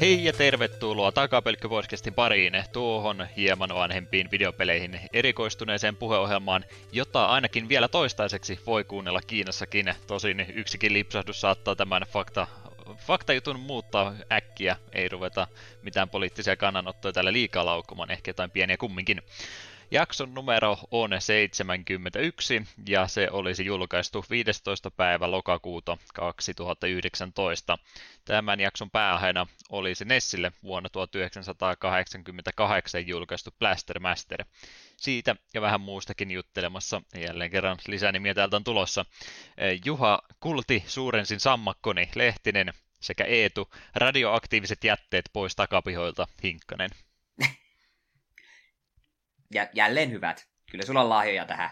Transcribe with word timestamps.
Hei 0.00 0.24
ja 0.24 0.32
tervetuloa 0.32 1.12
Takapelkky-podcastin 1.12 2.14
pariin 2.14 2.64
tuohon 2.72 3.26
hieman 3.36 3.74
vanhempiin 3.74 4.30
videopeleihin 4.30 5.00
erikoistuneeseen 5.12 5.96
puheohjelmaan, 5.96 6.64
jota 6.92 7.26
ainakin 7.26 7.68
vielä 7.68 7.88
toistaiseksi 7.88 8.60
voi 8.66 8.84
kuunnella 8.84 9.20
Kiinassakin. 9.26 9.94
Tosin 10.06 10.46
yksikin 10.54 10.92
lipsahdus 10.92 11.40
saattaa 11.40 11.76
tämän 11.76 12.02
fakta, 12.02 12.46
faktajutun 12.96 13.60
muuttaa 13.60 14.14
äkkiä, 14.32 14.76
ei 14.92 15.08
ruveta 15.08 15.46
mitään 15.82 16.08
poliittisia 16.08 16.56
kannanottoja 16.56 17.12
täällä 17.12 17.32
liikaa 17.32 17.64
laukkumaan, 17.66 18.10
ehkä 18.10 18.28
jotain 18.28 18.50
pieniä 18.50 18.76
kumminkin. 18.76 19.22
Jakson 19.92 20.34
numero 20.34 20.78
on 20.90 21.10
71 21.18 22.62
ja 22.88 23.06
se 23.06 23.28
olisi 23.30 23.64
julkaistu 23.64 24.24
15. 24.30 24.90
päivä 24.90 25.30
lokakuuta 25.30 25.98
2019. 26.14 27.78
Tämän 28.24 28.60
jakson 28.60 28.90
pääaiheena 28.90 29.46
olisi 29.68 30.04
Nessille 30.04 30.52
vuonna 30.62 30.88
1988 30.88 33.06
julkaistu 33.06 33.50
Blaster 33.58 34.00
Master. 34.00 34.44
Siitä 34.96 35.36
ja 35.54 35.60
vähän 35.60 35.80
muustakin 35.80 36.30
juttelemassa. 36.30 37.02
Jälleen 37.26 37.50
kerran 37.50 37.78
lisänimiä 37.86 38.34
täältä 38.34 38.56
on 38.56 38.64
tulossa. 38.64 39.04
Juha 39.84 40.22
Kulti, 40.40 40.84
Suurensin 40.86 41.40
Sammakkoni, 41.40 42.08
Lehtinen 42.14 42.72
sekä 43.00 43.24
Eetu, 43.24 43.68
radioaktiiviset 43.94 44.84
jätteet 44.84 45.30
pois 45.32 45.56
takapihoilta, 45.56 46.28
Hinkkanen 46.42 46.90
ja 49.50 49.68
jälleen 49.72 50.10
hyvät. 50.10 50.48
Kyllä 50.70 50.86
sulla 50.86 51.00
on 51.00 51.08
lahjoja 51.08 51.44
tähän. 51.44 51.70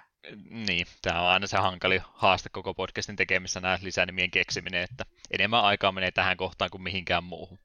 Niin, 0.51 0.87
tämä 1.03 1.21
on 1.21 1.29
aina 1.29 1.47
se 1.47 1.57
hankali 1.57 2.01
haaste 2.05 2.49
koko 2.49 2.75
podcastin 2.75 3.17
tekemisessä 3.17 3.61
nämä 3.61 3.79
lisänimien 3.83 4.31
keksiminen, 4.31 4.83
että 4.83 5.05
enemmän 5.31 5.65
aikaa 5.65 5.93
menee 5.93 6.11
tähän 6.11 6.37
kohtaan 6.37 6.71
kuin 6.71 6.83
mihinkään 6.83 7.25
muuhun. 7.25 7.59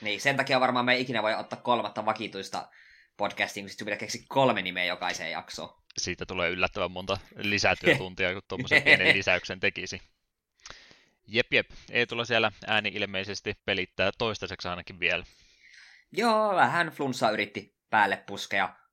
Niin, 0.00 0.20
sen 0.20 0.36
takia 0.36 0.60
varmaan 0.60 0.84
me 0.84 0.94
ei 0.94 1.00
ikinä 1.00 1.22
voi 1.22 1.34
ottaa 1.34 1.60
kolmatta 1.60 2.06
vakituista 2.06 2.68
podcastia, 3.16 3.62
kun 3.62 3.70
sitten 3.70 3.84
pitää 3.84 3.98
keksiä 3.98 4.22
kolme 4.28 4.62
nimeä 4.62 4.84
jokaiseen 4.84 5.30
jaksoon. 5.30 5.82
Siitä 5.98 6.26
tulee 6.26 6.50
yllättävän 6.50 6.90
monta 6.90 7.18
lisätyötuntia, 7.36 8.32
kun 8.32 8.42
tuommoisen 8.48 8.82
pienen 8.84 9.16
lisäyksen 9.16 9.60
tekisi. 9.60 10.00
Jep, 11.26 11.52
jep. 11.52 11.70
Ei 11.90 12.06
tule 12.06 12.24
siellä 12.24 12.52
ääni 12.66 12.90
ilmeisesti 12.94 13.54
pelittää 13.64 14.10
toistaiseksi 14.18 14.68
ainakin 14.68 15.00
vielä. 15.00 15.24
Joo, 16.12 16.54
vähän 16.54 16.88
flunssa 16.88 17.30
yritti 17.30 17.76
päälle 17.90 18.16
puskea 18.16 18.83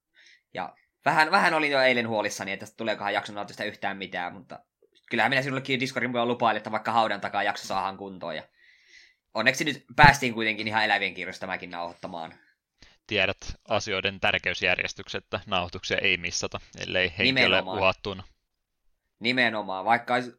ja 0.53 0.75
vähän, 1.05 1.31
vähän 1.31 1.53
olin 1.53 1.71
jo 1.71 1.81
eilen 1.81 2.07
huolissani, 2.07 2.51
että 2.51 2.65
tuleekohan 2.77 3.13
jakson 3.13 3.35
nautusta 3.35 3.63
yhtään 3.63 3.97
mitään, 3.97 4.33
mutta 4.33 4.59
kyllähän 5.09 5.29
minä 5.29 5.41
sinullekin 5.41 5.79
Discordin 5.79 6.11
puolella 6.11 6.33
lupailin, 6.33 6.57
että 6.57 6.71
vaikka 6.71 6.91
haudan 6.91 7.21
takaa 7.21 7.43
jakso 7.43 7.67
saadaan 7.67 7.97
kuntoon. 7.97 8.35
Ja 8.35 8.43
onneksi 9.33 9.63
nyt 9.63 9.85
päästiin 9.95 10.33
kuitenkin 10.33 10.67
ihan 10.67 10.85
elävien 10.85 11.13
kirjoista 11.13 11.39
tämäkin 11.39 11.71
nauhoittamaan. 11.71 12.33
Tiedät 13.07 13.37
asioiden 13.69 14.19
tärkeysjärjestykset, 14.19 15.23
että 15.23 15.39
nauhoituksia 15.45 15.97
ei 15.97 16.17
missata, 16.17 16.59
ellei 16.77 17.13
henki 17.17 17.45
ole 17.45 17.61
uhattuna. 17.61 18.23
Nimenomaan, 19.19 19.85
vaikka 19.85 20.13
olisi 20.13 20.31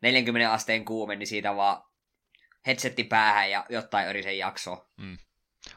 40 0.00 0.52
asteen 0.52 0.84
kuume, 0.84 1.16
niin 1.16 1.26
siitä 1.26 1.56
vaan 1.56 1.82
headsetti 2.66 3.04
päähän 3.04 3.50
ja 3.50 3.66
jotain 3.68 4.08
yrisen 4.08 4.38
jakso. 4.38 4.86
Mm. 4.96 5.18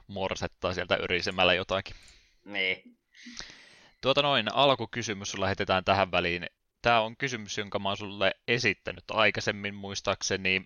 Morsettaa 0.07 0.73
sieltä 0.73 0.95
yrisemällä 0.95 1.53
jotakin. 1.53 1.95
Niin. 2.45 2.97
Tuota 4.01 4.21
noin, 4.21 4.53
alkukysymys 4.53 5.37
lähetetään 5.37 5.83
tähän 5.83 6.11
väliin. 6.11 6.45
Tämä 6.81 7.01
on 7.01 7.17
kysymys, 7.17 7.57
jonka 7.57 7.79
mä 7.79 7.89
oon 7.89 7.97
sulle 7.97 8.31
esittänyt 8.47 9.03
aikaisemmin 9.11 9.75
muistaakseni. 9.75 10.65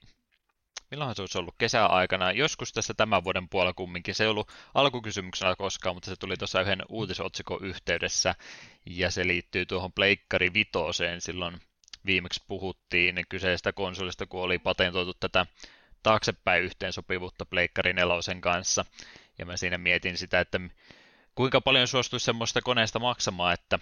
Milloin 0.92 1.16
se 1.16 1.22
olisi 1.22 1.38
ollut 1.38 1.56
kesäaikana? 1.58 2.32
Joskus 2.32 2.74
tässä 2.74 2.94
tämän 2.94 3.24
vuoden 3.24 3.50
puolella 3.50 3.74
kumminkin. 3.74 4.16
Se 4.16 4.24
ei 4.24 4.30
ollut 4.30 4.52
alkukysymyksenä 4.74 5.56
koskaan, 5.56 5.96
mutta 5.96 6.10
se 6.10 6.16
tuli 6.16 6.38
tuossa 6.38 6.62
yhden 6.62 6.82
uutisotsikon 6.90 7.64
yhteydessä. 7.64 8.36
Ja 8.86 9.12
se 9.12 9.28
liittyy 9.28 9.66
tuohon 9.66 9.94
Pleikkari 9.94 10.54
Vitoseen. 10.54 11.22
Silloin 11.22 11.60
viimeksi 12.06 12.44
puhuttiin 12.48 13.26
kyseistä 13.30 13.74
konsolista, 13.74 14.26
kun 14.26 14.42
oli 14.42 14.60
patentoitu 14.60 15.14
tätä 15.14 15.46
taaksepäin 16.04 16.64
yhteensopivuutta 16.64 17.46
Pleikkari 17.46 17.94
nelosen 17.94 18.42
kanssa. 18.42 18.86
Ja 19.38 19.46
mä 19.46 19.58
siinä 19.58 19.78
mietin 19.78 20.18
sitä, 20.18 20.40
että 20.40 20.60
kuinka 21.36 21.62
paljon 21.62 21.88
suostuisi 21.88 22.24
semmoista 22.24 22.62
koneesta 22.62 23.00
maksamaan, 23.00 23.54
että 23.54 23.80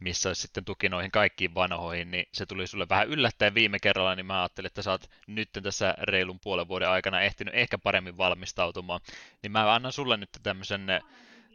missä 0.00 0.28
olisi 0.28 0.42
sitten 0.42 0.64
tuki 0.64 0.88
noihin 0.88 1.10
kaikkiin 1.10 1.54
vanhoihin, 1.54 2.10
niin 2.10 2.26
se 2.32 2.46
tuli 2.46 2.66
sulle 2.66 2.86
vähän 2.88 3.08
yllättäen 3.08 3.54
viime 3.54 3.78
kerralla, 3.78 4.14
niin 4.14 4.26
mä 4.26 4.40
ajattelin, 4.40 4.66
että 4.66 4.82
sä 4.82 4.90
oot 4.90 5.10
nyt 5.26 5.50
tässä 5.62 5.94
reilun 6.02 6.40
puolen 6.40 6.68
vuoden 6.68 6.88
aikana 6.88 7.20
ehtinyt 7.20 7.54
ehkä 7.54 7.78
paremmin 7.78 8.16
valmistautumaan. 8.16 9.00
Niin 9.42 9.52
mä 9.52 9.74
annan 9.74 9.92
sulle 9.92 10.16
nyt 10.16 10.30
tämmöisen 10.42 10.86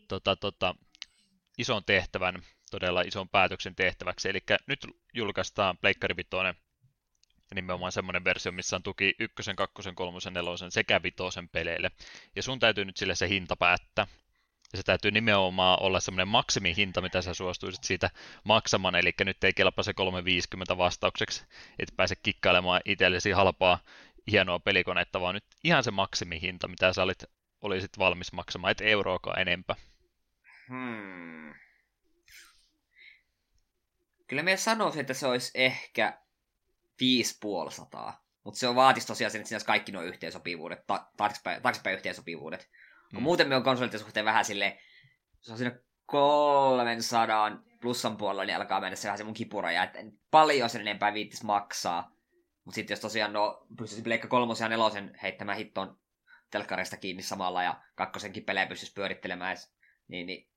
tota, 0.07 0.35
tota, 0.35 0.75
ison 1.57 1.83
tehtävän, 1.85 2.41
todella 2.71 3.01
ison 3.01 3.29
päätöksen 3.29 3.75
tehtäväksi. 3.75 4.29
Eli 4.29 4.39
nyt 4.67 4.87
julkaistaan 5.13 5.77
Pleikkari 5.77 6.15
Vitoinen 6.15 6.55
nimenomaan 7.55 7.91
semmoinen 7.91 8.23
versio, 8.23 8.51
missä 8.51 8.75
on 8.75 8.83
tuki 8.83 9.15
ykkösen, 9.19 9.55
kakkosen, 9.55 9.95
kolmosen, 9.95 10.33
nelosen 10.33 10.71
sekä 10.71 11.03
vitosen 11.03 11.49
peleille. 11.49 11.91
Ja 12.35 12.43
sun 12.43 12.59
täytyy 12.59 12.85
nyt 12.85 12.97
sille 12.97 13.15
se 13.15 13.29
hinta 13.29 13.55
päättää. 13.55 14.07
Ja 14.75 14.77
se 14.77 14.83
täytyy 14.83 15.11
nimenomaan 15.11 15.81
olla 15.81 15.99
semmoinen 15.99 16.27
maksimihinta, 16.27 17.01
mitä 17.01 17.21
sä 17.21 17.33
suostuisit 17.33 17.83
siitä 17.83 18.09
maksamaan, 18.43 18.95
eli 18.95 19.13
nyt 19.25 19.43
ei 19.43 19.53
kelpaa 19.53 19.83
se 19.83 19.93
350 19.93 20.77
vastaukseksi, 20.77 21.45
et 21.79 21.93
pääse 21.97 22.15
kikkailemaan 22.15 22.81
itsellesi 22.85 23.31
halpaa 23.31 23.79
hienoa 24.31 24.59
pelikonetta, 24.59 25.21
vaan 25.21 25.33
nyt 25.35 25.45
ihan 25.63 25.83
se 25.83 25.91
maksimihinta, 25.91 26.67
mitä 26.67 26.93
sä 26.93 27.03
olit, 27.03 27.23
olisit 27.61 27.97
valmis 27.99 28.33
maksamaan, 28.33 28.71
et 28.71 28.81
euroakaan 28.81 29.39
enempää. 29.39 29.75
Hmm. 30.69 31.53
Kyllä 34.27 34.43
me 34.43 34.57
sanoisin, 34.57 35.01
että 35.01 35.13
se 35.13 35.27
olisi 35.27 35.51
ehkä 35.53 36.19
5,5 37.01 38.13
mutta 38.43 38.59
se 38.59 38.67
on 38.67 38.75
vaatisi 38.75 39.07
tosiaan 39.07 39.31
sen, 39.31 39.39
että 39.39 39.49
siinä 39.49 39.55
olisi 39.55 39.65
kaikki 39.65 39.91
nuo 39.91 40.01
yhteensopivuudet, 40.01 40.87
ta- 40.87 41.07
taaksepäin, 41.17 41.61
taaksepäin 41.61 41.95
yhteensopivuudet. 41.95 42.69
Mm. 43.13 43.21
Muuten 43.21 43.47
me 43.47 43.55
on 43.55 43.63
konsolitten 43.63 43.99
suhteen 43.99 44.25
vähän 44.25 44.45
sille 44.45 44.77
se 45.45 45.51
on 45.51 45.57
siinä 45.57 45.79
300 46.05 47.51
plussan 47.81 48.17
puolella, 48.17 48.45
niin 48.45 48.55
alkaa 48.55 48.81
mennä 48.81 48.95
se 48.95 49.07
vähän 49.07 49.17
se 49.17 49.23
mun 49.23 49.33
kipuraja, 49.33 49.83
että 49.83 49.99
paljon 50.31 50.69
sen 50.69 50.81
enempää 50.81 51.13
viittis 51.13 51.43
maksaa. 51.43 52.15
Mutta 52.65 52.75
sitten 52.75 52.93
jos 52.93 52.99
tosiaan 52.99 53.33
no, 53.33 53.65
pystyisi 53.77 54.03
Pleikka 54.03 54.27
kolmosen 54.27 54.65
ja 54.65 54.69
nelosen 54.69 55.19
heittämään 55.23 55.57
hittoon 55.57 55.99
telkkarista 56.51 56.97
kiinni 56.97 57.23
samalla 57.23 57.63
ja 57.63 57.81
kakkosenkin 57.95 58.43
pelejä 58.43 58.65
pystyisi 58.65 58.93
pyörittelemään, 58.93 59.57
niin, 60.07 60.27
niin 60.27 60.49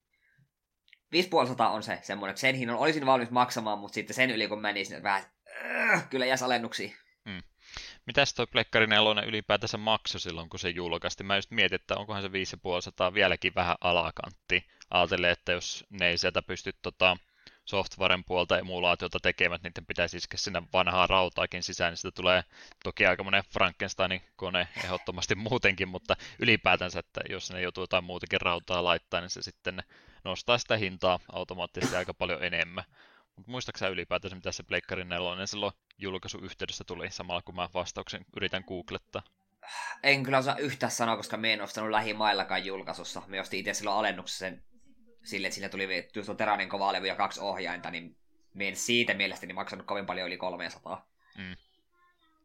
5,5 1.15 1.63
on 1.71 1.83
se 1.83 1.99
semmoinen, 2.03 2.31
että 2.31 2.41
sen 2.41 2.55
hinnan 2.55 2.77
olisin 2.77 3.07
valmis 3.07 3.31
maksamaan, 3.31 3.79
mutta 3.79 3.95
sitten 3.95 4.15
sen 4.15 4.31
yli 4.31 4.49
kun 4.49 4.61
menisin, 4.61 4.95
niin 4.95 5.03
vähän 5.03 5.23
äh, 5.65 6.09
kyllä 6.09 6.27
jäs 6.27 6.43
alennuksia. 6.43 6.97
Mitäs 8.09 8.35
toi 8.35 8.47
Plekkari 8.47 8.87
4 8.87 9.23
ylipäätänsä 9.23 9.79
maksoi 9.79 10.21
silloin, 10.21 10.49
kun 10.49 10.61
se 10.61 10.69
julkaistiin? 10.71 11.27
Mä 11.27 11.37
just 11.37 11.51
mietin, 11.51 11.77
että 11.77 11.97
onkohan 11.97 12.23
se 12.23 12.29
5,5 12.29 13.15
vieläkin 13.15 13.55
vähän 13.55 13.77
alakantti. 13.81 14.67
Ajattelen, 14.91 15.31
että 15.31 15.53
jos 15.53 15.85
ne 15.91 16.09
ei 16.09 16.19
sieltä 16.19 16.43
pysty 16.43 16.73
tota, 16.83 17.17
softwaren 17.65 18.25
puolta 18.25 18.59
emulaatiota 18.59 19.19
tekemään, 19.23 19.61
niiden 19.63 19.87
pitäisi 19.87 20.17
iskeä 20.17 20.39
sinne 20.39 20.63
vanhaa 20.73 21.07
rautaakin 21.07 21.63
sisään, 21.63 21.91
niin 21.91 21.97
sitä 21.97 22.11
tulee 22.11 22.45
toki 22.85 23.07
aika 23.07 23.25
monen 23.25 23.45
Frankensteinin 23.53 24.23
kone 24.37 24.69
ehdottomasti 24.85 25.35
muutenkin, 25.51 25.89
mutta 25.89 26.17
ylipäätänsä, 26.39 26.99
että 26.99 27.21
jos 27.31 27.53
ne 27.53 27.63
joutuu 27.63 27.83
jotain 27.83 28.05
muutakin 28.05 28.41
rautaa 28.41 28.85
laittaa, 28.85 29.21
niin 29.21 29.31
se 29.31 29.43
sitten 29.43 29.83
nostaa 30.25 30.59
sitä 30.59 30.77
hintaa 30.77 31.21
automaattisesti 31.33 31.97
aika 31.97 32.15
paljon 32.15 32.45
enemmän. 32.45 32.85
Mutta 33.39 33.51
muistaaksä 33.51 33.89
ylipäätänsä, 33.89 34.37
mitä 34.37 34.53
se 34.53 34.63
Pleikkari 34.63 35.05
4 35.05 35.47
silloin 35.47 35.73
julkaisuyhteydessä 35.99 36.85
tuli, 36.85 37.11
samalla 37.11 37.43
kun 37.43 37.55
mä 37.55 37.69
vastauksen 37.75 38.25
yritän 38.37 38.65
googlettaa? 38.67 39.23
En 40.03 40.23
kyllä 40.23 40.39
osaa 40.39 40.57
yhtään 40.57 40.93
sanoa, 40.93 41.17
koska 41.17 41.37
me 41.37 41.53
en 41.53 41.63
ostanut 41.63 41.91
lähimaillakaan 41.91 42.65
julkaisussa. 42.65 43.23
Me 43.27 43.41
ostin 43.41 43.61
itse 43.61 43.75
silloin 43.75 43.97
alennuksessa 43.97 44.39
sen 44.39 44.63
sille, 45.25 45.47
että 45.47 45.55
sille 45.55 45.69
tuli 45.69 46.09
just 46.15 46.31
Teranin 46.37 46.69
kova 46.69 46.93
levy 46.93 47.07
ja 47.07 47.17
kaksi 47.17 47.41
ohjainta, 47.41 47.91
niin 47.91 48.17
me 48.55 48.69
en 48.69 48.77
siitä 48.77 49.15
mielestäni 49.15 49.53
maksanut 49.53 49.87
kovin 49.87 50.07
paljon 50.07 50.29
yli 50.29 50.37
300. 50.37 51.07
Mm. 51.39 51.57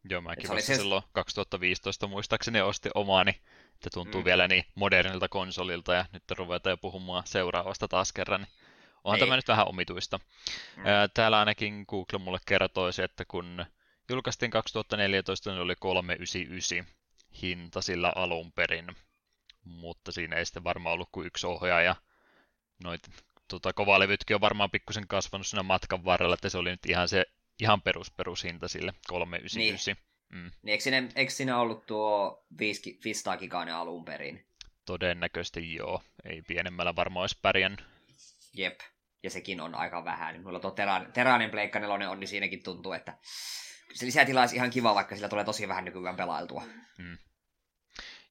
Joo, 0.10 0.22
mäkin 0.22 0.50
vasta 0.50 0.66
se... 0.66 0.76
silloin 0.76 1.04
2015 1.12 2.08
muistaakseni 2.08 2.62
osti 2.62 2.90
omaani. 2.96 3.32
Että 3.74 3.90
tuntuu 3.94 4.22
mm. 4.22 4.26
vielä 4.26 4.48
niin 4.48 4.66
modernilta 4.76 5.30
konsolilta 5.30 5.94
ja 5.94 6.06
nyt 6.12 6.32
ruvetaan 6.32 6.72
jo 6.72 6.78
puhumaan 6.78 7.28
seuraavasta 7.28 7.88
taas 7.88 8.14
kerran. 8.14 8.42
Niin 8.42 8.63
Onhan 9.04 9.20
Ei. 9.20 9.26
tämä 9.28 9.36
nyt 9.36 9.48
vähän 9.48 9.68
omituista. 9.68 10.20
Mm. 10.78 10.84
Täällä 11.14 11.40
ainakin 11.40 11.86
Google 11.90 12.20
mulle 12.20 12.40
kertoi 12.46 12.94
se, 12.94 13.04
että 13.04 13.26
kun 13.26 13.66
julkaistiin 14.10 14.52
2014, 14.52 15.52
niin 15.52 15.62
oli 15.62 15.76
399 15.80 16.88
hinta 17.42 17.82
sillä 17.82 18.14
alun 18.16 18.52
perin. 18.52 18.88
Mutta 19.64 20.12
siinä 20.12 20.36
ei 20.36 20.46
sitten 20.46 20.64
varmaan 20.64 20.94
ollut 20.94 21.10
kuin 21.12 21.28
yksi 21.28 21.48
ohjaaja. 21.48 21.96
Noit, 22.84 23.10
tota, 23.48 23.74
kovalevytkin 23.74 24.36
on 24.36 24.42
varmaan 24.42 24.72
pikkusen 24.72 25.08
kasvanut 25.08 25.48
siinä 25.48 25.64
matkan 25.64 26.06
varrella, 26.06 26.34
että 26.34 26.50
se 26.50 26.58
oli 26.58 26.70
nyt 26.70 26.86
ihan 26.86 27.08
se 27.08 27.26
ihan 27.60 27.82
perus, 27.82 28.12
perushinta 28.12 28.68
sille 28.68 28.94
399. 29.08 29.96
Niin. 29.96 30.44
Mm. 30.44 30.52
Niin, 30.62 30.72
eikö, 30.72 30.84
siinä, 30.84 31.10
eikö 31.16 31.32
siinä 31.32 31.60
ollut 31.60 31.86
tuo 31.86 32.46
500 33.04 33.38
gigainen 33.38 33.76
alun 33.76 34.06
perin? 34.06 34.46
Todennäköisesti 34.86 35.74
joo. 35.74 36.02
Ei 36.26 36.42
pienemmällä 36.42 36.96
varmaan 36.96 37.22
olisi 37.24 37.40
pärjännyt. 37.42 37.86
Jep. 38.54 38.80
Ja 39.24 39.30
sekin 39.30 39.62
on 39.62 39.76
aika 39.76 40.06
vähän. 40.06 40.44
Mulla 40.44 40.60
tuo 40.60 40.72
Teran, 40.72 41.14
Teranin 41.14 41.50
Pleikka 41.50 41.80
4 41.80 42.10
on, 42.10 42.20
niin 42.20 42.28
siinäkin 42.28 42.64
tuntuu, 42.64 42.92
että 42.92 43.18
se 43.94 44.06
lisätila 44.06 44.42
olisi 44.42 44.56
ihan 44.56 44.70
kiva, 44.70 44.96
vaikka 44.96 45.16
sillä 45.16 45.30
tulee 45.30 45.46
tosi 45.46 45.68
vähän 45.68 45.86
nykyään 45.86 46.16
pelailtua. 46.16 46.64
Hmm. 46.98 47.18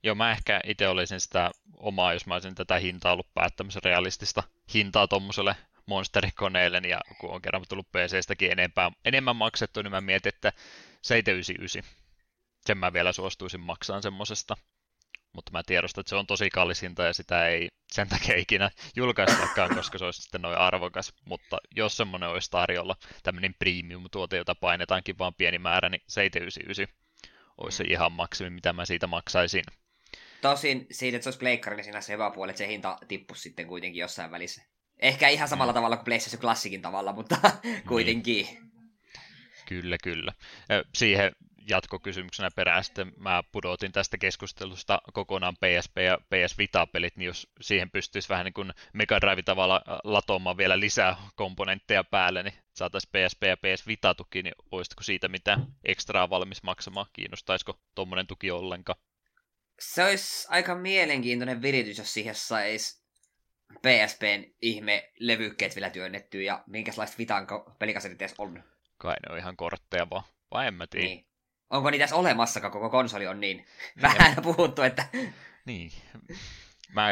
Joo, 0.02 0.14
mä 0.14 0.32
ehkä 0.32 0.60
itse 0.64 0.88
olisin 0.88 1.20
sitä 1.20 1.50
omaa, 1.76 2.12
jos 2.12 2.26
mä 2.26 2.34
olisin 2.34 2.54
tätä 2.54 2.78
hintaa 2.78 3.12
ollut 3.12 3.34
päättämässä 3.34 3.80
realistista 3.84 4.42
hintaa 4.74 5.08
tuommoiselle 5.08 5.56
monsterikoneelle, 5.86 6.78
ja 6.78 7.00
kun 7.20 7.30
on 7.30 7.42
kerran 7.42 7.64
tullut 7.68 7.88
PC-stäkin 7.92 8.52
enempää, 8.52 8.90
enemmän 9.04 9.36
maksettu, 9.36 9.82
niin 9.82 9.90
mä 9.90 10.00
mietin, 10.00 10.34
että 10.34 10.52
799. 11.02 11.82
Sen 12.66 12.78
mä 12.78 12.92
vielä 12.92 13.12
suostuisin 13.12 13.60
maksamaan 13.60 14.02
semmosesta. 14.02 14.56
Mutta 15.32 15.52
mä 15.52 15.62
tiedostan, 15.66 16.00
että 16.00 16.10
se 16.10 16.16
on 16.16 16.26
tosi 16.26 16.50
kallis 16.50 16.82
hinta 16.82 17.02
ja 17.02 17.12
sitä 17.12 17.48
ei 17.48 17.68
sen 17.92 18.08
takia 18.08 18.36
ikinä 18.36 18.70
julkaistakaan, 18.96 19.74
koska 19.76 19.98
se 19.98 20.04
olisi 20.04 20.22
sitten 20.22 20.42
noin 20.42 20.58
arvokas. 20.58 21.12
Mutta 21.24 21.58
jos 21.76 21.96
semmoinen 21.96 22.28
olisi 22.28 22.50
tarjolla, 22.50 22.96
tämmöinen 23.22 23.54
premium-tuote, 23.58 24.36
jota 24.36 24.54
painetaankin 24.54 25.18
vaan 25.18 25.34
pieni 25.34 25.58
määrä, 25.58 25.88
niin 25.88 26.02
799 26.08 27.02
olisi 27.58 27.76
se 27.76 27.84
mm. 27.84 27.90
ihan 27.90 28.12
maksimi, 28.12 28.50
mitä 28.50 28.72
mä 28.72 28.84
siitä 28.84 29.06
maksaisin. 29.06 29.64
Tosin 30.40 30.86
siitä, 30.90 31.16
että 31.16 31.24
se 31.24 31.28
olisi 31.28 31.38
pleikkari, 31.38 31.76
niin 31.76 31.84
siinä 31.84 32.00
se 32.00 32.12
hyvä 32.12 32.30
puoli, 32.30 32.50
että 32.50 32.58
se 32.58 32.68
hinta 32.68 32.98
tippuisi 33.08 33.42
sitten 33.42 33.66
kuitenkin 33.66 34.00
jossain 34.00 34.30
välissä. 34.30 34.62
Ehkä 34.98 35.28
ihan 35.28 35.48
samalla 35.48 35.72
mm. 35.72 35.74
tavalla 35.74 35.96
kuin 35.96 36.04
PlayStation 36.04 36.40
Classicin 36.40 36.82
tavalla, 36.82 37.12
mutta 37.12 37.36
niin. 37.62 37.82
kuitenkin. 37.88 38.46
Kyllä, 39.66 39.96
kyllä. 40.02 40.32
Siihen 40.94 41.32
jatkokysymyksenä 41.68 42.50
perään 42.56 42.84
sitten 42.84 43.12
mä 43.16 43.42
pudotin 43.52 43.92
tästä 43.92 44.18
keskustelusta 44.18 45.02
kokonaan 45.12 45.56
PSP 45.56 45.96
ja 45.98 46.18
PS 46.18 46.58
Vita-pelit, 46.58 47.16
niin 47.16 47.26
jos 47.26 47.48
siihen 47.60 47.90
pystyisi 47.90 48.28
vähän 48.28 48.44
niin 48.44 48.52
kuin 48.54 48.72
Mega 48.92 49.20
Drive 49.20 49.42
tavalla 49.42 49.82
latomaan 50.04 50.56
vielä 50.56 50.80
lisää 50.80 51.16
komponentteja 51.36 52.04
päälle, 52.04 52.42
niin 52.42 52.54
saataisiin 52.74 53.10
PSP 53.10 53.42
ja 53.42 53.56
PS 53.56 53.86
Vita-tuki, 53.86 54.42
niin 54.42 54.54
olisiko 54.70 55.02
siitä 55.02 55.28
mitä 55.28 55.58
ekstraa 55.84 56.30
valmis 56.30 56.62
maksamaan? 56.62 57.06
Kiinnostaisiko 57.12 57.80
tuommoinen 57.94 58.26
tuki 58.26 58.50
ollenkaan? 58.50 58.98
Se 59.80 60.04
olisi 60.04 60.46
aika 60.50 60.74
mielenkiintoinen 60.74 61.62
viritys, 61.62 61.98
jos 61.98 62.14
siihen 62.14 62.34
saisi 62.34 63.02
PSPn 63.80 64.54
ihme 64.62 65.10
levykkeet 65.18 65.74
vielä 65.74 65.90
työnnettyä 65.90 66.42
ja 66.42 66.64
minkälaiset 66.66 67.18
Vitan 67.18 67.46
pelikasetit 67.78 68.34
on. 68.38 68.64
Kai 68.98 69.14
ne 69.14 69.32
on 69.32 69.38
ihan 69.38 69.56
kortteja 69.56 70.10
vaan, 70.10 70.22
vai 70.50 70.66
en 70.66 70.74
mä 70.74 70.86
tiedä. 70.86 71.06
Niin. 71.06 71.31
Onko 71.72 71.90
niitä 71.90 72.04
edes 72.04 72.12
olemassakaan, 72.12 72.72
koko 72.72 72.90
konsoli 72.90 73.26
on 73.26 73.40
niin 73.40 73.66
vähän 74.02 74.34
ja... 74.36 74.42
puhuttu, 74.52 74.82
että... 74.82 75.06
Niin. 75.64 75.92
Mä, 76.92 77.08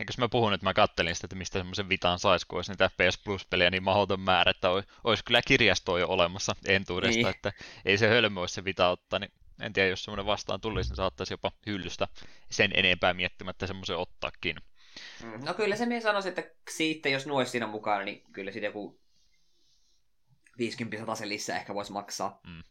eikös 0.00 0.18
mä 0.18 0.28
puhun, 0.28 0.54
että 0.54 0.66
mä 0.66 0.74
kattelin 0.74 1.14
sitä, 1.14 1.26
että 1.26 1.36
mistä 1.36 1.58
semmoisen 1.58 1.88
vitaan 1.88 2.18
saisi, 2.18 2.46
kun 2.46 2.58
olisi 2.58 2.72
niitä 2.72 2.88
PS 2.88 3.18
Plus-pelejä 3.24 3.70
niin 3.70 3.82
mahdoton 3.82 4.20
määrä, 4.20 4.50
että 4.50 4.70
olisi, 4.70 4.88
olisi 5.04 5.24
kyllä 5.24 5.42
kirjastoa 5.46 5.98
jo 5.98 6.08
olemassa 6.08 6.56
entuudesta, 6.66 7.16
niin. 7.16 7.26
että 7.26 7.52
ei 7.84 7.98
se 7.98 8.08
hölmö 8.08 8.40
olisi 8.40 8.54
se 8.54 8.64
vita 8.64 8.88
ottaa, 8.88 9.18
niin 9.18 9.32
en 9.60 9.72
tiedä, 9.72 9.88
jos 9.88 10.04
semmoinen 10.04 10.26
vastaan 10.26 10.60
tulisi, 10.60 10.90
niin 10.90 10.96
saattaisi 10.96 11.34
jopa 11.34 11.52
hyllystä 11.66 12.08
sen 12.50 12.70
enempää 12.74 13.14
miettimättä 13.14 13.66
semmoisen 13.66 13.96
ottaakin. 13.96 14.56
Mm. 15.22 15.44
No 15.44 15.54
kyllä 15.54 15.76
se 15.76 15.86
mies 15.86 16.02
sanoisi, 16.02 16.28
että 16.28 16.44
siitä, 16.70 17.08
jos 17.08 17.26
nuo 17.26 17.44
siinä 17.44 17.66
mukana, 17.66 18.04
niin 18.04 18.22
kyllä 18.32 18.52
siitä 18.52 18.66
joku 18.66 19.00
50 20.58 21.14
sen 21.14 21.28
lisää 21.28 21.56
ehkä 21.56 21.74
voisi 21.74 21.92
maksaa. 21.92 22.40
Mm. 22.46 22.62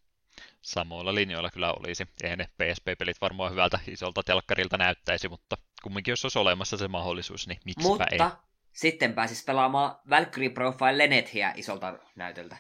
Samoilla 0.62 1.16
linjoilla 1.16 1.50
kyllä 1.50 1.74
olisi. 1.74 2.08
Eihän 2.24 2.38
ne 2.38 2.46
PSP-pelit 2.46 3.22
varmaan 3.22 3.52
hyvältä 3.52 3.80
isolta 3.88 4.24
telkkarilta 4.24 4.78
näyttäisi, 4.78 5.30
mutta 5.30 5.58
kumminkin 5.84 6.12
jos 6.12 6.26
olisi 6.26 6.40
olemassa 6.40 6.78
se 6.78 6.88
mahdollisuus, 6.88 7.48
niin 7.48 7.60
miksipä 7.66 7.90
mutta 7.90 8.06
ei. 8.12 8.20
Mutta 8.20 8.38
sitten 8.74 9.14
pääsisi 9.14 9.44
pelaamaan 9.44 9.96
Valkyrie 10.10 10.50
Profile 10.50 10.98
Lenethiä 10.98 11.54
isolta 11.56 12.00
näytöltä. 12.16 12.58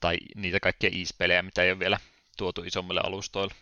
Tai 0.00 0.18
niitä 0.34 0.60
kaikkia 0.60 0.90
Ease-pelejä, 0.98 1.42
mitä 1.42 1.62
ei 1.62 1.70
ole 1.70 1.78
vielä 1.78 2.00
tuotu 2.36 2.62
isommille 2.62 3.00
alustoille. 3.04 3.54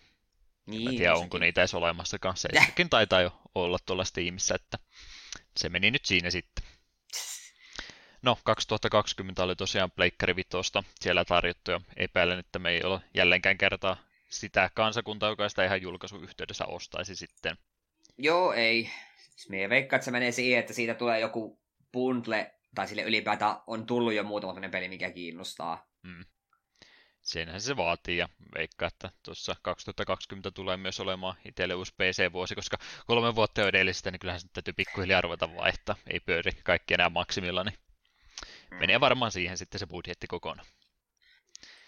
Niin, 0.67 0.89
en 0.89 0.97
tiedä, 0.97 1.15
onko 1.15 1.39
niitä 1.39 1.61
edes 1.61 1.75
olemassakaan. 1.75 2.37
Se 2.37 2.49
taitaa 2.91 3.21
jo 3.21 3.41
olla 3.55 3.79
tuolla 3.87 4.05
Steamissa, 4.05 4.55
että 4.55 4.79
se 5.57 5.69
meni 5.69 5.91
nyt 5.91 6.05
siinä 6.05 6.31
sitten. 6.31 6.65
No, 8.25 8.39
2020 8.45 9.43
oli 9.43 9.57
tosiaan 9.57 9.91
Pleikkari 9.91 10.37
Vitosta 10.37 10.85
siellä 11.01 11.25
tarjottu 11.25 11.71
ja 11.71 11.81
epäilen, 11.97 12.39
että 12.39 12.59
me 12.59 12.71
ei 12.71 12.83
ole 12.83 13.01
jälleenkään 13.15 13.59
kertaa 13.59 13.97
sitä 14.29 14.71
kansakuntaa, 14.75 15.29
joka 15.29 15.49
sitä 15.49 15.65
ihan 15.65 15.83
julkaisuyhteydessä 15.83 16.67
ostaisi 16.67 17.17
sitten. 17.17 17.59
Joo, 18.19 18.53
ei. 18.53 18.91
Me 19.49 19.69
veikkaan, 19.69 19.99
että 19.99 20.05
se 20.05 20.11
menee 20.11 20.33
siihen, 20.33 20.61
että 20.61 20.73
siitä 20.73 20.95
tulee 20.95 21.21
joku 21.21 21.61
bundle, 21.93 22.55
tai 22.75 22.89
sille 22.89 23.03
ylipäätään 23.03 23.57
on 23.67 23.87
tullut 23.87 24.15
jo 24.15 24.23
muutama 24.23 24.69
peli, 24.71 24.89
mikä 24.89 25.11
kiinnostaa. 25.11 25.87
Hmm 26.07 26.25
senhän 27.25 27.61
se 27.61 27.77
vaatii 27.77 28.19
ja 28.19 28.29
veikkaa, 28.55 28.89
että 28.89 29.11
tuossa 29.23 29.57
2020 29.63 30.51
tulee 30.51 30.77
myös 30.77 31.01
olemaan 31.01 31.35
itselle 31.45 31.75
uusi 31.75 31.95
PC-vuosi, 31.95 32.55
koska 32.55 32.77
kolme 33.07 33.35
vuotta 33.35 33.61
jo 33.61 33.69
edellisestä, 33.69 34.11
niin 34.11 34.21
kyllähän 34.21 34.41
se 34.41 34.49
täytyy 34.53 34.73
pikkuhiljaa 34.73 35.21
ruveta 35.21 35.57
vaihtaa. 35.57 35.97
Ei 36.07 36.21
pyöri 36.21 36.53
kaikki 36.65 36.95
enää 36.95 37.09
maksimilla, 37.09 37.65
niin 37.65 37.79
mm. 38.75 38.79
menee 38.81 39.01
varmaan 39.01 39.33
siihen 39.33 39.59
sitten 39.59 39.79
se 39.79 39.87
budjetti 39.87 40.27
kokonaan. 40.27 40.69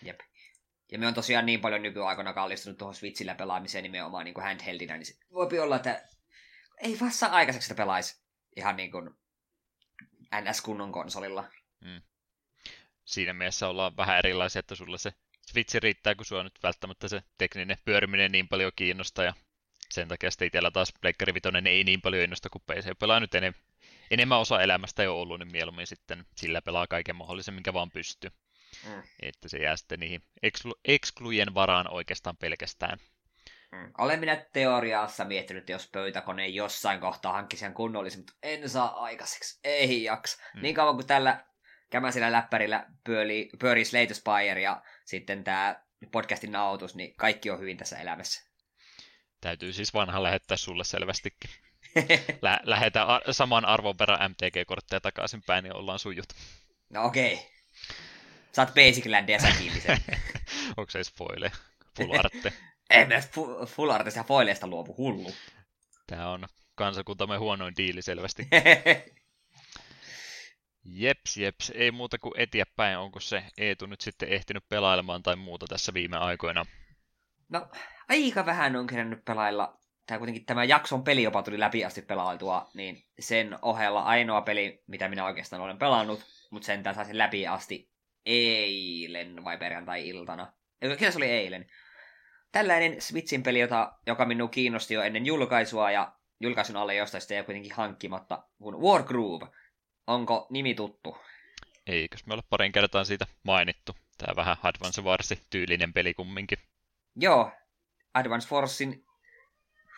Jep. 0.03 0.21
Ja 0.93 0.99
me 0.99 1.06
on 1.06 1.15
tosiaan 1.15 1.47
niin 1.47 1.61
paljon 1.61 1.83
nykyaikana 1.83 2.33
kallistunut 2.33 2.79
tuohon 2.79 2.94
Switchillä 2.94 3.35
pelaamiseen 3.35 3.83
nimenomaan 3.83 4.25
niin 4.25 4.35
kuin 4.35 4.44
handheldinä, 4.44 4.97
niin 4.97 5.06
voi 5.33 5.59
olla, 5.59 5.77
että 5.77 6.09
ei 6.83 6.97
vasta 7.00 7.27
aikaiseksi 7.27 7.69
sitä 7.69 7.77
pelaisi 7.77 8.21
ihan 8.56 8.77
niin 8.77 8.91
kuin 8.91 9.11
NS-kunnon 10.41 10.93
konsolilla. 10.93 11.50
Mm. 11.81 12.03
Siinä 13.05 13.33
mielessä 13.33 13.69
ollaan 13.69 13.97
vähän 13.97 14.19
erilaisia, 14.19 14.61
että 14.61 14.75
sulla 14.75 14.99
se 14.99 15.12
Switch 15.50 15.75
riittää, 15.75 16.15
kun 16.15 16.25
sua 16.25 16.43
nyt 16.43 16.62
välttämättä 16.62 17.09
se 17.09 17.23
tekninen 17.38 17.77
pyöriminen 17.85 18.33
niin 18.33 18.49
paljon 18.49 18.73
kiinnostaa 18.77 19.25
ja 19.25 19.35
sen 19.91 20.09
takia 20.09 20.31
sitten 20.31 20.47
itsellä 20.47 20.71
taas 20.71 20.93
Pleikkari 21.00 21.33
ei 21.69 21.85
niin 21.85 22.00
paljon 22.00 22.23
innosta, 22.23 22.50
kuin 22.50 22.62
PC 22.67 22.99
pelaa 22.99 23.21
nyt 23.21 23.35
enem, 23.35 23.55
enemmän 24.11 24.38
osa 24.38 24.62
elämästä 24.62 25.02
jo 25.02 25.21
ollut, 25.21 25.38
niin 25.38 25.52
mieluummin 25.52 25.87
sitten 25.87 26.25
sillä 26.37 26.62
pelaa 26.62 26.87
kaiken 26.87 27.16
mahdollisen, 27.16 27.54
minkä 27.54 27.73
vaan 27.73 27.90
pystyy. 27.90 28.30
Mm. 28.87 29.02
Että 29.23 29.49
se 29.49 29.59
jää 29.59 29.76
sitten 29.76 30.00
niihin 30.00 30.23
exclu- 30.47 30.80
exclujen 30.85 31.54
varaan 31.54 31.90
oikeastaan 31.90 32.37
pelkästään. 32.37 32.99
Mm. 33.73 33.92
Olen 33.99 34.21
minä 34.21 34.37
teoriassa 34.52 35.25
miettinyt, 35.25 35.62
että 35.62 35.73
jos 35.73 35.88
pöytäkone 35.92 36.47
jossain 36.47 37.00
kohtaa 37.00 37.33
hankkisi 37.33 37.61
sen 37.61 37.75
kunnollisen, 37.75 38.21
mutta 38.21 38.33
en 38.42 38.69
saa 38.69 39.02
aikaiseksi. 39.02 39.61
Ei 39.64 40.04
jaksa. 40.04 40.42
Mm. 40.54 40.62
Niin 40.62 40.75
kauan 40.75 40.95
kuin 40.95 41.07
tällä 41.07 41.45
kämäisellä 41.90 42.33
läppärillä 42.33 42.87
pyörii, 43.04 43.50
pyörii 43.59 43.85
Slate 43.85 44.14
Spire 44.14 44.61
ja 44.61 44.83
sitten 45.04 45.45
tämä 45.45 45.80
podcastin 46.12 46.52
nautus, 46.52 46.95
niin 46.95 47.16
kaikki 47.16 47.50
on 47.50 47.61
hyvin 47.61 47.76
tässä 47.76 47.99
elämässä. 47.99 48.50
Täytyy 49.40 49.73
siis 49.73 49.95
vanha 49.95 50.23
lähettää 50.23 50.57
sulle 50.57 50.85
selvästikin. 50.85 51.50
Lä- 52.43 52.61
lähetä 52.64 53.02
ar- 53.02 53.23
saman 53.31 53.64
arvon 53.64 53.99
verran 53.99 54.31
MTG-kortteja 54.31 55.00
takaisin 55.00 55.43
päin, 55.47 55.64
niin 55.64 55.76
ollaan 55.76 55.99
sujut. 55.99 56.28
No 56.90 57.05
okei. 57.05 57.33
Okay. 57.33 57.47
Saat 58.52 58.75
Basic 58.75 59.07
Landia 59.07 59.38
säkillisen. 59.40 59.99
Onko 60.76 60.90
se 60.90 61.05
spoile? 61.05 61.52
Full 61.97 62.19
arte? 62.19 62.52
en 62.90 63.09
mä 63.09 63.14
full 63.66 63.90
artista 63.90 64.25
foileista 64.25 64.66
luovu, 64.66 64.95
hullu. 64.97 65.33
Tämä 66.07 66.31
on 66.31 66.47
kansakuntamme 66.75 67.37
huonoin 67.37 67.75
diili 67.76 68.02
selvästi. 68.02 68.49
Jeps, 70.85 71.37
jeps. 71.37 71.73
Ei 71.75 71.90
muuta 71.90 72.19
kuin 72.19 72.40
eteenpäin. 72.40 72.99
Onko 72.99 73.21
se 73.21 73.45
Eetu 73.59 73.87
nyt 73.87 74.00
sitten 74.00 74.28
ehtinyt 74.28 74.69
pelailemaan 74.69 75.23
tai 75.23 75.37
muuta 75.37 75.66
tässä 75.66 75.95
viime 75.95 76.16
aikoina? 76.16 76.66
No, 77.49 77.69
aika 78.09 78.47
vähän 78.47 78.76
on 78.76 78.87
kerännyt 78.87 79.25
pelailla. 79.25 79.78
Tämä 80.06 80.18
kuitenkin 80.18 80.46
tämä 80.46 80.64
jakson 80.64 81.04
peli 81.04 81.22
jopa 81.22 81.42
tuli 81.42 81.60
läpi 81.60 81.84
asti 81.84 82.02
pelailtua, 82.02 82.70
niin 82.75 83.04
sen 83.18 83.58
ohella 83.62 84.02
ainoa 84.02 84.40
peli, 84.40 84.82
mitä 84.86 85.08
minä 85.08 85.25
oikeastaan 85.25 85.62
olen 85.62 85.78
pelannut, 85.78 86.20
mutta 86.50 86.66
sen 86.66 86.82
tässä 86.82 87.04
sen 87.04 87.18
läpi 87.18 87.46
asti 87.46 87.90
eilen 88.26 89.44
vai 89.44 89.58
perjantai-iltana. 89.58 90.52
Kyllä 90.80 91.10
se 91.10 91.18
oli 91.18 91.30
eilen. 91.30 91.66
Tällainen 92.52 93.00
Switchin 93.00 93.42
peli, 93.42 93.60
jota, 93.60 93.92
joka 94.06 94.25
minun 94.25 94.50
kiinnosti 94.50 94.94
jo 94.94 95.02
ennen 95.02 95.26
julkaisua 95.26 95.90
ja 95.90 96.12
julkaisun 96.40 96.76
alle 96.76 96.94
jostain 96.94 97.22
sitä 97.22 97.34
ei 97.34 97.42
kuitenkin 97.42 97.72
hankkimatta, 97.72 98.42
kun 98.58 98.80
Wargroove– 98.82 99.46
Onko 100.06 100.46
nimi 100.50 100.75
tuttu? 100.75 101.18
Eikös 101.86 102.26
me 102.26 102.34
ole 102.34 102.42
parin 102.50 102.72
kertaan 102.72 103.06
siitä 103.06 103.26
mainittu. 103.42 103.96
Tämä 104.18 104.36
vähän 104.36 104.56
Advance 104.62 105.02
Wars-tyylinen 105.02 105.92
peli 105.92 106.14
kumminkin. 106.14 106.58
Joo, 107.16 107.52
Advance 108.14 108.48
Forcein 108.48 109.05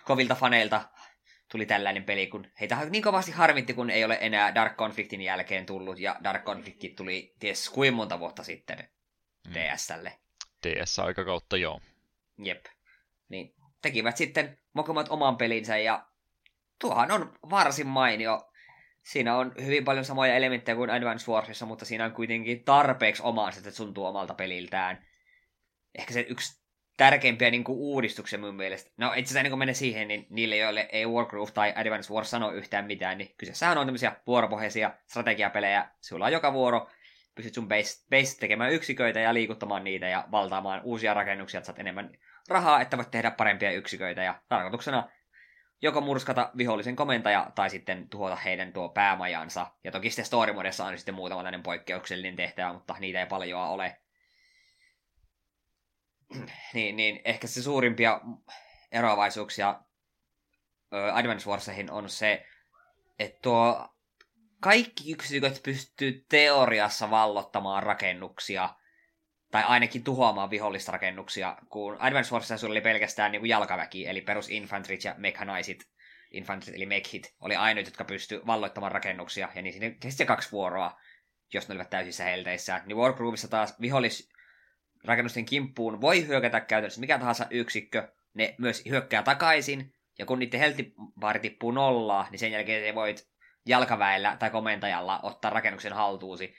kovilta 0.08 0.34
faneilta 0.34 0.88
tuli 1.52 1.66
tällainen 1.66 2.04
peli, 2.04 2.26
kun 2.26 2.46
heitä 2.60 2.84
niin 2.90 3.02
kovasti 3.02 3.32
harmitti, 3.32 3.74
kun 3.74 3.90
ei 3.90 4.04
ole 4.04 4.18
enää 4.20 4.54
Dark 4.54 4.76
Conflictin 4.76 5.20
jälkeen 5.20 5.66
tullut, 5.66 5.98
ja 5.98 6.16
Dark 6.24 6.44
Conflict 6.44 6.96
tuli 6.96 7.34
ties 7.38 7.70
kuin 7.70 7.94
monta 7.94 8.18
vuotta 8.18 8.44
sitten 8.44 8.78
mm. 9.46 9.52
DSlle. 9.54 10.18
DS-aikakautta, 10.66 11.56
joo. 11.56 11.80
Jep. 12.38 12.64
Niin 13.28 13.54
tekivät 13.82 14.16
sitten 14.16 14.58
mokomat 14.72 15.08
oman 15.08 15.36
pelinsä, 15.36 15.78
ja 15.78 16.06
tuohan 16.80 17.10
on 17.10 17.38
varsin 17.50 17.86
mainio. 17.86 18.52
Siinä 19.02 19.36
on 19.36 19.52
hyvin 19.64 19.84
paljon 19.84 20.04
samoja 20.04 20.34
elementtejä 20.34 20.76
kuin 20.76 20.90
Advance 20.90 21.32
Warsissa, 21.32 21.66
mutta 21.66 21.84
siinä 21.84 22.04
on 22.04 22.12
kuitenkin 22.12 22.64
tarpeeksi 22.64 23.22
omaa, 23.22 23.48
että 23.48 23.70
se 23.70 23.76
tuntuu 23.76 24.04
omalta 24.04 24.34
peliltään. 24.34 25.06
Ehkä 25.98 26.12
se 26.12 26.26
yksi 26.28 26.67
tärkeimpiä 26.99 27.50
niin 27.50 27.64
kuin, 27.64 27.78
uudistuksia 27.78 28.38
mun 28.38 28.55
mielestä. 28.55 28.90
No 28.97 29.07
itse 29.07 29.21
asiassa 29.21 29.38
ennen 29.38 29.50
kuin 29.50 29.59
menee 29.59 29.75
siihen, 29.75 30.09
niin 30.09 30.26
niille, 30.31 30.57
joille 30.57 30.88
ei 30.93 31.07
Wargroove 31.07 31.52
tai 31.52 31.73
Advance 31.76 32.14
Wars 32.14 32.31
sano 32.31 32.52
yhtään 32.52 32.85
mitään, 32.85 33.19
niin 33.19 33.35
kyseessähän 33.38 33.78
on 33.78 33.87
tämmöisiä 33.87 34.17
vuoropohjaisia 34.26 34.90
strategiapelejä. 35.07 35.88
Sulla 36.00 36.25
on 36.25 36.33
joka 36.33 36.52
vuoro, 36.52 36.88
pystyt 37.35 37.55
sun 37.55 37.69
base, 37.69 38.07
base 38.11 38.38
tekemään 38.40 38.73
yksiköitä 38.73 39.21
ja 39.21 39.35
liikuttamaan 39.35 39.85
niitä 39.85 40.09
ja 40.09 40.25
valtaamaan 40.31 40.81
uusia 40.85 41.14
rakennuksia, 41.14 41.59
että 41.59 41.67
saat 41.67 41.78
enemmän 41.78 42.11
rahaa, 42.49 42.81
että 42.81 42.97
voit 42.97 43.11
tehdä 43.11 43.31
parempia 43.31 43.73
yksiköitä. 43.73 44.23
Ja 44.23 44.35
tarkoituksena 44.49 45.09
joko 45.83 46.00
murskata 46.00 46.50
vihollisen 46.57 46.97
komentaja 46.97 47.50
tai 47.55 47.71
sitten 47.71 48.09
tuhota 48.09 48.37
heidän 48.37 48.73
tuo 48.73 48.88
päämajansa. 48.88 49.67
Ja 49.85 49.93
toki 49.93 50.11
sitten 50.11 50.25
story 50.25 50.55
on 50.87 50.99
sitten 50.99 51.14
muutama 51.14 51.40
tämmöinen 51.40 51.62
poikkeuksellinen 51.62 52.37
tehtävä, 52.37 52.73
mutta 52.73 52.97
niitä 53.00 53.21
ei 53.21 53.26
paljoa 53.26 53.69
ole. 53.69 53.97
niin, 56.75 56.97
niin 56.97 57.20
ehkä 57.25 57.47
se 57.47 57.62
suurimpia 57.62 58.20
eroavaisuuksia 58.92 59.80
Advance 61.12 61.50
Warseihin 61.50 61.90
on 61.90 62.08
se, 62.11 62.47
että 63.18 63.38
tuo 63.42 63.88
kaikki 64.61 65.12
yksiköt 65.12 65.62
pystyy 65.62 66.25
teoriassa 66.28 67.11
vallottamaan 67.11 67.82
rakennuksia, 67.82 68.75
tai 69.50 69.62
ainakin 69.62 70.04
tuhoamaan 70.04 70.50
vihollista 70.50 70.92
rakennuksia, 70.92 71.56
kun 71.68 71.97
Advance 72.00 72.32
Warsissa 72.32 72.66
oli 72.66 72.80
pelkästään 72.80 73.32
niin 73.32 73.40
kuin 73.40 73.49
jalkaväki, 73.49 74.06
eli 74.06 74.20
perus 74.20 74.50
infantrit 74.50 75.04
ja 75.04 75.14
mechanized 75.18 75.80
infantrit, 76.30 76.75
eli 76.75 76.87
mekhit, 76.87 77.35
oli 77.40 77.56
ainoat, 77.56 77.87
jotka 77.87 78.04
pysty 78.04 78.40
valloittamaan 78.47 78.92
rakennuksia, 78.92 79.49
ja 79.54 79.62
niin 79.62 79.73
siinä 79.73 79.97
kesti 80.00 80.26
kaksi 80.26 80.52
vuoroa, 80.52 81.00
jos 81.54 81.68
ne 81.68 81.73
olivat 81.73 81.90
täysissä 81.90 82.25
helteissä. 82.25 82.82
Niin 82.87 82.97
Wargroovissa 82.97 83.49
taas 83.49 83.80
vihollis 83.80 84.32
rakennusten 85.08 85.44
kimppuun 85.44 86.00
voi 86.00 86.26
hyökätä 86.26 86.60
käytännössä 86.60 87.00
mikä 87.00 87.18
tahansa 87.18 87.46
yksikkö, 87.50 88.08
ne 88.34 88.54
myös 88.58 88.82
hyökkää 88.88 89.22
takaisin, 89.22 89.92
ja 90.18 90.26
kun 90.26 90.38
niiden 90.38 90.60
heltibaari 90.60 91.40
tippuu 91.40 91.70
nollaa, 91.70 92.26
niin 92.30 92.38
sen 92.38 92.52
jälkeen 92.52 92.84
se 92.84 92.94
voit 92.94 93.28
jalkaväellä 93.66 94.36
tai 94.38 94.50
komentajalla 94.50 95.20
ottaa 95.22 95.50
rakennuksen 95.50 95.92
haltuusi. 95.92 96.54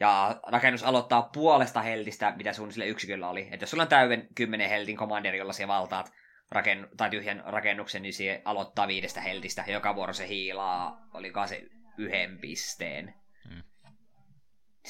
Ja 0.00 0.40
rakennus 0.46 0.84
aloittaa 0.84 1.22
puolesta 1.22 1.82
heltistä, 1.82 2.32
mitä 2.36 2.52
sun 2.52 2.72
sille 2.72 2.86
yksiköllä 2.86 3.28
oli. 3.28 3.48
Että 3.50 3.62
jos 3.62 3.70
sulla 3.70 3.82
on 3.82 3.88
täyden 3.88 4.28
kymmenen 4.34 4.68
heltin 4.68 4.96
kommanderi, 4.96 5.38
jolla 5.38 5.52
se 5.52 5.68
valtaat 5.68 6.12
rakennu- 6.50 6.88
tai 6.96 7.10
tyhjän 7.10 7.42
rakennuksen, 7.46 8.02
niin 8.02 8.14
se 8.14 8.42
aloittaa 8.44 8.88
viidestä 8.88 9.20
heltistä. 9.20 9.64
Joka 9.66 9.94
vuoro 9.94 10.12
se 10.12 10.28
hiilaa, 10.28 11.08
oliko 11.14 11.46
se 11.46 11.62
yhden 11.98 12.38
pisteen. 12.38 13.14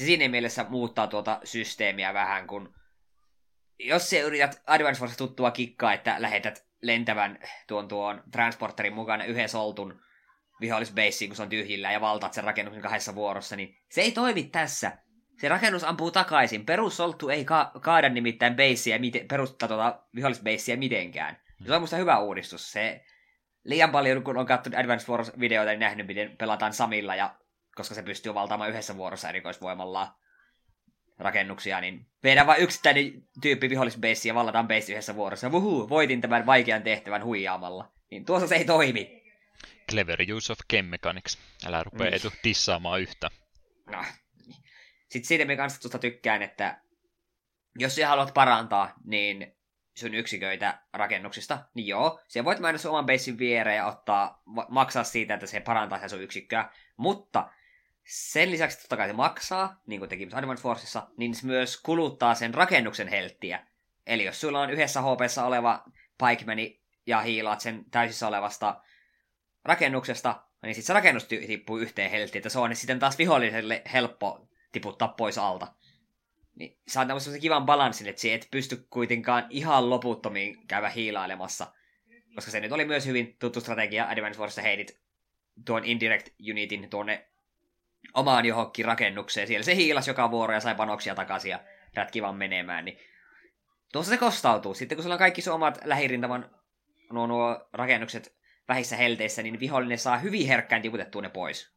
Se 0.00 0.04
siinä 0.04 0.28
mielessä 0.28 0.66
muuttaa 0.69 1.07
tuota 1.07 1.40
systeemiä 1.45 2.14
vähän, 2.14 2.47
kun 2.47 2.75
jos 3.78 4.11
se 4.11 4.21
yrität 4.21 4.62
Advance 4.66 4.99
Force 4.99 5.16
tuttua 5.16 5.50
kikkaa, 5.50 5.92
että 5.92 6.16
lähetät 6.19 6.66
lentävän 6.83 7.38
tuon 7.69 7.88
tuon 7.88 8.23
transporterin 8.33 8.95
mukana 8.95 9.25
yhden 9.25 9.49
soltun 9.49 10.00
vihollisbeissiin, 10.61 11.28
kun 11.28 11.37
se 11.37 11.42
on 11.42 11.49
tyhjillä 11.49 11.92
ja 11.92 12.00
valtaat 12.00 12.33
sen 12.33 12.45
rakennuksen 12.45 12.83
kahdessa 12.83 13.14
vuorossa, 13.14 13.57
niin 13.57 13.76
se 13.88 14.00
ei 14.00 14.12
toimi 14.12 14.42
tässä. 14.42 14.99
Se 15.38 15.49
rakennus 15.49 15.85
ampuu 15.85 16.11
takaisin. 16.11 16.66
Perussolttu 16.66 17.28
ei 17.28 17.45
ka- 17.45 17.73
kaada 17.80 18.09
nimittäin 18.09 18.54
beissiä, 18.54 18.99
miten, 18.99 19.28
perustaa 19.28 19.69
tuota 19.69 20.02
vihollisbeissiä 20.14 20.76
mitenkään. 20.76 21.40
Se 21.66 21.75
on 21.75 21.80
musta 21.80 21.97
hyvä 21.97 22.19
uudistus. 22.19 22.73
Se 22.73 23.04
liian 23.64 23.90
paljon, 23.90 24.25
kun 24.25 24.37
on 24.37 24.47
katsonut 24.47 24.78
Advance 24.78 25.12
Wars-videoita, 25.12 25.71
niin 25.71 25.80
nähnyt, 25.80 26.07
miten 26.07 26.37
pelataan 26.37 26.73
Samilla, 26.73 27.14
ja 27.14 27.39
koska 27.80 27.94
se 27.94 28.02
pystyy 28.02 28.34
valtaamaan 28.34 28.70
yhdessä 28.70 28.96
vuorossa 28.96 29.28
erikoisvoimalla 29.28 30.14
rakennuksia, 31.18 31.80
niin 31.80 32.06
vedään 32.25 32.46
vain 32.46 32.62
yksittäinen 32.62 33.22
tyyppi 33.42 33.70
vihollisbeissi 33.70 34.28
ja 34.28 34.34
vallataan 34.34 34.68
beissi 34.68 34.92
yhdessä 34.92 35.16
vuorossa. 35.16 35.52
Vuhuu, 35.52 35.88
voitin 35.88 36.20
tämän 36.20 36.46
vaikean 36.46 36.82
tehtävän 36.82 37.25
huijaamalla. 37.25 37.92
Niin 38.10 38.25
tuossa 38.25 38.46
se 38.46 38.54
ei 38.54 38.64
toimi. 38.64 39.22
Clever 39.90 40.18
use 40.32 40.52
of 40.52 40.58
game 40.70 40.82
mechanics. 40.82 41.38
Älä 41.66 41.82
rupea 41.82 42.04
niin. 42.04 42.14
etu 42.14 42.32
dissaamaan 42.44 43.00
yhtä. 43.00 43.30
No. 43.87 44.04
Sitten 45.08 45.28
siitä 45.28 45.44
me 45.44 45.56
kanssa 45.56 45.80
tuosta 45.80 45.99
tykkään, 45.99 46.42
että 46.42 46.80
jos 47.78 47.94
sä 47.94 48.08
haluat 48.08 48.34
parantaa, 48.34 48.92
niin 49.04 49.56
sun 49.94 50.14
yksiköitä 50.14 50.82
rakennuksista, 50.92 51.58
niin 51.75 51.87
joo, 51.87 52.20
se 52.28 52.44
voit 52.44 52.58
mennä 52.58 52.78
sun 52.78 52.90
oman 52.90 53.06
basein 53.06 53.38
viereen 53.38 53.76
ja 53.76 53.87
ottaa, 53.87 54.42
maksaa 54.68 55.04
siitä, 55.04 55.34
että 55.34 55.46
se 55.46 55.60
parantaa 55.60 56.08
sun 56.08 56.22
yksikköä, 56.22 56.70
mutta 56.96 57.50
sen 58.11 58.50
lisäksi 58.50 58.79
totta 58.79 58.97
kai 58.97 59.07
se 59.07 59.12
maksaa, 59.12 59.81
niin 59.87 60.00
kuin 60.00 60.09
teki 60.09 60.29
Advance 60.33 60.62
Forceissa, 60.62 61.09
niin 61.17 61.35
se 61.35 61.47
myös 61.47 61.81
kuluttaa 61.83 62.35
sen 62.35 62.55
rakennuksen 62.55 63.09
helttiä. 63.09 63.67
Eli 64.07 64.25
jos 64.25 64.40
sulla 64.40 64.61
on 64.61 64.71
yhdessä 64.71 65.00
hp 65.00 65.21
oleva 65.47 65.85
pikemani 66.29 66.81
ja 67.07 67.21
hiilaat 67.21 67.61
sen 67.61 67.85
täysissä 67.90 68.29
olevasta 68.29 68.81
rakennuksesta, 69.64 70.43
niin 70.62 70.75
sitten 70.75 70.87
se 70.87 70.93
rakennus 70.93 71.25
tippuu 71.25 71.79
yhteen 71.79 72.11
helttiin, 72.11 72.40
että 72.40 72.49
se 72.49 72.59
on 72.59 72.76
sitten 72.76 72.99
taas 72.99 73.19
viholliselle 73.19 73.83
helppo 73.93 74.49
tiputtaa 74.73 75.09
pois 75.09 75.38
alta. 75.38 75.75
Niin 76.55 76.79
saa 76.88 77.07
tämmöisen 77.07 77.40
kivan 77.40 77.67
balanssin, 77.67 78.09
että 78.09 78.29
et 78.29 78.49
pysty 78.50 78.87
kuitenkaan 78.90 79.47
ihan 79.50 79.90
loputtomiin 79.90 80.67
käydä 80.67 80.88
hiilailemassa. 80.88 81.73
Koska 82.35 82.50
se 82.50 82.61
nyt 82.61 82.73
oli 82.73 82.85
myös 82.85 83.07
hyvin 83.07 83.37
tuttu 83.38 83.61
strategia 83.61 84.09
Advance 84.09 84.38
Warissa 84.38 84.62
heidit 84.62 85.00
tuon 85.64 85.85
Indirect 85.85 86.29
Unitin 86.50 86.90
tuonne 86.90 87.29
omaan 88.14 88.47
johonkin 88.47 88.85
rakennukseen. 88.85 89.47
Siellä 89.47 89.64
se 89.64 89.76
hiilasi 89.76 90.11
joka 90.11 90.30
vuoro 90.30 90.54
ja 90.54 90.61
sai 90.61 90.75
panoksia 90.75 91.14
takaisin 91.14 91.50
ja 91.50 91.61
rätki 91.95 92.23
vaan 92.23 92.37
menemään. 92.37 92.85
Niin 92.85 92.99
tuossa 93.92 94.11
se 94.11 94.19
kostautuu. 94.19 94.75
Sitten 94.75 94.97
kun 94.97 95.02
sulla 95.02 95.14
on 95.14 95.19
kaikki 95.19 95.42
sun 95.42 95.54
omat 95.54 95.78
lähirintaman 95.85 96.50
nuo, 97.12 97.26
nuo 97.26 97.69
rakennukset 97.73 98.37
vähissä 98.69 98.97
helteissä, 98.97 99.42
niin 99.42 99.61
vihollinen 99.61 99.99
saa 99.99 100.19
hyvin 100.19 100.47
herkkään 100.47 100.83
tiputettua 100.83 101.23
ne 101.23 101.28
pois. 101.28 101.73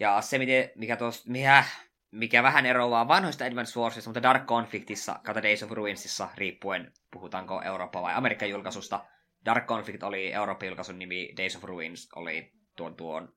Ja 0.00 0.20
se, 0.20 0.38
miten, 0.38 0.70
mikä, 0.74 0.96
tos, 0.96 1.26
mikä, 1.26 1.64
mikä 2.10 2.42
vähän 2.42 2.66
eroaa 2.66 3.08
vanhoista 3.08 3.44
Advance 3.44 3.80
Warsista, 3.80 4.10
mutta 4.10 4.22
Dark 4.22 4.46
Conflictissa, 4.46 5.20
kautta 5.24 5.42
Days 5.42 5.62
of 5.62 5.70
Ruinsissa, 5.70 6.28
riippuen 6.34 6.92
puhutaanko 7.10 7.62
Eurooppa 7.62 8.02
vai 8.02 8.14
Amerikan 8.14 8.50
julkaisusta. 8.50 9.04
Dark 9.44 9.66
Conflict 9.66 10.02
oli 10.02 10.32
Euroopan 10.32 10.68
julkaisun 10.68 10.98
nimi, 10.98 11.34
Days 11.36 11.56
of 11.56 11.64
Ruins 11.64 12.08
oli 12.16 12.52
tuon, 12.76 12.96
tuon 12.96 13.34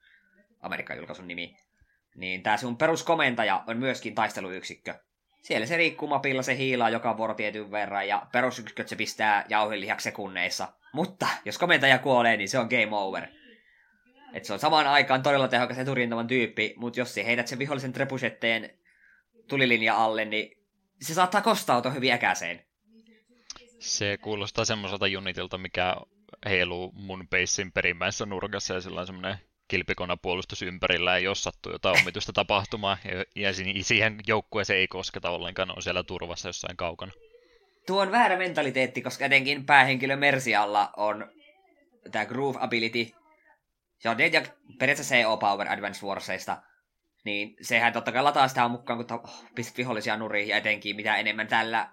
Amerikan 0.62 0.98
julkaisun 0.98 1.28
nimi. 1.28 1.58
Niin 2.16 2.44
tämä 2.44 2.58
sun 2.58 2.78
peruskomentaja 2.78 3.64
on 3.68 3.78
myöskin 3.78 4.16
taisteluyksikkö. 4.16 4.94
Siellä 5.42 5.68
se 5.68 5.78
riikkuu 5.78 6.08
mapilla, 6.08 6.42
se 6.42 6.58
hiilaa 6.58 6.90
joka 6.90 7.18
vuoro 7.18 7.34
tietyn 7.34 7.72
verran 7.72 8.08
ja 8.08 8.28
perusyksiköt 8.32 8.88
se 8.88 8.96
pistää 8.96 9.46
jauhelihaksi 9.50 10.04
sekunneissa. 10.04 10.74
Mutta 10.94 11.28
jos 11.46 11.58
komentaja 11.58 12.00
kuolee, 12.00 12.38
niin 12.38 12.50
se 12.50 12.60
on 12.60 12.68
game 12.68 12.96
over. 12.96 13.28
Et 14.34 14.46
se 14.46 14.54
on 14.54 14.60
samaan 14.60 14.88
aikaan 14.88 15.24
todella 15.24 15.48
tehokas 15.48 15.78
eturintaman 15.78 16.28
tyyppi, 16.28 16.74
mutta 16.78 17.00
jos 17.00 17.14
se 17.14 17.26
heidät 17.26 17.48
sen 17.48 17.60
vihollisen 17.60 17.94
trepusetteen 17.94 18.80
tulilinja 19.48 19.96
alle, 19.96 20.26
niin 20.26 20.58
se 21.02 21.14
saattaa 21.14 21.42
kostautua 21.42 21.92
hyvin 21.92 22.14
äkäseen. 22.14 22.66
Se 23.80 24.18
kuulostaa 24.22 24.66
semmoiselta 24.66 25.06
unitilta, 25.18 25.58
mikä 25.58 25.96
heiluu 26.46 26.92
mun 26.92 27.28
peissin 27.28 27.72
perimmäisessä 27.72 28.26
nurkassa 28.26 28.74
ja 28.74 28.82
sillä 28.82 29.00
on 29.00 29.08
semmoinen 29.08 29.38
kilpikonapuolustus 29.68 30.62
ympärillä 30.62 31.12
ja 31.12 31.20
jos 31.20 31.44
sattuu 31.44 31.72
jotain 31.72 32.02
omituista 32.02 32.34
tapahtumaa 32.34 32.98
ja 33.36 33.50
siihen 33.82 34.20
joukkueeseen 34.28 34.80
ei 34.80 34.88
kosketa 34.88 35.30
ollenkaan, 35.30 35.76
on 35.76 35.82
siellä 35.82 36.04
turvassa 36.04 36.50
jossain 36.50 36.78
kaukana. 36.78 37.12
Tuo 37.88 38.02
on 38.02 38.12
väärä 38.12 38.38
mentaliteetti, 38.38 39.02
koska 39.02 39.26
etenkin 39.26 39.66
päähenkilö 39.66 40.16
Mersialla 40.16 40.90
on 40.98 41.32
tämä 42.12 42.26
Groove 42.26 42.60
Ability. 42.62 43.08
Se 44.00 44.10
on 44.10 44.20
ja 44.20 44.42
periaatteessa 44.80 45.16
CO 45.16 45.38
Power 45.38 45.68
Advance 45.72 46.06
Warsista. 46.06 46.62
Niin 47.24 47.56
sehän 47.62 47.94
totta 47.94 48.12
kai 48.12 48.24
lataa 48.24 48.48
sitä 48.48 48.68
mukaan, 48.68 49.06
kun 49.06 49.20
oh, 49.24 49.46
pistät 49.56 49.78
vihollisia 49.78 50.18
nuriin 50.18 50.48
ja 50.48 50.58
etenkin 50.58 50.96
mitä 50.96 51.16
enemmän 51.16 51.48
tällä 51.48 51.90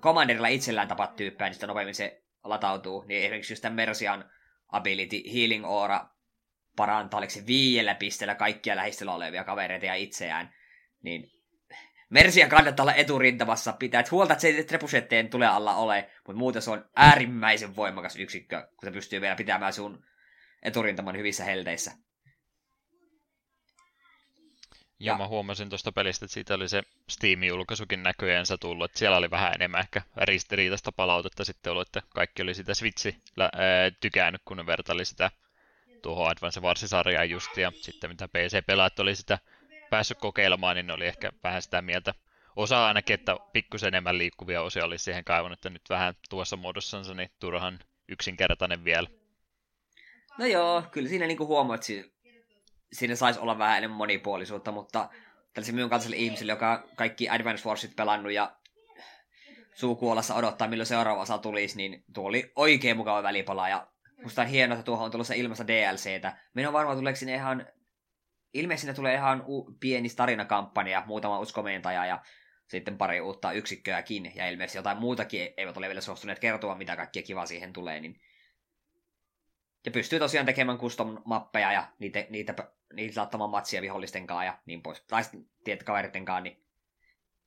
Commanderilla 0.00 0.48
itsellään 0.48 0.88
tapat 0.88 1.16
tyyppää, 1.16 1.48
niin 1.48 1.54
sitä 1.54 1.66
nopeammin 1.66 1.94
se 1.94 2.22
latautuu. 2.44 3.04
Niin 3.08 3.20
esimerkiksi 3.20 3.52
just 3.52 3.62
tämän 3.62 3.76
Mersian 3.76 4.30
Ability 4.68 5.22
Healing 5.34 5.64
Aura 5.64 6.06
parantaa, 6.80 7.18
oliko 7.18 7.30
se 7.30 7.46
viidellä 7.46 7.94
pisteellä 7.94 8.34
kaikkia 8.34 8.76
lähistöllä 8.76 9.14
olevia 9.14 9.44
kavereita 9.44 9.86
ja 9.86 9.94
itseään, 9.94 10.54
niin 11.02 11.30
Mersia 12.10 12.48
kannattaa 12.48 12.84
olla 12.84 12.94
eturintamassa, 12.94 13.72
pitää 13.72 14.04
huolta, 14.10 14.32
että 14.32 14.42
se 14.42 14.48
ei 14.48 14.64
trepusetteen 14.64 15.30
tule 15.30 15.46
alla 15.46 15.74
ole, 15.74 16.10
mutta 16.26 16.38
muuten 16.38 16.62
se 16.62 16.70
on 16.70 16.90
äärimmäisen 16.96 17.76
voimakas 17.76 18.16
yksikkö, 18.16 18.62
kun 18.62 18.86
se 18.86 18.90
pystyy 18.90 19.20
vielä 19.20 19.36
pitämään 19.36 19.72
sun 19.72 20.04
eturintaman 20.62 21.16
hyvissä 21.16 21.44
helteissä. 21.44 21.92
Ja, 24.98 25.12
ja 25.12 25.18
mä 25.18 25.28
huomasin 25.28 25.68
tuosta 25.68 25.92
pelistä, 25.92 26.24
että 26.24 26.34
siitä 26.34 26.54
oli 26.54 26.68
se 26.68 26.82
Steam-julkaisukin 27.10 28.02
näköjäänsä 28.02 28.58
tullut, 28.58 28.84
että 28.84 28.98
siellä 28.98 29.16
oli 29.16 29.30
vähän 29.30 29.54
enemmän 29.54 29.80
ehkä 29.80 30.02
ristiriitaista 30.16 30.92
palautetta 30.92 31.44
sitten 31.44 31.70
ollut, 31.70 31.88
että 31.88 32.02
kaikki 32.08 32.42
oli 32.42 32.54
sitä 32.54 32.74
Switchi 32.74 33.16
tykännyt, 34.00 34.42
kun 34.44 34.56
ne 34.56 34.66
vertaili 34.66 35.04
sitä 35.04 35.30
tuohon 36.02 36.30
Advance 36.30 36.60
Wars-sarjaan 36.60 37.30
just, 37.30 37.56
ja 37.56 37.72
sitten 37.74 38.10
mitä 38.10 38.28
PC-pelaat 38.28 38.98
oli 38.98 39.16
sitä 39.16 39.38
päässyt 39.90 40.18
kokeilemaan, 40.18 40.76
niin 40.76 40.86
ne 40.86 40.92
oli 40.92 41.06
ehkä 41.06 41.32
vähän 41.42 41.62
sitä 41.62 41.82
mieltä. 41.82 42.14
Osa 42.56 42.86
ainakin, 42.86 43.14
että 43.14 43.36
pikkusen 43.52 43.88
enemmän 43.88 44.18
liikkuvia 44.18 44.62
osia 44.62 44.84
olisi 44.84 45.04
siihen 45.04 45.24
kaivannut, 45.24 45.58
että 45.58 45.70
nyt 45.70 45.82
vähän 45.88 46.14
tuossa 46.30 46.56
muodossansa 46.56 47.14
niin 47.14 47.30
turhan 47.38 47.78
yksinkertainen 48.08 48.84
vielä. 48.84 49.08
No 50.38 50.46
joo, 50.46 50.82
kyllä 50.90 51.08
siinä 51.08 51.26
niinku 51.26 51.46
huomaat, 51.46 51.90
että 51.90 52.10
siinä 52.92 53.16
saisi 53.16 53.40
olla 53.40 53.58
vähän 53.58 53.78
enemmän 53.78 53.96
monipuolisuutta, 53.96 54.72
mutta 54.72 55.08
tällaisen 55.54 55.74
minun 55.74 55.90
kaltaiselle 55.90 56.16
ihmiselle, 56.16 56.52
joka 56.52 56.88
kaikki 56.96 57.28
Advance 57.28 57.68
Warsit 57.68 57.96
pelannut 57.96 58.32
ja 58.32 58.56
suukuolassa 59.74 60.34
odottaa, 60.34 60.68
milloin 60.68 60.86
seuraava 60.86 61.20
osa 61.20 61.38
tulisi, 61.38 61.76
niin 61.76 62.04
tuo 62.14 62.28
oli 62.28 62.52
oikein 62.56 62.96
mukava 62.96 63.22
välipala 63.22 63.68
ja 63.68 63.86
musta 64.22 64.42
on 64.42 64.48
hienoa, 64.48 64.74
että 64.74 64.84
tuohon 64.84 65.04
on 65.04 65.10
tulossa 65.10 65.34
ilmassa 65.34 65.66
DLCtä. 65.66 66.36
Minä 66.54 66.68
on 66.68 66.72
varma, 66.72 66.94
tuleeko 66.94 67.16
sinne 67.16 67.34
ihan... 67.34 67.66
Ilmeisesti 68.54 68.80
sinne 68.80 68.94
tulee 68.94 69.14
ihan 69.14 69.44
u- 69.46 69.76
pieni 69.80 70.08
tarinakampanja, 70.08 71.02
muutama 71.06 71.38
uskomentaja 71.38 72.06
ja 72.06 72.22
sitten 72.68 72.98
pari 72.98 73.20
uutta 73.20 73.52
yksikköäkin, 73.52 74.32
ja 74.34 74.48
ilmeisesti 74.48 74.78
jotain 74.78 74.98
muutakin 74.98 75.48
eivät 75.56 75.76
ole 75.76 75.88
vielä 75.88 76.00
suostuneet 76.00 76.38
kertoa, 76.38 76.74
mitä 76.74 76.96
kaikkia 76.96 77.22
kiva 77.22 77.46
siihen 77.46 77.72
tulee, 77.72 78.00
niin 78.00 78.20
ja 79.84 79.90
pystyy 79.90 80.18
tosiaan 80.18 80.46
tekemään 80.46 80.78
custom-mappeja 80.78 81.72
ja 81.72 81.88
niitä, 81.98 82.26
niitä, 82.30 82.54
niitä 82.92 83.20
laittamaan 83.20 83.50
matsia 83.50 83.82
vihollisten 83.82 84.26
kanssa 84.26 84.44
ja 84.44 84.58
niin 84.66 84.82
pois. 84.82 85.02
Tai 85.02 85.24
sitten 85.24 85.78
kaveritten 85.84 86.24
kanssa, 86.24 86.40
niin 86.40 86.64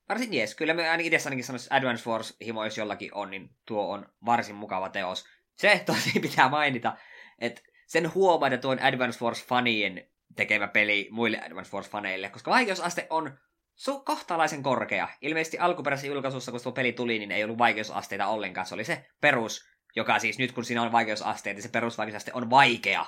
varsin 0.10 0.34
jees. 0.34 0.56
Kyllä 0.56 0.74
me 0.74 0.90
ainakin 0.90 1.14
itse 1.14 1.28
ainakin 1.28 1.46
sanoisin, 1.46 1.74
Advance 1.74 2.04
Force 2.04 2.34
himo, 2.46 2.64
jos 2.64 2.78
jollakin 2.78 3.14
on, 3.14 3.32
niin 3.32 3.50
tuo 3.66 3.94
on 3.94 4.14
varsin 4.26 4.56
mukava 4.56 4.90
teos. 4.90 5.26
Se 5.56 5.84
tosi 5.86 6.20
pitää 6.30 6.50
mainita, 6.50 6.98
että 7.40 7.62
sen 7.88 8.14
huomaa, 8.14 8.48
että 8.48 8.58
tuon 8.58 8.82
Advance 8.82 9.20
Force 9.20 9.46
fanien 9.46 10.08
tekemä 10.36 10.68
peli 10.68 11.08
muille 11.12 11.40
Advance 11.42 11.72
Force 11.72 11.90
faneille, 11.90 12.30
koska 12.30 12.52
vaikeusaste 12.52 13.08
on 13.10 13.38
su- 13.76 14.04
kohtalaisen 14.06 14.64
korkea. 14.64 15.10
Ilmeisesti 15.22 15.58
alkuperäisessä 15.58 16.08
julkaisussa, 16.08 16.52
kun 16.52 16.64
tuo 16.64 16.72
peli 16.72 16.94
tuli, 16.94 17.20
niin 17.20 17.32
ei 17.32 17.44
ollut 17.44 17.58
vaikeusasteita 17.58 18.28
ollenkaan. 18.28 18.68
Se 18.68 18.74
oli 18.74 18.84
se 18.84 19.06
perus 19.22 19.74
joka 19.96 20.20
siis 20.20 20.40
nyt 20.40 20.52
kun 20.52 20.66
siinä 20.66 20.82
on 20.82 20.92
vaikeusasteet, 20.92 21.56
niin 21.56 21.64
se 21.64 21.70
perusvaikeusaste 21.70 22.32
on 22.34 22.50
vaikea. 22.50 23.06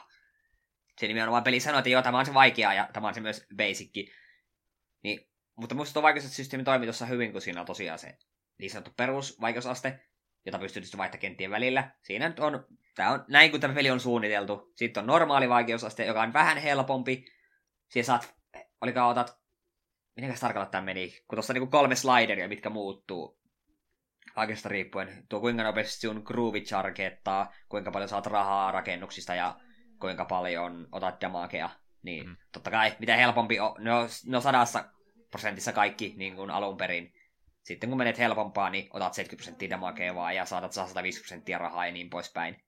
Se 1.00 1.08
nimenomaan 1.08 1.44
peli 1.44 1.60
sanoo, 1.60 1.80
että 1.80 1.90
joo, 1.90 2.02
tämä 2.02 2.20
on 2.20 2.26
se 2.26 2.34
vaikea 2.34 2.74
ja 2.74 2.90
tämä 2.94 3.08
on 3.08 3.14
se 3.14 3.22
myös 3.22 3.46
basicki. 3.56 4.12
Niin, 5.04 5.30
mutta 5.56 5.76
musta 5.76 5.94
tuo 5.94 6.02
vaikeussysteemi 6.02 6.64
toimii 6.64 6.88
tuossa 6.88 7.06
hyvin, 7.06 7.32
kun 7.32 7.42
siinä 7.42 7.60
on 7.60 7.66
tosiaan 7.66 8.00
se 8.00 8.18
niin 8.58 8.72
sanottu 8.72 8.92
perusvaikeusaste, 8.98 10.00
jota 10.46 10.60
tietysti 10.60 10.98
vaihtamaan 10.98 11.22
kenttien 11.22 11.52
välillä. 11.52 11.92
Siinä 12.02 12.30
nyt 12.30 12.40
on, 12.40 12.66
tämä 12.96 13.12
on 13.12 13.26
näin 13.28 13.52
kuin 13.52 13.62
tämä 13.62 13.74
peli 13.74 13.92
on 13.92 14.00
suunniteltu. 14.00 14.72
Sitten 14.76 15.02
on 15.02 15.08
normaali 15.08 15.50
vaikeusaste, 15.50 16.06
joka 16.06 16.22
on 16.22 16.34
vähän 16.34 16.58
helpompi. 16.58 17.26
Siellä 17.90 18.06
saat, 18.06 18.36
olikaan 18.82 19.10
otat, 19.10 19.38
miten 20.16 20.40
tarkalleen 20.40 20.72
tämä 20.72 20.86
meni, 20.86 21.10
kun 21.28 21.36
tuossa 21.36 21.54
on 21.54 21.56
niinku 21.56 21.72
kolme 21.72 21.96
slideria, 21.96 22.48
mitkä 22.48 22.70
muuttuu 22.70 23.40
kaikesta 24.36 24.70
riippuen. 24.70 25.26
Tuo 25.30 25.40
kuinka 25.40 25.64
nopeasti 25.64 26.08
sun 26.08 26.22
groovy 26.26 26.62
charkettaa, 26.62 27.54
kuinka 27.70 27.92
paljon 27.92 28.10
saat 28.10 28.26
rahaa 28.26 28.72
rakennuksista 28.72 29.36
ja 29.36 29.60
kuinka 30.00 30.26
paljon 30.26 30.88
otat 30.92 31.22
damagea. 31.22 31.70
Niin 32.04 32.28
mm. 32.28 32.38
totta 32.52 32.72
kai, 32.72 32.96
mitä 33.00 33.16
helpompi 33.16 33.60
on, 33.60 33.76
ne 33.80 33.94
on, 33.94 34.10
ne 34.26 34.38
on 34.38 34.44
sadassa 34.44 34.86
prosentissa 35.32 35.74
kaikki 35.74 36.14
niin 36.18 36.36
kuin 36.36 36.52
alun 36.52 36.78
perin. 36.78 37.14
Sitten 37.66 37.90
kun 37.90 37.98
menet 37.98 38.18
helpompaa, 38.18 38.70
niin 38.70 38.88
otat 38.94 39.14
70 39.14 39.38
prosenttia 39.38 39.70
damagea 39.70 40.16
vaan 40.16 40.36
ja 40.36 40.46
saatat 40.46 40.74
saa 40.74 40.88
150 40.88 41.28
prosenttia 41.28 41.58
rahaa 41.58 41.86
ja 41.86 41.92
niin 41.92 42.10
poispäin. 42.10 42.64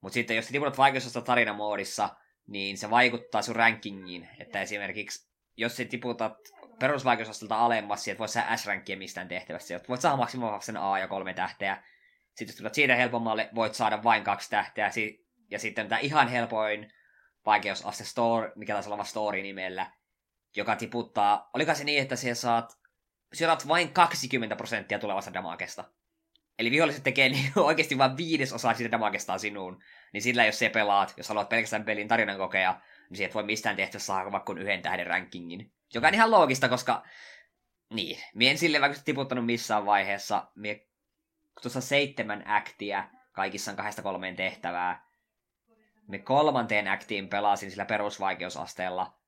Mutta 0.00 0.14
sitten 0.14 0.36
jos 0.36 0.46
tiputat 0.46 0.78
vaikeusasta 0.78 1.20
tarinamoodissa, 1.20 2.08
niin 2.46 2.78
se 2.78 2.90
vaikuttaa 2.90 3.42
sun 3.42 3.56
rankingiin. 3.56 4.28
Että 4.38 4.62
esimerkiksi 4.62 5.30
jos 5.56 5.76
sä 5.76 5.84
tiputat 5.84 6.36
perusvaikeusastelta 6.80 7.58
alemmas, 7.58 8.08
että 8.08 8.18
voit 8.18 8.30
saa 8.30 8.56
S-rankkia 8.56 8.96
mistään 8.96 9.28
tehtävästä. 9.28 9.80
Voit 9.88 10.00
saada 10.00 10.16
maksimaalisesti 10.16 10.66
sen 10.66 10.76
A 10.76 10.98
ja 10.98 11.08
kolme 11.08 11.34
tähteä. 11.34 11.82
Sitten 12.28 12.52
jos 12.52 12.56
tulet 12.56 12.74
siitä 12.74 12.96
helpommalle, 12.96 13.50
voit 13.54 13.74
saada 13.74 14.02
vain 14.02 14.24
kaksi 14.24 14.50
tähteä. 14.50 14.90
Ja 15.50 15.58
sitten 15.58 15.88
tämä 15.88 15.98
ihan 15.98 16.28
helpoin 16.28 16.92
vaikeusaste 17.46 18.04
store, 18.04 18.52
mikä 18.56 18.72
taisi 18.72 18.90
olla 18.90 19.04
story 19.04 19.42
nimellä, 19.42 19.90
joka 20.56 20.76
tiputtaa, 20.76 21.50
oliko 21.54 21.74
se 21.74 21.84
niin, 21.84 22.02
että 22.02 22.16
siellä 22.16 22.34
saat, 22.34 22.83
saat 23.34 23.68
vain 23.68 23.92
20 23.92 24.56
prosenttia 24.56 24.98
tulevasta 24.98 25.34
damakesta. 25.34 25.84
Eli 26.58 26.70
viholliset 26.70 27.02
tekee 27.02 27.28
niin 27.28 27.52
oikeasti 27.68 27.98
vain 27.98 28.16
viidesosa 28.16 28.74
siitä 28.74 28.90
damakestaan 28.90 29.40
sinuun. 29.40 29.82
Niin 30.12 30.22
sillä 30.22 30.44
jos 30.44 30.58
se 30.58 30.68
pelaat, 30.68 31.14
jos 31.16 31.28
haluat 31.28 31.48
pelkästään 31.48 31.84
pelin 31.84 32.08
tarinan 32.08 32.38
kokea, 32.38 32.80
niin 33.10 33.16
sieltä 33.16 33.34
voi 33.34 33.42
mistään 33.42 33.76
tehtävässä 33.76 34.06
saada 34.06 34.32
vaikka 34.32 34.54
yhden 34.58 34.82
tähden 34.82 35.06
rankingin. 35.06 35.72
Joka 35.94 36.08
on 36.08 36.14
ihan 36.14 36.30
loogista, 36.30 36.68
koska 36.68 37.02
niin, 37.94 38.18
mie 38.34 38.50
en 38.50 38.58
sille 38.58 38.80
vaikka 38.80 38.98
tiputtanut 39.04 39.46
missään 39.46 39.86
vaiheessa. 39.86 40.48
Mie 40.54 40.86
tuossa 41.62 41.80
seitsemän 41.80 42.42
aktia, 42.46 43.08
kaikissa 43.32 43.70
on 43.70 43.76
kahdesta 43.76 44.02
kolmeen 44.02 44.36
tehtävää. 44.36 45.06
Me 46.08 46.18
kolmanteen 46.18 46.88
aktiin 46.88 47.28
pelasin 47.28 47.70
sillä 47.70 47.84
perusvaikeusasteella 47.84 49.18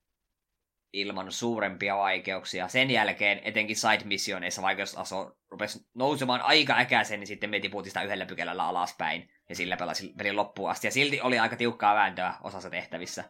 ilman 1.01 1.31
suurempia 1.31 1.97
vaikeuksia. 1.97 2.67
Sen 2.67 2.91
jälkeen 2.91 3.41
etenkin 3.43 3.75
side-missioneissa 3.75 4.61
vaikeustaso 4.61 5.31
rupesi 5.51 5.79
nousemaan 5.95 6.41
aika 6.41 6.77
äkäisen, 6.77 7.19
niin 7.19 7.27
sitten 7.27 7.49
me 7.49 7.59
tiputin 7.59 7.89
sitä 7.89 8.03
yhdellä 8.03 8.25
pykälällä 8.25 8.67
alaspäin. 8.67 9.29
Ja 9.49 9.55
sillä 9.55 9.77
pelasin 9.77 10.13
pelin 10.17 10.35
loppuun 10.35 10.71
asti. 10.71 10.87
Ja 10.87 10.91
silti 10.91 11.21
oli 11.21 11.39
aika 11.39 11.55
tiukkaa 11.55 11.95
vääntöä 11.95 12.33
osassa 12.43 12.69
tehtävissä. 12.69 13.23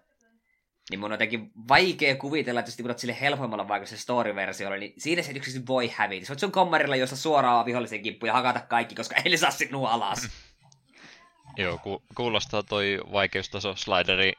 Niin 0.90 1.00
mun 1.00 1.12
on 1.12 1.14
jotenkin 1.14 1.52
vaikea 1.68 2.16
kuvitella, 2.16 2.60
että 2.60 2.70
jos 2.70 2.76
tiputat 2.76 3.00
sille 3.00 3.18
helpoimmalla 3.22 3.68
vaikka 3.68 3.88
se 3.88 3.98
story-versiolle, 3.98 4.78
niin 4.78 4.94
siinä 4.98 5.22
se 5.22 5.32
yksin 5.32 5.68
voi 5.68 5.92
hävitä. 5.96 6.34
On 6.34 6.40
sun 6.40 6.52
kommarilla, 6.52 6.96
josta 6.96 7.16
suoraan 7.16 7.66
vihollisen 7.66 8.02
kimppu 8.02 8.26
ja 8.26 8.34
hakata 8.34 8.60
kaikki, 8.60 8.96
koska 8.96 9.16
ei 9.26 9.38
saa 9.38 9.52
sinua 9.52 9.92
alas. 9.92 10.30
Joo, 11.58 11.78
ku- 11.78 12.04
kuulostaa 12.16 12.64
toi 12.64 13.00
vaikeustaso 13.12 13.76
slideri 13.76 14.34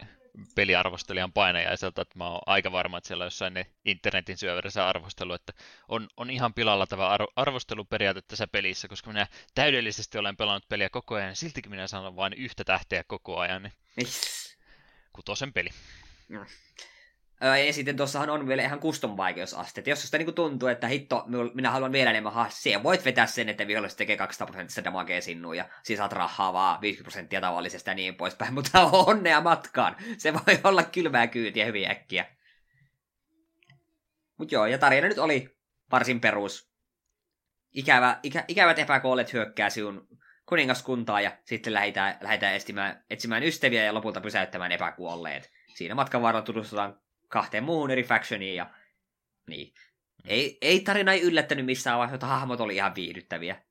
peliarvostelijan 0.55 1.33
painajaiselta, 1.33 2.03
että 2.03 2.19
mä 2.19 2.29
oon 2.29 2.41
aika 2.47 2.73
varma, 2.73 2.99
että 2.99 3.09
siellä 3.09 3.25
jossain 3.25 3.55
ne 3.55 3.67
internetin 3.85 4.39
syöverissä 4.39 4.89
arvostelu, 4.89 5.33
että 5.33 5.53
on, 5.89 6.09
on 6.17 6.31
ihan 6.31 6.55
pilalla 6.55 6.87
tämä 6.87 7.09
arvo, 7.09 7.29
arvosteluperiaate 7.37 8.23
tässä 8.23 8.47
pelissä, 8.47 8.89
koska 8.89 9.11
minä 9.11 9.27
täydellisesti 9.55 10.19
olen 10.19 10.37
pelannut 10.37 10.69
peliä 10.69 10.89
koko 10.91 11.15
ajan, 11.15 11.29
ja 11.29 11.35
siltikin 11.35 11.71
minä 11.71 11.87
sanon 11.87 12.17
vain 12.17 12.33
yhtä 12.33 12.65
tähteä 12.65 13.05
koko 13.07 13.39
ajan, 13.39 13.63
niin 13.63 13.73
kutosen 15.13 15.53
peli. 15.53 15.71
Mm. 16.29 16.47
Ja 17.41 17.73
sitten 17.73 17.97
tuossahan 17.97 18.31
on 18.31 18.49
vielä 18.49 18.63
ihan 18.63 18.81
custom 18.81 19.17
vaikeusaste. 19.17 19.83
Jos 19.87 20.03
sitä 20.03 20.19
niinku 20.19 20.33
tuntuu, 20.33 20.69
että 20.69 20.89
hitto, 20.89 21.25
minä 21.55 21.71
haluan 21.71 21.93
vielä 21.93 22.11
enemmän 22.11 22.33
haassia, 22.33 22.83
voit 22.83 23.05
vetää 23.05 23.27
sen, 23.27 23.49
että 23.49 23.67
viholliset 23.67 23.99
tekee 23.99 24.17
200 24.17 24.47
prosenttia 24.47 24.85
damagea 24.85 25.21
sinuun 25.21 25.57
ja 25.57 25.69
siis 25.83 25.97
saat 25.97 26.13
rahaa 26.13 26.53
vaan 26.53 26.81
50 26.81 27.05
prosenttia 27.05 27.41
tavallisesta 27.41 27.91
ja 27.91 27.95
niin 27.95 28.15
poispäin. 28.15 28.55
Mutta 28.59 28.85
onnea 28.85 29.41
matkaan. 29.41 29.97
Se 30.19 30.35
voi 30.35 30.59
olla 30.65 30.83
kylmää 30.83 31.27
kyytiä 31.27 31.65
hyvin 31.67 31.91
äkkiä. 31.91 32.27
Mutta 34.39 34.55
joo, 34.55 34.67
ja 34.67 34.79
tarina 34.79 35.09
nyt 35.09 35.19
oli 35.19 35.59
varsin 35.91 36.21
perus. 36.21 36.73
Ikävä, 37.75 38.19
ikä, 38.23 38.45
ikävät 38.49 38.79
epäkoolet 38.79 39.33
hyökkää 39.33 39.71
sinun 39.71 40.09
kuningaskuntaa 40.47 41.21
ja 41.21 41.33
sitten 41.45 41.73
lähdetään, 41.73 42.19
lähdetään 42.21 42.55
etsimään, 42.55 43.05
etsimään 43.11 43.43
ystäviä 43.43 43.85
ja 43.85 43.95
lopulta 43.95 44.21
pysäyttämään 44.21 44.73
epäkuolleet 44.73 45.51
siinä 45.79 45.95
matkan 45.95 46.23
varrella 46.23 46.45
tutustutaan 46.45 47.01
kahteen 47.29 47.65
muuhun 47.65 47.91
eri 47.91 48.03
factioniin 48.03 48.57
ja 48.57 48.71
niin. 49.49 49.75
Mm. 50.25 50.31
Ei, 50.31 50.59
ei 50.61 50.81
tarina 50.81 51.13
ei 51.13 51.23
yllättänyt 51.23 51.67
missään 51.67 51.99
vaiheessa, 51.99 52.15
mutta 52.15 52.27
hahmot 52.27 52.61
oli 52.61 52.75
ihan 52.75 52.95
viihdyttäviä. 52.95 53.63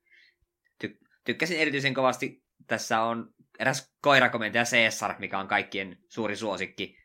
Ty- 0.84 0.98
tykkäsin 1.24 1.58
erityisen 1.58 1.94
kovasti. 1.94 2.44
Tässä 2.66 3.00
on 3.00 3.34
eräs 3.58 3.94
koirakomentaja 4.00 4.64
Caesar, 4.64 5.14
mikä 5.18 5.38
on 5.38 5.48
kaikkien 5.48 5.98
suuri 6.08 6.36
suosikki. 6.36 6.98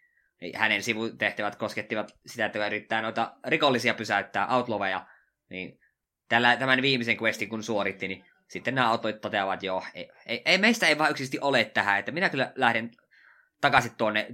Hänen 0.55 0.83
sivutehtävät 0.83 1.55
koskettivat 1.55 2.19
sitä, 2.25 2.45
että 2.45 2.67
yrittää 2.67 3.01
noita 3.01 3.33
rikollisia 3.45 3.93
pysäyttää, 3.93 4.55
outlaweja. 4.55 5.07
Niin 5.49 5.79
tällä, 6.29 6.57
tämän 6.57 6.81
viimeisen 6.81 7.21
questin 7.21 7.49
kun 7.49 7.63
suoritti, 7.63 8.07
niin 8.07 8.25
sitten 8.47 8.75
nämä 8.75 8.89
autoit 8.89 9.21
toteavat, 9.21 9.53
että 9.53 9.65
joo, 9.65 9.83
ei, 9.93 10.09
ei, 10.25 10.41
ei, 10.45 10.57
meistä 10.57 10.87
ei 10.87 10.97
vaan 10.97 11.11
yksisesti 11.11 11.39
ole 11.41 11.65
tähän, 11.65 11.99
että 11.99 12.11
minä 12.11 12.29
kyllä 12.29 12.51
lähden 12.55 12.91
takaisin 13.61 13.95
tuonne 13.97 14.27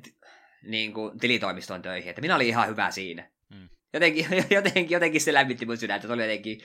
niin 0.64 0.94
kuin, 0.94 1.20
tilitoimistoon 1.20 1.82
töihin, 1.82 2.10
että 2.10 2.22
minä 2.22 2.36
olin 2.36 2.48
ihan 2.48 2.68
hyvä 2.68 2.92
siinä. 2.92 3.32
Mm. 3.50 3.70
Jotenkin, 3.94 4.26
jotenkin, 4.50 4.90
jotenkin 4.90 5.22
se 5.22 5.34
lämmitti 5.34 5.66
mun 5.66 5.78
sydäntä, 5.78 6.06
että 6.06 6.14
oli 6.14 6.22
jotenkin 6.22 6.62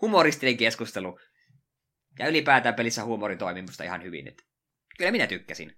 humoristinen 0.00 0.56
keskustelu. 0.56 1.20
Ja 2.18 2.28
ylipäätään 2.28 2.74
pelissä 2.74 3.04
huumori 3.04 3.36
toimii 3.36 3.62
musta 3.62 3.84
ihan 3.84 4.02
hyvin. 4.02 4.28
Että 4.28 4.44
kyllä 4.98 5.10
minä 5.10 5.26
tykkäsin. 5.26 5.76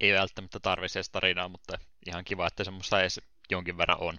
Ei 0.00 0.12
välttämättä 0.12 0.60
tarvitse 0.60 0.98
edes 0.98 1.10
tarinaa, 1.10 1.48
mutta 1.48 1.78
ihan 2.06 2.24
kiva, 2.24 2.46
että 2.46 2.64
semmoista 2.64 3.00
edes 3.00 3.20
jonkin 3.50 3.78
verran 3.78 4.00
on. 4.00 4.18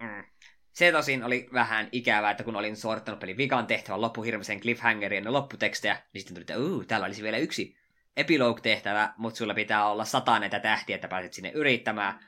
Mm. 0.00 0.24
Se 0.72 0.92
tosin 0.92 1.24
oli 1.24 1.48
vähän 1.52 1.88
ikävää, 1.92 2.30
että 2.30 2.44
kun 2.44 2.56
olin 2.56 2.76
suorittanut 2.76 3.20
pelin 3.20 3.36
vikan 3.36 3.66
tehtävän 3.66 4.00
loppuhirmisen 4.00 4.60
cliffhangerin 4.60 5.24
ja 5.24 5.32
lopputekstejä, 5.32 6.02
niin 6.12 6.20
sitten 6.22 6.34
tuli, 6.34 6.42
että 6.42 6.58
uu, 6.58 6.84
täällä 6.84 7.06
olisi 7.06 7.22
vielä 7.22 7.38
yksi 7.38 7.78
epilogue-tehtävä, 8.16 9.12
mutta 9.16 9.38
sulla 9.38 9.54
pitää 9.54 9.88
olla 9.88 10.04
sata 10.04 10.38
näitä 10.38 10.60
tähtiä, 10.60 10.94
että 10.94 11.08
pääset 11.08 11.32
sinne 11.32 11.50
yrittämään. 11.50 12.18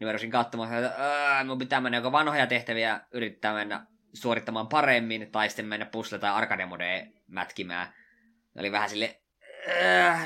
Niin 0.00 0.08
mä 0.08 0.30
katsomaan, 0.30 0.84
että 0.84 1.44
mun 1.44 1.58
pitää 1.58 1.80
mennä 1.80 1.98
joko 1.98 2.12
vanhoja 2.12 2.46
tehtäviä 2.46 3.00
yrittää 3.12 3.54
mennä 3.54 3.86
suorittamaan 4.12 4.68
paremmin, 4.68 5.30
tai 5.30 5.48
sitten 5.48 5.66
mennä 5.66 5.86
pusle- 5.86 6.18
tai 6.18 6.30
arcade 6.30 6.68
mätkimään. 7.26 7.94
Oli 8.58 8.72
vähän 8.72 8.90
sille, 8.90 9.22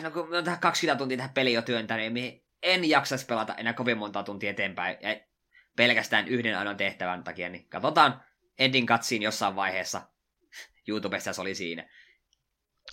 no 0.02 0.10
kun 0.10 0.36
on 0.36 0.44
tähän 0.44 0.60
20 0.60 0.98
tuntia 0.98 1.16
tähän 1.16 1.34
peliin 1.34 1.54
jo 1.54 1.62
työntänyt, 1.62 2.12
niin 2.12 2.44
en 2.62 2.88
jaksaisi 2.88 3.26
pelata 3.26 3.54
enää 3.54 3.72
kovin 3.72 3.98
monta 3.98 4.22
tuntia 4.22 4.50
eteenpäin. 4.50 4.96
Ja 5.00 5.16
pelkästään 5.76 6.28
yhden 6.28 6.58
ainoan 6.58 6.76
tehtävän 6.76 7.24
takia, 7.24 7.48
niin 7.48 7.68
katsotaan 7.68 8.22
ending 8.58 8.88
cutsiin 8.88 9.22
jossain 9.22 9.56
vaiheessa. 9.56 10.02
YouTubessa 10.88 11.32
se 11.32 11.40
oli 11.40 11.54
siinä. 11.54 11.88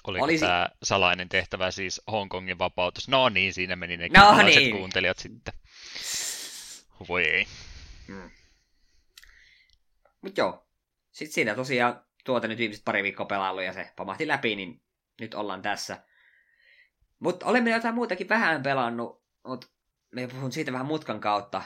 Oliko 0.07 0.23
Olisi... 0.23 0.45
tämä 0.45 0.69
salainen 0.83 1.29
tehtävä 1.29 1.71
siis 1.71 2.01
Hongkongin 2.11 2.59
vapautus? 2.59 3.07
No 3.07 3.29
niin, 3.29 3.53
siinä 3.53 3.75
meni 3.75 3.97
ne 3.97 4.09
no 4.17 4.41
niin. 4.41 4.75
kuuntelijat 4.75 5.19
sitten. 5.19 5.53
Voi 7.09 7.23
ei. 7.23 7.47
Mm. 8.07 8.31
Mut 10.21 10.37
joo. 10.37 10.67
Sitten 11.11 11.33
siinä 11.33 11.55
tosiaan 11.55 12.03
tuota 12.23 12.47
nyt 12.47 12.57
viimeiset 12.57 12.85
pari 12.85 13.03
viikkoa 13.03 13.25
pelaillut 13.25 13.63
ja 13.63 13.73
se 13.73 13.93
pamahti 13.95 14.27
läpi, 14.27 14.55
niin 14.55 14.81
nyt 15.19 15.33
ollaan 15.33 15.61
tässä. 15.61 16.03
Mutta 17.19 17.45
olemme 17.45 17.69
jotain 17.69 17.95
muutakin 17.95 18.29
vähän 18.29 18.63
pelannut, 18.63 19.23
mutta 19.47 19.67
me 20.11 20.27
puhun 20.27 20.51
siitä 20.51 20.71
vähän 20.71 20.87
mutkan 20.87 21.19
kautta. 21.19 21.61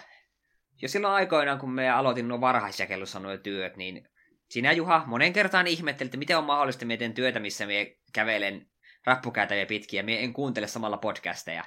Jo 0.81 0.89
silloin 0.89 1.13
aikoinaan, 1.13 1.59
kun 1.59 1.71
me 1.71 1.89
aloitin 1.89 2.27
nuo 2.27 2.41
varhaisjakelussa 2.41 3.19
nuo 3.19 3.37
työt, 3.37 3.77
niin 3.77 4.09
sinä 4.49 4.71
Juha 4.71 5.03
monen 5.05 5.33
kertaan 5.33 5.67
ihmettelit, 5.67 6.07
että 6.07 6.17
miten 6.17 6.37
on 6.37 6.43
mahdollista, 6.43 6.85
teen 6.99 7.13
työtä, 7.13 7.39
missä 7.39 7.65
me 7.65 7.96
kävelen 8.13 8.67
rappukäytäviä 9.05 9.65
pitkiä, 9.65 10.03
me 10.03 10.23
en 10.23 10.33
kuuntele 10.33 10.67
samalla 10.67 10.97
podcasteja. 10.97 11.63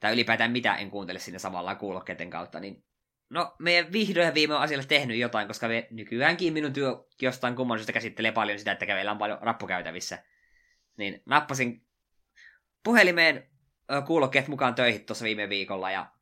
Tai 0.00 0.12
ylipäätään 0.12 0.52
mitä 0.52 0.74
en 0.74 0.90
kuuntele 0.90 1.18
sinne 1.18 1.38
samalla 1.38 1.74
kuulokkeiden 1.74 2.30
kautta, 2.30 2.60
niin 2.60 2.84
No, 3.32 3.54
me 3.58 3.88
vihdoin 3.92 4.26
ja 4.26 4.34
viime 4.34 4.54
on 4.54 4.62
asialle 4.62 4.86
tehnyt 4.86 5.18
jotain, 5.18 5.48
koska 5.48 5.68
me 5.68 5.86
nykyäänkin 5.90 6.52
minun 6.52 6.72
työ 6.72 7.04
jostain 7.22 7.56
kumman 7.56 7.80
käsittelee 7.92 8.32
paljon 8.32 8.58
sitä, 8.58 8.72
että 8.72 8.86
kävellään 8.86 9.18
paljon 9.18 9.38
rappukäytävissä. 9.40 10.24
Niin 10.96 11.22
nappasin 11.26 11.86
puhelimeen 12.84 13.50
kuulokkeet 14.06 14.48
mukaan 14.48 14.74
töihin 14.74 15.06
tuossa 15.06 15.24
viime 15.24 15.48
viikolla 15.48 15.90
ja 15.90 16.12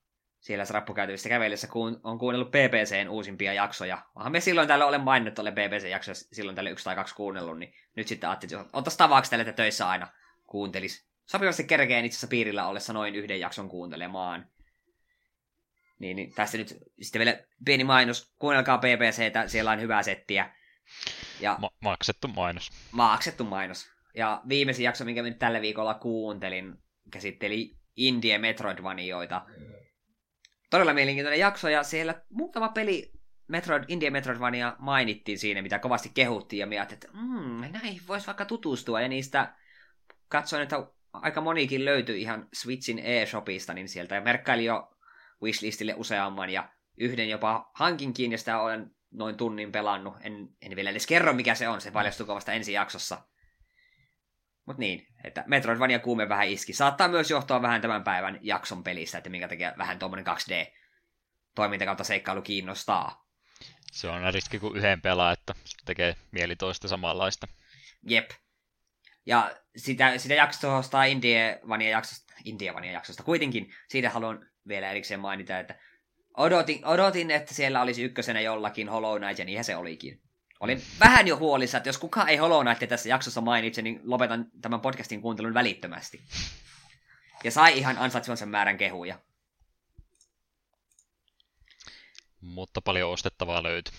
siellä 0.41 0.65
rappukäytävissä 0.71 1.29
kävellessä 1.29 1.67
kuun, 1.67 2.01
on 2.05 2.19
kuunnellut 2.19 2.51
BBCn 2.51 3.09
uusimpia 3.09 3.53
jaksoja. 3.53 4.03
Onhan 4.15 4.33
me 4.33 4.41
silloin 4.41 4.69
tällä 4.69 4.87
olen 4.87 5.01
maininnut 5.01 5.35
tuolle 5.35 5.53
BBC-jaksoja 5.53 6.15
silloin 6.15 6.57
tälle 6.57 6.71
yksi 6.71 6.85
tai 6.85 6.95
kaksi 6.95 7.15
kuunnellut, 7.15 7.59
niin 7.59 7.75
nyt 7.97 8.09
sitten 8.09 8.31
ajattelin, 8.31 8.61
että 8.61 8.79
ottaisi 8.79 8.99
tavaksi 8.99 9.31
tälle, 9.31 9.43
että 9.43 9.53
töissä 9.53 9.89
aina 9.89 10.09
kuuntelis. 10.47 11.11
Sopivasti 11.27 11.65
kerkeen 11.65 12.05
itse 12.05 12.17
asiassa 12.17 12.31
piirillä 12.31 12.67
ollessa 12.67 12.93
noin 12.93 13.15
yhden 13.15 13.41
jakson 13.41 13.69
kuuntelemaan. 13.69 14.47
Niin, 15.99 16.17
niin 16.17 16.35
tässä 16.35 16.59
nyt 16.59 16.79
sitten 17.01 17.21
vielä 17.21 17.39
pieni 17.65 17.85
mainos. 17.85 18.33
Kuunnelkaa 18.39 18.79
BBCtä, 18.79 19.49
siellä 19.49 19.71
on 19.71 19.81
hyvää 19.81 20.03
settiä. 20.03 20.55
Ja 21.41 21.57
Ma- 21.61 21.71
maksettu 21.81 22.29
mainos. 22.29 22.71
Maksettu 22.93 23.45
mainos. 23.45 23.91
Ja 24.15 24.41
viimeisin 24.49 24.85
jakso, 24.85 25.05
minkä 25.05 25.23
nyt 25.23 25.39
tällä 25.39 25.61
viikolla 25.61 25.95
kuuntelin, 25.95 26.75
käsitteli 27.11 27.77
Indie 27.97 28.39
Metroidvanioita. 28.39 29.47
Todella 30.71 30.95
mielenkiintoinen 30.95 31.41
jakso, 31.41 31.69
ja 31.69 31.83
siellä 31.83 32.23
muutama 32.29 32.69
peli 32.69 33.13
Metroid, 33.49 33.85
Indie 33.89 34.11
Metroidvania 34.11 34.77
mainittiin 34.79 35.39
siinä, 35.39 35.63
mitä 35.63 35.79
kovasti 35.79 36.11
kehuttiin, 36.15 36.61
ja 36.61 36.67
mietin, 36.67 36.95
että 36.95 37.09
mm, 37.13 37.73
näihin 37.73 38.01
voisi 38.09 38.27
vaikka 38.27 38.45
tutustua, 38.45 39.01
ja 39.01 39.09
niistä 39.09 39.55
katsoin, 40.29 40.63
että 40.63 40.87
aika 41.13 41.41
monikin 41.41 41.85
löytyi 41.85 42.21
ihan 42.21 42.49
Switchin 42.55 42.99
eShopista, 42.99 43.75
niin 43.75 43.89
sieltä 43.89 44.21
merkkaili 44.21 44.65
jo 44.65 44.97
wishlistille 45.43 45.95
useamman 45.97 46.51
ja 46.51 46.69
yhden 46.97 47.29
jopa 47.29 47.71
hankinkin 47.75 48.33
ja 48.33 48.39
sitä 48.39 48.61
olen 48.61 48.91
noin 49.11 49.37
tunnin 49.37 49.73
pelannut. 49.73 50.15
En, 50.21 50.49
en 50.63 50.77
vielä 50.77 50.91
edes 50.91 51.07
kerro 51.07 51.33
mikä 51.33 51.55
se 51.55 51.69
on, 51.69 51.81
se 51.81 51.91
paljastuu 51.91 52.27
vasta 52.27 52.53
ensi 52.53 52.73
jaksossa. 52.73 53.23
Mut 54.71 54.79
niin, 54.79 55.07
että 55.25 55.45
Metroidvania 55.47 55.99
kuume 55.99 56.29
vähän 56.29 56.49
iski. 56.49 56.73
Saattaa 56.73 57.09
myös 57.09 57.31
johtua 57.31 57.63
vähän 57.63 57.81
tämän 57.81 58.05
päivän 58.05 58.39
jakson 58.43 58.85
pelistä, 58.85 59.19
että 59.19 59.31
minkä 59.31 59.49
takia 59.49 59.73
vähän 59.79 59.99
tuommoinen 59.99 60.27
2D 60.27 60.73
toiminta 61.55 61.85
kautta 61.85 62.05
seikkailu 62.05 62.43
kiinnostaa. 62.43 63.27
Se 63.93 64.09
on 64.09 64.35
riski 64.35 64.59
kuin 64.59 64.77
yhden 64.77 65.03
pelaa, 65.03 65.33
että 65.33 65.55
tekee 65.85 66.17
mieli 66.31 66.57
toista 66.57 66.89
samanlaista. 66.89 67.49
Jep. 68.09 68.31
Ja 69.27 69.57
sitä, 69.77 70.19
sitä 70.19 70.35
jaksosta, 70.35 71.05
Indievania 71.05 71.91
jaksosta, 71.91 72.35
Indievania 72.45 72.93
jaksosta 72.93 73.23
kuitenkin, 73.23 73.75
siitä 73.89 74.11
haluan 74.11 74.51
vielä 74.69 74.91
erikseen 74.91 75.21
mainita, 75.21 75.59
että 75.59 75.75
odotin, 76.37 76.87
odotin, 76.87 77.31
että 77.31 77.55
siellä 77.55 77.83
olisi 77.83 78.03
ykkösenä 78.03 78.41
jollakin 78.41 78.89
Hollow 78.89 79.21
Knight, 79.21 79.39
ja 79.39 79.45
niinhän 79.45 79.65
se 79.65 79.77
olikin. 79.77 80.23
Olin 80.61 80.83
vähän 81.01 81.29
jo 81.29 81.37
huolissa, 81.37 81.77
että 81.77 81.89
jos 81.89 81.99
kukaan 81.99 82.29
ei 82.29 82.37
Hollow 82.37 82.67
Knight 82.67 82.89
tässä 82.89 83.09
jaksossa 83.09 83.41
mainitse, 83.41 83.83
niin 83.83 84.01
lopetan 84.05 84.47
tämän 84.61 84.81
podcastin 84.81 85.23
kuuntelun 85.23 85.55
välittömästi. 85.55 86.21
Ja 87.45 87.51
sai 87.51 87.79
ihan 87.79 87.99
ansaitsevansa 87.99 88.47
määrän 88.47 88.79
kehuja. 88.79 89.19
Mutta 92.41 92.81
paljon 92.83 93.11
ostettavaa 93.11 93.63
löytyi. 93.63 93.95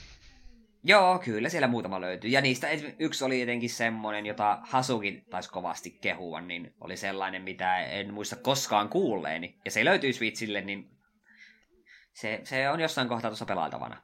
Joo, 0.83 1.19
kyllä 1.19 1.49
siellä 1.49 1.67
muutama 1.67 2.01
löytyy. 2.01 2.29
Ja 2.29 2.41
niistä 2.41 2.67
yksi 2.99 3.25
oli 3.25 3.39
jotenkin 3.39 3.69
semmonen, 3.69 4.25
jota 4.25 4.59
Hasukin 4.63 5.25
taisi 5.29 5.49
kovasti 5.49 5.91
kehua, 5.91 6.41
niin 6.41 6.73
oli 6.81 6.97
sellainen, 6.97 7.41
mitä 7.41 7.77
en 7.85 8.13
muista 8.13 8.35
koskaan 8.35 8.89
kuulleeni. 8.89 9.55
Ja 9.65 9.71
se 9.71 9.85
löytyy 9.85 10.13
Switchille, 10.13 10.61
niin 10.61 10.89
se, 12.13 12.41
se 12.43 12.69
on 12.69 12.79
jossain 12.79 13.07
kohtaa 13.07 13.31
tuossa 13.31 13.45
pelailtavana. 13.45 14.01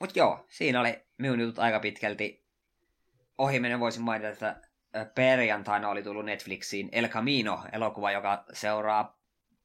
Mut 0.00 0.16
joo, 0.16 0.46
siinä 0.48 0.80
oli 0.80 0.98
minun 1.18 1.40
jutut 1.40 1.58
aika 1.58 1.80
pitkälti. 1.80 2.44
Ohimenen 3.38 3.80
voisin 3.80 4.02
mainita, 4.02 4.28
että 4.28 4.60
perjantaina 5.14 5.88
oli 5.88 6.02
tullut 6.02 6.24
Netflixiin 6.24 6.88
El 6.92 7.08
Camino, 7.08 7.64
elokuva, 7.72 8.12
joka 8.12 8.44
seuraa 8.52 9.18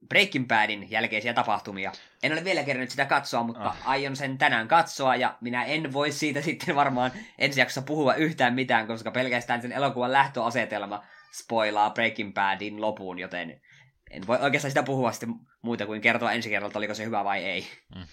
Breaking 0.10 0.48
Badin 0.48 0.92
jälkeisiä 0.92 1.34
tapahtumia. 1.34 1.92
En 2.24 2.32
ole 2.32 2.44
vielä 2.44 2.64
kerännyt 2.64 2.90
sitä 2.90 3.06
katsoa, 3.06 3.44
mutta 3.44 3.70
oh. 3.70 3.76
aion 3.86 4.16
sen 4.16 4.38
tänään 4.38 4.68
katsoa, 4.68 5.16
ja 5.16 5.38
minä 5.42 5.64
en 5.64 5.94
voi 5.94 6.12
siitä 6.12 6.42
sitten 6.52 6.76
varmaan 6.76 7.12
ensi 7.40 7.60
jaksossa 7.60 7.82
puhua 7.82 8.16
yhtään 8.16 8.54
mitään, 8.54 8.88
koska 8.88 9.12
pelkästään 9.12 9.62
sen 9.62 9.72
elokuvan 9.72 10.12
lähtöasetelma 10.12 11.04
spoilaa 11.34 11.90
Breaking 11.90 12.34
Badin 12.34 12.82
lopuun, 12.82 13.20
joten 13.20 13.62
en 14.12 14.28
voi 14.28 14.38
oikeastaan 14.42 14.72
sitä 14.72 14.84
puhua 14.84 15.12
sitten 15.12 15.36
muuta 15.62 15.86
kuin 15.86 16.02
kertoa 16.02 16.32
ensi 16.32 16.50
kerralta, 16.50 16.80
oliko 16.80 16.94
se 16.94 17.06
hyvä 17.06 17.24
vai 17.24 17.44
ei. 17.44 17.68
Mm. 17.96 18.06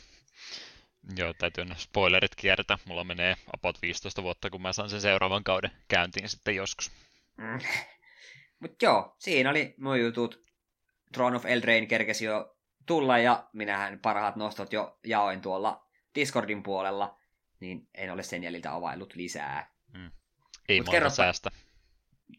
Joo, 1.16 1.34
täytyy 1.34 1.64
ne 1.64 1.74
spoilerit 1.78 2.34
kiertää. 2.34 2.78
Mulla 2.84 3.04
menee 3.04 3.36
about 3.54 3.82
15 3.82 4.22
vuotta, 4.22 4.50
kun 4.50 4.62
mä 4.62 4.72
saan 4.72 4.90
sen 4.90 5.00
seuraavan 5.00 5.44
kauden 5.44 5.70
käyntiin 5.88 6.28
sitten 6.28 6.56
joskus. 6.56 6.90
Mm. 7.36 7.58
Mutta 8.60 8.84
joo, 8.84 9.16
siinä 9.18 9.50
oli 9.50 9.74
mun 9.78 10.00
jutut. 10.00 10.44
Throne 11.12 11.36
of 11.36 11.46
Eldrain 11.46 11.88
kerkesi 11.88 12.24
jo 12.24 12.56
tulla 12.86 13.18
ja 13.18 13.48
minähän 13.52 13.98
parhaat 13.98 14.36
nostot 14.36 14.72
jo 14.72 14.98
jaoin 15.04 15.40
tuolla 15.40 15.86
Discordin 16.14 16.62
puolella, 16.62 17.18
niin 17.60 17.88
en 17.94 18.12
ole 18.12 18.22
sen 18.22 18.42
jäljiltä 18.42 18.74
availlut 18.74 19.14
lisää. 19.14 19.74
Mm. 19.92 20.10
Ei 20.68 20.80
Mut 20.80 20.90
kerropa... 20.90 21.14
säästä. 21.14 21.50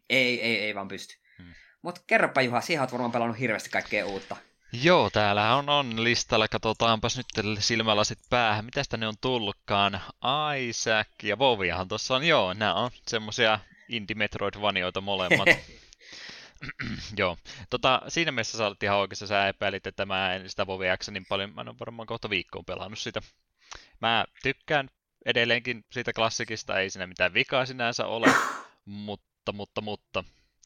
Ei, 0.10 0.42
ei, 0.42 0.60
ei 0.60 0.76
vaan 0.76 0.88
pysty. 0.88 1.16
Mm. 1.40 1.54
Mutta 1.82 2.02
kerropa 2.08 2.42
Juha, 2.42 2.62
siihen 2.62 2.82
olet 2.82 2.92
varmaan 2.92 3.12
pelannut 3.12 3.40
hirveästi 3.40 3.70
kaikkea 3.70 4.06
uutta. 4.06 4.38
Joo, 4.74 5.10
täällä 5.10 5.56
on, 5.56 5.70
on 5.70 6.04
listalla. 6.04 6.48
Katsotaanpas 6.48 7.18
nyt 7.18 7.28
silmälasit 7.60 8.20
päähän. 8.30 8.66
Mitä 8.66 8.98
ne 8.98 9.08
on 9.08 9.14
tullutkaan? 9.22 10.02
Isaac 10.60 11.08
ja 11.24 11.40
Voviahan 11.40 11.88
tuossa 11.88 12.16
on. 12.16 12.24
Joo, 12.24 12.54
nämä 12.54 12.74
on 12.74 12.92
semmosia 13.08 13.60
indie 13.90 14.16
Metroidvanioita 14.16 15.02
molemmat. 15.02 15.50
Joo. 17.18 17.38
Tota, 17.70 18.02
siinä 18.08 18.32
mielessä 18.32 18.58
sä 18.58 18.68
olet 18.68 18.84
ihan 18.84 18.98
oikeassa, 18.98 19.28
sä 19.28 19.48
epäilit, 19.48 19.88
että 19.88 20.06
mä 20.06 20.34
en 20.34 20.50
sitä 20.50 20.68
Vovia 20.68 20.98
niin 21.12 21.26
paljon, 21.30 21.54
mä 21.56 21.62
en 21.62 21.70
ole 21.70 21.80
varmaan 21.80 22.08
kohta 22.08 22.30
viikkoon 22.30 22.66
pelannut 22.66 23.00
sitä. 23.00 23.22
Mä 24.02 24.26
tykkään 24.44 24.90
edelleenkin 25.26 25.86
siitä 25.92 26.14
klassikista, 26.14 26.80
ei 26.80 26.90
siinä 26.90 27.08
mitään 27.08 27.34
vikaa 27.34 27.66
sinänsä 27.66 28.06
ole, 28.06 28.28
mutta, 28.86 29.52
mutta, 29.54 29.82
mutta 29.82 30.24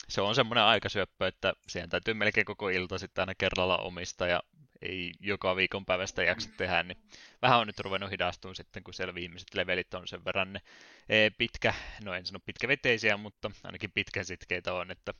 se 0.09 0.21
on 0.21 0.35
semmoinen 0.35 0.63
aikasyöppö, 0.63 1.27
että 1.27 1.53
siihen 1.67 1.89
täytyy 1.89 2.13
melkein 2.13 2.45
koko 2.45 2.69
ilta 2.69 2.97
sitten 2.97 3.21
aina 3.21 3.35
kerralla 3.35 3.77
omista 3.77 4.27
ja 4.27 4.43
ei 4.81 5.11
joka 5.19 5.55
viikon 5.55 5.85
päivästä 5.85 6.23
jaksa 6.23 6.49
tehdä, 6.57 6.83
niin 6.83 6.97
vähän 7.41 7.59
on 7.59 7.67
nyt 7.67 7.79
ruvennut 7.79 8.11
hidastumaan 8.11 8.55
sitten, 8.55 8.83
kun 8.83 8.93
siellä 8.93 9.15
viimeiset 9.15 9.53
levelit 9.53 9.93
on 9.93 10.07
sen 10.07 10.25
verran 10.25 10.53
ne 10.53 10.61
e, 11.09 11.29
pitkä, 11.29 11.73
no 12.03 12.13
en 12.13 12.25
sano 12.25 12.39
pitkäveteisiä, 12.45 13.17
mutta 13.17 13.51
ainakin 13.63 13.91
pitkäsitkeitä 13.91 14.73
on, 14.73 14.91
että 14.91 15.13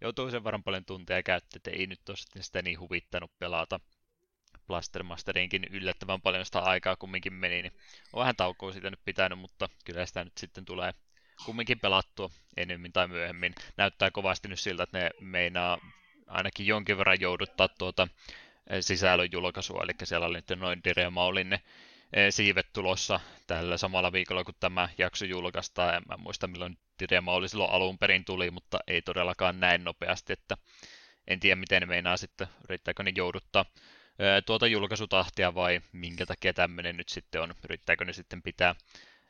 joutuu 0.00 0.30
sen 0.30 0.44
verran 0.44 0.62
paljon 0.62 0.84
tunteja 0.84 1.22
käyttää, 1.22 1.56
että 1.56 1.70
ei 1.70 1.86
nyt 1.86 2.08
ole 2.08 2.16
sitä 2.42 2.62
niin 2.62 2.80
huvittanut 2.80 3.38
pelata 3.38 3.80
Blastermasterinkin 4.66 5.64
yllättävän 5.70 6.22
paljon 6.22 6.44
sitä 6.44 6.60
aikaa 6.60 6.96
kumminkin 6.96 7.32
meni, 7.32 7.62
niin 7.62 7.72
on 8.12 8.20
vähän 8.20 8.36
taukoa 8.36 8.72
siitä 8.72 8.90
nyt 8.90 9.04
pitänyt, 9.04 9.38
mutta 9.38 9.68
kyllä 9.84 10.06
sitä 10.06 10.24
nyt 10.24 10.38
sitten 10.38 10.64
tulee 10.64 10.94
kumminkin 11.44 11.80
pelattua 11.80 12.30
enemmän 12.56 12.92
tai 12.92 13.08
myöhemmin. 13.08 13.54
Näyttää 13.76 14.10
kovasti 14.10 14.48
nyt 14.48 14.60
siltä, 14.60 14.82
että 14.82 14.98
ne 14.98 15.10
meinaa 15.20 15.78
ainakin 16.26 16.66
jonkin 16.66 16.98
verran 16.98 17.20
jouduttaa 17.20 17.68
tuota 17.68 18.08
eh, 18.70 18.78
sisällön 18.80 19.28
julkaisua, 19.32 19.82
eli 19.82 19.92
siellä 20.04 20.26
oli 20.26 20.36
nyt 20.36 20.60
noin 20.60 20.80
Dire 20.84 21.10
Maulin 21.10 21.50
ne 21.50 21.60
eh, 22.12 22.32
siivet 22.32 22.72
tulossa 22.72 23.20
tällä 23.46 23.76
samalla 23.76 24.12
viikolla, 24.12 24.44
kun 24.44 24.54
tämä 24.60 24.88
jakso 24.98 25.24
julkaistaan. 25.24 25.94
En 25.94 26.02
mä 26.08 26.16
muista 26.16 26.46
milloin 26.46 26.78
Dire 26.98 27.20
Mauli 27.20 27.48
silloin 27.48 27.70
alun 27.70 27.98
perin 27.98 28.24
tuli, 28.24 28.50
mutta 28.50 28.78
ei 28.86 29.02
todellakaan 29.02 29.60
näin 29.60 29.84
nopeasti, 29.84 30.32
että 30.32 30.56
en 31.26 31.40
tiedä 31.40 31.56
miten 31.56 31.82
ne 31.82 31.86
meinaa 31.86 32.16
sitten, 32.16 32.46
yrittääkö 32.68 33.02
ne 33.02 33.12
jouduttaa 33.16 33.64
eh, 34.18 34.44
tuota 34.46 34.66
julkaisutahtia 34.66 35.54
vai 35.54 35.80
minkä 35.92 36.26
takia 36.26 36.54
tämmöinen 36.54 36.96
nyt 36.96 37.08
sitten 37.08 37.42
on, 37.42 37.54
yrittääkö 37.64 38.04
ne 38.04 38.12
sitten 38.12 38.42
pitää 38.42 38.74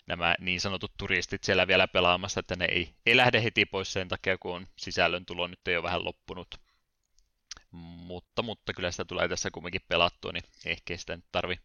nämä 0.09 0.35
niin 0.41 0.61
sanotut 0.61 0.93
turistit 0.99 1.45
siellä 1.45 1.67
vielä 1.67 1.89
pelaamassa, 1.89 2.41
että 2.41 2.57
ne 2.57 2.65
ei, 2.65 2.95
ei 3.07 3.17
lähde 3.17 3.43
heti 3.43 3.67
pois 3.67 3.93
sen 3.93 4.09
takia, 4.09 4.39
kun 4.39 4.55
on 4.55 4.67
sisällön 4.77 5.27
tulo 5.27 5.47
nyt 5.47 5.69
ei 5.69 5.77
ole 5.77 5.83
vähän 5.83 6.05
loppunut. 6.05 6.61
Mutta, 7.71 8.43
mutta 8.43 8.73
kyllä 8.73 8.91
sitä 8.91 9.05
tulee 9.05 9.29
tässä 9.29 9.51
kumminkin 9.51 9.81
pelattua, 9.89 10.33
niin 10.33 10.45
ehkä 10.67 10.97
sitä 10.97 11.17
nyt 11.17 11.25
tarvi 11.33 11.59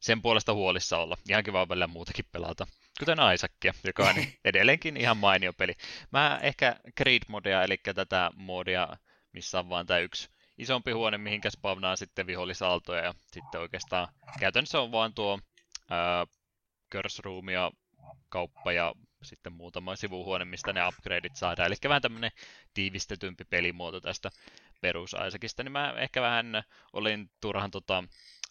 sen 0.00 0.22
puolesta 0.22 0.54
huolissa 0.54 0.98
olla. 0.98 1.16
Ihan 1.28 1.44
kiva 1.44 1.68
välillä 1.68 1.86
muutakin 1.86 2.24
pelata. 2.32 2.66
Kuten 2.98 3.18
Isaacia, 3.34 3.74
joka 3.84 4.08
on 4.08 4.14
edelleenkin 4.44 4.96
ihan 4.96 5.16
mainio 5.16 5.52
peli. 5.52 5.72
Mä 6.10 6.38
ehkä 6.42 6.76
Creed-modea, 7.00 7.62
eli 7.64 7.76
tätä 7.94 8.30
modia, 8.34 8.88
missä 9.32 9.58
on 9.58 9.68
vaan 9.68 9.86
tämä 9.86 10.00
yksi 10.00 10.28
isompi 10.58 10.90
huone, 10.92 11.18
mihinkä 11.18 11.50
spavnaa 11.50 11.96
sitten 11.96 12.26
vihollisaltoja, 12.26 13.04
ja 13.04 13.14
sitten 13.32 13.60
oikeastaan 13.60 14.08
käytännössä 14.40 14.80
on 14.80 14.92
vaan 14.92 15.14
tuo 15.14 15.38
room 17.18 17.48
ja 17.48 17.70
kauppa 18.28 18.72
ja 18.72 18.94
sitten 19.22 19.52
muutama 19.52 19.96
sivuhuone, 19.96 20.44
mistä 20.44 20.72
ne 20.72 20.86
upgradeit 20.86 21.36
saadaan. 21.36 21.66
Eli 21.66 21.74
vähän 21.84 22.02
tämmöinen 22.02 22.30
tiivistetympi 22.74 23.44
pelimuoto 23.44 24.00
tästä 24.00 24.30
perus 24.80 25.14
niin 25.62 25.72
mä 25.72 25.94
ehkä 25.98 26.22
vähän 26.22 26.62
olin 26.92 27.30
turhan 27.40 27.70
tota, 27.70 28.04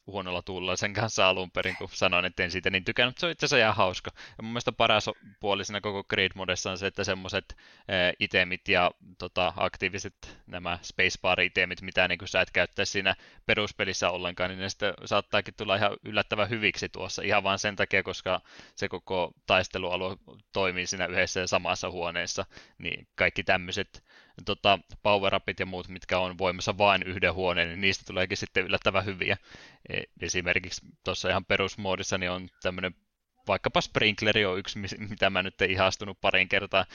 huonolla 0.08 0.42
tuulla 0.42 0.76
sen 0.76 0.94
kanssa 0.94 1.30
alun 1.30 1.52
perin, 1.52 1.76
kun 1.78 1.90
sanoin, 1.94 2.26
että 2.26 2.44
en 2.44 2.52
siitä 2.52 2.70
niin 2.70 2.84
tykännyt. 2.84 3.18
Se 3.18 3.26
on 3.26 3.32
itse 3.32 3.46
asiassa 3.46 3.64
ihan 3.64 3.76
hauska. 3.76 4.12
Ja 4.38 4.44
mun 4.44 4.52
mielestä 4.52 4.72
paras 4.72 5.10
puoli 5.40 5.66
siinä 5.66 5.82
koko 5.82 6.04
Grid 6.04 6.32
Modessa 6.36 6.72
on 6.72 6.78
se, 6.78 6.88
että 6.88 7.04
semmoiset 7.04 7.58
eh, 7.88 8.14
itemit 8.20 8.68
ja 8.68 8.92
tota, 9.18 9.54
aktiiviset 9.58 10.38
nämä 10.48 10.80
spacebar-itemit, 10.82 11.82
mitä 11.82 12.08
niin 12.08 12.20
sä 12.26 12.42
et 12.42 12.52
käyttää 12.52 12.86
siinä 12.86 13.16
peruspelissä 13.46 14.10
ollenkaan, 14.10 14.50
niin 14.50 14.60
ne 14.60 14.70
sitten 14.70 14.94
saattaakin 15.06 15.54
tulla 15.58 15.76
ihan 15.76 15.98
yllättävän 16.04 16.50
hyviksi 16.50 16.90
tuossa. 16.90 17.22
Ihan 17.22 17.44
vain 17.44 17.60
sen 17.60 17.76
takia, 17.76 18.04
koska 18.04 18.42
se 18.76 18.90
koko 18.90 19.32
taistelualue 19.48 20.18
toimii 20.54 20.88
siinä 20.88 21.06
yhdessä 21.06 21.40
ja 21.40 21.48
samassa 21.48 21.92
huoneessa, 21.92 22.46
niin 22.78 23.08
kaikki 23.16 23.44
tämmöiset 23.44 24.04
tota, 24.46 24.80
power 25.04 25.36
upit 25.36 25.60
ja 25.60 25.66
muut, 25.66 25.88
mitkä 25.88 26.20
on 26.20 26.38
voimassa 26.38 26.78
vain 26.78 27.04
yhden 27.04 27.34
huoneen, 27.34 27.68
niin 27.68 27.82
niistä 27.82 28.04
tuleekin 28.08 28.38
sitten 28.38 28.66
yllättävän 28.66 29.06
hyviä. 29.06 29.38
E, 29.90 30.02
esimerkiksi 30.22 30.82
tuossa 31.04 31.30
ihan 31.30 31.46
perusmoodissa 31.46 32.18
niin 32.18 32.32
on 32.32 32.50
tämmöinen 32.62 32.96
vaikkapa 33.48 33.82
sprinkleri 33.82 34.46
on 34.46 34.60
yksi, 34.60 34.80
mitä 35.10 35.30
mä 35.30 35.44
nyt 35.44 35.62
ihastunut 35.62 36.22
parin 36.22 36.50
kertaa. 36.50 36.86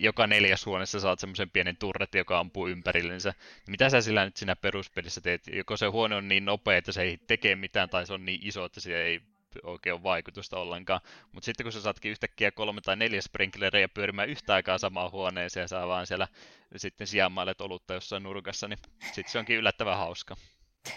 Joka 0.00 0.26
neljäs 0.26 0.66
huoneessa 0.66 1.00
saat 1.00 1.18
semmoisen 1.18 1.50
pienen 1.50 1.76
turretin, 1.76 2.18
joka 2.18 2.38
ampuu 2.38 2.68
ympärillensä. 2.68 3.34
Mitä 3.68 3.90
sä 3.90 4.00
sillä 4.00 4.24
nyt 4.24 4.36
siinä 4.36 4.56
peruspelissä 4.56 5.20
teet? 5.20 5.42
Joko 5.52 5.76
se 5.76 5.86
huone 5.86 6.16
on 6.16 6.28
niin 6.28 6.44
nopea, 6.44 6.76
että 6.76 6.92
se 6.92 7.02
ei 7.02 7.18
tekee 7.26 7.56
mitään, 7.56 7.88
tai 7.88 8.06
se 8.06 8.12
on 8.12 8.24
niin 8.24 8.40
iso, 8.42 8.64
että 8.64 8.80
se 8.80 9.02
ei 9.02 9.20
oikein 9.62 9.94
ole 9.94 10.02
vaikutusta 10.02 10.58
ollenkaan. 10.58 11.00
Mutta 11.32 11.44
sitten 11.44 11.64
kun 11.64 11.72
sä 11.72 11.80
saatkin 11.80 12.10
yhtäkkiä 12.10 12.50
kolme 12.50 12.80
tai 12.80 12.96
neljä 12.96 13.22
sprinklereja 13.22 13.88
pyörimään 13.88 14.28
yhtä 14.28 14.54
aikaa 14.54 14.78
samaan 14.78 15.12
huoneeseen 15.12 15.64
ja 15.64 15.68
saa 15.68 15.88
vaan 15.88 16.06
siellä 16.06 16.28
sitten 16.76 17.06
sijaimmailet 17.06 17.60
olutta 17.60 17.94
jossain 17.94 18.22
nurkassa, 18.22 18.68
niin 18.68 18.78
sitten 19.12 19.32
se 19.32 19.38
onkin 19.38 19.56
yllättävän 19.56 19.98
hauska. 19.98 20.36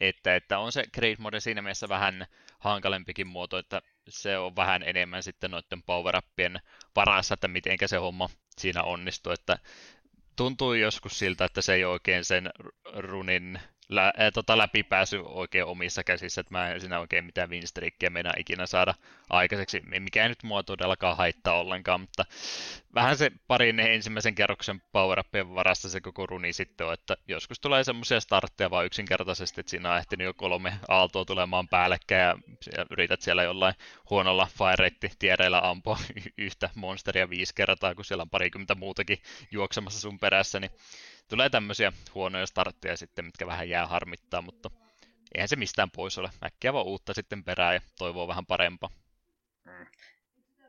että, 0.00 0.36
että 0.36 0.58
on 0.58 0.72
se 0.72 0.84
Great 0.94 1.18
Mode 1.18 1.40
siinä 1.40 1.62
mielessä 1.62 1.88
vähän 1.88 2.26
hankalempikin 2.58 3.26
muoto, 3.26 3.58
että 3.58 3.82
se 4.08 4.38
on 4.38 4.56
vähän 4.56 4.82
enemmän 4.82 5.22
sitten 5.22 5.50
noiden 5.50 5.82
power 5.82 6.22
varassa, 6.96 7.34
että 7.34 7.48
miten 7.48 7.78
se 7.86 7.96
homma 7.96 8.30
siinä 8.58 8.82
onnistuu, 8.82 9.32
että 9.32 9.58
tuntuu 10.36 10.74
joskus 10.74 11.18
siltä, 11.18 11.44
että 11.44 11.62
se 11.62 11.74
ei 11.74 11.84
oikein 11.84 12.24
sen 12.24 12.50
runin 12.94 13.60
lä, 13.88 14.12
ää, 14.16 14.30
tota, 14.30 14.58
läpipääsy 14.58 15.22
oikein 15.24 15.64
omissa 15.64 16.04
käsissä, 16.04 16.40
että 16.40 16.54
mä 16.54 16.70
en 16.70 16.80
siinä 16.80 17.00
oikein 17.00 17.24
mitään 17.24 17.50
winstrikkiä 17.50 18.10
meinaa 18.10 18.32
ikinä 18.36 18.66
saada 18.66 18.94
aikaiseksi, 19.30 19.82
mikä 20.00 20.28
nyt 20.28 20.42
mua 20.42 20.62
todellakaan 20.62 21.16
haittaa 21.16 21.60
ollenkaan, 21.60 22.00
mutta 22.00 22.24
vähän 22.94 23.16
se 23.16 23.30
parin 23.46 23.80
ensimmäisen 23.80 24.34
kerroksen 24.34 24.82
power 24.92 25.22
varassa 25.54 25.88
se 25.88 26.00
koko 26.00 26.26
runi 26.26 26.52
sitten 26.52 26.86
on, 26.86 26.94
että 26.94 27.16
joskus 27.28 27.60
tulee 27.60 27.84
semmoisia 27.84 28.20
startteja 28.20 28.70
vaan 28.70 28.86
yksinkertaisesti, 28.86 29.60
että 29.60 29.70
siinä 29.70 29.92
on 29.92 29.98
ehtinyt 29.98 30.24
jo 30.24 30.34
kolme 30.34 30.72
aaltoa 30.88 31.24
tulemaan 31.24 31.68
päällekkäin 31.68 32.20
ja 32.76 32.86
yrität 32.90 33.22
siellä 33.22 33.42
jollain 33.42 33.74
huonolla 34.10 34.48
fire 34.58 34.90
tiereillä 35.18 35.60
ampua 35.64 35.98
yhtä 36.38 36.70
monsteria 36.74 37.30
viisi 37.30 37.54
kertaa, 37.54 37.94
kun 37.94 38.04
siellä 38.04 38.22
on 38.22 38.30
parikymmentä 38.30 38.74
muutakin 38.74 39.18
juoksemassa 39.50 40.00
sun 40.00 40.18
perässä, 40.18 40.60
niin 40.60 40.70
tulee 41.28 41.50
tämmöisiä 41.50 41.92
huonoja 42.14 42.46
startteja 42.46 42.96
sitten, 42.96 43.24
mitkä 43.24 43.46
vähän 43.46 43.68
jää 43.68 43.86
harmittaa, 43.86 44.42
mutta 44.42 44.70
eihän 45.34 45.48
se 45.48 45.56
mistään 45.56 45.90
pois 45.90 46.18
ole. 46.18 46.30
Äkkiä 46.44 46.72
vaan 46.72 46.86
uutta 46.86 47.14
sitten 47.14 47.44
perään 47.44 47.74
ja 47.74 47.80
toivoo 47.98 48.28
vähän 48.28 48.46
parempaa. 48.46 48.90
Mm. 49.64 49.86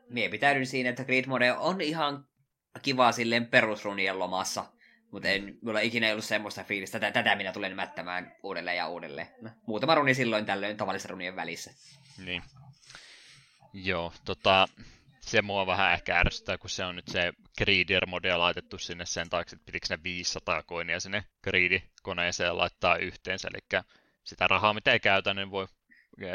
Mie 0.08 0.28
pitäydyn 0.28 0.66
siinä, 0.66 0.90
että 0.90 1.04
Grid 1.04 1.26
Mode 1.26 1.52
on 1.52 1.80
ihan 1.80 2.28
kiva 2.82 3.12
silleen 3.12 3.46
perusrunien 3.46 4.18
lomassa, 4.18 4.64
mutta 5.10 5.28
en 5.28 5.58
mulla 5.62 5.80
ikinä 5.80 6.06
ei 6.06 6.12
ollut 6.12 6.24
semmoista 6.24 6.64
fiilistä, 6.64 6.98
että 6.98 7.10
tätä 7.10 7.36
minä 7.36 7.52
tulen 7.52 7.76
mättämään 7.76 8.36
uudelleen 8.42 8.76
ja 8.76 8.88
uudelleen. 8.88 9.28
No, 9.40 9.50
muutama 9.66 9.94
runi 9.94 10.14
silloin 10.14 10.46
tällöin 10.46 10.76
tavallisen 10.76 11.10
runien 11.10 11.36
välissä. 11.36 11.70
Niin. 12.24 12.42
Joo, 13.72 14.12
tota, 14.24 14.68
se 15.20 15.42
mua 15.42 15.66
vähän 15.66 15.92
ehkä 15.92 16.18
ärsyttää, 16.18 16.58
kun 16.58 16.70
se 16.70 16.84
on 16.84 16.96
nyt 16.96 17.08
se 17.08 17.32
Greedier-modia 17.58 18.38
laitettu 18.38 18.78
sinne 18.78 19.06
sen 19.06 19.30
taakse, 19.30 19.56
että 19.56 19.66
pitikö 19.66 19.86
ne 19.90 20.02
500 20.02 20.62
koinia 20.62 21.00
sinne 21.00 21.24
Greedi-koneeseen 21.42 22.58
laittaa 22.58 22.96
yhteensä, 22.96 23.48
eli 23.48 23.82
sitä 24.24 24.46
rahaa, 24.46 24.74
mitä 24.74 24.92
ei 24.92 25.00
käytä, 25.00 25.34
niin 25.34 25.50
voi 25.50 25.66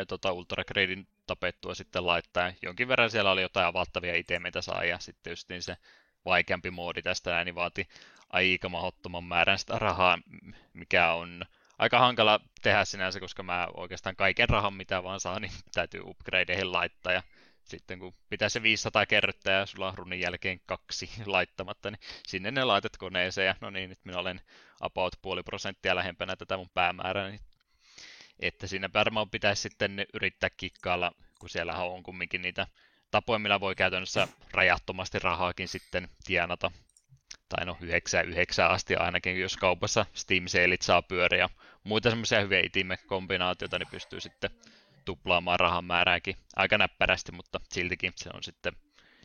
tota, 0.08 0.32
Ultra 0.32 0.63
Greedin 0.63 1.08
tapettua 1.28 1.76
sitten 1.76 2.06
laittaa. 2.06 2.54
Jonkin 2.62 2.88
verran 2.88 3.12
siellä 3.12 3.32
oli 3.32 3.41
jotain 3.41 3.67
avattavia 3.67 4.15
itemeitä 4.15 4.62
saa, 4.62 4.84
ja 4.84 5.00
sitten 5.00 5.32
just 5.32 5.50
niin 5.50 5.62
se 5.62 5.78
vaikeampi 6.26 6.71
moodi 6.71 7.02
tästä 7.02 7.43
niin 7.43 7.56
vaati 7.56 7.88
aika 8.30 8.69
mahdottoman 8.69 9.24
määrän 9.24 9.60
sitä 9.60 9.80
rahaa, 9.80 10.19
mikä 10.74 11.13
on 11.13 11.45
aika 11.78 12.00
hankala 12.00 12.39
tehdä 12.62 12.86
sinänsä, 12.86 13.19
koska 13.19 13.43
mä 13.43 13.67
oikeastaan 13.74 14.15
kaiken 14.15 14.50
rahan, 14.50 14.74
mitä 14.74 15.04
vaan 15.04 15.19
saa, 15.19 15.39
niin 15.39 15.52
täytyy 15.74 16.02
upgradeihin 16.06 16.71
laittaa, 16.71 17.13
ja 17.13 17.24
sitten 17.65 17.99
kun 17.99 18.13
pitää 18.30 18.49
se 18.49 18.63
500 18.63 19.06
kertaa 19.06 19.54
ja 19.54 19.65
sulla 19.65 19.88
on 19.88 19.97
runin 19.97 20.19
jälkeen 20.19 20.60
kaksi 20.65 21.10
laittamatta, 21.25 21.91
niin 21.91 21.99
sinne 22.28 22.51
ne 22.51 22.63
laitet 22.63 22.97
koneeseen 22.97 23.47
ja 23.47 23.56
no 23.62 23.69
niin, 23.69 23.89
nyt 23.89 23.99
minä 24.04 24.19
olen 24.19 24.41
about 24.80 25.15
puoli 25.21 25.43
prosenttia 25.43 25.95
lähempänä 25.95 26.36
tätä 26.36 26.58
mun 26.58 26.69
päämäärää, 26.73 27.30
niin 27.30 27.41
että 28.39 28.67
siinä 28.67 28.89
varmaan 28.93 29.30
pitäisi 29.30 29.62
sitten 29.62 30.06
yrittää 30.13 30.49
kikkailla, 30.49 31.12
kun 31.39 31.49
siellä 31.49 31.73
on 31.75 32.04
kumminkin 32.04 32.41
niitä 32.41 32.67
tapoja, 33.12 33.39
millä 33.39 33.60
voi 33.60 33.75
käytännössä 33.75 34.28
rajattomasti 34.51 35.19
rahaakin 35.19 35.67
sitten 35.67 36.10
tienata. 36.25 36.71
Tai 37.49 37.65
no 37.65 37.78
9 37.82 38.25
9 38.25 38.71
asti 38.71 38.95
ainakin, 38.95 39.39
jos 39.39 39.58
kaupassa 39.58 40.06
Steam 40.13 40.47
Sailit 40.47 40.82
saa 40.82 41.01
pyöriä. 41.01 41.49
Muita 41.84 42.10
semmoisia 42.10 42.41
hyviä 42.41 42.60
itime-kombinaatioita, 42.60 43.80
niin 43.80 43.91
pystyy 43.91 44.21
sitten 44.21 44.49
tuplaamaan 45.05 45.59
rahan 45.59 45.85
määrääkin 45.85 46.35
aika 46.55 46.77
näppärästi, 46.77 47.31
mutta 47.31 47.59
siltikin 47.69 48.13
se 48.15 48.29
on 48.33 48.43
sitten 48.43 48.73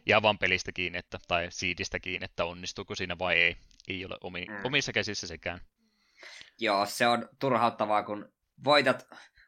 ihan 0.06 0.22
vaan 0.22 0.38
pelistä 0.38 0.72
kiinni, 0.72 0.98
että, 0.98 1.18
tai 1.28 1.46
siidistä 1.50 2.00
kiinni, 2.00 2.24
että 2.24 2.44
onnistuuko 2.44 2.94
siinä 2.94 3.18
vai 3.18 3.36
ei. 3.36 3.56
Ei 3.88 4.04
ole 4.04 4.16
omi, 4.20 4.46
mm. 4.48 4.64
omissa 4.64 4.92
käsissä 4.92 5.26
sekään. 5.26 5.60
Joo, 6.58 6.86
se 6.86 7.06
on 7.06 7.28
turhauttavaa, 7.40 8.02
kun 8.02 8.32
voitat 8.64 9.06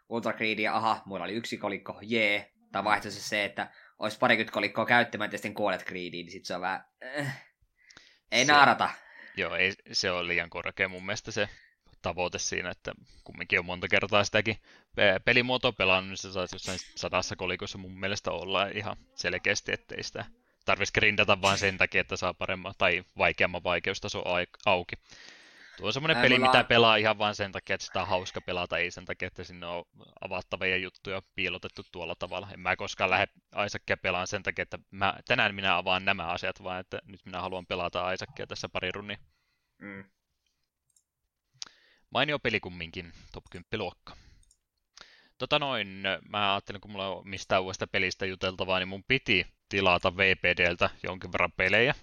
Ultra 0.09 0.33
Greedia, 0.33 0.77
aha, 0.77 1.03
mulla 1.07 1.25
oli 1.25 1.33
yksi 1.33 1.59
kolikko, 1.59 1.99
jee. 2.03 2.53
Tai 2.73 2.85
vaihtoehto 2.85 3.21
se, 3.21 3.45
että 3.45 3.71
olisi 3.99 4.19
parikymmentä 4.19 4.53
kolikkoa 4.53 4.87
käyttämättä 4.87 5.35
ja 5.35 5.39
sitten 5.39 5.55
kuolet 5.55 5.85
Greediin, 5.85 6.27
niin 6.27 6.33
sitten 6.33 6.47
se 6.47 6.55
on 6.55 6.61
vähän... 6.61 6.85
Äh, 7.19 7.45
ei 8.31 8.47
se, 8.47 8.53
naarata. 8.53 8.91
Joo, 9.37 9.55
ei, 9.55 9.73
se 9.93 10.11
on 10.11 10.29
liian 10.29 10.51
korkea 10.51 10.89
mun 10.89 11.07
mielestä 11.07 11.31
se 11.31 11.49
tavoite 12.03 12.39
siinä, 12.39 12.71
että 12.71 12.93
kumminkin 13.25 13.59
on 13.59 13.65
monta 13.65 13.89
kertaa 13.89 14.25
sitäkin 14.25 14.57
pelimuotoa 15.25 15.73
pelannut, 15.73 16.09
niin 16.09 16.17
se 16.17 16.33
saisi 16.33 16.55
jossain 16.55 16.79
sadassa 16.97 17.37
kolikossa 17.37 17.79
mun 17.79 18.01
mielestä 18.01 18.31
olla 18.31 18.67
ihan 18.67 18.97
selkeästi, 19.15 19.73
ettei 19.73 20.03
sitä 20.03 20.25
tarvitsisi 20.65 21.01
grindata 21.01 21.43
vain 21.43 21.59
sen 21.59 21.79
takia, 21.79 22.01
että 22.01 22.17
saa 22.17 22.35
paremman 22.35 22.75
tai 22.79 23.05
vaikeamman 23.19 23.65
vaikeustason 23.65 24.23
auki 24.67 24.97
Tuo 25.77 25.87
on 25.87 25.93
semmoinen 25.93 26.23
peli, 26.23 26.39
mitä 26.39 26.65
pelaa 26.65 26.97
ihan 26.97 27.19
vain 27.19 27.35
sen 27.35 27.53
takia, 27.53 27.75
että 27.75 27.87
sitä 27.87 28.01
on 28.01 28.09
hauska 28.09 28.41
pelata, 28.41 28.79
ei 28.79 28.91
sen 28.91 29.05
takia, 29.05 29.27
että 29.27 29.45
sinne 29.45 29.67
on 29.67 29.85
avattavia 30.21 30.77
juttuja 30.77 31.23
piilotettu 31.35 31.83
tuolla 31.93 32.15
tavalla. 32.15 32.49
En 32.53 32.61
mä 32.61 32.77
koskaan 32.77 33.11
lähde 33.11 33.27
Isaacia 33.67 33.97
pelaan 33.97 34.27
sen 34.27 34.43
takia, 34.43 34.63
että 34.63 34.79
mä, 34.91 35.15
tänään 35.29 35.55
minä 35.55 35.77
avaan 35.77 36.05
nämä 36.05 36.27
asiat, 36.27 36.63
vaan 36.63 36.81
että 36.81 36.99
nyt 37.07 37.21
minä 37.25 37.41
haluan 37.41 37.67
pelata 37.67 38.13
Isaacia 38.13 38.47
tässä 38.47 38.69
pari 38.69 38.93
runnia. 38.93 39.17
Mm. 39.79 40.05
Mainio 42.13 42.39
peli 42.39 42.61
kumminkin, 42.61 43.13
top 43.33 43.45
10 43.51 43.67
luokka. 43.79 44.17
Tota 45.39 45.59
noin, 45.59 46.03
mä 46.29 46.53
ajattelin, 46.53 46.81
kun 46.81 46.91
mulla 46.91 47.09
on 47.09 47.29
mistään 47.29 47.63
uudesta 47.63 47.87
pelistä 47.87 48.27
juteltavaa, 48.27 48.79
niin 48.79 48.89
mun 48.89 49.05
piti 49.09 49.47
tilata 49.69 50.17
VPDltä 50.17 50.91
jonkin 51.03 51.33
verran 51.33 51.53
pelejä. 51.53 51.95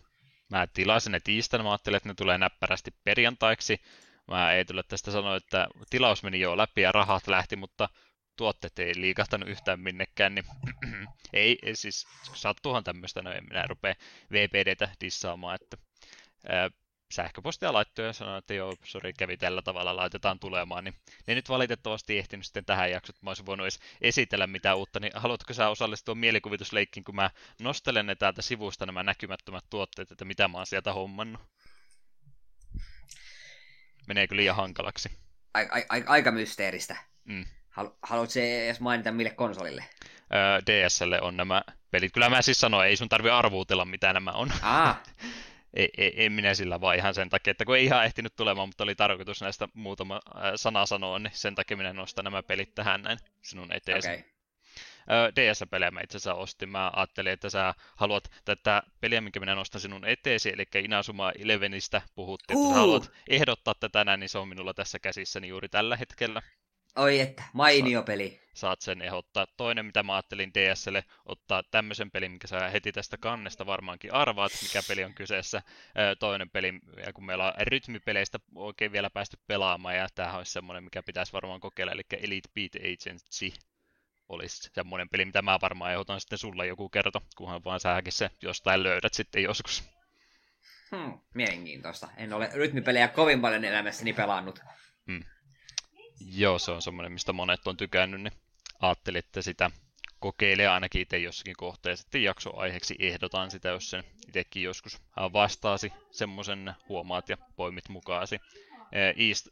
Mä 0.50 0.68
tilasin 0.68 1.12
ne 1.12 1.20
tiistaina, 1.20 1.64
mä 1.64 1.72
ajattelin, 1.72 1.98
että 1.98 2.10
ne 2.10 2.16
tulee 2.16 2.38
näppärästi 2.38 2.92
perjantaiksi. 3.04 3.82
Mä 4.28 4.54
ei 4.54 4.66
tule 4.66 4.84
tästä 4.84 5.12
sanoa, 5.12 5.36
että 5.36 5.68
tilaus 5.90 6.24
meni 6.24 6.40
jo 6.40 6.58
läpi 6.58 6.82
ja 6.82 6.92
rahat 6.92 7.28
lähti, 7.28 7.56
mutta 7.56 7.90
tuotteet 8.36 8.80
ei 8.80 8.94
liikahtanut 8.96 9.50
yhtään 9.50 9.80
minnekään, 9.80 10.36
niin 10.36 10.46
ei, 11.34 11.60
siis 11.74 12.08
sattuuhan 12.34 12.84
tämmöistä, 12.84 13.22
no 13.22 13.32
en 13.32 13.44
minä 13.44 13.66
rupea 13.68 13.96
VPDtä 14.32 14.90
dissaamaan, 15.02 15.56
että 15.62 15.78
sähköpostia 17.12 17.74
laittoi 17.74 18.06
ja 18.06 18.14
sanoi, 18.14 18.38
että 18.38 18.54
joo, 18.54 18.76
sori, 18.84 19.14
kävi 19.14 19.38
tällä 19.38 19.62
tavalla, 19.62 19.96
laitetaan 19.96 20.40
tulemaan, 20.40 20.84
niin 20.84 20.96
ne 21.28 21.36
nyt 21.36 21.50
valitettavasti 21.50 22.18
ehtinyt 22.18 22.46
sitten 22.46 22.66
tähän 22.66 22.92
jaksoon, 22.92 23.16
että 23.16 23.26
mä 23.26 23.30
olisin 23.30 23.46
voinut 23.46 23.66
edes 23.66 23.80
esitellä 24.02 24.48
mitään 24.48 24.78
uutta, 24.78 25.00
niin 25.00 25.12
haluatko 25.16 25.54
sä 25.54 25.70
osallistua 25.70 26.16
mielikuvitusleikkiin, 26.16 27.04
kun 27.04 27.16
mä 27.16 27.30
nostelen 27.62 28.06
ne 28.06 28.16
täältä 28.16 28.42
sivusta 28.42 28.86
nämä 28.86 29.04
näkymättömät 29.04 29.66
tuotteet, 29.70 30.12
että 30.12 30.26
mitä 30.26 30.48
mä 30.48 30.58
oon 30.58 30.68
sieltä 30.68 30.94
hommannut? 30.94 31.42
Meneekö 34.08 34.36
liian 34.36 34.56
hankalaksi? 34.56 35.10
Aika, 35.54 35.76
aika, 35.90 36.12
aika 36.12 36.32
mysteeristä. 36.32 36.98
Mm. 37.24 37.46
Haluatko 38.04 38.40
edes 38.40 38.80
mainita 38.80 39.12
mille 39.12 39.30
konsolille? 39.30 39.86
Öö, 40.34 40.62
DSlle 40.62 41.22
on 41.22 41.38
nämä 41.38 41.62
pelit. 41.92 42.14
Kyllä 42.14 42.30
mä 42.30 42.42
siis 42.42 42.60
sanoin, 42.60 42.90
ei 42.90 42.98
sun 42.98 43.10
tarvi 43.10 43.30
arvuutella, 43.30 43.86
mitä 43.86 44.14
nämä 44.14 44.32
on. 44.32 44.52
Ah. 44.62 45.02
ei, 45.74 45.90
ei, 45.98 46.26
en 46.26 46.32
minä 46.32 46.54
sillä 46.54 46.82
vaan 46.82 46.96
ihan 46.96 47.14
sen 47.14 47.30
takia, 47.30 47.52
että 47.52 47.66
kun 47.66 47.78
ei 47.78 47.86
ihan 47.86 48.06
ehtinyt 48.06 48.36
tulemaan, 48.36 48.70
mutta 48.70 48.84
oli 48.84 48.96
tarkoitus 48.96 49.42
näistä 49.42 49.68
muutama 49.74 50.20
sana 50.56 50.86
sanoa, 50.86 51.20
niin 51.20 51.32
sen 51.34 51.56
takia 51.56 51.78
minä 51.78 51.94
nostan 51.94 52.24
nämä 52.24 52.44
pelit 52.44 52.76
tähän 52.76 53.02
näin 53.02 53.18
sinun 53.42 53.74
eteesi. 53.74 54.10
Okay. 54.10 54.24
DS-pelejä 55.36 55.92
mä 55.92 56.02
itse 56.02 56.18
asiassa 56.18 56.34
ostin. 56.34 56.70
Mä 56.70 56.92
ajattelin, 56.96 57.34
että 57.34 57.50
sä 57.50 57.74
haluat 57.96 58.32
tätä 58.46 58.84
peliä, 59.02 59.22
minkä 59.22 59.40
minä 59.40 59.56
nostan 59.56 59.82
sinun 59.82 60.06
eteesi, 60.06 60.50
eli 60.50 60.64
Inazuma 60.84 61.32
Elevenistä 61.32 62.02
puhuttiin, 62.16 62.58
uh. 62.58 62.64
että 62.64 62.74
sä 62.74 62.80
haluat 62.80 63.12
ehdottaa 63.30 63.74
tätä 63.80 64.06
näin, 64.06 64.20
niin 64.20 64.30
se 64.30 64.38
on 64.38 64.48
minulla 64.48 64.74
tässä 64.74 65.00
käsissäni 65.00 65.48
juuri 65.48 65.70
tällä 65.70 65.98
hetkellä. 65.98 66.42
Oi 66.96 67.20
että, 67.20 67.44
mainio 67.54 68.04
peli. 68.04 68.40
Saat 68.54 68.82
sen 68.82 69.02
ehdottaa. 69.02 69.48
Toinen, 69.58 69.86
mitä 69.86 70.04
mä 70.04 70.16
ajattelin 70.16 70.52
DSlle, 70.54 71.04
ottaa 71.26 71.64
tämmöisen 71.72 72.12
pelin, 72.12 72.32
mikä 72.32 72.48
sä 72.48 72.70
heti 72.70 72.92
tästä 72.92 73.18
kannesta 73.18 73.66
varmaankin 73.66 74.14
arvaat, 74.14 74.52
mikä 74.62 74.82
peli 74.88 75.04
on 75.04 75.14
kyseessä. 75.14 75.62
Toinen 76.20 76.50
peli, 76.50 76.74
ja 77.06 77.14
kun 77.14 77.26
meillä 77.26 77.46
on 77.46 77.54
rytmipeleistä 77.62 78.40
oikein 78.56 78.92
vielä 78.92 79.10
päästy 79.10 79.38
pelaamaan, 79.48 79.96
ja 79.96 80.08
tämähän 80.16 80.38
olisi 80.38 80.52
semmoinen, 80.52 80.84
mikä 80.84 81.04
pitäisi 81.04 81.34
varmaan 81.34 81.60
kokeilla, 81.60 81.92
eli 81.92 82.02
Elite 82.22 82.50
Beat 82.54 82.72
Agency 82.76 83.52
olisi 84.30 84.70
semmoinen 84.74 85.10
peli, 85.10 85.26
mitä 85.26 85.42
mä 85.42 85.60
varmaan 85.62 85.92
ehdotan 85.92 86.22
sitten 86.22 86.38
sulle 86.38 86.68
joku 86.68 86.90
kerta, 86.90 87.22
kunhan 87.38 87.64
vaan 87.64 87.80
säkin 87.80 88.14
se 88.14 88.30
jostain 88.42 88.84
löydät 88.84 89.14
sitten 89.14 89.44
joskus. 89.44 89.84
Hmm, 90.92 91.20
mielenkiintoista. 91.34 92.10
En 92.18 92.34
ole 92.34 92.50
rytmipelejä 92.54 93.08
kovin 93.08 93.42
paljon 93.42 93.66
elämässäni 93.66 94.14
pelannut. 94.14 94.60
Hmm. 95.08 95.24
Joo, 96.26 96.60
se 96.60 96.72
on 96.72 96.82
semmoinen, 96.82 97.12
mistä 97.12 97.34
monet 97.34 97.68
on 97.68 97.78
tykännyt, 97.78 98.22
niin 98.22 98.34
ajattelin, 98.80 99.20
että 99.20 99.42
sitä 99.42 99.72
kokeilee 100.20 100.68
ainakin 100.68 101.02
itse 101.02 101.18
jossakin 101.18 101.56
kohtaa 101.58 101.92
ja 101.92 101.96
sitten 101.96 102.24
jaksoaiheeksi 102.24 102.96
ehdotan 103.00 103.52
sitä, 103.52 103.70
jos 103.70 103.90
sen 103.90 104.04
itsekin 104.28 104.64
joskus 104.64 105.02
vastaasi 105.34 105.94
semmoisen 106.12 106.74
huomaat 106.90 107.30
ja 107.30 107.38
poimit 107.56 107.90
mukaasi. 107.90 108.40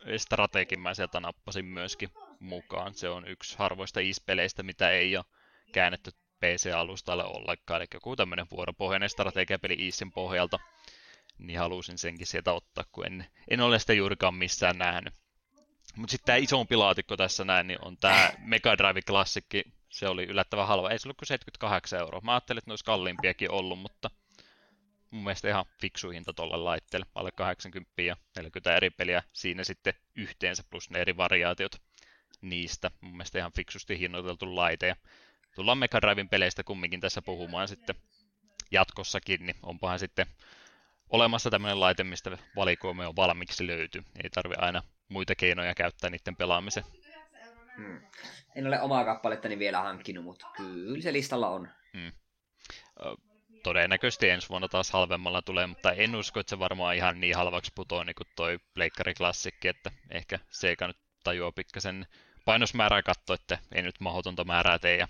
E-strategin 0.05 0.79
mä 0.79 0.93
sieltä 0.93 1.19
nappasin 1.19 1.65
myöskin 1.65 2.09
mukaan. 2.39 2.93
Se 2.93 3.09
on 3.09 3.27
yksi 3.27 3.57
harvoista 3.57 3.99
e-peleistä, 4.01 4.63
mitä 4.63 4.91
ei 4.91 5.17
ole 5.17 5.25
käännetty 5.71 6.11
PC-alustalle 6.39 7.23
ollenkaan, 7.23 7.81
eli 7.81 7.87
joku 7.93 8.15
tämmöinen 8.15 8.47
vuoropohjainen 8.51 9.09
strategiapeli 9.09 9.85
Eastin 9.85 10.11
pohjalta, 10.11 10.59
niin 11.37 11.59
halusin 11.59 11.97
senkin 11.97 12.27
sieltä 12.27 12.53
ottaa, 12.53 12.83
kun 12.91 13.05
en, 13.05 13.25
en 13.47 13.61
ole 13.61 13.79
sitä 13.79 13.93
juurikaan 13.93 14.35
missään 14.35 14.77
nähnyt. 14.77 15.13
Mutta 15.97 16.11
sitten 16.11 16.25
tämä 16.25 16.37
isompi 16.37 16.75
laatikko 16.75 17.17
tässä 17.17 17.45
näin, 17.45 17.67
niin 17.67 17.85
on 17.85 17.97
tämä 17.97 18.31
Mega 18.37 18.77
Drive 18.77 19.01
klassikki. 19.01 19.63
Se 19.89 20.07
oli 20.07 20.23
yllättävän 20.23 20.67
halva. 20.67 20.89
Ei 20.89 20.99
se 20.99 21.07
ollut 21.07 21.17
kuin 21.17 21.27
78 21.27 21.99
euroa. 21.99 22.21
Mä 22.21 22.33
ajattelin, 22.33 22.57
että 22.57 22.69
ne 22.69 22.71
olisi 22.71 22.85
kalliimpiakin 22.85 23.51
ollut, 23.51 23.79
mutta 23.79 24.09
mun 25.11 25.23
mielestä 25.23 25.49
ihan 25.49 25.65
fiksu 25.81 26.09
hinta 26.09 26.33
tuolle 26.33 26.57
laitteelle. 26.57 27.05
Alle 27.15 27.31
80 27.31 28.01
ja 28.01 28.17
40 28.35 28.75
eri 28.75 28.89
peliä 28.89 29.23
siinä 29.33 29.63
sitten 29.63 29.93
yhteensä 30.15 30.63
plus 30.69 30.89
ne 30.89 30.99
eri 30.99 31.17
variaatiot 31.17 31.81
niistä. 32.41 32.91
Mun 33.01 33.11
mielestä 33.11 33.39
ihan 33.39 33.51
fiksusti 33.51 33.99
hinnoiteltu 33.99 34.55
laite. 34.55 34.87
Ja 34.87 34.95
tullaan 35.55 35.77
Mega 35.77 36.01
Driven 36.01 36.29
peleistä 36.29 36.63
kumminkin 36.63 36.99
tässä 36.99 37.21
puhumaan 37.21 37.67
sitten 37.67 37.95
jatkossakin, 38.71 39.45
niin 39.45 39.55
onpahan 39.63 39.99
sitten 39.99 40.25
olemassa 41.09 41.49
tämmöinen 41.49 41.79
laite, 41.79 42.03
mistä 42.03 42.37
valikoima 42.55 43.07
on 43.07 43.15
valmiiksi 43.15 43.67
löyty. 43.67 44.03
Ei 44.23 44.29
tarvi 44.29 44.55
aina 44.57 44.83
muita 45.09 45.35
keinoja 45.35 45.75
käyttää 45.75 46.09
niiden 46.09 46.35
pelaamiseen. 46.35 46.85
Hmm. 47.77 48.01
En 48.55 48.67
ole 48.67 48.81
omaa 48.81 49.05
kappalettani 49.05 49.59
vielä 49.59 49.79
hankkinut, 49.79 50.23
mutta 50.23 50.47
kyllä 50.57 51.01
se 51.01 51.13
listalla 51.13 51.49
on. 51.49 51.69
Hmm. 51.93 52.11
Todennäköisesti 53.63 54.29
ensi 54.29 54.49
vuonna 54.49 54.67
taas 54.67 54.91
halvemmalla 54.91 55.41
tulee, 55.41 55.67
mutta 55.67 55.91
en 55.91 56.15
usko, 56.15 56.39
että 56.39 56.49
se 56.49 56.59
varmaan 56.59 56.95
ihan 56.95 57.19
niin 57.19 57.35
halvaksi 57.35 57.71
putoaa 57.75 58.03
niin 58.03 58.15
kuin 58.15 58.27
toi 58.35 58.59
Pleikkari 58.73 59.13
Klassikki, 59.13 59.67
että 59.67 59.91
ehkä 60.09 60.39
Seika 60.49 60.87
nyt 60.87 60.97
tajuaa 61.23 61.51
pikkasen 61.51 62.07
painosmäärää 62.45 63.01
katsoa, 63.03 63.33
että 63.33 63.57
ei 63.71 63.81
nyt 63.81 63.95
mahdotonta 63.99 64.43
määrää 64.43 64.79
tee 64.79 64.97
ja 64.97 65.07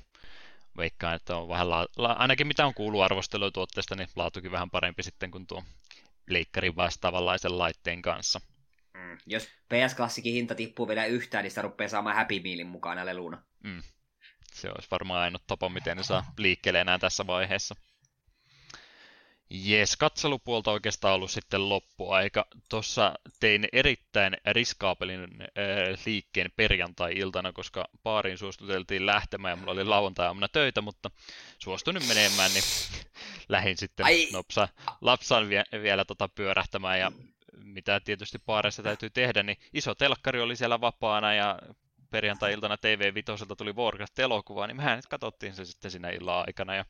veikkaan, 0.77 1.15
että 1.15 1.35
on 1.37 1.49
vähän 1.49 1.69
la- 1.69 1.87
la- 1.97 2.13
ainakin 2.13 2.47
mitä 2.47 2.65
on 2.65 2.73
kuullut 2.73 3.01
arvostelua 3.01 3.51
tuotteesta, 3.51 3.95
niin 3.95 4.09
laatukin 4.15 4.51
vähän 4.51 4.69
parempi 4.69 5.03
sitten 5.03 5.31
kuin 5.31 5.47
tuo 5.47 5.63
Pleikkarin 6.27 6.75
vastaavanlaisen 6.75 7.57
laitteen 7.57 8.01
kanssa. 8.01 8.39
Mm. 8.93 9.17
Jos 9.25 9.43
PS 9.43 9.95
Classicin 9.95 10.33
hinta 10.33 10.55
tippuu 10.55 10.87
vielä 10.87 11.05
yhtään, 11.05 11.43
niin 11.43 11.51
sitä 11.51 11.61
rupeaa 11.61 11.89
saamaan 11.89 12.15
Happy 12.15 12.39
Mealin 12.39 12.67
mukana 12.67 13.05
leluna. 13.05 13.43
Mm. 13.63 13.83
Se 14.53 14.69
olisi 14.69 14.87
varmaan 14.91 15.21
ainut 15.21 15.47
tapa, 15.47 15.69
miten 15.69 15.97
ne 15.97 16.03
saa 16.03 16.33
liikkeelle 16.37 16.81
enää 16.81 16.99
tässä 16.99 17.27
vaiheessa. 17.27 17.75
Jes, 19.49 19.97
katselupuolta 19.97 20.71
oikeastaan 20.71 21.15
ollut 21.15 21.31
sitten 21.31 21.69
loppuaika. 21.69 22.45
Tuossa 22.69 23.13
tein 23.39 23.67
erittäin 23.73 24.37
riskaapelin 24.51 25.21
äh, 25.21 25.99
liikkeen 26.05 26.51
perjantai-iltana, 26.55 27.53
koska 27.53 27.89
paariin 28.03 28.37
suostuteltiin 28.37 29.05
lähtemään 29.05 29.51
ja 29.51 29.55
mulla 29.55 29.71
oli 29.71 29.83
lauantai-aamuna 29.83 30.47
töitä, 30.47 30.81
mutta 30.81 31.11
suostuin 31.59 32.07
menemään, 32.07 32.51
niin 32.53 32.63
lähdin 33.49 33.77
sitten 33.77 34.05
Ai. 34.05 34.27
nopsa 34.33 34.67
lapsan 35.01 35.49
vie, 35.49 35.63
vielä 35.81 36.05
tota 36.05 36.27
pyörähtämään 36.27 36.99
ja 36.99 37.11
mitä 37.63 37.99
tietysti 37.99 38.39
paareissa 38.39 38.83
täytyy 38.83 39.09
tehdä, 39.09 39.43
niin 39.43 39.57
iso 39.73 39.95
telkkari 39.95 40.41
oli 40.41 40.55
siellä 40.55 40.81
vapaana 40.81 41.33
ja 41.33 41.59
perjantai-iltana 42.09 42.77
TV 42.77 43.13
Vitoselta 43.13 43.55
tuli 43.55 43.73
Warcraft-elokuva, 43.73 44.67
niin 44.67 44.77
mehän 44.77 44.95
nyt 44.95 45.07
katsottiin 45.07 45.53
se 45.53 45.65
sitten 45.65 45.91
siinä 45.91 46.09
illan 46.09 46.43
aikana 46.47 46.75
ja 46.75 46.85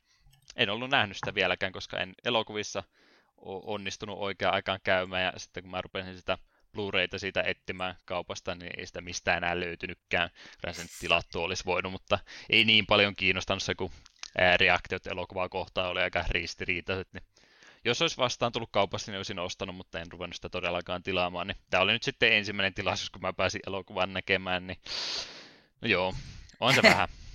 en 0.55 0.69
ollut 0.69 0.89
nähnyt 0.89 1.17
sitä 1.17 1.35
vieläkään, 1.35 1.71
koska 1.71 1.97
en 1.97 2.13
elokuvissa 2.25 2.83
onnistunut 3.41 4.17
oikeaan 4.19 4.55
aikaan 4.55 4.79
käymään 4.83 5.23
ja 5.23 5.33
sitten 5.37 5.63
kun 5.63 5.71
mä 5.71 5.81
rupesin 5.81 6.17
sitä 6.17 6.37
Blu-rayta 6.73 7.19
siitä 7.19 7.41
etsimään 7.41 7.95
kaupasta, 8.05 8.55
niin 8.55 8.71
ei 8.79 8.85
sitä 8.85 9.01
mistään 9.01 9.37
enää 9.37 9.59
löytynytkään. 9.59 10.29
Kyllä 10.61 10.73
sen 10.73 10.87
tilattu 10.99 11.43
olisi 11.43 11.65
voinut, 11.65 11.91
mutta 11.91 12.19
ei 12.49 12.65
niin 12.65 12.85
paljon 12.85 13.15
kiinnostanut 13.15 13.63
se, 13.63 13.75
kun 13.75 13.91
reaktiot 14.57 15.07
elokuvaa 15.07 15.49
kohtaan 15.49 15.89
oli 15.89 16.01
aika 16.01 16.25
ristiriitaiset, 16.29 17.07
niin 17.13 17.23
jos 17.85 18.01
olisi 18.01 18.17
vastaan 18.17 18.51
tullut 18.51 18.69
kaupasta, 18.71 19.11
niin 19.11 19.17
olisin 19.17 19.39
ostanut, 19.39 19.75
mutta 19.75 19.99
en 19.99 20.11
ruvennut 20.11 20.35
sitä 20.35 20.49
todellakaan 20.49 21.03
tilaamaan. 21.03 21.47
Niin 21.47 21.57
tämä 21.69 21.83
oli 21.83 21.91
nyt 21.91 22.03
sitten 22.03 22.33
ensimmäinen 22.33 22.73
tilaisuus, 22.73 23.09
kun 23.09 23.21
mä 23.21 23.33
pääsin 23.33 23.61
elokuvan 23.67 24.13
näkemään, 24.13 24.67
niin 24.67 24.77
no 25.81 25.87
joo, 25.87 26.13
on 26.59 26.73
se 26.73 26.83
vähän 26.83 27.09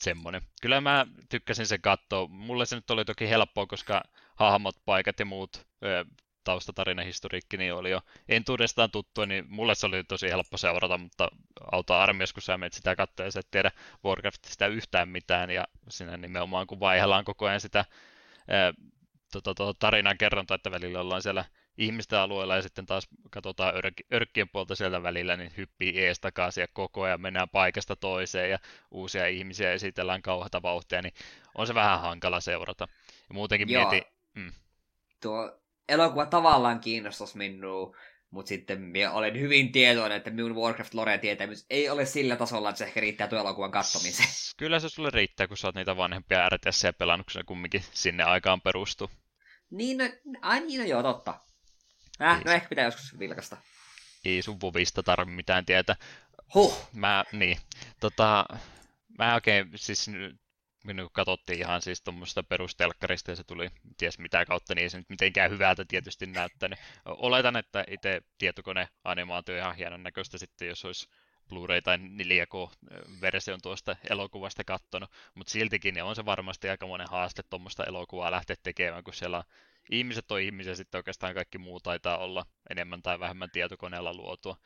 semmoinen. 0.00 0.42
Kyllä 0.62 0.80
mä 0.80 1.06
tykkäsin 1.28 1.66
sen 1.66 1.80
katsoa. 1.80 2.26
Mulle 2.26 2.66
se 2.66 2.76
nyt 2.76 2.90
oli 2.90 3.04
toki 3.04 3.28
helppoa, 3.28 3.66
koska 3.66 4.02
hahmot, 4.36 4.76
paikat 4.84 5.18
ja 5.18 5.24
muut 5.24 5.66
taustatarinahistoriikki 6.44 7.56
niin 7.56 7.74
oli 7.74 7.90
jo 7.90 8.00
entuudestaan 8.28 8.90
tuttu, 8.90 9.24
niin 9.24 9.44
mulle 9.48 9.74
se 9.74 9.86
oli 9.86 10.04
tosi 10.04 10.30
helppo 10.30 10.56
seurata, 10.56 10.98
mutta 10.98 11.28
auta 11.72 12.02
armias, 12.02 12.32
kun 12.32 12.42
sä 12.42 12.58
menet 12.58 12.72
sitä 12.72 12.96
katsoa 12.96 13.26
ja 13.26 13.32
sä 13.32 13.40
et 13.40 13.50
tiedä 13.50 13.70
Warcraftista 14.04 14.66
yhtään 14.66 15.08
mitään, 15.08 15.50
ja 15.50 15.64
siinä 15.88 16.16
nimenomaan 16.16 16.66
kun 16.66 16.80
vaihdellaan 16.80 17.24
koko 17.24 17.46
ajan 17.46 17.60
sitä 17.60 17.84
tota, 19.32 19.54
tota, 19.54 19.78
tarinan 19.78 20.18
kerronta, 20.18 20.54
että 20.54 20.70
välillä 20.70 21.00
ollaan 21.00 21.22
siellä 21.22 21.44
ihmisten 21.78 22.18
alueella 22.18 22.56
ja 22.56 22.62
sitten 22.62 22.86
taas 22.86 23.08
katsotaan 23.30 23.74
örk- 23.74 24.06
örkkien 24.14 24.48
puolta 24.48 24.74
sieltä 24.74 25.02
välillä, 25.02 25.36
niin 25.36 25.52
hyppii 25.56 26.04
ees 26.04 26.20
takaisin 26.20 26.62
ja 26.62 26.68
koko 26.72 27.02
ajan 27.02 27.20
mennään 27.20 27.48
paikasta 27.48 27.96
toiseen 27.96 28.50
ja 28.50 28.58
uusia 28.90 29.26
ihmisiä 29.26 29.72
esitellään 29.72 30.22
kauheata 30.22 30.62
vauhtia, 30.62 31.02
niin 31.02 31.14
on 31.54 31.66
se 31.66 31.74
vähän 31.74 32.00
hankala 32.00 32.40
seurata. 32.40 32.88
Ja 33.28 33.34
muutenkin 33.34 33.70
Joo. 33.70 33.90
mietin... 33.90 34.12
Mm. 34.34 34.52
Tuo 35.22 35.58
elokuva 35.88 36.26
tavallaan 36.26 36.80
kiinnostaisi 36.80 37.38
minua, 37.38 37.96
mutta 38.30 38.48
sitten 38.48 38.80
minä 38.80 39.12
olen 39.12 39.40
hyvin 39.40 39.72
tietoinen, 39.72 40.16
että 40.16 40.30
minun 40.30 40.56
Warcraft 40.56 40.94
Lore 40.94 41.18
tietämys 41.18 41.66
ei 41.70 41.88
ole 41.88 42.06
sillä 42.06 42.36
tasolla, 42.36 42.68
että 42.68 42.78
se 42.78 42.84
ehkä 42.84 43.00
riittää 43.00 43.26
tuon 43.28 43.40
elokuvan 43.40 43.70
katsomiseen. 43.70 44.28
Kyllä 44.56 44.80
se 44.80 44.88
sulle 44.88 45.10
riittää, 45.12 45.48
kun 45.48 45.56
sä 45.56 45.68
oot 45.68 45.74
niitä 45.74 45.96
vanhempia 45.96 46.48
RTS 46.48 46.82
pelannut, 46.98 47.26
kun 47.32 47.42
kumminkin 47.46 47.82
sinne 47.92 48.24
aikaan 48.24 48.60
perustuu. 48.60 49.10
Niin, 49.70 49.98
no, 49.98 50.04
ai 50.42 50.60
niin, 50.60 50.80
no 50.80 50.86
joo, 50.86 51.02
totta. 51.02 51.40
Äh, 52.22 52.44
no 52.44 52.52
ehkä 52.52 52.68
pitää 52.68 52.84
joskus 52.84 53.18
vilkasta. 53.18 53.56
Ei 54.24 54.42
sun 54.42 54.60
vovista 54.60 55.02
tarvi 55.02 55.32
mitään 55.32 55.66
tietää. 55.66 55.96
Huh. 56.54 56.88
Mä, 56.92 57.24
niin, 57.32 57.58
tota, 58.00 58.46
mä 59.18 59.34
oikein, 59.34 59.70
siis 59.74 60.10
kun 60.86 61.10
katsottiin 61.12 61.58
ihan 61.58 61.82
siis 61.82 62.02
tuommoista 62.02 62.42
perustelkkarista 62.42 63.30
ja 63.30 63.36
se 63.36 63.44
tuli 63.44 63.70
ties 63.96 64.18
mitä 64.18 64.46
kautta, 64.46 64.74
niin 64.74 64.82
ei 64.82 64.90
se 64.90 64.98
nyt 64.98 65.08
mitenkään 65.08 65.50
hyvältä 65.50 65.84
tietysti 65.88 66.26
näyttänyt. 66.26 66.78
Oletan, 67.04 67.56
että 67.56 67.84
itse 67.88 68.22
tietokoneanimaatio 68.38 69.54
on 69.54 69.60
ihan 69.60 69.76
hienon 69.76 70.02
näköistä 70.02 70.38
sitten, 70.38 70.68
jos 70.68 70.84
olisi 70.84 71.08
Blu-ray 71.48 71.82
tai 71.82 71.96
4K-version 71.96 73.60
tuosta 73.62 73.96
elokuvasta 74.10 74.64
kattonut, 74.64 75.10
mutta 75.34 75.50
siltikin 75.50 75.94
niin 75.94 76.04
on 76.04 76.16
se 76.16 76.24
varmasti 76.24 76.68
aika 76.68 76.86
monen 76.86 77.10
haaste 77.10 77.42
tuommoista 77.42 77.84
elokuvaa 77.84 78.30
lähteä 78.30 78.56
tekemään, 78.62 79.04
kun 79.04 79.14
siellä 79.14 79.44
ihmiset 79.90 80.32
on 80.32 80.40
ihmisiä, 80.40 80.74
sitten 80.74 80.98
oikeastaan 80.98 81.34
kaikki 81.34 81.58
muu 81.58 81.80
taitaa 81.80 82.18
olla 82.18 82.46
enemmän 82.70 83.02
tai 83.02 83.20
vähemmän 83.20 83.50
tietokoneella 83.50 84.14
luotua. 84.14 84.56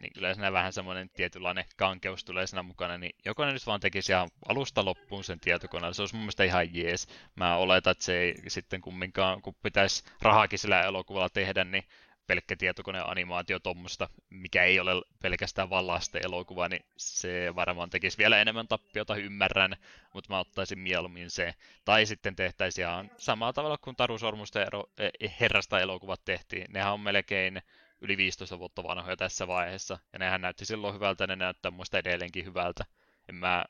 Niin 0.00 0.12
kyllä 0.12 0.34
siinä 0.34 0.52
vähän 0.52 0.72
semmoinen 0.72 1.10
tietynlainen 1.10 1.64
kankeus 1.76 2.24
tulee 2.24 2.46
siinä 2.46 2.62
mukana, 2.62 2.98
niin 2.98 3.16
jokainen 3.24 3.52
nyt 3.52 3.66
vaan 3.66 3.80
tekisi 3.80 4.12
ihan 4.12 4.30
alusta 4.48 4.84
loppuun 4.84 5.24
sen 5.24 5.40
tietokoneella. 5.40 5.94
Se 5.94 6.02
olisi 6.02 6.14
mun 6.14 6.22
mielestä 6.22 6.44
ihan 6.44 6.74
jees. 6.74 7.08
Mä 7.34 7.56
oletan, 7.56 7.90
että 7.90 8.04
se 8.04 8.18
ei 8.18 8.34
sitten 8.48 8.80
kumminkaan, 8.80 9.42
kun 9.42 9.54
pitäisi 9.62 10.04
rahaakin 10.22 10.58
sillä 10.58 10.82
elokuvalla 10.82 11.28
tehdä, 11.28 11.64
niin 11.64 11.84
pelkkä 12.32 12.56
tietokoneanimaatio 12.56 13.58
tuommoista, 13.58 14.08
mikä 14.30 14.64
ei 14.64 14.80
ole 14.80 15.02
pelkästään 15.22 15.70
vallasta 15.70 16.18
elokuva, 16.18 16.68
niin 16.68 16.84
se 16.96 17.54
varmaan 17.54 17.90
tekisi 17.90 18.18
vielä 18.18 18.40
enemmän 18.40 18.68
tappiota, 18.68 19.16
ymmärrän, 19.16 19.76
mutta 20.14 20.32
mä 20.32 20.38
ottaisin 20.38 20.78
mieluummin 20.78 21.30
se. 21.30 21.54
Tai 21.84 22.06
sitten 22.06 22.36
tehtäisiin 22.36 22.88
ihan 22.88 23.10
samalla 23.16 23.52
tavalla 23.52 23.78
kuin 23.78 23.96
Taru 23.96 24.18
Sormusten 24.18 24.66
ero, 24.66 24.84
eh, 24.98 25.34
herrasta 25.40 25.80
elokuvat 25.80 26.24
tehtiin. 26.24 26.66
Nehän 26.68 26.92
on 26.92 27.00
melkein 27.00 27.62
yli 28.00 28.16
15 28.16 28.58
vuotta 28.58 28.82
vanhoja 28.82 29.16
tässä 29.16 29.46
vaiheessa, 29.46 29.98
ja 30.12 30.18
nehän 30.18 30.40
näytti 30.40 30.64
silloin 30.64 30.94
hyvältä, 30.94 31.26
ne 31.26 31.36
näyttää 31.36 31.70
muista 31.70 31.98
edelleenkin 31.98 32.44
hyvältä. 32.44 32.84
En 33.28 33.34
mä 33.34 33.64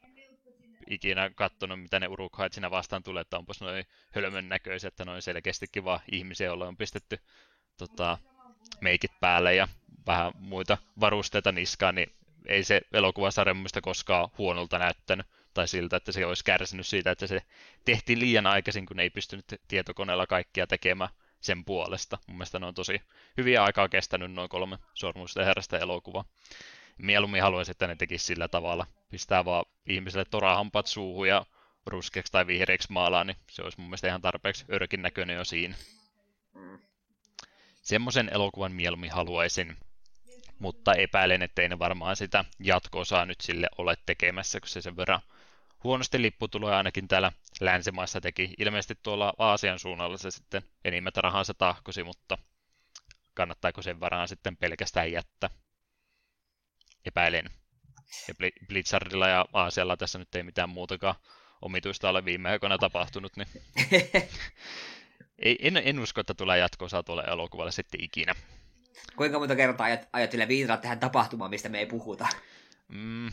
ikinä 0.87 1.31
katsonut, 1.35 1.83
mitä 1.83 2.01
ne 2.01 2.09
urukhait 2.09 2.53
siinä 2.53 2.71
vastaan 2.71 3.03
tulee, 3.03 3.21
että 3.21 3.39
onpas 3.39 3.61
noin 3.61 3.85
hölmön 4.11 4.49
näköisiä, 4.49 4.89
että 4.89 5.05
noin 5.05 5.23
selkeästikin 5.23 5.85
vaan 5.85 6.01
ihmisiä, 6.13 6.47
joilla 6.47 6.67
on 6.67 6.77
pistetty 6.77 7.19
tota, 7.79 8.19
meikit 8.81 9.11
päälle 9.21 9.55
ja 9.55 9.69
vähän 10.07 10.33
muita 10.39 10.79
varusteita 11.01 11.53
niskaan, 11.53 11.95
niin 11.95 12.13
ei 12.47 12.65
se 12.65 12.81
elokuvasarja 12.93 13.55
koskaan 13.83 14.29
huonolta 14.39 14.79
näyttänyt 14.79 15.27
tai 15.55 15.69
siltä, 15.69 15.97
että 15.97 16.13
se 16.13 16.27
olisi 16.27 16.45
kärsinyt 16.45 16.87
siitä, 16.87 17.11
että 17.11 17.27
se 17.27 17.43
tehtiin 17.85 18.21
liian 18.21 18.47
aikaisin, 18.47 18.87
kun 18.87 19.01
ei 19.01 19.11
pystynyt 19.11 19.45
tietokoneella 19.69 20.27
kaikkia 20.27 20.67
tekemään 20.67 21.11
sen 21.41 21.65
puolesta. 21.65 22.19
Mun 22.27 22.37
mielestä 22.37 22.59
ne 22.59 22.67
on 22.67 22.75
tosi 22.75 23.03
hyviä 23.37 23.65
aikaa 23.65 23.89
kestänyt 23.89 24.33
noin 24.33 24.49
kolme 24.49 24.79
sormusten 24.95 25.45
herrasta 25.45 25.79
elokuvaa. 25.79 26.25
Mieluummin 26.99 27.43
haluaisin, 27.43 27.71
että 27.71 27.87
ne 27.87 27.97
tekisi 27.97 28.27
sillä 28.27 28.49
tavalla. 28.49 28.87
Pistää 29.11 29.45
vaan 29.45 29.65
ihmiselle 29.87 30.25
torahampat 30.25 30.87
suuhun 30.87 31.29
ja 31.29 31.47
ruskeaksi 31.87 32.33
tai 32.33 32.47
vihreäksi 32.47 32.93
maalaa, 32.93 33.25
niin 33.25 33.37
se 33.51 33.63
olisi 33.63 33.81
mun 33.81 33.89
mielestä 33.89 34.09
ihan 34.09 34.23
tarpeeksi 34.23 34.65
örkin 34.73 35.03
näköinen 35.03 35.37
jo 35.37 35.45
siinä. 35.45 35.75
Mm 36.55 36.79
semmoisen 37.83 38.31
elokuvan 38.33 38.73
mieluummin 38.73 39.13
haluaisin, 39.13 39.77
mutta 40.59 40.95
epäilen, 40.95 41.43
ettei 41.43 41.69
ne 41.69 41.79
varmaan 41.79 42.17
sitä 42.17 42.45
jatko 42.61 43.03
nyt 43.27 43.41
sille 43.41 43.69
ole 43.79 43.97
tekemässä, 44.07 44.61
kun 44.61 44.69
se 44.69 44.81
sen 44.81 44.97
verran 44.97 45.21
huonosti 45.85 46.23
lipputuloja 46.23 46.77
ainakin 46.77 47.09
täällä 47.09 47.33
länsimaissa 47.61 48.21
teki. 48.21 48.55
Ilmeisesti 48.59 48.95
tuolla 49.03 49.35
Aasian 49.39 49.79
suunnalla 49.79 50.17
se 50.17 50.31
sitten 50.31 50.63
enimmät 50.85 51.17
rahansa 51.17 51.55
tahkosi, 51.55 52.05
mutta 52.05 52.39
kannattaako 53.35 53.83
sen 53.83 54.01
varaan 54.01 54.29
sitten 54.29 54.57
pelkästään 54.57 55.13
jättää? 55.13 55.51
Epäilen. 57.05 57.45
Ja 58.29 58.35
Blitzardilla 58.69 59.29
ja 59.29 59.45
Aasialla 59.53 59.97
tässä 59.97 60.19
nyt 60.19 60.35
ei 60.35 60.43
mitään 60.43 60.69
muutakaan 60.69 61.15
omituista 61.63 62.11
ole 62.11 62.25
viime 62.25 62.51
aikoina 62.51 62.79
tapahtunut, 62.79 63.33
niin 63.37 63.49
Ei, 65.43 65.59
en, 65.61 65.77
en 65.77 65.99
usko, 65.99 66.21
että 66.21 66.35
tulee 66.35 66.59
jatko 66.59 66.87
tuolle 67.07 67.23
elokuvalle 67.23 67.73
sitten 67.73 68.05
ikinä. 68.05 68.35
Kuinka 69.17 69.39
monta 69.39 69.57
kertaa 69.57 69.87
ajat, 69.87 70.09
ajat 70.13 70.33
vielä 70.33 70.49
viitata 70.49 70.83
tähän 70.83 71.01
tapahtumaan, 71.01 71.51
mistä 71.51 71.69
me 71.69 71.79
ei 71.79 71.87
puhuta? 71.87 72.29
Mm, 72.89 73.27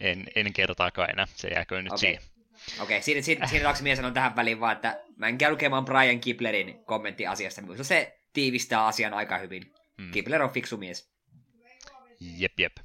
en, 0.00 0.24
en 0.34 0.52
kertaakaan 0.52 1.10
enää, 1.10 1.26
se 1.34 1.48
jääkö 1.48 1.82
nyt 1.82 1.92
okay. 1.92 1.98
siihen. 1.98 2.22
Okei, 2.80 2.82
okay, 2.82 3.02
siinä, 3.02 3.22
siinä, 3.22 3.46
siinä 3.46 3.62
taakse 3.62 3.82
mies 3.82 3.96
sanon 3.96 4.14
tähän 4.14 4.36
väliin 4.36 4.60
vaan, 4.60 4.72
että 4.72 5.00
mä 5.16 5.28
en 5.28 5.38
käy 5.38 5.50
lukemaan 5.50 5.84
Brian 5.84 6.20
Kiblerin 6.20 6.84
kommentti 6.84 7.26
asiasta. 7.26 7.62
Minusta 7.62 7.84
se 7.84 8.20
tiivistää 8.32 8.86
asian 8.86 9.14
aika 9.14 9.38
hyvin. 9.38 9.74
Hmm. 9.98 10.10
Kibler 10.10 10.42
on 10.42 10.50
fiksu 10.50 10.76
mies. 10.76 11.14
Jep, 12.20 12.60
jep. 12.60 12.76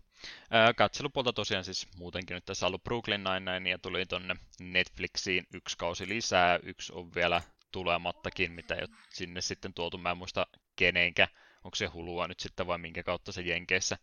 Katselupuolta 0.76 1.34
tosiaan 1.34 1.64
siis 1.64 1.88
muutenkin 1.98 2.36
nyt 2.36 2.46
tässä 2.46 2.66
on 2.66 2.68
ollut 2.68 2.84
Brooklyn 2.84 3.24
Nine-Nine 3.24 3.70
ja 3.70 3.78
tuli 3.78 4.06
tonne 4.06 4.36
Netflixiin 4.60 5.48
yksi 5.54 5.78
kausi 5.78 6.10
lisää. 6.10 6.60
Yksi 6.64 6.94
on 6.94 7.16
vielä 7.16 7.42
tulemattakin, 7.72 8.52
mitä 8.52 8.76
ei 8.76 8.82
ole 8.82 8.98
sinne 9.10 9.42
sitten 9.42 9.74
tuotu. 9.74 9.98
Mä 9.98 10.12
en 10.12 10.18
muista 10.18 10.48
kenenkä, 10.76 11.28
onko 11.64 11.76
se 11.76 11.86
hulua 11.86 12.28
nyt 12.28 12.40
sitten 12.40 12.68
vai 12.68 12.78
minkä 12.78 13.04
kautta 13.04 13.32
se 13.32 13.42
Jenkeissä 13.42 13.98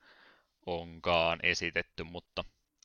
onkaan 0.66 1.38
esitetty, 1.42 2.04
mutta 2.04 2.44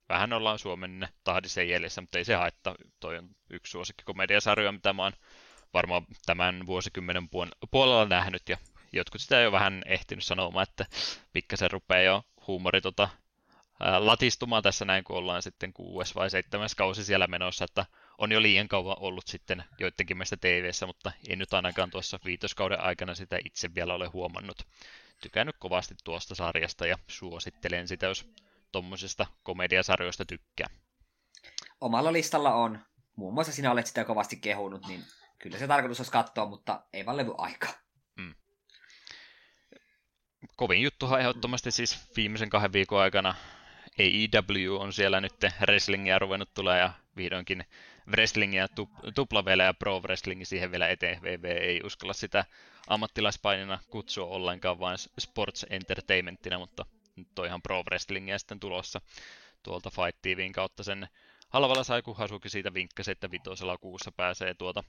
vähän 0.10 0.34
ollaan 0.34 0.60
Suomen 0.60 1.08
tahdisen 1.24 1.70
jäljessä, 1.70 2.02
mutta 2.02 2.18
ei 2.18 2.26
se 2.26 2.36
haittaa. 2.36 2.76
Toi 3.00 3.18
on 3.18 3.30
yksi 3.50 3.72
suosikkikomediasarja, 3.72 4.72
mitä 4.72 4.94
mä 4.94 5.04
oon 5.04 5.14
varmaan 5.74 6.06
tämän 6.26 6.66
vuosikymmenen 6.66 7.30
puolella 7.72 8.06
nähnyt, 8.06 8.50
ja 8.50 8.58
jotkut 8.94 9.22
sitä 9.22 9.40
jo 9.40 9.52
vähän 9.52 9.82
ehtinyt 9.86 10.24
sanomaan, 10.24 10.68
että 10.70 10.86
pikkasen 11.34 11.72
rupeaa 11.72 12.02
jo 12.02 12.24
huumori 12.48 12.82
tota, 12.82 13.10
latistumaan 14.00 14.64
tässä 14.64 14.86
näin, 14.86 15.04
kun 15.04 15.18
ollaan 15.18 15.42
sitten 15.42 15.74
kuudes 15.74 16.16
vai 16.16 16.30
seitsemäs 16.30 16.76
kausi 16.76 17.04
siellä 17.04 17.28
menossa, 17.28 17.66
että 17.66 17.86
on 18.22 18.32
jo 18.32 18.42
liian 18.42 18.68
kauan 18.68 18.98
ollut 19.00 19.28
sitten 19.28 19.64
joidenkin 19.80 20.18
meistä 20.18 20.38
tv 20.38 20.72
mutta 20.88 21.12
en 21.30 21.40
nyt 21.40 21.54
ainakaan 21.54 21.92
tuossa 21.92 22.20
viitoskauden 22.26 22.80
aikana 22.80 23.16
sitä 23.16 23.38
itse 23.46 23.76
vielä 23.76 23.94
ole 23.94 24.08
huomannut. 24.08 24.68
Tykännyt 25.22 25.56
kovasti 25.60 25.96
tuosta 26.04 26.36
sarjasta 26.36 26.88
ja 26.88 26.98
suosittelen 27.08 27.88
sitä, 27.88 28.06
jos 28.06 28.28
tuommoisesta 28.72 29.28
komediasarjoista 29.44 30.26
tykkää. 30.26 30.68
Omalla 31.82 32.14
listalla 32.14 32.54
on. 32.54 32.80
Muun 33.16 33.34
muassa 33.34 33.54
sinä 33.54 33.72
olet 33.72 33.88
sitä 33.88 34.04
kovasti 34.04 34.36
kehunut, 34.36 34.88
niin 34.88 35.04
kyllä 35.40 35.58
se 35.58 35.68
tarkoitus 35.68 36.00
olisi 36.00 36.12
katsoa, 36.12 36.46
mutta 36.46 36.84
ei 36.94 37.06
vaan 37.06 37.18
levy 37.18 37.34
aika. 37.38 37.68
Mm. 38.16 38.36
Kovin 40.56 40.82
juttuhan 40.82 41.20
ehdottomasti 41.20 41.72
siis 41.72 42.08
viimeisen 42.16 42.50
kahden 42.50 42.74
viikon 42.74 43.02
aikana 43.02 43.36
AEW 44.00 44.80
on 44.80 44.94
siellä 44.94 45.22
nyt 45.22 45.34
wrestlingia 45.62 46.20
ruvennut 46.20 46.54
tulee 46.54 46.80
ja 46.80 46.94
vihdoinkin 47.16 47.66
wrestlingia, 48.08 48.68
tuplavele 49.16 49.64
ja 49.64 49.74
pro 49.74 50.00
wrestlingi 50.00 50.46
siihen 50.46 50.72
vielä 50.72 50.88
eteen. 50.88 51.22
VV 51.22 51.44
ei 51.44 51.82
uskalla 51.84 52.14
sitä 52.14 52.46
ammattilaispainina 52.88 53.80
kutsua 53.90 54.26
ollenkaan, 54.26 54.80
vain 54.80 54.98
sports 55.20 55.66
entertainmentina, 55.70 56.60
mutta 56.60 56.86
nyt 57.16 57.40
on 57.40 57.46
ihan 57.46 57.62
pro 57.62 57.84
wrestlingia 57.84 58.40
sitten 58.40 58.60
tulossa 58.60 59.02
tuolta 59.64 59.90
Fight 59.90 60.22
TVin 60.22 60.54
kautta 60.54 60.84
sen 60.84 61.08
halvalla 61.50 61.84
sai, 61.84 62.02
kun 62.02 62.18
Hasuki 62.18 62.50
siitä 62.50 62.74
vinkkasi, 62.74 63.12
että 63.12 63.32
vitosella 63.32 63.78
kuussa 63.78 64.12
pääsee 64.12 64.54
tuota, 64.54 64.84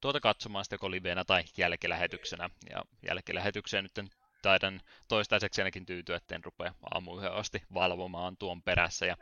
tuota 0.00 0.20
katsomaan 0.20 0.64
sitten 0.64 0.76
joko 0.76 1.24
tai 1.26 1.44
jälkilähetyksenä. 1.56 2.50
Ja 2.70 2.82
jälkilähetykseen 3.08 3.84
nyt 3.84 4.10
taidan 4.42 4.80
toistaiseksi 5.08 5.60
ainakin 5.60 5.86
tyytyä, 5.86 6.16
etten 6.16 6.44
rupea 6.44 6.74
aamuyhden 6.90 7.32
asti 7.32 7.62
valvomaan 7.74 8.36
tuon 8.36 8.62
perässä. 8.62 9.06
Ja 9.06 9.16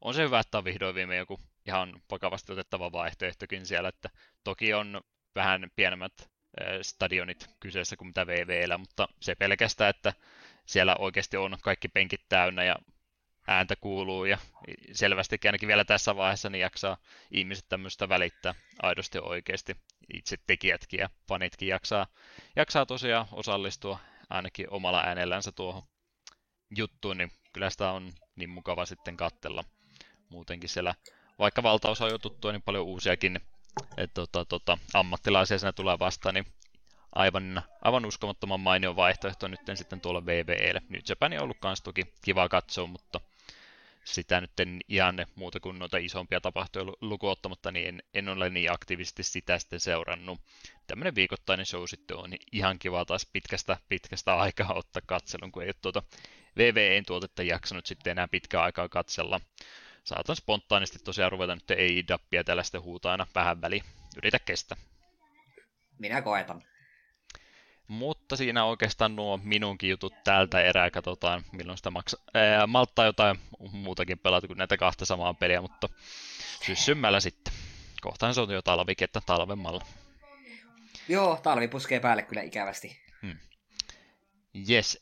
on 0.00 0.14
se 0.14 0.22
hyvä, 0.22 0.40
että 0.40 0.58
on 0.58 0.64
vihdoin 0.64 0.94
viime 0.94 1.16
joku 1.16 1.40
ihan 1.68 2.02
vakavasti 2.10 2.52
otettava 2.52 2.92
vaihtoehtokin 2.92 3.66
siellä, 3.66 3.88
että 3.88 4.10
toki 4.44 4.74
on 4.74 5.00
vähän 5.34 5.70
pienemmät 5.76 6.30
stadionit 6.82 7.50
kyseessä 7.60 7.96
kuin 7.96 8.08
mitä 8.08 8.26
VVllä, 8.26 8.78
mutta 8.78 9.08
se 9.20 9.34
pelkästään, 9.34 9.90
että 9.90 10.12
siellä 10.66 10.96
oikeasti 10.98 11.36
on 11.36 11.58
kaikki 11.62 11.88
penkit 11.88 12.28
täynnä 12.28 12.64
ja 12.64 12.76
ääntä 13.48 13.76
kuuluu 13.76 14.24
ja 14.24 14.38
selvästikin 14.92 15.48
ainakin 15.48 15.66
vielä 15.66 15.84
tässä 15.84 16.16
vaiheessa 16.16 16.50
niin 16.50 16.60
jaksaa 16.60 16.96
ihmiset 17.30 17.68
tämmöistä 17.68 18.08
välittää 18.08 18.54
aidosti 18.82 19.18
oikeasti. 19.18 19.76
Itse 20.14 20.36
tekijätkin 20.46 21.00
ja 21.00 21.10
fanitkin 21.28 21.68
jaksaa, 21.68 22.06
jaksaa 22.56 22.86
tosiaan 22.86 23.26
osallistua 23.32 23.98
ainakin 24.30 24.66
omalla 24.70 25.00
äänellänsä 25.00 25.52
tuohon 25.52 25.82
juttuun, 26.76 27.18
niin 27.18 27.32
kyllä 27.52 27.70
sitä 27.70 27.90
on 27.90 28.12
niin 28.36 28.50
mukava 28.50 28.86
sitten 28.86 29.16
kattella 29.16 29.64
muutenkin 30.28 30.68
siellä. 30.68 30.94
Vaikka 31.38 31.62
valtaosa 31.62 32.04
on 32.04 32.10
jo 32.10 32.18
tuttua, 32.18 32.52
niin 32.52 32.62
paljon 32.62 32.84
uusiakin 32.84 33.40
että, 33.96 34.14
tota, 34.14 34.44
tota, 34.44 34.78
ammattilaisia 34.94 35.58
siinä 35.58 35.72
tulee 35.72 35.98
vastaan, 35.98 36.34
niin 36.34 36.46
aivan, 37.14 37.62
aivan 37.82 38.06
uskomattoman 38.06 38.60
mainio 38.60 38.96
vaihtoehto 38.96 39.48
nyt 39.48 39.60
sitten 39.74 40.00
tuolla 40.00 40.26
VVElle. 40.26 40.82
Nyt 40.88 41.08
Japan 41.08 41.32
on 41.32 41.42
ollut 41.42 41.56
kans 41.60 41.82
toki 41.82 42.02
kiva 42.22 42.48
katsoa, 42.48 42.86
mutta 42.86 43.20
sitä 44.04 44.40
nyt 44.40 44.60
en 44.60 44.80
ihan 44.88 45.26
muuta 45.34 45.60
kuin 45.60 45.78
noita 45.78 45.96
isompia 45.96 46.40
tapahtumia 46.40 46.92
lukuottamatta, 47.00 47.72
niin 47.72 47.88
en, 47.88 48.02
en 48.14 48.28
ole 48.28 48.50
niin 48.50 48.72
aktiivisesti 48.72 49.22
sitä 49.22 49.58
sitten 49.58 49.80
seurannut. 49.80 50.40
Tämmöinen 50.86 51.14
viikoittainen 51.14 51.66
show 51.66 51.82
sitten 51.86 52.16
on 52.16 52.30
niin 52.30 52.42
ihan 52.52 52.78
kiva 52.78 53.04
taas 53.04 53.26
pitkästä, 53.32 53.76
pitkästä 53.88 54.34
aikaa 54.34 54.74
ottaa 54.74 55.02
katselun, 55.06 55.52
kun 55.52 55.62
ei 55.62 55.68
ole 55.68 55.74
tuota 55.82 56.02
VVEn 56.56 57.04
tuotetta 57.06 57.42
jaksanut 57.42 57.86
sitten 57.86 58.10
enää 58.10 58.28
pitkää 58.28 58.62
aikaa 58.62 58.88
katsella. 58.88 59.40
Saatan 60.08 60.36
spontaanisti 60.36 60.98
tosiaan 60.98 61.32
ruveta 61.32 61.54
nyt 61.54 61.70
ei 61.70 62.04
dappia 62.08 62.42
huutaa 62.82 63.12
aina 63.12 63.26
vähän 63.34 63.60
väliin. 63.60 63.82
Yritä 64.16 64.38
kestä. 64.38 64.76
Minä 65.98 66.22
koetan. 66.22 66.62
Mutta 67.88 68.36
siinä 68.36 68.64
oikeastaan 68.64 69.16
nuo 69.16 69.40
minunkin 69.42 69.90
jutut 69.90 70.14
tältä 70.24 70.60
erää. 70.60 70.90
Katsotaan, 70.90 71.44
milloin 71.52 71.78
sitä 71.78 71.90
maksaa. 71.90 72.20
Ää, 72.34 72.66
malttaa 72.66 73.04
jotain 73.04 73.38
muutakin 73.72 74.18
pelata 74.18 74.46
kuin 74.46 74.56
näitä 74.56 74.76
kahta 74.76 75.04
samaa 75.04 75.34
peliä, 75.34 75.60
mutta 75.60 75.88
syssymmällä 76.66 77.20
sitten. 77.20 77.54
Kohtaan 78.00 78.34
se 78.34 78.40
on 78.40 78.50
jo 78.50 78.62
talvikettä 78.62 79.20
talvemmalla. 79.26 79.84
Joo, 81.08 81.40
talvi 81.42 81.68
puskee 81.68 82.00
päälle 82.00 82.22
kyllä 82.22 82.42
ikävästi. 82.42 83.07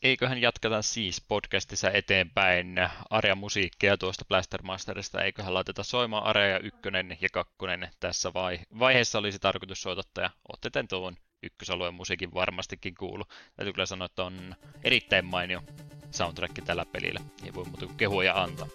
Eiköhän 0.03 0.41
jatketa 0.41 0.81
siis 0.81 1.21
podcastissa 1.21 1.91
eteenpäin 1.91 2.75
Aria 3.09 3.35
musiikkia 3.35 3.97
tuosta 3.97 4.25
Blastermasterista. 4.25 5.23
Eiköhän 5.23 5.53
laiteta 5.53 5.83
soimaan 5.83 6.23
Aria 6.23 6.59
ykkönen 6.59 7.17
ja 7.21 7.29
kakkonen 7.33 7.89
tässä 7.99 8.33
vai- 8.33 8.59
vaiheessa 8.79 9.19
olisi 9.19 9.39
tarkoitus 9.39 9.81
soittaa 9.81 10.23
ja 10.23 10.29
otte 10.53 10.69
tuon 10.89 11.17
ykkösalueen 11.43 11.93
musiikin 11.93 12.33
varmastikin 12.33 12.95
kuulu. 12.95 13.23
Täytyy 13.55 13.73
kyllä 13.73 13.85
sanoa, 13.85 14.05
että 14.05 14.23
on 14.23 14.55
erittäin 14.83 15.25
mainio 15.25 15.63
soundtrack 16.11 16.63
tällä 16.65 16.85
pelillä. 16.85 17.19
Ei 17.45 17.53
voi 17.53 17.65
muuta 17.65 17.85
kuin 17.85 17.97
kehua 17.97 18.23
ja 18.23 18.43
antaa. 18.43 18.67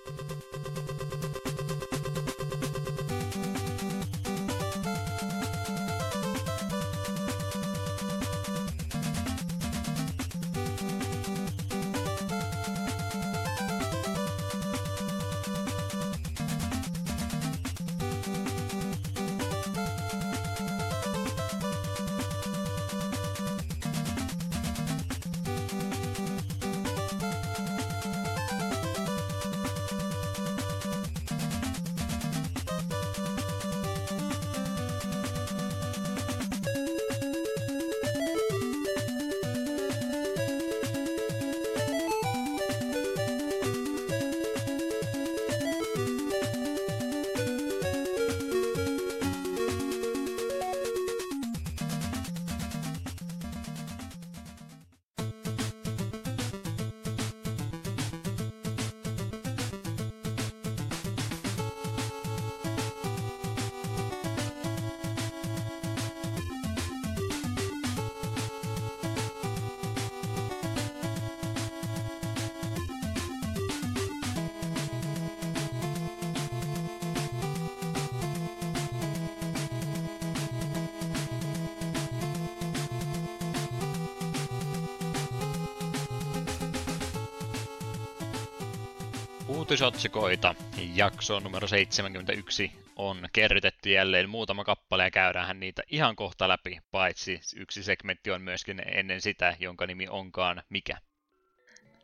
Uutisotsikoita. 89.86 90.54
Jakso 90.94 91.40
numero 91.40 91.68
71 91.68 92.72
on 92.96 93.28
kerrytetty 93.32 93.90
jälleen 93.90 94.30
muutama 94.30 94.64
kappale 94.64 95.04
ja 95.04 95.10
käydään 95.10 95.60
niitä 95.60 95.82
ihan 95.88 96.16
kohta 96.16 96.48
läpi, 96.48 96.78
paitsi 96.90 97.40
yksi 97.56 97.82
segmentti 97.82 98.30
on 98.30 98.42
myöskin 98.42 98.82
ennen 98.86 99.20
sitä, 99.20 99.56
jonka 99.58 99.86
nimi 99.86 100.08
onkaan 100.08 100.62
mikä. 100.68 100.98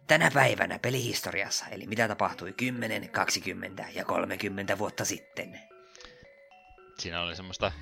Tänä 0.06 0.30
päivänä 0.34 0.78
pelihistoriassa, 0.78 1.66
eli 1.66 1.86
mitä 1.86 2.08
tapahtui 2.08 2.52
10, 2.52 3.08
20 3.08 3.84
ja 3.94 4.04
30 4.04 4.78
vuotta 4.78 5.04
sitten. 5.04 5.60
Siinä 6.98 7.22
oli 7.22 7.36
semmoista 7.36 7.72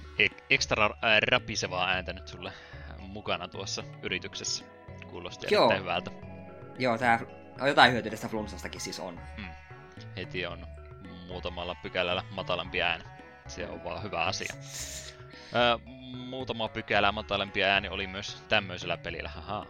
ekstra 0.50 0.90
rapisevaa 1.26 1.88
ääntä 1.88 2.12
nyt 2.12 2.28
sulle 2.28 2.52
mukana 2.98 3.48
tuossa 3.48 3.84
yrityksessä. 4.02 4.64
Kuulosti 5.10 5.46
Joo. 5.50 5.78
hyvältä. 5.78 6.10
Joo, 6.78 6.98
tää 6.98 7.20
jotain 7.66 7.92
hyötyä 7.92 8.10
tästä 8.10 8.28
flunssastakin 8.28 8.80
siis 8.80 9.00
on. 9.00 9.20
Hmm 9.36 9.65
heti 10.16 10.46
on 10.46 10.66
muutamalla 11.26 11.74
pykälällä 11.74 12.22
matalampi 12.30 12.82
ääni. 12.82 13.04
Se 13.46 13.68
on 13.68 13.84
vaan 13.84 14.02
hyvä 14.02 14.24
asia. 14.24 14.54
Öö, 15.54 15.78
muutama 16.16 16.68
pykälä 16.68 17.12
matalampi 17.12 17.64
ääni 17.64 17.88
oli 17.88 18.06
myös 18.06 18.42
tämmöisellä 18.48 18.96
pelillä. 18.96 19.28
Haha. 19.28 19.66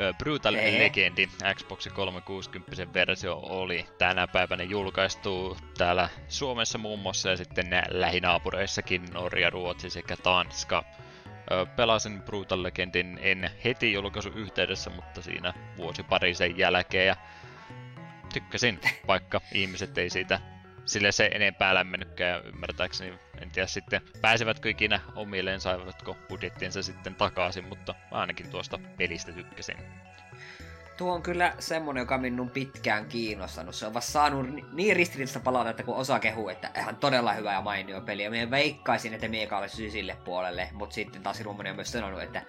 Öö, 0.00 0.12
Brutal 0.12 0.54
Ehe. 0.54 0.78
Legendi 0.78 1.28
Xbox 1.54 1.88
360 1.94 2.94
versio 2.94 3.40
oli 3.42 3.86
tänä 3.98 4.26
päivänä 4.26 4.62
julkaistu 4.62 5.58
täällä 5.78 6.08
Suomessa 6.28 6.78
muun 6.78 6.98
muassa 6.98 7.30
ja 7.30 7.36
sitten 7.36 7.66
lähinaapureissakin 7.88 9.04
Norja, 9.12 9.50
Ruotsi 9.50 9.90
sekä 9.90 10.16
Tanska. 10.16 10.84
Öö, 11.50 11.66
pelasin 11.66 12.22
Brutal 12.22 12.62
Legendin 12.62 13.18
en 13.22 13.50
heti 13.64 13.92
julkaisu 13.92 14.28
yhteydessä, 14.28 14.90
mutta 14.90 15.22
siinä 15.22 15.54
vuosi 15.76 16.02
pari 16.02 16.34
sen 16.34 16.58
jälkeen 16.58 17.06
ja 17.06 17.16
tykkäsin, 18.32 18.80
vaikka 19.06 19.40
ihmiset 19.52 19.98
ei 19.98 20.10
siitä 20.10 20.40
sille 20.84 21.12
se 21.12 21.30
enempää 21.34 21.74
lämmennytkään 21.74 22.44
ymmärtääkseni. 22.46 23.18
En 23.40 23.50
tiedä 23.50 23.66
sitten, 23.66 24.00
pääsevätkö 24.20 24.70
ikinä 24.70 25.00
omilleen, 25.16 25.60
saivatko 25.60 26.16
budjettinsa 26.28 26.82
sitten 26.82 27.14
takaisin, 27.14 27.64
mutta 27.64 27.94
ainakin 28.10 28.50
tuosta 28.50 28.78
pelistä 28.96 29.32
tykkäsin. 29.32 29.76
Tuo 30.96 31.14
on 31.14 31.22
kyllä 31.22 31.54
semmonen, 31.58 32.00
joka 32.00 32.18
minun 32.18 32.50
pitkään 32.50 33.06
kiinnostanut. 33.06 33.74
Se 33.74 33.86
on 33.86 33.94
vasta 33.94 34.12
saanut 34.12 34.46
niin 34.72 34.96
ristiriitaista 34.96 35.40
palautetta 35.40 35.82
kuin 35.82 35.96
osa 35.96 36.18
kehu, 36.18 36.48
että 36.48 36.70
ihan 36.78 36.96
todella 36.96 37.32
hyvä 37.32 37.52
ja 37.52 37.60
mainio 37.60 38.00
peli. 38.00 38.22
Ja 38.22 38.30
minä 38.30 38.50
veikkaisin, 38.50 39.14
että 39.14 39.28
Mieka 39.28 39.58
olisi 39.58 39.90
sille 39.90 40.16
puolelle, 40.24 40.68
mutta 40.72 40.94
sitten 40.94 41.22
taas 41.22 41.40
Rummonen 41.40 41.70
on 41.70 41.76
myös 41.76 41.92
sanonut, 41.92 42.22
että 42.22 42.42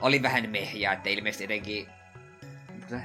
oli 0.00 0.22
vähän 0.22 0.50
mehjää, 0.50 0.92
että 0.92 1.08
ilmeisesti 1.08 1.44
etenkin 1.44 1.86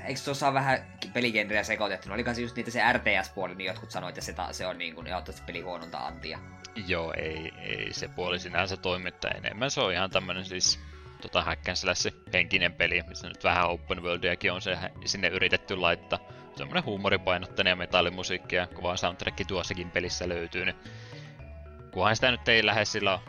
eikö 0.06 0.22
tuossa 0.26 0.48
ole 0.48 0.54
vähän 0.54 0.86
peligenreä 1.14 1.64
sekoitettu? 1.64 2.14
Oliko 2.14 2.34
se 2.34 2.42
just 2.42 2.56
niitä 2.56 2.72
se 2.72 2.94
RTS-puoli, 2.94 3.56
niin 3.56 3.68
jotkut 3.68 3.92
sanoivat, 3.92 4.18
että 4.18 4.26
se, 4.26 4.34
ta- 4.34 4.54
se 4.54 4.68
on 4.68 4.78
niin 4.78 4.96
kuin 4.96 5.08
ehdottomasti 5.08 5.46
peli 5.46 5.62
huononta 5.62 5.98
antia. 5.98 6.40
Joo, 6.88 7.14
ei, 7.18 7.54
ei 7.62 7.94
se 7.94 8.08
puoli 8.08 8.40
sinänsä 8.40 8.78
toimi, 8.78 9.08
että 9.08 9.28
enemmän 9.28 9.72
se 9.72 9.82
on 9.82 9.94
ihan 9.94 10.10
tämmönen 10.10 10.46
siis 10.46 10.80
tota 11.22 11.44
häkkänslässi 11.44 12.14
henkinen 12.34 12.74
peli, 12.74 13.02
missä 13.08 13.28
nyt 13.28 13.44
vähän 13.44 13.70
open 13.70 14.04
worldiakin 14.04 14.52
on 14.52 14.62
se 14.62 14.78
sinne 15.06 15.28
yritetty 15.28 15.76
laittaa. 15.76 16.20
Semmoinen 16.56 16.86
huumoripainotteinen 16.86 17.72
ja 17.72 17.76
metallimusiikki 17.76 18.56
ja 18.56 18.68
kova 18.68 18.98
soundtrack 18.98 19.48
tuossakin 19.48 19.92
pelissä 19.92 20.30
löytyy, 20.30 20.66
niin 20.66 20.76
kunhan 21.92 22.16
sitä 22.16 22.32
nyt 22.32 22.48
ei 22.48 22.66
lähde 22.66 22.86
sillä 22.86 23.20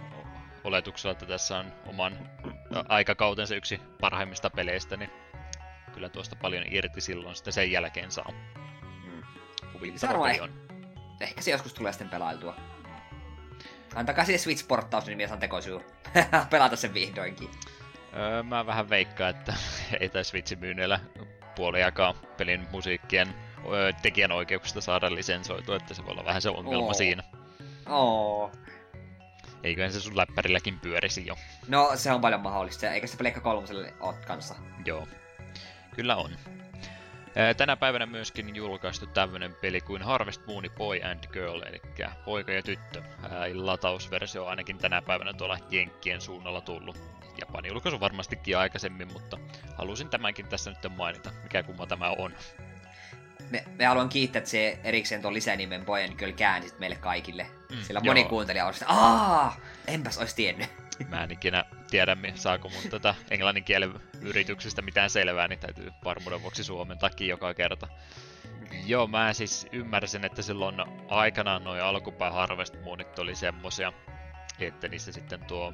oletuksella, 0.64 1.12
että 1.12 1.26
tässä 1.26 1.58
on 1.58 1.72
oman 1.86 2.30
aikakautensa 2.88 3.54
yksi 3.54 3.80
parhaimmista 4.00 4.50
peleistä, 4.50 4.96
niin 4.96 5.10
kyllä 5.94 6.08
tuosta 6.08 6.36
paljon 6.36 6.64
irti 6.70 7.00
silloin 7.00 7.36
sitten 7.36 7.52
sen 7.52 7.70
jälkeen 7.70 8.10
saa. 8.10 8.32
Mm. 9.04 9.22
on. 10.42 10.50
Ehkä 11.20 11.42
se 11.42 11.50
joskus 11.50 11.74
tulee 11.74 11.92
sitten 11.92 12.10
pelailtua. 12.10 12.56
Antakaa 13.94 14.24
siihen 14.24 14.40
Switch-porttaus, 14.40 15.06
niin 15.06 15.16
mies 15.16 15.32
on 15.32 15.38
tekosyy 15.38 15.80
pelata 16.50 16.76
sen 16.76 16.94
vihdoinkin. 16.94 17.50
Öö, 18.16 18.42
mä 18.42 18.66
vähän 18.66 18.90
veikkaan, 18.90 19.30
että 19.30 19.54
ei 20.00 20.08
tai 20.08 20.24
Switchin 20.24 20.58
myynneillä 20.58 21.00
puoliakaan 21.56 22.14
pelin 22.36 22.66
musiikkien 22.72 23.34
öö, 23.72 23.92
tekijänoikeuksista 24.02 24.80
saada 24.80 25.14
lisensoitua, 25.14 25.76
että 25.76 25.94
se 25.94 26.04
voi 26.04 26.12
olla 26.12 26.24
vähän 26.24 26.42
se 26.42 26.50
ongelma 26.50 26.86
Oo. 26.86 26.94
siinä. 26.94 27.22
Oo. 27.88 28.52
Eiköhän 29.62 29.92
se 29.92 30.00
sun 30.00 30.16
läppärilläkin 30.16 30.80
pyörisi 30.80 31.26
jo. 31.26 31.36
No, 31.68 31.90
se 31.94 32.12
on 32.12 32.20
paljon 32.20 32.40
mahdollista. 32.40 32.90
Eikä 32.90 33.06
se 33.06 33.16
Pleikka 33.16 33.40
kolmoselle 33.40 33.94
ole 34.00 34.14
kanssa. 34.26 34.54
Joo, 34.84 35.08
kyllä 35.94 36.16
on. 36.16 36.30
Tänä 37.56 37.76
päivänä 37.76 38.06
myöskin 38.06 38.56
julkaistu 38.56 39.06
tämmönen 39.06 39.54
peli 39.54 39.80
kuin 39.80 40.02
Harvest 40.02 40.46
Moon 40.46 40.64
Boy 40.76 41.02
and 41.02 41.24
Girl, 41.32 41.62
eli 41.62 41.82
poika 42.24 42.52
ja 42.52 42.62
tyttö. 42.62 43.02
Latausversio 43.54 44.44
on 44.44 44.50
ainakin 44.50 44.78
tänä 44.78 45.02
päivänä 45.02 45.32
tuolla 45.32 45.58
Jenkkien 45.70 46.20
suunnalla 46.20 46.60
tullut. 46.60 46.98
Japanin 47.40 47.68
julkaisu 47.68 48.00
varmastikin 48.00 48.58
aikaisemmin, 48.58 49.12
mutta 49.12 49.38
halusin 49.76 50.08
tämänkin 50.08 50.46
tässä 50.46 50.70
nyt 50.70 50.96
mainita, 50.96 51.30
mikä 51.42 51.62
kumma 51.62 51.86
tämä 51.86 52.10
on. 52.10 52.34
Me, 53.50 53.64
me 53.78 53.84
haluan 53.84 54.08
kiittää, 54.08 54.38
että 54.38 54.50
se 54.50 54.78
erikseen 54.84 55.22
tuon 55.22 55.34
lisänimen 55.34 55.84
Boy 55.84 56.04
and 56.04 56.18
Girl 56.18 56.32
käänsit 56.32 56.78
meille 56.78 56.96
kaikille. 56.96 57.46
Mm, 57.70 57.82
Sillä 57.82 58.00
joo. 58.04 58.14
moni 58.14 58.24
kuuntelija 58.24 58.66
on 58.66 58.74
sitä, 58.74 58.86
aah, 58.88 59.58
enpäs 59.86 60.18
ois 60.18 60.34
tiennyt. 60.34 60.68
Mä 61.08 61.22
en 61.22 61.30
ikinä 61.30 61.64
tiedä, 61.94 62.16
saako 62.34 62.68
mun 62.68 62.90
tätä 62.90 63.14
englannin 63.30 63.64
kielen 63.64 63.94
yrityksestä 64.20 64.82
mitään 64.82 65.10
selvää, 65.10 65.48
niin 65.48 65.58
täytyy 65.58 65.90
varmuuden 66.04 66.42
vuoksi 66.42 66.64
suomen 66.64 66.98
takia 66.98 67.28
joka 67.28 67.54
kerta. 67.54 67.88
Joo, 68.86 69.06
mä 69.06 69.32
siis 69.32 69.66
ymmärsin, 69.72 70.24
että 70.24 70.42
silloin 70.42 70.76
aikanaan 71.08 71.64
noin 71.64 71.82
alkupää 71.82 72.30
Harvest 72.30 72.74
Moonit 72.84 73.18
oli 73.18 73.34
semmosia, 73.34 73.92
että 74.60 74.88
niissä 74.88 75.12
sitten 75.12 75.44
tuo 75.44 75.72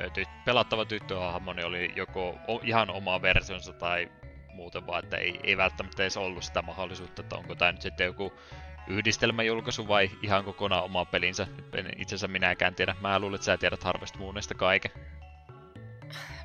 ö, 0.00 0.06
ty- 0.06 0.28
pelattava 0.44 0.84
tyttöhahmo 0.84 1.52
niin 1.52 1.66
oli 1.66 1.92
joko 1.96 2.38
ihan 2.62 2.90
oma 2.90 3.22
versionsa 3.22 3.72
tai 3.72 4.10
muuten 4.52 4.86
vaan, 4.86 5.04
että 5.04 5.16
ei, 5.16 5.40
ei 5.42 5.56
välttämättä 5.56 6.02
edes 6.02 6.16
ollut 6.16 6.44
sitä 6.44 6.62
mahdollisuutta, 6.62 7.22
että 7.22 7.36
onko 7.36 7.54
tämä 7.54 7.72
nyt 7.72 7.82
sitten 7.82 8.04
joku 8.04 8.32
yhdistelmäjulkaisu 8.86 9.88
vai 9.88 10.10
ihan 10.22 10.44
kokonaan 10.44 10.84
oma 10.84 11.04
pelinsä. 11.04 11.46
Itse 11.96 12.14
asiassa 12.14 12.28
minäkään 12.28 12.74
tiedä. 12.74 12.96
Mä 13.00 13.18
luulen, 13.18 13.34
että 13.34 13.44
sä 13.44 13.56
tiedät 13.56 13.82
Harvest 13.82 14.16
Moonista 14.16 14.54
kaiken. 14.54 14.90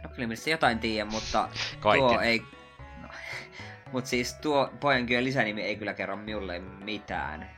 No 0.04 0.10
kyllä 0.16 0.28
missä 0.28 0.50
jotain 0.50 0.80
tiedän, 0.80 1.12
mutta 1.12 1.50
Kaiken. 1.80 2.10
tuo 2.10 2.22
ei... 2.22 2.42
No. 3.02 3.10
Mut 3.92 4.06
siis 4.06 4.34
tuo 4.34 4.70
and 4.98 5.08
Girl 5.08 5.24
lisänimi 5.24 5.62
ei 5.62 5.76
kyllä 5.76 5.94
kerro 5.94 6.16
minulle 6.16 6.60
mitään. 6.60 7.52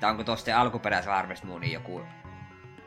Tai 0.00 0.10
onko 0.10 0.24
tuosta 0.24 0.60
alkuperäisen 0.60 1.12
Harvest 1.12 1.44
Moonin 1.44 1.72
joku 1.72 2.02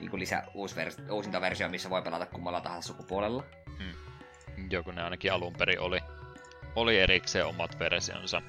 niin 0.01 0.19
lisä, 0.19 0.43
uusi 0.53 0.75
vers, 0.75 0.97
uusinta 1.09 1.41
versio, 1.41 1.69
missä 1.69 1.89
voi 1.89 2.01
pelata 2.01 2.25
kummalla 2.25 2.61
tahansa 2.61 2.87
sukupuolella? 2.87 3.43
Joku 4.69 4.91
ne 4.91 5.03
ainakin 5.03 5.33
alun 5.33 5.53
perin 5.53 5.79
oli, 5.79 5.99
oli 6.75 6.99
erikseen 6.99 7.45
omat 7.45 7.79
versionsa. 7.79 8.41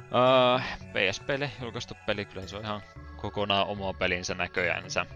Uh, 0.00 0.60
PSPlle 0.92 1.50
julkaistu 1.62 1.94
peli, 2.06 2.24
kyllä 2.24 2.46
se 2.46 2.56
on 2.56 2.64
ihan 2.64 2.82
kokonaan 3.16 3.66
oma 3.66 3.92
pelinsä 3.92 4.34
näköjäänsä. 4.34 5.06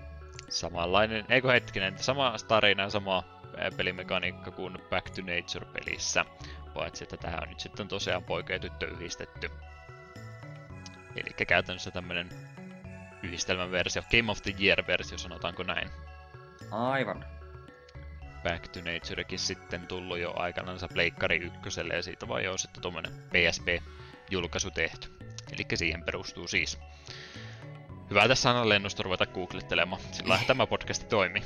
Samanlainen, 0.49 1.25
eikö 1.29 1.53
hetkinen, 1.53 1.99
sama 1.99 2.35
tarina 2.49 2.83
ja 2.83 2.91
sama 2.91 3.25
pelimekaniikka 3.77 4.51
kuin 4.51 4.79
Back 4.91 5.11
to 5.11 5.23
Nature-pelissä. 5.23 6.25
Paitsi, 6.75 7.05
että 7.05 7.17
tähän 7.17 7.43
on 7.43 7.49
nyt 7.49 7.61
sitten 7.61 7.89
tosiaan 7.89 8.25
poika 8.25 8.53
ja 8.53 8.59
tyttö 8.59 8.87
yhdistetty. 8.87 9.51
Eli 11.17 11.47
käytännössä 11.47 11.91
tämmönen 11.91 12.29
yhdistelmän 13.23 13.71
versio, 13.71 14.03
Game 14.11 14.33
of 14.33 14.43
the 14.43 14.55
Year-versio, 14.61 15.19
sanotaanko 15.19 15.63
näin. 15.63 15.91
Aivan. 16.71 17.25
Back 18.43 18.69
to 18.69 18.81
Naturekin 18.81 19.39
sitten 19.39 19.87
tullut 19.87 20.19
jo 20.19 20.33
aikanansa 20.37 20.89
Pleikkari 20.89 21.37
ykköselle 21.37 21.95
ja 21.95 22.03
siitä 22.03 22.29
vaan 22.29 22.45
jo 22.45 22.59
sitten 22.59 22.83
tuommoinen 22.83 23.13
PSP-julkaisu 23.13 24.71
tehty. 24.71 25.09
Eli 25.53 25.67
siihen 25.75 26.03
perustuu 26.03 26.49
siis. 26.49 26.79
Hyvä 28.11 28.29
tässä 28.29 28.51
on 28.51 28.69
lennosta 28.69 29.03
ruveta 29.03 29.27
googlettelemaan, 29.27 30.03
sillä 30.13 30.39
tämä 30.47 30.67
podcasti 30.67 31.07
toimii. 31.07 31.43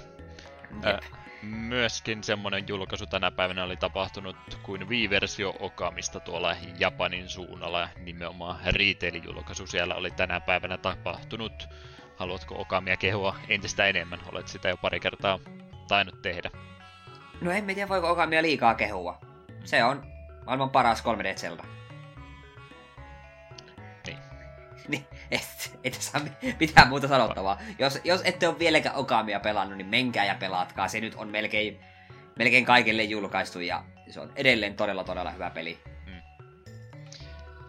Jep. 0.86 1.27
Myöskin 1.42 2.24
semmonen 2.24 2.64
julkaisu 2.68 3.06
tänä 3.06 3.30
päivänä 3.30 3.64
oli 3.64 3.76
tapahtunut 3.76 4.36
kuin 4.62 4.88
Wii-versio 4.88 5.54
Okamista 5.60 6.20
tuolla 6.20 6.56
Japanin 6.78 7.28
suunnalla. 7.28 7.88
Nimenomaan 7.96 8.58
retail-julkaisu 8.66 9.66
siellä 9.66 9.94
oli 9.94 10.10
tänä 10.10 10.40
päivänä 10.40 10.76
tapahtunut. 10.76 11.68
Haluatko 12.16 12.60
Okamia 12.60 12.96
kehua 12.96 13.36
entistä 13.48 13.86
enemmän? 13.86 14.20
Olet 14.32 14.48
sitä 14.48 14.68
jo 14.68 14.76
pari 14.76 15.00
kertaa 15.00 15.38
tainnut 15.88 16.22
tehdä. 16.22 16.50
No 17.40 17.50
en 17.50 17.66
tiedä, 17.66 17.88
voiko 17.88 18.10
Okamia 18.10 18.42
liikaa 18.42 18.74
kehua. 18.74 19.18
Se 19.64 19.84
on 19.84 20.06
maailman 20.46 20.70
paras 20.70 21.04
3D 21.04 21.34
Zelda. 21.34 21.77
Et, 25.30 25.78
et 25.84 25.94
saa 25.94 26.20
mi- 26.20 26.56
mitään 26.60 26.88
muuta 26.88 27.08
sanottavaa. 27.08 27.58
Jos, 27.78 27.98
jos 28.04 28.20
ette 28.24 28.48
ole 28.48 28.58
vieläkään 28.58 28.96
Okamia 28.96 29.40
pelannut, 29.40 29.78
niin 29.78 29.86
menkää 29.86 30.24
ja 30.24 30.34
pelaatkaa. 30.34 30.88
Se 30.88 31.00
nyt 31.00 31.14
on 31.14 31.28
melkein, 31.28 31.80
melkein 32.36 32.64
kaikille 32.64 33.02
julkaistu 33.02 33.60
ja 33.60 33.84
se 34.10 34.20
on 34.20 34.32
edelleen 34.36 34.76
todella 34.76 35.04
todella 35.04 35.30
hyvä 35.30 35.50
peli. 35.50 35.78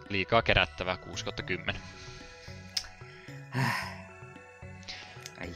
Liikaa 0.08 0.42
kerättävää 0.42 0.96
6 0.96 1.24
10. 1.46 1.76
Ai, 5.40 5.40
ai. 5.40 5.54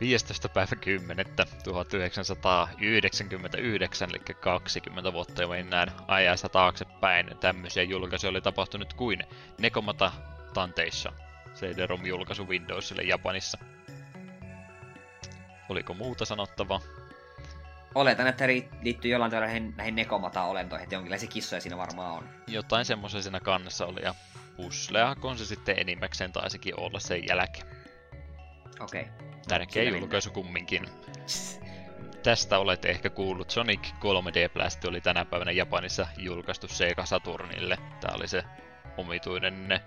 15. 0.00 0.48
päivä 0.48 0.76
10. 0.80 1.26
1999, 1.64 4.10
eli 4.10 4.18
20 4.40 5.12
vuotta 5.12 5.42
jo 5.42 5.48
mennään 5.48 5.92
ajassa 6.08 6.48
taaksepäin. 6.48 7.30
Tämmöisiä 7.40 7.82
julkaisuja 7.82 8.30
oli 8.30 8.40
tapahtunut 8.40 8.94
kuin 8.94 9.24
Nekomata 9.58 10.12
Tanteissa. 10.54 11.12
CD-ROM-julkaisu 11.54 12.48
Windowsille 12.48 13.02
Japanissa. 13.02 13.58
Oliko 15.68 15.94
muuta 15.94 16.24
sanottavaa? 16.24 16.80
Oletan, 17.94 18.26
että 18.26 18.46
liittyy 18.82 19.10
jollain 19.10 19.30
tavalla 19.30 19.46
näihin, 19.46 19.74
näihin 19.76 19.94
nekomata-olentoihin, 19.94 20.82
että 20.82 20.94
jonkinlaisia 20.94 21.28
kissoja 21.28 21.60
siinä 21.60 21.76
varmaan 21.76 22.12
on. 22.12 22.28
Jotain 22.46 22.84
semmoisia 22.84 23.22
siinä 23.22 23.40
kannassa 23.40 23.86
oli 23.86 24.02
ja 24.02 24.14
pusleahkoon 24.56 25.38
se 25.38 25.44
sitten 25.44 25.78
enimmäkseen 25.78 26.32
taisikin 26.32 26.80
olla 26.80 27.00
sen 27.00 27.28
jälkeen. 27.28 27.66
Okei. 28.80 29.06
Tärkeä 29.48 29.82
Siinä 29.82 29.98
julkaisu 29.98 30.30
kumminkin. 30.30 30.88
Tästä 32.22 32.58
olette 32.58 32.88
ehkä 32.88 33.10
kuullut. 33.10 33.50
Sonic 33.50 33.80
3D 33.80 34.52
Blast 34.52 34.84
oli 34.84 35.00
tänä 35.00 35.24
päivänä 35.24 35.50
Japanissa 35.50 36.06
julkaistu 36.16 36.68
Sega 36.68 37.06
Saturnille. 37.06 37.78
Tää 38.00 38.14
oli 38.14 38.28
se 38.28 38.44
omituinen 38.96 39.80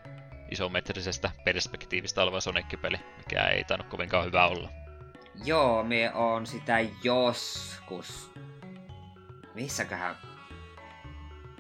isometrisestä 0.54 1.32
perspektiivistä 1.43 2.24
oleva 2.24 2.41
Sonic-peli, 2.41 2.99
mikä 3.18 3.47
ei 3.47 3.64
tainnut 3.64 3.88
kovinkaan 3.88 4.26
hyvä 4.26 4.47
olla. 4.47 4.70
Joo, 5.45 5.84
me 5.84 6.14
on 6.14 6.47
sitä 6.47 6.80
joskus... 7.04 8.32
Missäköhän... 9.54 10.16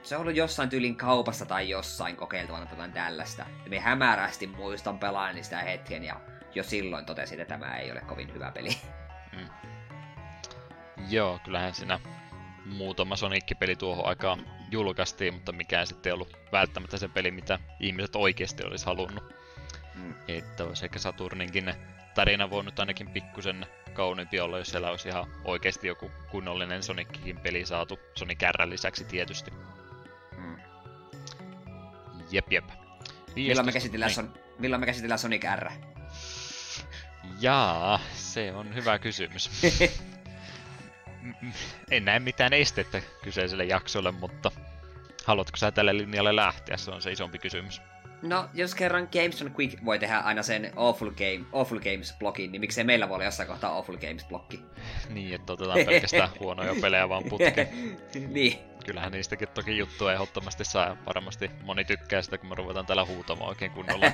Se 0.03 0.15
on 0.15 0.21
ollut 0.21 0.35
jossain 0.35 0.69
tyylin 0.69 0.95
kaupassa 0.95 1.45
tai 1.45 1.69
jossain 1.69 2.15
kokeiltavana 2.15 2.65
tai 2.65 2.73
jotain 2.73 2.91
tällaista. 2.91 3.45
Me 3.69 3.79
hämärästi 3.79 4.47
muistan 4.47 4.99
pelaan 4.99 5.43
sitä 5.43 5.57
hetken 5.57 6.03
ja 6.03 6.21
jo 6.55 6.63
silloin 6.63 7.05
totesin, 7.05 7.39
että 7.39 7.57
tämä 7.57 7.77
ei 7.77 7.91
ole 7.91 8.01
kovin 8.01 8.33
hyvä 8.33 8.51
peli. 8.51 8.77
Joo, 11.09 11.39
kyllähän 11.43 11.73
siinä 11.73 11.99
muutama 12.65 13.15
Sonic-peli 13.15 13.75
tuohon 13.75 14.05
aikaan 14.05 14.45
julkaistiin, 14.71 15.33
mutta 15.33 15.51
mikään 15.51 15.87
sitten 15.87 16.09
ei 16.09 16.13
ollut 16.13 16.37
välttämättä 16.51 16.97
se 16.97 17.07
peli, 17.07 17.31
mitä 17.31 17.59
ihmiset 17.79 18.15
oikeasti 18.15 18.63
olisi 18.63 18.85
halunnut. 18.85 19.23
Mm. 19.95 20.13
Että 20.27 20.63
olisi 20.63 20.85
ehkä 20.85 20.99
Saturninkin 20.99 21.73
tarina 22.15 22.49
voinut 22.49 22.79
ainakin 22.79 23.09
pikkusen 23.09 23.65
kauniimpi 23.93 24.39
olla, 24.39 24.57
jos 24.57 24.67
siellä 24.67 24.89
olisi 24.89 25.09
ihan 25.09 25.27
oikeasti 25.43 25.87
joku 25.87 26.11
kunnollinen 26.31 26.83
Sonicikin 26.83 27.39
peli 27.39 27.65
saatu. 27.65 27.99
Sonic 28.15 28.41
R 28.51 28.69
lisäksi 28.69 29.03
tietysti. 29.03 29.51
Mm. 30.37 30.55
Jep, 32.31 32.51
jep. 32.51 32.65
Milloin, 33.35 33.65
me 33.65 33.71
15 33.71 33.71
käsitellään 33.71 34.09
niin. 34.09 34.15
son... 34.15 34.33
Milloin 34.59 34.79
me 34.79 34.85
käsitellään 34.85 35.19
Sonic 35.19 35.43
R? 35.55 35.69
Jaa, 37.39 37.99
se 38.15 38.53
on 38.53 38.75
hyvä 38.75 38.99
kysymys. 38.99 39.49
En 41.91 42.05
näe 42.05 42.19
mitään 42.19 42.53
estettä 42.53 43.01
kyseiselle 43.23 43.63
jaksolle, 43.63 44.11
mutta 44.11 44.51
haluatko 45.25 45.57
sä 45.57 45.71
tälle 45.71 45.97
linjalle 45.97 46.35
lähteä? 46.35 46.77
Se 46.77 46.91
on 46.91 47.01
se 47.01 47.11
isompi 47.11 47.39
kysymys. 47.39 47.81
No, 48.23 48.49
jos 48.53 48.75
kerran 48.75 49.09
Games 49.11 49.41
on 49.41 49.55
Quick 49.59 49.85
voi 49.85 49.99
tehdä 49.99 50.17
aina 50.17 50.43
sen 50.43 50.71
Awful, 50.75 51.09
Game, 51.09 51.45
Awful 51.53 51.79
Games-blogin, 51.79 52.51
niin 52.51 52.59
miksei 52.59 52.83
meillä 52.83 53.09
voi 53.09 53.15
olla 53.15 53.25
jossain 53.25 53.47
kohtaa 53.47 53.77
Awful 53.77 53.95
Games-bloggi? 53.95 54.59
Niin, 55.09 55.35
että 55.35 55.53
otetaan 55.53 55.79
pelkästään 55.85 56.29
huonoja 56.39 56.75
pelejä 56.81 57.09
vaan 57.09 57.23
putkeen. 57.23 57.69
niin. 58.33 58.57
kyllähän 58.85 59.11
niistäkin 59.11 59.47
toki 59.47 59.77
juttua 59.77 60.13
ehdottomasti 60.13 60.65
saa. 60.65 60.97
Varmasti 61.05 61.51
moni 61.63 61.85
tykkää 61.85 62.21
sitä, 62.21 62.37
kun 62.37 62.49
me 62.49 62.55
ruvetaan 62.55 62.85
täällä 62.85 63.05
huutamaan 63.05 63.49
oikein 63.49 63.71
kunnolla, 63.71 64.05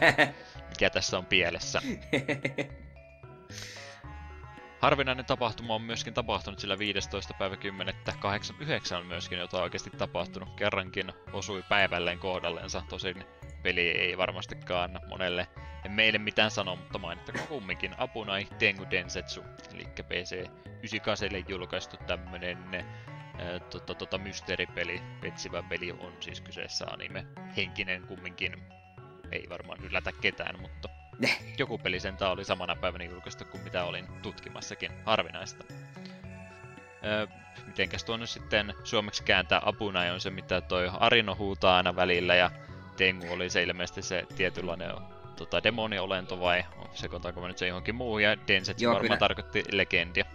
mikä 0.69 0.89
tässä 0.89 1.17
on 1.17 1.25
pielessä. 1.25 1.81
Harvinainen 4.79 5.25
tapahtuma 5.25 5.75
on 5.75 5.81
myöskin 5.81 6.13
tapahtunut, 6.13 6.59
sillä 6.59 6.79
15. 6.79 7.33
päivä 7.33 7.57
10. 7.57 7.95
89 8.19 8.99
on 8.99 9.05
myöskin 9.05 9.39
jotain 9.39 9.63
oikeasti 9.63 9.89
tapahtunut. 9.89 10.49
Kerrankin 10.55 11.13
osui 11.33 11.63
päivälleen 11.69 12.19
kohdallensa, 12.19 12.83
tosin 12.89 13.23
peli 13.63 13.87
ei 13.89 14.17
varmastikaan 14.17 14.99
monelle 15.09 15.47
en 15.85 15.91
meille 15.91 16.19
mitään 16.19 16.51
sano, 16.51 16.75
mutta 16.75 16.99
mainittakoon 16.99 17.47
kumminkin 17.47 17.95
Apunai 17.97 18.47
Tengu 18.59 18.85
Densetsu, 18.91 19.43
eli 19.73 19.83
PC 19.83 20.31
98 20.77 21.29
julkaistu 21.47 21.97
tämmönen 22.07 22.85
tota, 23.69 23.95
tota, 23.95 24.17
mysteeripeli, 24.17 25.01
etsivä 25.23 25.63
peli 25.63 25.91
on 25.91 26.13
siis 26.19 26.41
kyseessä 26.41 26.85
anime. 26.85 27.25
Henkinen 27.57 28.07
kumminkin, 28.07 28.63
ei 29.31 29.45
varmaan 29.49 29.83
yllätä 29.83 30.11
ketään, 30.21 30.61
mutta 30.61 30.89
joku 31.57 31.77
peli 31.77 31.99
sentään 31.99 32.31
oli 32.31 32.45
samana 32.45 32.75
päivänä 32.75 33.03
julkaistu 33.03 33.45
kuin 33.45 33.63
mitä 33.63 33.83
olin 33.83 34.07
tutkimassakin. 34.21 34.91
Harvinaista. 35.05 35.63
Öö, 37.05 37.27
mitenkäs 37.65 38.03
tuo 38.03 38.17
nyt 38.17 38.29
sitten 38.29 38.73
suomeksi 38.83 39.23
kääntää 39.23 39.61
apuna 39.65 39.99
on 40.13 40.21
se, 40.21 40.29
mitä 40.29 40.61
toi 40.61 40.91
Arino 40.99 41.35
huutaa 41.35 41.77
aina 41.77 41.95
välillä, 41.95 42.35
ja 42.35 42.51
Tengu 42.97 43.33
oli 43.33 43.49
se 43.49 43.63
ilmeisesti 43.63 44.01
se 44.01 44.25
tietynlainen 44.35 44.91
tota, 45.35 45.63
demoniolento 45.63 46.39
vai 46.39 46.65
sekoitaanko 46.93 47.41
mä 47.41 47.47
nyt 47.47 47.57
se 47.57 47.67
johonkin 47.67 47.95
muuhun, 47.95 48.23
ja 48.23 48.37
Denset 48.47 48.81
joo, 48.81 48.93
varmaan 48.93 49.07
kyllä. 49.07 49.17
tarkoitti 49.17 49.63
legendia. 49.71 50.25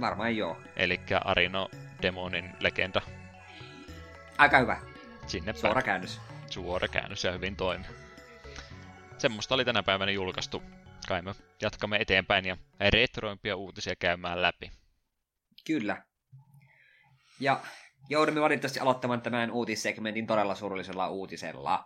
Varmaan 0.00 0.36
joo. 0.36 0.56
Eli 0.76 1.00
Arino 1.24 1.68
demonin 2.02 2.50
legenda. 2.60 3.02
Aika 4.38 4.58
hyvä. 4.58 4.80
Sinne 5.26 5.52
Suora 5.52 5.74
päin. 5.74 5.84
käännös. 5.84 6.20
Suora 6.50 6.88
käännös 6.88 7.24
ja 7.24 7.32
hyvin 7.32 7.56
toimi. 7.56 7.84
Semmoista 9.18 9.54
oli 9.54 9.64
tänä 9.64 9.82
päivänä 9.82 10.12
julkaistu. 10.12 10.62
Kai 11.08 11.22
me 11.22 11.34
jatkamme 11.62 11.96
eteenpäin 11.96 12.44
ja 12.44 12.56
retroimpia 12.90 13.56
uutisia 13.56 13.96
käymään 13.96 14.42
läpi. 14.42 14.70
Kyllä. 15.66 16.02
Ja 17.40 17.60
joudumme 18.08 18.40
valitettavasti 18.40 18.80
aloittamaan 18.80 19.22
tämän 19.22 19.50
uutissegmentin 19.50 20.26
todella 20.26 20.54
surullisella 20.54 21.08
uutisella. 21.08 21.84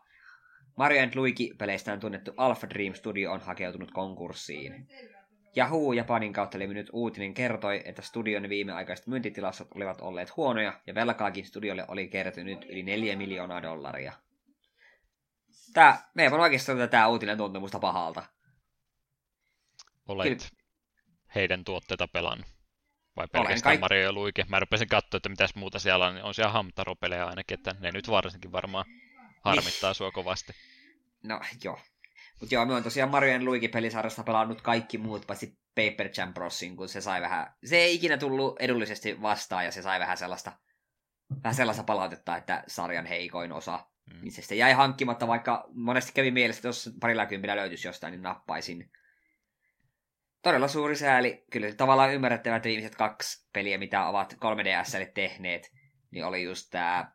Mario 0.76 1.02
Luigi-peleistään 1.14 2.00
tunnettu 2.00 2.32
Alpha 2.36 2.70
Dream 2.70 2.94
Studio 2.94 3.32
on 3.32 3.40
hakeutunut 3.40 3.90
konkurssiin. 3.90 4.88
Yahoo 5.56 5.92
Japanin 5.92 6.32
kautta 6.32 6.58
levinnyt 6.58 6.90
uutinen 6.92 7.34
kertoi, 7.34 7.82
että 7.84 8.02
studion 8.02 8.48
viimeaikaiset 8.48 9.06
myyntitilastot 9.06 9.68
olivat 9.74 10.00
olleet 10.00 10.36
huonoja 10.36 10.80
ja 10.86 10.94
velkaakin 10.94 11.44
studiolle 11.44 11.84
oli 11.88 12.08
kertynyt 12.08 12.64
yli 12.64 12.82
4 12.82 13.16
miljoonaa 13.16 13.62
dollaria. 13.62 14.12
Tää, 15.76 16.10
me 16.14 16.22
ei 16.22 16.30
voi 16.30 16.40
oikeastaan 16.40 16.88
tämä 16.90 17.06
uutinen 17.06 17.38
tuntuu 17.38 17.60
musta 17.60 17.78
pahalta. 17.78 18.22
Olet 20.08 20.28
Kyllä. 20.28 20.62
heidän 21.34 21.64
tuotteita 21.64 22.08
pelan. 22.08 22.44
Vai 23.16 23.26
pelkästään 23.32 23.62
kaik... 23.62 23.80
Mario 23.80 24.02
ja 24.02 24.12
Luigi? 24.12 24.42
Mä 24.48 24.60
rupesin 24.60 24.88
katsoa, 24.88 25.16
että 25.16 25.28
mitäs 25.28 25.54
muuta 25.54 25.78
siellä 25.78 26.06
on. 26.06 26.22
On 26.22 26.34
siellä 26.34 26.52
Hamtaro-pelejä 26.52 27.26
ainakin, 27.26 27.58
että 27.58 27.74
ne 27.80 27.92
nyt 27.92 28.10
varsinkin 28.10 28.52
varmaan 28.52 28.84
harmittaa 29.44 29.90
niin. 29.90 29.94
sua 29.94 30.10
kovasti. 30.10 30.52
No 31.24 31.40
joo, 31.64 31.78
mutta 32.40 32.54
joo, 32.54 32.66
me 32.66 32.74
on 32.74 32.82
tosiaan 32.82 33.10
Mario 33.10 33.38
Luigi-pelisarjasta 33.38 34.24
pelannut 34.24 34.62
kaikki 34.62 34.98
muut, 34.98 35.26
paitsi 35.26 35.58
Paper 35.74 36.10
Jam 36.16 36.34
Brosin, 36.34 36.76
kun 36.76 36.88
se 36.88 37.00
sai 37.00 37.20
vähän... 37.20 37.54
Se 37.64 37.76
ei 37.76 37.94
ikinä 37.94 38.16
tullut 38.16 38.60
edullisesti 38.60 39.22
vastaan, 39.22 39.64
ja 39.64 39.72
se 39.72 39.82
sai 39.82 40.00
vähän 40.00 40.16
sellaista, 40.16 40.52
vähän 41.44 41.54
sellaista 41.54 41.82
palautetta, 41.82 42.36
että 42.36 42.64
sarjan 42.66 43.06
heikoin 43.06 43.52
osa. 43.52 43.86
Mm. 44.12 44.20
Niin 44.20 44.32
se 44.32 44.42
sitten 44.42 44.58
jäi 44.58 44.72
hankkimatta, 44.72 45.26
vaikka 45.26 45.68
monesti 45.72 46.12
kävi 46.14 46.30
mielessä, 46.30 46.58
että 46.58 46.68
jos 46.68 46.90
parilla 47.00 47.26
kympillä 47.26 47.56
löytyisi 47.56 47.88
jostain, 47.88 48.10
niin 48.10 48.22
nappaisin. 48.22 48.90
Todella 50.42 50.68
suuri 50.68 50.96
sääli. 50.96 51.44
Kyllä 51.50 51.74
tavallaan 51.74 52.14
ymmärrettävät 52.14 52.64
viimeiset 52.64 52.94
kaksi 52.96 53.48
peliä, 53.52 53.78
mitä 53.78 54.06
ovat 54.06 54.32
3DSlle 54.34 55.12
tehneet, 55.14 55.72
niin 56.10 56.24
oli 56.24 56.42
just 56.42 56.68
tämä 56.70 57.12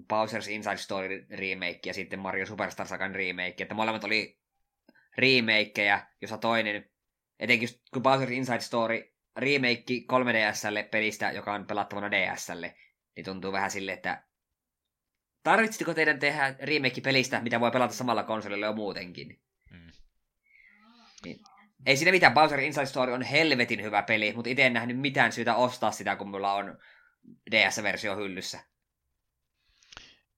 Bowser's 0.00 0.50
Inside 0.50 0.76
Story 0.76 1.26
remake 1.30 1.80
ja 1.86 1.94
sitten 1.94 2.18
Mario 2.18 2.46
Superstar 2.46 2.86
Sagan 2.86 3.14
remake, 3.14 3.54
että 3.58 3.74
molemmat 3.74 4.04
oli 4.04 4.40
remakeja, 5.18 6.06
jossa 6.20 6.38
toinen, 6.38 6.90
etenkin 7.38 7.66
just 7.66 7.80
kun 7.92 8.02
Bowser's 8.02 8.32
Inside 8.32 8.60
Story 8.60 9.14
remake 9.36 9.84
3DSlle 10.12 10.88
pelistä, 10.90 11.30
joka 11.30 11.52
on 11.52 11.66
pelattavana 11.66 12.10
DSlle, 12.10 12.74
niin 13.16 13.24
tuntuu 13.24 13.52
vähän 13.52 13.70
sille, 13.70 13.92
että 13.92 14.22
tarvitsitko 15.42 15.94
teidän 15.94 16.18
tehdä 16.18 16.54
remake 16.62 17.00
pelistä, 17.00 17.40
mitä 17.40 17.60
voi 17.60 17.70
pelata 17.70 17.94
samalla 17.94 18.22
konsolilla 18.22 18.66
jo 18.66 18.72
muutenkin? 18.72 19.40
Mm. 19.70 19.92
Niin. 21.24 21.40
Ei 21.86 21.96
siinä 21.96 22.10
mitään, 22.10 22.34
Bowser 22.34 22.60
Inside 22.60 22.86
Story 22.86 23.12
on 23.12 23.22
helvetin 23.22 23.82
hyvä 23.82 24.02
peli, 24.02 24.32
mutta 24.32 24.50
itse 24.50 24.66
en 24.66 24.72
nähnyt 24.72 24.98
mitään 24.98 25.32
syytä 25.32 25.54
ostaa 25.54 25.90
sitä, 25.90 26.16
kun 26.16 26.28
mulla 26.28 26.52
on 26.52 26.78
DS-versio 27.50 28.16
hyllyssä. 28.16 28.64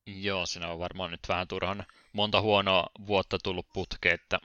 Joo, 0.07 0.47
siinä 0.47 0.69
on 0.69 0.79
varmaan 0.79 1.11
nyt 1.11 1.29
vähän 1.29 1.49
turhan 1.49 1.85
monta 2.13 2.41
huonoa 2.41 2.87
vuotta 3.07 3.39
tullut 3.43 3.67
putke, 3.75 4.09
että 4.09 4.39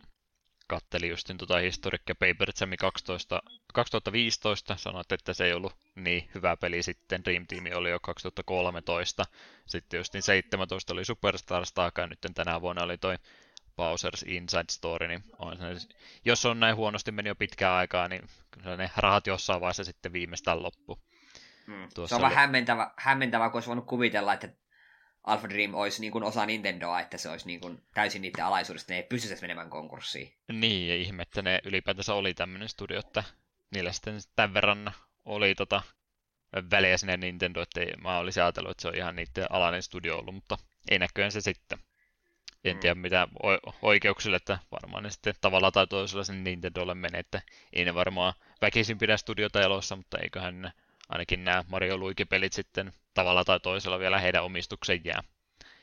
katteli 0.69 1.09
justin 1.09 1.37
tuota 1.37 1.57
historiikkia 1.57 2.15
Paper 2.15 2.51
Jam 2.61 2.69
12, 2.79 3.41
2015, 3.73 4.75
sanoit, 4.77 5.11
että 5.11 5.33
se 5.33 5.45
ei 5.45 5.53
ollut 5.53 5.75
niin 5.95 6.29
hyvä 6.35 6.57
peli 6.57 6.83
sitten, 6.83 7.23
Dream 7.25 7.45
Team 7.47 7.63
oli 7.75 7.89
jo 7.89 7.99
2013, 7.99 9.25
sitten 9.65 9.97
justin 9.97 10.21
17 10.21 10.93
oli 10.93 11.05
Superstar 11.05 11.65
Saga, 11.65 12.07
nyt 12.07 12.19
tänä 12.33 12.61
vuonna 12.61 12.83
oli 12.83 12.97
toi 12.97 13.15
Bowser's 13.79 14.23
Inside 14.25 14.65
Story, 14.71 15.07
niin 15.07 15.23
on 15.39 15.57
se, 15.57 15.87
jos 16.25 16.45
on 16.45 16.59
näin 16.59 16.75
huonosti 16.75 17.11
meni 17.11 17.29
jo 17.29 17.35
pitkään 17.35 17.73
aikaa, 17.73 18.07
niin 18.07 18.21
kyllä 18.51 18.77
ne 18.77 18.91
rahat 18.97 19.27
jossain 19.27 19.61
vaiheessa 19.61 19.83
sitten 19.83 20.13
viimeistään 20.13 20.63
loppu. 20.63 20.99
Mm. 21.67 21.87
Se 21.93 22.01
on 22.01 22.07
oli... 22.11 22.21
vähän 22.21 22.35
hämmentävä, 22.35 22.91
hämmentävä, 22.97 23.49
kun 23.49 23.57
olisi 23.57 23.67
voinut 23.67 23.85
kuvitella, 23.85 24.33
että 24.33 24.49
Alpha 25.23 25.49
Dream 25.49 25.73
olisi 25.73 26.01
niin 26.01 26.11
kuin 26.11 26.23
osa 26.23 26.45
Nintendoa, 26.45 26.99
että 26.99 27.17
se 27.17 27.29
olisi 27.29 27.47
niin 27.47 27.59
kuin 27.59 27.83
täysin 27.93 28.21
niiden 28.21 28.45
alaisuudesta, 28.45 28.93
ne 28.93 28.97
ei 28.97 29.03
pystyisi 29.03 29.41
menemään 29.41 29.69
konkurssiin. 29.69 30.33
Niin, 30.51 30.87
ja 30.87 30.95
ihme, 30.95 31.21
että 31.21 31.41
ne 31.41 31.59
ylipäätänsä 31.63 32.13
oli 32.13 32.33
tämmöinen 32.33 32.69
studio, 32.69 32.99
että 32.99 33.23
niillä 33.71 33.91
sitten 33.91 34.19
tämän 34.35 34.53
verran 34.53 34.91
oli 35.25 35.55
tota 35.55 35.81
väliä 36.71 36.97
sinne 36.97 37.17
Nintendo, 37.17 37.61
että 37.61 37.79
ei, 37.79 37.93
mä 38.01 38.17
olisin 38.17 38.43
ajatellut, 38.43 38.71
että 38.71 38.81
se 38.81 38.87
on 38.87 38.95
ihan 38.95 39.15
niiden 39.15 39.51
alainen 39.51 39.83
studio 39.83 40.17
ollut, 40.17 40.35
mutta 40.35 40.57
ei 40.91 40.99
näköjään 40.99 41.31
se 41.31 41.41
sitten. 41.41 41.79
En 42.63 42.75
mm. 42.75 42.79
tiedä 42.79 42.95
mitä 42.95 43.27
oikeuksille, 43.81 44.35
että 44.35 44.59
varmaan 44.71 45.03
ne 45.03 45.09
sitten 45.09 45.33
tavalla 45.41 45.71
tai 45.71 45.87
toisella 45.87 46.23
sen 46.23 46.43
Nintendolle 46.43 46.95
menee, 46.95 47.19
että 47.19 47.41
ei 47.73 47.85
ne 47.85 47.93
varmaan 47.93 48.33
väkisin 48.61 48.97
pidä 48.97 49.17
studiota 49.17 49.61
elossa, 49.61 49.95
mutta 49.95 50.17
eiköhän 50.17 50.61
ne 50.61 50.71
ainakin 51.09 51.43
nämä 51.43 51.63
Mario 51.67 51.97
Luigi-pelit 51.97 52.53
sitten 52.53 52.93
tavalla 53.13 53.45
tai 53.45 53.59
toisella 53.59 53.99
vielä 53.99 54.19
heidän 54.19 54.43
omistuksen 54.43 55.01
jää. 55.03 55.23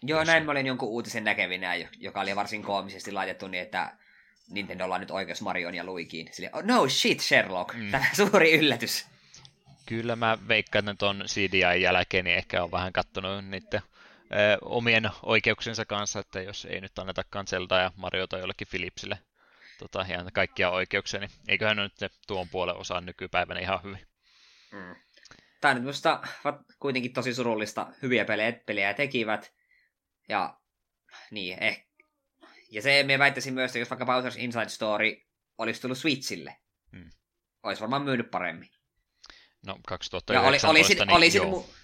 Joo, 0.02 0.24
näin 0.24 0.44
mä 0.44 0.52
olin 0.52 0.66
jonkun 0.66 0.88
uutisen 0.88 1.24
näkevinä, 1.24 1.74
joka 1.98 2.20
oli 2.20 2.36
varsin 2.36 2.62
koomisesti 2.62 3.12
laitettu 3.12 3.48
niin, 3.48 3.62
että 3.62 3.96
Nintendo 4.50 4.84
on 4.84 5.00
nyt 5.00 5.10
oikeus 5.10 5.42
Marion 5.42 5.74
ja 5.74 5.84
Luigiin. 5.84 6.28
Sille, 6.32 6.50
oh, 6.52 6.62
no 6.62 6.88
shit 6.88 7.20
Sherlock, 7.20 7.74
mm. 7.74 7.90
tämä 7.90 8.04
suuri 8.16 8.58
yllätys. 8.58 9.06
Kyllä 9.86 10.16
mä 10.16 10.38
veikkaan, 10.48 10.88
että 10.88 10.98
tuon 10.98 11.24
CDI 11.26 11.82
jälkeen 11.82 12.24
niin 12.24 12.36
ehkä 12.36 12.62
on 12.62 12.70
vähän 12.70 12.92
kattonut 12.92 13.44
niiden 13.44 13.82
ö, 14.32 14.58
omien 14.62 15.10
oikeuksensa 15.22 15.84
kanssa, 15.84 16.20
että 16.20 16.40
jos 16.40 16.64
ei 16.64 16.80
nyt 16.80 16.98
annetakaan 16.98 17.46
Zelda 17.46 17.78
ja 17.78 17.92
Mariota 17.96 18.38
jollekin 18.38 18.68
Philipsille 18.70 19.18
tota, 19.78 20.06
ihan 20.08 20.30
kaikkia 20.32 20.70
oikeuksia, 20.70 21.20
niin 21.20 21.30
eiköhän 21.48 21.76
nyt 21.76 22.12
tuon 22.26 22.48
puolen 22.48 22.76
osaa 22.76 23.00
nykypäivänä 23.00 23.60
ihan 23.60 23.82
hyvin. 23.82 24.06
Mm 24.72 25.05
tämä 25.66 25.74
nyt 25.74 25.82
minusta 25.82 26.20
kuitenkin 26.78 27.12
tosi 27.12 27.34
surullista. 27.34 27.92
Hyviä 28.02 28.24
pelejä, 28.24 28.52
pelejä 28.66 28.94
tekivät. 28.94 29.52
Ja 30.28 30.58
niin, 31.30 31.62
eh. 31.62 31.86
Ja 32.70 32.82
se 32.82 33.02
me 33.02 33.18
väittäisin 33.18 33.54
myös, 33.54 33.68
että 33.68 33.78
jos 33.78 33.90
vaikka 33.90 34.04
Bowser's 34.04 34.38
Inside 34.38 34.68
Story 34.68 35.16
olisi 35.58 35.80
tullut 35.80 35.98
Switchille, 35.98 36.56
hmm. 36.92 37.10
olisi 37.62 37.80
varmaan 37.80 38.02
myynyt 38.02 38.30
paremmin. 38.30 38.68
No 39.66 39.78
2019 39.86 40.32
ja 40.32 40.40
oli, 40.40 40.80
olisin, 40.80 40.98
niin 40.98 41.10
olisin, 41.10 41.42
mu- 41.42 41.74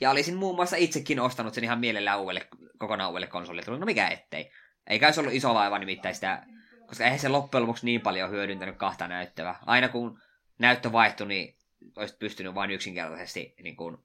ja 0.00 0.10
olisin 0.10 0.36
muun 0.36 0.56
muassa 0.56 0.76
itsekin 0.76 1.20
ostanut 1.20 1.54
sen 1.54 1.64
ihan 1.64 1.80
mielellään 1.80 2.20
uudelle, 2.20 2.48
kokonaan 2.78 3.10
uudelle 3.10 3.26
konsolille. 3.26 3.78
No 3.78 3.86
mikä 3.86 4.08
ettei. 4.08 4.50
Eikä 4.86 5.12
se 5.12 5.20
ollut 5.20 5.34
iso 5.34 5.54
vaiva 5.54 5.78
nimittäin 5.78 6.14
sitä, 6.14 6.46
koska 6.86 7.04
eihän 7.04 7.18
se 7.18 7.28
loppujen 7.28 7.62
lopuksi 7.62 7.86
niin 7.86 8.00
paljon 8.00 8.30
hyödyntänyt 8.30 8.76
kahta 8.76 9.08
näyttävää. 9.08 9.58
Aina 9.66 9.88
kun 9.88 10.20
näyttö 10.58 10.92
vaihtui, 10.92 11.26
niin 11.26 11.59
olisit 11.96 12.18
pystynyt 12.18 12.54
vain 12.54 12.70
yksinkertaisesti 12.70 13.54
niin 13.62 13.76
kuin, 13.76 13.96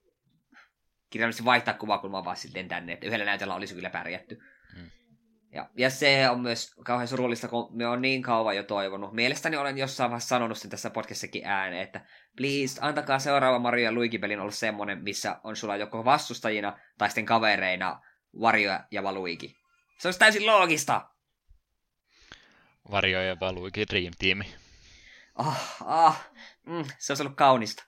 kirjallisesti 1.10 1.46
vaihtaa 1.46 1.74
kuvakulmaa 1.74 2.26
vaan 2.26 2.38
sitten 2.38 2.68
tänne, 2.68 2.94
että 2.94 3.08
yhdellä 3.08 3.26
näytöllä 3.26 3.56
olisi 3.56 3.76
kyllä 3.76 3.90
pärjätty. 3.90 4.40
Hmm. 4.76 4.90
Ja, 5.52 5.70
ja 5.78 5.90
se 5.90 6.30
on 6.30 6.42
myös 6.42 6.76
kauhean 6.86 7.08
surullista, 7.08 7.48
kun 7.48 7.78
me 7.78 7.88
on 7.88 8.02
niin 8.02 8.22
kauan 8.22 8.56
jo 8.56 8.64
toivonut. 8.64 9.14
Mielestäni 9.14 9.58
olen 9.58 9.78
jossain 9.78 10.10
vaiheessa 10.12 10.28
sanonut 10.28 10.58
sen 10.58 10.72
tässä 10.72 10.90
podcastissakin 10.90 11.46
ääneen, 11.46 11.84
että 11.84 12.06
please, 12.38 12.80
antakaa 12.82 13.20
seuraava 13.20 13.60
Mario 13.60 13.84
ja 13.84 13.92
Luigi-pelin 13.92 14.40
olla 14.40 14.52
semmonen, 14.52 15.04
missä 15.04 15.40
on 15.44 15.56
sulla 15.56 15.78
joko 15.78 16.06
vastustajina 16.06 16.80
tai 16.98 17.10
sitten 17.10 17.26
kavereina 17.26 18.02
Wario 18.40 18.80
ja 18.92 19.04
Valuigi. 19.04 19.56
Se 20.00 20.08
olisi 20.08 20.20
täysin 20.20 20.46
loogista! 20.46 21.10
Wario 22.92 23.22
ja 23.22 23.38
Valuigi 23.40 23.86
Dream 23.90 24.14
Team. 24.20 24.65
Ah, 25.36 25.76
ah, 25.86 26.30
mm, 26.66 26.86
se 26.98 27.12
olisi 27.12 27.24
ollut 27.24 27.38
kaunista. 27.38 27.84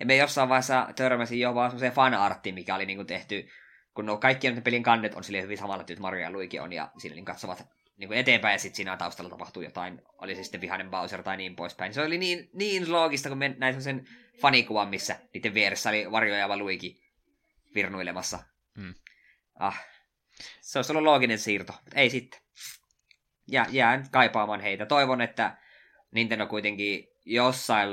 Ja 0.00 0.06
me 0.06 0.16
jossain 0.16 0.48
vaiheessa 0.48 0.88
törmäsin 0.96 1.40
jo 1.40 1.54
vaan 1.54 1.70
semmoiseen 1.70 1.92
fanarttiin, 1.92 2.54
mikä 2.54 2.74
oli 2.74 2.86
niinku 2.86 3.04
tehty, 3.04 3.48
kun 3.94 4.06
no 4.06 4.16
kaikki 4.16 4.52
pelin 4.64 4.82
kannet 4.82 5.14
on 5.14 5.24
sille 5.24 5.42
hyvin 5.42 5.58
samalla 5.58 5.84
tyyt 5.84 5.98
Mario 5.98 6.20
ja 6.20 6.30
Luigi 6.30 6.58
on, 6.58 6.72
ja 6.72 6.90
siinä 6.98 7.14
niin 7.14 7.24
katsovat 7.24 7.66
niin 7.96 8.12
eteenpäin, 8.12 8.52
ja 8.52 8.58
sitten 8.58 8.76
siinä 8.76 8.96
taustalla 8.96 9.30
tapahtuu 9.30 9.62
jotain, 9.62 10.02
oli 10.18 10.36
se 10.36 10.42
sitten 10.42 10.60
vihainen 10.60 10.90
Bowser 10.90 11.22
tai 11.22 11.36
niin 11.36 11.56
poispäin. 11.56 11.94
Se 11.94 12.02
oli 12.02 12.18
niin, 12.18 12.50
niin 12.52 12.92
loogista, 12.92 13.28
kun 13.28 13.38
me 13.38 13.54
näin 13.58 13.82
sen 13.82 14.08
fanikuvan, 14.40 14.88
missä 14.88 15.18
niiden 15.34 15.54
vieressä 15.54 15.88
oli 15.88 16.06
Wario 16.06 16.34
ja 16.34 16.56
Luigi 16.56 17.02
virnuilemassa. 17.74 18.38
Hmm. 18.76 18.94
Ah, 19.58 19.84
se 20.60 20.78
olisi 20.78 20.92
ollut 20.92 21.04
looginen 21.04 21.38
siirto, 21.38 21.72
mutta 21.72 22.00
ei 22.00 22.10
sitten. 22.10 22.40
Ja 23.48 23.66
jään 23.70 24.10
kaipaamaan 24.10 24.60
heitä. 24.60 24.86
Toivon, 24.86 25.20
että 25.20 25.56
Nintendo 26.10 26.46
kuitenkin 26.46 27.08
jossain 27.24 27.88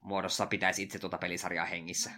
muodossa 0.00 0.46
pitäisi 0.46 0.82
itse 0.82 0.98
tuota 0.98 1.18
pelisarjaa 1.18 1.66
hengissä. 1.66 2.10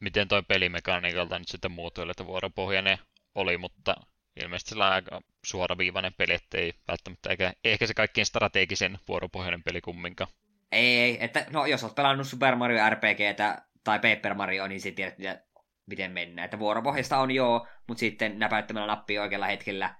Miten 0.00 0.28
toi 0.28 0.42
pelimekaniikalta 0.42 1.38
nyt 1.38 1.48
sitten 1.48 1.70
muuttui, 1.70 2.10
että 2.10 2.26
vuoropohjainen 2.26 2.98
oli, 3.34 3.58
mutta 3.58 3.96
ilmeisesti 4.42 4.68
sillä 4.68 4.86
on 4.86 4.92
aika 4.92 5.20
suoraviivainen 5.44 6.14
peli, 6.14 6.34
ettei 6.34 6.72
välttämättä, 6.88 7.30
eikä, 7.30 7.52
ehkä 7.64 7.86
se 7.86 7.94
kaikkein 7.94 8.26
strategisen 8.26 8.98
vuoropohjainen 9.08 9.62
peli 9.62 9.80
kumminkaan. 9.80 10.30
Ei, 10.72 10.98
ei, 10.98 11.24
että 11.24 11.46
no 11.50 11.66
jos 11.66 11.84
olet 11.84 11.94
pelannut 11.94 12.26
Super 12.26 12.56
Mario 12.56 12.90
RPGtä 12.90 13.62
tai 13.84 13.98
Paper 13.98 14.34
Mario, 14.34 14.66
niin 14.66 14.80
sitten 14.80 14.96
tiedät, 14.96 15.18
miten, 15.18 15.40
miten 15.86 16.12
mennään. 16.12 16.44
Että 16.44 16.58
vuoropohjasta 16.58 17.18
on 17.18 17.30
joo, 17.30 17.66
mutta 17.86 18.00
sitten 18.00 18.38
näpäyttämällä 18.38 18.86
nappia 18.86 19.22
oikealla 19.22 19.46
hetkellä, 19.46 19.94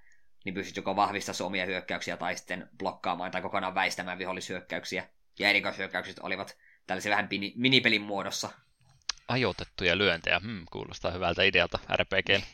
niin 0.47 0.55
pystyt 0.55 0.77
joko 0.77 0.97
vahvistamaan 0.97 1.47
omia 1.47 1.67
hyökkäyksiä 1.67 2.17
tai 2.17 2.37
sitten 2.37 2.69
blokkaamaan 2.79 3.31
tai 3.31 3.43
kokonaan 3.43 3.75
väistämään 3.75 4.19
vihollishyökkäyksiä. 4.19 5.09
Ja 5.39 5.49
erikoishyökkäykset 5.49 6.19
olivat 6.19 6.57
tällaisen 6.87 7.11
vähän 7.11 7.29
mini, 7.31 7.53
minipelin 7.57 8.03
muodossa. 8.03 8.51
Ajoitettuja 9.29 9.99
lyöntejä, 9.99 10.39
hmm, 10.39 10.65
kuulostaa 10.73 11.11
hyvältä 11.11 11.43
idealta 11.43 11.79
RPG. 11.97 12.45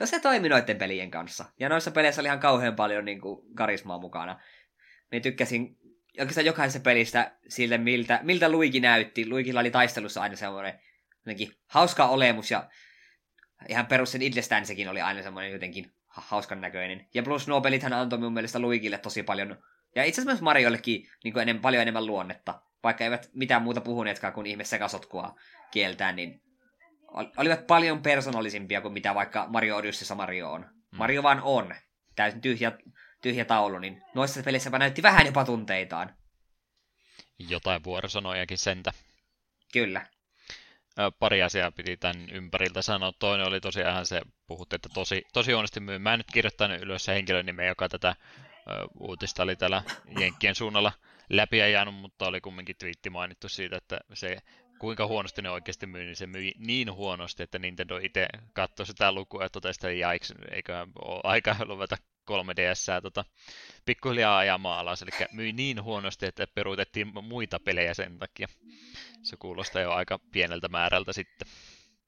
No 0.00 0.06
se 0.06 0.20
toimi 0.20 0.48
noiden 0.48 0.78
pelien 0.78 1.10
kanssa. 1.10 1.44
Ja 1.60 1.68
noissa 1.68 1.90
peleissä 1.90 2.22
oli 2.22 2.28
ihan 2.28 2.40
kauhean 2.40 2.76
paljon 2.76 3.04
niin 3.04 3.20
kuin, 3.20 3.54
karismaa 3.54 3.98
mukana. 3.98 4.40
Me 5.12 5.20
tykkäsin 5.20 5.78
oikeastaan 6.18 6.46
jokaisessa 6.46 6.80
pelistä 6.80 7.32
sille, 7.48 7.78
miltä, 7.78 8.20
miltä 8.22 8.48
Luigi 8.48 8.80
näytti. 8.80 9.28
Luigilla 9.28 9.60
oli 9.60 9.70
taistelussa 9.70 10.22
aina 10.22 10.36
semmoinen 10.36 10.80
hauska 11.66 12.06
olemus 12.06 12.50
ja 12.50 12.70
ihan 13.68 13.86
perus 13.86 14.12
sen 14.12 14.20
oli 14.90 15.00
aina 15.00 15.22
semmoinen 15.22 15.52
jotenkin 15.52 15.92
hauskan 16.10 16.60
näköinen. 16.60 17.06
Ja 17.14 17.22
plus 17.22 17.48
nuo 17.48 17.60
pelithän 17.60 17.92
antoi 17.92 18.18
mun 18.18 18.32
mielestä 18.32 18.58
Luigille 18.58 18.98
tosi 18.98 19.22
paljon 19.22 19.62
ja 19.94 20.04
itse 20.04 20.20
asiassa 20.20 20.32
myös 20.32 20.42
Mariollekin 20.42 21.10
niin 21.24 21.32
kuin 21.32 21.42
enem, 21.42 21.60
paljon 21.60 21.82
enemmän 21.82 22.06
luonnetta. 22.06 22.62
Vaikka 22.82 23.04
eivät 23.04 23.30
mitään 23.34 23.62
muuta 23.62 23.80
puhuneetkaan 23.80 24.32
kuin 24.32 24.46
ihme 24.46 24.64
sekasotkua 24.64 25.38
kieltään, 25.70 26.16
niin 26.16 26.42
olivat 27.36 27.66
paljon 27.66 28.02
persoonallisimpia 28.02 28.80
kuin 28.80 28.92
mitä 28.92 29.14
vaikka 29.14 29.46
Mario 29.48 29.76
Odysseyssa 29.76 30.14
Mario 30.14 30.52
on. 30.52 30.60
Mm. 30.60 30.98
Mario 30.98 31.22
vaan 31.22 31.40
on. 31.42 31.74
Täysin 32.16 32.40
tyhjä, 32.40 32.72
tyhjä 33.22 33.44
taulu, 33.44 33.78
niin 33.78 34.02
noissa 34.14 34.42
peleissä 34.42 34.70
näytti 34.70 35.02
vähän 35.02 35.26
jopa 35.26 35.44
tunteitaan. 35.44 36.14
Jotain 37.38 37.84
vuorosanojakin 37.84 38.58
sentä. 38.58 38.92
Kyllä. 39.72 40.06
Pari 41.18 41.42
asiaa 41.42 41.72
piti 41.72 41.96
tämän 41.96 42.30
ympäriltä 42.30 42.82
sanoa. 42.82 43.12
Toinen 43.18 43.46
oli 43.46 43.60
tosiaan 43.60 44.06
se, 44.06 44.20
puhutte, 44.46 44.76
että 44.76 44.88
tosi, 44.94 45.22
tosi 45.32 45.54
onnisti 45.54 45.80
myy. 45.80 45.98
Mä 45.98 46.12
en 46.12 46.18
nyt 46.18 46.30
kirjoittanut 46.32 46.80
ylös 46.80 47.04
se 47.04 47.14
henkilön 47.14 47.46
nimeä, 47.46 47.66
joka 47.66 47.88
tätä 47.88 48.16
uutista 48.98 49.42
oli 49.42 49.56
täällä 49.56 49.82
Jenkkien 50.20 50.54
suunnalla 50.54 50.92
läpi 51.30 51.58
ja 51.58 51.68
jäänyt, 51.68 51.94
mutta 51.94 52.26
oli 52.26 52.40
kumminkin 52.40 52.76
twiitti 52.76 53.10
mainittu 53.10 53.48
siitä, 53.48 53.76
että 53.76 54.00
se 54.14 54.36
kuinka 54.80 55.06
huonosti 55.06 55.42
ne 55.42 55.50
oikeasti 55.50 55.86
myy, 55.86 56.04
niin 56.04 56.16
se 56.16 56.26
myi 56.26 56.52
niin 56.58 56.92
huonosti, 56.92 57.42
että 57.42 57.58
Nintendo 57.58 57.96
itse 57.96 58.28
katsoi 58.52 58.86
sitä 58.86 59.12
lukua 59.12 59.42
ja 59.42 59.50
totesi, 59.50 59.78
että 59.78 59.90
jaiks, 59.90 60.32
eikö 60.50 60.86
ole 61.04 61.20
aika 61.24 61.56
ruveta 61.68 61.96
3DS 62.30 63.02
tota, 63.02 63.24
pikkuhiljaa 63.84 64.38
ajamaan 64.38 64.78
alas, 64.78 65.02
eli 65.02 65.10
myi 65.32 65.52
niin 65.52 65.82
huonosti, 65.82 66.26
että 66.26 66.46
peruutettiin 66.54 67.12
muita 67.24 67.60
pelejä 67.60 67.94
sen 67.94 68.18
takia. 68.18 68.48
Se 69.22 69.36
kuulostaa 69.36 69.82
jo 69.82 69.92
aika 69.92 70.18
pieneltä 70.32 70.68
määrältä 70.68 71.12
sitten. 71.12 71.48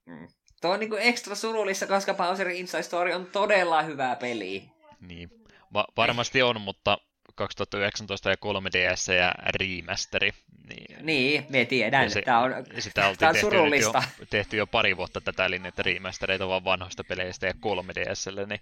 Mm. 0.07 0.29
Tuo 0.61 0.71
on 0.71 0.81
niinku 0.81 0.97
ekstra 0.97 1.35
surullista, 1.35 1.87
koska 1.87 2.15
Bowserin 2.15 2.57
Inside 2.57 2.83
Story 2.83 3.13
on 3.13 3.27
todella 3.27 3.83
hyvä 3.83 4.17
peli. 4.17 4.71
Niin, 5.01 5.31
Va- 5.75 5.89
varmasti 5.97 6.43
on, 6.43 6.61
mutta 6.61 6.99
2019 7.35 8.31
ja 8.31 8.37
3DS 8.37 9.13
ja 9.13 9.35
remasteri. 9.45 10.31
Niin, 10.69 11.07
niin 11.07 11.47
me 11.49 11.65
tiedän, 11.65 12.11
se, 12.11 12.23
tämä 12.23 12.41
on, 12.41 12.53
sitä 12.79 13.09
oltiin 13.09 13.19
tämä 13.19 13.29
on 13.29 13.35
tehty 13.35 13.41
surullista. 13.41 14.03
Jo, 14.19 14.27
tehty 14.31 14.57
jo 14.57 14.67
pari 14.67 14.97
vuotta 14.97 15.21
tätä 15.21 15.51
linjaa, 15.51 15.73
remastereita 15.79 16.49
vaan 16.49 16.65
vanhoista 16.65 17.05
peleistä 17.05 17.47
ja 17.47 17.53
3DSlle, 17.53 18.47
niin 18.47 18.61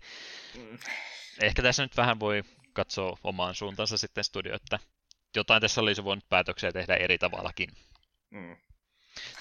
mm. 0.56 0.78
ehkä 1.42 1.62
tässä 1.62 1.82
nyt 1.82 1.96
vähän 1.96 2.20
voi 2.20 2.42
katsoa 2.72 3.18
omaan 3.24 3.54
suuntaansa 3.54 3.98
sitten 3.98 4.24
studio, 4.24 4.54
että 4.54 4.78
jotain 5.36 5.60
tässä 5.60 5.80
olisi 5.80 6.04
voinut 6.04 6.28
päätöksiä 6.28 6.72
tehdä 6.72 6.94
eri 6.94 7.18
tavallakin. 7.18 7.70
Mm. 8.30 8.56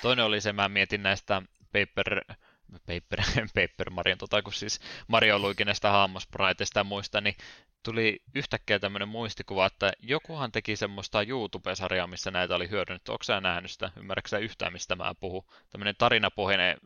Toinen 0.02 0.26
oli 0.26 0.42
se, 0.42 0.54
mä 0.54 0.70
mietin 0.70 1.04
näistä 1.04 1.42
Paper 1.66 2.22
Paper, 2.72 3.26
Paper 3.56 3.90
Mario, 3.90 4.16
tota, 4.16 4.42
kun 4.42 4.54
siis 4.54 4.80
Mario 5.08 5.40
luikin 5.40 5.66
näistä 5.66 5.92
hahmospriteista 5.92 6.80
ja 6.80 6.84
muista, 6.84 7.22
niin 7.22 7.36
tuli 7.84 8.20
yhtäkkiä 8.36 8.80
tämmöinen 8.80 9.08
muistikuva, 9.08 9.66
että 9.66 9.94
jokuhan 10.00 10.52
teki 10.52 10.76
semmoista 10.76 11.24
YouTube-sarjaa, 11.24 12.08
missä 12.08 12.32
näitä 12.32 12.56
oli 12.56 12.70
hyödynnetty. 12.70 13.12
Onko 13.12 13.24
sä 13.24 13.42
nähnyt 13.42 13.72
sitä? 13.72 13.92
Ymmärrätkö 13.98 14.38
yhtään, 14.38 14.74
mistä 14.74 14.96
mä 14.96 15.16
puhun? 15.20 15.46
Tämmöinen 15.70 15.96
tarinapohjainen, 15.98 16.78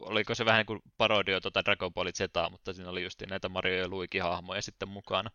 oliko 0.00 0.34
se 0.34 0.44
vähän 0.44 0.58
niin 0.58 0.66
kuin 0.66 0.82
parodio 0.96 1.40
tuota 1.40 1.64
Dragon 1.64 1.94
Ball 1.94 2.10
Zetaa, 2.14 2.50
mutta 2.50 2.72
siinä 2.72 2.90
oli 2.90 3.02
just 3.02 3.22
näitä 3.28 3.48
Mario 3.48 3.78
ja 3.78 3.88
Luigi 3.88 4.18
hahmoja 4.18 4.62
sitten 4.62 4.88
mukana. 4.88 5.30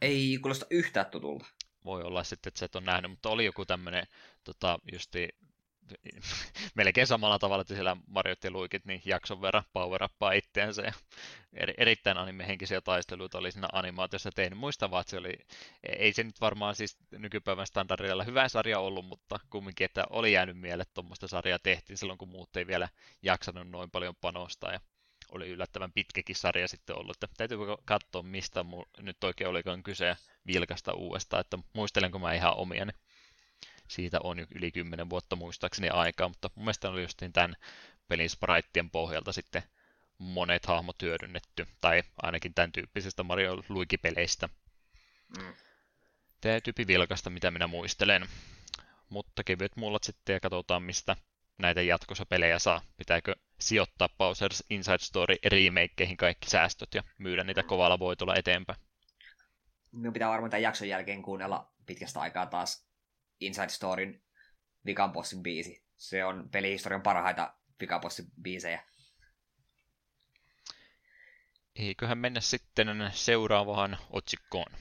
Ei 0.00 0.38
kuulosta 0.42 0.66
yhtään 0.70 1.06
tutulta. 1.06 1.46
Voi 1.84 2.02
olla 2.02 2.24
sitten, 2.24 2.50
että 2.50 2.58
sä 2.58 2.66
et 2.66 2.76
ole 2.76 2.84
nähnyt, 2.84 3.10
mutta 3.10 3.28
oli 3.28 3.44
joku 3.44 3.66
tämmöinen 3.66 4.06
tota, 4.44 4.78
justi 4.92 5.28
melkein 6.74 7.06
samalla 7.06 7.38
tavalla, 7.38 7.60
että 7.60 7.74
siellä 7.74 7.96
Mariot 8.06 8.44
Luikit 8.50 8.84
niin 8.84 9.02
jakson 9.04 9.42
verran 9.42 9.64
power 9.72 10.00
itteensä. 10.34 10.82
Ja 10.82 10.92
eri, 11.52 11.74
erittäin 11.76 12.18
animehenkisiä 12.18 12.80
taisteluita 12.80 13.38
oli 13.38 13.52
siinä 13.52 13.68
animaatiossa 13.72 14.30
tehnyt. 14.34 14.58
Muistan 14.58 14.90
vaan, 14.90 15.04
se 15.06 15.16
oli, 15.16 15.38
ei 15.98 16.12
se 16.12 16.22
nyt 16.22 16.40
varmaan 16.40 16.74
siis 16.74 16.98
nykypäivän 17.10 17.66
standardilla 17.66 18.24
hyvä 18.24 18.48
sarja 18.48 18.78
ollut, 18.78 19.06
mutta 19.06 19.40
kumminkin, 19.50 19.84
että 19.84 20.04
oli 20.10 20.32
jäänyt 20.32 20.58
mieleen, 20.58 20.80
että 20.80 20.94
tuommoista 20.94 21.28
sarjaa 21.28 21.58
tehtiin 21.58 21.96
silloin, 21.96 22.18
kun 22.18 22.28
muut 22.28 22.56
ei 22.56 22.66
vielä 22.66 22.88
jaksanut 23.22 23.68
noin 23.68 23.90
paljon 23.90 24.16
panostaa. 24.20 24.72
Ja 24.72 24.80
oli 25.32 25.48
yllättävän 25.48 25.92
pitkäkin 25.92 26.36
sarja 26.36 26.68
sitten 26.68 26.96
ollut, 26.96 27.16
että 27.16 27.36
täytyy 27.36 27.58
katsoa, 27.84 28.22
mistä 28.22 28.64
nyt 28.98 29.24
oikein 29.24 29.50
olikaan 29.50 29.82
kyse 29.82 30.16
vilkasta 30.46 30.92
uudestaan, 30.92 31.40
että 31.40 31.58
muistelenko 31.72 32.18
mä 32.18 32.34
ihan 32.34 32.56
omia, 32.56 32.84
niin 32.84 32.96
siitä 33.88 34.20
on 34.22 34.38
jo 34.38 34.46
yli 34.54 34.70
10 34.72 35.10
vuotta 35.10 35.36
muistaakseni 35.36 35.88
aikaa, 35.88 36.28
mutta 36.28 36.50
mun 36.54 36.64
mielestä 36.64 36.90
oli 36.90 37.02
just 37.02 37.22
tämän 37.32 37.56
pelin 38.08 38.30
spritien 38.30 38.90
pohjalta 38.90 39.32
sitten 39.32 39.62
monet 40.18 40.66
hahmot 40.66 41.02
hyödynnetty, 41.02 41.66
tai 41.80 42.02
ainakin 42.22 42.54
tämän 42.54 42.72
tyyppisestä 42.72 43.22
Mario 43.22 43.62
Luigi-peleistä. 43.68 44.48
Mm. 45.38 45.54
Täytyypi 46.40 46.86
vilkasta, 46.86 47.30
mitä 47.30 47.50
minä 47.50 47.66
muistelen. 47.66 48.26
Mutta 49.08 49.44
kevyet 49.44 49.76
mullat 49.76 50.04
sitten 50.04 50.34
ja 50.34 50.40
katsotaan, 50.40 50.82
mistä 50.82 51.16
näitä 51.58 51.82
jatkossa 51.82 52.26
pelejä 52.26 52.58
saa. 52.58 52.82
Pitääkö 52.96 53.36
sijoittaa 53.60 54.08
Bowser's 54.08 54.66
Inside 54.70 54.98
Story 54.98 55.36
remakeihin 55.46 56.16
kaikki 56.16 56.50
säästöt 56.50 56.94
ja 56.94 57.02
myydä 57.18 57.44
niitä 57.44 57.62
kovalla 57.62 57.98
voitolla 57.98 58.34
eteenpäin? 58.34 58.78
Minun 59.92 60.12
pitää 60.12 60.28
varmaan 60.28 60.50
tämän 60.50 60.62
jakson 60.62 60.88
jälkeen 60.88 61.22
kuunnella 61.22 61.72
pitkästä 61.86 62.20
aikaa 62.20 62.46
taas 62.46 62.83
Inside 63.46 63.68
Storyn 63.68 64.22
Vikan 64.86 65.12
Bossin 65.12 65.42
biisi. 65.42 65.84
Se 65.96 66.24
on 66.24 66.48
pelihistorian 66.52 67.02
parhaita 67.02 67.54
Vikan 67.80 68.00
Bossin 68.00 68.26
biisejä. 68.42 68.84
Eiköhän 71.76 72.18
mennä 72.18 72.40
sitten 72.40 72.88
seuraavaan 73.12 73.98
otsikkoon. 74.10 74.72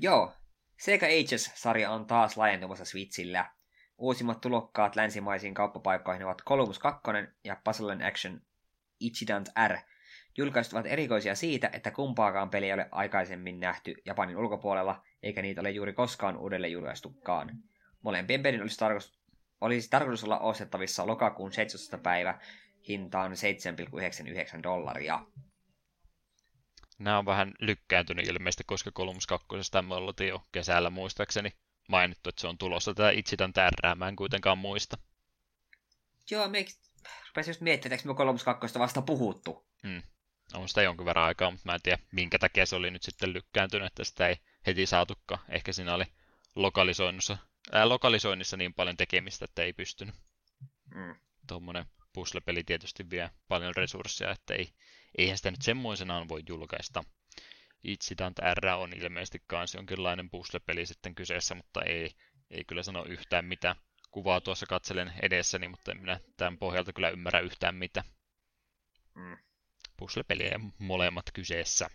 Joo, 0.00 0.34
Sega 0.80 1.06
Ages-sarja 1.06 1.90
on 1.90 2.06
taas 2.06 2.36
laajentumassa 2.36 2.84
Switchillä. 2.84 3.50
Uusimmat 3.98 4.40
tulokkaat 4.40 4.96
länsimaisiin 4.96 5.54
kauppapaikkoihin 5.54 6.24
ovat 6.24 6.42
Columbus 6.44 6.78
2 6.78 7.02
ja 7.44 7.56
Puzzle 7.64 8.06
Action 8.06 8.40
Ichidant 9.00 9.48
R, 9.68 9.76
Julkaisut 10.36 10.72
ovat 10.72 10.86
erikoisia 10.86 11.34
siitä, 11.34 11.70
että 11.72 11.90
kumpaakaan 11.90 12.50
peliä 12.50 12.66
ei 12.66 12.74
ole 12.74 12.88
aikaisemmin 12.92 13.60
nähty 13.60 13.94
Japanin 14.04 14.36
ulkopuolella, 14.36 15.02
eikä 15.22 15.42
niitä 15.42 15.60
ole 15.60 15.70
juuri 15.70 15.92
koskaan 15.92 16.36
uudelleen 16.36 16.72
julkaistukaan. 16.72 17.50
Molempien 18.02 18.42
pelin 18.42 18.62
olisi, 18.62 18.78
tarkoitus, 18.78 19.20
olisi 19.60 19.90
tarkoitus 19.90 20.24
olla 20.24 20.38
ostettavissa 20.38 21.06
lokakuun 21.06 21.52
17. 21.52 21.98
päivä 21.98 22.38
hintaan 22.88 23.32
7,99 23.32 24.62
dollaria. 24.62 25.26
Nämä 26.98 27.18
on 27.18 27.26
vähän 27.26 27.52
lykkääntynyt 27.60 28.28
ilmeisesti, 28.28 28.64
koska 28.66 28.90
Columbus 28.90 29.26
2. 29.26 29.46
me 29.88 29.94
oltiin 29.94 30.28
jo 30.28 30.42
kesällä 30.52 30.90
muistaakseni 30.90 31.52
mainittu, 31.88 32.28
että 32.28 32.40
se 32.40 32.48
on 32.48 32.58
tulossa. 32.58 32.94
Tätä 32.94 33.10
Itsitän 33.10 33.52
tärrää, 33.52 33.94
mä 33.94 34.08
en 34.08 34.16
kuitenkaan 34.16 34.58
muista. 34.58 34.98
Joo, 36.30 36.48
me 36.48 36.64
rupesin 37.28 37.50
just 37.50 37.60
miettimään, 37.60 37.94
että 37.94 38.08
me 38.08 38.14
Columbus 38.14 38.44
2 38.44 38.78
vasta 38.78 39.02
puhuttu. 39.02 39.66
Hmm. 39.82 40.02
On 40.54 40.68
sitä 40.68 40.82
jonkin 40.82 41.06
verran 41.06 41.24
aikaa, 41.24 41.50
mutta 41.50 41.68
mä 41.68 41.74
en 41.74 41.82
tiedä, 41.82 41.98
minkä 42.12 42.38
takia 42.38 42.66
se 42.66 42.76
oli 42.76 42.90
nyt 42.90 43.02
sitten 43.02 43.32
lykkääntynyt, 43.32 43.86
että 43.86 44.04
sitä 44.04 44.28
ei 44.28 44.36
heti 44.66 44.86
saatukaan. 44.86 45.40
Ehkä 45.48 45.72
siinä 45.72 45.94
oli 45.94 46.04
lokalisoinnissa, 46.54 47.38
ää, 47.72 47.88
lokalisoinnissa 47.88 48.56
niin 48.56 48.74
paljon 48.74 48.96
tekemistä, 48.96 49.44
että 49.44 49.62
ei 49.62 49.72
pystynyt. 49.72 50.14
Mm. 50.94 51.14
Tuommoinen 51.46 51.86
puzzle-peli 52.12 52.64
tietysti 52.64 53.10
vie 53.10 53.30
paljon 53.48 53.76
resursseja, 53.76 54.30
että 54.30 54.54
ei, 54.54 54.72
eihän 55.18 55.36
sitä 55.36 55.50
nyt 55.50 55.62
semmoisenaan 55.62 56.28
voi 56.28 56.42
julkaista. 56.48 57.04
Itsidant 57.84 58.38
R 58.38 58.66
on 58.66 58.92
ilmeisesti 58.92 59.42
myös 59.52 59.74
jonkinlainen 59.74 60.30
puzzle-peli 60.30 60.86
sitten 60.86 61.14
kyseessä, 61.14 61.54
mutta 61.54 61.82
ei, 61.82 62.10
ei 62.50 62.64
kyllä 62.64 62.82
sano 62.82 63.04
yhtään 63.04 63.44
mitä. 63.44 63.76
Kuvaa 64.10 64.40
tuossa 64.40 64.66
katselen 64.66 65.12
edessäni, 65.22 65.68
mutta 65.68 65.92
en 65.92 66.00
minä 66.00 66.20
tämän 66.36 66.58
pohjalta 66.58 66.92
kyllä 66.92 67.10
ymmärrä 67.10 67.40
yhtään 67.40 67.74
mitä. 67.74 68.04
Mm. 69.14 69.36
Puzzle-peliä 70.02 70.60
molemmat 70.78 71.24
kyseessä. 71.32 71.90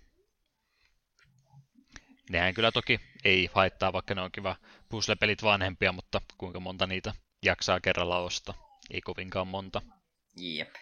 Nehän 2.30 2.54
kyllä 2.54 2.72
toki 2.72 3.00
ei 3.24 3.50
haittaa, 3.54 3.94
vaikka 3.94 4.16
ne 4.16 4.22
on 4.22 4.32
kiva 4.32 4.56
puzzle-pelit 4.90 5.44
vanhempia, 5.44 5.92
mutta 5.92 6.22
kuinka 6.38 6.60
monta 6.60 6.88
niitä 6.88 7.14
jaksaa 7.44 7.80
kerralla 7.80 8.18
ostaa? 8.18 8.80
Ei 8.92 9.02
kovinkaan 9.02 9.48
monta. 9.48 9.82
Jep. 10.36 10.76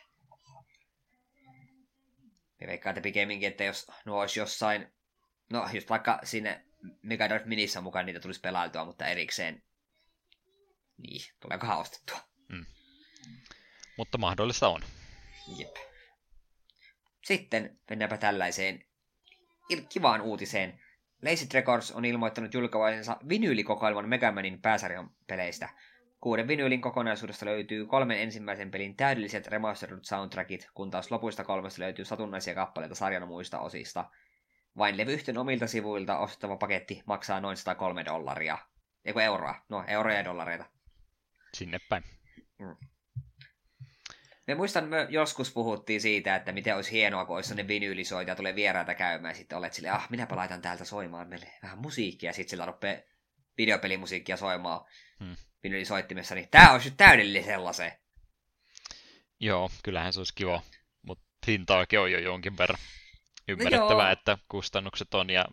Me 2.61 2.67
veikkaatte 2.67 3.01
pikemminkin, 3.01 3.49
että 3.49 3.63
jos 3.63 3.87
nuo 4.05 4.21
olisi 4.21 4.39
jossain, 4.39 4.93
no 5.49 5.69
just 5.73 5.89
vaikka 5.89 6.19
sinne 6.23 6.65
Mega 7.01 7.29
Drive 7.29 7.45
Minissä 7.45 7.81
mukaan 7.81 8.05
niitä 8.05 8.19
tulisi 8.19 8.41
pelailtua, 8.41 8.85
mutta 8.85 9.07
erikseen, 9.07 9.63
niin, 10.97 11.21
tuleekohan 11.39 11.79
ostettua. 11.79 12.19
Mm. 12.49 12.65
Mutta 13.97 14.17
mahdollista 14.17 14.67
on. 14.67 14.81
Jep. 15.57 15.94
Sitten 17.25 17.79
mennäänpä 17.89 18.17
tällaiseen 18.17 18.85
kivaan 19.89 20.21
uutiseen. 20.21 20.79
Lazy 21.21 21.45
Records 21.53 21.91
on 21.91 22.05
ilmoittanut 22.05 22.53
julkaisensa 22.53 23.17
vinyylikokoelman 23.29 24.09
Megamanin 24.09 24.61
pääsarjan 24.61 25.09
peleistä– 25.27 25.69
Kuuden 26.25 26.47
vinyylin 26.47 26.81
kokonaisuudesta 26.81 27.45
löytyy 27.45 27.85
kolmen 27.85 28.19
ensimmäisen 28.19 28.71
pelin 28.71 28.95
täydelliset 28.95 29.47
remastered 29.47 29.99
soundtrackit, 30.01 30.69
kun 30.73 30.91
taas 30.91 31.11
lopuista 31.11 31.43
kolmesta 31.43 31.81
löytyy 31.81 32.05
satunnaisia 32.05 32.55
kappaleita 32.55 32.95
sarjan 32.95 33.27
muista 33.27 33.59
osista. 33.59 34.09
Vain 34.77 34.97
levyyhtiön 34.97 35.37
omilta 35.37 35.67
sivuilta 35.67 36.17
ostettava 36.17 36.57
paketti 36.57 37.03
maksaa 37.05 37.39
noin 37.39 37.57
103 37.57 38.05
dollaria. 38.05 38.57
Eiku 39.05 39.19
euroa. 39.19 39.55
No, 39.69 39.83
euroja 39.87 40.17
ja 40.17 40.25
dollareita. 40.25 40.65
Sinne 41.53 41.79
päin. 41.89 42.03
Mm. 42.59 42.75
Me 44.47 44.55
muistan, 44.55 44.87
me 44.87 45.07
joskus 45.09 45.53
puhuttiin 45.53 46.01
siitä, 46.01 46.35
että 46.35 46.51
miten 46.51 46.75
olisi 46.75 46.91
hienoa, 46.91 47.25
kun 47.25 47.35
olisi 47.35 47.55
ne 47.55 47.67
vinyylisoita 47.67 48.31
ja 48.31 48.35
tulee 48.35 48.55
vieraita 48.55 48.95
käymään, 48.95 49.31
ja 49.31 49.37
sitten 49.37 49.57
olet 49.57 49.73
silleen, 49.73 49.93
ah, 49.93 50.09
minäpä 50.09 50.35
laitan 50.35 50.61
täältä 50.61 50.85
soimaan 50.85 51.27
meille 51.27 51.47
vähän 51.63 51.77
musiikkia, 51.77 52.29
ja 52.29 52.33
sitten 52.33 52.49
sillä 52.49 52.65
rupeaa 52.65 53.01
videopelimusiikkia 53.57 54.37
soimaan. 54.37 54.85
Hmm 55.19 55.35
vinylisoittimessa, 55.65 56.35
niin 56.35 56.49
tämä 56.49 56.73
olisi 56.73 56.91
täydellinen 56.91 57.43
sellaisen. 57.43 57.91
Joo, 59.39 59.69
kyllähän 59.83 60.13
se 60.13 60.19
olisi 60.19 60.33
kiva, 60.35 60.61
mutta 61.01 61.25
hintaakin 61.47 61.99
on 61.99 62.11
jo 62.11 62.19
jonkin 62.19 62.57
verran 62.57 62.79
ymmärrettävää, 63.47 64.05
no 64.05 64.11
että 64.11 64.37
kustannukset 64.49 65.13
on 65.13 65.29
ja 65.29 65.45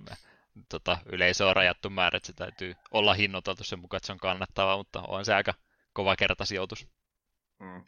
tota, 0.69 0.99
yleisö 1.07 1.47
on 1.47 1.57
rajattu 1.57 1.91
määrä, 1.91 2.17
että 2.17 2.27
se 2.27 2.33
täytyy 2.33 2.75
olla 2.91 3.15
hinnoiteltu 3.15 3.65
sen 3.65 3.79
mukaan, 3.79 3.99
että 3.99 4.07
se 4.07 4.13
on 4.13 4.19
kannattavaa, 4.19 4.77
mutta 4.77 5.03
on 5.03 5.25
se 5.25 5.35
aika 5.35 5.55
kova 5.93 6.17
kertasijoitus. 6.17 6.89
Mm. 7.59 7.85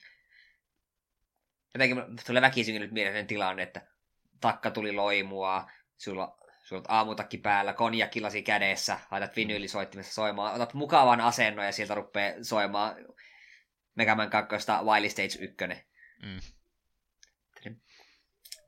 Jotenkin 1.74 2.02
tulee 2.26 2.42
väkisin 2.42 2.80
nyt 2.80 2.92
mieleen 2.92 3.26
tilanne, 3.26 3.62
että 3.62 3.86
takka 4.40 4.70
tuli 4.70 4.92
loimua, 4.92 5.70
sulla 5.96 6.36
sulla 6.64 6.82
aamutakki 6.88 7.38
päällä, 7.38 7.72
konjakilasi 7.72 8.42
kädessä, 8.42 9.00
laitat 9.10 9.36
vinyylisoittimessa 9.36 10.14
soimaan, 10.14 10.54
otat 10.54 10.74
mukavan 10.74 11.20
asennon 11.20 11.66
ja 11.66 11.72
sieltä 11.72 11.94
rupeaa 11.94 12.34
soimaan 12.42 12.96
Megaman 13.94 14.30
2 14.30 14.56
Wily 14.84 15.08
Stage 15.10 15.38
1. 15.40 15.56
Mm. 16.22 16.40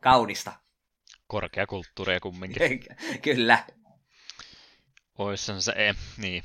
Kaunista. 0.00 0.52
Korkeakulttuuria 1.26 2.20
kumminkin. 2.20 2.80
Kyllä. 3.22 3.66
Oissan 5.18 5.62
se, 5.62 5.72
ei. 5.76 5.94
niin. 6.16 6.42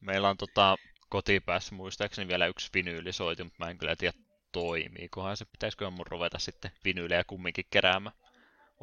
Meillä 0.00 0.28
on 0.28 0.36
tota, 0.36 0.76
kotipäässä 1.08 1.74
muistaakseni 1.74 2.28
vielä 2.28 2.46
yksi 2.46 2.70
vinyylisoitin, 2.74 3.46
mutta 3.46 3.64
mä 3.64 3.70
en 3.70 3.78
kyllä 3.78 3.96
tiedä 3.96 4.18
toimiikohan 4.54 5.36
se. 5.36 5.44
Pitäisikö 5.44 5.90
mun 5.90 6.06
ruveta 6.06 6.38
sitten 6.38 6.70
vinyylejä 6.84 7.24
kumminkin 7.24 7.66
keräämään 7.70 8.16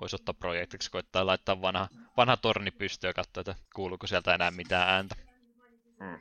voisi 0.02 0.16
ottaa 0.16 0.34
projektiksi, 0.34 0.92
koittaa 0.92 1.26
laittaa 1.26 1.62
vanha, 1.62 1.88
vanha 2.18 2.38
torni 2.38 2.72
pystyyn 2.72 3.10
ja 3.10 3.14
katsoa, 3.14 3.42
että 3.42 3.56
kuuluuko 3.76 4.08
sieltä 4.08 4.36
enää 4.36 4.52
mitään 4.52 4.90
ääntä. 4.90 5.16
Mm. 6.00 6.20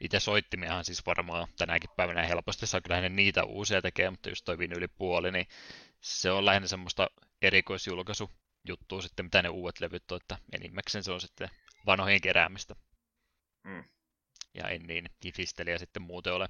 Itse 0.00 0.20
soittimiahan 0.20 0.84
siis 0.84 1.06
varmaan 1.06 1.48
tänäkin 1.58 1.90
päivänä 1.96 2.22
helposti 2.22 2.66
saa 2.66 2.80
kyllä 2.80 3.08
niitä 3.08 3.44
uusia 3.44 3.82
tekee, 3.82 4.10
mutta 4.10 4.28
just 4.28 4.44
toi 4.44 4.56
yli 4.76 4.88
puoli, 4.88 5.32
niin 5.32 5.46
se 6.00 6.30
on 6.30 6.46
lähinnä 6.46 6.68
semmoista 6.68 7.10
erikoisjulkaisu 7.42 8.30
juttua 8.68 9.02
sitten, 9.02 9.26
mitä 9.26 9.42
ne 9.42 9.48
uudet 9.48 9.80
levyt 9.80 10.12
on, 10.12 10.16
että 10.22 10.38
enimmäkseen 10.52 11.04
se 11.04 11.12
on 11.12 11.20
sitten 11.20 11.50
vanhojen 11.86 12.20
keräämistä. 12.20 12.76
Mm. 13.64 13.84
Ja 14.54 14.68
en 14.68 14.82
niin 14.82 15.10
kifistelijä 15.20 15.78
sitten 15.78 16.02
muuten 16.02 16.32
ole 16.32 16.48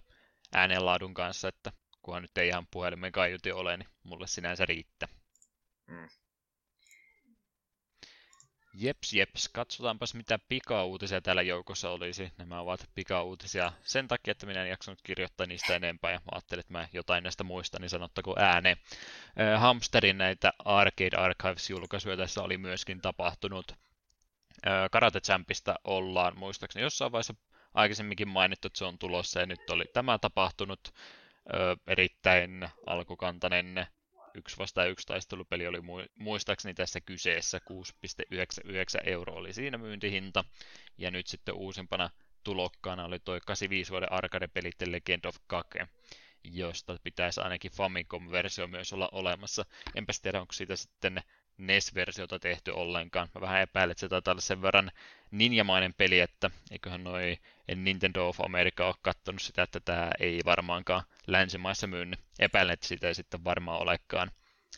äänenlaadun 0.52 1.14
kanssa, 1.14 1.48
että 1.48 1.72
kunhan 2.02 2.22
nyt 2.22 2.38
ei 2.38 2.48
ihan 2.48 2.66
puhelimen 2.70 3.12
kaiuti 3.12 3.52
ole, 3.52 3.76
niin 3.76 3.88
mulle 4.02 4.26
sinänsä 4.26 4.66
riittää. 4.66 5.08
Mm. 5.86 6.08
Jeps, 8.78 9.12
jeps. 9.12 9.48
Katsotaanpas 9.48 10.14
mitä 10.14 10.38
pikauutisia 10.48 11.20
täällä 11.20 11.42
joukossa 11.42 11.90
olisi. 11.90 12.32
Nämä 12.38 12.60
ovat 12.60 12.90
pikauutisia 12.94 13.72
sen 13.82 14.08
takia, 14.08 14.32
että 14.32 14.46
minä 14.46 14.62
en 14.62 14.70
jaksanut 14.70 15.02
kirjoittaa 15.02 15.46
niistä 15.46 15.76
enempää 15.76 16.12
ja 16.12 16.20
ajattelin, 16.32 16.60
että 16.60 16.72
mä 16.72 16.88
jotain 16.92 17.22
näistä 17.22 17.44
muista, 17.44 17.78
niin 17.80 17.90
sanottako 17.90 18.34
ääneen. 18.38 18.76
Äh, 19.40 19.60
Hamsterin 19.60 20.18
näitä 20.18 20.52
Arcade 20.64 21.16
Archives-julkaisuja 21.16 22.16
tässä 22.16 22.42
oli 22.42 22.58
myöskin 22.58 23.00
tapahtunut. 23.00 23.72
Äh, 24.66 24.90
Karate 24.90 25.20
Champista 25.20 25.74
ollaan 25.84 26.38
muistaakseni 26.38 26.82
jossain 26.82 27.12
vaiheessa 27.12 27.34
aikaisemminkin 27.76 28.28
mainittu, 28.28 28.66
että 28.66 28.78
se 28.78 28.84
on 28.84 28.98
tulossa 28.98 29.40
ja 29.40 29.46
nyt 29.46 29.70
oli 29.70 29.84
tämä 29.92 30.18
tapahtunut 30.18 30.80
ö, 31.54 31.76
erittäin 31.86 32.68
alkukantainen 32.86 33.86
yksi 34.34 34.58
vasta 34.58 34.84
yksi 34.84 35.06
taistelupeli 35.06 35.66
oli 35.66 35.78
muistaakseni 36.14 36.74
tässä 36.74 37.00
kyseessä 37.00 37.60
6,99 37.70 39.08
euroa 39.08 39.36
oli 39.38 39.52
siinä 39.52 39.78
myyntihinta. 39.78 40.44
Ja 40.98 41.10
nyt 41.10 41.26
sitten 41.26 41.54
uusimpana 41.54 42.10
tulokkaana 42.44 43.04
oli 43.04 43.18
toi 43.18 43.40
85 43.46 43.90
vuoden 43.90 44.12
arcade-peli 44.12 44.70
The 44.78 44.92
Legend 44.92 45.24
of 45.24 45.36
Kake, 45.46 45.88
josta 46.44 46.96
pitäisi 47.02 47.40
ainakin 47.40 47.70
Famicom-versio 47.70 48.66
myös 48.66 48.92
olla 48.92 49.08
olemassa. 49.12 49.64
Enpä 49.94 50.12
tiedä, 50.22 50.40
onko 50.40 50.52
siitä 50.52 50.76
sitten 50.76 51.22
NES-versiota 51.58 52.38
tehty 52.38 52.70
ollenkaan. 52.70 53.28
Mä 53.34 53.40
vähän 53.40 53.62
epäilen, 53.62 53.90
että 53.90 54.00
se 54.00 54.08
taitaa 54.08 54.32
olla 54.32 54.40
sen 54.40 54.62
verran 54.62 54.90
ninjamainen 55.30 55.94
peli, 55.94 56.20
että 56.20 56.50
eiköhän 56.70 57.04
noi 57.04 57.38
Nintendo 57.76 58.28
of 58.28 58.40
America 58.40 58.86
ole 58.86 58.94
katsonut 59.02 59.42
sitä, 59.42 59.62
että 59.62 59.80
tämä 59.80 60.10
ei 60.20 60.40
varmaankaan 60.44 61.02
länsimaissa 61.26 61.86
myynyt. 61.86 62.20
Epäilen, 62.38 62.72
että 62.72 62.86
sitä 62.86 63.08
ei 63.08 63.14
sitten 63.14 63.44
varmaan 63.44 63.80
olekaan 63.80 64.30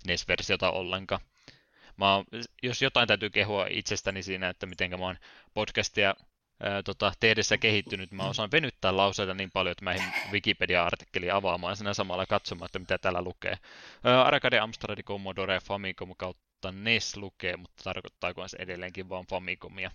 NES-versiota 0.07 0.71
ollenkaan. 0.71 1.21
Mä 1.97 2.15
oon, 2.15 2.25
jos 2.63 2.83
jotain 2.83 3.09
täytyy 3.09 3.31
kehua 3.31 3.67
itsestäni 3.71 4.23
siinä, 4.23 4.49
että 4.49 4.67
miten 4.67 4.91
mä 4.91 4.97
oon 4.97 5.19
podcastia 5.55 6.15
ää, 6.63 6.83
tota, 6.83 7.13
tehdessä 7.21 7.57
kehittynyt, 7.57 8.13
mä 8.13 8.23
osaan 8.23 8.51
venyttää 8.53 8.97
lauseita 8.97 9.35
niin 9.35 9.51
paljon, 9.51 9.73
että 9.73 9.85
mä 9.85 9.93
en 9.93 10.03
Wikipedia-artikkeli 10.33 11.31
avaamaan 11.31 11.77
sinä 11.77 11.95
samalla 11.95 12.27
katsomaan, 12.27 12.67
että 12.67 12.79
mitä 12.79 12.99
täällä 12.99 13.23
lukee. 13.23 13.59
Arcade 14.25 14.59
Amstrad 14.59 15.03
Commodore 15.03 15.61
Famicom 15.61 16.15
kautta 16.17 16.48
NES 16.73 17.17
lukee, 17.17 17.57
mutta 17.57 17.85
tarkoittaako 17.85 18.49
se 18.49 18.57
edelleenkin 18.61 19.09
vain 19.09 19.27
Famicomia? 19.27 19.91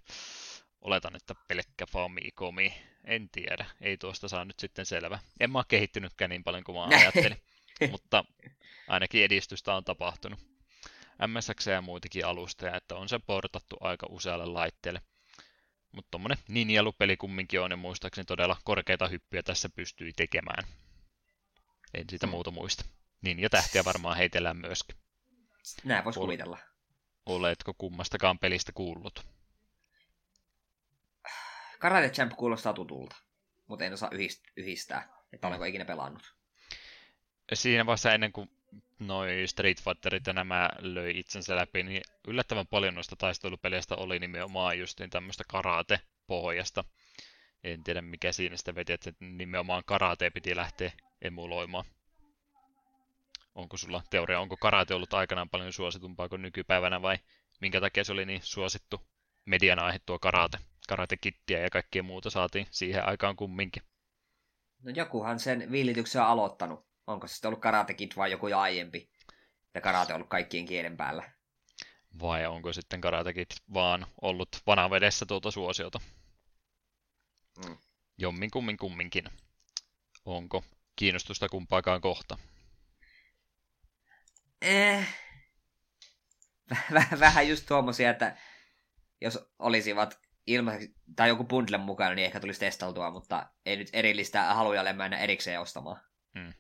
Oletan, 0.82 1.16
että 1.16 1.36
pelkkä 1.48 1.86
Famicomi. 1.86 2.74
En 3.06 3.30
tiedä. 3.30 3.66
Ei 3.82 3.98
tuosta 3.98 4.28
saa 4.28 4.46
nyt 4.46 4.60
sitten 4.60 4.86
selvä. 4.86 5.20
En 5.40 5.52
mä 5.52 5.60
ole 5.60 5.66
kehittynytkään 5.68 6.30
niin 6.30 6.44
paljon 6.44 6.64
kuin 6.64 6.76
mä 6.76 6.98
ajattelin. 6.98 7.42
Mutta 7.92 8.26
ainakin 8.88 9.24
edistystä 9.24 9.76
on 9.76 9.84
tapahtunut. 9.84 10.40
MSX 11.28 11.68
ja 11.68 11.82
muitakin 11.82 12.26
alustoja, 12.26 12.76
että 12.76 12.96
on 12.96 13.10
se 13.10 13.20
portattu 13.20 13.78
aika 13.80 14.08
usealle 14.10 14.46
laitteelle. 14.46 15.02
Mutta 15.92 16.08
tuommoinen 16.12 16.38
ninjalupeli 16.48 17.18
kumminkin 17.18 17.62
on, 17.62 17.72
ja 17.72 17.78
muistaakseni 17.78 18.26
todella 18.26 18.58
korkeita 18.64 19.08
hyppyjä 19.08 19.44
tässä 19.44 19.70
pystyi 19.70 20.14
tekemään. 20.14 20.64
En 21.94 22.06
siitä 22.10 22.28
muuta 22.28 22.52
muista. 22.52 22.86
Niin, 23.22 23.40
ja 23.40 23.50
tähtiä 23.50 23.86
varmaan 23.86 24.18
heitellään 24.18 24.58
myöskin. 24.58 25.03
Näin 25.84 26.06
voisi 26.06 26.20
kuvitella. 26.20 26.58
Oletko 27.26 27.74
kummastakaan 27.78 28.40
pelistä 28.40 28.72
kuullut? 28.72 29.26
Karate 31.80 32.10
Champ 32.10 32.32
kuulostaa 32.38 32.74
tutulta, 32.74 33.16
mutta 33.68 33.86
en 33.86 33.94
osaa 33.94 34.10
yhdistää, 34.58 35.10
että 35.34 35.48
olenko 35.48 35.66
ikinä 35.66 35.86
pelannut. 35.86 36.36
Siinä 37.54 37.86
vaiheessa 37.86 38.14
ennen 38.14 38.32
kuin 38.32 38.50
noi 39.00 39.44
Street 39.48 39.82
Fighterit 39.82 40.28
ja 40.28 40.34
nämä 40.34 40.70
löi 40.80 41.20
itsensä 41.20 41.56
läpi, 41.56 41.84
niin 41.84 42.02
yllättävän 42.28 42.68
paljon 42.68 42.96
noista 42.96 43.16
taistelupeleistä 43.16 43.96
oli 43.96 44.20
nimenomaan 44.20 44.80
just 44.80 45.00
niin 45.00 45.10
tämmöistä 45.10 45.44
karate-pohjasta. 45.48 46.84
En 47.64 47.84
tiedä 47.84 48.02
mikä 48.02 48.32
siinä 48.32 48.58
sitä 48.58 48.76
veti, 48.76 48.94
että 48.94 49.12
nimenomaan 49.20 49.84
karate 49.86 50.30
piti 50.30 50.56
lähteä 50.56 50.92
emuloimaan. 51.22 51.86
Onko 53.56 53.78
sulla 53.78 54.04
teoria, 54.10 54.40
onko 54.40 54.58
karate 54.58 54.94
ollut 54.94 55.14
aikanaan 55.14 55.50
paljon 55.50 55.74
suositumpaa 55.74 56.30
kuin 56.30 56.42
nykypäivänä 56.42 57.02
vai 57.02 57.18
minkä 57.62 57.82
takia 57.82 58.04
se 58.04 58.12
oli 58.12 58.26
niin 58.26 58.42
suosittu 58.44 59.02
median 59.46 59.80
aihe 59.80 60.00
tuo 60.06 60.20
karate? 60.20 60.58
Karate-kittiä 60.88 61.60
ja 61.60 61.70
kaikkea 61.70 62.04
muuta 62.04 62.30
saatiin 62.30 62.68
siihen 62.72 63.08
aikaan 63.08 63.36
kumminkin. 63.36 63.84
No 64.84 64.92
jokuhan 64.96 65.40
sen 65.40 65.72
viilityksen 65.72 66.22
on 66.22 66.28
aloittanut. 66.28 66.86
Onko 67.08 67.28
se 67.28 67.34
sitten 67.34 67.50
ollut 67.50 67.62
Karate 67.62 67.94
Kid 67.94 68.12
vai 68.18 68.32
joku 68.32 68.48
aiempi? 68.56 69.10
Ja 69.74 69.82
karate 69.82 70.14
on 70.14 70.16
ollut 70.16 70.30
kaikkien 70.30 70.66
kielen 70.66 70.98
päällä. 70.98 71.32
Vai 72.22 72.46
onko 72.46 72.74
sitten 72.74 73.02
Karate 73.02 73.34
Kid 73.34 73.52
vaan 73.74 74.06
ollut 74.22 74.50
vanavedessä 74.68 75.26
tuota 75.26 75.52
suosiota? 75.52 76.00
Mm. 77.66 77.78
Jommin 78.18 78.52
kummin 78.52 78.78
kumminkin. 78.78 79.26
Onko 80.26 80.64
kiinnostusta 80.96 81.50
kumpaakaan 81.50 82.02
kohta? 82.02 82.38
Eh. 84.64 85.08
Vähän 87.20 87.50
just 87.50 87.66
tuommoisia, 87.68 88.10
että 88.10 88.38
jos 89.22 89.40
olisivat 89.60 90.20
ilmaiseksi, 90.48 90.96
tai 91.16 91.30
joku 91.30 91.44
bundle 91.44 91.78
mukana, 91.78 92.16
niin 92.16 92.26
ehkä 92.26 92.40
tulisi 92.40 92.60
testailtua, 92.60 93.12
mutta 93.12 93.50
ei 93.66 93.78
nyt 93.78 93.90
erillistä 93.94 94.44
haluja 94.44 94.94
mennä 94.94 95.18
erikseen 95.18 95.62
ostamaan. 95.62 96.02
Hmm. 96.40 96.54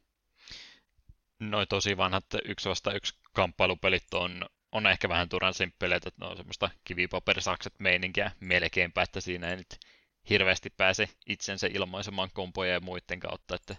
Noin 1.39 1.67
tosi 1.67 1.97
vanhat 1.97 2.25
yksi 2.45 2.69
vasta 2.69 2.93
yksi 2.93 3.19
kamppailupelit 3.33 4.13
on, 4.13 4.45
on 4.71 4.87
ehkä 4.87 5.09
vähän 5.09 5.29
turhan 5.29 5.53
simppeleitä, 5.53 6.09
että 6.09 6.25
ne 6.25 6.31
on 6.31 6.37
semmoista 6.37 6.69
kivipaperisakset 6.83 7.73
meininkiä 7.79 8.31
melkeinpä, 8.39 9.01
että 9.01 9.21
siinä 9.21 9.49
ei 9.49 9.55
nyt 9.55 9.79
hirveästi 10.29 10.69
pääse 10.77 11.09
itsensä 11.25 11.67
ilmaisemaan 11.73 12.29
kompoja 12.33 12.73
ja 12.73 12.79
muiden 12.79 13.19
kautta, 13.19 13.55
että 13.55 13.75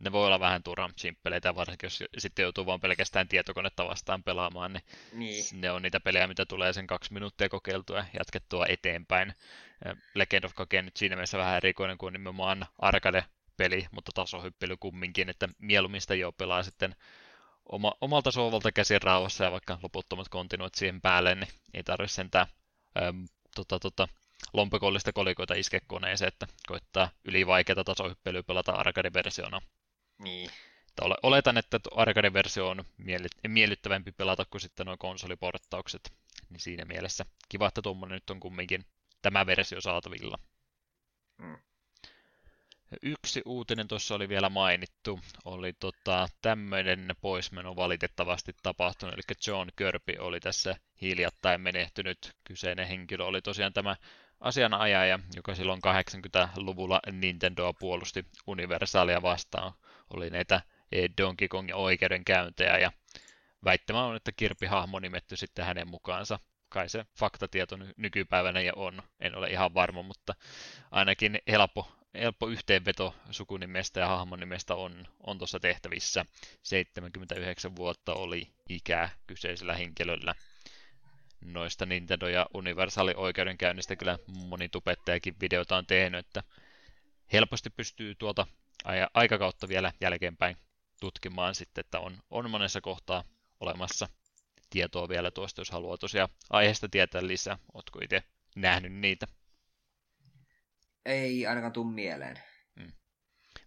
ne 0.00 0.12
voi 0.12 0.26
olla 0.26 0.40
vähän 0.40 0.62
turhan 0.62 0.92
simppeleitä, 0.96 1.54
varsinkin 1.54 1.86
jos 1.86 2.04
sitten 2.18 2.42
joutuu 2.42 2.66
vaan 2.66 2.80
pelkästään 2.80 3.28
tietokonetta 3.28 3.88
vastaan 3.88 4.22
pelaamaan, 4.22 4.72
niin, 4.72 4.84
niin. 5.12 5.44
ne 5.60 5.70
on 5.70 5.82
niitä 5.82 6.00
pelejä, 6.00 6.26
mitä 6.26 6.46
tulee 6.46 6.72
sen 6.72 6.86
kaksi 6.86 7.12
minuuttia 7.12 7.48
kokeiltua 7.48 7.96
ja 7.96 8.04
jatkettua 8.18 8.66
eteenpäin. 8.68 9.34
Legend 10.14 10.44
of 10.44 10.54
Kage 10.54 10.82
nyt 10.82 10.96
siinä 10.96 11.16
mielessä 11.16 11.38
vähän 11.38 11.56
erikoinen 11.56 11.98
kuin 11.98 12.12
nimenomaan 12.12 12.66
arcade-peli, 12.78 13.86
mutta 13.90 14.12
tasohyppely 14.14 14.76
kumminkin, 14.76 15.28
että 15.28 15.48
mieluummin 15.58 16.00
sitä 16.00 16.14
jo 16.14 16.32
pelaa 16.32 16.62
sitten 16.62 16.96
oma, 17.72 17.94
omalta 18.00 18.30
sovalta 18.30 18.72
käsin 18.72 19.02
rauhassa 19.02 19.44
ja 19.44 19.52
vaikka 19.52 19.78
loputtomat 19.82 20.28
kontinuit 20.28 20.74
siihen 20.74 21.00
päälle, 21.00 21.34
niin 21.34 21.48
ei 21.74 21.82
tarvitse 21.82 22.14
sentään 22.14 22.46
äm, 23.02 23.26
tota, 23.54 23.78
tota, 23.78 24.08
lompakollista 24.52 25.12
kolikoita 25.12 25.54
iske 25.54 25.80
koneeseen, 25.86 26.28
että 26.28 26.46
koittaa 26.66 27.08
ylivaikeata 27.24 27.84
tasohyppelyä 27.84 28.42
pelata 28.42 28.72
arcade-versiona. 28.72 29.60
Niin. 30.18 30.50
Oletan, 31.22 31.58
että 31.58 31.80
arcade-versio 31.90 32.68
on 32.68 32.84
miellyttävämpi 33.48 34.12
pelata 34.12 34.44
kuin 34.44 34.60
sitten 34.60 34.86
nuo 34.86 34.96
konsoliporttaukset. 34.96 36.12
Niin 36.50 36.60
siinä 36.60 36.84
mielessä 36.84 37.24
kiva, 37.48 37.68
että 37.68 37.82
tuommoinen 37.82 38.16
nyt 38.16 38.30
on 38.30 38.40
kumminkin 38.40 38.84
tämä 39.22 39.46
versio 39.46 39.80
saatavilla. 39.80 40.38
Mm. 41.38 41.56
Yksi 43.02 43.42
uutinen 43.44 43.88
tuossa 43.88 44.14
oli 44.14 44.28
vielä 44.28 44.48
mainittu, 44.48 45.20
oli 45.44 45.72
tota, 45.72 46.28
tämmöinen 46.42 47.08
poismeno 47.20 47.76
valitettavasti 47.76 48.52
tapahtunut, 48.62 49.14
eli 49.14 49.36
John 49.46 49.68
Kirby 49.76 50.12
oli 50.18 50.40
tässä 50.40 50.76
hiljattain 51.02 51.60
menehtynyt. 51.60 52.36
Kyseinen 52.44 52.88
henkilö 52.88 53.24
oli 53.24 53.42
tosiaan 53.42 53.72
tämä 53.72 53.96
asianajaja, 54.40 55.18
joka 55.36 55.54
silloin 55.54 55.80
80-luvulla 55.86 57.00
Nintendoa 57.12 57.72
puolusti 57.72 58.26
Universalia 58.46 59.22
vastaan 59.22 59.72
oli 60.10 60.30
näitä 60.30 60.60
Donkey 61.22 61.48
Kongin 61.48 61.74
oikeudenkäyntejä 61.74 62.78
ja 62.78 62.92
väittämä 63.64 64.04
on, 64.04 64.16
että 64.16 64.32
Kirpi-hahmo 64.32 64.98
nimetty 64.98 65.36
sitten 65.36 65.64
hänen 65.64 65.88
mukaansa. 65.88 66.38
Kai 66.68 66.88
se 66.88 67.06
faktatieto 67.18 67.78
nykypäivänä 67.96 68.60
ja 68.60 68.72
on, 68.76 69.02
en 69.20 69.36
ole 69.36 69.50
ihan 69.50 69.74
varma, 69.74 70.02
mutta 70.02 70.34
ainakin 70.90 71.38
helppo, 71.48 71.92
helppo 72.14 72.48
yhteenveto 72.48 73.14
sukunimestä 73.30 74.00
ja 74.00 74.06
hahmon 74.06 74.40
nimestä 74.40 74.74
on, 74.74 75.08
on 75.26 75.38
tuossa 75.38 75.60
tehtävissä. 75.60 76.26
79 76.62 77.76
vuotta 77.76 78.14
oli 78.14 78.48
ikää 78.68 79.10
kyseisellä 79.26 79.74
henkilöllä. 79.74 80.34
Noista 81.40 81.86
Nintendo 81.86 82.28
ja 82.28 82.46
Universali 82.54 83.14
oikeudenkäynnistä 83.16 83.96
kyllä 83.96 84.18
moni 84.26 84.68
tubettajakin 84.68 85.36
videota 85.40 85.76
on 85.76 85.86
tehnyt, 85.86 86.26
että 86.26 86.42
helposti 87.32 87.70
pystyy 87.70 88.14
tuolta 88.14 88.46
aikakautta 89.14 89.68
vielä 89.68 89.92
jälkeenpäin 90.00 90.56
tutkimaan 91.00 91.54
sitten, 91.54 91.80
että 91.80 92.00
on, 92.00 92.18
on 92.30 92.50
monessa 92.50 92.80
kohtaa 92.80 93.24
olemassa 93.60 94.08
tietoa 94.70 95.08
vielä 95.08 95.30
tuosta, 95.30 95.60
jos 95.60 95.70
haluaa 95.70 95.96
tosiaan 95.96 96.28
aiheesta 96.50 96.88
tietää 96.88 97.26
lisää. 97.26 97.58
Oletko 97.74 97.98
itse 98.02 98.22
nähnyt 98.56 98.92
niitä? 98.92 99.26
Ei 101.04 101.46
ainakaan 101.46 101.72
tuu 101.72 101.84
mieleen. 101.84 102.42
Hmm. 102.80 102.92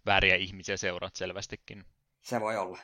Vääriä 0.06 0.36
ihmisiä 0.36 0.76
seuraat 0.76 1.16
selvästikin. 1.16 1.84
Se 2.22 2.40
voi 2.40 2.56
olla. 2.56 2.78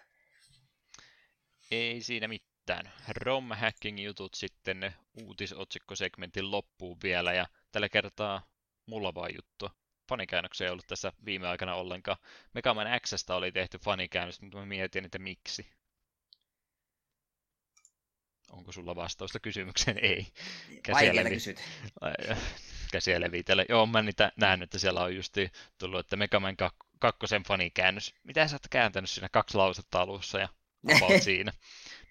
Ei 1.71 2.03
siinä 2.03 2.29
mitään. 2.29 2.93
ROM 3.09 3.49
hacking 3.49 4.05
jutut 4.05 4.35
sitten 4.35 4.95
uutisotsikkosegmentin 5.23 6.51
loppuun 6.51 6.99
vielä 7.03 7.33
ja 7.33 7.47
tällä 7.73 7.89
kertaa 7.89 8.43
mulla 8.87 9.15
vaan 9.15 9.35
juttu 9.35 9.71
fanikäännöksiä 10.09 10.67
ei 10.67 10.71
ollut 10.71 10.87
tässä 10.87 11.13
viime 11.25 11.49
aikana 11.49 11.75
ollenkaan. 11.75 12.19
Mega 12.53 12.75
Man 12.75 12.87
Xstä 13.01 13.35
oli 13.35 13.53
tehty 13.53 13.79
fanikäännös, 13.79 14.41
mutta 14.41 14.59
mä 14.59 14.67
mietin, 14.67 15.05
että 15.05 15.19
miksi. 15.19 15.67
Onko 18.51 18.73
sulla 18.73 18.97
vastausta 18.97 19.41
kysymykseen? 19.41 19.99
Ei. 19.99 20.27
Käsiä, 20.83 21.17
levi... 21.17 21.37
Käsiä 22.93 23.21
levitellä. 23.21 23.65
Joo, 23.69 23.87
mä 23.87 24.03
niitä 24.03 24.33
nähnyt, 24.37 24.67
että 24.67 24.79
siellä 24.79 25.03
on 25.03 25.17
just 25.17 25.35
tullut, 25.79 26.01
että 26.01 26.17
Mega 26.17 26.41
Man 26.41 26.57
2 26.57 26.79
kakkosen 26.99 27.43
fanikäännös. 27.43 28.15
Mitä 28.25 28.49
sä 28.49 28.55
oot 28.55 28.69
kääntänyt 28.71 29.11
siinä 29.11 29.29
kaksi 29.33 29.57
lausetta 29.57 30.01
alussa 30.01 30.39
ja 30.39 30.49
about 30.97 31.23
siinä. 31.29 31.53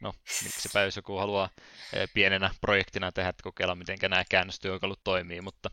No, 0.02 0.14
miksipä 0.44 0.82
jos 0.82 0.95
joku 0.95 1.18
haluaa 1.18 1.49
eh, 1.94 2.10
pienenä 2.14 2.52
projektina 2.61 3.11
tehdä, 3.11 3.30
että 3.30 3.44
kokeilla, 3.44 3.76
miten 3.76 3.98
nämä 4.02 4.24
käännöstyökalut 4.30 5.03
toimii, 5.03 5.41
mutta 5.41 5.70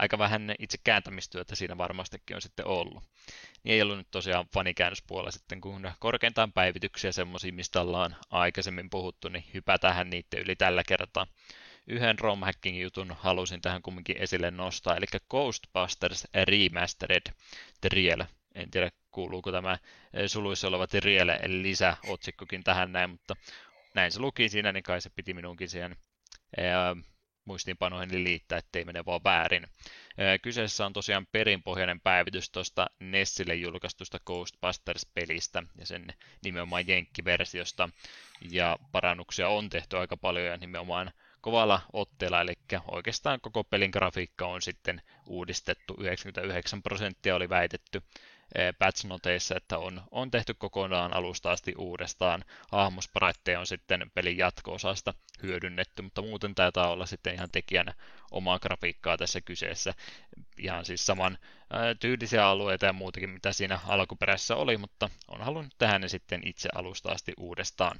aika 0.00 0.18
vähän 0.18 0.54
itse 0.58 0.78
kääntämistyötä 0.84 1.54
siinä 1.54 1.78
varmastikin 1.78 2.36
on 2.36 2.42
sitten 2.42 2.66
ollut. 2.66 3.04
Niin 3.62 3.74
ei 3.74 3.82
ollut 3.82 3.98
nyt 3.98 4.10
tosiaan 4.10 4.46
fanikäännöspuolella 4.54 5.30
sitten, 5.30 5.60
kun 5.60 5.90
korkeintaan 5.98 6.52
päivityksiä 6.52 7.12
semmoisia, 7.12 7.52
mistä 7.52 7.80
ollaan 7.80 8.16
aikaisemmin 8.30 8.90
puhuttu, 8.90 9.28
niin 9.28 9.44
hypätään 9.54 10.10
niiden 10.10 10.40
yli 10.40 10.56
tällä 10.56 10.82
kertaa. 10.88 11.26
Yhden 11.86 12.18
rom 12.18 12.40
jutun 12.64 13.16
halusin 13.18 13.60
tähän 13.60 13.82
kumminkin 13.82 14.16
esille 14.18 14.50
nostaa, 14.50 14.96
eli 14.96 15.06
Ghostbusters 15.30 16.28
Remastered 16.44 17.32
Triel. 17.80 18.24
En 18.54 18.70
tiedä, 18.70 18.90
kuuluuko 19.10 19.52
tämä 19.52 19.78
suluissa 20.26 20.68
oleva 20.68 20.86
Triel 20.86 21.28
lisäotsikkokin 21.46 22.64
tähän 22.64 22.92
näin, 22.92 23.10
mutta 23.10 23.36
näin 23.94 24.12
se 24.12 24.20
luki 24.20 24.48
siinä, 24.48 24.72
niin 24.72 24.82
kai 24.82 25.00
se 25.00 25.10
piti 25.10 25.34
minunkin 25.34 25.68
siihen 25.68 25.96
muistiinpanoihin 27.50 28.24
liittää, 28.24 28.58
ettei 28.58 28.84
mene 28.84 29.04
vaan 29.06 29.24
väärin. 29.24 29.66
Kyseessä 30.42 30.86
on 30.86 30.92
tosiaan 30.92 31.26
perinpohjainen 31.32 32.00
päivitys 32.00 32.50
tuosta 32.50 32.86
Nessille 33.00 33.54
julkaistusta 33.54 34.18
Ghostbusters-pelistä 34.26 35.62
ja 35.78 35.86
sen 35.86 36.06
nimenomaan 36.44 36.88
Jenkki-versiosta. 36.88 37.88
Ja 38.50 38.78
parannuksia 38.92 39.48
on 39.48 39.68
tehty 39.68 39.96
aika 39.96 40.16
paljon 40.16 40.46
ja 40.46 40.56
nimenomaan 40.56 41.12
kovalla 41.40 41.80
otteella, 41.92 42.40
eli 42.40 42.52
oikeastaan 42.88 43.40
koko 43.40 43.64
pelin 43.64 43.90
grafiikka 43.90 44.46
on 44.46 44.62
sitten 44.62 45.02
uudistettu. 45.26 45.96
99 46.00 46.82
prosenttia 46.82 47.36
oli 47.36 47.48
väitetty 47.48 48.02
patch 48.78 49.06
että 49.56 49.78
on, 49.78 50.02
on 50.10 50.30
tehty 50.30 50.54
kokonaan 50.54 51.16
alusta 51.16 51.50
asti 51.50 51.74
uudestaan. 51.78 52.44
Hahmosparetteja 52.72 53.60
on 53.60 53.66
sitten 53.66 54.10
pelin 54.14 54.38
jatko-osasta 54.38 55.14
hyödynnetty, 55.42 56.02
mutta 56.02 56.22
muuten 56.22 56.54
taitaa 56.54 56.90
olla 56.90 57.06
sitten 57.06 57.34
ihan 57.34 57.50
tekijänä 57.52 57.94
omaa 58.30 58.58
grafiikkaa 58.58 59.16
tässä 59.16 59.40
kyseessä. 59.40 59.94
Ihan 60.58 60.84
siis 60.84 61.06
saman 61.06 61.38
tyylisiä 62.00 62.46
alueita 62.46 62.86
ja 62.86 62.92
muutakin, 62.92 63.30
mitä 63.30 63.52
siinä 63.52 63.80
alkuperäisessä 63.86 64.56
oli, 64.56 64.76
mutta 64.76 65.10
on 65.28 65.40
halunnut 65.40 65.74
tehdä 65.78 65.98
ne 65.98 66.08
sitten 66.08 66.48
itse 66.48 66.68
alusta 66.74 67.12
asti 67.12 67.32
uudestaan. 67.36 67.98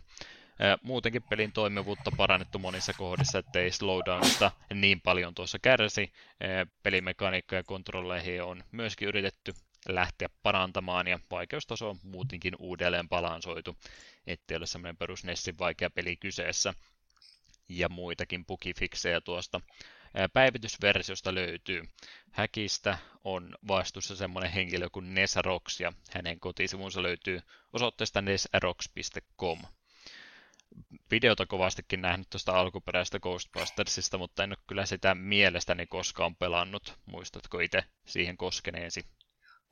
Muutenkin 0.82 1.22
pelin 1.22 1.52
toimivuutta 1.52 2.10
parannettu 2.16 2.58
monissa 2.58 2.92
kohdissa, 2.92 3.38
ettei 3.38 3.70
slowdownista 3.70 4.50
niin 4.74 5.00
paljon 5.00 5.34
tuossa 5.34 5.58
kärsi. 5.58 6.12
Pelimekaniikka 6.82 7.56
ja 7.56 7.62
kontrolleihin 7.62 8.42
on 8.42 8.64
myöskin 8.72 9.08
yritetty 9.08 9.54
lähteä 9.88 10.28
parantamaan 10.42 11.08
ja 11.08 11.18
vaikeustaso 11.30 11.90
on 11.90 11.96
muutenkin 12.02 12.54
uudelleen 12.58 13.08
balansoitu, 13.08 13.76
ettei 14.26 14.56
ole 14.56 14.66
semmoinen 14.66 14.96
perus 14.96 15.24
Nessin 15.24 15.58
vaikea 15.58 15.90
peli 15.90 16.16
kyseessä. 16.16 16.74
Ja 17.68 17.88
muitakin 17.88 18.46
bugifiksejä 18.46 19.20
tuosta 19.20 19.60
päivitysversiosta 20.32 21.34
löytyy. 21.34 21.82
Häkistä 22.30 22.98
on 23.24 23.54
vastuussa 23.68 24.16
semmoinen 24.16 24.52
henkilö 24.52 24.90
kuin 24.92 25.14
Nesarox 25.14 25.80
ja 25.80 25.92
hänen 26.10 26.40
kotisivunsa 26.40 27.02
löytyy 27.02 27.40
osoitteesta 27.72 28.22
nesarox.com 28.22 29.58
videota 31.10 31.46
kovastikin 31.46 32.02
nähnyt 32.02 32.30
tuosta 32.30 32.60
alkuperäisestä 32.60 33.20
Ghostbustersista, 33.20 34.18
mutta 34.18 34.44
en 34.44 34.50
ole 34.50 34.56
kyllä 34.66 34.86
sitä 34.86 35.14
mielestäni 35.14 35.86
koskaan 35.86 36.36
pelannut. 36.36 36.98
Muistatko 37.06 37.60
itse 37.60 37.84
siihen 38.06 38.36
koskeneesi? 38.36 39.04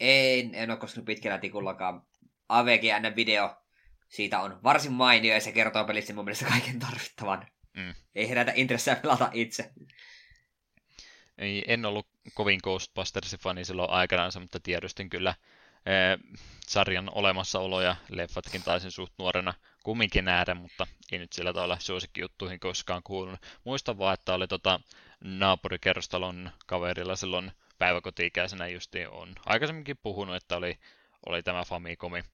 En, 0.01 0.55
en 0.55 0.71
ole 0.71 0.79
koskenut 0.79 1.07
pitkällä 1.07 1.39
tikullakaan. 1.39 2.03
AVGN 2.49 3.17
video 3.17 3.57
siitä 4.09 4.41
on 4.41 4.61
varsin 4.63 4.93
mainio 4.93 5.35
ja 5.35 5.41
se 5.41 5.53
kertoo 5.53 5.85
pelistä 5.85 6.15
mun 6.15 6.25
mielestä 6.25 6.47
kaiken 6.47 6.79
tarvittavan. 6.79 7.47
Mm. 7.77 7.95
Ei 8.15 8.29
herätä 8.29 8.53
intressejä 8.55 8.97
pelata 8.97 9.31
itse. 9.33 9.71
Ei, 11.39 11.65
en 11.67 11.85
ollut 11.85 12.07
kovin 12.35 12.61
Ghostbustersin 12.63 13.39
fani 13.39 13.65
silloin 13.65 13.91
aikanaan, 13.91 14.33
mutta 14.41 14.61
tiedostin 14.61 15.11
kyllä 15.11 15.35
eh, 15.87 16.39
sarjan 16.67 17.11
olemassaolo 17.15 17.81
ja 17.81 17.97
leffatkin 18.09 18.63
taisin 18.63 18.91
suht 18.91 19.13
nuorena 19.19 19.55
kumminkin 19.83 20.25
nähdä, 20.25 20.55
mutta 20.55 20.87
ei 21.13 21.19
nyt 21.19 21.33
sillä 21.33 21.53
tavalla 21.53 21.79
suosikkijuttuihin 21.81 22.61
koskaan 22.61 23.03
kuulunut. 23.03 23.41
Muistan 23.65 23.99
vaan, 23.99 24.15
että 24.15 24.35
oli 24.35 24.49
tota 24.49 24.81
naapurikerrostalon 25.25 26.51
kaverilla 26.67 27.17
silloin 27.17 27.53
päiväkoti-ikäisenä 27.79 28.69
justiin 28.69 29.09
on. 29.09 29.35
Aikaisemminkin 29.47 29.99
puhunut, 30.03 30.37
että 30.37 30.57
oli, 30.57 30.79
oli 31.27 31.43
tämä 31.43 31.65
Famicomi, 31.65 32.25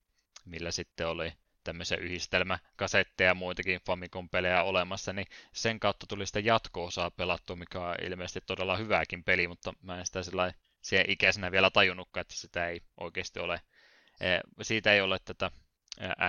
millä 0.45 0.71
sitten 0.71 1.07
oli 1.07 1.33
tämmöisiä 1.63 1.97
yhdistelmäkasetteja 1.97 3.29
ja 3.29 3.35
muitakin 3.35 3.81
Famicom-pelejä 3.85 4.63
olemassa, 4.63 5.13
niin 5.13 5.27
sen 5.53 5.79
kautta 5.79 6.07
tuli 6.07 6.25
sitä 6.25 6.39
jatko-osaa 6.39 7.11
pelattua, 7.11 7.55
mikä 7.55 7.79
on 7.79 7.95
ilmeisesti 8.01 8.41
todella 8.41 8.77
hyvääkin 8.77 9.23
peli, 9.23 9.47
mutta 9.47 9.73
mä 9.81 9.99
en 9.99 10.05
sitä 10.05 10.23
sillä 10.23 10.53
siihen 10.81 11.09
ikäisenä 11.09 11.51
vielä 11.51 11.71
tajunnutkaan, 11.71 12.21
että 12.21 12.33
sitä 12.33 12.67
ei 12.67 12.81
oikeasti 12.97 13.39
ole, 13.39 13.61
siitä 14.61 14.93
ei 14.93 15.01
ole 15.01 15.19
tätä 15.25 15.51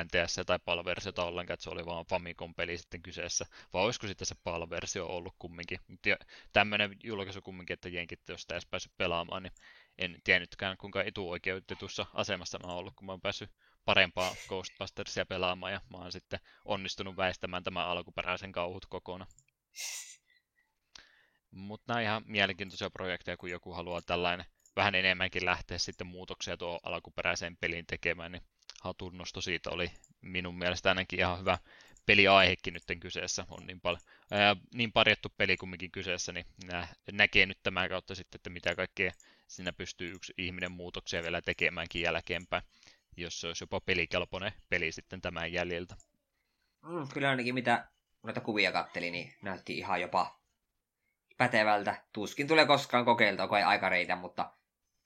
NTS 0.04 0.40
tai 0.46 0.58
PAL-versiota 0.64 1.24
ollenkaan, 1.24 1.54
että 1.54 1.64
se 1.64 1.70
oli 1.70 1.86
vaan 1.86 2.06
Famicom-peli 2.06 2.78
sitten 2.78 3.02
kyseessä, 3.02 3.46
vai 3.72 3.82
olisiko 3.82 4.06
sitten 4.06 4.26
se 4.26 4.34
PAL-versio 4.44 5.06
ollut 5.06 5.34
kumminkin. 5.38 5.80
Mutta 5.88 6.08
tämmöinen 6.52 6.96
julkaisu 7.04 7.42
kumminkin, 7.42 7.74
että 7.74 7.88
jenkit, 7.88 8.20
jos 8.28 8.42
sitä 8.42 8.54
edes 8.54 8.66
päässyt 8.66 8.92
pelaamaan, 8.96 9.42
niin 9.42 9.52
en 9.98 10.16
tiennytkään 10.24 10.76
kuinka 10.76 11.02
etuoikeutetussa 11.02 12.06
asemassa 12.14 12.58
mä 12.58 12.68
oon 12.68 12.78
ollut, 12.78 12.94
kun 12.96 13.06
mä 13.06 13.12
oon 13.12 13.20
päässyt 13.20 13.50
parempaa 13.84 14.34
Ghostbustersia 14.48 15.26
pelaamaan, 15.26 15.72
ja 15.72 15.80
mä 15.90 15.98
oon 15.98 16.12
sitten 16.12 16.40
onnistunut 16.64 17.16
väistämään 17.16 17.64
tämän 17.64 17.86
alkuperäisen 17.86 18.52
kauhut 18.52 18.86
kokonaan. 18.86 19.30
Mutta 21.50 21.92
nämä 21.92 22.02
ihan 22.02 22.22
mielenkiintoisia 22.26 22.90
projekteja, 22.90 23.36
kun 23.36 23.50
joku 23.50 23.72
haluaa 23.72 24.02
tällainen 24.02 24.46
vähän 24.76 24.94
enemmänkin 24.94 25.44
lähteä 25.44 25.78
sitten 25.78 26.06
muutoksia 26.06 26.56
tuo 26.56 26.80
alkuperäiseen 26.82 27.56
peliin 27.56 27.86
tekemään, 27.86 28.32
niin 28.32 28.42
hatunnosto 28.86 29.40
siitä 29.40 29.70
oli 29.70 29.90
minun 30.22 30.58
mielestä 30.58 30.88
ainakin 30.88 31.18
ihan 31.18 31.40
hyvä 31.40 31.58
peliaihekin 32.06 32.74
nyt 32.74 33.00
kyseessä. 33.00 33.46
On 33.50 33.66
niin, 33.66 33.80
paljon, 33.80 34.00
ää, 34.30 34.56
niin 34.74 34.92
parjattu 34.92 35.28
peli 35.36 35.56
kumminkin 35.56 35.90
kyseessä, 35.90 36.32
niin 36.32 36.46
nä, 36.64 36.88
näkee 37.12 37.46
nyt 37.46 37.58
tämän 37.62 37.88
kautta 37.88 38.14
sitten, 38.14 38.38
että 38.38 38.50
mitä 38.50 38.74
kaikkea 38.74 39.12
siinä 39.46 39.72
pystyy 39.72 40.12
yksi 40.12 40.34
ihminen 40.38 40.72
muutoksia 40.72 41.22
vielä 41.22 41.42
tekemäänkin 41.42 42.02
jälkeenpäin, 42.02 42.62
jos 43.16 43.40
se 43.40 43.46
olisi 43.46 43.62
jopa 43.62 43.80
pelikelpoinen 43.80 44.52
peli 44.68 44.92
sitten 44.92 45.20
tämän 45.20 45.52
jäljiltä. 45.52 45.96
Mm, 46.82 47.08
kyllä 47.14 47.30
ainakin 47.30 47.54
mitä 47.54 47.88
noita 48.22 48.40
kuvia 48.40 48.72
katteli, 48.72 49.10
niin 49.10 49.34
näytti 49.42 49.78
ihan 49.78 50.00
jopa 50.00 50.40
pätevältä. 51.36 52.04
Tuskin 52.12 52.48
tulee 52.48 52.66
koskaan 52.66 53.04
kokeiltua, 53.04 53.48
kun 53.48 53.58
ei 53.58 53.64
aika 53.64 53.88
reitä, 53.88 54.16
mutta 54.16 54.52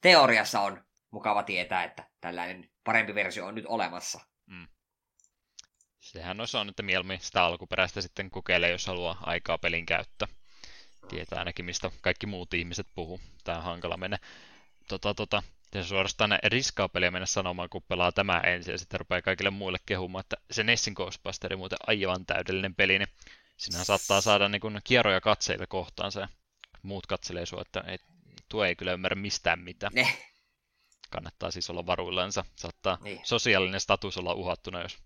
teoriassa 0.01 0.61
on 0.61 0.83
mukava 1.11 1.43
tietää, 1.43 1.83
että 1.83 2.09
tällainen 2.21 2.70
parempi 2.83 3.15
versio 3.15 3.45
on 3.45 3.55
nyt 3.55 3.65
olemassa. 3.67 4.19
Mm. 4.45 4.67
Sehän 5.99 6.41
on 6.41 6.47
sanonut, 6.47 6.71
että 6.71 6.83
mieluummin 6.83 7.19
sitä 7.19 7.43
alkuperäistä 7.43 8.01
sitten 8.01 8.29
kokeilee, 8.29 8.71
jos 8.71 8.87
haluaa 8.87 9.17
aikaa 9.21 9.57
pelin 9.57 9.85
käyttää. 9.85 10.27
Tietää 11.09 11.39
ainakin, 11.39 11.65
mistä 11.65 11.91
kaikki 12.01 12.25
muut 12.25 12.53
ihmiset 12.53 12.87
puhuu. 12.95 13.21
Tämä 13.43 13.57
on 13.57 13.63
hankala 13.63 13.97
mennä. 13.97 14.17
Tota, 14.87 15.13
tota, 15.13 15.43
ja 15.75 15.83
suorastaan 15.83 16.39
riskaa 16.43 16.89
peliä 16.89 17.11
mennä 17.11 17.25
sanomaan, 17.25 17.69
kun 17.69 17.83
pelaa 17.87 18.11
tämä 18.11 18.39
ensin 18.39 18.71
ja 18.71 18.77
sitten 18.77 18.99
rupeaa 18.99 19.21
kaikille 19.21 19.49
muille 19.49 19.77
kehumaan, 19.85 20.19
että 20.19 20.37
se 20.51 20.63
Nessin 20.63 20.93
Ghostbusteri 20.93 21.55
muuten 21.55 21.77
aivan 21.87 22.25
täydellinen 22.25 22.75
peli, 22.75 22.99
niin 22.99 23.09
sinähän 23.57 23.85
saattaa 23.85 24.21
saada 24.21 24.49
niin 24.49 24.61
kuin 24.61 24.79
kierroja 24.83 25.21
katseita 25.21 25.67
kohtaansa 25.67 26.19
ja 26.19 26.27
muut 26.81 27.07
katselee 27.07 27.45
sua, 27.45 27.61
että 27.61 27.79
ei, 27.79 27.97
tuo 28.49 28.65
ei 28.65 28.75
kyllä 28.75 28.93
ymmärrä 28.93 29.15
mistään 29.15 29.59
mitään. 29.59 29.91
Ne. 29.95 30.30
Kannattaa 31.11 31.51
siis 31.51 31.69
olla 31.69 31.85
varuillansa. 31.85 32.45
Saattaa 32.55 32.97
niin. 33.01 33.19
sosiaalinen 33.23 33.79
status 33.79 34.17
olla 34.17 34.33
uhattuna, 34.33 34.81
jos 34.81 34.97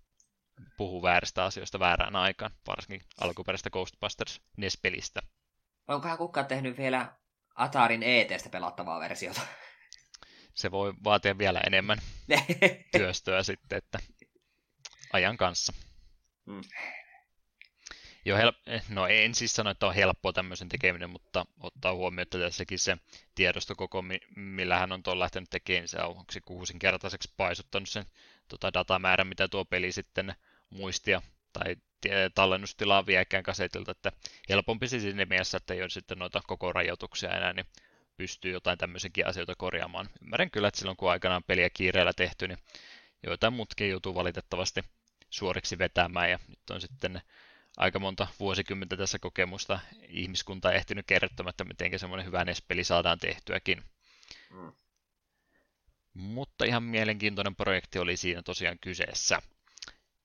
puhuu 0.76 1.02
vääristä 1.02 1.44
asioista 1.44 1.78
väärään 1.78 2.16
aikaan, 2.16 2.50
varsinkin 2.66 3.08
alkuperäistä 3.20 3.70
Ghostbusters 3.70 4.40
NES-pelistä. 4.56 5.22
Onkohan 5.88 6.18
kukaan 6.18 6.46
tehnyt 6.46 6.78
vielä 6.78 7.12
Atarin 7.54 8.02
ETstä 8.02 8.48
pelattavaa 8.48 9.00
versiota? 9.00 9.40
Se 10.54 10.70
voi 10.70 10.94
vaatia 11.04 11.38
vielä 11.38 11.60
enemmän 11.66 11.98
työstöä 12.96 13.42
sitten, 13.42 13.78
että 13.78 13.98
ajan 15.12 15.36
kanssa. 15.36 15.72
Mm. 16.46 16.62
Joo, 18.26 18.38
hel- 18.38 18.52
eh, 18.66 18.82
no 18.88 19.06
en 19.06 19.34
siis 19.34 19.54
sano, 19.54 19.70
että 19.70 19.86
on 19.86 19.94
helppoa 19.94 20.32
tämmöisen 20.32 20.68
tekeminen, 20.68 21.10
mutta 21.10 21.46
ottaa 21.60 21.94
huomioon, 21.94 22.22
että 22.22 22.38
tässäkin 22.38 22.78
se 22.78 22.96
tiedostokoko, 23.34 24.04
millä 24.36 24.78
hän 24.78 24.92
on 24.92 25.02
tuon 25.02 25.18
lähtenyt 25.18 25.50
tekemään, 25.50 25.88
se 25.88 25.98
on 25.98 26.24
se 26.32 26.40
kuusinkertaiseksi 26.40 27.32
paisuttanut 27.36 27.88
sen 27.88 28.04
tota 28.48 28.72
datamäärän, 28.72 29.26
mitä 29.26 29.48
tuo 29.48 29.64
peli 29.64 29.92
sitten 29.92 30.34
muistia 30.70 31.22
tai 31.52 31.76
tallennustilaa 32.34 33.06
viekään 33.06 33.42
kasetilta, 33.42 33.92
että 33.92 34.12
helpompi 34.48 34.88
siis 34.88 35.02
siinä 35.02 35.26
mielessä, 35.26 35.56
että 35.56 35.74
ei 35.74 35.82
ole 35.82 35.90
sitten 35.90 36.18
noita 36.18 36.40
koko 36.46 36.72
rajoituksia 36.72 37.36
enää, 37.36 37.52
niin 37.52 37.66
pystyy 38.16 38.52
jotain 38.52 38.78
tämmöisenkin 38.78 39.26
asioita 39.26 39.54
korjaamaan. 39.54 40.08
Ymmärrän 40.22 40.50
kyllä, 40.50 40.68
että 40.68 40.78
silloin 40.78 40.96
kun 40.96 41.10
aikanaan 41.10 41.44
peliä 41.44 41.70
kiireellä 41.70 42.12
tehty, 42.12 42.48
niin 42.48 42.58
joitain 43.22 43.52
muutkin 43.52 43.90
joutuu 43.90 44.14
valitettavasti 44.14 44.84
suoriksi 45.30 45.78
vetämään, 45.78 46.30
ja 46.30 46.38
nyt 46.48 46.70
on 46.70 46.80
sitten 46.80 47.22
aika 47.76 47.98
monta 47.98 48.26
vuosikymmentä 48.40 48.96
tässä 48.96 49.18
kokemusta 49.18 49.78
ihmiskunta 50.08 50.72
ehtinyt 50.72 51.06
kertomaan, 51.06 51.50
että 51.50 51.64
miten 51.64 51.98
semmoinen 51.98 52.26
hyvä 52.26 52.44
NES-peli 52.44 52.84
saadaan 52.84 53.18
tehtyäkin. 53.18 53.82
Mm. 54.50 54.72
Mutta 56.14 56.64
ihan 56.64 56.82
mielenkiintoinen 56.82 57.56
projekti 57.56 57.98
oli 57.98 58.16
siinä 58.16 58.42
tosiaan 58.42 58.78
kyseessä. 58.78 59.42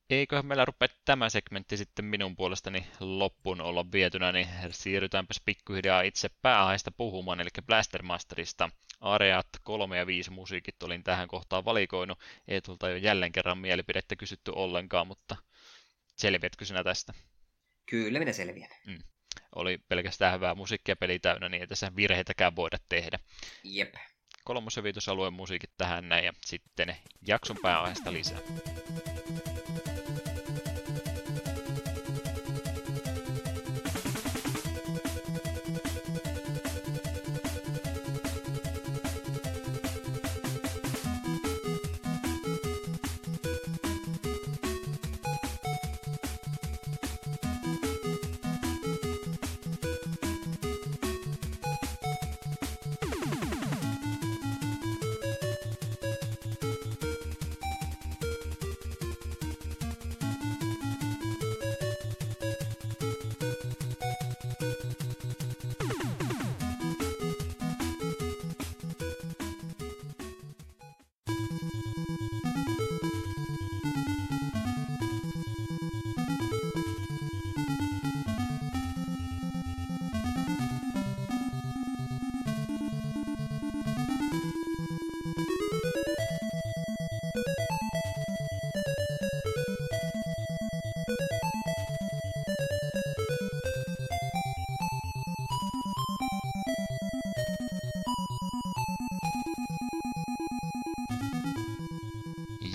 Eiköhän 0.10 0.46
meillä 0.46 0.66
rupea 0.66 0.88
tämä 1.06 1.30
segmentti 1.30 1.78
sitten 1.78 2.06
minun 2.06 2.36
puolestani 2.36 2.88
loppuun 3.00 3.62
olla 3.62 3.92
vietynä, 3.92 4.32
niin 4.32 4.48
siirrytäänpäs 4.70 5.42
pikkuhiljaa 5.46 6.02
itse 6.02 6.30
pääaiheesta 6.42 6.92
puhumaan, 6.92 7.40
eli 7.42 7.50
Blastermasterista. 7.66 8.70
Areat 9.02 9.48
3 9.64 9.98
ja 9.98 10.08
5 10.08 10.32
musiikit 10.32 10.84
olin 10.84 11.04
tähän 11.04 11.28
kohtaan 11.28 11.66
valikoinut. 11.66 12.20
Ei 12.48 12.62
tulta 12.62 12.90
jo 12.90 12.96
jälleen 12.96 13.32
kerran 13.32 13.58
mielipidettä 13.58 14.16
kysytty 14.16 14.52
ollenkaan, 14.56 15.08
mutta 15.08 15.36
selviätkö 16.16 16.66
sinä 16.66 16.84
tästä? 16.84 17.14
Kyllä 17.86 18.20
minä 18.20 18.34
selviän. 18.34 18.70
Mm. 18.88 19.00
Oli 19.56 19.78
pelkästään 19.78 20.34
hyvää 20.34 20.56
musiikkia 20.56 20.96
peli 20.96 21.20
täynnä, 21.20 21.50
niin 21.50 21.62
ei 21.62 21.68
tässä 21.68 21.92
virheitäkään 21.96 22.56
voida 22.56 22.78
tehdä. 22.90 23.20
Jep. 23.64 23.94
Kolmos- 24.44 24.78
ja 24.78 24.84
viitosalueen 24.84 25.34
musiikit 25.34 25.72
tähän 25.78 26.10
näin, 26.10 26.26
ja 26.26 26.34
sitten 26.46 26.96
jakson 27.28 27.58
pääaiheesta 27.62 28.14
lisää. 28.14 28.40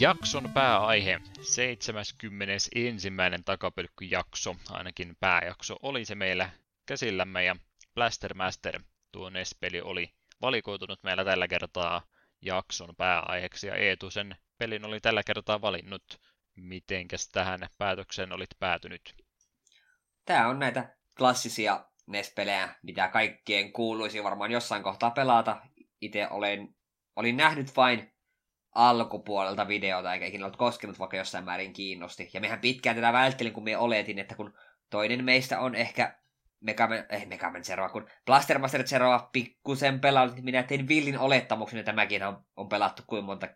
Jakson 0.00 0.50
pääaihe, 0.54 1.20
71. 1.40 3.10
takapölkkyjakso, 3.44 4.56
ainakin 4.70 5.16
pääjakso 5.20 5.76
oli 5.82 6.04
se 6.04 6.14
meillä 6.14 6.50
käsillämme 6.86 7.44
ja 7.44 7.56
Blaster 7.94 8.34
Master, 8.34 8.80
tuo 9.12 9.30
NES-peli 9.30 9.80
oli 9.80 10.10
valikoitunut 10.40 11.02
meillä 11.02 11.24
tällä 11.24 11.48
kertaa 11.48 12.02
jakson 12.42 12.96
pääaiheeksi 12.96 13.66
ja 13.66 13.74
Eetu 13.74 14.10
sen 14.10 14.36
pelin 14.58 14.84
oli 14.84 15.00
tällä 15.00 15.22
kertaa 15.26 15.60
valinnut. 15.60 16.20
Mitenkäs 16.56 17.28
tähän 17.28 17.60
päätökseen 17.78 18.32
olit 18.32 18.50
päätynyt? 18.58 19.14
Tämä 20.24 20.48
on 20.48 20.58
näitä 20.58 20.96
klassisia 21.18 21.84
NES-pelejä, 22.06 22.74
mitä 22.82 23.08
kaikkien 23.08 23.72
kuuluisi 23.72 24.24
varmaan 24.24 24.50
jossain 24.50 24.82
kohtaa 24.82 25.10
pelata. 25.10 25.60
Itse 26.00 26.28
olen, 26.28 26.74
olin 27.16 27.36
nähnyt 27.36 27.76
vain 27.76 28.15
alkupuolelta 28.76 29.68
videota, 29.68 30.14
eikä 30.14 30.26
ikinä 30.26 30.44
ollut 30.44 30.56
koskenut, 30.56 30.98
vaikka 30.98 31.16
jossain 31.16 31.44
määrin 31.44 31.72
kiinnosti. 31.72 32.30
Ja 32.34 32.40
mehän 32.40 32.60
pitkään 32.60 32.96
tätä 32.96 33.12
välttelin, 33.12 33.52
kun 33.52 33.64
me 33.64 33.76
oletin, 33.76 34.18
että 34.18 34.34
kun 34.34 34.54
toinen 34.90 35.24
meistä 35.24 35.60
on 35.60 35.74
ehkä 35.74 36.18
Megaman, 36.60 37.04
eh, 37.08 37.26
Megaman 37.26 37.64
Zeroa, 37.64 37.88
kun 37.88 38.08
Blastermaster 38.26 38.86
Zeroa 38.86 39.28
pikkusen 39.32 40.00
pelannut, 40.00 40.36
niin 40.36 40.44
minä 40.44 40.62
tein 40.62 40.88
villin 40.88 41.18
olettamuksen, 41.18 41.78
että 41.78 41.92
tämäkin 41.92 42.22
on, 42.22 42.44
on 42.56 42.68
pelattu 42.68 43.02
kuin 43.06 43.24
monta, 43.24 43.48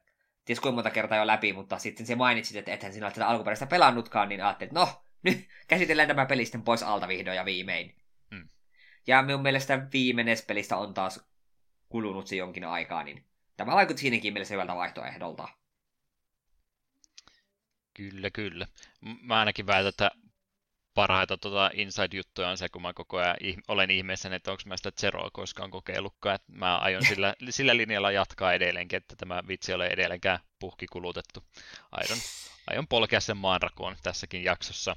ties 0.45 0.61
kuinka 0.61 0.75
monta 0.75 0.91
kertaa 0.91 1.19
jo 1.19 1.27
läpi, 1.27 1.53
mutta 1.53 1.79
sitten 1.79 2.07
se 2.07 2.15
mainitsit, 2.15 2.57
että 2.57 2.73
ethän 2.73 2.93
sinä 2.93 3.07
ole 3.07 3.13
tätä 3.13 3.29
alkuperäistä 3.29 3.67
pelannutkaan, 3.67 4.29
niin 4.29 4.45
ajattelin, 4.45 4.69
että 4.69 4.81
no, 4.81 5.03
nyt 5.23 5.49
käsitellään 5.69 6.09
tämä 6.09 6.27
peli 6.27 6.45
sitten 6.45 6.63
pois 6.63 6.83
alta 6.83 7.09
vihdoin 7.09 7.37
ja 7.37 7.45
viimein. 7.45 7.95
Hmm. 8.35 8.49
Ja 9.07 9.23
minun 9.23 9.43
mielestä 9.43 9.87
viimeinen 9.93 10.37
pelistä 10.47 10.77
on 10.77 10.95
taas 10.95 11.31
kulunut 11.89 12.27
se 12.27 12.37
jonkin 12.37 12.65
aikaa, 12.65 13.03
niin 13.03 13.30
tämä 13.61 13.77
vaikutti 13.77 14.01
siinäkin 14.01 14.33
mielessä 14.33 14.55
hyvältä 14.55 14.75
vaihtoehdolta. 14.75 15.49
Kyllä, 17.95 18.31
kyllä. 18.31 18.67
Mä 19.23 19.39
ainakin 19.39 19.67
väitän, 19.67 19.89
että 19.89 20.11
parhaita 20.95 21.39
tota 21.39 21.71
inside-juttuja 21.75 22.49
on 22.49 22.59
se, 22.59 22.69
kun 22.69 22.83
mä 22.83 22.93
koko 22.93 23.19
ajan 23.19 23.37
ih- 23.43 23.63
olen 23.69 23.91
ihmeessä, 23.91 24.35
että 24.35 24.51
onko 24.51 24.63
mä 24.67 24.77
sitä 24.77 24.93
Zeroa 25.01 25.31
koskaan 25.33 25.71
kokeillutkaan. 25.71 26.35
Että 26.35 26.53
mä 26.53 26.79
aion 26.79 27.05
sillä, 27.05 27.35
sillä 27.51 27.77
linjalla 27.77 28.11
jatkaa 28.11 28.53
edelleenkin, 28.53 28.97
että 28.97 29.17
tämä 29.17 29.43
vitsi 29.49 29.73
ole 29.73 29.87
edelleenkään 29.87 30.39
puhki 30.59 30.87
kulutettu. 30.87 31.45
Aion, 31.93 32.19
aion 32.67 32.89
polkea 32.89 33.21
sen 33.21 33.37
maanrakoon 33.37 33.97
tässäkin 34.03 34.45
jaksossa. 34.45 34.97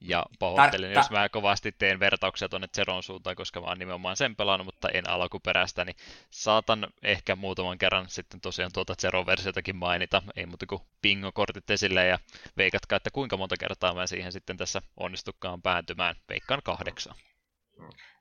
Ja 0.00 0.26
pahoittelen, 0.38 0.92
jos 0.92 1.10
mä 1.10 1.28
kovasti 1.28 1.72
teen 1.72 2.00
vertauksia 2.00 2.48
tuonne 2.48 2.68
Zeron 2.76 3.02
suuntaan, 3.02 3.36
koska 3.36 3.60
mä 3.60 3.66
oon 3.66 3.78
nimenomaan 3.78 4.16
sen 4.16 4.36
pelannut, 4.36 4.64
mutta 4.64 4.88
en 4.88 5.10
alkuperäistä, 5.10 5.84
niin 5.84 5.96
saatan 6.30 6.88
ehkä 7.02 7.36
muutaman 7.36 7.78
kerran 7.78 8.08
sitten 8.08 8.40
tosiaan 8.40 8.72
tuota 8.72 8.94
Zero-versiotakin 8.94 9.76
mainita. 9.76 10.22
Ei 10.36 10.46
muuta 10.46 10.66
kuin 10.66 10.82
bingo-kortit 11.02 11.70
esille 11.70 12.06
ja 12.06 12.18
veikatkaa, 12.56 12.96
että 12.96 13.10
kuinka 13.10 13.36
monta 13.36 13.56
kertaa 13.56 13.94
mä 13.94 14.06
siihen 14.06 14.32
sitten 14.32 14.56
tässä 14.56 14.82
onnistukaan 14.96 15.62
päätymään. 15.62 16.16
Veikkaan 16.28 16.60
kahdeksan. 16.64 17.14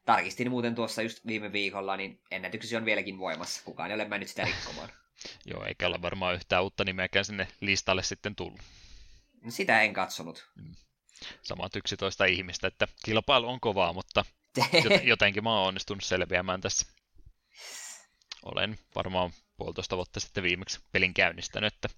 Tarkistin 0.05 0.49
muuten 0.49 0.75
tuossa 0.75 1.01
just 1.01 1.27
viime 1.27 1.51
viikolla, 1.51 1.97
niin 1.97 2.21
ennätyksesi 2.31 2.75
on 2.75 2.85
vieläkin 2.85 3.17
voimassa. 3.17 3.61
Kukaan 3.65 3.91
ei 3.91 3.95
ole 3.95 4.05
mennyt 4.05 4.29
sitä 4.29 4.43
rikkomaan. 4.43 4.89
Joo, 5.51 5.65
eikä 5.65 5.87
ole 5.87 6.01
varmaan 6.01 6.35
yhtään 6.35 6.63
uutta 6.63 6.83
nimeäkään 6.83 7.25
sinne 7.25 7.47
listalle 7.61 8.03
sitten 8.03 8.35
tullut. 8.35 8.61
Sitä 9.49 9.81
en 9.81 9.93
katsonut. 9.93 10.49
Mm 10.55 10.75
samat 11.41 11.75
11 11.75 12.25
ihmistä, 12.25 12.67
että 12.67 12.87
kilpailu 13.05 13.47
on 13.47 13.59
kovaa, 13.59 13.93
mutta 13.93 14.25
jotenkin 15.03 15.43
mä 15.43 15.57
oon 15.59 15.67
onnistunut 15.67 16.03
selviämään 16.03 16.61
tässä. 16.61 16.85
Olen 18.43 18.79
varmaan 18.95 19.31
puolitoista 19.57 19.95
vuotta 19.95 20.19
sitten 20.19 20.43
viimeksi 20.43 20.79
pelin 20.91 21.13
käynnistänyt, 21.13 21.73
että 21.73 21.89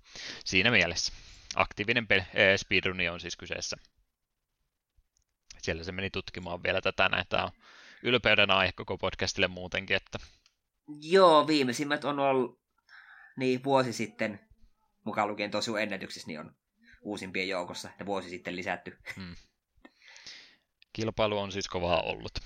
siinä 0.45 0.71
mielessä 0.71 1.13
aktiivinen 1.55 2.07
pel- 2.13 2.21
äh, 2.21 2.57
speedruni 2.57 3.09
on 3.09 3.19
siis 3.19 3.37
kyseessä. 3.37 3.77
Siellä 5.61 5.83
se 5.83 5.91
meni 5.91 6.09
tutkimaan 6.09 6.63
vielä 6.63 6.81
tätä 6.81 7.09
näin. 7.09 7.25
Tämä 7.29 7.43
on 7.43 7.51
ylpeyden 8.03 8.51
aihe 8.51 8.71
koko 8.71 8.97
podcastille 8.97 9.47
muutenkin. 9.47 9.97
Että... 9.97 10.19
Joo, 11.01 11.47
viimeisimmät 11.47 12.05
on 12.05 12.19
ollut 12.19 12.61
niin 13.37 13.63
vuosi 13.63 13.93
sitten, 13.93 14.39
mukaan 15.03 15.27
lukien 15.27 15.51
tosi 15.51 15.71
ennätyksissä, 15.81 16.27
niin 16.27 16.39
on 16.39 16.55
uusimpien 17.01 17.47
joukossa, 17.47 17.89
että 17.89 18.05
vuosi 18.05 18.29
sitten 18.29 18.55
lisätty. 18.55 18.97
Hmm. 19.15 19.35
Kilpailu 20.93 21.37
on 21.37 21.51
siis 21.51 21.67
kovaa 21.67 22.01
ollut. 22.01 22.39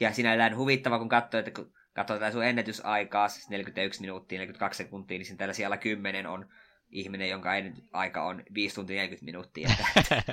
Ja 0.00 0.12
sinällään 0.12 0.56
huvittava, 0.56 0.98
kun 0.98 1.08
katsoo, 1.08 1.40
että 1.40 1.50
kun 1.50 1.72
katsotaan 1.92 2.32
sun 2.32 2.44
ennätysaikaa, 2.44 3.28
siis 3.28 3.48
41 3.48 4.00
minuuttia, 4.00 4.38
42 4.38 4.82
sekuntia, 4.82 5.18
niin 5.18 5.36
tällä 5.36 5.54
siellä 5.54 5.76
10 5.76 6.26
on 6.26 6.48
ihminen, 6.90 7.28
jonka 7.28 7.50
aika 7.92 8.24
on 8.24 8.42
5 8.54 8.74
tuntia 8.74 8.96
40 8.96 9.24
minuuttia. 9.24 9.70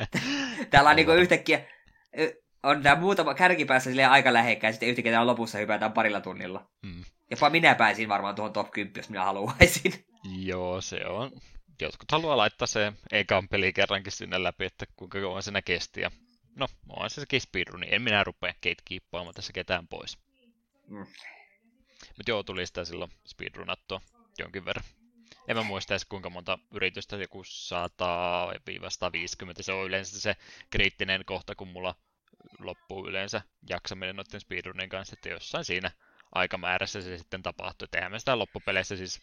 täällä 0.72 0.90
on 0.90 0.96
niinku 0.96 1.12
yhtäkkiä, 1.12 1.66
on 2.64 2.84
tämä 2.84 3.02
muutama 3.02 3.34
kärkipäässä 3.34 3.90
silleen 3.90 4.10
aika 4.10 4.34
lähekkäin, 4.34 4.74
sitten 4.74 4.90
yhtäkkiä 4.90 5.12
täällä 5.12 5.32
lopussa 5.32 5.58
hypätään 5.58 5.94
parilla 5.94 6.22
tunnilla. 6.22 6.70
Hmm. 6.86 7.04
Jopa 7.32 7.50
minä 7.50 7.76
pääsin 7.76 8.10
varmaan 8.10 8.36
tuohon 8.36 8.54
top 8.54 8.72
10, 8.72 8.94
jos 9.00 9.10
minä 9.10 9.24
haluaisin. 9.24 9.94
Joo, 10.40 10.82
se 10.82 11.06
on 11.06 11.32
jotkut 11.82 12.12
haluaa 12.12 12.38
laittaa 12.38 12.68
se 12.68 12.94
ekan 13.12 13.48
peli 13.48 13.74
kerrankin 13.74 14.12
sinne 14.12 14.44
läpi, 14.44 14.66
että 14.66 14.86
kuinka 14.96 15.22
kauan 15.22 15.44
siinä 15.44 15.62
kesti. 15.62 16.02
Ja 16.02 16.12
no, 16.56 16.68
on 16.90 17.10
se 17.10 17.22
sekin 17.22 17.42
niin 17.80 17.94
en 17.94 18.02
minä 18.02 18.24
rupea 18.24 18.54
gatekeeppaamaan 18.54 19.36
tässä 19.36 19.54
ketään 19.54 19.88
pois. 19.88 20.18
Mm. 20.88 21.08
Mutta 22.18 22.32
joo, 22.32 22.44
tuli 22.44 22.66
sitä 22.66 22.86
silloin 22.86 23.12
speedrunattua 23.28 24.02
jonkin 24.38 24.66
verran. 24.66 24.86
En 25.48 25.58
mä 25.58 25.64
muista 25.64 25.94
edes 25.94 26.06
kuinka 26.06 26.30
monta 26.30 26.60
yritystä, 26.72 27.16
joku 27.16 27.44
100-150, 27.44 27.46
se 29.62 29.72
on 29.72 29.86
yleensä 29.86 30.20
se 30.20 30.36
kriittinen 30.70 31.26
kohta, 31.26 31.56
kun 31.56 31.68
mulla 31.68 31.96
loppuu 32.60 33.08
yleensä 33.08 33.42
jaksaminen 33.70 34.16
noiden 34.16 34.40
speedrunin 34.40 34.90
kanssa, 34.90 35.14
että 35.14 35.30
jossain 35.30 35.66
siinä 35.66 35.92
aikamäärässä 36.32 37.02
se 37.02 37.18
sitten 37.18 37.44
tapahtuu. 37.44 37.86
Että 37.86 37.98
eihän 37.98 38.12
me 38.12 38.20
sitä 38.20 38.40
loppupeleissä 38.40 38.98
siis 38.98 39.22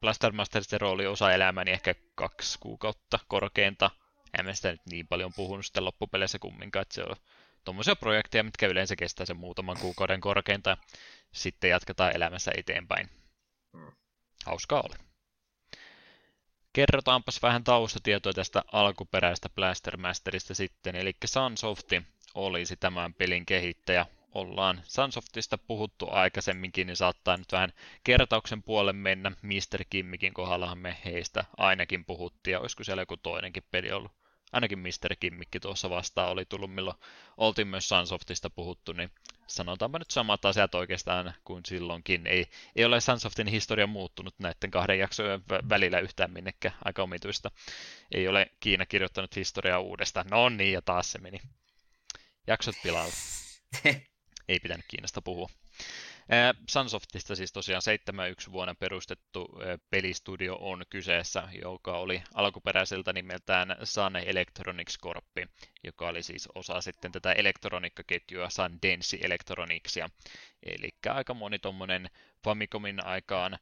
Blaster 0.00 0.32
Master 0.32 0.64
Zero 0.64 0.90
oli 0.90 1.06
osa 1.06 1.32
elämäni 1.32 1.70
ehkä 1.70 1.94
kaksi 2.14 2.58
kuukautta 2.58 3.18
korkeinta. 3.28 3.90
En 4.38 4.56
sitä 4.56 4.70
nyt 4.70 4.80
niin 4.90 5.08
paljon 5.08 5.32
puhunut 5.36 5.66
sitten 5.66 5.84
loppupeleissä 5.84 6.38
kumminkaan, 6.38 6.82
että 6.82 6.94
se 6.94 7.02
on 7.02 7.16
tuommoisia 7.64 7.96
projekteja, 7.96 8.44
mitkä 8.44 8.66
yleensä 8.66 8.96
kestää 8.96 9.26
sen 9.26 9.36
muutaman 9.36 9.76
kuukauden 9.80 10.20
korkeinta. 10.20 10.76
Sitten 11.32 11.70
jatketaan 11.70 12.16
elämässä 12.16 12.52
eteenpäin. 12.56 13.10
Hmm. 13.72 13.92
Hauskaa 14.46 14.80
oli. 14.80 14.96
Kerrotaanpas 16.72 17.42
vähän 17.42 17.64
taustatietoa 17.64 18.32
tästä 18.32 18.62
alkuperäistä 18.72 19.48
Blaster 19.48 19.96
Masterista 19.96 20.54
sitten. 20.54 20.96
Eli 20.96 21.12
Sunsofti 21.24 22.02
olisi 22.34 22.76
tämän 22.76 23.14
pelin 23.14 23.46
kehittäjä 23.46 24.06
ollaan 24.34 24.80
Sunsoftista 24.84 25.58
puhuttu 25.58 26.08
aikaisemminkin, 26.10 26.86
niin 26.86 26.96
saattaa 26.96 27.36
nyt 27.36 27.52
vähän 27.52 27.72
kertauksen 28.04 28.62
puolen 28.62 28.96
mennä. 28.96 29.32
Mr. 29.42 29.84
Kimmikin 29.90 30.34
kohdallahan 30.34 30.78
me 30.78 30.96
heistä 31.04 31.44
ainakin 31.56 32.04
puhuttiin, 32.04 32.52
ja 32.52 32.60
olisiko 32.60 32.84
siellä 32.84 33.02
joku 33.02 33.16
toinenkin 33.16 33.64
peli 33.70 33.92
ollut. 33.92 34.12
Ainakin 34.52 34.78
Mr. 34.78 35.16
Kimmikki 35.20 35.60
tuossa 35.60 35.90
vastaan 35.90 36.30
oli 36.30 36.44
tullut, 36.44 36.74
milloin 36.74 36.96
oltiin 37.36 37.68
myös 37.68 37.88
Sunsoftista 37.88 38.50
puhuttu, 38.50 38.92
niin 38.92 39.10
sanotaanpa 39.46 39.98
nyt 39.98 40.10
samat 40.10 40.44
asiat 40.44 40.74
oikeastaan 40.74 41.34
kuin 41.44 41.62
silloinkin. 41.66 42.26
Ei, 42.26 42.46
ei 42.76 42.84
ole 42.84 43.00
Sunsoftin 43.00 43.46
historia 43.46 43.86
muuttunut 43.86 44.34
näiden 44.38 44.70
kahden 44.70 44.98
jaksojen 44.98 45.42
välillä 45.68 45.98
yhtään 46.00 46.30
minnekään, 46.30 46.74
aika 46.84 47.02
omituista. 47.02 47.50
Ei 48.14 48.28
ole 48.28 48.50
Kiina 48.60 48.86
kirjoittanut 48.86 49.36
historiaa 49.36 49.80
uudestaan. 49.80 50.26
No 50.30 50.48
niin, 50.48 50.72
ja 50.72 50.82
taas 50.82 51.12
se 51.12 51.18
meni. 51.18 51.40
Jaksot 52.46 52.74
pilalla. 52.82 53.12
ei 54.48 54.60
pitänyt 54.60 54.84
Kiinasta 54.88 55.22
puhua. 55.22 55.48
Sunsoftista 56.70 57.36
siis 57.36 57.52
tosiaan 57.52 57.82
71 57.82 58.52
vuonna 58.52 58.74
perustettu 58.74 59.48
pelistudio 59.90 60.56
on 60.60 60.84
kyseessä, 60.90 61.48
joka 61.62 61.98
oli 61.98 62.22
alkuperäiseltä 62.34 63.12
nimeltään 63.12 63.76
Sun 63.82 64.16
Electronics 64.16 64.98
Corp, 65.02 65.24
joka 65.84 66.08
oli 66.08 66.22
siis 66.22 66.48
osa 66.54 66.80
sitten 66.80 67.12
tätä 67.12 67.32
elektroniikkaketjua 67.32 68.50
Sun 68.50 68.78
Densi 68.82 69.18
Electronicsia. 69.22 70.10
Eli 70.62 70.88
aika 71.08 71.34
moni 71.34 71.58
tuommoinen 71.58 72.10
Famicomin 72.44 73.06
aikaan 73.06 73.58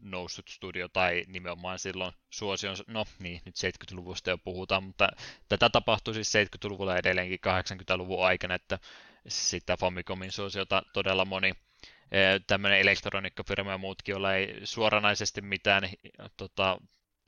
noussut 0.00 0.48
studio 0.48 0.88
tai 0.88 1.24
nimenomaan 1.26 1.78
silloin 1.78 2.12
suosion, 2.30 2.76
no 2.86 3.04
niin, 3.18 3.40
nyt 3.44 3.54
70-luvusta 3.56 4.30
jo 4.30 4.38
puhutaan, 4.38 4.84
mutta 4.84 5.08
tätä 5.48 5.70
tapahtui 5.70 6.14
siis 6.14 6.32
70-luvulla 6.34 6.96
edelleenkin 6.96 7.38
80-luvun 7.46 8.26
aikana, 8.26 8.54
että 8.54 8.78
sitä 9.28 9.76
Famicomin 9.76 10.32
suosiota 10.32 10.82
todella 10.92 11.24
moni 11.24 11.48
eh, 11.48 12.40
tämmöinen 12.46 12.80
elektroniikkafirma 12.80 13.70
ja 13.70 13.78
muutkin, 13.78 14.12
joilla 14.12 14.34
ei 14.34 14.60
suoranaisesti 14.64 15.40
mitään 15.40 15.88
tota, 16.36 16.78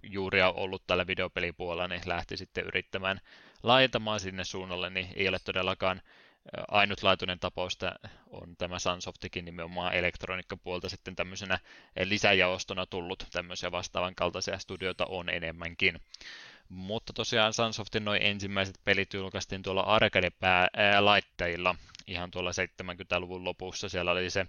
juuria 0.02 0.51
ollut 0.51 0.86
tällä 0.86 1.06
videopelipuolella, 1.06 1.89
niin 1.89 2.02
lähti 2.06 2.36
sitten 2.36 2.64
yrittämään 2.64 3.20
laajentamaan 3.62 4.20
sinne 4.20 4.44
suunnalle, 4.44 4.90
niin 4.90 5.09
ei 5.16 5.28
ole 5.28 5.39
todellakaan 5.44 6.02
ainutlaatuinen 6.68 7.39
tapaus 7.39 7.78
on 8.31 8.56
tämä 8.56 8.78
Sunsoftikin 8.78 9.44
nimenomaan 9.44 9.94
elektroniikkapuolta 9.94 10.89
sitten 10.89 11.16
tämmöisenä 11.16 11.59
lisäjaostona 12.05 12.86
tullut 12.86 13.27
tämmöisiä 13.32 13.73
vastaavan 13.73 14.14
kaltaisia 14.14 14.59
studioita 14.59 15.06
on 15.06 15.28
enemmänkin. 15.28 16.01
Mutta 16.68 17.12
tosiaan 17.12 17.52
Sunsoftin 17.52 18.05
noin 18.05 18.23
ensimmäiset 18.23 18.81
pelit 18.85 19.14
julkaistiin 19.14 19.62
tuolla 19.62 19.82
arcade-laitteilla 19.82 21.74
ihan 22.06 22.31
tuolla 22.31 22.51
70-luvun 22.51 23.44
lopussa. 23.44 23.89
Siellä 23.89 24.10
oli 24.10 24.31
se 24.31 24.47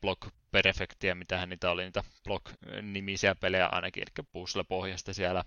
Block 0.00 0.28
Perfectia, 0.50 1.14
mitähän 1.14 1.48
niitä 1.48 1.70
oli, 1.70 1.84
niitä 1.84 2.04
Block-nimisiä 2.24 3.34
pelejä 3.34 3.66
ainakin, 3.66 4.02
eli 4.02 4.26
puzzle-pohjasta 4.32 5.12
siellä 5.12 5.44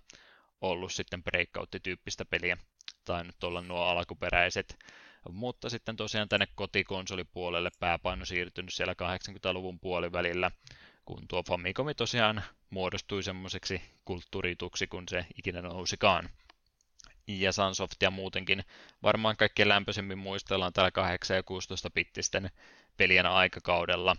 ollut 0.62 0.94
sitten 0.94 1.24
breakout-tyyppistä 1.24 2.26
peliä, 2.26 2.58
tai 3.06 3.24
nyt 3.24 3.44
olla 3.44 3.62
nuo 3.62 3.82
alkuperäiset. 3.82 4.78
Mutta 5.32 5.70
sitten 5.70 5.96
tosiaan 5.96 6.30
tänne 6.30 6.48
kotikonsolipuolelle 6.56 7.70
pääpaino 7.80 8.26
siirtynyt 8.26 8.74
siellä 8.74 8.94
80-luvun 8.94 9.80
puolivälillä, 9.80 10.52
kun 11.06 11.28
tuo 11.28 11.44
Famicomi 11.44 11.94
tosiaan 11.94 12.44
muodostui 12.70 13.24
semmoiseksi 13.24 13.82
kulttuurituksi, 14.06 14.88
kun 14.88 15.04
se 15.10 15.26
ikinä 15.38 15.62
nousikaan. 15.62 16.30
Ja 17.28 17.52
Sunsoftia 17.52 18.12
muutenkin 18.12 18.64
varmaan 19.04 19.38
kaikkein 19.38 19.70
lämpöisemmin 19.70 20.18
muistellaan 20.18 20.74
täällä 20.74 20.92
8 20.92 21.38
ja 21.38 21.44
16 21.44 21.90
pittisten 21.90 22.52
pelien 22.98 23.26
aikakaudella, 23.26 24.16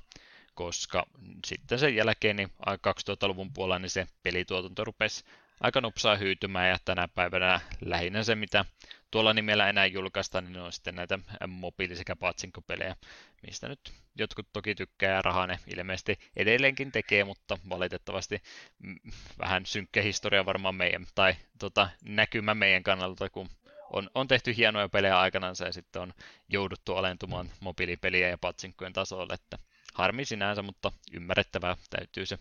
koska 0.54 1.06
sitten 1.46 1.78
sen 1.78 1.96
jälkeen 1.96 2.36
niin 2.36 2.52
2000-luvun 2.68 3.52
puolella 3.52 3.78
niin 3.78 3.90
se 3.90 4.06
pelituotanto 4.22 4.84
rupesi 4.84 5.24
aika 5.60 5.80
nopsaa 5.80 6.16
hyytymään 6.16 6.68
ja 6.68 6.78
tänä 6.84 7.08
päivänä 7.08 7.60
lähinnä 7.80 8.22
se, 8.22 8.34
mitä 8.34 8.64
tuolla 9.10 9.32
nimellä 9.32 9.68
enää 9.68 9.86
julkaista, 9.86 10.40
niin 10.40 10.56
on 10.58 10.72
sitten 10.72 10.94
näitä 10.94 11.18
mobiili- 11.48 11.96
sekä 11.96 12.16
patsinkopelejä, 12.16 12.96
mistä 13.46 13.68
nyt 13.68 13.92
jotkut 14.18 14.48
toki 14.52 14.74
tykkää 14.74 15.14
ja 15.14 15.22
rahaa 15.22 15.46
ne 15.46 15.58
ilmeisesti 15.66 16.18
edelleenkin 16.36 16.92
tekee, 16.92 17.24
mutta 17.24 17.58
valitettavasti 17.68 18.42
vähän 19.38 19.66
synkkä 19.66 20.02
historia 20.02 20.46
varmaan 20.46 20.74
meidän, 20.74 21.06
tai 21.14 21.34
tota, 21.58 21.88
näkymä 22.04 22.54
meidän 22.54 22.82
kannalta, 22.82 23.30
kun 23.30 23.48
on, 23.92 24.10
on 24.14 24.28
tehty 24.28 24.56
hienoja 24.56 24.88
pelejä 24.88 25.18
aikanaan 25.18 25.54
ja 25.64 25.72
sitten 25.72 26.02
on 26.02 26.12
jouduttu 26.48 26.96
alentumaan 26.96 27.50
mobiilipeliä 27.60 28.28
ja 28.28 28.38
patsinkkojen 28.38 28.92
tasolle, 28.92 29.34
että 29.34 29.58
harmi 29.94 30.24
sinänsä, 30.24 30.62
mutta 30.62 30.92
ymmärrettävää 31.12 31.76
täytyy 31.90 32.26
se 32.26 32.38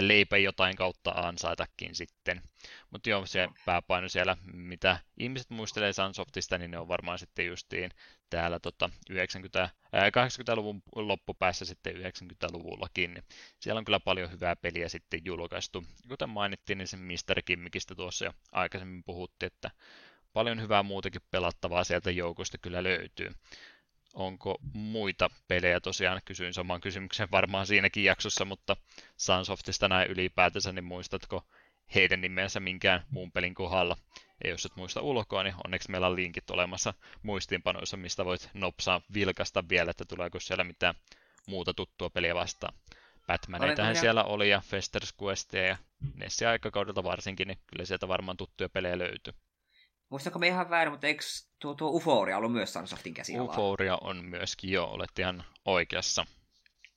leipä 0.00 0.36
jotain 0.36 0.76
kautta 0.76 1.10
ansaitakin 1.10 1.94
sitten. 1.94 2.42
Mutta 2.90 3.10
joo, 3.10 3.26
se 3.26 3.48
pääpaino 3.64 4.08
siellä, 4.08 4.36
mitä 4.52 4.98
ihmiset 5.18 5.50
muistelee 5.50 5.92
Sunsoftista, 5.92 6.58
niin 6.58 6.70
ne 6.70 6.78
on 6.78 6.88
varmaan 6.88 7.18
sitten 7.18 7.46
justiin 7.46 7.90
täällä 8.30 8.58
tota 8.58 8.90
90, 9.10 9.70
ää, 9.92 10.10
80-luvun 10.10 10.82
loppupäässä 10.94 11.64
sitten 11.64 11.94
90-luvullakin. 11.96 13.22
Siellä 13.60 13.78
on 13.78 13.84
kyllä 13.84 14.00
paljon 14.00 14.30
hyvää 14.30 14.56
peliä 14.56 14.88
sitten 14.88 15.20
julkaistu. 15.24 15.84
Kuten 16.08 16.28
mainittiin, 16.28 16.78
niin 16.78 16.88
se 16.88 16.96
Mr. 16.96 17.42
Kimmikistä 17.44 17.94
tuossa 17.94 18.24
jo 18.24 18.32
aikaisemmin 18.52 19.04
puhuttiin, 19.04 19.46
että 19.46 19.70
paljon 20.32 20.60
hyvää 20.60 20.82
muutakin 20.82 21.22
pelattavaa 21.30 21.84
sieltä 21.84 22.10
joukosta 22.10 22.58
kyllä 22.58 22.82
löytyy 22.82 23.30
onko 24.18 24.58
muita 24.72 25.30
pelejä, 25.48 25.80
tosiaan 25.80 26.20
kysyin 26.24 26.54
saman 26.54 26.80
kysymyksen 26.80 27.28
varmaan 27.30 27.66
siinäkin 27.66 28.04
jaksossa, 28.04 28.44
mutta 28.44 28.76
Sunsoftista 29.16 29.88
näin 29.88 30.10
ylipäätänsä, 30.10 30.72
niin 30.72 30.84
muistatko 30.84 31.44
heidän 31.94 32.20
nimensä 32.20 32.60
minkään 32.60 33.04
muun 33.10 33.32
pelin 33.32 33.54
kohdalla? 33.54 33.96
Ja 34.44 34.50
jos 34.50 34.66
et 34.66 34.76
muista 34.76 35.00
ulkoa, 35.00 35.42
niin 35.42 35.54
onneksi 35.64 35.90
meillä 35.90 36.06
on 36.06 36.16
linkit 36.16 36.50
olemassa 36.50 36.94
muistiinpanoissa, 37.22 37.96
mistä 37.96 38.24
voit 38.24 38.50
nopsaa 38.54 39.00
vilkasta 39.14 39.68
vielä, 39.68 39.90
että 39.90 40.04
tuleeko 40.04 40.40
siellä 40.40 40.64
mitään 40.64 40.94
muuta 41.46 41.74
tuttua 41.74 42.10
peliä 42.10 42.34
vastaan. 42.34 42.74
Batmaneitähän 43.26 43.96
siellä 43.96 44.24
oli 44.24 44.50
ja 44.50 44.62
Fester's 44.66 45.24
Questia 45.24 45.66
ja 45.66 45.76
Nessia 46.14 46.50
aikakaudelta 46.50 47.04
varsinkin, 47.04 47.48
niin 47.48 47.58
kyllä 47.66 47.84
sieltä 47.84 48.08
varmaan 48.08 48.36
tuttuja 48.36 48.68
pelejä 48.68 48.98
löytyy. 48.98 49.34
Muistanko 50.08 50.38
me 50.38 50.46
ihan 50.46 50.70
väärin, 50.70 50.92
mutta 50.92 51.06
eikö 51.06 51.22
tuo, 51.58 51.74
tuo 51.74 51.90
Uforia 51.90 52.36
ollut 52.36 52.52
myös 52.52 52.72
Sunsoftin 52.72 53.14
käsialaa? 53.14 53.54
Uforia 53.54 53.98
on 54.00 54.24
myöskin, 54.24 54.70
jo, 54.70 54.84
olet 54.84 55.18
ihan 55.18 55.44
oikeassa. 55.64 56.26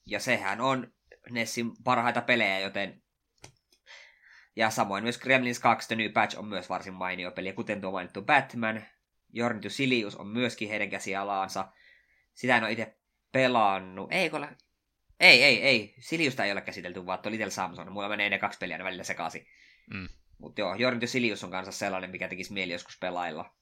Ja 0.05 0.19
sehän 0.19 0.61
on 0.61 0.93
Nessin 1.29 1.71
parhaita 1.83 2.21
pelejä, 2.21 2.59
joten... 2.59 3.03
Ja 4.55 4.69
samoin 4.69 5.03
myös 5.03 5.17
Gremlins 5.17 5.59
2 5.59 5.87
The 5.87 5.95
New 5.95 6.11
Patch 6.11 6.39
on 6.39 6.45
myös 6.45 6.69
varsin 6.69 6.93
mainio 6.93 7.31
peli, 7.31 7.53
kuten 7.53 7.81
tuo 7.81 7.91
mainittu 7.91 8.21
Batman. 8.21 8.85
Jorn 9.33 9.61
Silius 9.67 10.15
on 10.15 10.27
myöskin 10.27 10.69
heidän 10.69 10.89
käsialaansa. 10.89 11.71
Sitä 12.33 12.57
en 12.57 12.63
ole 12.63 12.71
itse 12.71 12.97
pelannut. 13.31 14.11
Ei, 14.11 14.29
kun... 14.29 14.47
ei, 15.19 15.43
ei, 15.43 15.63
ei. 15.63 15.95
Siliusta 15.99 16.45
ei 16.45 16.51
ole 16.51 16.61
käsitelty, 16.61 17.05
vaan 17.05 17.19
tuo 17.19 17.31
Little 17.31 17.49
Samson. 17.49 17.91
Mulla 17.91 18.09
menee 18.09 18.29
ne 18.29 18.39
kaksi 18.39 18.59
peliä 18.59 18.83
välillä 18.83 19.03
sekaisin. 19.03 19.47
Mm. 19.93 20.09
Mutta 20.41 20.61
joo, 20.61 20.75
Jorn 20.75 21.07
Silius 21.07 21.43
on 21.43 21.51
kanssa 21.51 21.71
sellainen, 21.71 22.09
mikä 22.09 22.27
tekisi 22.27 22.53
mieli 22.53 22.73
joskus 22.73 22.97
pelailla. 22.99 23.53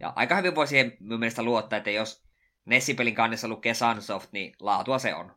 Ja 0.00 0.12
aika 0.16 0.36
hyvin 0.36 0.54
voi 0.54 0.66
siihen 0.66 0.96
mun 1.00 1.20
mielestä 1.20 1.42
luottaa, 1.42 1.76
että 1.76 1.90
jos 1.90 2.24
Nessipelin 2.64 3.14
kannessa 3.14 3.48
lukee 3.48 3.74
Sunsoft, 3.74 4.32
niin 4.32 4.54
laatua 4.60 4.98
se 4.98 5.14
on. 5.14 5.36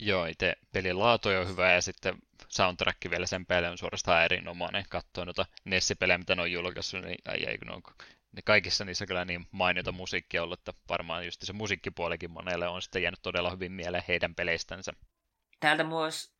Joo, 0.00 0.26
itse 0.26 0.56
pelin 0.72 0.98
laatu 0.98 1.28
on 1.28 1.48
hyvä 1.48 1.72
ja 1.72 1.82
sitten 1.82 2.14
soundtrack 2.48 2.98
vielä 3.10 3.26
sen 3.26 3.46
päälle 3.46 3.70
on 3.70 3.78
suorastaan 3.78 4.24
erinomainen. 4.24 4.84
Katsoin 4.88 5.26
noita 5.26 5.46
Nessi-pelejä, 5.64 6.18
mitä 6.18 6.34
ne 6.34 6.42
on 6.42 6.52
julkaissut, 6.52 7.04
niin 7.04 7.18
ai, 7.28 7.46
ai, 7.46 7.58
kun 7.58 7.68
ne, 7.68 7.74
on, 7.74 7.82
ne 8.32 8.42
kaikissa 8.44 8.84
niissä 8.84 9.06
kyllä 9.06 9.24
niin 9.24 9.46
mainiota 9.50 9.92
musiikkia 9.92 10.42
ollut, 10.42 10.60
että 10.60 10.72
varmaan 10.88 11.24
just 11.24 11.42
se 11.42 11.52
musiikkipuolikin 11.52 12.30
monelle 12.30 12.68
on 12.68 12.82
sitten 12.82 13.02
jäänyt 13.02 13.22
todella 13.22 13.50
hyvin 13.50 13.72
mieleen 13.72 14.04
heidän 14.08 14.34
peleistänsä. 14.34 14.92
Täältä 15.60 15.84
myös 15.84 16.34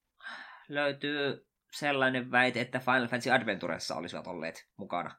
löytyy 0.68 1.46
sellainen 1.74 2.30
väite, 2.30 2.60
että 2.60 2.78
Final 2.78 3.08
Fantasy 3.08 3.30
Adventuressa 3.30 3.94
olisivat 3.94 4.26
olleet 4.26 4.68
mukana. 4.76 5.14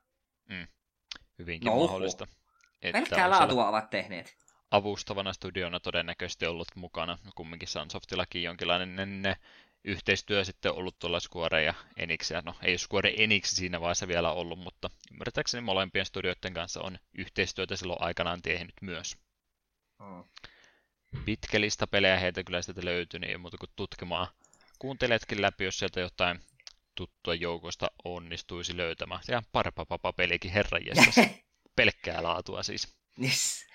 Mm. 0.49 0.68
Hyvinkin 1.40 1.69
no, 1.69 1.80
mahdollista. 1.80 2.27
Pelkkää 2.82 3.30
laatua 3.30 3.69
ovat 3.69 3.90
tehneet. 3.90 4.36
Avustavana 4.72 5.34
studiona 5.34 5.80
todennäköisesti 5.80 6.45
ollut 6.45 6.68
mukana. 6.76 7.18
Kumminkin 7.36 7.68
Sunsoftillakin 7.68 8.44
jonkinlainen 8.44 9.22
ne, 9.22 9.36
yhteistyö 9.84 10.44
sitten 10.44 10.72
ollut 10.73 10.99
tuolla 10.99 11.19
Square 11.19 11.64
ja 11.64 11.73
Enix. 11.98 12.32
No 12.44 12.56
ei 12.61 12.77
Square 12.77 13.14
Enix 13.18 13.45
siinä 13.45 13.82
vaiheessa 13.82 14.07
vielä 14.07 14.32
ollut, 14.32 14.60
mutta 14.60 14.90
ymmärtääkseni 15.11 15.61
molempien 15.61 16.06
studioiden 16.06 16.53
kanssa 16.53 16.82
on 16.82 16.98
yhteistyötä 17.18 17.76
silloin 17.76 18.02
aikanaan 18.02 18.41
tehnyt 18.41 18.73
myös. 18.82 19.18
Hmm. 20.03 20.23
Pitkä 21.26 21.61
lista 21.61 21.88
pelejä 21.88 22.19
heitä 22.19 22.44
kyllä 22.44 22.61
sieltä 22.61 22.86
löytyy, 22.86 23.19
niin 23.19 23.32
ei 23.32 23.38
muuta 23.38 23.57
kuin 23.57 23.69
tutkimaan 23.76 24.27
kuunteletkin 24.80 25.41
läpi, 25.41 25.64
jos 25.64 25.80
sieltä 25.80 25.99
jotain 25.99 26.39
tuttua 26.95 27.35
joukosta 27.35 27.91
onnistuisi 28.03 28.77
löytämään. 28.77 29.23
Se 29.23 29.31
ihan 29.31 29.43
parpapapa-pelikin, 29.52 30.52
herran 30.52 30.81
Pelkkää 31.76 32.23
laatua 32.23 32.64
siis. 32.64 32.97
Yes. 33.23 33.65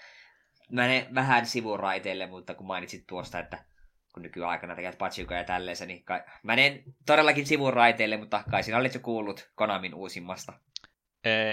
Menen 0.70 1.14
vähän 1.14 1.46
sivuraiteille, 1.46 2.26
mutta 2.26 2.54
kun 2.54 2.66
mainitsit 2.66 3.06
tuosta, 3.06 3.38
että 3.38 3.64
kun 4.14 4.22
nykyaikana 4.22 4.76
tekevät 4.76 4.98
patsikoja 4.98 5.40
ja 5.40 5.44
tälleensä, 5.44 5.86
niin 5.86 6.04
kai... 6.04 6.22
menen 6.42 6.82
todellakin 7.06 7.46
sivuraiteille, 7.46 8.16
mutta 8.16 8.44
kai 8.50 8.62
sinä 8.62 8.78
olit 8.78 8.94
jo 8.94 9.00
kuullut 9.00 9.50
Konamin 9.54 9.94
uusimmasta. 9.94 10.52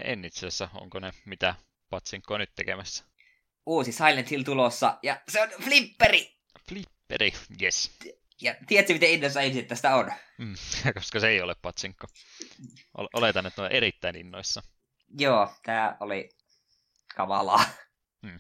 En 0.04 0.26
itse 0.26 0.40
asiassa. 0.40 0.70
Onko 0.74 1.00
ne 1.00 1.12
mitä 1.26 1.56
patsinkoa 1.90 2.38
nyt 2.38 2.52
tekemässä? 2.56 3.06
Uusi 3.66 3.92
Silent 3.92 4.32
Hill 4.32 4.44
tulossa, 4.44 4.98
ja 5.04 5.22
se 5.30 5.42
on 5.42 5.50
flipperi! 5.50 6.38
Flipperi, 6.70 7.32
yes. 7.62 7.98
Ja 8.42 8.56
tiedätkö, 8.68 8.94
miten 8.94 9.10
innoissa 9.10 9.42
ihmiset 9.42 9.68
tästä 9.68 9.96
on? 9.96 10.12
Mm, 10.38 10.56
koska 10.94 11.20
se 11.20 11.28
ei 11.28 11.42
ole 11.42 11.56
patsinko. 11.62 12.08
Oletan, 13.14 13.46
että 13.46 13.64
on 13.64 13.72
erittäin 13.72 14.16
innoissa. 14.16 14.64
Joo, 15.20 15.54
tämä 15.64 15.98
oli 16.00 16.30
kamalaa. 17.16 17.64
Hmm. 18.28 18.40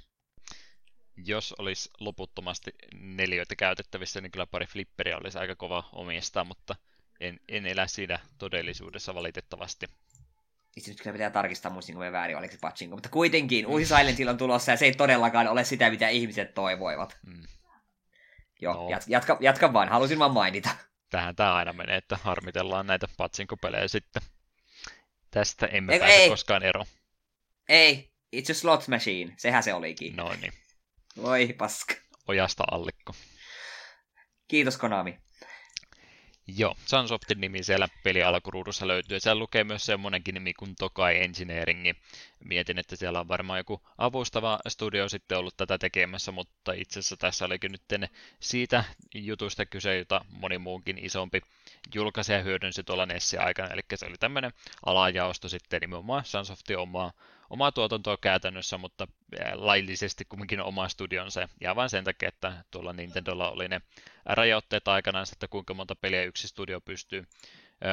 Jos 1.15 1.53
olisi 1.57 1.89
loputtomasti 1.99 2.71
neljöitä 2.93 3.55
käytettävissä, 3.55 4.21
niin 4.21 4.31
kyllä 4.31 4.47
pari 4.47 4.65
flipperiä 4.65 5.17
olisi 5.17 5.37
aika 5.37 5.55
kova 5.55 5.89
omistaa, 5.93 6.43
mutta 6.43 6.75
en, 7.19 7.39
en 7.47 7.65
elä 7.65 7.87
siinä 7.87 8.19
todellisuudessa 8.37 9.15
valitettavasti. 9.15 9.85
Itse 10.75 10.91
nyt 10.91 11.01
kyllä 11.01 11.13
pitää 11.13 11.29
tarkistaa, 11.29 11.71
muistinko 11.71 11.99
me 11.99 12.11
väärin, 12.11 12.37
oliko 12.37 12.51
se 12.51 12.59
patsinko, 12.61 12.95
mutta 12.95 13.09
kuitenkin 13.09 13.67
uusi 13.67 13.85
Silent 13.85 14.17
Hill 14.17 14.29
on 14.29 14.37
tulossa 14.37 14.71
ja 14.71 14.77
se 14.77 14.85
ei 14.85 14.91
todellakaan 14.91 15.47
ole 15.47 15.63
sitä, 15.63 15.89
mitä 15.89 16.09
ihmiset 16.09 16.53
toivoivat. 16.53 17.17
Hmm. 17.25 17.43
Joo, 18.61 18.73
no. 18.73 18.99
jatka, 19.07 19.37
jatka 19.39 19.73
vaan, 19.73 19.89
halusin 19.89 20.19
vaan 20.19 20.31
mainita. 20.33 20.69
Tähän 21.09 21.35
tämä 21.35 21.55
aina 21.55 21.73
menee, 21.73 21.97
että 21.97 22.17
harmitellaan 22.23 22.87
näitä 22.87 23.07
patsinkopelejä 23.17 23.87
sitten. 23.87 24.21
Tästä 25.31 25.65
emme 25.65 25.93
Eiku, 25.93 26.05
pääse 26.05 26.17
ei. 26.17 26.29
koskaan 26.29 26.63
ero. 26.63 26.85
Ei, 27.69 28.11
it's 28.35 28.51
a 28.51 28.53
slot 28.53 28.87
machine, 28.87 29.33
sehän 29.37 29.63
se 29.63 29.73
olikin. 29.73 30.15
Noin 30.15 30.41
niin. 30.41 30.53
Voi 31.21 31.55
paska. 31.57 31.95
Ojasta 32.27 32.63
allikko. 32.71 33.13
Kiitos 34.47 34.77
Konami. 34.77 35.17
Joo, 36.47 36.75
Sunsoftin 36.85 37.41
nimi 37.41 37.63
siellä 37.63 37.87
peli 38.03 38.23
alkuruudussa 38.23 38.87
löytyy. 38.87 39.19
Siellä 39.19 39.39
lukee 39.39 39.63
myös 39.63 39.85
semmoinenkin 39.85 40.33
nimi 40.33 40.53
kuin 40.53 40.75
Tokai 40.79 41.23
Engineering, 41.23 41.85
mietin, 42.47 42.79
että 42.79 42.95
siellä 42.95 43.19
on 43.19 43.27
varmaan 43.27 43.59
joku 43.59 43.81
avustava 43.97 44.59
studio 44.67 45.09
sitten 45.09 45.37
ollut 45.37 45.57
tätä 45.57 45.77
tekemässä, 45.77 46.31
mutta 46.31 46.73
itse 46.73 46.99
asiassa 46.99 47.17
tässä 47.17 47.45
olikin 47.45 47.71
nyt 47.71 48.11
siitä 48.39 48.83
jutusta 49.13 49.65
kyse, 49.65 49.97
jota 49.97 50.25
moni 50.29 50.57
muunkin 50.57 50.97
isompi 51.05 51.41
julkaisija 51.95 52.43
hyödynsi 52.43 52.83
tuolla 52.83 53.05
Nessin 53.05 53.41
aikana, 53.41 53.69
eli 53.73 53.81
se 53.95 54.05
oli 54.05 54.17
tämmöinen 54.19 54.53
alajaosto 54.85 55.49
sitten 55.49 55.81
nimenomaan 55.81 56.25
Sunsoftin 56.25 56.77
omaa, 56.77 57.11
omaa 57.49 57.71
tuotantoa 57.71 58.17
käytännössä, 58.17 58.77
mutta 58.77 59.07
laillisesti 59.53 60.25
kumminkin 60.25 60.61
oma 60.61 60.89
studionsa, 60.89 61.49
ja 61.61 61.75
vain 61.75 61.89
sen 61.89 62.03
takia, 62.03 62.29
että 62.29 62.63
tuolla 62.71 62.93
Nintendolla 62.93 63.51
oli 63.51 63.67
ne 63.67 63.81
rajoitteet 64.25 64.87
aikanaan, 64.87 65.25
että 65.33 65.47
kuinka 65.47 65.73
monta 65.73 65.95
peliä 65.95 66.23
yksi 66.23 66.47
studio 66.47 66.81
pystyy 66.81 67.23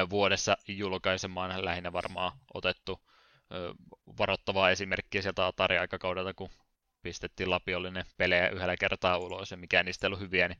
vuodessa 0.09 0.57
julkaisemaan, 0.67 1.65
lähinnä 1.65 1.93
varmaan 1.93 2.31
otettu 2.53 3.01
varoittavaa 4.17 4.69
esimerkkiä 4.69 5.21
sieltä 5.21 5.47
Atari-aikakaudelta, 5.47 6.33
kun 6.33 6.49
pistettiin 7.01 7.49
lapiollinen 7.49 8.05
pelejä 8.17 8.49
yhdellä 8.49 8.77
kertaa 8.77 9.17
ulos 9.17 9.51
ja 9.51 9.57
mikä 9.57 9.83
niistä 9.83 10.05
ei 10.05 10.09
ollut 10.09 10.19
hyviä, 10.19 10.47
niin 10.47 10.59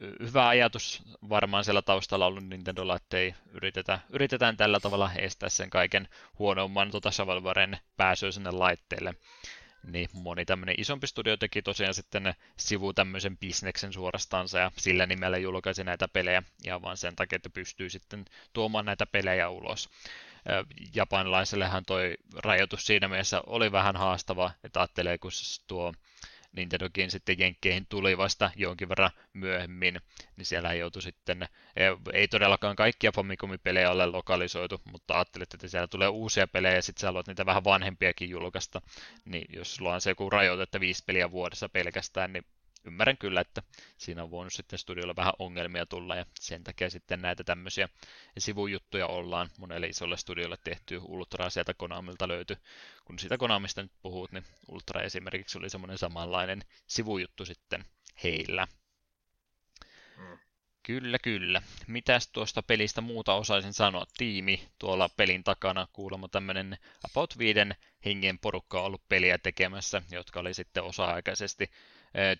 hyvä 0.00 0.48
ajatus 0.48 1.02
varmaan 1.28 1.64
siellä 1.64 1.82
taustalla 1.82 2.26
ollut 2.26 2.44
Nintendolla, 2.44 2.96
että 2.96 3.18
ei 3.18 3.34
yritetä, 3.52 3.98
yritetään 4.10 4.56
tällä 4.56 4.80
tavalla 4.80 5.10
estää 5.16 5.48
sen 5.48 5.70
kaiken 5.70 6.08
huonomman 6.38 6.90
tuota 6.90 7.10
Savalvaren 7.10 7.78
pääsyä 7.96 8.30
sinne 8.30 8.50
laitteelle. 8.50 9.14
Niin 9.86 10.08
moni 10.12 10.44
tämmöinen 10.44 10.74
isompi 10.78 11.06
studio 11.06 11.36
teki 11.36 11.62
tosiaan 11.62 11.94
sitten 11.94 12.34
sivu 12.56 12.92
tämmöisen 12.92 13.38
bisneksen 13.38 13.92
suorastansa 13.92 14.58
ja 14.58 14.70
sillä 14.76 15.06
nimellä 15.06 15.38
julkaisi 15.38 15.84
näitä 15.84 16.08
pelejä 16.08 16.42
ja 16.64 16.82
vaan 16.82 16.96
sen 16.96 17.16
takia, 17.16 17.36
että 17.36 17.50
pystyy 17.50 17.90
sitten 17.90 18.24
tuomaan 18.52 18.84
näitä 18.84 19.06
pelejä 19.06 19.48
ulos 19.48 19.88
japanilaisellehan 20.94 21.84
toi 21.84 22.14
rajoitus 22.36 22.86
siinä 22.86 23.08
mielessä 23.08 23.42
oli 23.46 23.72
vähän 23.72 23.96
haastava, 23.96 24.50
että 24.64 24.80
ajattelee, 24.80 25.18
kun 25.18 25.30
tuo 25.66 25.92
Nintendokin 26.52 27.10
sitten 27.10 27.38
Jenkkeihin 27.38 27.86
tuli 27.86 28.18
vasta 28.18 28.50
jonkin 28.56 28.88
verran 28.88 29.10
myöhemmin, 29.32 30.00
niin 30.36 30.46
siellä 30.46 30.74
joutui 30.74 31.02
sitten, 31.02 31.48
ei 32.12 32.28
todellakaan 32.28 32.76
kaikkia 32.76 33.12
Famicom-pelejä 33.12 33.90
ole 33.90 34.06
lokalisoitu, 34.06 34.80
mutta 34.92 35.14
ajattelet, 35.14 35.54
että 35.54 35.68
siellä 35.68 35.86
tulee 35.86 36.08
uusia 36.08 36.48
pelejä 36.48 36.74
ja 36.74 36.82
sitten 36.82 37.00
sä 37.00 37.06
haluat 37.06 37.26
niitä 37.26 37.46
vähän 37.46 37.64
vanhempiakin 37.64 38.30
julkaista, 38.30 38.82
niin 39.24 39.46
jos 39.56 39.74
sulla 39.74 39.94
on 39.94 40.00
se 40.00 40.10
joku 40.10 40.30
rajoite, 40.30 40.62
että 40.62 40.80
viisi 40.80 41.04
peliä 41.06 41.30
vuodessa 41.30 41.68
pelkästään, 41.68 42.32
niin 42.32 42.44
ymmärrän 42.84 43.18
kyllä, 43.18 43.40
että 43.40 43.62
siinä 43.98 44.22
on 44.22 44.30
voinut 44.30 44.52
sitten 44.52 44.78
studiolla 44.78 45.16
vähän 45.16 45.32
ongelmia 45.38 45.86
tulla 45.86 46.16
ja 46.16 46.26
sen 46.40 46.64
takia 46.64 46.90
sitten 46.90 47.22
näitä 47.22 47.44
tämmöisiä 47.44 47.88
sivujuttuja 48.38 49.06
ollaan 49.06 49.50
monelle 49.58 49.86
isolle 49.86 50.16
studiolle 50.16 50.56
tehty. 50.64 51.00
Ultra 51.02 51.50
sieltä 51.50 51.74
Konamilta 51.74 52.28
löytyi. 52.28 52.56
Kun 53.04 53.18
sitä 53.18 53.38
Konamista 53.38 53.82
nyt 53.82 53.92
puhut, 54.02 54.32
niin 54.32 54.44
Ultra 54.68 55.02
esimerkiksi 55.02 55.58
oli 55.58 55.70
semmoinen 55.70 55.98
samanlainen 55.98 56.62
sivujuttu 56.86 57.44
sitten 57.44 57.84
heillä. 58.24 58.66
Hmm. 60.16 60.38
Kyllä, 60.82 61.18
kyllä. 61.18 61.62
Mitäs 61.86 62.28
tuosta 62.28 62.62
pelistä 62.62 63.00
muuta 63.00 63.34
osaisin 63.34 63.72
sanoa? 63.72 64.06
Tiimi 64.16 64.68
tuolla 64.78 65.08
pelin 65.08 65.44
takana 65.44 65.86
kuulemma 65.92 66.28
tämmöinen 66.28 66.78
about 67.10 67.38
viiden 67.38 67.74
hengen 68.04 68.38
porukka 68.38 68.80
on 68.80 68.86
ollut 68.86 69.08
peliä 69.08 69.38
tekemässä, 69.38 70.02
jotka 70.10 70.40
oli 70.40 70.54
sitten 70.54 70.82
osa-aikaisesti 70.82 71.70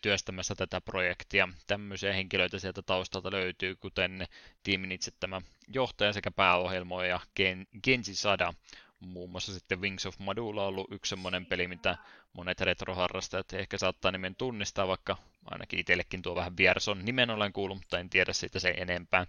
työstämässä 0.03 0.55
tätä 0.55 0.81
projektia. 0.81 1.49
Tämmöisiä 1.67 2.13
henkilöitä 2.13 2.59
sieltä 2.59 2.83
taustalta 2.83 3.31
löytyy, 3.31 3.77
kuten 3.77 4.27
tiimin 4.63 4.93
itse 4.93 5.11
tämä 5.21 5.41
johtaja 5.69 6.13
sekä 6.13 6.31
pääohjelmoija 6.31 7.21
Ken, 7.35 7.67
Genji 7.85 8.15
Sada. 8.15 8.55
Muun 9.01 9.31
muassa 9.31 9.55
sitten 9.55 9.81
Wings 9.81 10.07
of 10.07 10.19
Madula 10.19 10.63
on 10.63 10.69
ollut 10.69 10.93
yksi 10.93 11.11
semmoinen 11.11 11.47
peli, 11.47 11.69
mitä 11.69 11.97
monet 12.33 12.61
retroharrastajat 12.61 13.53
ehkä 13.53 13.79
saattaa 13.79 14.11
nimen 14.11 14.35
tunnistaa, 14.35 14.89
vaikka 14.89 15.17
ainakin 15.45 15.79
itsellekin 15.79 16.23
tuo 16.23 16.35
vähän 16.35 16.57
Vierson 16.57 17.05
nimen 17.05 17.31
olen 17.31 17.53
kuullut, 17.53 17.79
mutta 17.79 17.99
en 17.99 18.11
tiedä 18.11 18.33
siitä 18.33 18.61
se 18.61 18.75
enempää. 18.77 19.27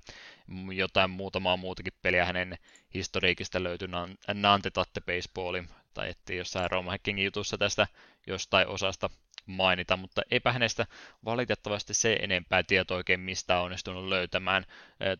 Jotain 0.73 1.09
muutamaa 1.09 1.57
muutakin 1.57 1.93
peliä 2.01 2.25
hänen 2.25 2.57
historiikista 2.93 3.63
löytyy, 3.63 3.87
Nante 4.33 4.69
Tatte 4.69 5.01
Baseballin, 5.01 5.69
tai 5.93 6.09
ettei 6.09 6.37
jossain 6.37 6.71
Roma 6.71 6.91
Hackingin 6.91 7.25
jutussa 7.25 7.57
tästä 7.57 7.87
jostain 8.27 8.67
osasta 8.67 9.09
mainita, 9.45 9.97
mutta 9.97 10.21
eipä 10.31 10.51
hänestä 10.51 10.87
valitettavasti 11.25 11.93
se 11.93 12.13
enempää 12.13 12.63
tietoa 12.63 12.97
oikein 12.97 13.19
mistä 13.19 13.57
on 13.57 13.63
onnistunut 13.63 14.07
löytämään. 14.07 14.65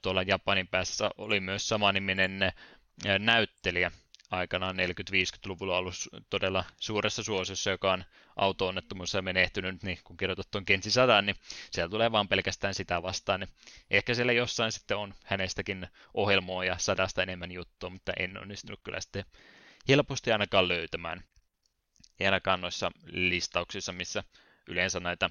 Tuolla 0.01 0.21
Japanin 0.21 0.67
päässä 0.67 1.09
oli 1.17 1.39
myös 1.39 1.67
samaniminen 1.67 2.39
näyttelijä 3.19 3.91
aikanaan 4.31 4.75
40-50-luvulla 4.75 5.77
ollut 5.77 5.95
todella 6.29 6.63
suuressa 6.77 7.23
suosiossa, 7.23 7.69
joka 7.69 7.93
on 7.93 8.03
auto-onnettomuudessa 8.35 9.21
menehtynyt, 9.21 9.83
niin 9.83 9.99
kun 10.03 10.17
kirjoitat 10.17 10.51
tuon 10.51 10.65
Kensi 10.65 10.91
100, 10.91 11.21
niin 11.21 11.35
siellä 11.71 11.89
tulee 11.89 12.11
vaan 12.11 12.27
pelkästään 12.27 12.73
sitä 12.73 13.03
vastaan. 13.03 13.39
Niin 13.39 13.49
ehkä 13.91 14.13
siellä 14.13 14.31
jossain 14.31 14.71
sitten 14.71 14.97
on 14.97 15.13
hänestäkin 15.23 15.87
ohjelmoa 16.13 16.65
ja 16.65 16.77
sadasta 16.77 17.23
enemmän 17.23 17.51
juttua, 17.51 17.89
mutta 17.89 18.13
en 18.19 18.37
onnistunut 18.37 18.79
kyllä 18.83 19.01
sitten 19.01 19.25
helposti 19.89 20.31
ainakaan 20.31 20.67
löytämään 20.67 21.23
ei 22.21 22.25
ainakaan 22.25 22.61
noissa 22.61 22.91
listauksissa, 23.05 23.91
missä 23.91 24.23
yleensä 24.67 24.99
näitä 24.99 25.29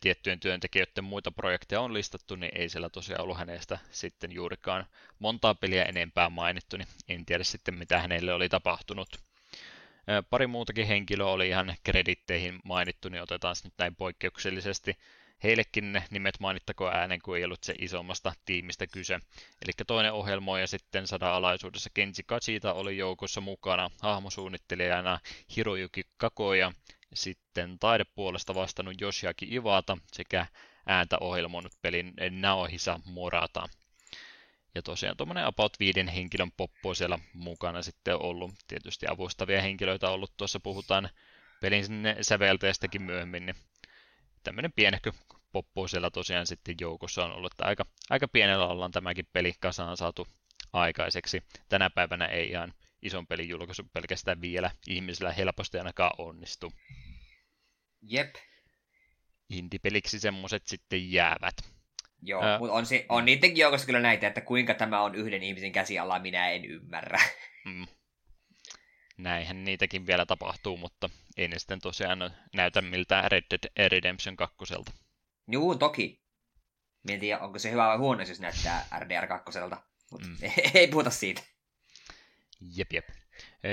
tiettyjen 0.00 0.40
työntekijöiden 0.40 1.04
muita 1.04 1.30
projekteja 1.30 1.80
on 1.80 1.94
listattu, 1.94 2.36
niin 2.36 2.52
ei 2.54 2.68
siellä 2.68 2.88
tosiaan 2.88 3.22
ollut 3.22 3.38
hänestä 3.38 3.78
sitten 3.90 4.32
juurikaan 4.32 4.86
montaa 5.18 5.54
peliä 5.54 5.84
enempää 5.84 6.30
mainittu, 6.30 6.76
niin 6.76 6.88
en 7.08 7.26
tiedä 7.26 7.44
sitten 7.44 7.74
mitä 7.74 8.00
hänelle 8.00 8.32
oli 8.32 8.48
tapahtunut. 8.48 9.08
Pari 10.30 10.46
muutakin 10.46 10.86
henkilöä 10.86 11.26
oli 11.26 11.48
ihan 11.48 11.76
kreditteihin 11.84 12.60
mainittu, 12.64 13.08
niin 13.08 13.22
otetaan 13.22 13.56
nyt 13.64 13.74
näin 13.78 13.96
poikkeuksellisesti 13.96 14.96
heillekin 15.42 15.92
ne 15.92 16.04
nimet 16.10 16.40
mainittakoon 16.40 16.94
äänen, 16.94 17.22
kun 17.22 17.36
ei 17.36 17.44
ollut 17.44 17.64
se 17.64 17.74
isommasta 17.78 18.32
tiimistä 18.44 18.86
kyse. 18.86 19.14
Eli 19.62 19.72
toinen 19.86 20.12
ohjelmoija 20.12 20.66
sitten 20.66 21.06
sada 21.06 21.34
alaisuudessa 21.34 21.90
Kenji 21.94 22.22
Kachita 22.26 22.72
oli 22.72 22.98
joukossa 22.98 23.40
mukana 23.40 23.90
hahmosuunnittelijana 24.02 25.18
Hiroyuki 25.56 26.02
Kakoja, 26.16 26.72
sitten 27.14 27.78
taidepuolesta 27.78 28.54
vastannut 28.54 29.02
Yoshiaki 29.02 29.46
Iwata 29.50 29.98
sekä 30.12 30.46
ääntä 30.86 31.16
ohjelmoinut 31.20 31.72
pelin 31.82 32.14
Naohisa 32.30 33.00
Morata. 33.04 33.68
Ja 34.74 34.82
tosiaan 34.82 35.16
tuommoinen 35.16 35.44
about 35.44 35.72
viiden 35.80 36.08
henkilön 36.08 36.52
poppo 36.56 36.94
siellä 36.94 37.18
mukana 37.34 37.82
sitten 37.82 38.22
ollut. 38.22 38.54
Tietysti 38.68 39.06
avustavia 39.08 39.62
henkilöitä 39.62 40.10
ollut, 40.10 40.36
tuossa 40.36 40.60
puhutaan 40.60 41.10
pelin 41.60 41.84
säveltäjästäkin 42.20 43.02
myöhemmin, 43.02 43.46
niin 43.46 43.56
tämmöinen 44.42 44.72
pienehkö 44.72 45.12
poppo 45.52 45.88
siellä 45.88 46.10
tosiaan 46.10 46.46
sitten 46.46 46.74
joukossa 46.80 47.24
on 47.24 47.32
ollut, 47.32 47.52
että 47.52 47.64
aika, 47.64 47.86
aika 48.10 48.28
pienellä 48.28 48.66
ollaan 48.66 48.90
tämäkin 48.90 49.26
peli 49.32 49.52
kasaan 49.60 49.96
saatu 49.96 50.28
aikaiseksi. 50.72 51.42
Tänä 51.68 51.90
päivänä 51.90 52.26
ei 52.26 52.48
ihan 52.48 52.74
ison 53.02 53.26
pelin 53.26 53.48
julkaisu 53.48 53.82
pelkästään 53.92 54.40
vielä 54.40 54.70
ihmisillä 54.88 55.32
helposti 55.32 55.78
ainakaan 55.78 56.12
onnistu. 56.18 56.72
Jep. 58.02 58.34
Indipeliksi 59.50 60.20
semmoset 60.20 60.66
sitten 60.66 61.12
jäävät. 61.12 61.54
Joo, 62.22 62.44
äh, 62.44 62.58
mutta 62.58 62.74
on, 62.74 62.86
se, 62.86 63.06
on 63.08 63.24
niidenkin 63.24 63.60
joukossa 63.60 63.86
kyllä 63.86 64.00
näitä, 64.00 64.26
että 64.26 64.40
kuinka 64.40 64.74
tämä 64.74 65.02
on 65.02 65.14
yhden 65.14 65.42
ihmisen 65.42 65.72
käsi 65.72 65.98
alla, 65.98 66.18
minä 66.18 66.50
en 66.50 66.64
ymmärrä. 66.64 67.20
Mm 67.64 67.86
näinhän 69.22 69.64
niitäkin 69.64 70.06
vielä 70.06 70.26
tapahtuu, 70.26 70.76
mutta 70.76 71.10
ei 71.36 71.48
ne 71.48 71.58
sitten 71.58 71.80
tosiaan 71.80 72.30
näytä 72.54 72.82
miltään 72.82 73.30
Red 73.30 73.44
Dead 73.50 73.88
Redemption 73.88 74.36
2. 74.36 74.56
Juu, 75.50 75.74
toki. 75.74 76.20
Mietin, 77.02 77.40
onko 77.40 77.58
se 77.58 77.70
hyvä 77.70 77.86
vai 77.86 77.96
huono, 77.96 78.22
jos 78.22 78.40
näyttää 78.40 78.86
RDR 78.98 79.26
2. 79.26 79.58
Mutta 80.10 80.28
mm. 80.28 80.36
ei 80.74 80.88
puhuta 80.88 81.10
siitä. 81.10 81.42
Jep, 82.76 82.92
jep. 82.92 83.08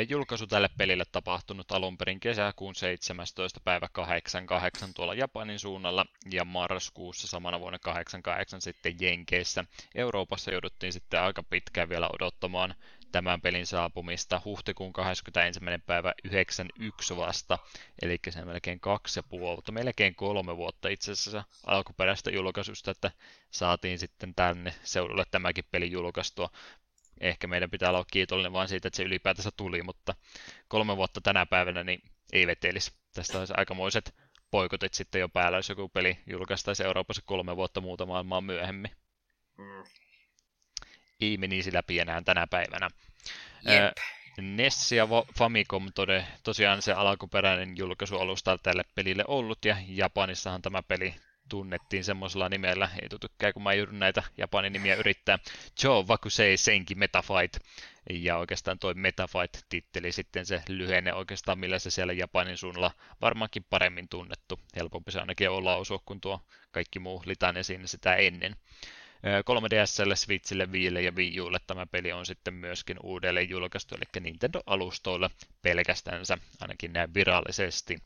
Julkaisu 0.09 0.47
tälle 0.47 0.69
pelille 0.77 1.03
tapahtunut 1.11 1.71
alun 1.71 1.97
perin 1.97 2.19
kesäkuun 2.19 2.75
17. 2.75 3.59
päivä 3.63 3.87
88 3.91 4.93
tuolla 4.93 5.13
Japanin 5.13 5.59
suunnalla 5.59 6.05
ja 6.31 6.45
marraskuussa 6.45 7.27
samana 7.27 7.59
vuonna 7.59 7.79
88 7.79 8.61
sitten 8.61 8.95
Jenkeissä. 9.01 9.65
Euroopassa 9.95 10.51
jouduttiin 10.51 10.93
sitten 10.93 11.21
aika 11.21 11.43
pitkään 11.43 11.89
vielä 11.89 12.09
odottamaan 12.13 12.75
tämän 13.11 13.41
pelin 13.41 13.67
saapumista 13.67 14.41
huhtikuun 14.45 14.93
21. 14.93 15.59
päivä 15.85 16.13
91 16.23 17.17
vasta, 17.17 17.59
eli 18.01 18.19
se 18.29 18.45
melkein 18.45 18.79
kaksi 18.79 19.19
ja 19.19 19.23
puoli, 19.23 19.55
mutta 19.55 19.71
melkein 19.71 20.15
kolme 20.15 20.57
vuotta 20.57 20.89
itse 20.89 21.11
asiassa 21.11 21.43
alkuperäistä 21.65 22.31
julkaisusta, 22.31 22.91
että 22.91 23.11
saatiin 23.51 23.99
sitten 23.99 24.35
tänne 24.35 24.73
seudulle 24.83 25.23
tämäkin 25.31 25.65
peli 25.71 25.91
julkaistua. 25.91 26.49
Ehkä 27.21 27.47
meidän 27.47 27.71
pitää 27.71 27.89
olla 27.89 28.05
kiitollinen 28.11 28.53
vain 28.53 28.67
siitä, 28.67 28.87
että 28.87 28.97
se 28.97 29.03
ylipäätänsä 29.03 29.49
tuli, 29.57 29.83
mutta 29.83 30.15
kolme 30.67 30.97
vuotta 30.97 31.21
tänä 31.21 31.45
päivänä 31.45 31.83
niin 31.83 32.01
ei 32.33 32.47
vetelisi. 32.47 32.91
Tästä 33.13 33.39
olisi 33.39 33.53
aikamoiset 33.57 34.15
poikotit 34.51 34.93
sitten 34.93 35.21
jo 35.21 35.29
päällä, 35.29 35.57
jos 35.57 35.69
joku 35.69 35.89
peli 35.89 36.17
julkaistaisi 36.27 36.83
Euroopassa 36.83 37.21
kolme 37.25 37.55
vuotta 37.55 37.81
muuta 37.81 38.05
maailmaa 38.05 38.41
myöhemmin. 38.41 38.91
Mm 39.57 39.83
ei 41.21 41.37
menisi 41.37 41.73
läpi 41.73 41.99
enää 41.99 42.21
tänä 42.21 42.47
päivänä. 42.47 42.89
Jep. 43.65 43.97
NES 44.41 44.91
ja 44.91 45.07
Famicom 45.37 45.91
tode, 45.95 46.27
tosiaan 46.43 46.81
se 46.81 46.93
alkuperäinen 46.93 47.77
julkaisualusta 47.77 48.57
tälle 48.57 48.83
pelille 48.95 49.23
ollut, 49.27 49.65
ja 49.65 49.77
Japanissahan 49.87 50.61
tämä 50.61 50.83
peli 50.83 51.15
tunnettiin 51.49 52.03
semmoisella 52.03 52.49
nimellä, 52.49 52.89
ei 53.01 53.09
tykkää 53.21 53.53
kun 53.53 53.63
mä 53.63 53.73
joudun 53.73 53.99
näitä 53.99 54.23
japanin 54.37 54.73
nimiä 54.73 54.95
yrittää, 54.95 55.39
Joe 55.83 56.03
Wakusei 56.03 56.57
Senki 56.57 56.95
Metafight, 56.95 57.57
ja 58.09 58.37
oikeastaan 58.37 58.79
toi 58.79 58.93
Metafight-titteli 58.93 60.11
sitten 60.11 60.45
se 60.45 60.61
lyhenne 60.69 61.13
oikeastaan, 61.13 61.59
millä 61.59 61.79
se 61.79 61.89
siellä 61.89 62.13
Japanin 62.13 62.57
suunnalla 62.57 62.91
varmaankin 63.21 63.65
paremmin 63.69 64.09
tunnettu, 64.09 64.59
helpompi 64.75 65.11
se 65.11 65.19
ainakin 65.19 65.49
on 65.49 65.65
lausua 65.65 65.99
kuin 66.05 66.21
tuo 66.21 66.41
kaikki 66.71 66.99
muu 66.99 67.23
litane 67.25 67.63
siinä 67.63 67.87
sitä 67.87 68.15
ennen. 68.15 68.55
3DSlle, 69.23 70.15
Switchille, 70.15 70.71
Viille 70.71 71.01
ja 71.01 71.11
Wii 71.11 71.41
Ulle 71.41 71.59
tämä 71.67 71.85
peli 71.85 72.11
on 72.11 72.25
sitten 72.25 72.53
myöskin 72.53 72.97
uudelleen 73.03 73.49
julkaistu, 73.49 73.95
eli 73.95 74.23
Nintendo-alustoilla 74.23 75.29
pelkästänsä, 75.61 76.37
ainakin 76.61 76.93
näin 76.93 77.13
virallisesti. 77.13 77.97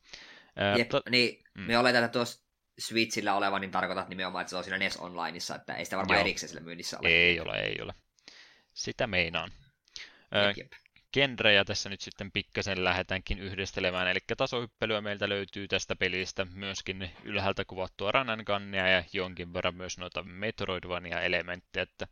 Jep, 0.78 0.90
to... 0.90 1.02
niin 1.10 1.44
mm. 1.54 1.62
me 1.62 1.78
oletetaan, 1.78 2.06
että 2.06 2.14
tuossa 2.14 2.51
Switchillä 2.82 3.36
oleva, 3.36 3.60
niin 3.60 3.72
tarkoitat 3.72 4.10
nimenomaan, 4.10 4.42
että 4.42 4.50
se 4.50 4.56
on 4.56 4.64
siinä 4.64 4.78
NES 4.78 4.98
Onlineissa, 4.98 5.56
että 5.56 5.74
ei 5.76 5.86
sitä 5.86 5.98
varmaan 5.98 6.18
Joo. 6.18 6.26
erikseen 6.26 6.50
sillä 6.50 6.62
myynnissä 6.62 7.00
ole. 7.00 7.08
Ei 7.08 7.40
ole, 7.40 7.60
ei 7.60 7.82
ole. 7.82 7.94
Sitä 8.74 9.08
meinaan. 9.08 9.52
Genrejä 11.14 11.66
tässä 11.66 11.90
nyt 11.90 12.02
sitten 12.02 12.32
pikkasen 12.32 12.84
lähdetäänkin 12.84 13.40
yhdistelemään, 13.40 14.08
eli 14.08 14.20
tasohyppelyä 14.38 15.02
meiltä 15.02 15.30
löytyy 15.30 15.68
tästä 15.68 15.96
pelistä 15.96 16.46
myöskin 16.46 17.12
ylhäältä 17.24 17.66
kuvattua 17.66 18.12
rannankannia 18.12 18.88
ja 18.88 19.04
jonkin 19.14 19.54
verran 19.54 19.76
myös 19.76 19.98
noita 19.98 20.24
Metroidvania-elementtejä, 20.24 21.84
että 21.84 22.08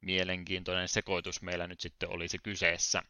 mielenkiintoinen 0.00 0.88
sekoitus 0.88 1.42
meillä 1.42 1.66
nyt 1.66 1.80
sitten 1.80 2.08
olisi 2.08 2.38
kyseessä. 2.38 3.02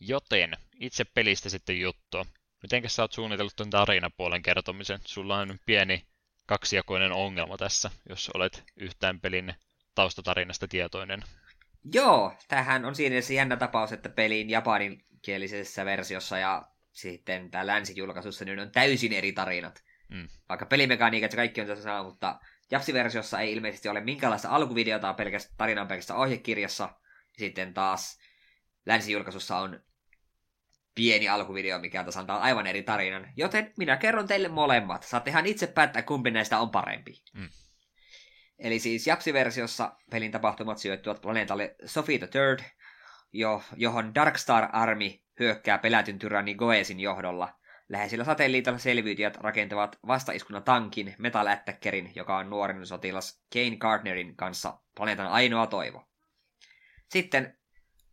Joten 0.00 0.56
itse 0.80 1.04
pelistä 1.04 1.48
sitten 1.48 1.80
juttu. 1.80 2.26
Miten 2.62 2.90
sä 2.90 3.02
oot 3.02 3.12
suunnitellut 3.12 3.56
tuon 3.56 3.70
tarinapuolen 3.70 4.42
kertomisen? 4.42 5.00
Sulla 5.04 5.38
on 5.38 5.58
pieni 5.66 6.06
kaksijakoinen 6.46 7.12
ongelma 7.12 7.56
tässä, 7.56 7.90
jos 8.08 8.30
olet 8.34 8.64
yhtään 8.76 9.20
pelin 9.20 9.54
taustatarinasta 9.94 10.68
tietoinen. 10.68 11.24
Joo, 11.92 12.34
tähän 12.48 12.84
on 12.84 12.94
siinä 12.94 13.20
se 13.20 13.34
jännä 13.34 13.56
tapaus, 13.56 13.92
että 13.92 14.08
pelin 14.08 14.50
japaninkielisessä 14.50 15.84
versiossa 15.84 16.38
ja 16.38 16.62
sitten 16.92 17.50
tämä 17.50 17.66
länsijulkaisussa 17.66 18.44
niin 18.44 18.60
on 18.60 18.70
täysin 18.70 19.12
eri 19.12 19.32
tarinat. 19.32 19.82
Mm. 20.08 20.28
Vaikka 20.48 20.66
pelimekaniikat 20.66 21.32
ja 21.32 21.36
kaikki 21.36 21.60
on 21.60 21.66
tässä 21.66 21.82
sama, 21.84 22.02
mutta 22.02 22.40
Japsi-versiossa 22.70 23.40
ei 23.40 23.52
ilmeisesti 23.52 23.88
ole 23.88 24.00
minkäänlaista 24.00 24.48
alkuvideota, 24.48 25.14
pelkästään 25.14 25.56
tarinan 25.56 25.88
pelkästään 25.88 26.20
ohjekirjassa. 26.20 26.88
Sitten 27.38 27.74
taas 27.74 28.18
länsijulkaisussa 28.86 29.58
on 29.58 29.80
pieni 30.98 31.28
alkuvideo, 31.28 31.78
mikä 31.78 32.04
taas 32.04 32.16
antaa 32.16 32.40
aivan 32.40 32.66
eri 32.66 32.82
tarinan. 32.82 33.32
Joten 33.36 33.72
minä 33.76 33.96
kerron 33.96 34.28
teille 34.28 34.48
molemmat. 34.48 35.02
Saatte 35.02 35.30
ihan 35.30 35.46
itse 35.46 35.66
päättää, 35.66 36.02
kumpi 36.02 36.30
näistä 36.30 36.58
on 36.58 36.70
parempi. 36.70 37.22
Mm. 37.32 37.48
Eli 38.58 38.78
siis 38.78 39.06
Japsi-versiossa 39.06 39.96
pelin 40.10 40.32
tapahtumat 40.32 40.78
sijoittuvat 40.78 41.20
planeetalle 41.20 41.76
Sophie 41.84 42.18
the 42.18 42.26
Third, 42.26 42.60
jo, 43.32 43.62
johon 43.76 44.14
Darkstar 44.14 44.68
Army 44.72 45.10
hyökkää 45.40 45.78
pelätyn 45.78 46.18
tyranni 46.18 46.54
Goesin 46.54 47.00
johdolla. 47.00 47.54
Läheisillä 47.88 48.24
satelliitilla 48.24 48.78
selviytyjät 48.78 49.36
rakentavat 49.36 49.98
vastaiskuna 50.06 50.60
tankin 50.60 51.14
Metal 51.18 51.46
Attackerin, 51.46 52.12
joka 52.14 52.36
on 52.36 52.50
nuoren 52.50 52.86
sotilas 52.86 53.42
Kane 53.52 53.76
Gardnerin 53.76 54.36
kanssa 54.36 54.78
planeetan 54.96 55.26
ainoa 55.26 55.66
toivo. 55.66 56.08
Sitten 57.08 57.57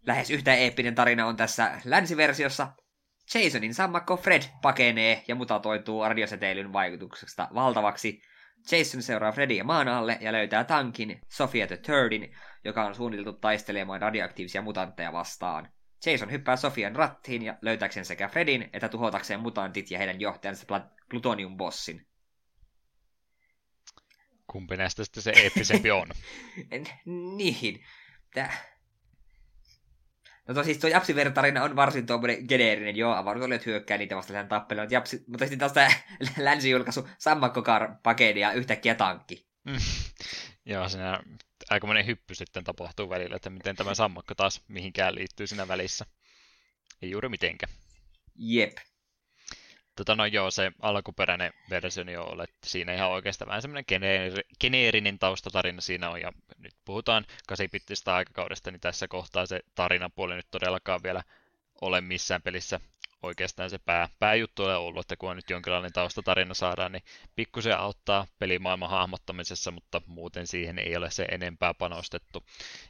lähes 0.05 0.29
yhtä 0.29 0.53
eeppinen 0.53 0.95
tarina 0.95 1.25
on 1.27 1.35
tässä 1.35 1.81
länsiversiossa. 1.85 2.67
Jasonin 3.35 3.73
sammakko 3.73 4.17
Fred 4.17 4.43
pakenee 4.61 5.23
ja 5.27 5.35
mutatoituu 5.35 6.03
radiosäteilyn 6.03 6.73
vaikutuksesta 6.73 7.47
valtavaksi– 7.53 8.21
Jason 8.71 9.01
seuraa 9.01 9.31
Fredia 9.31 9.63
maan 9.63 9.87
alle 9.87 10.17
ja 10.21 10.31
löytää 10.31 10.63
tankin 10.63 11.21
Sofia 11.29 11.67
the 11.67 11.77
Thirdin, 11.77 12.35
joka 12.63 12.85
on 12.85 12.95
suunniteltu 12.95 13.33
taistelemaan 13.33 14.01
radioaktiivisia 14.01 14.61
mutantteja 14.61 15.13
vastaan. 15.13 15.71
Jason 16.05 16.31
hyppää 16.31 16.55
Sofian 16.55 16.95
rattiin 16.95 17.41
ja 17.41 17.57
löytääkseen 17.61 18.05
sekä 18.05 18.27
Fredin 18.27 18.69
että 18.73 18.89
tuhotakseen 18.89 19.39
mutantit 19.39 19.91
ja 19.91 19.97
heidän 19.97 20.21
johtajansa 20.21 20.81
Plutonium-bossin. 21.09 22.05
Kumpi 24.47 24.77
näistä 24.77 25.03
sitten 25.03 25.23
se 25.23 25.33
eeppisempi 25.35 25.91
on? 25.91 26.07
niin. 27.37 27.85
Tää... 28.33 28.74
No 30.47 30.63
siis 30.63 30.77
tuo 30.77 30.89
Japsi-vertarina 30.89 31.63
on 31.63 31.75
varsin 31.75 32.05
tuommoinen 32.05 32.45
geneerinen, 32.47 32.95
joo, 32.95 33.13
avaruusolijat 33.13 33.65
hyökkää 33.65 33.97
niitä 33.97 34.15
vastaan 34.15 34.47
tappelemaan, 34.47 34.91
Japsi, 34.91 35.23
mutta 35.27 35.45
sitten 35.45 35.59
taas 35.59 35.73
tämä 35.73 35.89
länsijulkaisu 36.37 37.09
Sammakkokar 37.17 37.95
pakeni 38.03 38.39
ja 38.39 38.51
yhtäkkiä 38.51 38.95
tankki. 38.95 39.47
Mm. 39.63 39.77
joo, 40.65 40.89
siinä 40.89 41.19
aikamoinen 41.69 42.05
hyppy 42.05 42.35
sitten 42.35 42.63
tapahtuu 42.63 43.09
välillä, 43.09 43.35
että 43.35 43.49
miten 43.49 43.75
tämä 43.75 43.95
sammakko 43.95 44.35
taas 44.35 44.63
mihinkään 44.67 45.15
liittyy 45.15 45.47
siinä 45.47 45.67
välissä. 45.67 46.05
Ei 47.01 47.11
juuri 47.11 47.29
mitenkään. 47.29 47.73
Jep. 48.35 48.77
Tota, 49.95 50.15
no 50.15 50.25
joo, 50.25 50.51
se 50.51 50.71
alkuperäinen 50.81 51.53
versio 51.69 52.03
niin 52.03 52.19
on, 52.19 52.41
että 52.41 52.69
siinä 52.69 52.93
ihan 52.93 53.09
oikeastaan 53.09 53.47
vähän 53.47 53.61
semmoinen 53.61 53.85
geneeri, 53.87 54.43
geneerinen 54.61 55.19
taustatarina 55.19 55.81
siinä 55.81 56.09
on, 56.09 56.21
ja 56.21 56.31
nyt 56.57 56.73
puhutaan 56.85 57.25
8 57.47 57.67
aikakaudesta, 58.05 58.71
niin 58.71 58.81
tässä 58.81 59.07
kohtaa 59.07 59.45
se 59.45 59.59
tarinapuoli 59.75 60.35
nyt 60.35 60.47
todellakaan 60.51 61.03
vielä 61.03 61.23
ole 61.81 62.01
missään 62.01 62.41
pelissä 62.41 62.79
oikeastaan 63.25 63.69
se 63.69 63.77
pää, 63.77 64.09
pääjuttu 64.19 64.63
ole 64.63 64.75
ollut, 64.75 65.01
että 65.01 65.15
kun 65.15 65.29
on 65.29 65.35
nyt 65.35 65.49
jonkinlainen 65.49 65.93
taustatarina 65.93 66.53
saadaan, 66.53 66.91
niin 66.91 67.03
pikkusen 67.35 67.77
auttaa 67.77 68.27
pelimaailman 68.39 68.89
hahmottamisessa, 68.89 69.71
mutta 69.71 70.01
muuten 70.05 70.47
siihen 70.47 70.79
ei 70.79 70.97
ole 70.97 71.11
se 71.11 71.25
enempää 71.31 71.73
panostettu. 71.73 72.43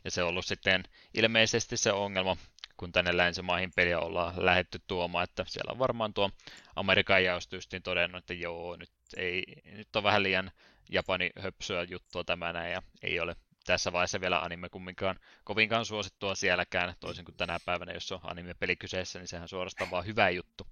Ja 0.04 0.12
se 0.12 0.24
on 0.24 0.30
ollut 0.30 0.46
sitten 0.46 0.84
ilmeisesti 1.14 1.78
se 1.78 1.92
ongelma, 1.92 2.38
kun 2.78 2.92
tänne 2.92 3.18
länsimaihin 3.18 3.72
peliä 3.76 4.00
ollaan 4.00 4.46
lähetty 4.46 4.80
tuomaan, 4.88 5.24
että 5.24 5.46
siellä 5.48 5.72
on 5.72 5.80
varmaan 5.80 6.14
tuo 6.14 6.32
Amerikan 6.76 7.24
jaostystin 7.24 7.84
todennut, 7.84 8.20
että 8.20 8.34
joo, 8.34 8.76
nyt, 8.76 8.92
ei, 9.18 9.44
nyt 9.66 9.96
on 9.96 10.04
vähän 10.04 10.24
liian 10.24 10.52
Japani 10.90 11.30
höpsöä 11.40 11.84
juttua 11.84 12.24
tämä 12.24 12.54
näin, 12.54 12.72
ja 12.72 12.82
ei 13.04 13.20
ole 13.20 13.36
tässä 13.66 13.92
vaiheessa 13.92 14.22
vielä 14.22 14.40
anime 14.40 14.70
kumminkaan 14.70 15.20
kovinkaan 15.44 15.86
suosittua 15.86 16.36
sielläkään, 16.36 16.94
toisin 17.00 17.26
kuin 17.26 17.38
tänä 17.38 17.60
päivänä, 17.66 17.92
jos 17.92 18.12
on 18.12 18.20
anime-peli 18.24 18.76
kyseessä, 18.76 19.20
niin 19.20 19.28
sehän 19.28 19.48
suorastaan 19.48 19.92
vaan 19.92 20.06
hyvä 20.06 20.30
juttu. 20.30 20.68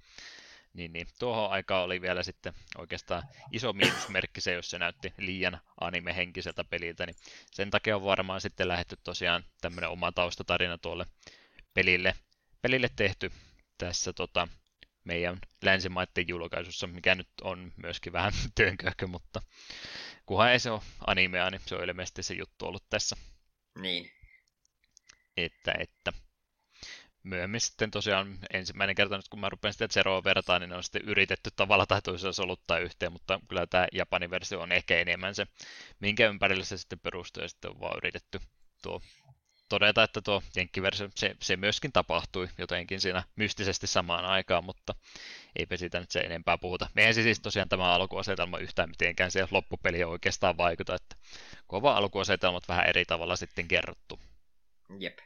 Niin, 0.74 0.94
niin 0.94 1.08
tuohon 1.20 1.52
aikaan 1.52 1.84
oli 1.84 2.02
vielä 2.02 2.24
sitten 2.24 2.54
oikeastaan 2.78 3.24
iso 3.52 3.74
miinusmerkki 3.74 4.42
se, 4.42 4.54
jos 4.54 4.70
se 4.70 4.80
näytti 4.80 5.14
liian 5.18 5.60
anime-henkiseltä 5.82 6.64
peliltä, 6.64 7.06
niin 7.06 7.16
sen 7.52 7.72
takia 7.72 7.96
on 7.96 8.04
varmaan 8.04 8.42
sitten 8.42 8.68
lähetty 8.68 8.98
tosiaan 9.04 9.44
tämmöinen 9.62 9.90
oma 9.90 10.12
taustatarina 10.12 10.78
tuolle 10.78 11.06
pelille, 11.74 12.16
pelille 12.62 12.90
tehty 12.96 13.32
tässä 13.78 14.14
tota, 14.14 14.48
meidän 15.04 15.40
länsimaiden 15.62 16.28
julkaisussa, 16.28 16.88
mikä 16.88 17.16
nyt 17.16 17.30
on 17.42 17.72
myöskin 17.78 18.14
vähän 18.14 18.34
työnköhkö, 18.56 19.08
mutta 19.08 19.42
kunhan 20.26 20.52
ei 20.52 20.60
se 20.60 20.72
ole 20.72 20.82
animea, 21.08 21.50
niin 21.50 21.62
se 21.66 21.76
on 21.76 21.84
ilmeisesti 21.84 22.24
se 22.24 22.34
juttu 22.34 22.66
ollut 22.66 22.84
tässä. 22.90 23.16
Niin. 23.80 24.12
Että, 25.38 25.74
että 25.80 26.14
myöhemmin 27.24 27.62
sitten 27.62 27.92
tosiaan 27.92 28.40
ensimmäinen 28.54 28.96
kerta 28.96 29.16
nyt 29.16 29.30
kun 29.30 29.40
mä 29.40 29.50
rupean 29.50 29.74
sitä 29.74 29.88
Zeroa 29.88 30.24
vertaan, 30.24 30.62
niin 30.62 30.74
on 30.74 30.84
sitten 30.84 31.02
yritetty 31.02 31.50
tavalla 31.56 31.86
tai 31.86 32.02
toisella 32.02 32.34
soluttaa 32.34 32.80
yhteen, 32.80 33.12
mutta 33.12 33.40
kyllä 33.50 33.68
tämä 33.68 33.88
Japanin 33.92 34.30
versio 34.30 34.62
on 34.62 34.72
ehkä 34.72 35.00
enemmän 35.00 35.36
se, 35.36 35.48
minkä 36.00 36.28
ympärillä 36.28 36.66
se 36.66 36.78
sitten 36.78 37.00
perustuu 37.00 37.44
ja 37.44 37.50
sitten 37.50 37.72
on 37.72 37.80
vaan 37.80 37.98
yritetty 37.98 38.40
tuo 38.82 39.02
todeta, 39.70 40.04
että 40.04 40.22
tuo 40.22 40.44
jenkkiversio, 40.56 41.10
se, 41.16 41.36
se 41.42 41.58
myöskin 41.58 41.92
tapahtui 41.92 42.50
jotenkin 42.58 43.02
siinä 43.02 43.24
mystisesti 43.36 43.88
samaan 43.88 44.26
aikaan, 44.26 44.64
mutta 44.64 44.96
eipä 45.56 45.78
siitä 45.78 46.00
nyt 46.00 46.12
se 46.12 46.20
enempää 46.20 46.58
puhuta. 46.58 46.90
Eihän 46.96 47.14
siis 47.14 47.40
tosiaan 47.40 47.70
tämä 47.70 47.94
alkuasetelma 47.94 48.58
yhtään 48.58 48.90
mitenkään 48.90 49.32
siihen 49.32 49.48
loppupeliin 49.52 50.08
oikeastaan 50.08 50.58
vaikuta, 50.58 50.96
että 50.96 51.16
kova 51.68 51.98
alkuasetelmat 51.98 52.68
vähän 52.68 52.88
eri 52.90 53.06
tavalla 53.06 53.36
sitten 53.36 53.68
kerrottu. 53.68 54.20
Jep. 55.00 55.20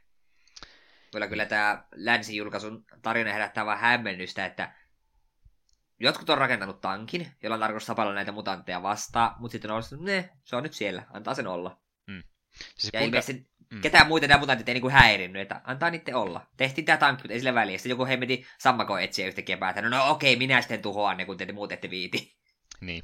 Kyllä 1.12 1.28
kyllä 1.28 1.46
tämä 1.46 1.84
länsijulkaisun 1.96 2.86
tarina 3.02 3.34
herättää 3.34 3.66
vähän 3.66 3.90
hämmennystä, 3.90 4.46
että 4.46 4.74
jotkut 6.00 6.30
on 6.30 6.38
rakentanut 6.38 6.82
tankin, 6.82 7.32
jolla 7.44 7.54
on 7.54 7.60
tarkoitus 7.60 7.88
tapalla 7.88 8.14
näitä 8.14 8.32
mutantteja 8.32 8.84
vastaan, 8.84 9.36
mutta 9.40 9.52
sitten 9.52 9.72
on 9.72 9.76
ollut, 9.76 10.06
ne, 10.06 10.30
se 10.44 10.56
on 10.56 10.64
nyt 10.64 10.74
siellä, 10.74 11.04
antaa 11.14 11.34
sen 11.34 11.48
olla. 11.48 11.82
Mm. 12.08 12.24
Siis 12.54 12.94
ja 12.94 13.00
kuinka... 13.00 13.06
ilmeisesti 13.06 13.57
Mm. 13.70 13.82
Ketään 13.82 14.08
muita 14.08 14.28
nämä 14.28 14.40
mutantit 14.40 14.70
ei 14.70 14.74
niinku 14.74 14.90
häirinnyt, 14.90 15.42
että 15.42 15.62
antaa 15.64 15.90
niiden 15.90 16.16
olla. 16.16 16.48
Tehtiin 16.58 16.86
tämä 16.86 16.98
tankki, 16.98 17.24
mutta 17.24 17.34
ei 17.34 17.40
sille 17.40 17.54
väliä. 17.54 17.78
Sitten 17.78 17.90
joku 17.90 18.06
hemmeti 18.06 18.48
sammako 18.58 18.98
etsiä 18.98 19.28
yhtäkkiä 19.28 19.58
päätä. 19.58 19.82
No, 19.82 19.90
no 19.90 20.10
okei, 20.10 20.36
minä 20.36 20.62
sitten 20.62 20.82
tuhoan 20.82 21.18
ne, 21.18 21.26
kun 21.26 21.38
te 21.38 21.52
muut 21.52 21.72
ette 21.72 21.90
viiti. 21.90 22.38
Niin. 22.82 23.04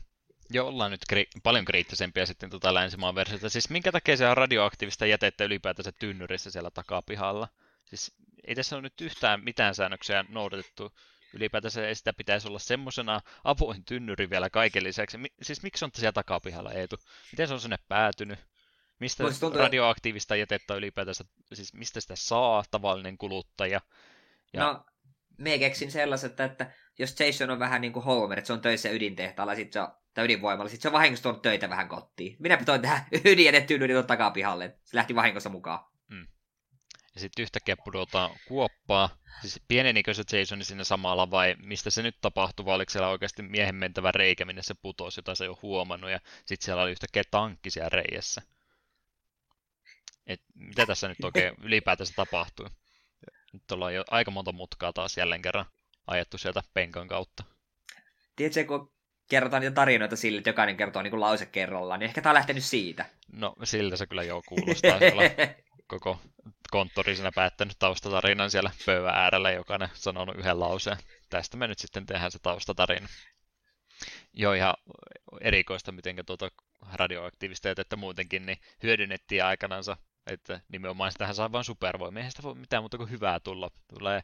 Jo 0.49 0.68
ollaan 0.68 0.91
nyt 0.91 1.02
kri- 1.14 1.40
paljon 1.44 1.65
kriittisempiä 1.65 2.26
sitten 2.26 2.49
tota 2.49 2.73
länsimaan 2.73 3.15
versiota. 3.15 3.49
Siis 3.49 3.69
minkä 3.69 3.91
takia 3.91 4.18
se 4.18 4.27
on 4.27 4.38
radioaktiivista 4.38 5.06
jätettä 5.06 5.44
ylipäätänsä 5.44 5.91
tynnyrissä 5.91 6.52
siellä 6.52 6.72
takapihalla? 6.72 7.48
Siis 7.85 8.15
ei 8.48 8.56
tässä 8.56 8.76
ole 8.76 8.81
nyt 8.81 9.02
yhtään 9.02 9.44
mitään 9.44 9.76
säännöksiä 9.76 10.26
noudatettu. 10.30 10.91
Ylipäätänsä 11.34 11.88
ei 11.88 11.95
sitä 11.95 12.14
pitäisi 12.14 12.48
olla 12.48 12.60
semmoisena 12.60 13.22
avoin 13.44 13.85
tynnyri 13.85 14.30
vielä 14.30 14.49
kaiken 14.49 14.84
lisäksi. 14.84 15.18
Mi- 15.18 15.34
siis 15.41 15.64
miksi 15.64 15.85
on 15.85 15.91
siellä 15.94 16.11
takapihalla 16.11 16.72
Eetu? 16.72 16.95
Miten 17.31 17.48
se 17.48 17.53
on 17.53 17.61
sinne 17.61 17.77
päätynyt? 17.88 18.40
Mistä 18.99 19.24
tuntuu... 19.40 19.60
radioaktiivista 19.60 20.36
jätettä 20.36 20.76
ylipäätänsä, 20.76 21.26
siis 21.53 21.74
mistä 21.74 22.02
sitä 22.02 22.15
saa 22.15 22.64
tavallinen 22.72 23.18
kuluttaja? 23.18 23.82
Ja... 24.53 24.64
No, 24.64 24.86
me 25.38 25.60
keksin 25.60 25.91
sellaiset, 25.91 26.40
että 26.40 26.72
jos 26.99 27.20
Jason 27.20 27.49
on 27.49 27.60
vähän 27.60 27.82
niin 27.82 27.94
kuin 27.94 28.06
Homer, 28.06 28.40
että 28.40 28.48
se 28.48 28.53
on 28.53 28.61
töissä 28.61 28.90
ydintehtaalla, 28.90 29.56
sit 29.56 29.74
se 29.74 29.80
on, 29.80 29.88
tai 30.14 30.26
ydinvoimalla, 30.26 30.70
sitten 30.70 30.82
se 30.82 30.88
on 30.88 30.94
vahingossa 30.94 31.24
tuonut 31.24 31.41
töitä 31.41 31.70
vähän 31.70 31.90
kotiin. 31.90 32.36
Minä 32.40 32.57
toin 32.65 32.82
tähän 32.82 33.06
ydinjätettyyn 33.26 34.06
takapihalle. 34.07 34.78
Se 34.84 34.98
lähti 34.98 35.15
vahingossa 35.15 35.49
mukaan. 35.49 35.86
Mm. 36.07 36.28
Ja 37.15 37.22
sitten 37.22 37.44
yhtäkkiä 37.44 37.76
pudotaan 37.84 38.32
kuoppaa. 38.48 39.10
Siis 39.41 39.61
pienenikö 39.68 40.14
se 40.14 40.38
Jason 40.38 40.64
siinä 40.64 40.84
samalla 40.84 41.32
vai 41.32 41.56
mistä 41.60 41.90
se 41.90 42.02
nyt 42.02 42.18
tapahtui, 42.22 42.65
vai 42.65 42.76
oliko 42.76 42.90
siellä 42.90 43.10
oikeasti 43.10 43.41
miehen 43.41 43.76
mentävä 43.76 44.11
reikä, 44.11 44.45
minne 44.45 44.64
se 44.64 44.74
putosi, 44.74 45.20
jota 45.20 45.36
se 45.36 45.44
ei 45.44 45.48
ole 45.48 45.57
huomannut, 45.61 46.11
ja 46.11 46.20
sitten 46.45 46.65
siellä 46.65 46.84
oli 46.84 46.91
yhtäkkiä 46.91 47.24
tankki 47.32 47.70
siellä 47.70 47.90
reijässä. 47.90 48.41
Et 50.28 50.41
mitä 50.56 50.86
tässä 50.86 51.08
nyt 51.08 51.24
oikein 51.24 51.56
ylipäätänsä 51.62 52.14
tapahtui? 52.16 52.70
Nyt 53.54 53.72
ollaan 53.72 53.95
jo 53.95 54.04
aika 54.12 54.32
monta 54.32 54.52
mutkaa 54.52 54.94
taas 54.94 55.18
jälleen 55.18 55.41
kerran 55.41 55.66
ajettu 56.08 56.38
sieltä 56.38 56.64
penkan 56.74 57.08
kautta. 57.08 57.44
Tiedätkö, 58.36 58.66
kun 58.66 58.91
kerrotaan 59.30 59.62
niitä 59.62 59.76
tarinoita 59.76 60.16
sille, 60.16 60.38
että 60.38 60.50
jokainen 60.50 60.78
kertoo 60.78 61.02
niin 61.02 61.12
kuin 61.12 61.22
lause 61.22 61.45
kerrallaan, 61.45 62.00
niin 62.00 62.08
ehkä 62.08 62.22
tämä 62.22 62.32
on 62.32 62.36
lähtenyt 62.36 62.64
siitä. 62.64 63.06
No, 63.32 63.56
siltä 63.64 63.95
se 63.95 64.08
kyllä 64.08 64.24
jo 64.24 64.41
kuulostaa. 64.48 65.00
koko 65.88 66.20
konttori 66.72 67.16
siinä 67.16 67.32
päättänyt 67.36 67.80
taustatarinan 67.80 68.52
siellä 68.52 68.72
pöydän 68.86 69.16
äärellä, 69.16 69.52
jokainen 69.52 69.90
sanonut 69.94 70.38
yhden 70.38 70.60
lauseen. 70.60 70.98
Tästä 71.30 71.58
me 71.58 71.68
nyt 71.68 71.80
sitten 71.80 72.06
tehdään 72.06 72.32
se 72.32 72.40
taustatarina. 72.40 73.08
Joo, 74.34 74.54
ihan 74.54 74.74
erikoista, 75.41 75.91
miten 75.91 76.16
tuota 76.26 76.52
radioaktiivista 76.94 77.68
jätettä 77.68 77.95
muutenkin 77.95 78.45
niin 78.45 78.58
hyödynnettiin 78.84 79.44
aikanansa 79.44 79.98
että 80.28 80.62
nimenomaan 80.70 81.12
sitähän 81.12 81.36
saa 81.36 81.52
vain 81.52 81.64
supervoimia. 81.64 82.20
Eihän 82.20 82.32
sitä 82.32 82.44
voi 82.44 82.56
mitään 82.56 82.84
muuta 82.84 82.98
kuin 82.98 83.10
hyvää 83.10 83.40
tulla. 83.40 83.70
Tulee 83.88 84.16
äh, 84.18 84.24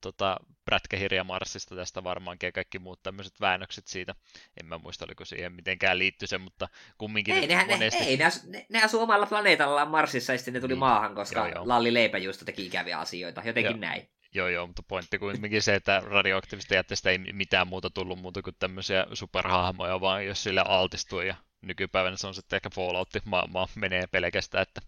tota, 0.00 0.36
prätkähirja 0.64 1.24
Marsista 1.24 1.76
tästä 1.76 2.04
varmaankin 2.04 2.46
ja 2.46 2.52
kaikki 2.52 2.78
muut 2.78 3.02
tämmöiset 3.02 3.40
väännökset 3.40 3.86
siitä. 3.86 4.14
En 4.60 4.66
mä 4.66 4.78
muista, 4.78 5.04
oliko 5.04 5.24
siihen 5.24 5.52
mitenkään 5.52 5.98
liitty 5.98 6.26
se, 6.26 6.38
mutta 6.38 6.68
kumminkin... 6.98 7.34
Ei, 7.34 7.46
nehän, 7.46 7.66
monesti... 7.66 8.00
ne, 8.00 8.06
ei 8.06 8.16
ne, 8.16 8.30
ne, 8.46 8.66
ne 8.68 8.82
asuu 8.82 9.02
omalla 9.02 9.26
planeetallaan 9.26 9.90
Marsissa 9.90 10.32
ja 10.32 10.38
sitten 10.38 10.54
ne 10.54 10.60
tuli 10.60 10.72
niin. 10.72 10.78
maahan, 10.78 11.14
koska 11.14 11.40
joo, 11.40 11.48
joo. 11.48 11.68
Lalli 11.68 11.94
Leipäjuusto 11.94 12.44
teki 12.44 12.66
ikäviä 12.66 12.98
asioita. 12.98 13.42
Jotenkin 13.44 13.72
joo. 13.72 13.80
näin. 13.80 14.08
Joo, 14.34 14.48
joo, 14.48 14.66
mutta 14.66 14.82
pointti 14.82 15.18
kuitenkin 15.18 15.62
se, 15.62 15.74
että 15.74 16.02
radioaktiivista 16.04 16.74
jätteestä 16.74 17.10
ei 17.10 17.18
mitään 17.18 17.68
muuta 17.68 17.90
tullut 17.90 18.18
muuta 18.18 18.42
kuin 18.42 18.56
tämmöisiä 18.58 19.06
superhahmoja, 19.12 20.00
vaan 20.00 20.26
jos 20.26 20.42
sille 20.42 20.62
altistuu 20.66 21.20
ja 21.20 21.34
nykypäivänä 21.62 22.16
se 22.16 22.26
on 22.26 22.34
sitten 22.34 22.56
ehkä 22.56 22.70
Fallout 22.74 23.08
maailmaa 23.24 23.68
menee 23.74 24.06
pelkästään, 24.06 24.62
että 24.62 24.80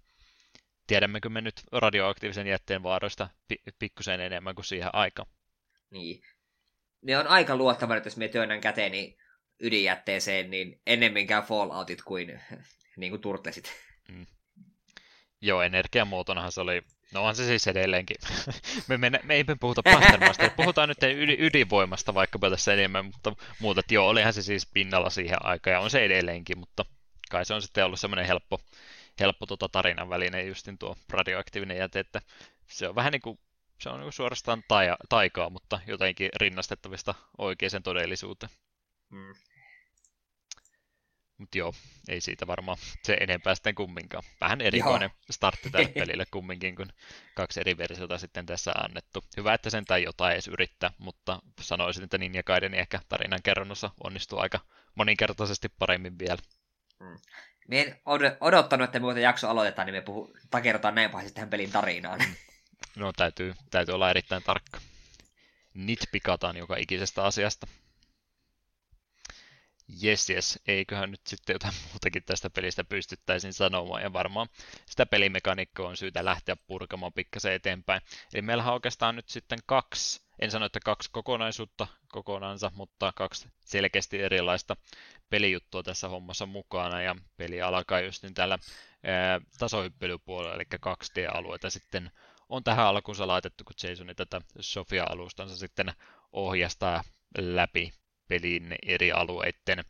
tiedämmekö 0.89 1.29
me 1.29 1.41
nyt 1.41 1.63
radioaktiivisen 1.73 2.47
jätteen 2.47 2.83
vaaroista 2.83 3.29
pikkusen 3.79 4.21
enemmän 4.21 4.55
kuin 4.55 4.65
siihen 4.65 4.95
aikaan. 4.95 5.29
Niin. 5.91 6.23
Ne 7.03 7.19
on 7.19 7.27
aika 7.27 7.57
luottavat, 7.57 7.97
että 7.97 8.07
jos 8.07 8.17
me 8.17 8.29
työnnän 8.29 8.61
käteeni 8.61 9.19
ydinjätteeseen, 9.61 10.51
niin 10.51 10.81
ennemminkään 10.87 11.43
Falloutit 11.43 12.03
kuin, 12.03 12.41
niin 12.97 13.11
kuin 13.11 13.23
turtlesit. 13.23 13.73
Mm. 14.09 14.27
Joo, 15.41 15.63
energiamuotonahan 15.63 16.53
se 16.53 16.61
oli, 16.61 16.83
no 17.15 17.25
on 17.25 17.37
se 17.37 17.47
siis 17.47 17.67
edelleenkin. 17.67 18.17
me, 18.89 18.97
me, 18.97 19.21
me 19.23 19.35
ei 19.35 19.45
puhuta 19.61 19.83
Pastermasta, 19.83 20.51
puhutaan 20.57 20.89
nyt 20.89 20.99
ydinvoimasta 21.39 22.15
vaikkapa 22.15 22.51
tässä 22.51 22.73
enemmän, 22.73 23.05
mutta 23.05 23.33
muuta, 23.61 23.81
että 23.81 23.95
joo, 23.95 24.09
olihan 24.09 24.33
se 24.33 24.43
siis 24.43 24.67
pinnalla 24.75 25.11
siihen 25.11 25.47
aikaan 25.47 25.73
ja 25.73 25.81
on 25.81 25.91
se 25.91 26.05
edelleenkin, 26.05 26.59
mutta 26.59 26.85
kai 27.31 27.45
se 27.45 27.55
on 27.55 27.63
sitten 27.63 27.85
ollut 27.85 28.01
semmoinen 28.01 28.27
helppo, 28.27 28.61
helppo 29.21 29.47
tota 29.47 29.69
tarinan 29.69 30.09
väline 30.09 30.43
justin 30.43 30.79
tuo 30.79 30.97
radioaktiivinen 31.09 31.77
jäte, 31.77 32.01
että 32.01 32.23
se 32.67 32.89
on 32.89 32.95
vähän 32.95 33.13
niin 33.13 33.23
kuin, 33.23 33.39
se 33.81 33.89
on 33.89 33.95
niin 33.95 34.05
kuin 34.05 34.13
suorastaan 34.13 34.63
taia, 34.69 34.97
taikaa, 35.09 35.51
mutta 35.51 35.81
jotenkin 35.87 36.31
rinnastettavista 36.37 37.15
oikeaan 37.39 37.83
todellisuuteen. 37.83 38.53
Mm. 39.11 39.35
Mutta 41.39 41.59
joo, 41.59 41.75
ei 42.09 42.21
siitä 42.21 42.47
varmaan 42.47 42.79
se 43.03 43.15
enempää 43.21 43.55
sitten 43.55 43.75
kumminkaan. 43.75 44.25
Vähän 44.41 44.61
erikoinen 44.61 45.11
joo. 45.13 45.25
startti 45.31 45.71
tälle 45.71 45.89
pelille 45.99 46.25
kumminkin, 46.31 46.77
kun 46.77 46.93
kaksi 47.35 47.61
eri 47.61 47.79
versiota 47.79 48.19
sitten 48.19 48.47
tässä 48.47 48.73
annettu. 48.73 49.25
Hyvä, 49.37 49.55
että 49.55 49.71
sen 49.71 49.85
tai 49.85 50.03
jotain 50.03 50.33
edes 50.33 50.49
yrittää, 50.49 50.91
mutta 50.99 51.39
sanoisin, 51.61 52.05
että 52.05 52.19
Ninja 52.19 52.43
Gaiden 52.43 52.75
ehkä 52.75 53.01
tarinan 53.09 53.43
kerronnossa 53.43 53.91
onnistuu 54.05 54.39
aika 54.39 54.61
moninkertaisesti 54.95 55.69
paremmin 55.69 56.19
vielä. 56.19 56.39
Mm. 57.01 57.19
Me 57.69 57.81
en 57.81 58.01
odottanut, 58.41 58.85
että 58.85 59.01
muuten 59.01 59.23
jakso 59.23 59.49
aloitetaan, 59.49 59.87
niin 59.87 59.95
me 59.95 60.01
puhu, 60.01 60.37
takerrotaan 60.51 60.95
näin 60.95 61.11
pahasti 61.11 61.33
tähän 61.33 61.51
pelin 61.51 61.71
tarinaan. 61.73 62.21
No 62.97 63.13
täytyy, 63.13 63.55
täytyy 63.71 63.95
olla 63.95 64.11
erittäin 64.11 64.43
tarkka. 64.43 64.81
Nitpikataan 65.75 66.57
joka 66.57 66.77
ikisestä 66.77 67.25
asiasta. 67.25 67.67
Jes, 69.89 70.31
jes, 70.31 70.59
eiköhän 70.67 71.11
nyt 71.11 71.21
sitten 71.27 71.55
jotain 71.55 71.75
muutakin 71.93 72.23
tästä 72.27 72.51
pelistä 72.51 72.85
pystyttäisiin 72.85 73.53
sanomaan, 73.53 74.03
ja 74.03 74.13
varmaan 74.13 74.49
sitä 74.87 75.07
pelimekaniikkaa 75.07 75.87
on 75.87 75.97
syytä 75.97 76.25
lähteä 76.25 76.57
purkamaan 76.57 77.13
pikkasen 77.13 77.53
eteenpäin. 77.53 78.01
Eli 78.35 78.43
meillähän 78.43 78.73
on 78.73 78.75
oikeastaan 78.75 79.17
nyt 79.17 79.29
sitten 79.29 79.59
kaksi, 79.67 80.23
en 80.39 80.51
sano, 80.51 80.67
että 80.67 80.81
kaksi 80.85 81.09
kokonaisuutta 81.13 81.87
kokonaansa, 82.09 82.71
mutta 82.75 83.13
kaksi 83.17 83.49
selkeästi 83.61 84.23
erilaista 84.23 84.77
pelijuttua 85.31 85.83
tässä 85.83 86.09
hommassa 86.09 86.47
mukana, 86.47 87.03
ja 87.03 87.17
peli 87.37 87.63
alkaa 87.63 88.01
just 88.01 88.23
niin 88.23 88.35
täällä 88.35 88.59
tasohyppelypuolella, 89.59 90.55
eli 90.55 90.65
2D-alueita 90.87 91.71
sitten 91.71 92.11
on 92.49 92.65
tähän 92.65 92.87
alkuunsa 92.87 93.27
laitettu, 93.27 93.65
kun 93.65 93.89
Jasoni 93.89 94.15
tätä 94.15 94.41
Sofia-alustansa 94.61 95.57
sitten 95.57 95.93
ohjastaa 96.33 97.03
läpi 97.39 97.93
pelin 98.29 98.75
eri 98.87 99.13
alueiden. 99.13 99.85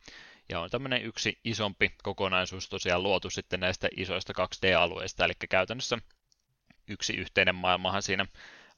Ja 0.49 0.61
on 0.61 0.71
tämmöinen 0.71 1.03
yksi 1.03 1.39
isompi 1.45 1.93
kokonaisuus 2.03 2.69
tosiaan 2.69 3.03
luotu 3.03 3.31
sitten 3.31 3.61
näistä 3.61 3.89
isoista 3.97 4.33
2D-alueista, 4.33 5.25
eli 5.25 5.33
käytännössä 5.49 5.99
yksi 6.89 7.13
yhteinen 7.13 7.55
maailmahan 7.55 8.03
siinä 8.03 8.27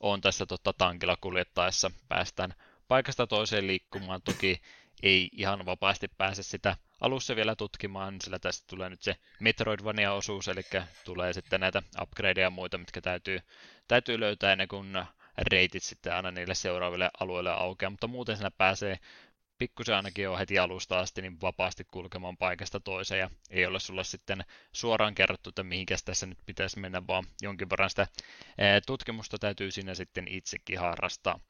on 0.00 0.20
tässä 0.20 0.46
tota, 0.46 0.72
tankilla 0.72 1.16
kuljettaessa. 1.20 1.90
Päästään 2.08 2.54
paikasta 2.88 3.26
toiseen 3.26 3.66
liikkumaan, 3.66 4.22
toki 4.22 4.60
ei 5.02 5.28
ihan 5.32 5.66
vapaasti 5.66 6.08
pääse 6.18 6.42
sitä 6.42 6.76
alussa 7.00 7.36
vielä 7.36 7.56
tutkimaan, 7.56 8.20
sillä 8.20 8.38
tästä 8.38 8.64
tulee 8.68 8.88
nyt 8.88 9.02
se 9.02 9.16
Metroidvania-osuus, 9.40 10.48
eli 10.48 10.62
tulee 11.04 11.32
sitten 11.32 11.60
näitä 11.60 11.82
upgradeja 12.02 12.46
ja 12.46 12.50
muita, 12.50 12.78
mitkä 12.78 13.00
täytyy, 13.00 13.40
täytyy 13.88 14.20
löytää 14.20 14.52
ennen 14.52 14.68
kuin 14.68 15.04
reitit 15.38 15.82
sitten 15.82 16.14
aina 16.14 16.30
niille 16.30 16.54
seuraaville 16.54 17.10
alueille 17.20 17.50
aukeaa, 17.50 17.90
mutta 17.90 18.06
muuten 18.06 18.36
siinä 18.36 18.50
pääsee 18.50 18.98
pikkusen 19.60 19.96
ainakin 19.96 20.22
jo 20.24 20.36
heti 20.36 20.58
alusta 20.58 20.98
asti 20.98 21.22
niin 21.22 21.40
vapaasti 21.40 21.84
kulkemaan 21.84 22.36
paikasta 22.36 22.80
toiseen 22.80 23.18
ja 23.18 23.30
ei 23.50 23.66
ole 23.66 23.80
sulla 23.80 24.04
sitten 24.04 24.44
suoraan 24.72 25.14
kerrottu, 25.14 25.48
että 25.48 25.62
mihinkä 25.62 25.96
tässä 26.04 26.26
nyt 26.26 26.38
pitäisi 26.46 26.78
mennä, 26.78 27.06
vaan 27.06 27.24
jonkin 27.42 27.70
verran 27.70 27.90
sitä 27.90 28.06
tutkimusta 28.86 29.38
täytyy 29.38 29.70
siinä 29.70 29.94
sitten 29.94 30.28
itsekin 30.28 30.78
harrastaa. 30.78 31.40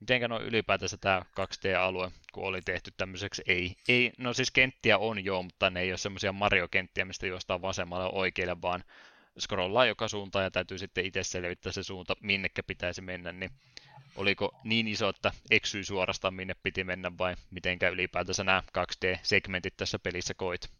Mitenkä 0.00 0.28
no 0.28 0.40
ylipäätänsä 0.40 0.96
tämä 0.96 1.22
2D-alue, 1.40 2.10
kun 2.32 2.44
oli 2.44 2.60
tehty 2.62 2.90
tämmöiseksi, 2.96 3.42
ei, 3.46 3.76
ei, 3.88 4.12
no 4.18 4.32
siis 4.32 4.50
kenttiä 4.50 4.98
on 4.98 5.24
jo, 5.24 5.42
mutta 5.42 5.70
ne 5.70 5.80
ei 5.80 5.92
ole 5.92 5.98
semmoisia 5.98 6.32
Mario-kenttiä, 6.32 7.04
mistä 7.04 7.26
juostaan 7.26 7.62
vasemmalle 7.62 8.10
oikealle, 8.12 8.62
vaan 8.62 8.84
scrollaa 9.38 9.86
joka 9.86 10.08
suuntaan 10.08 10.44
ja 10.44 10.50
täytyy 10.50 10.78
sitten 10.78 11.06
itse 11.06 11.22
selvittää 11.22 11.72
se 11.72 11.82
suunta, 11.82 12.16
minnekä 12.22 12.62
pitäisi 12.62 13.00
mennä, 13.02 13.32
niin 13.32 13.50
oliko 14.16 14.60
niin 14.64 14.88
iso, 14.88 15.08
että 15.08 15.32
eksyi 15.50 15.84
suorastaan 15.84 16.34
minne 16.34 16.54
piti 16.62 16.84
mennä 16.84 17.12
vai 17.18 17.36
mitenkä 17.50 17.88
ylipäätänsä 17.88 18.44
nämä 18.44 18.62
2D-segmentit 18.78 19.76
tässä 19.76 19.98
pelissä 19.98 20.34
koit? 20.34 20.70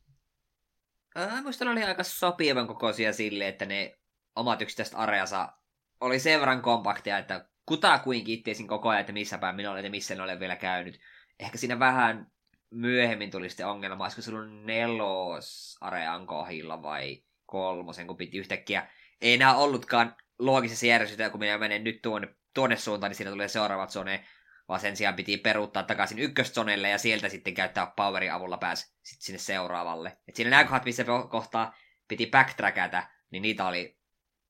Minusta 1.34 1.70
oli 1.70 1.84
aika 1.84 2.02
sopivan 2.02 2.66
kokoisia 2.66 3.12
sille, 3.12 3.48
että 3.48 3.66
ne 3.66 3.98
omat 4.36 4.62
yksittäiset 4.62 4.94
areansa 4.96 5.52
oli 6.00 6.18
sen 6.18 6.40
verran 6.40 6.62
kompaktia, 6.62 7.18
että 7.18 7.48
kutakuinkin 7.66 8.34
itteisin 8.34 8.68
koko 8.68 8.88
ajan, 8.88 9.00
että 9.00 9.12
missä 9.12 9.38
päin 9.38 9.56
minä 9.56 9.70
olen 9.70 9.84
ja 9.84 9.90
missä 9.90 10.14
en 10.14 10.20
ole 10.20 10.40
vielä 10.40 10.56
käynyt. 10.56 11.00
Ehkä 11.38 11.58
siinä 11.58 11.78
vähän 11.78 12.26
myöhemmin 12.70 13.30
tuli 13.30 13.48
sitten 13.48 13.66
ongelma, 13.66 14.04
olisiko 14.04 14.22
se 14.22 14.30
ollut 14.30 14.64
nelosarean 14.64 16.26
kohdilla 16.26 16.82
vai 16.82 17.22
kolmosen, 17.50 18.06
kun 18.06 18.16
piti 18.16 18.38
yhtäkkiä. 18.38 18.88
Ei 19.20 19.34
enää 19.34 19.56
ollutkaan 19.56 20.16
loogisessa 20.38 20.86
järjestyksessä, 20.86 21.30
kun 21.30 21.40
minä 21.40 21.58
menen 21.58 21.84
nyt 21.84 22.02
tuonne, 22.02 22.28
tuonne 22.54 22.76
suuntaan, 22.76 23.10
niin 23.10 23.16
siinä 23.16 23.30
tulee 23.30 23.48
seuraavat 23.48 23.90
zone, 23.90 24.24
vaan 24.68 24.80
sen 24.80 24.96
sijaan 24.96 25.16
piti 25.16 25.36
peruuttaa 25.36 25.82
takaisin 25.82 26.18
ykköszonelle 26.18 26.88
ja 26.88 26.98
sieltä 26.98 27.28
sitten 27.28 27.54
käyttää 27.54 27.92
powerin 27.96 28.32
avulla 28.32 28.58
pääsi 28.58 28.86
sitten 29.02 29.24
sinne 29.26 29.38
seuraavalle. 29.38 30.16
Et 30.28 30.36
siinä 30.36 30.50
nämä 30.50 30.64
kohdat, 30.64 30.84
missä 30.84 31.04
kohtaa 31.30 31.74
piti 32.08 32.26
backtrackata, 32.26 33.02
niin 33.30 33.42
niitä 33.42 33.66
oli, 33.66 33.98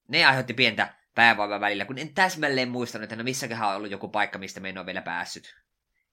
ne 0.08 0.24
aiheutti 0.24 0.54
pientä 0.54 0.94
päävoiman 1.14 1.60
välillä, 1.60 1.84
kun 1.84 1.98
en 1.98 2.14
täsmälleen 2.14 2.68
muistanut, 2.68 3.02
että 3.02 3.16
no 3.16 3.24
missäköhän 3.24 3.68
on 3.68 3.76
ollut 3.76 3.90
joku 3.90 4.08
paikka, 4.08 4.38
mistä 4.38 4.60
me 4.60 4.68
en 4.68 4.78
ole 4.78 4.86
vielä 4.86 5.02
päässyt. 5.02 5.56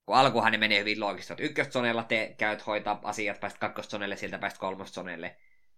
Kun 0.05 0.15
alkuhan 0.15 0.51
ne 0.51 0.57
menee 0.57 0.79
hyvin 0.79 0.99
loogisesti, 0.99 1.33
että 1.33 1.43
ykköstonella 1.43 2.03
te 2.03 2.35
käyt 2.37 2.67
hoitaa 2.67 2.99
asiat, 3.03 3.39
päästä 3.39 3.59
kakkostonelle, 3.59 4.15
sieltä 4.15 4.39
päästä 4.39 4.59
kolmostonelle. 4.59 5.37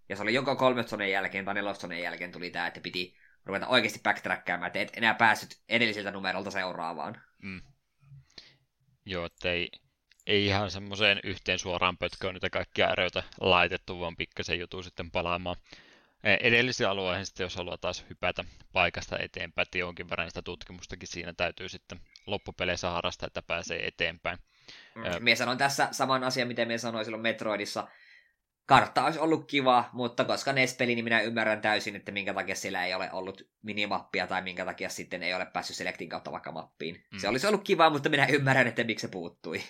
Ja 0.10 0.15
se 0.15 0.23
oli 0.23 0.34
joko 0.34 0.56
kolmostoneen 0.56 1.11
jälkeen 1.11 1.45
tai 1.45 1.53
nelostoneen 1.53 2.02
jälkeen 2.02 2.31
tuli 2.31 2.49
tämä, 2.49 2.68
että 2.68 2.80
piti 2.80 3.15
ruveta 3.45 3.68
oikeasti 3.68 3.99
backtrackkaamaan, 4.03 4.68
että 4.68 4.80
et 4.80 4.91
enää 4.98 5.14
päässyt 5.14 5.61
edellisiltä 5.69 6.11
numerolta 6.11 6.52
seuraavaan. 6.52 7.22
Mm. 7.44 7.61
Joo, 9.06 9.26
että 9.26 9.52
ei, 9.52 9.69
ei 10.27 10.45
ihan 10.45 10.72
semmoiseen 10.72 11.19
yhteen 11.23 11.60
suoraan 11.60 11.98
pötköön 11.98 12.34
niitä 12.34 12.49
kaikkia 12.49 12.90
äröitä 12.90 13.23
laitettu, 13.41 13.99
vaan 13.99 14.15
pikkasen 14.15 14.60
jutu 14.60 14.84
sitten 14.84 15.11
palaamaan 15.11 15.56
edellisiin 16.23 16.90
alueihin 16.90 17.26
sitten, 17.26 17.44
jos 17.44 17.56
haluaa 17.56 17.77
taas 17.77 18.06
hypätä 18.10 18.44
paikasta 18.73 19.19
eteenpäin, 19.19 19.65
että 19.65 19.77
jonkin 19.77 20.10
verran 20.10 20.30
sitä 20.30 20.41
tutkimustakin 20.41 21.07
siinä 21.07 21.34
täytyy 21.34 21.69
sitten 21.69 21.99
loppupeleissä 22.26 22.90
harrastaa, 22.90 23.27
että 23.27 23.41
pääsee 23.41 23.88
eteenpäin. 23.88 24.38
Mm. 24.95 25.03
Mie 25.23 25.36
sanoin 25.36 25.57
tässä 25.57 25.88
saman 25.91 26.23
asian, 26.23 26.48
mitä 26.48 26.65
me 26.65 26.77
sanoin 26.77 27.06
silloin 27.06 27.23
Metroidissa. 27.23 27.88
Kartta 28.69 29.05
olisi 29.05 29.19
ollut 29.19 29.47
kiva, 29.47 29.89
mutta 29.93 30.25
koska 30.25 30.53
NES-peli, 30.53 30.95
niin 30.95 31.03
minä 31.03 31.21
ymmärrän 31.21 31.61
täysin, 31.61 31.95
että 31.95 32.11
minkä 32.11 32.33
takia 32.33 32.55
siellä 32.55 32.85
ei 32.85 32.93
ole 32.93 33.11
ollut 33.11 33.47
minimappia 33.61 34.27
tai 34.27 34.41
minkä 34.41 34.65
takia 34.65 34.89
sitten 34.89 35.23
ei 35.23 35.33
ole 35.33 35.45
päässyt 35.45 35.75
Selectin 35.75 36.09
kautta 36.09 36.31
vaikka 36.31 36.51
mappiin. 36.51 37.03
Mm. 37.11 37.19
Se 37.19 37.27
olisi 37.27 37.47
ollut 37.47 37.63
kiva, 37.63 37.89
mutta 37.89 38.09
minä 38.09 38.25
ymmärrän, 38.25 38.67
että 38.67 38.83
miksi 38.83 39.07
se 39.07 39.11
puuttui. 39.11 39.61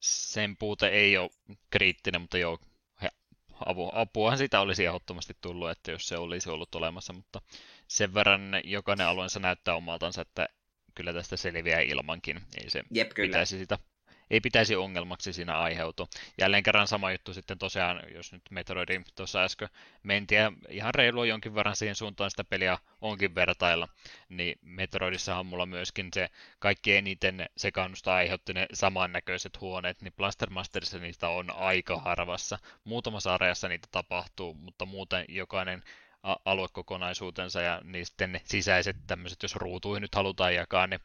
Sen 0.00 0.56
puute 0.56 0.88
ei 0.88 1.16
ole 1.16 1.30
kriittinen, 1.70 2.20
mutta 2.20 2.38
joo, 2.38 2.58
apu, 3.66 3.90
apuahan 3.92 4.38
sitä 4.38 4.60
olisi 4.60 4.84
ehdottomasti 4.84 5.36
tullut, 5.40 5.70
että 5.70 5.90
jos 5.90 6.08
se 6.08 6.16
olisi 6.16 6.50
ollut 6.50 6.74
olemassa, 6.74 7.12
mutta 7.12 7.42
sen 7.88 8.14
verran 8.14 8.60
jokainen 8.64 9.06
alueensa 9.06 9.40
näyttää 9.40 9.74
omaltansa, 9.74 10.22
että 10.22 10.48
kyllä 10.94 11.12
tästä 11.12 11.36
selviää 11.36 11.80
ilmankin. 11.80 12.40
Ei 12.62 12.70
se 12.70 12.82
Jep, 12.90 13.10
kyllä. 13.14 13.26
pitäisi 13.26 13.58
sitä 13.58 13.78
ei 14.30 14.40
pitäisi 14.40 14.76
ongelmaksi 14.76 15.32
siinä 15.32 15.58
aiheutua. 15.58 16.06
Jälleen 16.38 16.62
kerran 16.62 16.88
sama 16.88 17.12
juttu 17.12 17.34
sitten 17.34 17.58
tosiaan, 17.58 18.02
jos 18.14 18.32
nyt 18.32 18.42
Metroidin 18.50 19.04
tuossa 19.14 19.42
äsken 19.42 19.68
mentiin 20.02 20.40
ja 20.40 20.52
ihan 20.68 20.94
reilua 20.94 21.26
jonkin 21.26 21.54
verran 21.54 21.76
siihen 21.76 21.94
suuntaan 21.94 22.30
sitä 22.30 22.44
peliä 22.44 22.78
onkin 23.00 23.34
vertailla, 23.34 23.88
niin 24.28 24.58
Metroidissahan 24.62 25.46
mulla 25.46 25.66
myöskin 25.66 26.08
se 26.14 26.28
kaikki 26.58 26.96
eniten 26.96 27.46
sekannusta 27.56 28.14
aiheutti 28.14 28.54
ne 28.54 28.66
samannäköiset 28.72 29.60
huoneet, 29.60 30.02
niin 30.02 30.12
Blaster 30.12 30.50
Masterissa 30.50 30.98
niitä 30.98 31.28
on 31.28 31.50
aika 31.50 32.00
harvassa. 32.00 32.58
Muutamassa 32.84 33.34
areassa 33.34 33.68
niitä 33.68 33.88
tapahtuu, 33.90 34.54
mutta 34.54 34.86
muuten 34.86 35.24
jokainen 35.28 35.82
aluekokonaisuutensa 36.44 37.60
ja 37.60 37.80
niin 37.84 38.06
sitten 38.06 38.32
ne 38.32 38.40
sisäiset 38.44 38.96
tämmöiset, 39.06 39.42
jos 39.42 39.56
ruutuihin 39.56 40.02
nyt 40.02 40.14
halutaan 40.14 40.54
jakaa, 40.54 40.86
niin 40.86 41.00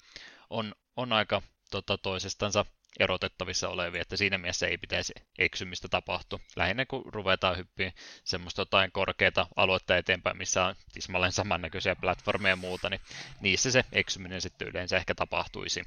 on, 0.50 0.76
on 0.96 1.14
aika 1.14 1.42
tota, 1.72 1.98
toisestansa 1.98 2.66
erotettavissa 3.00 3.70
olevia, 3.70 4.02
että 4.02 4.18
siinä 4.18 4.38
mielessä 4.38 4.68
ei 4.68 4.78
pitäisi 4.78 5.14
eksymistä 5.38 5.88
tapahtua. 5.88 6.40
Lähinnä 6.56 6.86
kun 6.86 7.14
ruvetaan 7.14 7.58
hyppiä 7.58 7.92
semmoista 8.24 8.62
jotain 8.62 8.92
korkeita 8.92 9.48
aluetta 9.56 9.98
eteenpäin, 9.98 10.38
missä 10.38 10.66
on 10.66 10.76
tismalleen 10.94 11.32
samannäköisiä 11.32 11.96
platformeja 11.96 12.52
ja 12.52 12.56
muuta, 12.56 12.90
niin 12.90 13.02
niissä 13.42 13.72
se 13.72 13.86
eksyminen 13.92 14.42
sitten 14.42 14.68
yleensä 14.68 14.98
ehkä 14.98 15.16
tapahtuisi. 15.16 15.84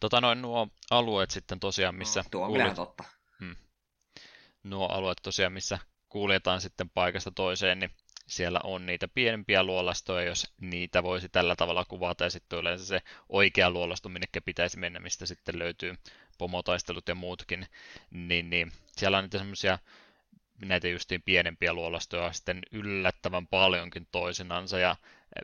Tota 0.00 0.20
noin 0.20 0.42
nuo 0.42 0.68
alueet 0.90 1.30
sitten 1.30 1.60
tosiaan, 1.60 1.94
missä... 1.94 2.20
No, 2.20 2.26
tuo 2.30 2.44
on 2.44 2.48
kuulet... 2.48 2.74
totta. 2.74 3.04
Hmm. 3.40 3.56
Nuo 4.62 4.86
alueet 4.86 5.18
tosiaan, 5.22 5.52
missä 5.52 5.78
kuljetaan 6.08 6.60
sitten 6.60 6.90
paikasta 6.90 7.30
toiseen, 7.30 7.78
niin 7.78 7.90
siellä 8.30 8.60
on 8.64 8.86
niitä 8.86 9.08
pienempiä 9.08 9.62
luolastoja, 9.62 10.24
jos 10.24 10.52
niitä 10.60 11.02
voisi 11.02 11.28
tällä 11.28 11.56
tavalla 11.56 11.84
kuvata, 11.84 12.24
ja 12.24 12.30
sitten 12.30 12.58
yleensä 12.58 12.86
se 12.86 13.02
oikea 13.28 13.70
luolasto, 13.70 14.08
minne 14.08 14.26
pitäisi 14.44 14.78
mennä, 14.78 15.00
mistä 15.00 15.26
sitten 15.26 15.58
löytyy 15.58 15.94
pomotaistelut 16.38 17.08
ja 17.08 17.14
muutkin, 17.14 17.66
niin, 18.10 18.50
niin 18.50 18.72
siellä 18.96 19.18
on 19.18 19.24
niitä 19.24 19.38
semmoisia 19.38 19.78
näitä 20.64 20.88
justiin 20.88 21.22
pienempiä 21.22 21.72
luolastoja 21.72 22.32
sitten 22.32 22.60
yllättävän 22.72 23.46
paljonkin 23.46 24.06
toisinansa, 24.12 24.78
ja 24.78 24.96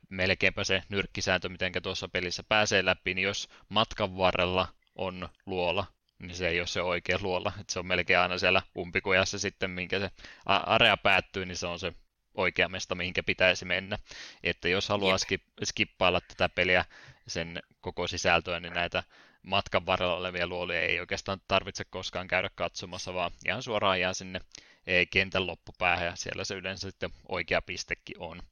melkeinpä 0.09 0.65
se 0.65 0.83
nyrkkisääntö, 0.89 1.49
miten 1.49 1.73
tuossa 1.83 2.09
pelissä 2.09 2.43
pääsee 2.49 2.85
läpi, 2.85 3.15
niin 3.15 3.23
jos 3.25 3.49
matkan 3.69 4.17
varrella 4.17 4.69
on 4.95 5.29
luola, 5.47 5.87
niin 6.19 6.37
se 6.37 6.49
ei 6.49 6.61
ole 6.61 6.67
se 6.67 6.83
oikea 6.83 7.19
luola. 7.23 7.53
että 7.61 7.73
se 7.73 7.79
on 7.79 7.87
melkein 7.87 8.19
aina 8.19 8.39
siellä 8.39 8.63
umpikujassa 8.79 9.39
sitten, 9.39 9.71
minkä 9.71 9.99
se 9.99 10.11
area 10.47 10.97
päättyy, 10.97 11.47
niin 11.47 11.57
se 11.57 11.67
on 11.67 11.79
se 11.79 11.93
oikea 12.37 12.69
mesta, 12.69 12.95
mihinkä 12.95 13.23
pitäisi 13.23 13.65
mennä. 13.65 13.99
Että 14.43 14.69
jos 14.69 14.89
haluaa 14.89 15.19
skip, 15.19 15.43
skippailla 15.65 16.21
tätä 16.21 16.49
peliä, 16.49 16.85
sen 17.27 17.63
koko 17.81 18.07
sisältöä, 18.07 18.61
niin 18.61 18.73
näitä 18.73 19.03
matkan 19.43 19.87
varrella 19.87 20.17
olevia 20.17 20.47
luolia 20.47 20.81
ei 20.81 21.01
oikeastaan 21.01 21.41
tarvitse 21.49 21.85
koskaan 21.85 22.29
käydä 22.29 22.51
katsomassa, 22.55 23.15
vaan 23.15 23.31
ihan 23.47 23.63
suoraan 23.63 24.01
jää 24.01 24.15
sinne 24.15 24.41
e, 24.87 25.07
kentän 25.07 25.47
loppupäähän 25.47 26.07
ja 26.07 26.17
siellä 26.17 26.45
se 26.45 26.55
yleensä 26.55 26.91
sitten 26.91 27.11
oikea 27.29 27.63
pistekin 27.63 28.17
on. 28.19 28.43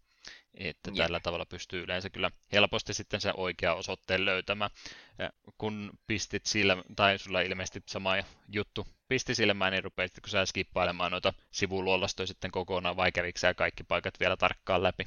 Että 0.54 0.90
Jep. 0.90 0.96
tällä 0.96 1.20
tavalla 1.20 1.46
pystyy 1.46 1.82
yleensä 1.82 2.10
kyllä 2.10 2.30
helposti 2.52 2.94
sitten 2.94 3.20
sen 3.20 3.34
oikea 3.36 3.74
osoitteen 3.74 4.24
löytämään. 4.24 4.70
Ja 5.18 5.30
kun 5.58 5.90
pistit 6.06 6.46
sillä, 6.46 6.76
tai 6.96 7.18
sulla 7.18 7.40
ilmeisesti 7.40 7.82
sama 7.86 8.14
juttu 8.48 8.86
pisti 9.08 9.34
silmään, 9.34 9.72
niin 9.72 9.84
rupeat, 9.84 10.12
kun 10.20 10.30
sä 10.30 10.46
skippailemaan 10.46 11.12
noita 11.12 11.32
sivuluolastoja 11.50 12.26
sitten 12.26 12.50
kokonaan, 12.50 12.96
vai 12.96 13.12
kävikö 13.12 13.38
sä 13.38 13.54
kaikki 13.54 13.84
paikat 13.84 14.20
vielä 14.20 14.36
tarkkaan 14.36 14.82
läpi? 14.82 15.06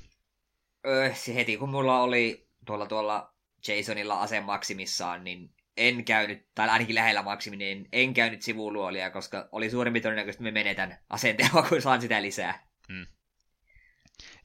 Öö, 0.88 1.14
se 1.14 1.36
heti 1.36 1.58
kun 1.58 1.70
mulla 1.70 2.02
oli 2.02 2.48
tuolla 2.66 2.86
tuolla 2.86 3.34
Jasonilla 3.68 4.22
ase 4.22 4.42
maksimissaan, 4.42 5.24
niin 5.24 5.50
en 5.78 6.06
käynyt, 6.06 6.48
tai 6.56 6.70
ainakin 6.70 6.96
lähellä 6.96 7.24
maksimi, 7.24 7.58
niin 7.58 7.88
en 7.92 8.14
käynyt 8.14 8.42
sivuluolia, 8.42 9.12
koska 9.12 9.50
oli 9.52 9.70
suurempi 9.70 10.02
todennäköisesti, 10.02 10.44
että 10.44 10.54
me 10.54 10.60
menetän 10.60 10.98
asenteella, 11.10 11.62
kun 11.70 11.82
saan 11.82 12.02
sitä 12.02 12.22
lisää. 12.22 12.68
Hmm. 12.94 13.06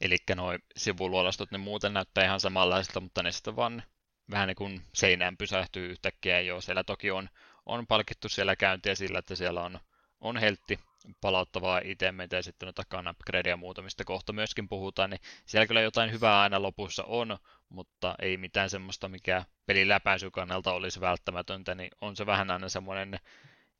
Eli 0.03 0.17
nuo 0.35 0.57
sivuluolastot, 0.77 1.51
ne 1.51 1.57
muuten 1.57 1.93
näyttää 1.93 2.25
ihan 2.25 2.39
samanlaisilta, 2.39 2.99
mutta 2.99 3.23
ne 3.23 3.31
sitten 3.31 3.55
vaan 3.55 3.83
vähän 4.31 4.47
niin 4.47 4.55
kuin 4.55 4.81
seinään 4.93 5.37
pysähtyy 5.37 5.91
yhtäkkiä. 5.91 6.41
Joo, 6.41 6.61
siellä 6.61 6.83
toki 6.83 7.11
on, 7.11 7.29
on 7.65 7.87
palkittu 7.87 8.29
siellä 8.29 8.55
käyntiä 8.55 8.95
sillä, 8.95 9.19
että 9.19 9.35
siellä 9.35 9.63
on, 9.63 9.79
on 10.21 10.37
heltti 10.37 10.79
palauttavaa 11.21 11.81
itemeitä 11.83 12.35
ja 12.35 12.43
sitten 12.43 12.67
noita 12.67 13.09
upgrade 13.09 13.49
ja 13.49 13.57
muuta, 13.57 13.81
mistä 13.81 14.03
kohta 14.03 14.33
myöskin 14.33 14.69
puhutaan, 14.69 15.09
niin 15.09 15.19
siellä 15.45 15.67
kyllä 15.67 15.81
jotain 15.81 16.11
hyvää 16.11 16.41
aina 16.41 16.61
lopussa 16.61 17.03
on, 17.03 17.37
mutta 17.69 18.15
ei 18.21 18.37
mitään 18.37 18.69
semmoista, 18.69 19.09
mikä 19.09 19.45
pelin 19.65 19.89
läpäisy 19.89 20.31
kannalta 20.31 20.73
olisi 20.73 21.01
välttämätöntä, 21.01 21.75
niin 21.75 21.91
on 22.01 22.15
se 22.15 22.25
vähän 22.25 22.51
aina 22.51 22.69
semmoinen, 22.69 23.19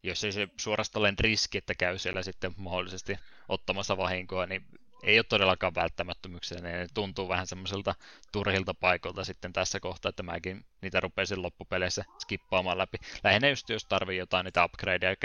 jos 0.03 0.23
ei 0.23 0.31
se 0.31 0.47
suorastaan 0.59 1.15
riski, 1.19 1.57
että 1.57 1.73
käy 1.77 1.97
siellä 1.97 2.23
sitten 2.23 2.51
mahdollisesti 2.57 3.19
ottamassa 3.49 3.97
vahinkoa, 3.97 4.45
niin 4.45 4.65
ei 5.03 5.17
ole 5.17 5.25
todellakaan 5.29 5.75
välttämättömyyksiä, 5.75 6.61
ne 6.61 6.87
tuntuu 6.93 7.29
vähän 7.29 7.47
semmoiselta 7.47 7.95
turhilta 8.31 8.73
paikoilta 8.73 9.23
sitten 9.23 9.53
tässä 9.53 9.79
kohtaa, 9.79 10.09
että 10.09 10.23
mäkin 10.23 10.65
niitä 10.81 10.99
rupesin 10.99 11.41
loppupeleissä 11.41 12.05
skippaamaan 12.19 12.77
läpi. 12.77 12.97
Lähinnä 13.23 13.49
just 13.49 13.69
jos 13.69 13.85
tarvii 13.85 14.17
jotain 14.17 14.45
niitä 14.45 14.65
upgradeja, 14.65 15.15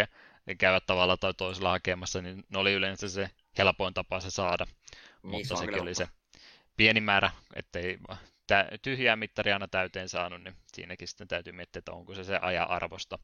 käydä 0.59 0.81
tavalla 0.81 1.17
tai 1.17 1.35
toisella 1.35 1.71
hakemassa, 1.71 2.23
niin 2.23 2.45
ne 2.49 2.59
oli 2.59 2.73
yleensä 2.73 3.09
se 3.09 3.31
helpoin 3.59 3.95
tapa 3.95 4.21
se 4.21 4.31
saada. 4.31 4.65
Niin, 4.65 5.31
Mutta 5.31 5.49
se 5.49 5.57
sekin 5.57 5.83
oli 5.83 5.95
se 5.95 6.09
pieni 6.77 7.01
määrä, 7.01 7.31
ettei 7.55 7.99
tyhjää 8.83 9.17
mittaria 9.17 9.55
aina 9.55 9.69
täyteen 9.69 10.09
saanut, 10.09 10.43
niin 10.43 10.57
siinäkin 10.73 11.09
sitten 11.09 11.29
täytyy 11.29 11.53
miettiä, 11.53 11.79
että 11.79 11.93
onko 11.93 12.15
se 12.15 12.25
se 12.25 12.39
ajan 12.43 12.71
arvosta. 12.71 13.19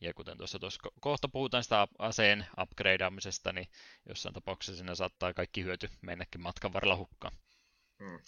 Ja 0.00 0.14
kuten 0.14 0.38
tuossa, 0.38 0.58
tuossa 0.58 0.80
kohta 1.00 1.28
puhutaan 1.28 1.62
sitä 1.62 1.88
aseen 1.98 2.46
upgradeaamisesta, 2.62 3.52
niin 3.52 3.68
jossain 4.08 4.34
tapauksessa 4.34 4.76
siinä 4.76 4.94
saattaa 4.94 5.34
kaikki 5.34 5.64
hyöty 5.64 5.88
mennäkin 6.00 6.40
matkan 6.40 6.72
varrella 6.72 6.96
hukkaan. 6.96 7.36
Hmm. 7.98 8.18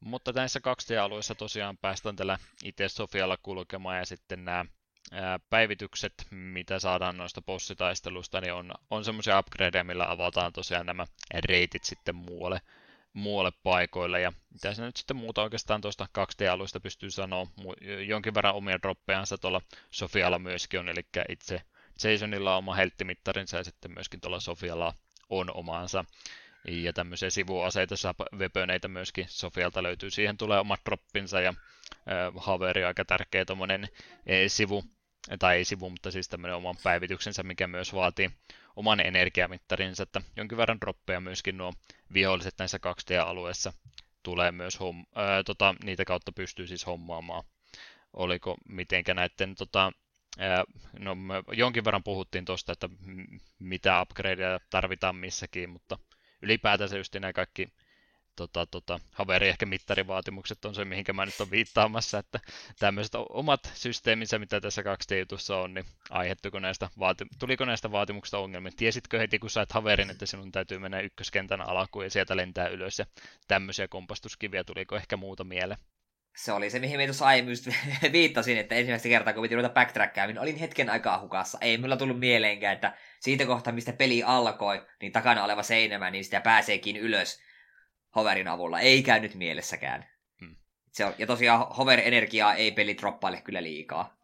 Mutta 0.00 0.32
näissä 0.32 0.60
2D-alueissa 0.60 1.34
tosiaan 1.34 1.78
päästään 1.78 2.16
tällä 2.16 2.38
itse 2.64 2.88
Sofialla 2.88 3.36
kulkemaan 3.42 3.98
ja 3.98 4.06
sitten 4.06 4.44
nämä 4.44 4.64
päivitykset, 5.50 6.26
mitä 6.30 6.78
saadaan 6.78 7.16
noista 7.16 7.42
bossitaistelusta, 7.42 8.40
niin 8.40 8.52
on, 8.52 8.74
on 8.90 9.04
semmoisia 9.04 9.38
upgradeja, 9.38 9.84
millä 9.84 10.10
avataan 10.10 10.52
tosiaan 10.52 10.86
nämä 10.86 11.06
reitit 11.34 11.84
sitten 11.84 12.14
muualle 12.14 12.60
muualle 13.12 13.50
paikoille. 13.62 14.20
Ja 14.20 14.32
mitä 14.52 14.74
se 14.74 14.82
nyt 14.82 14.96
sitten 14.96 15.16
muuta 15.16 15.42
oikeastaan 15.42 15.80
tuosta 15.80 16.06
2D-alueesta 16.18 16.80
pystyy 16.80 17.10
sanoa, 17.10 17.46
jonkin 18.06 18.34
verran 18.34 18.54
omia 18.54 18.82
droppejansa 18.82 19.38
tuolla 19.38 19.60
Sofialla 19.90 20.38
myöskin 20.38 20.80
on, 20.80 20.88
eli 20.88 21.06
itse 21.28 21.62
Jasonilla 22.04 22.52
on 22.52 22.58
oma 22.58 22.74
helttimittarinsa 22.74 23.56
ja 23.56 23.64
sitten 23.64 23.92
myöskin 23.92 24.20
tuolla 24.20 24.40
Sofialla 24.40 24.94
on 25.28 25.56
omaansa. 25.56 26.04
Ja 26.68 26.92
tämmöisiä 26.92 27.30
sivuaseita, 27.30 27.94
vepöneitä 28.38 28.88
myöskin 28.88 29.26
Sofialta 29.28 29.82
löytyy. 29.82 30.10
Siihen 30.10 30.36
tulee 30.36 30.60
omat 30.60 30.80
droppinsa 30.84 31.40
ja 31.40 31.54
Haveri 32.36 32.84
aika 32.84 33.04
tärkeä 33.04 33.44
tuommoinen 33.44 33.88
sivu, 34.48 34.84
tai 35.38 35.56
ei 35.56 35.64
sivu, 35.64 35.90
mutta 35.90 36.10
siis 36.10 36.28
tämmöinen 36.28 36.56
oman 36.56 36.76
päivityksensä, 36.82 37.42
mikä 37.42 37.66
myös 37.66 37.94
vaatii 37.94 38.30
oman 38.76 39.00
energiamittarinsa, 39.00 40.02
että 40.02 40.20
jonkin 40.36 40.58
verran 40.58 40.80
droppeja 40.80 41.20
myöskin 41.20 41.58
nuo 41.58 41.72
viholliset 42.14 42.54
näissä 42.58 42.78
2D-alueissa 42.78 43.72
tulee 44.22 44.52
myös 44.52 44.78
homm- 44.80 45.06
ää, 45.14 45.42
tota, 45.42 45.74
niitä 45.84 46.04
kautta 46.04 46.32
pystyy 46.32 46.66
siis 46.66 46.86
hommaamaan. 46.86 47.44
Oliko 48.12 48.56
mitenkä 48.68 49.14
näiden 49.14 49.54
tota, 49.54 49.92
No, 50.98 51.14
me 51.14 51.34
jonkin 51.52 51.84
verran 51.84 52.02
puhuttiin 52.02 52.44
tuosta, 52.44 52.72
että 52.72 52.88
mitä 53.58 54.02
upgradeja 54.02 54.60
tarvitaan 54.70 55.16
missäkin, 55.16 55.70
mutta 55.70 55.98
ylipäätänsä 56.42 56.96
just 56.96 57.14
nämä 57.14 57.32
kaikki 57.32 57.68
tota, 58.36 58.66
tota, 58.66 59.00
haveri 59.12 59.48
ehkä 59.48 59.66
mittarivaatimukset 59.66 60.64
on 60.64 60.74
se, 60.74 60.84
mihinkä 60.84 61.12
mä 61.12 61.26
nyt 61.26 61.40
olen 61.40 61.50
viittaamassa, 61.50 62.18
että 62.18 62.40
tämmöiset 62.78 63.14
omat 63.14 63.72
systeeminsä, 63.74 64.38
mitä 64.38 64.60
tässä 64.60 64.82
2D-jutussa 64.82 65.56
on, 65.56 65.74
niin 65.74 65.86
aiheuttuiko 66.10 66.58
näistä, 66.58 66.88
vaati- 66.98 67.26
tuliko 67.38 67.64
näistä 67.64 67.92
vaatimuksista 67.92 68.38
ongelmia? 68.38 68.72
Tiesitkö 68.76 69.18
heti, 69.18 69.38
kun 69.38 69.50
sait 69.50 69.72
haverin, 69.72 70.10
että 70.10 70.26
sinun 70.26 70.52
täytyy 70.52 70.78
mennä 70.78 71.00
ykköskentän 71.00 71.60
alakuun 71.60 72.04
ja 72.04 72.10
sieltä 72.10 72.36
lentää 72.36 72.68
ylös 72.68 72.98
ja 72.98 73.06
tämmöisiä 73.48 73.88
kompastuskiviä, 73.88 74.64
tuliko 74.64 74.96
ehkä 74.96 75.16
muuta 75.16 75.44
mieleen? 75.44 75.78
se 76.36 76.52
oli 76.52 76.70
se, 76.70 76.78
mihin 76.78 76.96
me 76.96 77.04
tuossa 77.04 77.26
aiemmin 77.26 77.56
viittasin, 78.12 78.58
että 78.58 78.74
ensimmäistä 78.74 79.08
kertaa, 79.08 79.32
kun 79.32 79.42
piti 79.42 79.54
ruveta 79.54 79.74
backtrackkaamaan, 79.74 80.34
niin 80.34 80.42
olin 80.42 80.56
hetken 80.56 80.90
aikaa 80.90 81.20
hukassa. 81.20 81.58
Ei 81.60 81.78
mulla 81.78 81.96
tullut 81.96 82.18
mieleenkään, 82.18 82.74
että 82.74 82.96
siitä 83.20 83.46
kohtaa, 83.46 83.72
mistä 83.72 83.92
peli 83.92 84.22
alkoi, 84.22 84.86
niin 85.00 85.12
takana 85.12 85.44
oleva 85.44 85.62
seinämä, 85.62 86.10
niin 86.10 86.24
sitä 86.24 86.40
pääseekin 86.40 86.96
ylös 86.96 87.40
hoverin 88.16 88.48
avulla. 88.48 88.80
Ei 88.80 89.02
käynyt 89.02 89.34
mielessäkään. 89.34 90.08
Hmm. 90.40 90.56
Se 90.92 91.04
on, 91.04 91.14
ja 91.18 91.26
tosiaan 91.26 91.68
hover-energiaa 91.76 92.54
ei 92.54 92.70
peli 92.72 92.98
droppaile 92.98 93.40
kyllä 93.40 93.62
liikaa. 93.62 94.16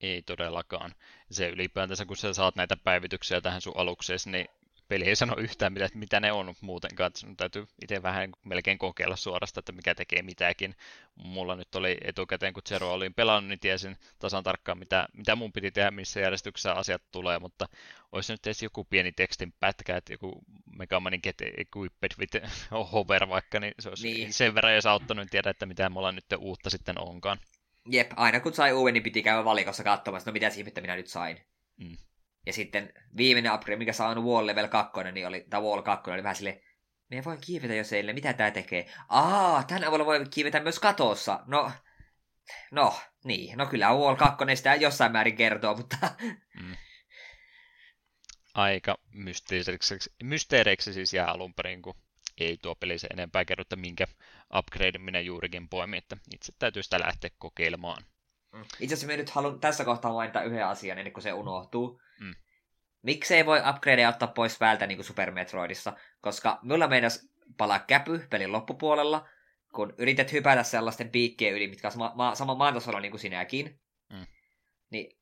Ei 0.00 0.22
todellakaan. 0.22 0.94
Se 1.30 1.48
ylipäätänsä, 1.48 2.04
kun 2.04 2.16
sä 2.16 2.34
saat 2.34 2.56
näitä 2.56 2.76
päivityksiä 2.84 3.40
tähän 3.40 3.60
sun 3.60 3.76
alukseen, 3.76 4.18
niin 4.26 4.48
peli 4.88 5.04
ei 5.04 5.16
sano 5.16 5.36
yhtään, 5.38 5.72
mitä, 5.72 5.88
mitä 5.94 6.20
ne 6.20 6.32
on 6.32 6.54
muutenkaan. 6.60 7.10
Sun 7.14 7.36
täytyy 7.36 7.66
itse 7.82 8.02
vähän 8.02 8.32
melkein 8.44 8.78
kokeilla 8.78 9.16
suorasta, 9.16 9.60
että 9.60 9.72
mikä 9.72 9.94
tekee 9.94 10.22
mitäkin. 10.22 10.74
Mulla 11.14 11.56
nyt 11.56 11.74
oli 11.74 11.96
etukäteen, 12.04 12.52
kun 12.52 12.62
Zero 12.68 12.92
olin 12.92 13.14
pelannut, 13.14 13.48
niin 13.48 13.60
tiesin 13.60 13.96
tasan 14.18 14.44
tarkkaan, 14.44 14.78
mitä, 14.78 15.08
mitä 15.12 15.36
mun 15.36 15.52
piti 15.52 15.70
tehdä, 15.70 15.90
missä 15.90 16.20
järjestyksessä 16.20 16.72
asiat 16.72 17.02
tulee, 17.12 17.38
mutta 17.38 17.68
olisi 18.12 18.32
nyt 18.32 18.46
edes 18.46 18.62
joku 18.62 18.84
pieni 18.84 19.12
tekstin 19.12 19.54
pätkä, 19.60 19.96
että 19.96 20.12
joku 20.12 20.44
Megamanin 20.78 21.20
get 21.22 21.40
equipped 21.40 22.10
with 22.18 22.36
hover 22.92 23.28
vaikka, 23.28 23.60
niin 23.60 23.74
se 23.78 23.88
olisi 23.88 24.12
niin. 24.12 24.32
sen 24.32 24.54
verran 24.54 24.74
jos 24.74 24.86
auttanut, 24.86 25.22
niin 25.22 25.30
tiedä, 25.30 25.50
että 25.50 25.66
mitä 25.66 25.88
mulla 25.88 26.12
nyt 26.12 26.24
uutta 26.38 26.70
sitten 26.70 27.00
onkaan. 27.00 27.38
Jep, 27.90 28.10
aina 28.16 28.40
kun 28.40 28.54
sai 28.54 28.72
uuden, 28.72 28.94
niin 28.94 29.02
piti 29.02 29.22
käydä 29.22 29.44
valikossa 29.44 29.84
katsomassa, 29.84 30.30
no 30.30 30.32
mitä 30.32 30.48
ihmettä 30.48 30.80
minä 30.80 30.96
nyt 30.96 31.06
sain. 31.06 31.40
Mm. 31.76 31.96
Ja 32.46 32.52
sitten 32.52 32.92
viimeinen 33.16 33.54
upgrade, 33.54 33.76
mikä 33.76 33.92
saa 33.92 34.08
on 34.08 34.24
Wall 34.24 34.46
Level 34.46 34.68
2, 34.68 34.92
niin 35.12 35.26
oli, 35.26 35.46
tai 35.50 35.60
Wall 35.60 35.82
2, 35.82 36.10
oli 36.10 36.22
vähän 36.22 36.36
silleen, 36.36 36.60
me 37.10 37.24
voi 37.24 37.38
kiivetä 37.40 37.74
jos 37.74 37.92
ei, 37.92 38.12
mitä 38.12 38.32
tää 38.32 38.50
tekee? 38.50 38.92
Aa, 39.08 39.62
tän 39.62 39.84
avulla 39.84 40.06
voi 40.06 40.24
kiivetä 40.30 40.60
myös 40.60 40.78
katossa. 40.78 41.40
No, 41.46 41.72
no, 42.70 43.00
niin. 43.24 43.58
No 43.58 43.66
kyllä 43.66 43.88
Wall 43.88 44.16
2 44.16 44.56
sitä 44.56 44.74
jossain 44.74 45.12
määrin 45.12 45.36
kertoo, 45.36 45.76
mutta... 45.76 45.96
Mm. 46.60 46.76
Aika 48.54 48.98
mysteeriksi, 49.12 49.96
mysteeriksi 50.22 50.92
siis 50.92 51.14
jää 51.14 51.26
alun 51.26 51.54
perin, 51.54 51.82
kun 51.82 51.94
ei 52.38 52.58
tuo 52.62 52.74
peli 52.74 52.98
se 52.98 53.06
enempää 53.06 53.44
kerro, 53.44 53.62
että 53.62 53.76
minkä 53.76 54.06
upgrade 54.58 54.98
minä 54.98 55.20
juurikin 55.20 55.68
poimin, 55.68 55.98
että 55.98 56.16
itse 56.34 56.52
täytyy 56.58 56.82
sitä 56.82 57.00
lähteä 57.00 57.30
kokeilemaan. 57.38 58.04
Mm. 58.52 58.64
Itse 58.80 58.94
asiassa 58.94 59.06
me 59.06 59.16
nyt 59.16 59.30
haluan 59.30 59.60
tässä 59.60 59.84
kohtaa 59.84 60.12
mainita 60.12 60.42
yhden 60.42 60.66
asian 60.66 60.98
ennen 60.98 61.12
kuin 61.12 61.22
se 61.22 61.32
unohtuu. 61.32 62.00
Mm. 62.20 62.34
Miksei 63.02 63.46
voi 63.46 63.62
upgradeja 63.70 64.08
ottaa 64.08 64.28
pois 64.28 64.58
päältä 64.58 64.86
niin 64.86 64.98
kuin 64.98 65.06
Super 65.06 65.30
Metroidissa? 65.30 65.92
Koska 66.20 66.58
mulla 66.62 66.88
meinas 66.88 67.28
palaa 67.56 67.78
käpy 67.78 68.26
pelin 68.30 68.52
loppupuolella, 68.52 69.28
kun 69.74 69.94
yrität 69.98 70.32
hypätä 70.32 70.62
sellaisten 70.62 71.10
piikkien 71.10 71.54
yli, 71.54 71.68
mitkä 71.68 71.88
on 71.88 71.92
sama, 71.92 72.12
ma- 72.14 72.34
sama 72.34 72.54
maantasolla 72.54 73.00
niin 73.00 73.12
kuin 73.12 73.20
sinäkin. 73.20 73.80
Mm. 74.12 74.26
Niin 74.90 75.18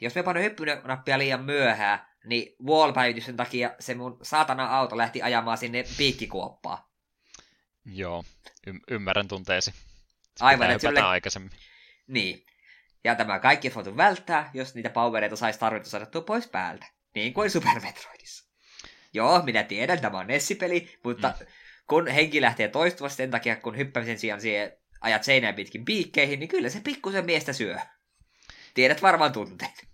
jos 0.00 0.14
me 0.14 0.22
painoin 0.22 0.44
hyppynappia 0.44 1.18
liian 1.18 1.44
myöhään, 1.44 2.06
niin 2.24 2.56
wall-päivityksen 2.66 3.36
takia 3.36 3.74
se 3.80 3.94
mun 3.94 4.18
saatana 4.22 4.66
auto 4.66 4.96
lähti 4.96 5.22
ajamaan 5.22 5.58
sinne 5.58 5.84
piikkikuoppaan. 5.96 6.78
Joo, 7.84 8.24
y- 8.66 8.80
ymmärrän 8.90 9.28
tunteesi. 9.28 9.74
Aivan, 10.40 10.70
että 10.70 10.88
sille... 10.88 11.00
aikaisemmin. 11.00 11.52
Niin. 12.06 12.47
Ja 13.08 13.14
tämä 13.14 13.38
kaikki 13.38 13.68
olisi 13.68 13.74
voitu 13.74 13.96
välttää, 13.96 14.50
jos 14.54 14.74
niitä 14.74 14.90
powereita 14.90 15.36
saisi 15.36 15.58
tarvittu 15.58 15.88
saada 15.88 16.06
pois 16.26 16.46
päältä. 16.46 16.86
Niin 17.14 17.34
kuin 17.34 17.50
Super 17.50 17.80
Metroidissa. 17.80 18.50
Joo, 19.12 19.42
minä 19.42 19.62
tiedän, 19.62 20.00
tämä 20.00 20.18
on 20.18 20.26
Nessipeli, 20.26 20.98
mutta 21.04 21.34
mm. 21.40 21.46
kun 21.86 22.06
henki 22.06 22.40
lähtee 22.40 22.68
toistuvasti 22.68 23.16
sen 23.16 23.30
takia, 23.30 23.56
kun 23.56 23.76
hyppämisen 23.76 24.18
sijaan 24.18 24.40
siihen 24.40 24.72
ajat 25.00 25.24
seinään 25.24 25.54
pitkin 25.54 25.84
piikkeihin, 25.84 26.40
niin 26.40 26.48
kyllä 26.48 26.68
se 26.68 26.80
pikkusen 26.80 27.24
miestä 27.24 27.52
syö. 27.52 27.76
Tiedät 28.74 29.02
varmaan 29.02 29.32
tunteet. 29.32 29.87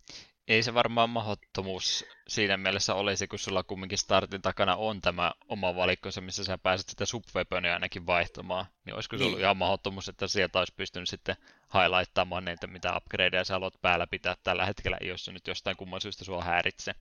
Ei 0.48 0.62
se 0.62 0.74
varmaan 0.74 1.10
mahdottomuus 1.10 2.04
siinä 2.28 2.56
mielessä 2.56 2.94
olisi, 2.94 3.26
kun 3.26 3.38
sulla 3.38 3.62
kumminkin 3.62 3.98
startin 3.98 4.42
takana 4.42 4.76
on 4.76 5.00
tämä 5.00 5.32
oma 5.48 5.76
valikko, 5.76 6.08
missä 6.20 6.44
sä 6.44 6.58
pääset 6.58 6.88
sitä 6.88 7.06
subweaponia 7.06 7.74
ainakin 7.74 8.06
vaihtamaan. 8.06 8.66
Niin 8.84 8.94
olisiko 8.94 9.16
se 9.16 9.20
niin. 9.20 9.26
ollut 9.26 9.40
ihan 9.40 9.56
mahdottomuus, 9.56 10.08
että 10.08 10.28
sieltä 10.28 10.58
olisi 10.58 10.74
pystynyt 10.76 11.08
sitten 11.08 11.36
highlightamaan 11.74 12.44
niitä, 12.44 12.66
mitä 12.66 12.96
upgradeja 12.96 13.44
sä 13.44 13.54
haluat 13.54 13.74
päällä 13.82 14.06
pitää 14.06 14.36
tällä 14.42 14.66
hetkellä, 14.66 14.98
jos 15.00 15.24
se 15.24 15.32
nyt 15.32 15.46
jostain 15.46 15.76
kumman 15.76 16.00
syystä 16.00 16.24
sua 16.24 16.44
häiritsee. 16.44 16.94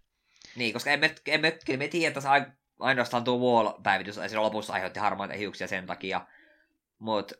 Niin, 0.55 0.73
koska 0.73 0.91
emme, 0.91 1.15
emme, 1.27 1.57
kyllä 1.65 1.79
me 1.79 1.87
tiedä, 1.87 2.07
että 2.17 2.53
ainoastaan 2.79 3.23
tuo 3.23 3.37
wall-päivitys 3.37 4.15
siinä 4.15 4.41
lopussa 4.41 4.73
aiheutti 4.73 4.99
harmaita 4.99 5.33
hiuksia 5.33 5.67
sen 5.67 5.85
takia. 5.85 6.27
Mutta, 6.99 7.35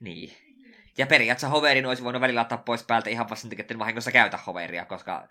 niin. 0.00 0.45
Ja 0.98 1.06
periaatteessa 1.06 1.48
hoverin 1.48 1.86
olisi 1.86 2.04
voinut 2.04 2.22
välillä 2.22 2.40
ottaa 2.40 2.58
pois 2.58 2.82
päältä 2.82 3.10
ihan 3.10 3.30
vasta 3.30 3.48
että 3.58 3.78
vahingossa 3.78 4.12
käytä 4.12 4.36
hoveria, 4.36 4.84
koska 4.84 5.28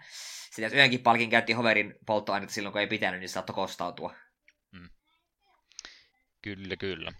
sitä 0.52 0.62
jos 0.62 0.74
yhdenkin 0.74 1.04
palkin 1.04 1.30
käytti 1.30 1.54
hoverin 1.54 1.96
polttoainetta 2.06 2.54
silloin, 2.54 2.72
kun 2.72 2.82
ei 2.82 2.88
pitänyt, 2.88 3.20
niin 3.20 3.30
saattoi 3.30 3.54
kostautua. 3.54 4.14
Hmm. 4.78 4.90
Kyllä, 6.42 6.76
kyllä. 6.76 7.12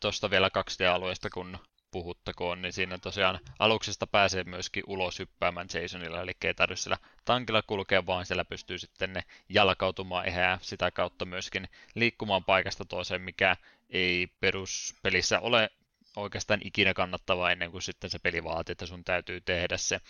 Tuosta 0.00 0.30
vielä 0.30 0.50
2D-alueesta, 0.58 1.30
kun 1.30 1.58
puhuttakoon, 1.90 2.62
niin 2.62 2.72
siinä 2.72 2.98
tosiaan 2.98 3.40
aluksesta 3.58 4.06
pääsee 4.06 4.44
myöskin 4.44 4.82
ulos 4.86 5.18
hyppäämään 5.18 5.68
Jasonilla, 5.82 6.20
eli 6.20 6.32
ei 6.44 6.54
tarvitse 6.54 6.82
sillä 6.82 6.98
tankilla 7.24 7.62
kulkea, 7.62 8.06
vaan 8.06 8.26
siellä 8.26 8.44
pystyy 8.44 8.78
sitten 8.78 9.12
ne 9.12 9.22
jalkautumaan 9.48 10.26
ehää 10.26 10.58
sitä 10.62 10.90
kautta 10.90 11.24
myöskin 11.24 11.68
liikkumaan 11.94 12.44
paikasta 12.44 12.84
toiseen, 12.84 13.22
mikä 13.22 13.56
ei 13.90 14.26
peruspelissä 14.40 15.40
ole 15.40 15.70
oikeastaan 16.16 16.60
ikinä 16.64 16.94
kannattavaa 16.94 17.52
ennen 17.52 17.70
kuin 17.70 17.82
sitten 17.82 18.10
se 18.10 18.18
peli 18.18 18.44
vaatii, 18.44 18.72
että 18.72 18.86
sun 18.86 19.04
täytyy 19.04 19.40
tehdä 19.40 19.76
se. 19.76 20.00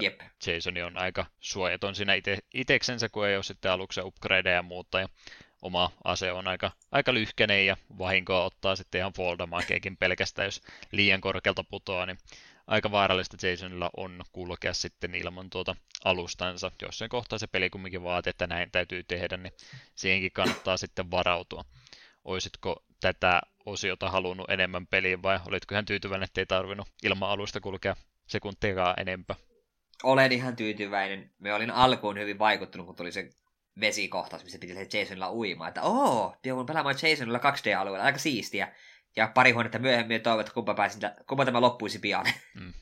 Jep. 0.00 0.20
Jason 0.46 0.74
on 0.86 0.98
aika 0.98 1.26
suojaton 1.40 1.94
siinä 1.94 2.14
ite, 2.14 2.38
iteksensä, 2.54 3.08
kun 3.08 3.26
ei 3.26 3.36
ole 3.36 3.42
sitten 3.42 3.70
aluksi 3.70 4.00
upgradeja 4.00 4.56
ja 4.56 4.62
muuta. 4.62 5.00
Ja 5.00 5.08
oma 5.62 5.92
ase 6.04 6.32
on 6.32 6.48
aika, 6.48 6.70
aika 6.92 7.14
lyhkäinen 7.14 7.66
ja 7.66 7.76
vahinkoa 7.98 8.44
ottaa 8.44 8.76
sitten 8.76 8.98
ihan 8.98 9.12
foldamakeekin 9.12 9.96
pelkästään, 9.96 10.46
jos 10.46 10.60
liian 10.92 11.20
korkealta 11.20 11.64
putoaa, 11.64 12.06
niin 12.06 12.18
aika 12.66 12.90
vaarallista 12.90 13.46
Jasonilla 13.46 13.90
on 13.96 14.22
kulkea 14.32 14.72
sitten 14.74 15.14
ilman 15.14 15.50
tuota 15.50 15.76
alustansa. 16.04 16.70
Jos 16.82 16.98
sen 16.98 17.08
kohtaa 17.08 17.38
se 17.38 17.46
peli 17.46 17.70
kumminkin 17.70 18.02
vaatii, 18.02 18.30
että 18.30 18.46
näin 18.46 18.70
täytyy 18.70 19.02
tehdä, 19.02 19.36
niin 19.36 19.52
siihenkin 19.94 20.32
kannattaa 20.32 20.76
sitten 20.76 21.10
varautua. 21.10 21.64
Oisitko 22.24 22.84
tätä 23.02 23.40
osiota 23.66 24.10
halunnut 24.10 24.50
enemmän 24.50 24.86
peliin 24.86 25.22
vai 25.22 25.40
olitko 25.46 25.74
ihan 25.74 25.84
tyytyväinen, 25.84 26.24
että 26.24 26.40
ei 26.40 26.46
tarvinnut 26.46 26.88
ilman 27.02 27.30
alusta 27.30 27.60
kulkea 27.60 27.96
sekuntiakaan 28.26 28.94
enempää? 29.00 29.36
Olen 30.02 30.32
ihan 30.32 30.56
tyytyväinen. 30.56 31.30
Me 31.38 31.54
olin 31.54 31.70
alkuun 31.70 32.18
hyvin 32.18 32.38
vaikuttunut, 32.38 32.86
kun 32.86 32.96
tuli 32.96 33.12
se 33.12 33.30
vesikohtaus, 33.80 34.44
missä 34.44 34.58
piti 34.58 34.74
se 34.74 34.98
Jasonilla 34.98 35.32
uimaan. 35.32 35.68
Että 35.68 35.82
oo, 35.82 36.36
joudun 36.44 36.66
pelaamaan 36.66 36.96
Jasonilla 37.10 37.38
2D-alueella, 37.38 38.04
aika 38.04 38.18
siistiä. 38.18 38.72
Ja 39.16 39.30
pari 39.34 39.50
huonetta 39.50 39.78
myöhemmin 39.78 40.22
toivon, 40.22 40.40
että 40.40 40.52
kumpa, 40.52 40.74
pääsin, 40.74 41.00
kumpa 41.28 41.44
tämä 41.44 41.60
loppuisi 41.60 41.98
pian. 41.98 42.26
Mm. 42.54 42.72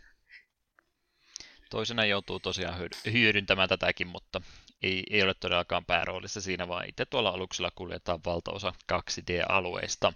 Toisena 1.71 2.05
joutuu 2.05 2.41
tosiaan 2.41 2.89
hyödyntämään 3.13 3.69
tätäkin, 3.69 4.07
mutta 4.07 4.41
ei, 4.83 5.03
ei 5.11 5.23
ole 5.23 5.35
todellakaan 5.35 5.85
pääroolissa 5.85 6.41
siinä, 6.41 6.69
vaan 6.69 6.89
itse 6.89 7.07
tuolla 7.07 7.31
aluksella 7.31 7.71
kuljetaan 7.75 8.21
valtaosa 8.27 8.73
2D-alueista. 8.93 10.13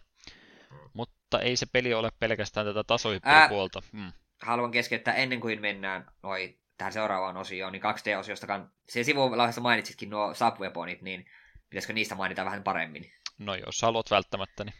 Mutta 0.93 1.41
ei 1.41 1.57
se 1.57 1.67
peli 1.67 1.95
ole 1.95 2.11
pelkästään 2.19 2.67
tätä 2.67 2.85
tasohyppelypuolta. 2.85 3.83
Mm. 3.93 4.13
Haluan 4.43 4.71
keskeyttää 4.71 5.15
ennen 5.15 5.41
kuin 5.41 5.61
mennään 5.61 6.07
noi, 6.23 6.59
tähän 6.79 6.93
seuraavaan 6.93 7.37
osioon, 7.37 7.73
niin 7.73 7.83
2D-osiosta, 7.83 8.67
se 8.89 9.05
sivulauheessa 9.05 9.61
mainitsitkin 9.61 10.11
nuo 10.11 10.35
subweaponit, 10.35 11.03
niin 11.03 11.27
pitäisikö 11.71 11.93
niistä 11.93 12.15
mainita 12.15 12.45
vähän 12.45 12.63
paremmin? 12.63 13.13
No 13.39 13.55
jos 13.55 13.83
haluat 13.83 14.11
välttämättä, 14.11 14.65
niin 14.65 14.75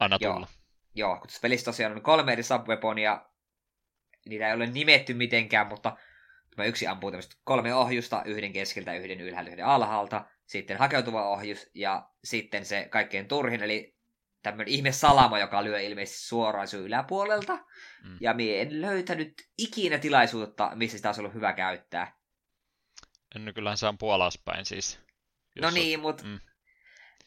anna 0.00 0.18
tulla. 0.18 0.46
Joo, 0.94 1.08
Joo 1.08 1.16
kun 1.16 1.26
tässä 1.26 1.40
pelissä 1.42 1.64
tosiaan 1.64 1.92
on 1.92 2.02
kolme 2.02 2.32
eri 2.32 2.42
subweaponia, 2.42 3.22
niitä 4.26 4.48
ei 4.48 4.54
ole 4.54 4.66
nimetty 4.66 5.14
mitenkään, 5.14 5.66
mutta 5.66 5.96
Tämä 6.56 6.66
yksi 6.66 6.86
ampuu 6.86 7.10
tämmöistä 7.10 7.36
kolme 7.44 7.74
ohjusta, 7.74 8.22
yhden 8.24 8.52
keskeltä, 8.52 8.94
yhden 8.94 9.20
ylhäältä, 9.20 9.50
yhden 9.50 9.66
alhaalta, 9.66 10.24
sitten 10.46 10.78
hakeutuva 10.78 11.28
ohjus 11.28 11.70
ja 11.74 12.08
sitten 12.24 12.64
se 12.64 12.88
kaikkein 12.90 13.28
turhin, 13.28 13.62
eli 13.62 13.96
tämmöinen 14.42 14.74
ihme 14.74 14.92
salama, 14.92 15.38
joka 15.38 15.64
lyö 15.64 15.80
ilmeisesti 15.80 16.26
suoraan 16.26 16.68
sun 16.68 16.80
yläpuolelta. 16.80 17.56
Mm. 18.04 18.18
Ja 18.20 18.34
mie 18.34 18.62
en 18.62 18.80
löytänyt 18.80 19.32
ikinä 19.58 19.98
tilaisuutta, 19.98 20.72
missä 20.74 20.96
sitä 20.96 21.08
olisi 21.08 21.20
ollut 21.20 21.34
hyvä 21.34 21.52
käyttää. 21.52 22.16
En 23.36 23.54
kyllähän 23.54 23.78
se 23.78 23.86
on 23.86 23.96
alaspäin 24.12 24.64
siis. 24.64 25.00
No 25.60 25.70
niin, 25.70 26.00
mutta 26.00 26.24
mm. 26.24 26.40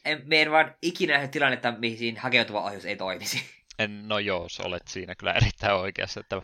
en, 0.04 0.22
me 0.24 0.42
en 0.42 0.50
vaan 0.50 0.74
ikinä 0.82 1.12
nähnyt 1.12 1.30
tilannetta, 1.30 1.72
mihin 1.78 2.16
hakeutuva 2.16 2.62
ohjus 2.62 2.84
ei 2.84 2.96
toimisi. 2.96 3.44
En, 3.78 4.08
no 4.08 4.18
joo, 4.18 4.46
olet 4.64 4.88
siinä 4.88 5.14
kyllä 5.14 5.32
erittäin 5.32 5.74
oikeassa, 5.74 6.20
että 6.20 6.42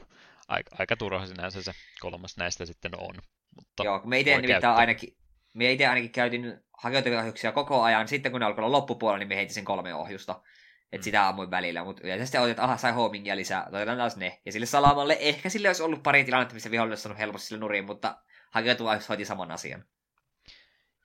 aika, 0.49 0.77
aika 0.79 0.97
turha 0.97 1.27
sinänsä 1.27 1.63
se 1.63 1.73
kolmas 2.01 2.37
näistä 2.37 2.67
sitten 2.67 3.01
on. 3.01 3.15
Mutta 3.57 3.85
joo, 3.85 4.01
me 4.05 4.21
itse 4.21 4.41
nimittäin 4.41 4.77
ainakin, 4.77 5.17
me 5.55 5.73
itse 5.73 5.87
ainakin 5.87 6.11
käytin 6.11 6.61
hakeutuvia 6.83 7.21
ohjuksia 7.21 7.53
koko 7.53 7.83
ajan. 7.83 8.09
Sitten 8.09 8.33
kun 8.33 8.41
ne 8.41 8.47
alkoi 8.47 8.65
olla 8.65 8.77
loppupuolella, 8.77 9.19
niin 9.19 9.29
me 9.29 9.37
heitin 9.37 9.55
sen 9.55 9.65
kolme 9.65 9.95
ohjusta. 9.95 10.43
Että 10.93 11.03
mm. 11.03 11.05
sitä 11.05 11.29
ammuin 11.29 11.51
välillä, 11.51 11.85
mutta 11.85 12.03
yleensä 12.05 12.27
sitten 12.27 12.51
että 12.51 12.65
aha, 12.65 12.77
sai 12.77 12.93
homingia 12.93 13.37
lisää, 13.37 13.67
otetaan 13.69 13.99
taas 13.99 14.17
ne. 14.17 14.41
Ja 14.47 14.53
sille 14.53 14.67
salamalle 14.67 15.17
ehkä 15.21 15.49
sille 15.49 15.69
olisi 15.69 15.83
ollut 15.83 16.03
pari 16.03 16.25
tilannetta, 16.25 16.55
missä 16.55 16.71
vihollinen 16.71 16.93
olisi 16.93 17.03
saanut 17.03 17.19
helposti 17.19 17.47
sille 17.47 17.61
nuriin, 17.61 17.85
mutta 17.85 18.19
hakeutuva 18.51 18.99
hoiti 19.09 19.25
saman 19.25 19.51
asian. 19.51 19.85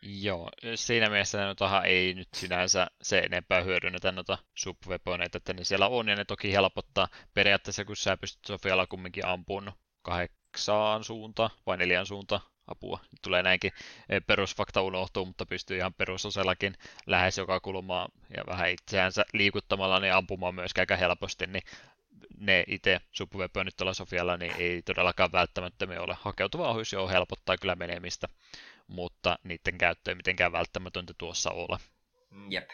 Joo, 0.02 0.50
siinä 0.76 1.10
mielessä 1.10 1.46
noitahan 1.46 1.86
ei 1.86 2.14
nyt 2.14 2.28
sinänsä 2.36 2.88
se 3.02 3.20
enempää 3.20 3.62
hyödynnetä 3.62 4.12
noita 4.12 4.38
subweaponeita, 4.56 5.38
että 5.38 5.54
ne 5.54 5.64
siellä 5.64 5.88
on, 5.88 6.08
ja 6.08 6.16
ne 6.16 6.26
toki 6.26 6.54
helpottaa 6.54 7.08
periaatteessa, 7.34 7.86
kun 7.86 7.96
sä 7.96 8.18
pystyt 8.18 8.46
Sofialla 8.46 8.88
kumminkin 8.88 9.26
ampuun 9.26 9.72
kahdeksaan 10.02 11.04
suuntaan 11.04 11.50
vai 11.66 11.78
neljän 11.78 12.06
suuntaan 12.06 12.42
apua. 12.68 13.00
Nyt 13.12 13.22
tulee 13.22 13.44
näinkin 13.44 13.72
e, 14.10 14.20
perusfakta 14.20 14.82
unohtuu, 14.82 15.26
mutta 15.26 15.46
pystyy 15.46 15.78
ihan 15.78 15.94
perusosellakin 15.94 16.74
lähes 17.06 17.38
joka 17.38 17.60
kulmaa 17.60 18.10
ja 18.38 18.44
vähän 18.48 18.70
itseänsä 18.70 19.26
liikuttamalla 19.34 20.00
niin 20.00 20.14
ampumaan 20.14 20.56
myös 20.56 20.72
aika 20.80 20.96
helposti, 20.96 21.48
niin 21.48 21.64
ne 22.38 22.64
itse 22.68 23.02
subweaponit 23.12 23.78
tuolla 23.78 23.94
Sofialla 23.94 24.38
niin 24.38 24.54
ei 24.58 24.82
todellakaan 24.82 25.32
välttämättä 25.32 25.86
me 25.86 26.00
ole. 26.00 26.18
Hakeutuva 26.22 26.70
ohjus 26.70 26.94
jo 26.94 27.08
helpottaa 27.08 27.58
kyllä 27.58 27.76
menemistä, 27.76 28.28
mutta 28.90 29.40
niiden 29.44 29.78
käyttö 29.78 30.12
ei 30.12 30.16
mitenkään 30.16 30.52
välttämätöntä 30.52 31.14
tuossa 31.18 31.52
ole. 31.52 31.78
Jep. 32.50 32.70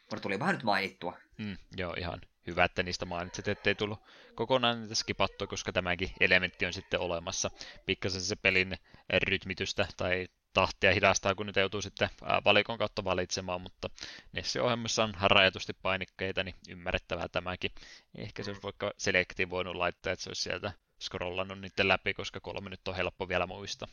Mutta 0.00 0.22
tuli 0.22 0.38
vähän 0.38 0.54
nyt 0.54 0.64
mainittua. 0.64 1.18
Mm, 1.38 1.56
joo, 1.76 1.94
ihan 1.98 2.20
hyvä, 2.46 2.64
että 2.64 2.82
niistä 2.82 3.04
mainitsit, 3.04 3.48
ettei 3.48 3.74
tullut 3.74 3.98
kokonaan 4.34 4.80
niitä 4.80 4.94
skipattua, 4.94 5.46
koska 5.46 5.72
tämäkin 5.72 6.12
elementti 6.20 6.66
on 6.66 6.72
sitten 6.72 7.00
olemassa. 7.00 7.50
Pikkasen 7.86 8.20
se 8.20 8.36
pelin 8.36 8.76
rytmitystä 9.12 9.86
tai 9.96 10.28
tahtia 10.52 10.92
hidastaa, 10.92 11.34
kun 11.34 11.46
niitä 11.46 11.60
joutuu 11.60 11.82
sitten 11.82 12.08
valikon 12.44 12.78
kautta 12.78 13.04
valitsemaan, 13.04 13.60
mutta 13.60 13.90
Nessi-ohjelmassa 14.32 15.04
on 15.04 15.14
rajatusti 15.20 15.72
painikkeita, 15.72 16.44
niin 16.44 16.54
ymmärrettävää 16.68 17.28
tämäkin. 17.28 17.70
Ehkä 18.14 18.42
se 18.42 18.50
olisi 18.50 18.62
vaikka 18.62 18.92
selektivoinut 18.98 19.76
laittaa, 19.76 20.12
että 20.12 20.22
se 20.22 20.30
olisi 20.30 20.42
sieltä 20.42 20.72
scrollannut 21.00 21.60
niiden 21.60 21.88
läpi, 21.88 22.14
koska 22.14 22.40
kolme 22.40 22.70
nyt 22.70 22.88
on 22.88 22.96
helppo 22.96 23.28
vielä 23.28 23.46
muistaa. 23.46 23.88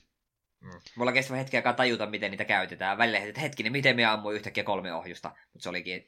Mm. 0.61 0.79
Mulla 0.95 1.11
kesti 1.11 1.33
hetki 1.33 1.57
aikaa 1.57 1.73
tajuta, 1.73 2.05
miten 2.05 2.31
niitä 2.31 2.45
käytetään. 2.45 2.97
Välillä 2.97 3.19
että 3.19 3.41
hetkinen, 3.41 3.71
miten 3.71 3.95
me 3.95 4.05
ammuin 4.05 4.35
yhtäkkiä 4.35 4.63
kolme 4.63 4.93
ohjusta. 4.93 5.29
Mutta 5.29 5.63
se 5.63 5.69
olikin 5.69 6.07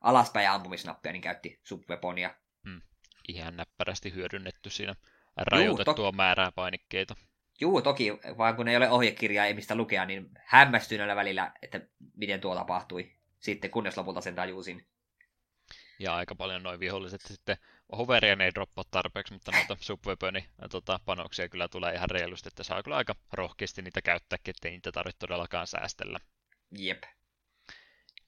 alaspäin 0.00 0.50
ampumisnappia, 0.50 1.12
niin 1.12 1.22
käytti 1.22 1.60
subweaponia. 1.64 2.34
Mm. 2.62 2.80
Ihan 3.28 3.56
näppärästi 3.56 4.14
hyödynnetty 4.14 4.70
siinä 4.70 4.94
rajoitettua 5.36 5.94
Juu, 6.04 6.12
to- 6.12 6.16
määrää 6.16 6.52
painikkeita. 6.52 7.14
Juu, 7.60 7.82
toki, 7.82 8.12
vaan 8.38 8.56
kun 8.56 8.68
ei 8.68 8.76
ole 8.76 8.90
ohjekirjaa, 8.90 9.46
ei 9.46 9.54
mistä 9.54 9.74
lukea, 9.74 10.06
niin 10.06 10.30
hämmästyin 10.44 10.98
näillä 10.98 11.16
välillä, 11.16 11.52
että 11.62 11.80
miten 12.16 12.40
tuo 12.40 12.54
tapahtui. 12.54 13.12
Sitten 13.38 13.70
kunnes 13.70 13.96
lopulta 13.96 14.20
sen 14.20 14.34
tajusin. 14.34 14.86
Ja 15.98 16.14
aika 16.14 16.34
paljon 16.34 16.62
noin 16.62 16.80
viholliset 16.80 17.20
sitten 17.20 17.56
hoveria 17.98 18.36
ei 18.44 18.54
droppaa 18.54 18.84
tarpeeksi, 18.90 19.32
mutta 19.32 19.52
noita 19.52 19.76
subweaponi 19.80 20.48
tota, 20.70 21.00
panoksia 21.04 21.48
kyllä 21.48 21.68
tulee 21.68 21.94
ihan 21.94 22.10
reilusti, 22.10 22.48
että 22.48 22.62
saa 22.62 22.82
kyllä 22.82 22.96
aika 22.96 23.14
rohkeasti 23.32 23.82
niitä 23.82 24.02
käyttää, 24.02 24.38
ettei 24.44 24.70
niitä 24.70 24.92
tarvitse 24.92 25.18
todellakaan 25.18 25.66
säästellä. 25.66 26.18
Jep. 26.78 27.02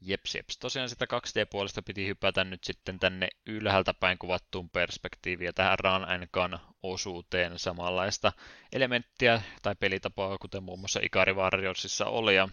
Jeps, 0.00 0.34
jeps. 0.34 0.58
Tosiaan 0.58 0.88
sitä 0.88 1.04
2D-puolesta 1.04 1.82
piti 1.82 2.06
hypätä 2.06 2.44
nyt 2.44 2.64
sitten 2.64 2.98
tänne 2.98 3.28
ylhäältä 3.46 3.94
päin 3.94 4.18
kuvattuun 4.18 4.70
perspektiiviin 4.70 5.46
ja 5.46 5.52
tähän 5.52 5.78
Run 5.78 6.10
and 6.10 6.26
Gun 6.32 6.58
osuuteen 6.82 7.58
samanlaista 7.58 8.32
elementtiä 8.72 9.42
tai 9.62 9.74
pelitapaa, 9.80 10.38
kuten 10.38 10.62
muun 10.62 10.78
muassa 10.78 11.00
Ikari 11.02 11.32
Warriorsissa 11.32 12.06
oli 12.06 12.36
ja 12.36 12.48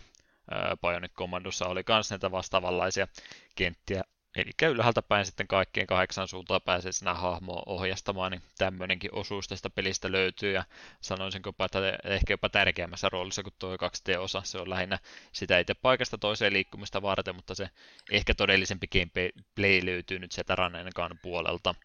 Bionic 0.81 1.11
Commandossa 1.13 1.65
oli 1.65 1.83
myös 1.89 2.09
näitä 2.09 2.31
vastaavanlaisia 2.31 3.07
kenttiä 3.55 4.03
Eli 4.35 4.51
ylhäältä 4.61 5.01
päin 5.01 5.25
sitten 5.25 5.47
kaikkien 5.47 5.87
kahdeksan 5.87 6.27
suuntaan 6.27 6.61
pääsee 6.61 6.91
sinä 6.91 7.13
hahmoa 7.13 7.63
ohjastamaan, 7.65 8.31
niin 8.31 8.41
tämmöinenkin 8.57 9.15
osuus 9.15 9.47
tästä 9.47 9.69
pelistä 9.69 10.11
löytyy, 10.11 10.53
ja 10.53 10.63
sanoisinko 11.01 11.53
että 11.65 11.79
ehkä 12.03 12.33
jopa 12.33 12.49
tärkeämmässä 12.49 13.09
roolissa 13.09 13.43
kuin 13.43 13.53
tuo 13.59 13.75
2D-osa. 13.75 14.41
Se 14.45 14.57
on 14.57 14.69
lähinnä 14.69 14.99
sitä 15.31 15.59
itse 15.59 15.73
paikasta 15.73 16.17
toiseen 16.17 16.53
liikkumista 16.53 17.01
varten, 17.01 17.35
mutta 17.35 17.55
se 17.55 17.69
ehkä 18.11 18.33
todellisempi 18.33 18.87
gameplay 18.87 19.85
löytyy 19.85 20.19
nyt 20.19 20.31
sieltä 20.31 20.55
Rannenkaan 20.55 21.19
puolelta. 21.21 21.75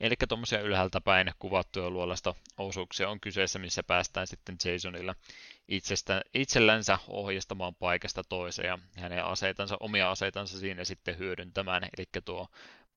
Eli 0.00 0.14
tuommoisia 0.28 0.60
ylhäältä 0.60 1.00
päin 1.00 1.32
kuvattuja 1.38 1.90
luolasta 1.90 2.34
osuuksia 2.58 3.08
on 3.08 3.20
kyseessä, 3.20 3.58
missä 3.58 3.82
päästään 3.82 4.26
sitten 4.26 4.56
Jasonilla 4.72 5.14
itsestä, 5.68 6.22
itsellänsä 6.34 6.98
ohjastamaan 7.08 7.74
paikasta 7.74 8.22
toiseen 8.24 8.68
ja 8.68 8.78
hänen 8.96 9.24
aseitansa, 9.24 9.76
omia 9.80 10.10
aseitansa 10.10 10.58
siinä 10.58 10.84
sitten 10.84 11.18
hyödyntämään. 11.18 11.82
Eli 11.98 12.06
tuo 12.24 12.48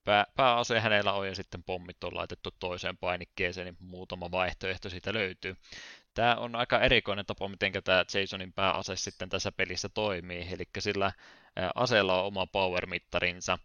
pää, 0.04 0.26
pääase 0.36 0.80
hänellä 0.80 1.14
on 1.14 1.28
ja 1.28 1.36
sitten 1.36 1.64
pommit 1.64 2.04
on 2.04 2.16
laitettu 2.16 2.50
toiseen 2.60 2.98
painikkeeseen, 2.98 3.66
niin 3.66 3.78
muutama 3.80 4.32
vaihtoehto 4.32 4.90
siitä 4.90 5.14
löytyy. 5.14 5.56
Tämä 6.14 6.36
on 6.36 6.56
aika 6.56 6.80
erikoinen 6.80 7.26
tapa, 7.26 7.48
miten 7.48 7.72
tämä 7.84 8.06
Jasonin 8.20 8.54
pääase 8.54 8.96
sitten 8.96 9.30
tässä 9.30 9.52
pelissä 9.52 9.90
toimii, 9.90 10.48
eli 10.52 10.64
sillä 10.80 11.12
aseella 11.76 12.22
on 12.22 12.28
oma 12.28 12.48
power-mittarinsa, 12.48 13.60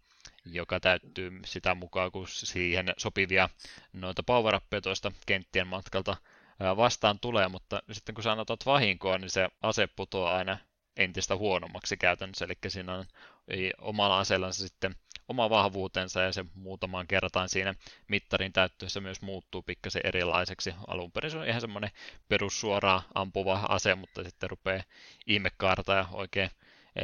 joka 0.45 0.79
täyttyy 0.79 1.31
sitä 1.45 1.75
mukaan, 1.75 2.11
kun 2.11 2.27
siihen 2.27 2.93
sopivia 2.97 3.49
noita 3.93 4.23
power 4.23 4.59
tuosta 4.83 5.11
kenttien 5.25 5.67
matkalta 5.67 6.17
vastaan 6.59 7.19
tulee, 7.19 7.47
mutta 7.47 7.83
sitten 7.91 8.15
kun 8.15 8.23
sä 8.23 8.33
otat 8.33 8.65
vahinkoa, 8.65 9.17
niin 9.17 9.29
se 9.29 9.49
ase 9.61 9.87
putoaa 9.87 10.35
aina 10.35 10.57
entistä 10.97 11.35
huonommaksi 11.35 11.97
käytännössä, 11.97 12.45
eli 12.45 12.53
siinä 12.67 12.93
on 12.93 13.05
omalla 13.81 14.19
aseellansa 14.19 14.67
sitten 14.67 14.95
oma 15.27 15.49
vahvuutensa 15.49 16.21
ja 16.21 16.33
se 16.33 16.45
muutamaan 16.55 17.07
kertaan 17.07 17.49
siinä 17.49 17.75
mittarin 18.07 18.53
täyttyessä 18.53 19.01
myös 19.01 19.21
muuttuu 19.21 19.61
pikkasen 19.61 20.01
erilaiseksi. 20.05 20.73
Alun 20.87 21.11
perin 21.11 21.31
se 21.31 21.37
on 21.37 21.47
ihan 21.47 21.61
semmoinen 21.61 21.91
perussuoraa 22.27 23.03
ampuva 23.15 23.59
ase, 23.69 23.95
mutta 23.95 24.23
sitten 24.23 24.49
rupeaa 24.49 24.83
ihmekaarta 25.27 25.93
ja 25.93 26.05
oikein 26.11 26.49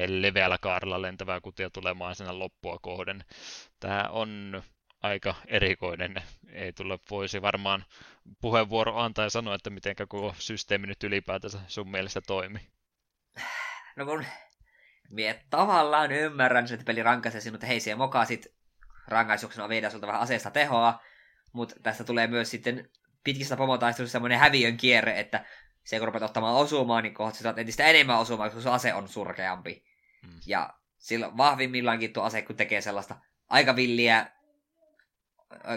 leveällä 0.08 0.58
kaarella 0.58 1.02
lentävää 1.02 1.42
kutia 1.42 1.70
tulemaan 1.70 2.16
sinne 2.16 2.32
loppua 2.32 2.80
kohden. 2.82 3.24
Tämä 3.80 4.10
on 4.12 4.64
aika 5.02 5.36
erikoinen. 5.48 6.16
Ei 6.50 6.74
tule, 6.74 7.00
voisi 7.10 7.42
varmaan 7.42 7.86
puheenvuoro 8.42 8.98
antaa 8.98 9.26
ja 9.26 9.30
sanoa, 9.30 9.56
että 9.56 9.70
miten 9.70 9.96
koko 9.96 10.36
systeemi 10.40 10.88
nyt 10.88 11.04
ylipäätänsä 11.04 11.60
sun 11.68 11.92
mielestä 11.92 12.22
toimi. 12.22 12.60
No 13.96 14.06
kun 14.06 14.26
mie 15.10 15.44
tavallaan 15.50 16.12
ymmärrän, 16.12 16.66
että 16.74 16.86
peli 16.86 17.04
rankaisee 17.04 17.42
sinut, 17.42 17.56
että 17.56 17.68
hei, 17.68 17.80
siellä 17.80 17.98
mokasit 17.98 18.48
rangaistuksena 19.08 19.70
viedään 19.70 19.92
sulta 19.92 20.08
vähän 20.08 20.22
aseesta 20.22 20.52
tehoa, 20.52 21.02
mutta 21.54 21.76
tästä 21.84 22.04
tulee 22.04 22.28
myös 22.28 22.52
sitten 22.52 22.90
pitkissä 23.24 23.58
pomotaistelussa 23.58 24.12
semmoinen 24.12 24.40
häviön 24.40 24.78
kierre, 24.78 25.20
että 25.20 25.46
se 25.84 25.98
kun 25.98 26.08
rupeat 26.08 26.24
ottamaan 26.24 26.56
osumaan, 26.56 27.04
niin 27.04 27.14
kohta 27.14 27.40
saat 27.40 27.58
entistä 27.58 27.86
enemmän 27.86 28.20
osumaan, 28.20 28.52
kun 28.52 28.62
se 28.62 28.70
ase 28.70 28.94
on 28.94 29.08
surkeampi. 29.08 29.84
Mm. 30.24 30.40
Ja 30.46 30.74
silloin 30.98 31.38
vahvimmillaankin 31.38 32.14
tuo 32.14 32.24
ase, 32.24 32.42
kun 32.42 32.56
tekee 32.56 32.82
sellaista 32.82 33.16
aika 33.50 33.76
villiä 33.76 34.32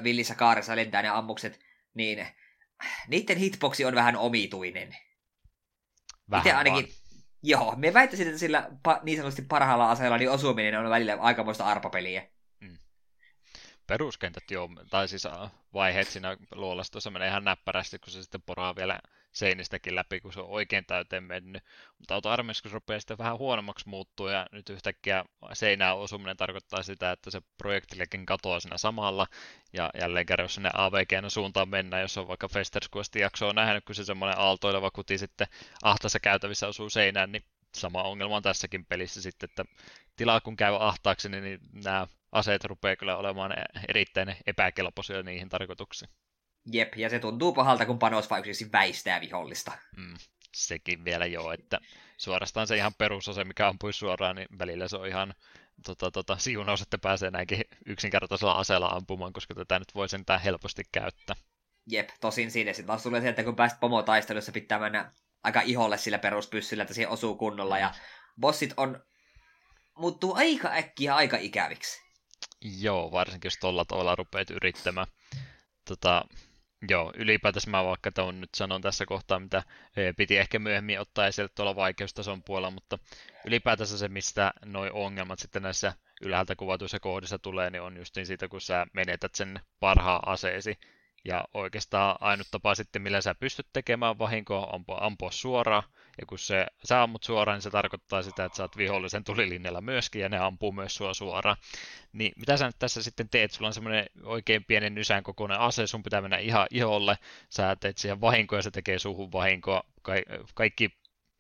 villissä 0.05 0.34
kaaressa 0.34 0.76
lentää 0.76 1.02
ne 1.02 1.09
ammukset, 1.09 1.60
niin 1.94 2.26
niiden 3.09 3.36
hitboxi 3.36 3.84
on 3.84 3.94
vähän 3.94 4.16
omituinen. 4.16 4.96
Vähän 6.30 6.46
Itse 6.46 6.56
ainakin, 6.56 6.84
vaan. 6.84 7.24
joo, 7.42 7.74
me 7.76 7.94
väittäisin, 7.94 8.26
että 8.26 8.38
sillä 8.38 8.70
niin 9.02 9.16
sanotusti 9.16 9.42
parhaalla 9.42 9.90
aseella 9.90 10.18
niin 10.18 10.30
osuminen 10.30 10.78
on 10.78 10.90
välillä 10.90 11.16
aikamoista 11.20 11.64
arpapeliä. 11.64 12.34
Peruskentät 13.86 14.51
joo, 14.51 14.70
tai 14.90 15.09
siis 15.09 15.28
vaiheet 15.74 16.09
siinä 16.09 16.36
luolastossa 16.55 17.11
menee 17.11 17.28
ihan 17.28 17.44
näppärästi, 17.44 17.98
kun 17.98 18.12
se 18.12 18.23
sitten 18.23 18.43
poraa 18.43 18.77
vielä 18.77 18.98
seinistäkin 19.32 19.94
läpi, 19.94 20.20
kun 20.20 20.32
se 20.32 20.40
on 20.40 20.48
oikein 20.48 20.85
täyteen 20.85 21.24
mennyt. 21.24 21.62
Mutta 21.98 22.20
kun 22.62 22.70
se 22.70 22.74
rupeaa 22.74 23.01
sitten 23.01 23.19
vähän 23.19 23.39
huonommaksi 23.39 23.89
muuttuu 23.89 24.28
ja 24.28 24.47
nyt 24.52 24.70
yhtäkkiä 24.70 25.24
seinään 25.52 25.97
osuminen 25.97 26.36
tarkoittaa 26.36 26.82
sitä, 26.82 27.12
että 27.12 27.31
se 27.31 27.43
projektillekin 27.59 28.27
katoaa 28.27 28.61
siinä 28.61 28.78
samalla. 28.78 29.27
Ja 29.73 29.90
jälleen 30.01 30.27
kerran, 30.27 30.44
jos 30.44 30.55
sinne 30.55 30.70
avg 30.74 31.12
suuntaan 31.28 31.69
mennään, 31.69 32.02
jos 32.02 32.19
on 32.19 32.28
vaikka 32.28 32.48
Festers 32.48 32.90
jaksoa 33.15 33.52
nähnyt, 33.52 33.85
kun 33.85 33.94
se 33.94 34.05
semmoinen 34.05 34.39
aaltoileva 34.39 34.90
kuti 34.90 35.19
sitten 35.19 35.47
ahtassa 35.82 36.20
käytävissä 36.20 36.69
osuu 36.69 36.90
seinään, 36.90 37.32
niin 37.32 37.44
sama 37.74 38.02
ongelma 38.02 38.36
on 38.36 38.43
tässäkin 38.43 38.86
pelissä 38.86 39.23
sitten, 39.23 39.51
että 39.51 39.65
tilaa 40.16 40.40
kun 40.40 40.56
käy 40.56 40.77
ahtaaksi, 40.81 41.28
niin 41.28 41.61
nämä 41.85 42.06
aseet 42.35 42.65
rupeaa 42.65 42.97
kyllä 42.97 43.16
olemaan 43.16 43.52
erittäin 43.89 44.36
epäkelpoisia 44.47 45.23
niihin 45.23 45.48
tarkoituksiin. 45.48 46.11
Jep, 46.73 46.97
ja 46.97 47.11
se 47.11 47.19
tuntuu 47.19 47.52
pahalta, 47.52 47.86
kun 47.86 47.98
panos 47.98 48.31
vaan 48.31 48.43
väistää 48.73 49.20
vihollista. 49.20 49.73
Mm, 49.97 50.15
sekin 50.55 51.05
vielä 51.05 51.27
joo, 51.27 51.52
että 51.52 51.78
suorastaan 52.16 52.66
se 52.66 52.77
ihan 52.77 52.94
perusase, 52.98 53.44
mikä 53.44 53.69
ampuisi 53.69 53.98
suoraan, 53.98 54.36
niin 54.36 54.48
välillä 54.59 54.89
se 54.89 54.97
on 54.97 55.06
ihan 55.06 55.35
tota, 55.86 56.11
tota, 56.11 56.36
siunaus, 56.36 56.82
että 56.82 56.98
pääsee 56.98 57.31
näinkin 57.31 57.61
yksinkertaisella 57.86 58.52
aseella 58.52 58.89
ampumaan, 58.89 59.32
koska 59.32 59.55
tätä 59.55 59.78
nyt 59.78 59.94
voi 59.94 60.09
sentään 60.09 60.40
helposti 60.40 60.82
käyttää. 60.93 61.36
Jep, 61.86 62.09
tosin 62.20 62.51
siinä 62.51 62.73
sitten 62.73 62.86
taas 62.86 63.02
tulee 63.02 63.20
se, 63.20 63.28
että 63.28 63.44
kun 63.44 63.56
pääset 63.56 63.81
pomotaistelussa, 63.81 64.52
pitää 64.52 64.78
mennä 64.78 65.12
aika 65.43 65.61
iholle 65.61 65.98
sillä 65.98 66.19
peruspyssyllä, 66.19 66.82
että 66.82 66.94
siihen 66.94 67.11
osuu 67.11 67.36
kunnolla, 67.36 67.78
ja 67.78 67.94
bossit 68.40 68.74
on, 68.77 69.05
muuttuu 69.98 70.35
aika 70.35 70.69
äkkiä 70.69 71.15
aika 71.15 71.36
ikäviksi. 71.36 72.03
Joo, 72.81 73.12
varsinkin 73.12 73.47
jos 73.47 73.59
tuolla 73.59 73.85
tavalla 73.85 74.16
rupeat 74.16 74.51
yrittämään. 74.51 75.07
Tota, 75.85 76.24
Joo, 76.89 77.12
ylipäätänsä 77.16 77.70
mä 77.70 77.85
vaikka 77.85 78.12
tuon 78.12 78.41
nyt 78.41 78.51
sanon 78.57 78.82
tässä 78.82 79.07
kohtaa, 79.07 79.41
mitä 79.41 79.62
eh, 79.97 80.15
piti 80.16 80.39
ehkä 80.39 80.59
myöhemmin 80.59 81.01
ottaa 81.01 81.27
esille 81.27 81.49
tuolla 81.49 81.77
vaikeustason 81.77 82.43
puolella, 82.43 82.70
mutta 82.70 82.99
ylipäätänsä 83.45 83.99
se, 83.99 84.09
mistä 84.09 84.53
nuo 84.65 84.91
ongelmat 84.93 85.39
sitten 85.39 85.62
näissä 85.62 85.93
ylhäältä 86.23 86.57
kuvatuissa 86.57 87.01
kohdissa 87.01 87.39
tulee, 87.39 87.70
niin 87.70 87.82
on 87.82 87.97
just 87.97 88.16
niin 88.16 88.27
siitä, 88.27 88.49
kun 88.49 88.61
sä 88.61 88.86
menetät 88.93 89.35
sen 89.35 89.61
parhaan 89.81 90.28
aseesi, 90.28 90.78
ja 91.24 91.45
oikeastaan 91.55 92.16
ainut 92.20 92.47
tapa 92.51 92.74
sitten, 92.74 93.03
millä 93.03 93.20
sä 93.20 93.35
pystyt 93.35 93.66
tekemään 93.73 94.19
vahinkoa, 94.19 94.66
on 94.66 94.85
ampua 95.01 95.31
suoraan. 95.31 95.82
Ja 96.20 96.27
kun 96.27 96.39
se, 96.39 96.66
sä 96.85 97.03
ammut 97.03 97.23
suoraan, 97.23 97.57
niin 97.57 97.62
se 97.62 97.70
tarkoittaa 97.70 98.23
sitä, 98.23 98.45
että 98.45 98.57
sä 98.57 98.62
oot 98.62 98.77
vihollisen 98.77 99.24
tulilinjalla 99.24 99.81
myöskin, 99.81 100.23
ja 100.23 100.28
ne 100.28 100.39
ampuu 100.39 100.73
myös 100.73 100.95
sua 100.95 101.15
suoraan. 101.15 101.57
Niin 102.12 102.32
mitä 102.36 102.57
sä 102.57 102.66
nyt 102.66 102.78
tässä 102.78 103.03
sitten 103.03 103.28
teet? 103.28 103.51
Sulla 103.51 103.69
on 103.69 103.74
semmoinen 103.74 104.07
oikein 104.23 104.65
pienen 104.65 104.95
nysän 104.95 105.23
kokoinen 105.23 105.59
ase, 105.59 105.86
sun 105.86 106.03
pitää 106.03 106.20
mennä 106.20 106.39
ihan 106.39 106.66
iholle, 106.70 107.19
sä 107.51 107.77
teet 107.77 107.99
siihen 107.99 108.20
vahinkoa, 108.20 108.59
ja 108.59 108.62
se 108.62 108.70
tekee 108.70 108.99
suhun 108.99 109.32
vahinkoa. 109.32 109.82
Ka- 110.03 110.12
kaikki 110.55 110.91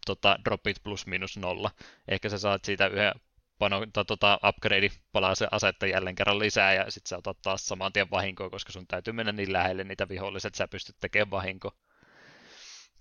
tota, 0.06 0.38
dropit 0.44 0.76
plus 0.82 1.06
minus 1.06 1.36
nolla. 1.36 1.70
Ehkä 2.08 2.28
sä 2.28 2.38
saat 2.38 2.64
siitä 2.64 2.86
yhden 2.86 3.12
pano, 3.58 3.86
tai 3.92 4.04
tota, 4.04 4.38
upgrade 4.48 4.88
palaa 5.12 5.34
se 5.34 5.48
asetta 5.50 5.86
jälleen 5.86 6.14
kerran 6.14 6.38
lisää 6.38 6.74
ja 6.74 6.90
sitten 6.90 7.08
sä 7.08 7.18
otat 7.18 7.42
taas 7.42 7.66
saman 7.66 7.92
tien 7.92 8.10
vahinkoa, 8.10 8.50
koska 8.50 8.72
sun 8.72 8.86
täytyy 8.86 9.12
mennä 9.12 9.32
niin 9.32 9.52
lähelle 9.52 9.84
niitä 9.84 10.08
vihollisia, 10.08 10.48
että 10.48 10.58
sä 10.58 10.68
pystyt 10.68 10.96
tekemään 11.00 11.30
vahinko. 11.30 11.70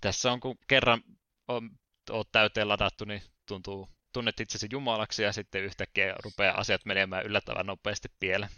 Tässä 0.00 0.32
on, 0.32 0.40
kun 0.40 0.58
kerran 0.68 1.02
on, 1.48 1.70
oot 2.10 2.28
täyteen 2.32 2.68
ladattu, 2.68 3.04
niin 3.04 3.22
tuntuu, 3.48 3.88
tunnet 4.12 4.40
itsesi 4.40 4.68
jumalaksi 4.72 5.22
ja 5.22 5.32
sitten 5.32 5.64
yhtäkkiä 5.64 6.14
rupeaa 6.24 6.58
asiat 6.58 6.84
menemään 6.84 7.26
yllättävän 7.26 7.66
nopeasti 7.66 8.08
pieleen. 8.20 8.52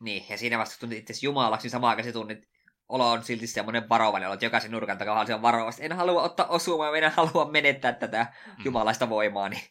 Niin, 0.00 0.24
ja 0.28 0.38
siinä 0.38 0.58
vasta 0.58 0.80
tunnet 0.80 0.98
itsesi 0.98 1.26
jumalaksi, 1.26 1.64
niin 1.64 1.70
samaan 1.70 1.96
aikaan 1.96 2.12
tunnit 2.12 2.48
olo 2.88 3.10
on 3.10 3.24
silti 3.24 3.46
semmoinen 3.46 3.88
varovainen, 3.88 4.32
että 4.32 4.46
jokaisen 4.46 4.70
nurkan 4.70 4.98
takaa 4.98 5.26
on 5.34 5.42
varovasti. 5.42 5.84
En 5.84 5.92
halua 5.92 6.22
ottaa 6.22 6.46
osumaa, 6.46 6.92
minä 6.92 7.10
haluan 7.10 7.50
menettää 7.50 7.92
tätä 7.92 8.26
mm. 8.46 8.64
jumalaista 8.64 9.08
voimaa, 9.08 9.48
niin 9.48 9.62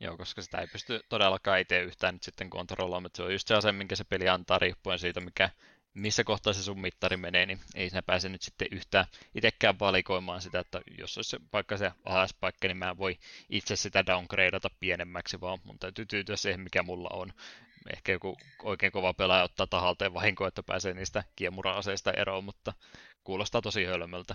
Joo, 0.00 0.16
koska 0.16 0.42
sitä 0.42 0.58
ei 0.58 0.66
pysty 0.66 1.00
todellakaan 1.08 1.60
itse 1.60 1.80
yhtään 1.80 2.14
nyt 2.14 2.22
sitten 2.22 2.50
kontrolloimaan. 2.50 3.10
Se 3.14 3.22
on 3.22 3.32
just 3.32 3.48
se 3.48 3.54
ase, 3.54 3.72
minkä 3.72 3.96
se 3.96 4.04
peli 4.04 4.28
antaa 4.28 4.58
riippuen 4.58 4.98
siitä, 4.98 5.20
mikä, 5.20 5.50
missä 5.94 6.24
kohtaa 6.24 6.52
se 6.52 6.62
sun 6.62 6.80
mittari 6.80 7.16
menee, 7.16 7.46
niin 7.46 7.60
ei 7.74 7.90
sinä 7.90 8.02
pääse 8.02 8.28
nyt 8.28 8.42
sitten 8.42 8.68
yhtään 8.70 9.06
itsekään 9.34 9.78
valikoimaan 9.78 10.42
sitä, 10.42 10.60
että 10.60 10.80
jos 10.98 11.18
olisi 11.18 11.36
vaikka 11.52 11.76
se 11.76 11.92
ahas 12.04 12.34
paikka, 12.34 12.68
niin 12.68 12.76
mä 12.76 12.96
voi 12.96 13.18
itse 13.48 13.76
sitä 13.76 14.06
downgradeata 14.06 14.70
pienemmäksi, 14.80 15.40
vaan 15.40 15.58
mun 15.64 15.78
täytyy 15.78 16.06
tyytyä 16.06 16.36
siihen, 16.36 16.60
mikä 16.60 16.82
mulla 16.82 17.08
on. 17.12 17.32
Ehkä 17.92 18.12
joku 18.12 18.36
oikein 18.62 18.92
kova 18.92 19.14
pelaaja 19.14 19.44
ottaa 19.44 19.66
tahalteen 19.66 20.14
vahinkoa, 20.14 20.48
että 20.48 20.62
pääsee 20.62 20.94
niistä 20.94 21.24
kiemura-aseista 21.36 22.12
eroon, 22.12 22.44
mutta 22.44 22.72
kuulostaa 23.24 23.62
tosi 23.62 23.84
hölmöltä. 23.84 24.34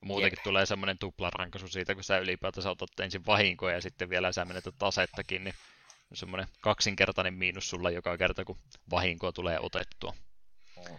Muutenkin 0.00 0.36
Jep. 0.38 0.44
tulee 0.44 0.66
semmoinen 0.66 0.98
tuplarankaisu 0.98 1.68
siitä, 1.68 1.94
kun 1.94 2.04
sä 2.04 2.18
ylipäätänsä 2.18 2.70
otat 2.70 3.00
ensin 3.00 3.26
vahinkoja 3.26 3.74
ja 3.74 3.80
sitten 3.80 4.10
vielä 4.10 4.32
sä 4.32 4.44
menetät 4.44 4.74
tasettakin, 4.78 5.44
niin 5.44 5.54
semmoinen 6.14 6.48
kaksinkertainen 6.60 7.34
miinus 7.34 7.70
sulla 7.70 7.90
joka 7.90 8.18
kerta, 8.18 8.44
kun 8.44 8.58
vahinkoa 8.90 9.32
tulee 9.32 9.58
otettua. 9.60 10.14
Mm. 10.90 10.98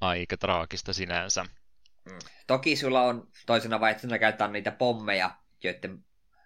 Aika 0.00 0.36
traagista 0.36 0.92
sinänsä. 0.92 1.44
Mm. 2.04 2.18
Toki 2.46 2.76
sulla 2.76 3.02
on 3.02 3.28
toisena 3.46 3.80
vaihtoehtona 3.80 4.18
käyttää 4.18 4.48
niitä 4.48 4.70
pommeja, 4.70 5.30
joiden 5.64 6.04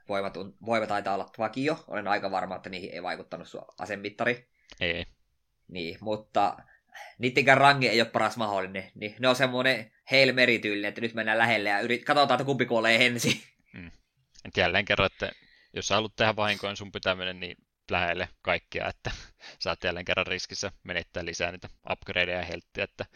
voimat, 0.09 0.35
voimat 0.67 0.89
taitaa 0.89 1.15
olla 1.15 1.31
vakio. 1.39 1.85
Olen 1.89 2.09
aika 2.09 2.31
varma, 2.31 2.57
että 2.57 2.71
niihin 2.71 2.93
ei 2.93 3.03
vaikuttanut 3.03 3.49
sua 3.49 3.75
asemittari. 3.79 4.49
Ei. 4.81 5.07
Niin, 5.69 5.99
mutta 6.01 6.57
niittenkään 7.19 7.59
rangi 7.59 7.89
ei 7.89 8.01
ole 8.01 8.11
paras 8.11 8.37
mahdollinen. 8.37 8.93
Niin 8.95 9.17
ne 9.19 9.29
on 9.29 9.37
semmoinen 9.37 9.93
Hail 10.11 10.33
Mary-tyylinen, 10.33 10.89
että 10.89 11.01
nyt 11.01 11.15
mennään 11.15 11.39
lähelle 11.39 11.69
ja 11.69 11.81
yrit... 11.81 12.05
katsotaan, 12.05 12.41
että 12.41 12.47
kumpi 12.47 12.67
kuolee 12.67 13.07
ensin. 13.07 13.43
Mm. 13.73 13.91
Et 14.45 14.57
jälleen 14.57 14.85
kerran, 14.85 15.07
että 15.07 15.33
jos 15.75 15.89
sä 15.89 15.95
haluat 15.95 16.17
tehdä 16.17 16.37
vahinkoa, 16.37 16.71
niin 16.71 16.77
sun 16.77 16.93
pitää 16.93 17.15
mennä 17.15 17.33
niin 17.33 17.57
lähelle 17.93 18.29
kaikkia, 18.43 18.89
että 18.89 19.11
saat 19.59 19.85
jälleen 19.85 20.05
kerran 20.05 20.27
riskissä 20.27 20.73
menettää 20.85 21.25
lisää 21.25 21.53
niitä 21.53 21.69
upgradeja 21.91 22.39
ja 22.39 22.45
helttiä, 22.45 22.85
että 22.85 23.07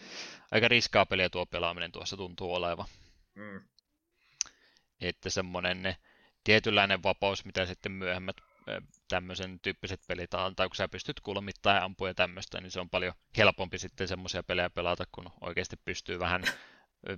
aika 0.50 0.68
riskaapeliä 0.68 1.28
tuo 1.28 1.46
pelaaminen 1.46 1.92
tuossa 1.92 2.16
tuntuu 2.16 2.54
olevan. 2.54 2.86
Mm. 3.34 3.60
Että 5.00 5.30
semmoinen 5.30 5.96
tietynlainen 6.44 7.02
vapaus, 7.02 7.44
mitä 7.44 7.66
sitten 7.66 7.92
myöhemmät 7.92 8.36
tämmöisen 9.08 9.60
tyyppiset 9.60 10.00
pelit 10.08 10.34
antaa, 10.34 10.68
kun 10.68 10.76
sä 10.76 10.88
pystyt 10.88 11.20
kulmittaa 11.20 11.74
ja 11.74 11.84
ampua 11.84 12.08
ja 12.08 12.14
tämmöistä, 12.14 12.60
niin 12.60 12.70
se 12.70 12.80
on 12.80 12.90
paljon 12.90 13.14
helpompi 13.36 13.78
sitten 13.78 14.08
semmoisia 14.08 14.42
pelejä 14.42 14.70
pelata, 14.70 15.04
kun 15.12 15.30
oikeasti 15.40 15.76
pystyy 15.76 16.18
vähän 16.18 16.42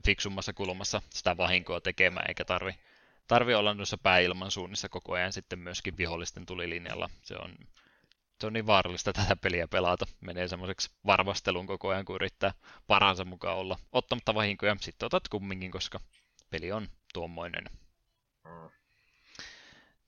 fiksummassa 0.06 0.52
kulmassa 0.52 1.02
sitä 1.10 1.36
vahinkoa 1.36 1.80
tekemään, 1.80 2.26
eikä 2.28 2.44
tarvi, 2.44 2.74
tarvi 3.28 3.54
olla 3.54 3.74
noissa 3.74 3.98
pääilman 3.98 4.50
suunnissa 4.50 4.88
koko 4.88 5.12
ajan 5.12 5.32
sitten 5.32 5.58
myöskin 5.58 5.96
vihollisten 5.96 6.46
tulilinjalla. 6.46 7.10
Se 7.22 7.34
on, 7.36 7.54
se 8.40 8.46
on 8.46 8.52
niin 8.52 8.66
vaarallista 8.66 9.12
tätä 9.12 9.36
peliä 9.36 9.68
pelata. 9.68 10.06
Menee 10.20 10.48
semmoiseksi 10.48 10.90
varvastelun 11.06 11.66
koko 11.66 11.88
ajan, 11.88 12.04
kun 12.04 12.16
yrittää 12.16 12.54
paransa 12.86 13.24
mukaan 13.24 13.56
olla 13.56 13.78
ottamatta 13.92 14.34
vahinkoja. 14.34 14.76
Sitten 14.80 15.06
otat 15.06 15.28
kumminkin, 15.28 15.70
koska 15.70 16.00
peli 16.50 16.72
on 16.72 16.88
tuommoinen. 17.14 17.64
Mm. 18.44 18.70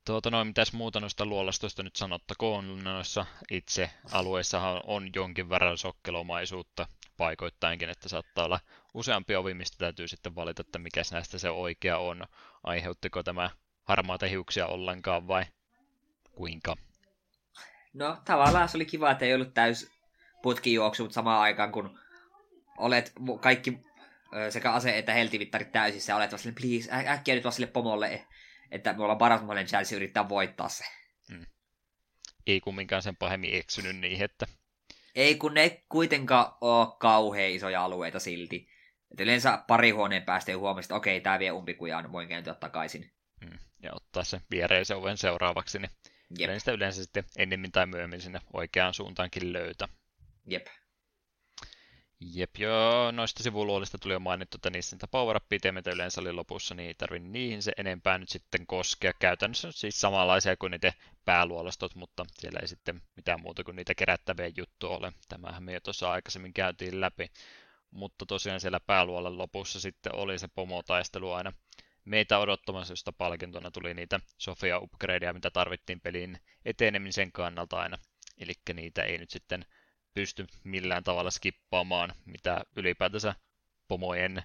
Tuota 0.04 0.30
noin, 0.30 0.46
mitäs 0.46 0.72
muuta 0.72 1.00
noista 1.00 1.26
luolastoista 1.26 1.82
nyt 1.82 1.96
sanottakoon, 1.96 2.84
noissa 2.84 3.26
itse 3.50 3.90
alueissahan 4.12 4.80
on 4.84 5.10
jonkin 5.14 5.48
verran 5.48 5.78
sokkelomaisuutta 5.78 6.86
paikoittainkin, 7.16 7.90
että 7.90 8.08
saattaa 8.08 8.44
olla 8.44 8.60
useampi 8.94 9.36
ovi, 9.36 9.54
mistä 9.54 9.78
täytyy 9.78 10.08
sitten 10.08 10.34
valita, 10.34 10.60
että 10.60 10.78
mikä 10.78 11.02
näistä 11.12 11.38
se 11.38 11.50
oikea 11.50 11.98
on. 11.98 12.24
Aiheuttiko 12.62 13.22
tämä 13.22 13.50
harmaata 13.84 14.26
hiuksia 14.26 14.66
ollenkaan 14.66 15.28
vai 15.28 15.44
kuinka? 16.32 16.76
No 17.92 18.16
tavallaan 18.24 18.68
se 18.68 18.76
oli 18.76 18.86
kiva, 18.86 19.10
että 19.10 19.24
ei 19.24 19.34
ollut 19.34 19.54
täys 19.54 19.90
putkijuoksu, 20.42 21.02
mutta 21.02 21.14
samaan 21.14 21.40
aikaan 21.40 21.72
kun 21.72 21.98
olet 22.78 23.12
kaikki 23.40 23.78
sekä 24.50 24.72
ase- 24.72 24.98
että 24.98 25.12
heltivittarit 25.12 25.72
täysissä, 25.72 26.16
olet 26.16 26.32
vaan 26.32 26.54
please, 26.60 26.90
äkkiä 27.06 27.34
nyt 27.34 27.44
vaan 27.44 27.52
sille 27.52 27.66
pomolle 27.66 28.26
että 28.70 28.92
me 28.92 29.02
ollaan 29.02 29.18
paras 29.18 29.40
mahdollinen 29.40 29.66
Chelsea 29.66 29.96
yrittää 29.96 30.28
voittaa 30.28 30.68
se. 30.68 30.84
Hmm. 31.28 31.46
Ei 32.46 32.60
kumminkaan 32.60 33.02
sen 33.02 33.16
pahemmin 33.16 33.54
eksynyt 33.54 33.96
niin, 33.96 34.22
että... 34.22 34.46
Ei 35.14 35.34
kun 35.34 35.54
ne 35.54 35.84
kuitenkaan 35.88 36.52
ole 36.60 36.88
kauhean 36.98 37.50
isoja 37.50 37.84
alueita 37.84 38.18
silti. 38.18 38.68
Et 39.12 39.20
yleensä 39.20 39.64
pari 39.66 39.90
huoneen 39.90 40.22
päästä 40.22 40.56
huomasi, 40.56 40.86
että 40.86 40.94
okei, 40.94 41.20
tämä 41.20 41.38
vie 41.38 41.52
umpikujaan, 41.52 42.12
voin 42.12 42.28
kääntyä 42.28 42.54
takaisin. 42.54 43.12
Hmm. 43.44 43.58
Ja 43.82 43.90
ottaa 43.94 44.24
sen 44.24 44.40
viereisen 44.50 44.96
oven 44.96 45.16
seuraavaksi, 45.16 45.78
niin 45.78 45.90
Jep. 46.38 46.58
sitä 46.58 46.72
yleensä 46.72 47.02
sitten 47.02 47.24
ennemmin 47.36 47.72
tai 47.72 47.86
myöhemmin 47.86 48.20
sinne 48.20 48.40
oikeaan 48.52 48.94
suuntaankin 48.94 49.52
löytä. 49.52 49.88
Jep. 50.46 50.66
Jep, 52.40 52.56
joo, 52.58 53.10
noista 53.10 53.42
sivuluolista 53.42 53.98
tuli 53.98 54.12
jo 54.12 54.20
mainittu, 54.20 54.56
että 54.56 54.70
niissä 54.70 54.96
niitä 54.96 55.06
power 55.08 55.40
mitä 55.72 55.90
yleensä 55.90 56.20
oli 56.20 56.32
lopussa, 56.32 56.74
niin 56.74 56.86
ei 56.86 56.94
tarvitse 56.94 57.28
niihin 57.28 57.62
se 57.62 57.72
enempää 57.76 58.18
nyt 58.18 58.28
sitten 58.28 58.66
koskea. 58.66 59.12
Käytännössä 59.12 59.68
on 59.68 59.72
siis 59.72 60.00
samanlaisia 60.00 60.56
kuin 60.56 60.70
niitä 60.70 60.92
pääluolastot, 61.24 61.94
mutta 61.94 62.24
siellä 62.38 62.58
ei 62.62 62.68
sitten 62.68 63.02
mitään 63.16 63.40
muuta 63.40 63.64
kuin 63.64 63.76
niitä 63.76 63.94
kerättäviä 63.94 64.50
juttuja 64.56 64.96
ole. 64.96 65.12
Tämähän 65.28 65.62
me 65.62 65.72
jo 65.72 65.80
tuossa 65.80 66.10
aikaisemmin 66.10 66.52
käytiin 66.54 67.00
läpi. 67.00 67.30
Mutta 67.90 68.26
tosiaan 68.26 68.60
siellä 68.60 68.80
pääluolan 68.80 69.38
lopussa 69.38 69.80
sitten 69.80 70.14
oli 70.14 70.38
se 70.38 70.48
pomotaistelu 70.48 71.32
aina 71.32 71.52
meitä 72.04 72.38
odottamassa, 72.38 72.92
josta 72.92 73.12
palkintona 73.12 73.70
tuli 73.70 73.94
niitä 73.94 74.20
Sofia 74.38 74.78
upgradeja, 74.78 75.32
mitä 75.32 75.50
tarvittiin 75.50 76.00
pelin 76.00 76.38
etenemisen 76.64 77.32
kannalta 77.32 77.76
aina. 77.80 77.98
Eli 78.38 78.52
niitä 78.74 79.02
ei 79.02 79.18
nyt 79.18 79.30
sitten 79.30 79.64
pysty 80.14 80.46
millään 80.64 81.04
tavalla 81.04 81.30
skippaamaan, 81.30 82.12
mitä 82.24 82.64
ylipäätänsä 82.76 83.34
pomojen, 83.88 84.42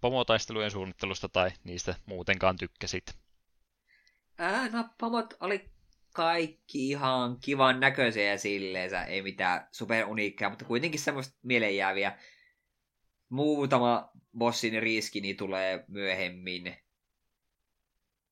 pomotaistelujen 0.00 0.70
suunnittelusta 0.70 1.28
tai 1.28 1.50
niistä 1.64 1.94
muutenkaan 2.06 2.56
tykkäsit. 2.56 3.18
Ää, 4.38 4.68
no 4.68 4.88
pomot 5.00 5.34
oli 5.40 5.70
kaikki 6.14 6.88
ihan 6.88 7.36
kivan 7.40 7.80
näköisiä 7.80 8.36
silleensä, 8.36 9.04
ei 9.04 9.22
mitään 9.22 9.68
superuniikkaa, 9.72 10.50
mutta 10.50 10.64
kuitenkin 10.64 11.00
semmoista 11.00 11.38
mieleenjääviä. 11.42 12.18
Muutama 13.28 14.10
bossin 14.38 14.82
riski 14.82 15.20
niin 15.20 15.36
tulee 15.36 15.84
myöhemmin. 15.88 16.76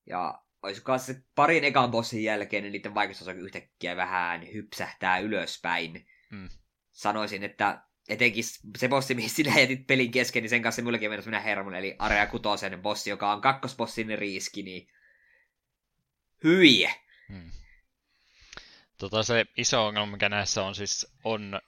Ja 0.05 0.41
olisiko 0.63 0.97
se 0.97 1.21
parin 1.35 1.63
ekan 1.63 1.91
bossin 1.91 2.23
jälkeen, 2.23 2.63
niin 2.63 2.71
niiden 2.71 2.95
vaikutus 2.95 3.27
yhtäkkiä 3.27 3.95
vähän 3.95 4.53
hypsähtää 4.53 5.19
ylöspäin. 5.19 6.07
Mm. 6.29 6.49
Sanoisin, 6.91 7.43
että 7.43 7.81
etenkin 8.09 8.43
se 8.77 8.87
bossi, 8.87 9.15
mihin 9.15 9.29
sinä 9.29 9.59
jätit 9.59 9.87
pelin 9.87 10.11
kesken, 10.11 10.43
niin 10.43 10.49
sen 10.49 10.61
kanssa 10.61 10.81
mullekin 10.81 11.09
mennessä 11.09 11.29
minä 11.29 11.39
hermon, 11.39 11.75
eli 11.75 11.95
Area 11.99 12.27
Kutosen 12.27 12.81
bossi, 12.81 13.09
joka 13.09 13.31
on 13.31 13.41
kakkosbossin 13.41 14.19
riiski, 14.19 14.63
niin 14.63 14.87
hyi. 16.43 16.87
Hmm. 17.29 17.51
Tota 18.97 19.23
se 19.23 19.45
iso 19.57 19.85
ongelma, 19.85 20.11
mikä 20.11 20.29
näissä 20.29 20.63
on 20.63 20.75
siis, 20.75 21.07
on 21.23 21.61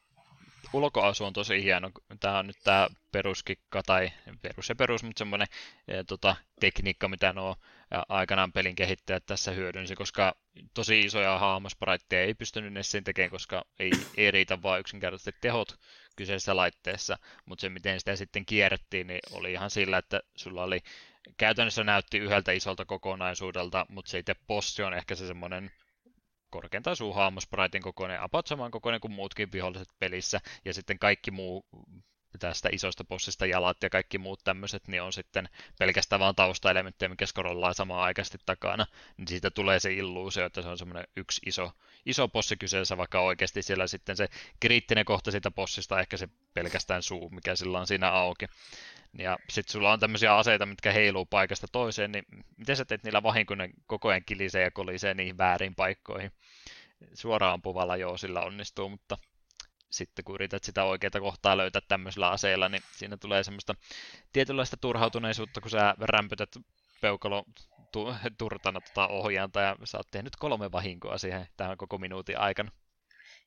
ulkoasu 0.74 1.26
on 1.26 1.34
tosi 1.34 1.64
hieno. 1.64 1.92
Tämä 2.20 2.40
on 2.40 2.48
nyt 2.48 2.58
tämä 2.64 2.88
peruskikka, 3.12 3.84
tai 3.84 4.12
perus 4.42 4.70
ja 4.70 4.76
perus, 4.76 5.04
mutta 5.04 5.20
semmoinen 5.20 5.48
ja, 5.88 6.04
tota, 6.04 6.36
tekniikka, 6.60 7.08
mitä 7.08 7.34
nuo 7.34 7.56
aikanaan 8.10 8.52
pelin 8.52 8.76
kehittäjät 8.76 9.26
tässä 9.26 9.52
hyödynsi, 9.52 9.96
koska 9.96 10.36
tosi 10.74 11.00
isoja 11.00 11.40
hahmospraitteja 11.40 12.24
ei 12.24 12.34
pystynyt 12.34 12.74
Nessin 12.74 13.04
tekemään, 13.04 13.32
koska 13.32 13.66
ei, 13.80 13.98
ei 14.18 14.32
riitä 14.32 14.62
vain 14.62 14.80
yksinkertaisesti 14.80 15.36
tehot 15.42 15.80
kyseisessä 16.16 16.56
laitteessa, 16.56 17.18
mutta 17.46 17.62
se 17.62 17.70
miten 17.70 18.00
sitä 18.00 18.16
sitten 18.16 18.46
kierrettiin, 18.46 19.08
niin 19.08 19.20
oli 19.32 19.52
ihan 19.52 19.70
sillä, 19.70 19.98
että 19.98 20.22
sulla 20.36 20.64
oli 20.64 20.80
käytännössä 21.38 21.84
näytti 21.84 22.18
yhdeltä 22.18 22.52
isolta 22.52 22.86
kokonaisuudelta, 22.86 23.86
mutta 23.90 24.12
se 24.12 24.20
itse 24.20 24.36
possi 24.48 24.84
on 24.84 24.94
ehkä 24.94 25.16
se 25.16 25.28
semmoinen 25.28 25.72
korkeintaan 26.50 26.96
suu 26.96 27.14
hahmospraitin 27.14 27.82
kokoinen, 27.82 28.22
about 28.22 28.48
saman 28.48 28.72
kokoinen 28.72 29.02
kuin 29.02 29.12
muutkin 29.12 29.52
viholliset 29.52 29.90
pelissä, 30.00 30.42
ja 30.66 30.74
sitten 30.74 31.00
kaikki 31.00 31.32
muu 31.32 31.66
tästä 32.40 32.70
isosta 32.72 33.04
bossista 33.04 33.46
jalat 33.46 33.84
ja 33.84 33.90
kaikki 33.90 34.18
muut 34.18 34.44
tämmöiset, 34.44 34.88
niin 34.88 35.02
on 35.02 35.14
sitten 35.14 35.50
pelkästään 35.80 36.20
vaan 36.20 36.36
taustaelementtejä, 36.36 37.10
mikä 37.10 37.26
skorollaa 37.26 37.74
samaan 37.74 38.04
aikaisesti 38.04 38.38
takana, 38.46 38.86
niin 39.18 39.28
siitä 39.28 39.50
tulee 39.52 39.80
se 39.80 39.94
illuusio, 39.94 40.46
että 40.46 40.62
se 40.62 40.68
on 40.68 40.78
semmoinen 40.78 41.08
yksi 41.16 41.42
iso, 41.46 41.72
iso 42.06 42.28
bossi 42.28 42.58
kyseessä, 42.58 42.98
vaikka 42.98 43.20
oikeasti 43.20 43.62
siellä 43.62 43.88
sitten 43.88 44.18
se 44.18 44.28
kriittinen 44.60 45.06
kohta 45.06 45.32
siitä 45.32 45.52
bossista 45.52 46.00
ehkä 46.00 46.18
se 46.18 46.30
pelkästään 46.54 47.04
suu, 47.04 47.30
mikä 47.30 47.56
sillä 47.56 47.80
on 47.80 47.88
siinä 47.88 48.12
auki. 48.12 48.46
Ja 49.18 49.40
sitten 49.50 49.72
sulla 49.72 49.92
on 49.92 50.00
tämmöisiä 50.00 50.38
aseita, 50.38 50.66
mitkä 50.66 50.92
heiluu 50.92 51.26
paikasta 51.26 51.68
toiseen, 51.72 52.12
niin 52.12 52.26
miten 52.58 52.76
sä 52.76 52.86
teet 52.86 53.04
niillä 53.04 53.24
vahinko, 53.24 53.56
ne 53.56 53.70
koko 53.88 54.10
ajan 54.10 54.26
kilisee 54.26 54.64
ja 54.64 54.72
kolisee 54.72 55.14
niihin 55.14 55.38
väärin 55.38 55.76
paikkoihin? 55.76 56.32
Suoraan 57.14 57.54
ampuvalla 57.54 57.98
joo, 57.98 58.18
sillä 58.18 58.42
onnistuu, 58.42 58.90
mutta 58.90 59.18
sitten 59.92 60.26
kun 60.26 60.36
yrität 60.36 60.64
sitä 60.64 60.84
oikeaa 60.84 61.20
kohtaa 61.20 61.58
löytää 61.58 61.82
tämmöisellä 61.88 62.30
aseella, 62.30 62.70
niin 62.70 62.84
siinä 62.92 63.18
tulee 63.18 63.44
semmoista 63.44 63.74
tietynlaista 64.34 64.78
turhautuneisuutta, 64.78 65.62
kun 65.62 65.72
sä 65.72 65.96
rämpytät 66.00 66.50
peukalo 67.02 67.46
tu- 67.92 68.16
turtana 68.38 68.82
tota 68.82 69.08
ohjaanta 69.08 69.62
ja 69.62 69.76
sä 69.84 69.98
oot 69.98 70.08
tehnyt 70.12 70.36
kolme 70.36 70.72
vahinkoa 70.72 71.18
siihen 71.18 71.48
tähän 71.58 71.78
koko 71.78 71.98
minuutin 71.98 72.40
aikana. 72.40 72.72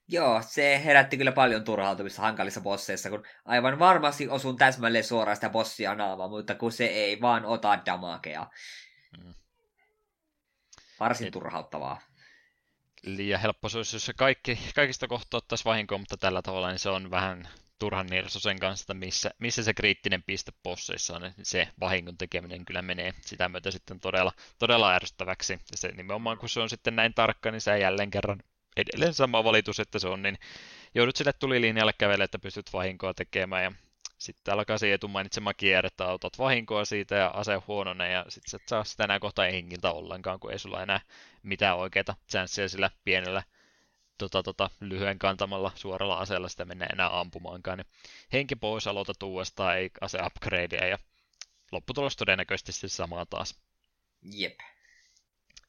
Joo, 0.08 0.42
se 0.46 0.84
herätti 0.84 1.16
kyllä 1.16 1.32
paljon 1.32 1.64
turhautumista 1.64 2.22
hankalissa 2.22 2.60
bosseissa, 2.60 3.10
kun 3.10 3.24
aivan 3.44 3.78
varmasti 3.78 4.28
osun 4.28 4.56
täsmälleen 4.56 5.04
suoraan 5.04 5.36
sitä 5.36 5.50
bossia 5.50 5.94
naamaa, 5.94 6.28
mutta 6.28 6.54
kun 6.54 6.72
se 6.72 6.84
ei 6.84 7.20
vaan 7.20 7.44
ota 7.44 7.78
damakea. 7.86 8.46
Mm. 9.18 9.34
Varsin 11.00 11.26
Et... 11.26 11.32
turhauttavaa 11.32 12.00
liian 13.02 13.40
helppo 13.40 13.68
se 13.68 13.76
olisi, 13.76 13.96
jos 13.96 14.06
se 14.06 14.12
kaikki, 14.12 14.58
kaikista 14.74 15.08
kohtaa 15.08 15.38
ottaisi 15.38 15.64
vahinkoa, 15.64 15.98
mutta 15.98 16.16
tällä 16.16 16.42
tavalla 16.42 16.68
niin 16.68 16.78
se 16.78 16.90
on 16.90 17.10
vähän 17.10 17.48
turhan 17.78 18.06
nirso 18.06 18.40
sen 18.40 18.58
kanssa, 18.58 18.82
että 18.82 18.94
missä, 18.94 19.30
missä 19.38 19.62
se 19.62 19.74
kriittinen 19.74 20.22
piste 20.22 20.52
posseissa 20.62 21.16
on, 21.16 21.22
niin 21.22 21.34
se 21.42 21.68
vahingon 21.80 22.18
tekeminen 22.18 22.64
kyllä 22.64 22.82
menee 22.82 23.14
sitä 23.20 23.48
myötä 23.48 23.70
sitten 23.70 24.00
todella, 24.00 24.32
todella 24.58 24.94
ärsyttäväksi. 24.94 25.52
Ja 25.52 25.76
se 25.76 25.88
nimenomaan, 25.88 26.38
kun 26.38 26.48
se 26.48 26.60
on 26.60 26.70
sitten 26.70 26.96
näin 26.96 27.14
tarkka, 27.14 27.50
niin 27.50 27.60
se 27.60 27.78
jälleen 27.78 28.10
kerran 28.10 28.42
edelleen 28.76 29.14
sama 29.14 29.44
valitus, 29.44 29.80
että 29.80 29.98
se 29.98 30.08
on, 30.08 30.22
niin 30.22 30.38
joudut 30.94 31.16
sille 31.16 31.32
tulilinjalle 31.32 31.92
kävelle, 31.98 32.24
että 32.24 32.38
pystyt 32.38 32.72
vahinkoa 32.72 33.14
tekemään. 33.14 33.64
Ja 33.64 33.72
sitten 34.22 34.54
alkaa 34.54 34.78
se 34.78 34.92
etu 34.92 35.08
mainitsema 35.08 35.54
kierre, 35.54 35.86
että 35.86 36.06
otat 36.06 36.38
vahinkoa 36.38 36.84
siitä 36.84 37.14
ja 37.14 37.28
ase 37.28 37.54
huonone 37.54 38.12
ja 38.12 38.24
sitten 38.28 38.50
sä 38.50 38.56
et 38.56 38.68
saa 38.68 38.84
sitä 38.84 39.04
enää 39.04 39.20
kohta 39.20 39.42
hengiltä 39.42 39.92
ollenkaan, 39.92 40.40
kun 40.40 40.52
ei 40.52 40.58
sulla 40.58 40.82
enää 40.82 41.00
mitään 41.42 41.76
oikeita 41.76 42.14
chanceja 42.30 42.68
sillä 42.68 42.90
pienellä 43.04 43.42
tota, 44.18 44.42
tota, 44.42 44.70
lyhyen 44.80 45.18
kantamalla 45.18 45.72
suoralla 45.74 46.18
aseella 46.18 46.48
sitä 46.48 46.64
mennä 46.64 46.86
enää 46.92 47.20
ampumaankaan. 47.20 47.78
Niin 47.78 47.86
henki 48.32 48.56
pois, 48.56 48.86
aloitat 48.86 49.22
uudestaan, 49.22 49.76
ei 49.78 49.90
ase 50.00 50.18
upgradea 50.26 50.86
ja 50.86 50.98
lopputulos 51.72 52.16
todennäköisesti 52.16 52.72
se 52.72 52.88
sama 52.88 53.26
taas. 53.26 53.60
Jep. 54.22 54.58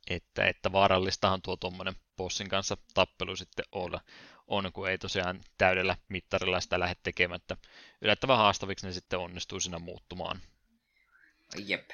Että, 0.09 0.45
että 0.45 0.71
vaarallistahan 0.71 1.41
tuo 1.41 1.57
tuommoinen 1.57 1.95
bossin 2.17 2.49
kanssa 2.49 2.77
tappelu 2.93 3.35
sitten 3.35 3.65
olla 3.71 4.01
on, 4.47 4.71
kun 4.73 4.89
ei 4.89 4.97
tosiaan 4.97 5.41
täydellä 5.57 5.97
mittarilla 6.09 6.59
sitä 6.59 6.79
lähde 6.79 6.95
tekemättä. 7.03 7.57
Yllättävän 8.01 8.37
haastaviksi 8.37 8.87
ne 8.87 8.93
sitten 8.93 9.19
onnistuu 9.19 9.59
siinä 9.59 9.79
muuttumaan. 9.79 10.41
Jep. 11.57 11.89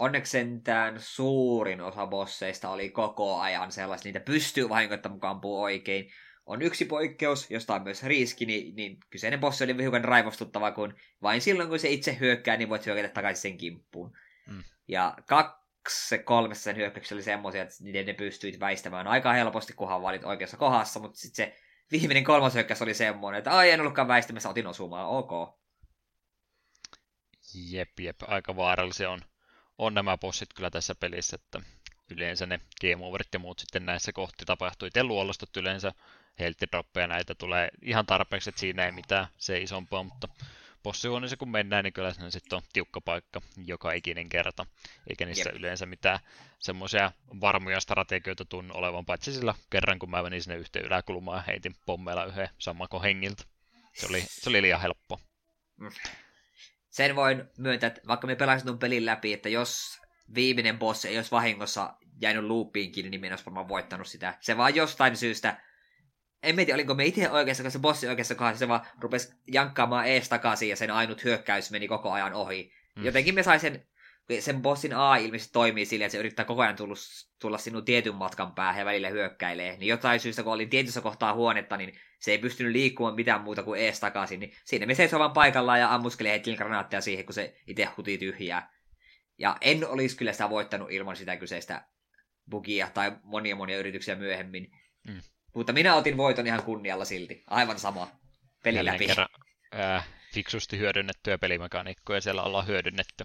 Onneksi 0.00 0.30
sentään 0.30 1.00
suurin 1.00 1.80
osa 1.80 2.06
bosseista 2.06 2.70
oli 2.70 2.90
koko 2.90 3.40
ajan 3.40 3.72
sellaisia, 3.72 4.04
niitä 4.04 4.20
pystyy 4.20 4.68
vahingoittamaan 4.68 5.16
mukaan 5.16 5.40
oikein. 5.42 6.10
On 6.46 6.62
yksi 6.62 6.84
poikkeus, 6.84 7.50
josta 7.50 7.74
on 7.74 7.82
myös 7.82 8.02
riski, 8.02 8.46
niin, 8.46 8.76
niin 8.76 8.96
kyseinen 9.10 9.40
bossi 9.40 9.64
oli 9.64 9.76
hiukan 9.82 10.04
raivostuttava, 10.04 10.72
kun 10.72 10.94
vain 11.22 11.40
silloin 11.40 11.68
kun 11.68 11.78
se 11.78 11.88
itse 11.88 12.16
hyökkää, 12.20 12.56
niin 12.56 12.68
voit 12.68 12.86
hyökätä 12.86 13.08
takaisin 13.08 13.42
sen 13.42 13.58
kimppuun. 13.58 14.16
Mm. 14.46 14.62
Ja 14.88 15.16
kak- 15.20 15.65
kaksi 15.86 16.18
kolmessa 16.18 16.64
sen 16.64 16.76
hyökkäyksessä 16.76 17.14
oli 17.14 17.22
semmoisia, 17.22 17.62
että 17.62 17.74
niiden 17.80 18.06
ne 18.06 18.12
pystyit 18.12 18.60
väistämään 18.60 19.06
aika 19.06 19.32
helposti, 19.32 19.72
kunhan 19.72 20.02
valit 20.02 20.24
oikeassa 20.24 20.56
kohdassa, 20.56 21.00
mutta 21.00 21.18
sitten 21.18 21.46
se 21.46 21.56
viimeinen 21.92 22.24
kolmas 22.24 22.54
hyökkäys 22.54 22.82
oli 22.82 22.94
semmoinen, 22.94 23.38
että 23.38 23.56
ai 23.56 23.70
en 23.70 23.80
ollutkaan 23.80 24.08
väistämässä, 24.08 24.48
otin 24.48 24.66
osumaan, 24.66 25.06
ok. 25.06 25.60
Jep, 27.54 28.00
jep, 28.00 28.16
aika 28.22 28.56
vaarallisia 28.56 29.10
on, 29.10 29.20
on 29.78 29.94
nämä 29.94 30.18
bossit 30.18 30.48
kyllä 30.54 30.70
tässä 30.70 30.94
pelissä, 30.94 31.34
että 31.34 31.60
yleensä 32.10 32.46
ne 32.46 32.60
game 32.80 33.06
overit 33.06 33.28
ja 33.32 33.38
muut 33.38 33.58
sitten 33.58 33.86
näissä 33.86 34.12
kohti 34.12 34.44
tapahtuu. 34.44 34.86
Itse 34.86 35.02
luolostot 35.04 35.56
yleensä 35.56 35.92
helttidroppeja 36.38 37.06
näitä 37.06 37.34
tulee 37.34 37.68
ihan 37.82 38.06
tarpeeksi, 38.06 38.50
että 38.50 38.60
siinä 38.60 38.86
ei 38.86 38.92
mitään 38.92 39.26
se 39.36 39.58
isompaa, 39.58 40.02
mutta 40.02 40.28
bossihuoneessa 40.86 41.36
kun 41.36 41.50
mennään, 41.50 41.84
niin 41.84 41.92
kyllä 41.92 42.12
se 42.12 42.30
sitten 42.30 42.56
on 42.56 42.62
tiukka 42.72 43.00
paikka 43.00 43.40
joka 43.64 43.92
ikinen 43.92 44.28
kerta. 44.28 44.66
Eikä 45.10 45.26
niissä 45.26 45.48
Jep. 45.48 45.56
yleensä 45.56 45.86
mitään 45.86 46.18
semmoisia 46.58 47.12
varmoja 47.40 47.80
strategioita 47.80 48.44
tunnu 48.44 48.74
olevan, 48.76 49.06
paitsi 49.06 49.32
sillä 49.32 49.54
kerran, 49.70 49.98
kun 49.98 50.10
mä 50.10 50.22
menin 50.22 50.42
sinne 50.42 50.56
yhteen 50.56 50.84
yläkulmaan 50.84 51.38
ja 51.38 51.42
heitin 51.46 51.74
pommeilla 51.86 52.24
yhden 52.24 52.48
sammako 52.58 53.02
hengiltä. 53.02 53.42
Se 53.94 54.06
oli, 54.06 54.24
se 54.28 54.50
oli 54.50 54.62
liian 54.62 54.80
helppo. 54.80 55.20
Mm. 55.76 55.90
Sen 56.90 57.16
voin 57.16 57.44
myöntää, 57.58 57.86
että 57.86 58.00
vaikka 58.06 58.26
me 58.26 58.36
pelasin 58.36 58.66
tuon 58.66 58.78
pelin 58.78 59.06
läpi, 59.06 59.32
että 59.32 59.48
jos 59.48 60.00
viimeinen 60.34 60.78
boss 60.78 61.04
ei 61.04 61.16
olisi 61.16 61.30
vahingossa 61.30 61.94
jäänyt 62.20 62.44
loopiin 62.44 62.92
kiinni, 62.92 63.10
niin 63.10 63.20
minä 63.20 63.32
olisi 63.32 63.46
varmaan 63.46 63.68
voittanut 63.68 64.06
sitä. 64.06 64.38
Se 64.40 64.56
vaan 64.56 64.74
jostain 64.74 65.16
syystä 65.16 65.60
en 66.42 66.56
tiedä, 66.56 66.74
olinko 66.74 66.94
me 66.94 67.04
itse 67.04 67.30
oikeassa, 67.30 67.62
koska 67.62 67.78
se 67.78 67.82
bossi 67.82 68.08
oikeassa 68.08 68.34
kohdassa, 68.34 68.58
se 68.58 68.68
vaan 68.68 68.86
rupesi 69.00 69.34
jankkaamaan 69.52 70.06
ees 70.06 70.28
takaisin 70.28 70.68
ja 70.68 70.76
sen 70.76 70.90
ainut 70.90 71.24
hyökkäys 71.24 71.70
meni 71.70 71.88
koko 71.88 72.12
ajan 72.12 72.34
ohi. 72.34 72.72
Mm. 72.96 73.04
Jotenkin 73.04 73.34
me 73.34 73.42
sai 73.42 73.60
sen, 73.60 73.86
sen 74.40 74.62
bossin 74.62 74.94
A 74.94 75.16
ilmeisesti 75.16 75.52
toimii 75.52 75.86
sillä, 75.86 76.04
että 76.04 76.12
se 76.12 76.18
yrittää 76.18 76.44
koko 76.44 76.62
ajan 76.62 76.76
tulla, 76.76 76.94
tulla 77.40 77.58
sinun 77.58 77.84
tietyn 77.84 78.14
matkan 78.14 78.54
päähän 78.54 78.78
ja 78.80 78.84
välillä 78.84 79.08
hyökkäilee. 79.08 79.76
Niin 79.76 79.88
jotain 79.88 80.20
syystä, 80.20 80.42
kun 80.42 80.52
olin 80.52 80.70
tietyssä 80.70 81.00
kohtaa 81.00 81.34
huonetta, 81.34 81.76
niin 81.76 81.98
se 82.20 82.30
ei 82.30 82.38
pystynyt 82.38 82.72
liikkumaan 82.72 83.14
mitään 83.14 83.40
muuta 83.40 83.62
kuin 83.62 83.80
ees 83.80 84.00
takaisin. 84.00 84.40
Niin 84.40 84.52
siinä 84.64 84.86
me 84.86 84.94
seisoo 84.94 85.20
vaan 85.20 85.32
paikallaan 85.32 85.80
ja 85.80 85.94
ammuskelee 85.94 86.32
heti 86.32 86.56
granaatteja 86.56 87.00
siihen, 87.00 87.24
kun 87.24 87.34
se 87.34 87.56
itse 87.66 87.84
hutii 87.84 88.18
tyhjää. 88.18 88.72
Ja 89.38 89.56
en 89.60 89.88
olisi 89.88 90.16
kyllä 90.16 90.32
sitä 90.32 90.50
voittanut 90.50 90.90
ilman 90.90 91.16
sitä 91.16 91.36
kyseistä 91.36 91.84
bugia 92.50 92.90
tai 92.94 93.12
monia 93.22 93.56
monia 93.56 93.78
yrityksiä 93.78 94.14
myöhemmin. 94.14 94.70
Mm. 95.08 95.20
Mutta 95.56 95.72
minä 95.72 95.94
otin 95.94 96.16
voiton 96.16 96.46
ihan 96.46 96.62
kunnialla 96.62 97.04
silti. 97.04 97.44
Aivan 97.46 97.78
sama. 97.78 98.08
Peli 98.62 98.76
Jälleen 98.76 98.94
läpi. 98.94 99.06
Kerran, 99.06 99.28
ää, 99.72 100.02
fiksusti 100.34 100.78
hyödynnettyjä 100.78 101.38
pelimekaniikkoja 101.38 102.20
siellä 102.20 102.42
ollaan 102.42 102.66
hyödynnetty. 102.66 103.24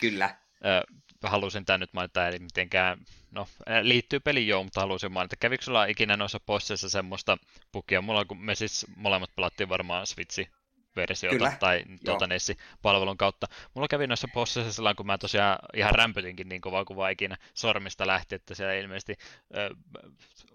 Kyllä. 0.00 0.36
Ää, 0.62 0.82
halusin 1.22 1.64
tämän 1.64 1.80
nyt 1.80 1.92
mainita, 1.92 2.28
eli 2.28 2.38
mitenkään, 2.38 2.98
no 3.30 3.48
liittyy 3.82 4.20
peliin 4.20 4.48
joo, 4.48 4.64
mutta 4.64 4.80
halusin 4.80 5.12
mainita. 5.12 5.36
Kävikö 5.36 5.64
sulla 5.64 5.84
ikinä 5.84 6.16
noissa 6.16 6.40
posseissa 6.46 6.90
semmoista 6.90 7.38
pukia? 7.72 8.02
Mulla 8.02 8.24
kun 8.24 8.44
me 8.44 8.54
siis 8.54 8.86
molemmat 8.96 9.30
pelattiin 9.36 9.68
varmaan 9.68 10.06
Switchi 10.06 10.48
versiota 10.96 11.36
Kyllä. 11.36 11.52
tai 11.60 11.84
tuota 12.04 12.26
Nessi-palvelun 12.26 13.16
kautta. 13.16 13.46
Mulla 13.74 13.88
kävi 13.88 14.06
noissa 14.06 14.28
bossissa 14.34 14.72
silloin, 14.72 14.96
kun 14.96 15.06
mä 15.06 15.18
tosiaan 15.18 15.58
ihan 15.74 15.94
rämpytinkin 15.94 16.48
niin 16.48 16.60
kovaa 16.60 16.84
kuin 16.84 17.12
ikinä 17.12 17.36
sormista 17.54 18.06
lähti, 18.06 18.34
että 18.34 18.54
siellä 18.54 18.74
ilmeisesti 18.74 19.16
äh, 19.56 19.70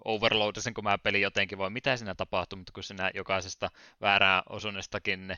overloadasin, 0.05 0.73
kun 0.73 0.83
mä 0.83 0.97
pelin 0.97 1.21
jotenkin, 1.21 1.57
voi 1.57 1.69
mitä 1.69 1.97
siinä 1.97 2.15
tapahtui, 2.15 2.57
mutta 2.57 2.71
kun 2.73 2.83
siinä 2.83 3.11
jokaisesta 3.13 3.71
väärää 4.01 4.43
osunnestakin 4.49 5.31
äh, 5.31 5.37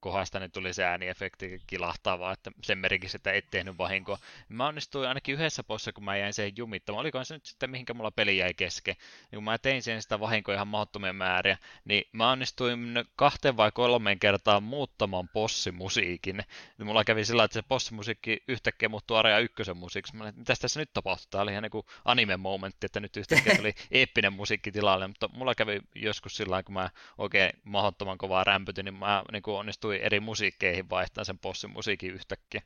kohdasta 0.00 0.40
niin 0.40 0.52
tuli 0.52 0.74
se 0.74 0.84
ääniefekti 0.84 1.62
kilahtavaa, 1.66 2.32
että 2.32 2.50
sen 2.62 2.78
merkiksi, 2.78 3.16
että 3.16 3.32
et 3.32 3.50
tehnyt 3.50 3.78
vahinkoa. 3.78 4.18
Mä 4.48 4.66
onnistuin 4.66 5.08
ainakin 5.08 5.34
yhdessä 5.34 5.64
bossissa, 5.64 5.92
kun 5.92 6.04
mä 6.04 6.16
jäin 6.16 6.32
siihen 6.32 6.52
jumittamaan. 6.56 7.00
Olikohan 7.00 7.24
se 7.24 7.34
nyt 7.34 7.46
sitten, 7.46 7.70
mihinkä 7.70 7.94
mulla 7.94 8.10
peli 8.10 8.36
jäi 8.36 8.54
kesken. 8.54 8.96
Ja 9.32 9.36
kun 9.36 9.44
mä 9.44 9.58
tein 9.58 9.82
siihen 9.82 10.02
sitä 10.02 10.20
vahinkoa 10.20 10.54
ihan 10.54 10.68
mahdottomia 10.68 11.12
määriä, 11.12 11.58
niin 11.84 12.04
mä 12.12 12.30
onnistuin 12.30 13.04
kahteen 13.16 13.56
vai 13.56 13.72
kolmeen 13.72 14.18
kertaan 14.20 14.62
muuttamaan 14.62 15.28
bossimusiikin. 15.28 16.36
Niin 16.78 16.86
mulla 16.86 17.04
kävi 17.04 17.24
sillä 17.24 17.44
että 17.44 17.54
se 17.54 17.62
bossimusiikki 17.62 18.42
yhtäkkiä 18.48 18.88
muuttui 18.88 19.18
Area 19.18 19.38
ykkösen 19.38 19.76
musiikiksi. 19.76 20.16
Mä 20.16 20.24
olin, 20.24 20.34
mitä 20.36 20.54
tässä 20.60 20.80
nyt 20.80 20.92
tapahtuu? 20.92 21.26
Tämä 21.30 21.42
oli 21.42 21.50
ihan 21.50 21.62
niin 21.62 21.70
kuin 21.70 21.86
anime-momentti, 22.04 22.86
että 22.86 23.00
nyt 23.00 23.16
yhtäkkiä 23.16 23.56
tuli 23.56 23.74
eeppinen 23.90 24.32
musiikki 24.32 24.72
tilalle. 24.72 25.08
Mutta 25.08 25.28
mulla 25.32 25.54
kävi 25.54 25.80
joskus 25.94 26.36
sillä 26.36 26.62
kun 26.62 26.74
mä 26.74 26.90
oikein 27.18 27.50
mahdottoman 27.64 28.18
kovaa 28.18 28.44
rämpytin, 28.44 28.84
niin 28.84 28.94
mä 28.94 29.24
niin 29.32 29.42
kuin 29.42 29.56
onnistuin 29.56 30.00
eri 30.00 30.20
musiikkeihin 30.20 30.90
vaihtaa 30.90 31.24
sen 31.24 31.38
bossimusiikin 31.38 32.14
yhtäkkiä. 32.14 32.62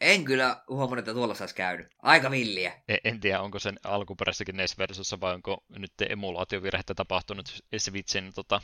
En 0.00 0.24
kyllä 0.24 0.62
huomannut, 0.68 0.98
että 0.98 1.14
tuolla 1.14 1.34
saisi 1.34 1.54
käynyt. 1.54 1.86
Aika 2.02 2.30
villiä. 2.30 2.72
En, 2.88 2.98
en 3.04 3.20
tiedä, 3.20 3.40
onko 3.40 3.58
sen 3.58 3.76
alkuperäisessäkin 3.84 4.56
NES-versiossa 4.56 5.20
vai 5.20 5.34
onko 5.34 5.64
nyt 5.78 5.92
emulaatiovirhettä 6.08 6.94
tapahtunut 6.94 7.64
Switchin 7.76 8.32
tota, 8.34 8.60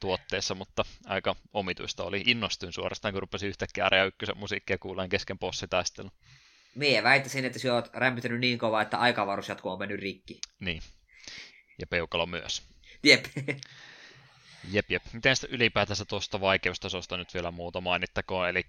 tuotteessa, 0.00 0.54
mutta 0.54 0.84
aika 1.06 1.36
omituista 1.52 2.04
oli. 2.04 2.22
Innostuin 2.26 2.72
suorastaan, 2.72 3.14
kun 3.14 3.22
rupesin 3.22 3.48
yhtäkkiä 3.48 3.86
Area 3.86 4.04
1 4.04 4.16
musiikkia 4.34 4.78
kuuleen 4.78 5.08
kesken 5.08 5.38
bossitaistelun. 5.38 6.12
Mie 6.74 7.02
väittäisin, 7.02 7.44
että 7.44 7.58
sinä 7.58 7.74
olet 7.74 7.90
rämpytänyt 7.94 8.40
niin 8.40 8.58
kovaa, 8.58 8.82
että 8.82 8.98
jatkuu 9.48 9.72
on 9.72 9.78
mennyt 9.78 10.00
rikki. 10.00 10.40
Niin. 10.60 10.82
Ja 11.78 11.86
peukalo 11.86 12.26
myös. 12.26 12.62
Jep. 13.02 13.24
Jep, 14.72 14.90
jep. 14.90 15.02
Miten 15.12 15.36
sitä 15.36 15.48
ylipäätänsä 15.50 16.04
tuosta 16.04 16.40
vaikeustasosta 16.40 17.16
nyt 17.16 17.34
vielä 17.34 17.50
muuta 17.50 17.80
mainittakoon, 17.80 18.48
eli 18.48 18.66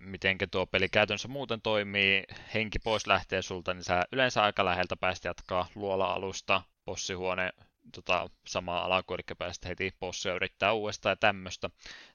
miten 0.00 0.38
tuo 0.50 0.66
peli 0.66 0.88
käytännössä 0.88 1.28
muuten 1.28 1.60
toimii, 1.60 2.24
henki 2.54 2.78
pois 2.78 3.06
lähtee 3.06 3.42
sulta, 3.42 3.74
niin 3.74 3.84
sä 3.84 4.04
yleensä 4.12 4.42
aika 4.42 4.64
läheltä 4.64 4.96
pääst 4.96 5.24
jatkaa 5.24 5.68
luola-alusta, 5.74 6.62
bossihuone, 6.84 7.50
tota, 7.94 8.30
samaa 8.46 8.84
alaku, 8.84 9.14
eli 9.14 9.22
pääst 9.38 9.64
heti 9.64 9.94
bossia 10.00 10.34
yrittää 10.34 10.72
uudestaan 10.72 11.12
ja 11.12 11.16
tämmöistä. 11.16 11.70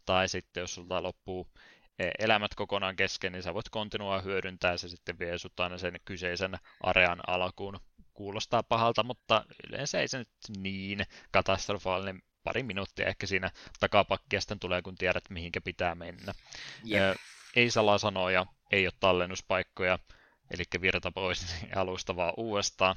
Tai 0.06 0.30
sitten 0.30 0.62
jos 0.62 0.74
sulta 0.74 1.04
loppuu 1.04 1.48
e, 2.00 2.10
elämät 2.20 2.56
kokonaan 2.56 2.96
kesken, 2.96 3.32
niin 3.32 3.44
sä 3.44 3.54
voit 3.54 3.70
kontinua 3.70 4.22
hyödyntää 4.22 4.78
se 4.78 4.90
sitten 4.90 5.20
vie 5.20 5.38
sut 5.38 5.60
aina 5.60 5.78
sen 5.78 6.00
kyseisen 6.06 6.58
arean 6.84 7.22
alkuun. 7.28 7.80
Kuulostaa 8.14 8.64
pahalta, 8.64 9.04
mutta 9.04 9.46
yleensä 9.70 10.00
ei 10.00 10.08
se 10.08 10.18
nyt 10.18 10.30
niin 10.58 11.06
katastrofaalinen 11.32 12.22
pari 12.44 12.64
minuuttia 12.64 13.08
ehkä 13.08 13.28
siinä 13.28 13.52
takapakkia 13.80 14.42
sitten 14.42 14.60
tulee, 14.60 14.82
kun 14.82 14.96
tiedät, 14.96 15.24
mihinkä 15.30 15.62
pitää 15.62 15.96
mennä. 15.96 16.34
Yep. 16.92 17.18
Ei 17.56 17.72
salasanoja, 17.72 18.46
ei 18.72 18.88
ole 18.88 18.94
tallennuspaikkoja, 19.00 20.00
eli 20.52 20.82
virta 20.82 21.12
pois 21.12 21.56
alusta 21.76 22.16
vaan 22.16 22.34
uudestaan, 22.38 22.96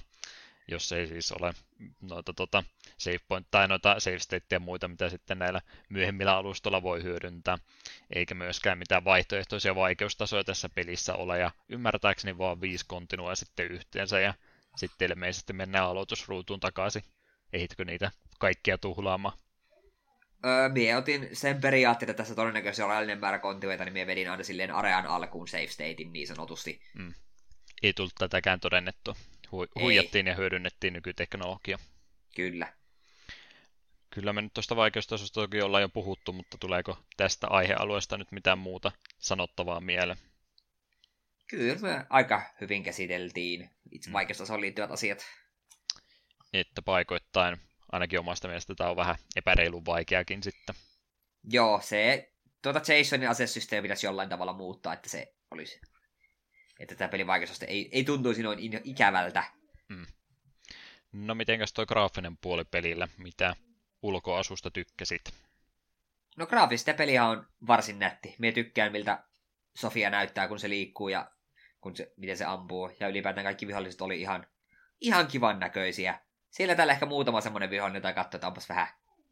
jos 0.68 0.92
ei 0.92 1.06
siis 1.06 1.32
ole 1.32 1.52
noita 2.00 2.32
tota, 2.32 2.64
save 2.98 3.18
point 3.28 3.46
tai 3.50 3.68
noita 3.68 4.00
save 4.00 4.18
state 4.18 4.46
ja 4.50 4.60
muita, 4.60 4.88
mitä 4.88 5.10
sitten 5.10 5.38
näillä 5.38 5.60
myöhemmillä 5.88 6.36
alustoilla 6.36 6.82
voi 6.82 7.02
hyödyntää, 7.02 7.58
eikä 8.14 8.34
myöskään 8.34 8.78
mitään 8.78 9.04
vaihtoehtoisia 9.04 9.74
vaikeustasoja 9.74 10.44
tässä 10.44 10.68
pelissä 10.68 11.14
ole, 11.14 11.38
ja 11.38 11.50
ymmärtääkseni 11.68 12.38
vaan 12.38 12.60
viisi 12.60 12.84
kontinua 12.88 13.34
sitten 13.34 13.66
yhteensä, 13.66 14.20
ja 14.20 14.34
sitten 14.76 15.10
ilmeisesti 15.10 15.52
mennään 15.52 15.84
aloitusruutuun 15.84 16.60
takaisin. 16.60 17.02
Ehitkö 17.52 17.84
niitä 17.84 18.10
kaikkia 18.38 18.78
tuhlaamaan? 18.78 19.38
Öö, 20.46 20.68
mie 20.68 20.96
otin 20.96 21.28
sen 21.32 21.60
periaatteen, 21.60 22.10
että 22.10 22.22
tässä 22.22 22.34
todennäköisesti 22.34 22.82
on 22.82 22.88
rajallinen 22.88 23.20
määrä 23.20 23.38
kontiveita, 23.38 23.84
niin 23.84 23.92
mie 23.92 24.06
vedin 24.06 24.30
aina 24.30 24.44
silleen 24.44 24.70
arean 24.70 25.06
alkuun 25.06 25.48
save 25.48 25.66
statein 25.66 26.12
niin 26.12 26.26
sanotusti. 26.26 26.80
Mm. 26.94 27.14
Ei 27.82 27.92
tullut 27.92 28.14
tätäkään 28.18 28.60
todennettu. 28.60 29.16
Hu- 29.46 29.80
huijattiin 29.80 30.26
ja 30.26 30.34
hyödynnettiin 30.34 30.92
nykyteknologia. 30.92 31.78
Kyllä. 32.36 32.72
Kyllä 34.10 34.32
me 34.32 34.42
nyt 34.42 34.54
tuosta 34.54 34.76
vaikeustasosta 34.76 35.40
toki 35.40 35.62
ollaan 35.62 35.82
jo 35.82 35.88
puhuttu, 35.88 36.32
mutta 36.32 36.58
tuleeko 36.58 36.98
tästä 37.16 37.48
aihealueesta 37.48 38.18
nyt 38.18 38.32
mitään 38.32 38.58
muuta 38.58 38.92
sanottavaa 39.18 39.80
mieleen? 39.80 40.18
Kyllä 41.46 42.06
aika 42.10 42.42
hyvin 42.60 42.82
käsiteltiin 42.82 43.70
itse 43.90 44.10
mm. 44.10 44.12
vaikeustasoon 44.12 44.60
liittyvät 44.60 44.90
asiat. 44.90 45.26
Että 46.52 46.82
paikoittain 46.82 47.60
ainakin 47.92 48.18
omasta 48.18 48.48
mielestä 48.48 48.74
tämä 48.74 48.90
on 48.90 48.96
vähän 48.96 49.16
epäreilun 49.36 49.86
vaikeakin 49.86 50.42
sitten. 50.42 50.74
Joo, 51.44 51.80
se 51.82 52.32
tuota 52.62 52.92
Jasonin 52.92 53.28
asesysteemi 53.28 53.82
pitäisi 53.82 54.06
jollain 54.06 54.28
tavalla 54.28 54.52
muuttaa, 54.52 54.92
että 54.92 55.08
se 55.08 55.34
olisi, 55.50 55.80
että 56.80 56.94
tämä 56.94 57.08
pelin 57.08 57.26
vaikeusaste 57.26 57.66
ei, 57.66 57.88
ei 57.92 58.04
tuntuisi 58.04 58.42
noin 58.42 58.58
ikävältä. 58.84 59.44
Mm. 59.88 60.06
No 61.12 61.34
mitenkäs 61.34 61.72
tuo 61.72 61.86
graafinen 61.86 62.36
puoli 62.36 62.64
pelillä, 62.64 63.08
mitä 63.18 63.56
ulkoasusta 64.02 64.70
tykkäsit? 64.70 65.22
No 66.36 66.46
graafista 66.46 66.94
peliä 66.94 67.24
on 67.24 67.46
varsin 67.66 67.98
nätti. 67.98 68.34
Mie 68.38 68.52
tykkään 68.52 68.92
miltä 68.92 69.24
Sofia 69.76 70.10
näyttää, 70.10 70.48
kun 70.48 70.58
se 70.58 70.68
liikkuu 70.68 71.08
ja 71.08 71.30
kun 71.80 71.96
se, 71.96 72.12
miten 72.16 72.36
se 72.36 72.44
ampuu. 72.44 72.90
Ja 73.00 73.08
ylipäätään 73.08 73.44
kaikki 73.44 73.66
viholliset 73.66 74.00
oli 74.00 74.20
ihan, 74.20 74.46
ihan 75.00 75.26
kivan 75.26 75.58
näköisiä. 75.58 76.20
Siellä 76.50 76.74
tällä 76.74 76.92
ehkä 76.92 77.06
muutama 77.06 77.40
semmoinen 77.40 77.70
vihollinen, 77.70 77.98
jota 77.98 78.12
katsoi, 78.12 78.36
että 78.36 78.46
onpas 78.46 78.68
vähän 78.68 78.88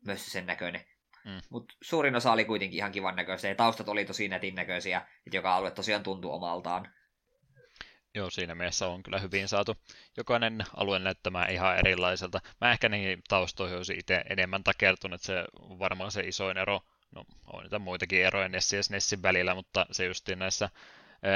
myös 0.07 0.27
sen 0.27 0.47
näköinen. 0.47 0.85
Mm. 1.25 1.41
Mutta 1.51 1.75
suurin 1.83 2.17
osa 2.17 2.33
oli 2.33 2.45
kuitenkin 2.45 2.77
ihan 2.77 2.93
kivan 2.93 3.17
näköisiä, 3.17 3.51
ja 3.51 3.57
taustat 3.57 3.89
oli 3.89 4.05
tosi 4.05 4.29
netin 4.29 4.55
näköisiä, 4.55 4.99
että 4.99 5.37
joka 5.37 5.55
alue 5.55 5.71
tosiaan 5.71 6.03
tuntui 6.03 6.31
omaltaan. 6.31 6.93
Joo, 8.15 8.31
siinä 8.31 8.55
mielessä 8.55 8.87
on 8.87 9.03
kyllä 9.03 9.19
hyvin 9.19 9.49
saatu 9.49 9.77
jokainen 10.17 10.65
alue 10.77 10.99
näyttämään 10.99 11.51
ihan 11.51 11.79
erilaiselta. 11.79 12.41
Mä 12.61 12.73
ehkä 12.73 12.89
niihin 12.89 13.23
taustoihin 13.29 13.77
olisin 13.77 13.99
itse 13.99 14.25
enemmän 14.31 14.65
takertunut, 14.65 15.15
että 15.15 15.27
se 15.27 15.45
on 15.61 15.79
varmaan 15.79 16.13
se 16.13 16.21
isoin 16.21 16.57
ero. 16.57 16.81
No, 17.11 17.25
on 17.47 17.63
niitä 17.63 17.79
muitakin 17.79 18.25
eroja 18.25 18.49
Nessin 18.49 18.77
ja 18.77 18.83
Nessin 18.91 19.23
välillä, 19.23 19.55
mutta 19.55 19.87
se 19.91 20.05
justiin 20.05 20.39
näissä 20.39 20.71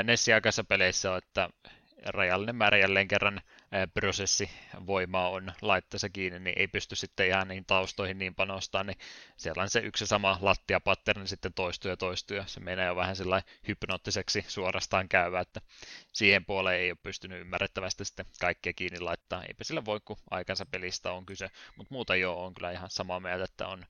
Nessin 0.04 0.34
aikaisissa 0.34 0.64
peleissä 0.64 1.12
on, 1.12 1.18
että 1.18 1.50
rajallinen 2.06 2.56
määrä 2.56 2.78
jälleen 2.78 3.08
kerran 3.08 3.40
prosessivoimaa 3.94 5.30
on 5.30 5.52
laitteessa 5.62 6.08
kiinni, 6.08 6.38
niin 6.38 6.58
ei 6.58 6.68
pysty 6.68 6.96
sitten 6.96 7.26
ihan 7.26 7.48
niin 7.48 7.64
taustoihin 7.64 8.18
niin 8.18 8.34
panostaa, 8.34 8.84
niin 8.84 8.98
siellä 9.36 9.62
on 9.62 9.70
se 9.70 9.80
yksi 9.80 10.06
sama 10.06 10.38
lattiapatterni 10.40 11.26
sitten 11.26 11.52
toistuu 11.52 11.88
ja 11.88 11.96
toistuu, 11.96 12.36
ja 12.36 12.46
se 12.46 12.60
menee 12.60 12.86
jo 12.86 12.96
vähän 12.96 13.16
sellainen 13.16 13.50
hypnoottiseksi 13.68 14.44
suorastaan 14.48 15.08
käyvä, 15.08 15.40
että 15.40 15.60
siihen 16.12 16.44
puoleen 16.44 16.80
ei 16.80 16.90
ole 16.90 16.98
pystynyt 17.02 17.40
ymmärrettävästi 17.40 18.04
sitten 18.04 18.26
kaikkea 18.40 18.72
kiinni 18.72 19.00
laittaa. 19.00 19.44
Eipä 19.44 19.64
sillä 19.64 19.84
voi, 19.84 20.00
kun 20.04 20.16
aikansa 20.30 20.66
pelistä 20.66 21.12
on 21.12 21.26
kyse, 21.26 21.50
mutta 21.76 21.94
muuta 21.94 22.16
jo 22.16 22.44
on 22.44 22.54
kyllä 22.54 22.70
ihan 22.70 22.90
samaa 22.90 23.20
mieltä, 23.20 23.44
että 23.44 23.66
on 23.66 23.86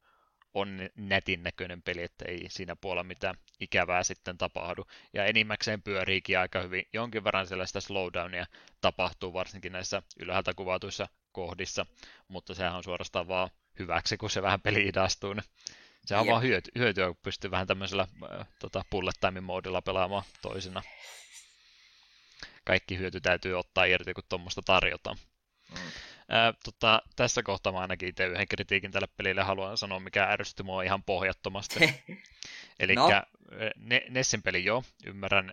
on 0.56 0.78
netin 0.96 1.42
näköinen 1.42 1.82
peli, 1.82 2.02
että 2.02 2.24
ei 2.28 2.46
siinä 2.48 2.76
puolella 2.76 3.04
mitään 3.04 3.34
ikävää 3.60 4.02
sitten 4.02 4.38
tapahdu. 4.38 4.86
Ja 5.12 5.24
enimmäkseen 5.24 5.82
pyöriikin 5.82 6.38
aika 6.38 6.62
hyvin. 6.62 6.88
Jonkin 6.92 7.24
verran 7.24 7.46
sellaista 7.46 7.80
slowdownia 7.80 8.46
tapahtuu, 8.80 9.32
varsinkin 9.32 9.72
näissä 9.72 10.02
ylhäältä 10.20 10.54
kuvatuissa 10.54 11.08
kohdissa, 11.32 11.86
mutta 12.28 12.54
sehän 12.54 12.74
on 12.74 12.84
suorastaan 12.84 13.28
vaan 13.28 13.50
hyväksi, 13.78 14.16
kun 14.16 14.30
se 14.30 14.42
vähän 14.42 14.60
peli 14.60 14.86
idastuu. 14.88 15.34
Se 16.06 16.16
on 16.16 16.26
Jep. 16.26 16.32
vaan 16.32 16.42
hyöty, 16.42 16.70
hyötyä, 16.78 17.06
kun 17.06 17.16
pystyy 17.22 17.50
vähän 17.50 17.66
tämmöisellä 17.66 18.06
äh, 18.32 18.46
tota, 18.58 18.84
bullet 18.90 19.16
time 19.20 19.40
moodilla 19.40 19.82
pelaamaan 19.82 20.24
toisena. 20.42 20.82
Kaikki 22.64 22.98
hyöty 22.98 23.20
täytyy 23.20 23.54
ottaa 23.54 23.84
irti, 23.84 24.14
kun 24.14 24.24
tuommoista 24.28 24.62
tarjotaan. 24.62 25.16
Mm. 25.70 25.90
Ää, 26.28 26.54
tota, 26.64 27.02
tässä 27.16 27.42
kohtaa 27.42 27.72
mä 27.72 27.78
ainakin 27.78 28.08
itse 28.08 28.26
yhden 28.26 28.48
kritiikin 28.48 28.90
tälle 28.90 29.08
pelille 29.16 29.42
haluan 29.42 29.78
sanoa, 29.78 30.00
mikä 30.00 30.24
ärsytti 30.24 30.62
mua 30.62 30.82
ihan 30.82 31.02
pohjattomasti. 31.02 32.04
Eli 32.80 32.94
no. 32.94 33.08
Nessin 34.08 34.42
peli 34.42 34.64
joo, 34.64 34.84
ymmärrän, 35.06 35.52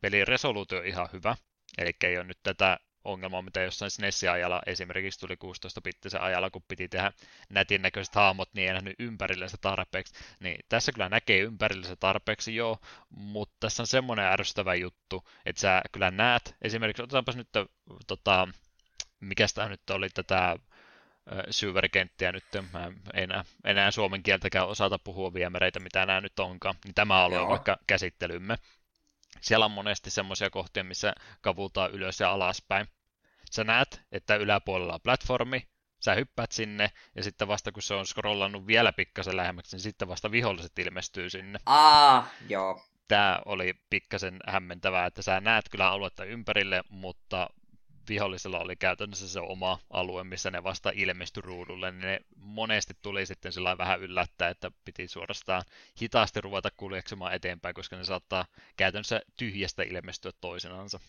pelin 0.00 0.28
resoluutio 0.28 0.78
on 0.78 0.86
ihan 0.86 1.08
hyvä, 1.12 1.36
eli 1.78 1.90
ei 2.04 2.18
ole 2.18 2.24
nyt 2.24 2.38
tätä 2.42 2.78
ongelmaa, 3.04 3.42
mitä 3.42 3.60
jossain 3.60 3.90
SNESin 3.90 4.30
ajalla 4.30 4.62
esimerkiksi 4.66 5.20
tuli 5.20 5.34
16-bittisen 5.34 6.20
ajalla, 6.20 6.50
kun 6.50 6.62
piti 6.68 6.88
tehdä 6.88 7.12
nätin 7.48 7.82
näköiset 7.82 8.14
haamot, 8.14 8.48
niin 8.54 8.68
ei 8.68 8.74
nähnyt 8.74 8.94
ympärillensä 8.98 9.56
tarpeeksi. 9.60 10.14
Niin 10.40 10.58
tässä 10.68 10.92
kyllä 10.92 11.08
näkee 11.08 11.38
ympärillensä 11.38 11.96
tarpeeksi, 11.96 12.56
joo, 12.56 12.78
mutta 13.10 13.56
tässä 13.60 13.82
on 13.82 13.86
semmoinen 13.86 14.24
ärsyttävä 14.24 14.74
juttu, 14.74 15.28
että 15.46 15.60
sä 15.60 15.82
kyllä 15.92 16.10
näet, 16.10 16.56
esimerkiksi 16.62 17.02
otetaanpas 17.02 17.36
nyt 17.36 17.48
tota, 18.06 18.48
mikä 19.24 19.46
tämä 19.54 19.68
nyt 19.68 19.90
oli 19.90 20.08
tätä 20.08 20.56
syverkenttiä 21.50 22.32
nyt, 22.32 22.44
mä 22.72 22.84
en 22.84 23.00
enää, 23.14 23.44
enää 23.64 23.90
suomen 23.90 24.22
kieltäkään 24.22 24.68
osata 24.68 24.98
puhua 24.98 25.34
viemäreitä, 25.34 25.80
mitä 25.80 26.06
nämä 26.06 26.20
nyt 26.20 26.38
onkaan, 26.38 26.74
niin 26.84 26.94
tämä 26.94 27.24
alue 27.24 27.38
on 27.38 27.48
vaikka 27.48 27.76
käsittelymme. 27.86 28.56
Siellä 29.40 29.64
on 29.64 29.70
monesti 29.70 30.10
semmoisia 30.10 30.50
kohtia, 30.50 30.84
missä 30.84 31.12
kavutaan 31.40 31.90
ylös 31.90 32.20
ja 32.20 32.30
alaspäin. 32.30 32.86
Sä 33.50 33.64
näet, 33.64 34.02
että 34.12 34.36
yläpuolella 34.36 34.94
on 34.94 35.00
platformi, 35.00 35.68
sä 36.00 36.14
hyppäät 36.14 36.52
sinne, 36.52 36.90
ja 37.16 37.22
sitten 37.22 37.48
vasta 37.48 37.72
kun 37.72 37.82
se 37.82 37.94
on 37.94 38.06
scrollannut 38.06 38.66
vielä 38.66 38.92
pikkasen 38.92 39.36
lähemmäksi, 39.36 39.76
niin 39.76 39.82
sitten 39.82 40.08
vasta 40.08 40.30
viholliset 40.30 40.78
ilmestyy 40.78 41.30
sinne. 41.30 41.58
Aa, 41.66 42.28
joo. 42.48 42.84
Tämä 43.08 43.40
oli 43.44 43.74
pikkasen 43.90 44.38
hämmentävää, 44.48 45.06
että 45.06 45.22
sä 45.22 45.40
näet 45.40 45.68
kyllä 45.70 45.88
aluetta 45.88 46.24
ympärille, 46.24 46.82
mutta 46.88 47.50
vihollisella 48.08 48.58
oli 48.58 48.76
käytännössä 48.76 49.28
se 49.28 49.40
oma 49.40 49.78
alue, 49.90 50.24
missä 50.24 50.50
ne 50.50 50.62
vasta 50.62 50.92
ilmestyi 50.94 51.40
ruudulle, 51.40 51.90
niin 51.90 52.00
ne 52.00 52.20
monesti 52.36 52.94
tuli 53.02 53.26
sitten 53.26 53.52
sillä 53.52 53.78
vähän 53.78 54.00
yllättää, 54.00 54.48
että 54.48 54.70
piti 54.84 55.08
suorastaan 55.08 55.62
hitaasti 56.02 56.40
ruveta 56.40 56.70
kuljeksimaan 56.76 57.34
eteenpäin, 57.34 57.74
koska 57.74 57.96
ne 57.96 58.04
saattaa 58.04 58.46
käytännössä 58.76 59.20
tyhjästä 59.36 59.82
ilmestyä 59.82 60.32
toisenansa. 60.40 61.00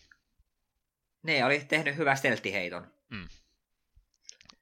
Ne 1.23 1.45
oli 1.45 1.59
tehnyt 1.59 1.97
hyvä 1.97 2.15
stelttiheiton. 2.15 2.87
Mm. 3.09 3.27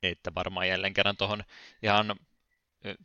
Että 0.03 0.31
varmaan 0.35 0.67
jälleen 0.67 0.93
kerran 0.93 1.17
tuohon 1.17 1.43
ihan 1.83 2.15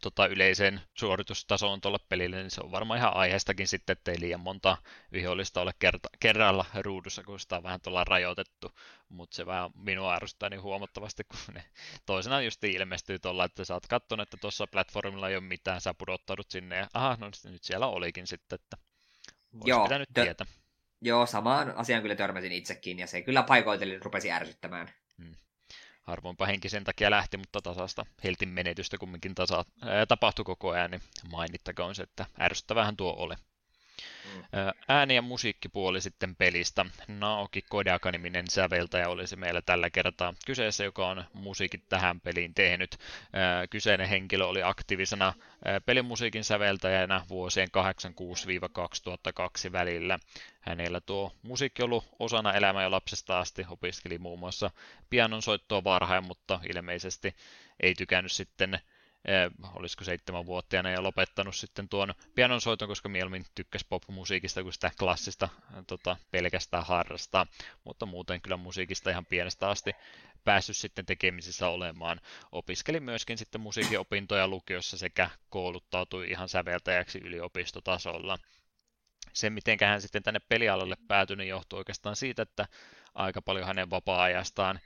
tota, 0.02 0.26
yleiseen 0.26 0.80
suoritustasoon 0.94 1.80
tuolla 1.80 1.98
pelille, 2.08 2.36
niin 2.36 2.50
se 2.50 2.60
on 2.64 2.70
varmaan 2.70 2.98
ihan 2.98 3.16
aiheestakin 3.16 3.68
sitten, 3.68 3.92
ettei 3.92 4.20
liian 4.20 4.40
monta 4.40 4.76
vihollista 5.12 5.60
ole 5.60 5.72
kerta, 5.78 6.08
kerralla 6.20 6.64
ruudussa, 6.80 7.22
kun 7.22 7.40
sitä 7.40 7.56
on 7.56 7.62
vähän 7.62 7.80
tuolla 7.80 8.04
rajoitettu, 8.04 8.72
mutta 9.08 9.36
se 9.36 9.46
vähän 9.46 9.70
minua 9.74 10.14
ärsyttää 10.14 10.50
niin 10.50 10.62
huomattavasti, 10.62 11.24
kun 11.24 11.54
ne 11.54 11.64
toisena 12.06 12.42
just 12.42 12.64
ilmestyy 12.64 13.18
tuolla, 13.18 13.44
että 13.44 13.64
sä 13.64 13.74
oot 13.74 13.86
katsonut, 13.86 14.22
että 14.22 14.36
tuossa 14.36 14.66
platformilla 14.66 15.28
ei 15.28 15.36
ole 15.36 15.44
mitään, 15.44 15.80
sä 15.80 15.94
pudottaudut 15.94 16.50
sinne 16.50 16.76
ja 16.76 16.88
aha, 16.94 17.16
no 17.20 17.30
nyt 17.44 17.64
siellä 17.64 17.86
olikin 17.86 18.26
sitten, 18.26 18.58
että 18.62 18.76
olisi 19.54 19.70
Joo, 19.70 19.82
pitänyt 19.82 20.08
tö- 20.08 20.22
tietää. 20.22 20.46
Joo, 21.00 21.26
samaan 21.26 21.76
asiaan 21.76 22.02
kyllä 22.02 22.16
törmäsin 22.16 22.52
itsekin, 22.52 22.98
ja 22.98 23.06
se 23.06 23.22
kyllä 23.22 23.42
paikoitellen 23.42 24.02
rupesi 24.02 24.30
ärsyttämään. 24.30 24.90
Hmm 25.18 25.34
harvoinpa 26.08 26.46
henki 26.46 26.68
sen 26.68 26.84
takia 26.84 27.10
lähti, 27.10 27.36
mutta 27.36 27.60
tasasta 27.62 28.06
heltin 28.24 28.48
menetystä 28.48 28.98
kumminkin 28.98 29.34
tasa, 29.34 29.64
ää, 29.82 30.06
tapahtui 30.06 30.44
koko 30.44 30.70
ajan, 30.70 30.90
niin 30.90 31.02
mainittakoon 31.30 31.94
se, 31.94 32.02
että 32.02 32.26
ärsyttävähän 32.40 32.96
tuo 32.96 33.14
oli. 33.18 33.34
Mm. 34.34 34.44
Ääni- 34.88 35.14
ja 35.14 35.22
musiikkipuoli 35.22 36.00
sitten 36.00 36.36
pelistä. 36.36 36.86
Naoki 37.08 37.62
Kodaka-niminen 37.62 38.44
säveltäjä 38.50 39.08
olisi 39.08 39.36
meillä 39.36 39.62
tällä 39.62 39.90
kertaa 39.90 40.34
kyseessä, 40.46 40.84
joka 40.84 41.08
on 41.08 41.24
musiikit 41.32 41.88
tähän 41.88 42.20
peliin 42.20 42.54
tehnyt. 42.54 42.98
Kyseinen 43.70 44.08
henkilö 44.08 44.44
oli 44.46 44.62
aktiivisena 44.62 45.34
pelimusiikin 45.86 46.44
säveltäjänä 46.44 47.24
vuosien 47.28 47.68
86-2002 49.68 49.72
välillä. 49.72 50.18
Hänellä 50.60 51.00
tuo 51.00 51.32
musiikki 51.42 51.82
ollut 51.82 52.04
osana 52.18 52.52
elämää 52.52 52.82
jo 52.82 52.90
lapsesta 52.90 53.38
asti, 53.38 53.66
opiskeli 53.68 54.18
muun 54.18 54.38
muassa 54.38 54.70
pianon 55.10 55.42
soittoa 55.42 55.84
varhain, 55.84 56.24
mutta 56.24 56.60
ilmeisesti 56.74 57.34
ei 57.80 57.94
tykännyt 57.94 58.32
sitten 58.32 58.78
eh, 59.24 59.50
olisiko 59.74 60.04
seitsemänvuotiaana 60.04 60.90
ja 60.90 61.02
lopettanut 61.02 61.56
sitten 61.56 61.88
tuon 61.88 62.14
pianon 62.34 62.60
soiton, 62.60 62.88
koska 62.88 63.08
mieluummin 63.08 63.44
tykkäsi 63.54 63.86
popmusiikista 63.88 64.62
kuin 64.62 64.72
sitä 64.72 64.90
klassista 64.98 65.48
tota, 65.86 66.16
pelkästään 66.30 66.86
harrastaa, 66.86 67.46
mutta 67.84 68.06
muuten 68.06 68.40
kyllä 68.40 68.56
musiikista 68.56 69.10
ihan 69.10 69.26
pienestä 69.26 69.68
asti 69.68 69.92
päässyt 70.44 70.76
sitten 70.76 71.06
tekemisissä 71.06 71.68
olemaan. 71.68 72.20
Opiskeli 72.52 73.00
myöskin 73.00 73.38
sitten 73.38 73.60
musiikiopintoja 73.60 74.48
lukiossa 74.48 74.98
sekä 74.98 75.30
kouluttautui 75.48 76.30
ihan 76.30 76.48
säveltäjäksi 76.48 77.18
yliopistotasolla 77.18 78.38
se, 79.32 79.50
miten 79.50 79.78
hän 79.80 80.02
sitten 80.02 80.22
tänne 80.22 80.40
pelialalle 80.48 80.96
päätyi, 81.08 81.36
niin 81.36 81.48
johtuu 81.48 81.78
oikeastaan 81.78 82.16
siitä, 82.16 82.42
että 82.42 82.66
aika 83.14 83.42
paljon 83.42 83.66
hänen 83.66 83.90
vapaa-ajastaan 83.90 84.80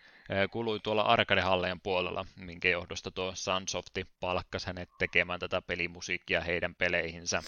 kului 0.51 0.81
tuolla 0.81 1.03
arcade 1.03 1.43
puolella, 1.83 2.25
minkä 2.37 2.69
johdosta 2.69 3.11
tuo 3.11 3.33
Sunsofti 3.35 4.07
palkkasi 4.21 4.67
hänet 4.67 4.89
tekemään 4.99 5.41
tätä 5.41 5.63
pelimusiikkia 5.63 6.41
heidän 6.41 6.75
peleihinsä. 6.75 7.43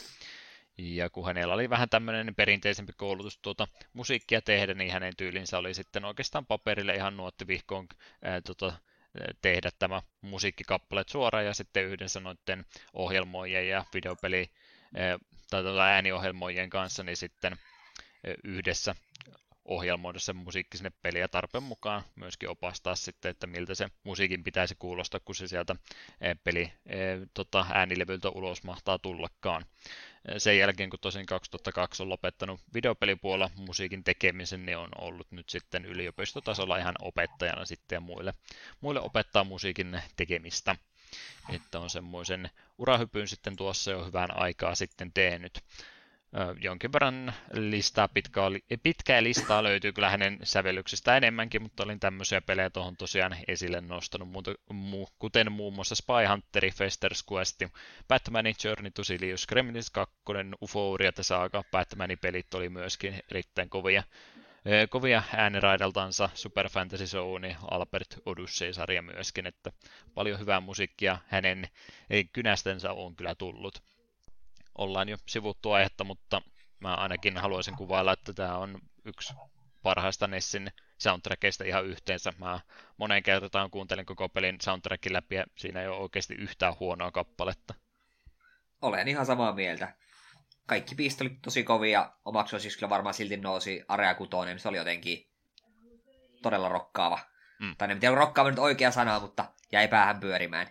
Ja 0.79 1.11
kun 1.11 1.27
hänellä 1.27 1.55
oli 1.55 1.71
vähän 1.71 1.89
tämmöinen 1.89 2.35
perinteisempi 2.35 2.93
koulutus 2.97 3.39
tuota 3.39 3.69
musiikkia 3.93 4.43
tehdä, 4.43 4.75
niin 4.75 4.93
hänen 4.93 5.17
tyylinsä 5.17 5.59
oli 5.59 5.75
sitten 5.75 6.05
oikeastaan 6.05 6.47
paperille 6.47 6.95
ihan 6.95 7.17
nuottivihkoon 7.17 7.87
ää, 8.23 8.41
tota, 8.41 8.73
tehdä 9.43 9.71
tämä 9.79 10.03
musiikkikappaleet 10.21 11.09
suoraan 11.09 11.45
ja 11.45 11.55
sitten 11.55 11.85
yhdessä 11.85 12.21
noiden 12.21 12.65
ohjelmoijien 12.93 13.69
ja 13.69 13.85
videopeli 13.95 14.51
tai 15.51 15.63
tuota 15.63 15.85
ääniohjelmoijien 15.85 16.71
kanssa, 16.71 17.03
niin 17.03 17.17
sitten 17.17 17.57
yhdessä 18.45 18.95
ohjelmoida 19.65 20.19
se 20.19 20.33
musiikki 20.33 20.77
sinne 20.77 20.93
peliä 21.03 21.29
tarpeen 21.29 21.65
mukaan 21.65 22.03
myöskin 22.17 22.49
opastaa 22.49 22.95
sitten, 22.95 23.31
että 23.31 23.47
miltä 23.47 23.75
se 23.75 23.89
musiikin 24.05 24.45
pitäisi 24.45 24.75
kuulostaa, 24.79 25.21
kun 25.25 25.35
se 25.35 25.49
sieltä 25.49 25.77
peli 26.45 26.73
tota, 27.35 27.67
äänilevyltä 27.73 28.29
ulos 28.29 28.63
mahtaa 28.63 28.99
tullakaan. 28.99 29.65
Sen 30.39 30.59
jälkeen, 30.59 30.91
kun 30.91 30.99
tosin 31.03 31.27
2002 31.27 32.03
on 32.03 32.09
lopettanut 32.09 32.61
videopelipuolella 32.75 33.51
musiikin 33.57 34.05
tekemisen, 34.05 34.67
niin 34.67 34.79
on 34.79 34.89
ollut 34.99 35.27
nyt 35.31 35.49
sitten 35.49 35.85
yliopistotasolla 35.85 36.79
ihan 36.79 36.95
opettajana 37.03 37.65
sitten 37.65 37.97
ja 37.97 38.01
muille, 38.01 38.35
muille 38.81 39.01
opettaa 39.01 39.45
musiikin 39.45 40.01
tekemistä 40.17 40.77
että 41.49 41.81
on 41.81 41.91
semmoisen 41.91 42.51
urahypyn 42.79 43.29
sitten 43.29 43.57
tuossa 43.57 43.91
jo 43.91 44.05
hyvän 44.05 44.37
aikaa 44.37 44.75
sitten 44.75 45.13
tehnyt. 45.13 45.65
Jonkin 46.61 46.93
verran 46.93 47.33
listaa, 47.53 48.09
pitkä, 48.09 48.41
pitkää 48.83 49.23
listaa 49.23 49.63
löytyy 49.63 49.93
kyllä 49.93 50.11
hänen 50.11 50.39
sävellyksistä 50.43 51.17
enemmänkin, 51.17 51.63
mutta 51.63 51.83
olin 51.83 52.01
tämmöisiä 52.01 52.41
pelejä 52.41 52.71
tuohon 52.71 52.97
tosiaan 52.97 53.37
esille 53.49 53.81
nostanut, 53.81 54.29
kuten 55.19 55.53
muun 55.53 55.75
muassa 55.75 55.95
Spy 55.95 56.27
Hunteri, 56.31 56.71
Fester's 56.71 57.33
Quest, 57.33 57.63
Batmanin 58.09 58.55
Journey 58.65 58.91
to 58.91 59.05
Silius, 59.05 59.47
Gremlins 59.47 59.91
2, 59.91 60.15
Euphoria, 60.63 61.13
tässä 61.13 61.41
aika 61.41 61.65
Batmanin 61.71 62.19
pelit 62.19 62.55
oli 62.55 62.69
myöskin 62.69 63.21
erittäin 63.31 63.71
kovia. 63.71 64.03
Kovia 64.91 65.23
ääniraidaltansa 65.37 66.29
Super 66.35 66.69
Fantasy 66.69 67.07
Zone, 67.07 67.57
Albert 67.71 68.19
Odyssey-sarja 68.27 69.03
myöskin, 69.03 69.47
että 69.47 69.73
paljon 70.15 70.41
hyvää 70.41 70.61
musiikkia 70.61 71.19
hänen 71.27 71.69
kynästensä 72.33 72.93
on 72.93 73.17
kyllä 73.17 73.35
tullut. 73.35 73.94
Ollaan 74.79 75.09
jo 75.09 75.17
sivuttu 75.29 75.73
aihetta, 75.73 76.05
mutta 76.05 76.43
mä 76.81 76.95
ainakin 76.95 77.37
haluaisin 77.37 77.77
kuvailla, 77.77 78.13
että 78.13 78.33
tämä 78.33 78.57
on 78.59 78.79
yksi 79.05 79.35
parhaista 79.83 80.27
Nessin 80.27 80.73
soundtrackista 80.99 81.65
ihan 81.65 81.87
yhteensä. 81.87 82.33
Mä 82.39 82.61
moneen 82.97 83.23
kertaan 83.23 83.71
kuuntelin 83.71 84.07
koko 84.07 84.29
pelin 84.29 84.61
soundtrackin 84.63 85.13
läpi 85.13 85.35
ja 85.35 85.45
siinä 85.57 85.81
ei 85.81 85.89
ole 85.89 85.97
oikeasti 85.97 86.35
yhtään 86.35 86.75
huonoa 86.81 87.11
kappaletta. 87.11 87.75
Olen 88.83 89.09
ihan 89.09 89.27
samaa 89.27 89.53
mieltä 89.53 89.95
kaikki 90.67 90.95
biisit 90.95 91.21
oli 91.21 91.39
tosi 91.43 91.63
kovia, 91.63 92.13
omaksi 92.25 92.61
siis 92.61 92.77
kyllä 92.77 92.91
varmaan 92.91 93.15
silti 93.15 93.37
nousi 93.37 93.85
Area 93.89 94.15
6, 94.15 94.31
niin 94.45 94.59
se 94.59 94.69
oli 94.69 94.77
jotenkin 94.77 95.31
todella 96.43 96.69
rokkaava. 96.69 97.19
Mm. 97.61 97.77
Tai 97.79 97.91
en 97.91 98.01
tiedä, 98.01 98.15
rokkaava 98.15 98.51
nyt 98.51 98.59
oikea 98.59 98.91
sana, 98.91 99.21
mutta 99.21 99.45
jäi 99.73 99.89
päähän 99.89 100.21
pyörimään. 100.21 100.67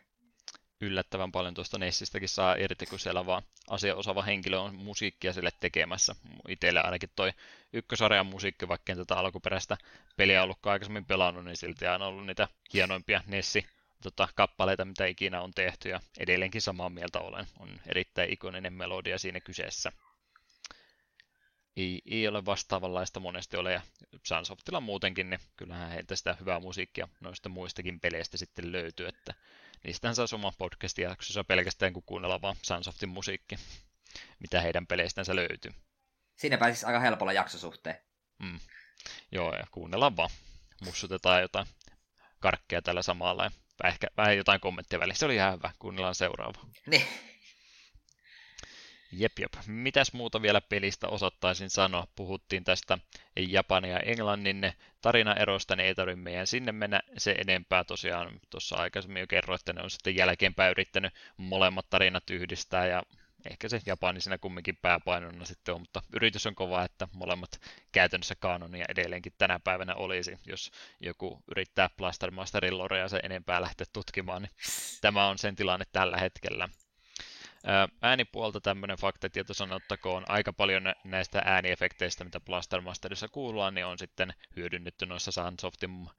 Yllättävän 0.83 1.31
paljon 1.31 1.53
tuosta 1.53 1.77
Nessistäkin 1.77 2.29
saa 2.29 2.55
irti, 2.55 2.85
kun 2.85 2.99
siellä 2.99 3.25
vaan 3.25 3.43
asiaosaava 3.69 4.21
henkilö 4.21 4.59
on 4.59 4.75
musiikkia 4.75 5.33
sille 5.33 5.49
tekemässä. 5.59 6.15
Itselle 6.47 6.81
ainakin 6.81 7.09
toi 7.15 7.31
ykkösarjan 7.73 8.25
musiikki, 8.25 8.67
vaikka 8.67 8.91
en 8.91 8.97
tätä 8.97 9.15
alkuperäistä 9.15 9.77
peliä 10.17 10.43
ollut 10.43 10.65
aikaisemmin 10.65 11.05
pelannut, 11.05 11.45
niin 11.45 11.57
silti 11.57 11.87
on 11.87 12.01
ollut 12.01 12.25
niitä 12.25 12.47
hienoimpia 12.73 13.21
Nessi 13.27 13.65
tota, 14.03 14.27
kappaleita, 14.35 14.85
mitä 14.85 15.05
ikinä 15.05 15.41
on 15.41 15.53
tehty, 15.53 15.89
ja 15.89 15.99
edelleenkin 16.17 16.61
samaa 16.61 16.89
mieltä 16.89 17.19
olen. 17.19 17.45
On 17.59 17.69
erittäin 17.85 18.33
ikoninen 18.33 18.73
melodia 18.73 19.17
siinä 19.17 19.39
kyseessä. 19.39 19.91
Ei, 21.77 22.01
ei 22.05 22.27
ole 22.27 22.45
vastaavanlaista 22.45 23.19
monesti 23.19 23.57
ole, 23.57 23.73
ja 23.73 23.81
Sunsoftilla 24.23 24.81
muutenkin, 24.81 25.29
niin 25.29 25.39
kyllähän 25.55 25.89
heiltä 25.89 26.15
sitä 26.15 26.37
hyvää 26.39 26.59
musiikkia 26.59 27.07
noista 27.19 27.49
muistakin 27.49 27.99
peleistä 27.99 28.37
sitten 28.37 28.71
löytyy, 28.71 29.07
että 29.07 29.33
niistähän 29.83 30.15
saa 30.15 30.25
oma 30.33 30.53
podcast-jaksossa 30.57 31.43
pelkästään 31.43 31.93
kun 31.93 32.03
kuunnella 32.05 32.41
vaan 32.41 32.55
Sunsoftin 32.61 33.09
musiikki, 33.09 33.55
mitä 34.39 34.61
heidän 34.61 34.87
peleistänsä 34.87 35.35
löytyy. 35.35 35.71
Siinä 36.35 36.57
pääsisi 36.57 36.85
aika 36.85 36.99
helpolla 36.99 37.33
jaksosuhteen. 37.33 37.97
Mm. 38.39 38.59
Joo, 39.31 39.55
ja 39.55 39.63
kuunnellaan 39.71 40.17
vaan. 40.17 40.29
Mussutetaan 40.85 41.41
jotain 41.41 41.67
karkkeja 42.39 42.81
tällä 42.81 43.01
samalla 43.01 43.43
ja 43.43 43.51
ehkä 43.89 44.07
vähän 44.17 44.37
jotain 44.37 44.59
kommenttia 44.59 44.99
välissä. 44.99 45.19
Se 45.19 45.25
oli 45.25 45.35
ihan 45.35 45.53
hyvä, 45.53 45.71
kuunnellaan 45.79 46.15
seuraava. 46.15 46.65
Niin. 46.87 47.07
Jep, 49.17 49.39
jep. 49.39 49.53
Mitäs 49.67 50.13
muuta 50.13 50.41
vielä 50.41 50.61
pelistä 50.61 51.07
osoittaisin 51.07 51.69
sanoa? 51.69 52.07
Puhuttiin 52.15 52.63
tästä 52.63 52.97
Japanin 53.35 53.91
ja 53.91 53.99
Englannin 53.99 54.73
tarinaerosta, 55.01 55.75
niin 55.75 55.87
ei 55.87 55.95
tarvitse 55.95 56.21
meidän 56.21 56.47
sinne 56.47 56.71
mennä 56.71 57.01
se 57.17 57.31
enempää. 57.31 57.83
Tosiaan 57.83 58.39
tuossa 58.49 58.75
aikaisemmin 58.75 59.19
jo 59.19 59.27
kerroin, 59.27 59.59
että 59.59 59.73
ne 59.73 59.81
on 59.81 59.89
sitten 59.89 60.15
jälkeenpäin 60.15 60.71
yrittänyt 60.71 61.13
molemmat 61.37 61.89
tarinat 61.89 62.29
yhdistää 62.29 62.87
ja 62.87 63.03
ehkä 63.49 63.69
se 63.69 63.81
Japani 63.85 64.21
siinä 64.21 64.37
kumminkin 64.37 64.77
pääpainona 64.81 65.45
sitten 65.45 65.75
on, 65.75 65.81
mutta 65.81 66.01
yritys 66.13 66.45
on 66.45 66.55
kova, 66.55 66.83
että 66.83 67.07
molemmat 67.13 67.61
käytännössä 67.91 68.35
kanonia 68.35 68.85
edelleenkin 68.89 69.33
tänä 69.37 69.59
päivänä 69.59 69.95
olisi, 69.95 70.37
jos 70.45 70.71
joku 70.99 71.43
yrittää 71.51 71.89
Blaster 71.97 72.31
Masterin 72.31 72.77
lorea 72.77 73.07
se 73.07 73.19
enempää 73.23 73.61
lähteä 73.61 73.87
tutkimaan, 73.93 74.41
niin 74.41 74.51
tämä 75.01 75.27
on 75.27 75.37
sen 75.37 75.55
tilanne 75.55 75.85
tällä 75.91 76.17
hetkellä. 76.17 76.69
Äänipuolta 78.01 78.61
tämmöinen 78.61 78.97
faktatieto 78.97 79.53
sanottakoon, 79.53 80.23
aika 80.27 80.53
paljon 80.53 80.83
näistä 81.03 81.41
ääniefekteistä, 81.45 82.23
mitä 82.23 82.39
Blaster 82.39 82.81
Masterissa 82.81 83.27
kuullaan, 83.27 83.75
niin 83.75 83.85
on 83.85 83.99
sitten 83.99 84.33
hyödynnetty 84.55 85.05
noissa 85.05 85.31
Sunsoftin 85.31 86.09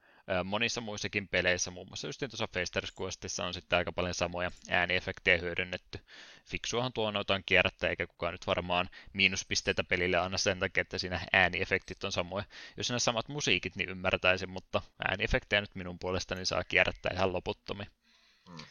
monissa 0.43 0.81
muissakin 0.81 1.27
peleissä, 1.27 1.71
muun 1.71 1.87
muassa 1.87 2.07
just 2.07 2.19
tuossa 2.19 2.47
Fasters 2.53 2.93
Questissa 3.01 3.45
on 3.45 3.53
sitten 3.53 3.77
aika 3.77 3.91
paljon 3.91 4.13
samoja 4.13 4.51
ääniefektejä 4.69 5.37
hyödynnetty. 5.37 5.99
Fiksuahan 6.45 6.93
tuo 6.93 7.11
noita 7.11 7.33
on 7.33 7.43
kierrättää, 7.45 7.89
eikä 7.89 8.07
kukaan 8.07 8.33
nyt 8.33 8.47
varmaan 8.47 8.89
miinuspisteitä 9.13 9.83
pelille 9.83 10.17
anna 10.17 10.37
sen 10.37 10.59
takia, 10.59 10.81
että 10.81 10.97
siinä 10.97 11.21
ääniefektit 11.33 12.03
on 12.03 12.11
samoja. 12.11 12.45
Jos 12.77 12.89
nämä 12.89 12.99
samat 12.99 13.27
musiikit, 13.27 13.75
niin 13.75 13.89
ymmärtäisin, 13.89 14.49
mutta 14.49 14.81
ääniefektejä 15.07 15.61
nyt 15.61 15.75
minun 15.75 15.99
puolestani 15.99 16.45
saa 16.45 16.63
kierrättää 16.63 17.11
ihan 17.13 17.33
loputtomiin. 17.33 17.89
Hmm 18.49 18.65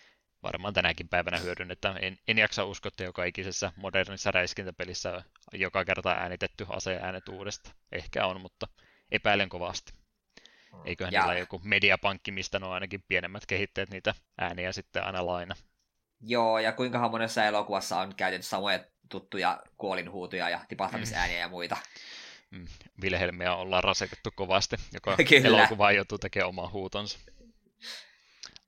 varmaan 0.45 0.75
tänäkin 0.75 1.09
päivänä 1.09 1.39
hyödynnetään. 1.39 1.99
En, 2.05 2.19
en 2.29 2.39
jaksa 2.39 2.65
uskoa, 2.65 2.89
että 2.89 3.05
joka 3.05 3.25
ikisessä 3.25 3.73
modernissa 3.77 4.31
räiskintäpelissä 4.31 5.23
joka 5.53 5.85
kerta 5.85 6.11
äänitetty 6.11 6.67
äänet 7.01 7.29
uudesta. 7.29 7.71
Ehkä 7.93 8.27
on, 8.27 8.41
mutta 8.41 8.69
epäilen 9.11 9.49
kovasti. 9.49 9.93
Mm. 10.73 10.81
Eiköhän 10.85 11.13
ja. 11.13 11.21
niillä 11.21 11.39
joku 11.39 11.61
mediapankki, 11.65 12.31
mistä 12.33 12.59
nuo 12.59 12.71
ainakin 12.71 13.05
pienemmät 13.09 13.47
kehittäjät 13.47 13.91
niitä 13.91 14.15
ääniä 14.39 14.73
sitten 14.73 15.05
aina 15.05 15.27
laina. 15.27 15.55
Joo, 16.21 16.59
ja 16.59 16.73
kuinka 16.73 17.09
monessa 17.09 17.45
elokuvassa 17.45 18.01
on 18.01 18.15
käytetty 18.15 18.47
samoja 18.47 18.85
tuttuja 19.09 19.63
kuolinhuutoja 19.79 20.51
ja 20.51 20.61
tipahtamisääniä 20.69 21.37
mm. 21.37 21.41
ja 21.41 21.49
muita. 21.49 21.77
Mm. 22.51 22.67
Vilhelmiä 23.01 23.55
ollaan 23.55 23.85
rasetettu 23.85 24.31
kovasti, 24.37 24.77
joka 24.95 25.17
elokuva 25.45 25.93
joutuu 25.93 26.19
tekemään 26.19 26.49
oman 26.49 26.73
huutonsa. 26.73 27.19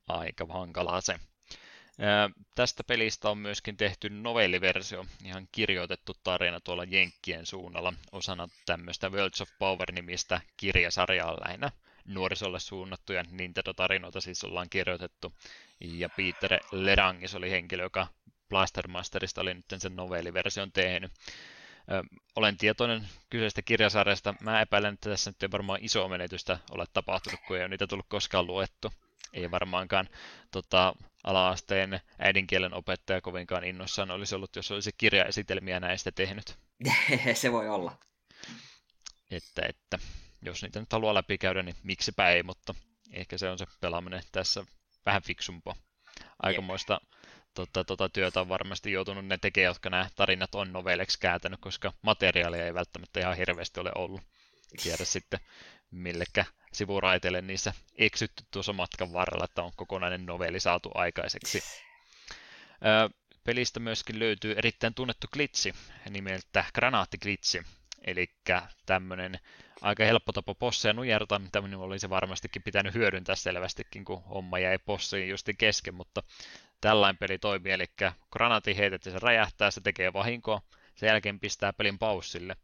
Aika 0.07 0.45
hankalaa 0.49 1.01
se. 1.01 1.19
Tästä 2.55 2.83
pelistä 2.83 3.29
on 3.29 3.37
myöskin 3.37 3.77
tehty 3.77 4.09
novelliversio, 4.09 5.05
ihan 5.23 5.47
kirjoitettu 5.51 6.13
tarina 6.23 6.59
tuolla 6.59 6.83
Jenkkien 6.83 7.45
suunnalla 7.45 7.93
osana 8.11 8.47
tämmöistä 8.65 9.09
Worlds 9.09 9.41
of 9.41 9.49
Power-nimistä 9.59 10.41
kirjasarjaa 10.57 11.37
lähinnä 11.45 11.71
nuorisolle 12.07 12.59
suunnattuja 12.59 13.23
Nintendo-tarinoita 13.31 14.21
siis 14.21 14.43
ollaan 14.43 14.69
kirjoitettu. 14.69 15.33
Ja 15.79 16.09
Peter 16.09 16.59
Lerangis 16.71 17.35
oli 17.35 17.51
henkilö, 17.51 17.83
joka 17.83 18.07
Blastermasterista 18.49 19.41
oli 19.41 19.53
nyt 19.53 19.65
sen 19.77 19.95
novelliversion 19.95 20.71
tehnyt. 20.71 21.11
Ö, 21.91 22.03
olen 22.35 22.57
tietoinen 22.57 23.07
kyseisestä 23.29 23.61
kirjasarjasta. 23.61 24.33
Mä 24.41 24.61
epäilen, 24.61 24.93
että 24.93 25.09
tässä 25.09 25.29
nyt 25.29 25.43
ei 25.43 25.51
varmaan 25.51 25.79
iso 25.81 26.07
menetystä 26.07 26.57
ole 26.71 26.85
tapahtunut, 26.93 27.39
kun 27.47 27.57
ei 27.57 27.61
ole 27.61 27.69
niitä 27.69 27.87
tullut 27.87 28.05
koskaan 28.09 28.47
luettu. 28.47 28.93
Ei 29.33 29.51
varmaankaan 29.51 30.09
tota, 30.51 30.95
ala-asteen 31.27 31.99
äidinkielen 32.19 32.73
opettaja 32.73 33.21
kovinkaan 33.21 33.63
innoissaan 33.63 34.11
olisi 34.11 34.35
ollut, 34.35 34.55
jos 34.55 34.71
olisi 34.71 34.91
kirjaesitelmiä 34.97 35.79
näistä 35.79 36.11
tehnyt. 36.11 36.57
se 37.33 37.51
voi 37.51 37.69
olla. 37.69 37.97
Että, 39.31 39.61
että 39.69 39.99
jos 40.41 40.61
niitä 40.61 40.79
nyt 40.79 40.91
haluaa 40.91 41.13
läpikäydä, 41.13 41.63
niin 41.63 41.75
miksipä 41.83 42.29
ei, 42.29 42.43
mutta 42.43 42.75
ehkä 43.11 43.37
se 43.37 43.49
on 43.49 43.57
se 43.57 43.65
pelaaminen 43.81 44.23
tässä 44.31 44.65
vähän 45.05 45.21
fiksumpaa. 45.21 45.75
Aikamoista 46.39 47.01
tota, 47.53 47.83
tota 47.83 48.09
työtä 48.09 48.41
on 48.41 48.49
varmasti 48.49 48.91
joutunut 48.91 49.25
ne 49.25 49.37
tekemään, 49.37 49.69
jotka 49.69 49.89
nämä 49.89 50.09
tarinat 50.15 50.55
on 50.55 50.73
novelleksi 50.73 51.19
kääntänyt, 51.19 51.59
koska 51.61 51.93
materiaalia 52.01 52.65
ei 52.65 52.73
välttämättä 52.73 53.19
ihan 53.19 53.37
hirveästi 53.37 53.79
ole 53.79 53.91
ollut. 53.95 54.21
Tiedä 54.83 55.05
sitten, 55.05 55.39
millekä 55.91 56.45
sivuraiteille 56.73 57.41
niissä 57.41 57.73
eksytty 57.95 58.43
tuossa 58.51 58.73
matkan 58.73 59.13
varrella, 59.13 59.45
että 59.45 59.63
on 59.63 59.71
kokonainen 59.75 60.25
novelli 60.25 60.59
saatu 60.59 60.91
aikaiseksi. 60.93 61.63
pelistä 63.43 63.79
myöskin 63.79 64.19
löytyy 64.19 64.53
erittäin 64.57 64.93
tunnettu 64.93 65.27
glitsi 65.33 65.73
nimeltä 66.09 66.65
granaattiglitsi, 66.73 67.63
eli 68.05 68.27
tämmöinen 68.85 69.39
aika 69.81 70.03
helppo 70.05 70.31
tapa 70.31 70.55
posseja 70.55 70.93
nujerta, 70.93 71.39
mitä 71.39 71.61
minun 71.61 71.83
olisi 71.83 72.09
varmastikin 72.09 72.63
pitänyt 72.63 72.93
hyödyntää 72.93 73.35
selvästikin, 73.35 74.05
kun 74.05 74.23
homma 74.23 74.59
jäi 74.59 74.77
possiin 74.77 75.29
justi 75.29 75.53
kesken, 75.57 75.93
mutta 75.95 76.23
tällainen 76.81 77.17
peli 77.17 77.39
toimii, 77.39 77.71
eli 77.71 77.85
granaatti 78.31 78.77
heitet 78.77 79.05
ja 79.05 79.11
se 79.11 79.19
räjähtää, 79.19 79.71
se 79.71 79.81
tekee 79.81 80.13
vahinkoa, 80.13 80.61
sen 80.95 81.07
jälkeen 81.07 81.39
pistää 81.39 81.73
pelin 81.73 81.99
paussille, 81.99 82.55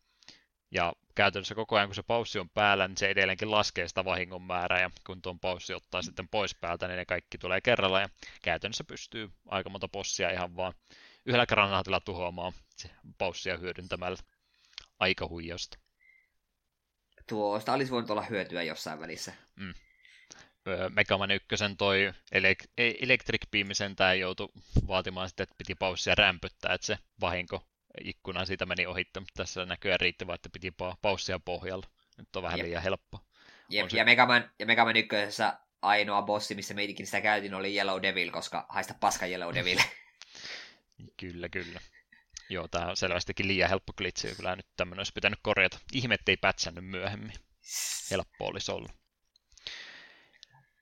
ja 0.74 0.94
käytännössä 1.16 1.56
koko 1.56 1.76
ajan 1.76 1.88
kun 1.88 1.96
se 1.96 2.04
paussi 2.04 2.40
on 2.40 2.50
päällä, 2.50 2.88
niin 2.88 2.98
se 2.98 3.10
edelleenkin 3.10 3.52
laskee 3.52 3.88
sitä 3.88 4.06
vahingon 4.06 4.42
määrää, 4.42 4.82
ja 4.82 4.92
kun 5.06 5.22
tuon 5.22 5.40
paussi 5.40 5.74
ottaa 5.74 6.02
sitten 6.02 6.28
pois 6.28 6.56
päältä, 6.56 6.88
niin 6.88 6.98
ne 6.98 7.06
kaikki 7.06 7.38
tulee 7.38 7.62
kerralla, 7.62 8.00
ja 8.02 8.10
käytännössä 8.42 8.84
pystyy 8.84 9.32
aika 9.48 9.70
monta 9.70 9.88
possia 9.88 10.32
ihan 10.32 10.56
vaan 10.56 10.74
yhdellä 11.26 11.46
granaatilla 11.46 12.00
tuhoamaan 12.00 12.54
se 12.76 12.90
paussia 13.18 13.58
hyödyntämällä 13.58 14.18
aika 15.00 15.28
huijausta. 15.28 15.78
Tuosta 17.28 17.74
olisi 17.74 17.92
voinut 17.92 18.10
olla 18.10 18.22
hyötyä 18.22 18.64
jossain 18.64 19.00
välissä. 19.00 19.34
Mm. 19.56 19.74
Megaman 20.90 21.32
1 21.32 21.48
toi 21.78 22.14
Electric 22.78 23.42
Beam 23.52 23.68
sentään 23.74 24.20
joutui 24.20 24.50
vaatimaan 24.88 25.30
sitten, 25.30 25.44
että 25.44 25.56
piti 25.58 25.76
paussia 25.76 26.16
rämpyttää, 26.16 26.74
että 26.74 26.88
se 26.88 26.98
vahinko 27.22 27.68
ikkuna 28.02 28.46
siitä 28.46 28.66
meni 28.66 28.86
ohitte, 28.86 29.20
mutta 29.20 29.34
tässä 29.36 29.66
näkyy 29.66 29.98
riittävää, 29.98 30.36
että 30.36 30.50
piti 30.50 30.74
paussia 31.02 31.40
pohjalla. 31.40 31.88
Nyt 32.18 32.36
on 32.36 32.44
vähän 32.44 32.60
Jep. 32.60 32.68
liian 32.68 32.84
helppo. 32.84 33.20
Jep, 33.70 33.92
ja 33.92 34.06
Megaman, 34.06 34.52
ja 34.60 34.66
Megaman 34.66 34.96
1 34.96 35.10
ainoa 35.82 36.22
bossi, 36.22 36.56
missä 36.56 36.74
meitäkin 36.74 37.06
sitä 37.06 37.22
käytin, 37.22 37.54
oli 37.54 37.76
Yellow 37.76 38.02
Devil, 38.02 38.32
koska 38.32 38.66
haista 38.70 38.94
paska 39.00 39.26
Yellow 39.26 39.56
Devil. 39.56 39.80
kyllä, 41.20 41.50
kyllä. 41.50 41.80
Joo, 42.50 42.68
tää 42.68 42.90
on 42.90 42.98
selvästikin 42.98 43.48
liian 43.48 43.70
helppo 43.70 43.94
glitsi, 43.94 44.36
kyllä 44.36 44.56
nyt 44.56 44.68
tämmöinen 44.78 45.00
olisi 45.00 45.14
pitänyt 45.16 45.40
korjata. 45.42 45.80
Ihme, 45.94 46.18
ei 46.28 46.38
pätsännyt 46.38 46.86
myöhemmin. 46.86 47.34
Helppo 48.12 48.46
olisi 48.46 48.72
ollut. 48.72 48.92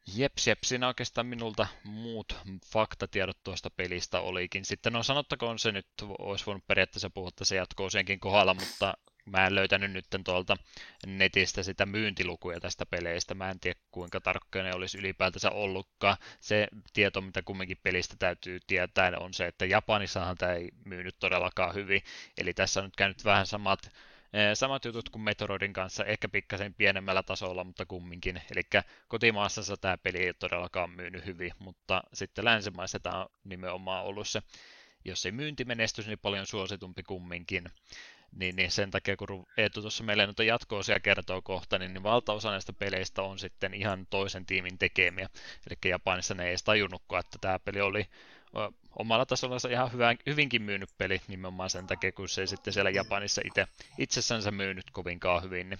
Jeps, 0.07 0.47
jeps, 0.47 0.69
siinä 0.69 0.87
oikeastaan 0.87 1.27
minulta 1.27 1.67
muut 1.83 2.35
faktatiedot 2.65 3.43
tuosta 3.43 3.69
pelistä 3.69 4.19
olikin. 4.19 4.65
Sitten 4.65 4.95
on 4.95 5.03
sanottakoon 5.03 5.59
se 5.59 5.71
nyt, 5.71 5.87
olisi 6.19 6.45
voinut 6.45 6.67
periaatteessa 6.67 7.09
puhua 7.09 7.29
se 7.41 7.55
jatkoo 7.55 7.89
senkin 7.89 8.19
kohdalla, 8.19 8.53
mutta 8.53 8.93
mä 9.25 9.47
en 9.47 9.55
löytänyt 9.55 9.91
nyt 9.91 10.05
tuolta 10.25 10.57
netistä 11.05 11.63
sitä 11.63 11.85
myyntilukuja 11.85 12.59
tästä 12.59 12.85
peleistä. 12.85 13.33
Mä 13.33 13.49
en 13.49 13.59
tiedä 13.59 13.79
kuinka 13.91 14.21
tarkkoja 14.21 14.63
ne 14.63 14.73
olisi 14.73 14.97
ylipäätänsä 14.97 15.51
ollutkaan. 15.51 16.17
Se 16.39 16.67
tieto, 16.93 17.21
mitä 17.21 17.41
kumminkin 17.41 17.79
pelistä 17.83 18.15
täytyy 18.19 18.59
tietää, 18.67 19.11
on 19.19 19.33
se, 19.33 19.47
että 19.47 19.65
Japanissahan 19.65 20.37
tämä 20.37 20.53
ei 20.53 20.69
myynyt 20.85 21.15
todellakaan 21.19 21.75
hyvin. 21.75 22.01
Eli 22.37 22.53
tässä 22.53 22.79
on 22.79 22.83
nyt 22.83 22.95
käynyt 22.95 23.25
vähän 23.25 23.47
samat 23.47 23.91
Samat 24.53 24.85
jutut 24.85 25.09
kuin 25.09 25.21
Metroidin 25.21 25.73
kanssa, 25.73 26.05
ehkä 26.05 26.29
pikkasen 26.29 26.73
pienemmällä 26.73 27.23
tasolla, 27.23 27.63
mutta 27.63 27.85
kumminkin. 27.85 28.41
Eli 28.51 28.83
kotimaassa 29.07 29.77
tämä 29.77 29.97
peli 29.97 30.17
ei 30.17 30.33
todellakaan 30.33 30.89
myynyt 30.89 31.25
hyvin, 31.25 31.51
mutta 31.59 32.03
sitten 32.13 32.45
länsimaissa 32.45 32.99
tämä 32.99 33.21
on 33.21 33.29
nimenomaan 33.43 34.05
ollut 34.05 34.27
se, 34.27 34.41
jos 35.05 35.25
ei 35.25 35.31
myyntimenestys, 35.31 36.07
niin 36.07 36.19
paljon 36.19 36.47
suositumpi 36.47 37.03
kumminkin. 37.03 37.63
Niin, 38.35 38.55
niin 38.55 38.71
sen 38.71 38.91
takia, 38.91 39.17
kun 39.17 39.45
Eetu 39.57 39.81
tuossa 39.81 40.03
meille 40.03 40.25
noita 40.25 40.43
jatko-osia 40.43 40.99
kertoo 40.99 41.41
kohta, 41.41 41.79
niin, 41.79 41.93
niin 41.93 42.03
valtaosa 42.03 42.51
näistä 42.51 42.73
peleistä 42.73 43.21
on 43.21 43.39
sitten 43.39 43.73
ihan 43.73 44.07
toisen 44.09 44.45
tiimin 44.45 44.77
tekemiä. 44.77 45.29
Eli 45.69 45.91
Japanissa 45.91 46.33
ne 46.33 46.43
ei 46.43 46.49
edes 46.49 46.63
tajunnutkaan, 46.63 47.19
että 47.19 47.37
tämä 47.41 47.59
peli 47.59 47.81
oli 47.81 48.07
omalla 48.95 49.25
tasollansa 49.25 49.69
ihan 49.69 49.91
hyvä, 49.91 50.15
hyvinkin 50.25 50.61
myynyt 50.61 50.89
peli 50.97 51.21
nimenomaan 51.27 51.69
sen 51.69 51.87
takia, 51.87 52.11
kun 52.11 52.29
se 52.29 52.41
ei 52.41 52.47
sitten 52.47 52.73
siellä 52.73 52.89
Japanissa 52.89 53.41
itse 53.45 53.67
itsessänsä 53.97 54.51
myynyt 54.51 54.91
kovinkaan 54.91 55.43
hyvin, 55.43 55.69
niin 55.69 55.79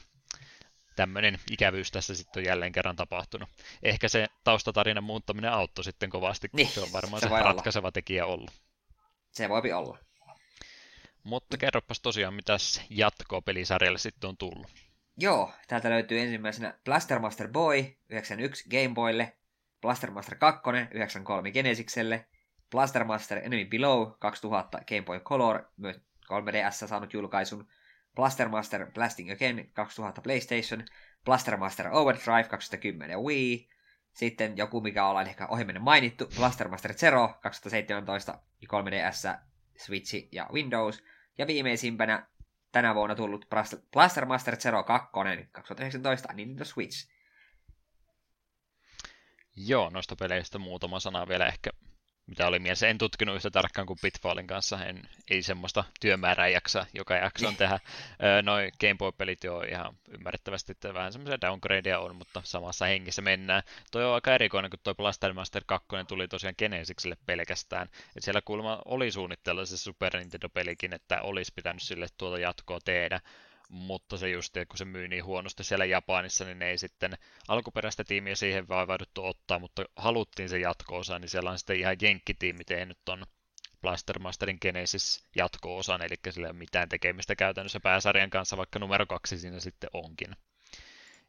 tämmöinen 0.95 1.40
ikävyys 1.51 1.91
tässä 1.91 2.15
sitten 2.15 2.41
on 2.41 2.45
jälleen 2.45 2.72
kerran 2.72 2.95
tapahtunut. 2.95 3.49
Ehkä 3.83 4.07
se 4.07 4.27
taustatarinan 4.43 5.03
muuttaminen 5.03 5.51
auttoi 5.51 5.83
sitten 5.83 6.09
kovasti, 6.09 6.49
kun 6.49 6.57
niin, 6.57 6.69
se 6.69 6.81
on 6.81 6.93
varmaan 6.93 7.22
se, 7.22 7.27
se 7.27 7.40
ratkaiseva 7.40 7.85
olla. 7.85 7.91
tekijä 7.91 8.25
ollut. 8.25 8.51
Se 9.31 9.49
voi 9.49 9.72
olla. 9.72 9.98
Mutta 11.23 11.57
kerropas 11.57 11.99
tosiaan, 11.99 12.33
mitä 12.33 12.57
jatkoa 12.90 13.41
pelisarjalle 13.41 13.99
sitten 13.99 14.27
on 14.27 14.38
tullut. 14.38 14.67
Joo, 15.17 15.53
täältä 15.67 15.90
löytyy 15.90 16.19
ensimmäisenä 16.19 16.73
Blaster 16.85 17.19
Master 17.19 17.48
Boy 17.48 17.85
91 18.09 18.69
Game 18.69 18.93
Boylle, 18.93 19.38
Blaster 19.81 20.11
Master 20.11 20.38
2 20.38 20.61
93 20.91 21.51
Genesikselle, 21.51 22.25
Blaster 22.72 23.03
Master 23.03 23.38
Enemy 23.38 23.66
Below 23.66 24.11
2000 24.19 24.82
Game 24.88 25.01
Boy 25.01 25.19
Color 25.19 25.64
myös 25.77 26.01
3DS 26.24 26.88
saanut 26.88 27.14
julkaisun, 27.14 27.67
Blaster 28.16 28.50
Master 28.50 28.91
Blasting 28.91 29.32
Again 29.32 29.69
2000 29.74 30.22
PlayStation, 30.22 30.85
Blaster 31.25 31.58
Master 31.58 31.88
Overdrive 31.91 32.43
2010 32.43 33.19
Wii, 33.19 33.69
sitten 34.14 34.58
joku, 34.58 34.82
mikä 34.82 35.06
ollaan 35.06 35.27
ehkä 35.27 35.48
ohimennen 35.48 35.83
mainittu, 35.83 36.30
Blaster 36.35 36.67
Master 36.67 36.93
Zero 36.93 37.27
2017 37.41 38.40
3DS, 38.66 39.40
Switch 39.77 40.27
ja 40.32 40.50
Windows, 40.53 41.03
ja 41.38 41.48
viimeisimpänä 41.48 42.27
tänä 42.72 42.95
vuonna 42.95 43.16
tullut 43.16 43.45
Blaster 43.91 44.25
Master 44.25 44.58
Zero 44.58 44.83
2 44.83 45.09
2019 45.51 46.33
Nintendo 46.33 46.66
Switch. 46.66 47.09
Joo, 49.56 49.90
noista 49.90 50.16
peleistä 50.16 50.59
muutama 50.59 51.00
sana 51.00 51.27
vielä 51.27 51.48
ehkä 51.48 51.69
mitä 52.31 52.47
oli 52.47 52.59
mielessä. 52.59 52.87
En 52.87 52.97
tutkinut 52.97 53.35
yhtä 53.35 53.51
tarkkaan 53.51 53.87
kuin 53.87 53.99
Pitfallin 54.01 54.47
kanssa, 54.47 54.85
en, 54.85 55.01
ei 55.29 55.41
semmoista 55.41 55.83
työmäärää 55.99 56.47
jaksa 56.47 56.85
joka 56.93 57.15
jakson 57.15 57.55
tehdä. 57.55 57.79
Noin 58.43 58.71
Game 58.79 58.95
Boy-pelit 58.97 59.43
jo 59.43 59.61
ihan 59.61 59.95
ymmärrettävästi, 60.07 60.71
että 60.71 60.93
vähän 60.93 61.11
semmoisia 61.11 61.41
downgradeja 61.41 61.99
on, 61.99 62.15
mutta 62.15 62.41
samassa 62.45 62.85
hengessä 62.85 63.21
mennään. 63.21 63.63
Toi 63.91 64.05
on 64.05 64.13
aika 64.13 64.35
erikoinen, 64.35 64.71
kun 64.71 64.79
toi 64.83 64.95
Blaster 64.95 65.33
Master 65.33 65.63
2 65.65 65.87
tuli 66.07 66.27
tosiaan 66.27 66.55
Genesikselle 66.57 67.17
pelkästään. 67.25 67.89
Et 68.15 68.23
siellä 68.23 68.41
kuulemma 68.45 68.81
oli 68.85 69.11
suunnitteilla 69.11 69.65
se 69.65 69.77
Super 69.77 70.17
Nintendo-pelikin, 70.17 70.93
että 70.93 71.21
olisi 71.21 71.51
pitänyt 71.55 71.81
sille 71.81 72.07
tuota 72.17 72.39
jatkoa 72.39 72.79
tehdä 72.85 73.19
mutta 73.72 74.17
se 74.17 74.30
just, 74.30 74.53
kun 74.53 74.77
se 74.77 74.85
myy 74.85 75.08
niin 75.08 75.25
huonosti 75.25 75.64
siellä 75.64 75.85
Japanissa, 75.85 76.45
niin 76.45 76.59
ne 76.59 76.69
ei 76.69 76.77
sitten 76.77 77.17
alkuperäistä 77.48 78.03
tiimiä 78.03 78.35
siihen 78.35 78.67
vaivauduttu 78.67 79.25
ottaa, 79.25 79.59
mutta 79.59 79.85
haluttiin 79.95 80.50
se 80.50 80.59
jatko-osa, 80.59 81.19
niin 81.19 81.30
siellä 81.30 81.50
on 81.50 81.58
sitten 81.58 81.80
ihan 81.80 81.98
jenkkitiimi 82.01 82.64
tehnyt 82.64 82.98
ton 83.06 83.25
Blaster 83.82 84.19
Masterin 84.19 84.58
Genesis 84.61 85.27
jatko-osan, 85.35 86.01
eli 86.01 86.16
sillä 86.30 86.48
ei 86.48 86.51
ole 86.51 86.58
mitään 86.58 86.90
tekemistä 86.90 87.35
käytännössä 87.35 87.80
pääsarjan 87.80 88.30
kanssa, 88.30 88.58
vaikka 88.58 88.80
numero 88.80 89.06
kaksi 89.06 89.40
siinä 89.40 89.59
sitten 89.59 89.90
onkin 89.93 90.35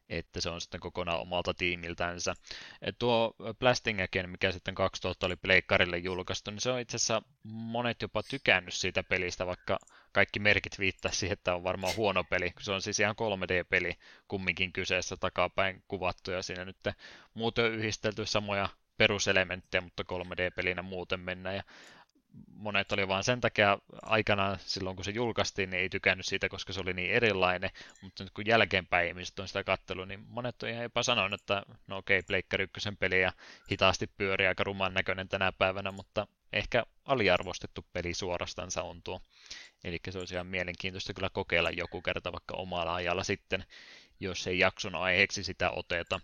että 0.09 0.41
se 0.41 0.49
on 0.49 0.61
sitten 0.61 0.79
kokonaan 0.79 1.19
omalta 1.19 1.53
tiimiltänsä. 1.53 2.33
Et 2.81 2.95
tuo 2.99 3.35
Blasting 3.59 4.01
Again, 4.01 4.29
mikä 4.29 4.51
sitten 4.51 4.75
2000 4.75 5.25
oli 5.25 5.35
Pleikkarille 5.35 5.97
julkaistu, 5.97 6.51
niin 6.51 6.61
se 6.61 6.71
on 6.71 6.79
itse 6.79 6.95
asiassa 6.95 7.21
monet 7.43 8.01
jopa 8.01 8.23
tykännyt 8.23 8.73
siitä 8.73 9.03
pelistä, 9.03 9.47
vaikka 9.47 9.79
kaikki 10.11 10.39
merkit 10.39 10.79
viittaa 10.79 11.11
siihen, 11.11 11.33
että 11.33 11.55
on 11.55 11.63
varmaan 11.63 11.95
huono 11.95 12.23
peli. 12.23 12.53
Se 12.59 12.71
on 12.71 12.81
siis 12.81 12.99
ihan 12.99 13.15
3D-peli 13.15 13.93
kumminkin 14.27 14.73
kyseessä 14.73 15.17
takapäin 15.17 15.83
kuvattu 15.87 16.31
ja 16.31 16.41
siinä 16.41 16.65
nyt 16.65 16.77
muuten 17.33 17.65
on 17.65 17.71
yhdistelty 17.71 18.25
samoja 18.25 18.69
peruselementtejä, 18.97 19.81
mutta 19.81 20.03
3D-pelinä 20.03 20.81
muuten 20.81 21.19
mennään. 21.19 21.55
Ja 21.55 21.63
monet 22.55 22.91
oli 22.91 23.07
vaan 23.07 23.23
sen 23.23 23.41
takia 23.41 23.77
aikanaan 24.01 24.57
silloin, 24.59 24.95
kun 24.95 25.05
se 25.05 25.11
julkaistiin, 25.11 25.69
niin 25.69 25.81
ei 25.81 25.89
tykännyt 25.89 26.25
siitä, 26.25 26.49
koska 26.49 26.73
se 26.73 26.81
oli 26.81 26.93
niin 26.93 27.11
erilainen, 27.11 27.69
mutta 28.01 28.23
nyt 28.23 28.33
kun 28.33 28.47
jälkeenpäin 28.47 29.07
ihmiset 29.07 29.39
on 29.39 29.47
sitä 29.47 29.63
kattelua, 29.63 30.05
niin 30.05 30.25
monet 30.27 30.63
on 30.63 30.69
ihan 30.69 30.83
jopa 30.83 31.03
sanonut, 31.03 31.41
että 31.41 31.63
no 31.87 31.97
okei, 31.97 32.19
okay, 32.19 32.27
Pleikkari 32.27 32.67
peli 32.99 33.21
ja 33.21 33.31
hitaasti 33.71 34.07
pyörii 34.07 34.47
aika 34.47 34.63
ruman 34.63 34.93
näköinen 34.93 35.29
tänä 35.29 35.51
päivänä, 35.51 35.91
mutta 35.91 36.27
ehkä 36.53 36.83
aliarvostettu 37.05 37.85
peli 37.93 38.13
suorastansa 38.13 38.83
on 38.83 39.03
tuo. 39.03 39.21
Eli 39.83 39.99
se 40.09 40.19
olisi 40.19 40.33
ihan 40.33 40.47
mielenkiintoista 40.47 41.13
kyllä 41.13 41.29
kokeilla 41.29 41.69
joku 41.69 42.01
kerta 42.01 42.31
vaikka 42.31 42.55
omalla 42.55 42.95
ajalla 42.95 43.23
sitten, 43.23 43.65
jos 44.19 44.47
ei 44.47 44.59
jakson 44.59 44.95
aiheeksi 44.95 45.43
sitä 45.43 45.71
oteta. 45.71 46.19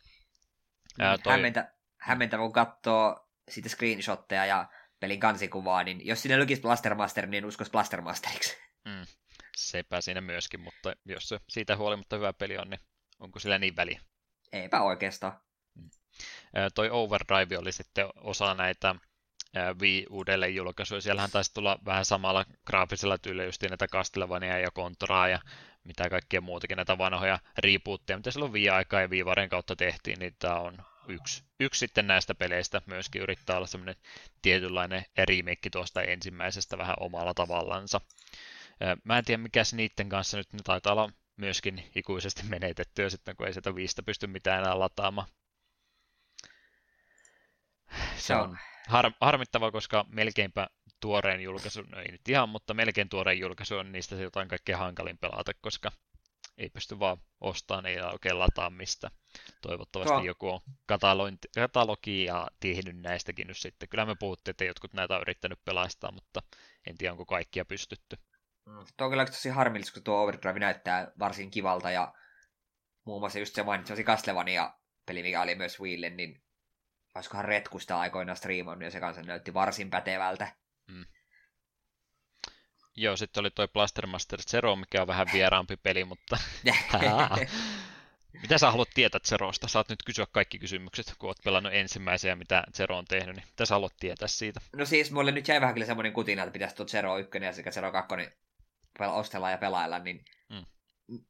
Ää, 1.00 1.18
toi... 1.18 1.34
Hämmentä, 1.34 1.74
hämmentä 1.98 2.38
kun 2.38 2.54
katsoo 2.54 3.30
siitä 3.50 3.70
screenshotteja 3.70 4.46
ja 4.46 4.68
pelin 5.00 5.19
kansikuvaa, 5.19 5.84
niin 5.84 6.08
jos 6.08 6.22
sinne 6.22 6.40
lukisi 6.40 6.61
Blastermaster, 6.61 7.26
niin 7.26 7.45
uskoisi 7.45 7.72
Blastermasteriksi. 7.72 8.58
Mm, 8.86 9.06
sepä 9.58 10.02
siinä 10.02 10.22
myöskin, 10.22 10.60
mutta 10.60 10.94
jos 11.06 11.30
se 11.30 11.40
siitä 11.50 11.78
huolimatta 11.78 12.16
hyvä 12.16 12.34
peli 12.34 12.58
on, 12.58 12.69
niin 12.69 12.80
onko 13.19 13.40
sillä 13.40 13.60
niin 13.60 13.76
väliä? 13.76 14.02
Eipä 14.52 14.82
oikeastaan. 14.82 15.40
Mm. 15.76 15.90
Toi 16.76 16.90
Overdrive 16.92 17.58
oli 17.58 17.72
sitten 17.72 18.06
osa 18.16 18.53
näitä 18.53 18.95
Wii 19.82 20.06
uudelleen 20.10 20.56
julkaisuja. 20.56 21.02
Siellähän 21.02 21.32
taisi 21.32 21.53
tulla 21.53 21.80
vähän 21.86 22.06
samalla 22.06 22.45
graafisella 22.66 23.18
tyylillä 23.18 23.45
just 23.45 23.64
näitä 23.64 23.88
Castlevania 23.88 24.60
ja 24.60 24.72
Contoraa 24.72 25.28
ja 25.28 25.40
mitä 25.84 26.10
kaikkea 26.10 26.42
muutakin 26.42 26.76
näitä 26.76 26.98
vanhoja 26.98 27.40
rebootteja, 27.58 28.18
mitä 28.18 28.32
silloin 28.32 28.53
Wii-aikaa 28.53 29.02
ja 29.02 29.08
Wii 29.08 29.24
kautta 29.50 29.76
tehtiin, 29.76 30.19
niin 30.19 30.36
tämä 30.40 30.56
on 30.56 30.78
yksi, 31.10 31.44
yksi 31.60 31.80
sitten 31.80 32.08
näistä 32.08 32.36
peleistä 32.36 32.82
myöskin 32.86 33.22
yrittää 33.22 33.58
olla 33.58 33.68
semmoinen 33.68 33.96
tietynlainen 34.42 35.06
remake 35.18 35.70
tuosta 35.72 36.02
ensimmäisestä 36.02 36.78
vähän 36.78 36.96
omalla 37.00 37.34
tavallansa. 37.34 38.02
Mä 39.04 39.18
en 39.18 39.26
tiedä 39.26 39.44
mikä 39.44 39.64
se 39.64 39.76
niiden 39.76 40.10
kanssa 40.10 40.38
nyt, 40.38 40.54
ne 40.54 40.60
taitaa 40.64 40.94
olla 40.94 41.10
myöskin 41.38 41.92
ikuisesti 41.96 42.44
menetettyä 42.60 43.10
sitten, 43.10 43.36
kun 43.36 43.48
ei 43.48 43.54
sitä 43.54 43.76
viistä 43.76 44.04
pysty 44.04 44.28
mitään 44.28 44.62
enää 44.62 44.80
lataamaan. 44.80 45.28
Se 48.18 48.36
on 48.36 48.58
har, 48.88 49.12
harmittava, 49.22 49.72
koska 49.72 50.06
melkeinpä 50.10 50.68
tuoreen 51.00 51.42
julkaisu, 51.42 51.82
no 51.82 52.00
ei 52.00 52.12
nyt 52.12 52.30
ihan, 52.30 52.50
mutta 52.50 52.74
melkein 52.74 53.10
tuoreen 53.10 53.40
julkaisu 53.40 53.78
on 53.78 53.92
niistä 53.92 54.16
se 54.16 54.24
jotain 54.24 54.48
kaikkein 54.48 54.78
hankalin 54.78 55.18
pelata, 55.18 55.52
koska 55.62 55.92
ei 56.58 56.70
pysty 56.70 57.00
vaan 57.00 57.18
ostamaan, 57.42 57.86
ei 57.86 58.02
oikein 58.02 58.40
lataa 58.40 58.70
mistä. 58.70 59.12
Toivottavasti 59.61 60.14
Tuo. 60.14 60.24
joku 60.24 60.49
on 60.49 60.59
katalogia 61.56 62.48
tehnyt 62.59 63.01
näistäkin 63.01 63.48
nyt 63.48 63.58
sitten. 63.58 63.90
Kyllä 63.90 64.06
me 64.06 64.16
puhuttiin, 64.16 64.51
että 64.51 64.64
jotkut 64.64 64.93
näitä 64.93 65.16
on 65.16 65.22
yrittänyt 65.22 65.59
pelastaa, 65.66 66.11
mutta 66.11 66.41
en 66.88 66.98
tiedä, 66.98 67.11
onko 67.11 67.25
kaikkia 67.25 67.66
pystytty. 67.66 68.17
Mm. 68.66 68.85
Tuo 68.98 69.06
on 69.06 69.11
kyllä 69.11 69.25
tosi 69.25 69.49
harmillista, 69.49 69.93
kun 69.93 70.03
tuo 70.03 70.24
Overdrive 70.24 70.59
näyttää 70.59 71.11
varsin 71.19 71.51
kivalta 71.51 71.91
ja 71.91 72.14
muun 73.06 73.22
muassa 73.22 73.40
just 73.40 73.56
se 73.56 73.64
mainitsemasi 73.64 74.03
Castlevania 74.03 74.74
peli, 75.06 75.24
mikä 75.24 75.41
oli 75.41 75.56
myös 75.56 75.80
Wiille, 75.80 76.09
niin 76.09 76.43
olisikohan 77.16 77.45
Retkusta 77.45 77.99
aikoinaan 77.99 78.38
striimannut 78.38 78.83
ja 78.83 78.91
se 78.91 78.99
kanssa 78.99 79.22
näytti 79.22 79.53
varsin 79.53 79.90
pätevältä. 79.90 80.56
Mm. 80.88 81.06
Joo, 82.95 83.17
sitten 83.17 83.41
oli 83.41 83.51
toi 83.51 83.67
Blastermaster 83.67 84.41
Zero, 84.41 84.75
mikä 84.75 85.01
on 85.01 85.08
vähän 85.08 85.27
vieraampi 85.33 85.77
peli, 85.77 86.06
mutta... 86.06 86.38
mitä 88.41 88.58
sä 88.58 88.72
haluat 88.72 88.90
tietää 88.93 89.19
Zerosta? 89.27 89.67
Saat 89.67 89.90
nyt 89.90 90.03
kysyä 90.03 90.25
kaikki 90.32 90.59
kysymykset, 90.59 91.14
kun 91.19 91.30
oot 91.30 91.38
pelannut 91.43 91.74
ensimmäisiä, 91.74 92.35
mitä 92.35 92.64
Zero 92.74 92.98
on 92.98 93.06
tehnyt, 93.06 93.35
niin 93.35 93.45
mitä 93.48 93.66
sä 93.66 93.75
haluat 93.75 93.93
tietää 93.99 94.27
siitä? 94.27 94.61
No 94.75 94.85
siis, 94.85 95.11
mulle 95.11 95.32
nyt 95.32 95.48
jäi 95.48 95.61
vähän 95.61 95.74
kyllä 95.74 95.88
semmoinen 95.88 96.14
kutina, 96.14 96.43
että 96.43 96.53
pitäisi 96.53 96.75
tuo 96.75 96.85
Zero 96.85 97.17
1 97.17 97.38
ja 97.43 97.53
sekä 97.53 97.72
Zero 97.72 97.91
2 97.91 98.16
ostella 98.99 99.51
ja 99.51 99.58
pelailla, 99.58 99.99
niin 99.99 100.25
mm 100.49 100.66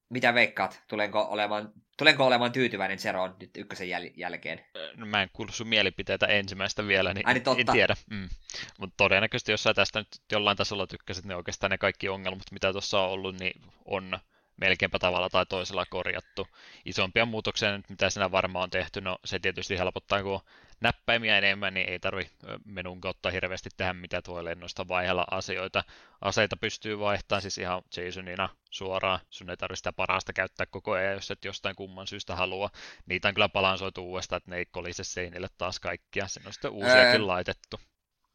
mitä 0.09 0.33
veikkaat? 0.33 0.81
Tulenko 0.87 1.21
olemaan, 1.21 1.73
tulenko 1.97 2.25
olemaan 2.25 2.51
tyytyväinen 2.51 2.99
Zeroon 2.99 3.35
nyt 3.39 3.57
ykkösen 3.57 3.87
jäl- 3.87 4.13
jälkeen? 4.15 4.65
No, 4.95 5.05
mä 5.05 5.23
en 5.23 5.29
kuullut 5.33 5.55
sun 5.55 5.67
mielipiteitä 5.67 6.25
ensimmäistä 6.25 6.87
vielä, 6.87 7.13
niin, 7.13 7.27
Ai, 7.27 7.33
niin 7.33 7.43
totta. 7.43 7.59
en 7.61 7.67
tiedä. 7.71 7.95
Mm. 8.09 8.29
Mutta 8.77 8.93
todennäköisesti, 8.97 9.51
jos 9.51 9.63
sä 9.63 9.73
tästä 9.73 9.99
nyt 9.99 10.07
jollain 10.31 10.57
tasolla 10.57 10.87
tykkäsit, 10.87 11.25
niin 11.25 11.35
oikeastaan 11.35 11.71
ne 11.71 11.77
kaikki 11.77 12.09
ongelmat, 12.09 12.51
mitä 12.51 12.71
tuossa 12.71 13.01
on 13.01 13.09
ollut, 13.09 13.39
niin 13.39 13.61
on 13.85 14.19
melkeinpä 14.61 14.99
tavalla 14.99 15.29
tai 15.29 15.45
toisella 15.45 15.85
korjattu. 15.85 16.47
Isompia 16.85 17.25
muutoksia 17.25 17.77
nyt, 17.77 17.89
mitä 17.89 18.09
siinä 18.09 18.31
varmaan 18.31 18.63
on 18.63 18.69
tehty, 18.69 19.01
no 19.01 19.17
se 19.25 19.39
tietysti 19.39 19.77
helpottaa, 19.77 20.23
kun 20.23 20.41
näppäimiä 20.81 21.37
enemmän, 21.37 21.73
niin 21.73 21.89
ei 21.89 21.99
tarvi 21.99 22.29
menun 22.65 23.01
kautta 23.01 23.31
hirveästi 23.31 23.69
tehdä 23.77 23.93
mitä 23.93 24.21
tuo 24.21 24.43
lennosta 24.45 24.87
vaihella 24.87 25.25
asioita. 25.31 25.83
Aseita 26.21 26.57
pystyy 26.57 26.99
vaihtamaan 26.99 27.41
siis 27.41 27.57
ihan 27.57 27.81
Jasonina 27.97 28.49
suoraan. 28.69 29.19
Sun 29.29 29.49
ei 29.49 29.57
tarvitse 29.57 29.79
sitä 29.79 29.93
parasta 29.93 30.33
käyttää 30.33 30.65
koko 30.65 30.91
ajan, 30.91 31.13
jos 31.13 31.31
et 31.31 31.45
jostain 31.45 31.75
kumman 31.75 32.07
syystä 32.07 32.35
halua. 32.35 32.69
Niitä 33.05 33.27
on 33.27 33.33
kyllä 33.33 33.49
balansoitu 33.49 34.05
uudestaan, 34.05 34.37
että 34.37 34.51
ne 34.51 34.57
ei 34.57 34.65
kolise 34.65 35.03
seinille 35.03 35.47
taas 35.57 35.79
kaikkia. 35.79 36.27
Sen 36.27 36.47
on 36.47 36.53
sitten 36.53 36.71
uusiakin 36.71 37.21
öö, 37.21 37.27
laitettu. 37.27 37.79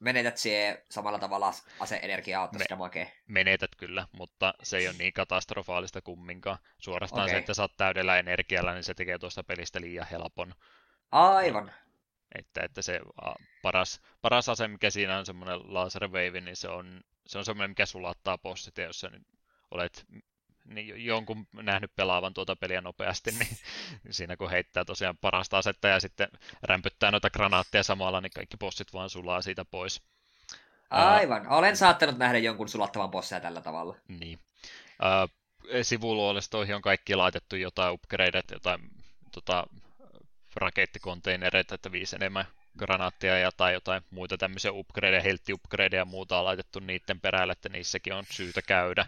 Menetät 0.04 0.36
siihen 0.36 0.78
samalla 0.90 1.18
tavalla 1.18 1.52
aseenergiaa, 1.80 2.48
Me, 2.52 2.58
sitä 2.58 2.76
makee. 2.76 3.12
Menetät 3.28 3.70
kyllä, 3.76 4.06
mutta 4.12 4.54
se 4.62 4.76
ei 4.76 4.88
ole 4.88 4.96
niin 4.98 5.12
katastrofaalista 5.12 6.02
kumminkaan. 6.02 6.58
Suorastaan 6.78 7.24
okay. 7.24 7.34
se, 7.34 7.38
että 7.38 7.54
saat 7.54 7.76
täydellä 7.76 8.18
energialla, 8.18 8.74
niin 8.74 8.84
se 8.84 8.94
tekee 8.94 9.18
tuosta 9.18 9.44
pelistä 9.44 9.80
liian 9.80 10.06
helpon. 10.10 10.54
Aivan. 11.10 11.72
Että, 12.34 12.60
että 12.64 12.82
se 12.82 13.00
paras, 13.62 14.00
paras 14.22 14.48
ase, 14.48 14.68
mikä 14.68 14.90
siinä 14.90 15.18
on 15.18 15.26
semmoinen 15.26 15.74
laser 15.74 16.08
wave, 16.08 16.40
niin 16.40 16.56
se 16.56 16.68
on, 16.68 17.00
se 17.26 17.38
on 17.38 17.44
semmoinen, 17.44 17.70
mikä 17.70 17.86
sulattaa 17.86 18.38
bossit, 18.38 18.78
ja 18.78 18.84
jos 18.84 19.00
sä 19.00 19.08
nyt 19.08 19.22
olet 19.70 20.06
niin 20.64 21.04
jonkun 21.04 21.46
nähnyt 21.52 21.96
pelaavan 21.96 22.34
tuota 22.34 22.56
peliä 22.56 22.80
nopeasti, 22.80 23.30
niin 23.30 23.58
siinä 24.10 24.36
kun 24.36 24.50
heittää 24.50 24.84
tosiaan 24.84 25.16
parasta 25.16 25.58
asetta 25.58 25.88
ja 25.88 26.00
sitten 26.00 26.28
rämpyttää 26.62 27.10
noita 27.10 27.30
granaatteja 27.30 27.82
samalla, 27.82 28.20
niin 28.20 28.32
kaikki 28.34 28.56
bossit 28.56 28.92
vaan 28.92 29.10
sulaa 29.10 29.42
siitä 29.42 29.64
pois. 29.64 30.02
Aivan. 30.90 31.48
Olen 31.48 31.76
saattanut 31.76 32.18
nähdä 32.18 32.38
jonkun 32.38 32.68
sulattavan 32.68 33.10
bossia 33.10 33.40
tällä 33.40 33.60
tavalla. 33.60 33.96
Niin. 34.08 34.38
Uh, 35.02 35.30
sivuluolistoihin 35.82 36.74
on 36.74 36.82
kaikki 36.82 37.14
laitettu 37.14 37.56
jotain 37.56 37.94
upgradeet, 37.94 38.50
jotain 38.50 38.80
tota, 39.32 39.66
rakettikonteinereita, 40.56 41.74
että 41.74 41.92
viisi 41.92 42.16
enemmän 42.16 42.44
granaattia 42.78 43.38
ja 43.38 43.52
tai 43.52 43.72
jotain 43.72 44.02
muita 44.10 44.38
tämmöisiä 44.38 44.72
upgradeja, 44.72 45.34
upgradeja 45.52 46.00
ja 46.00 46.04
muuta 46.04 46.38
on 46.38 46.44
laitettu 46.44 46.80
niiden 46.80 47.20
perälle, 47.20 47.52
että 47.52 47.68
niissäkin 47.68 48.12
on 48.12 48.24
syytä 48.30 48.62
käydä. 48.62 49.06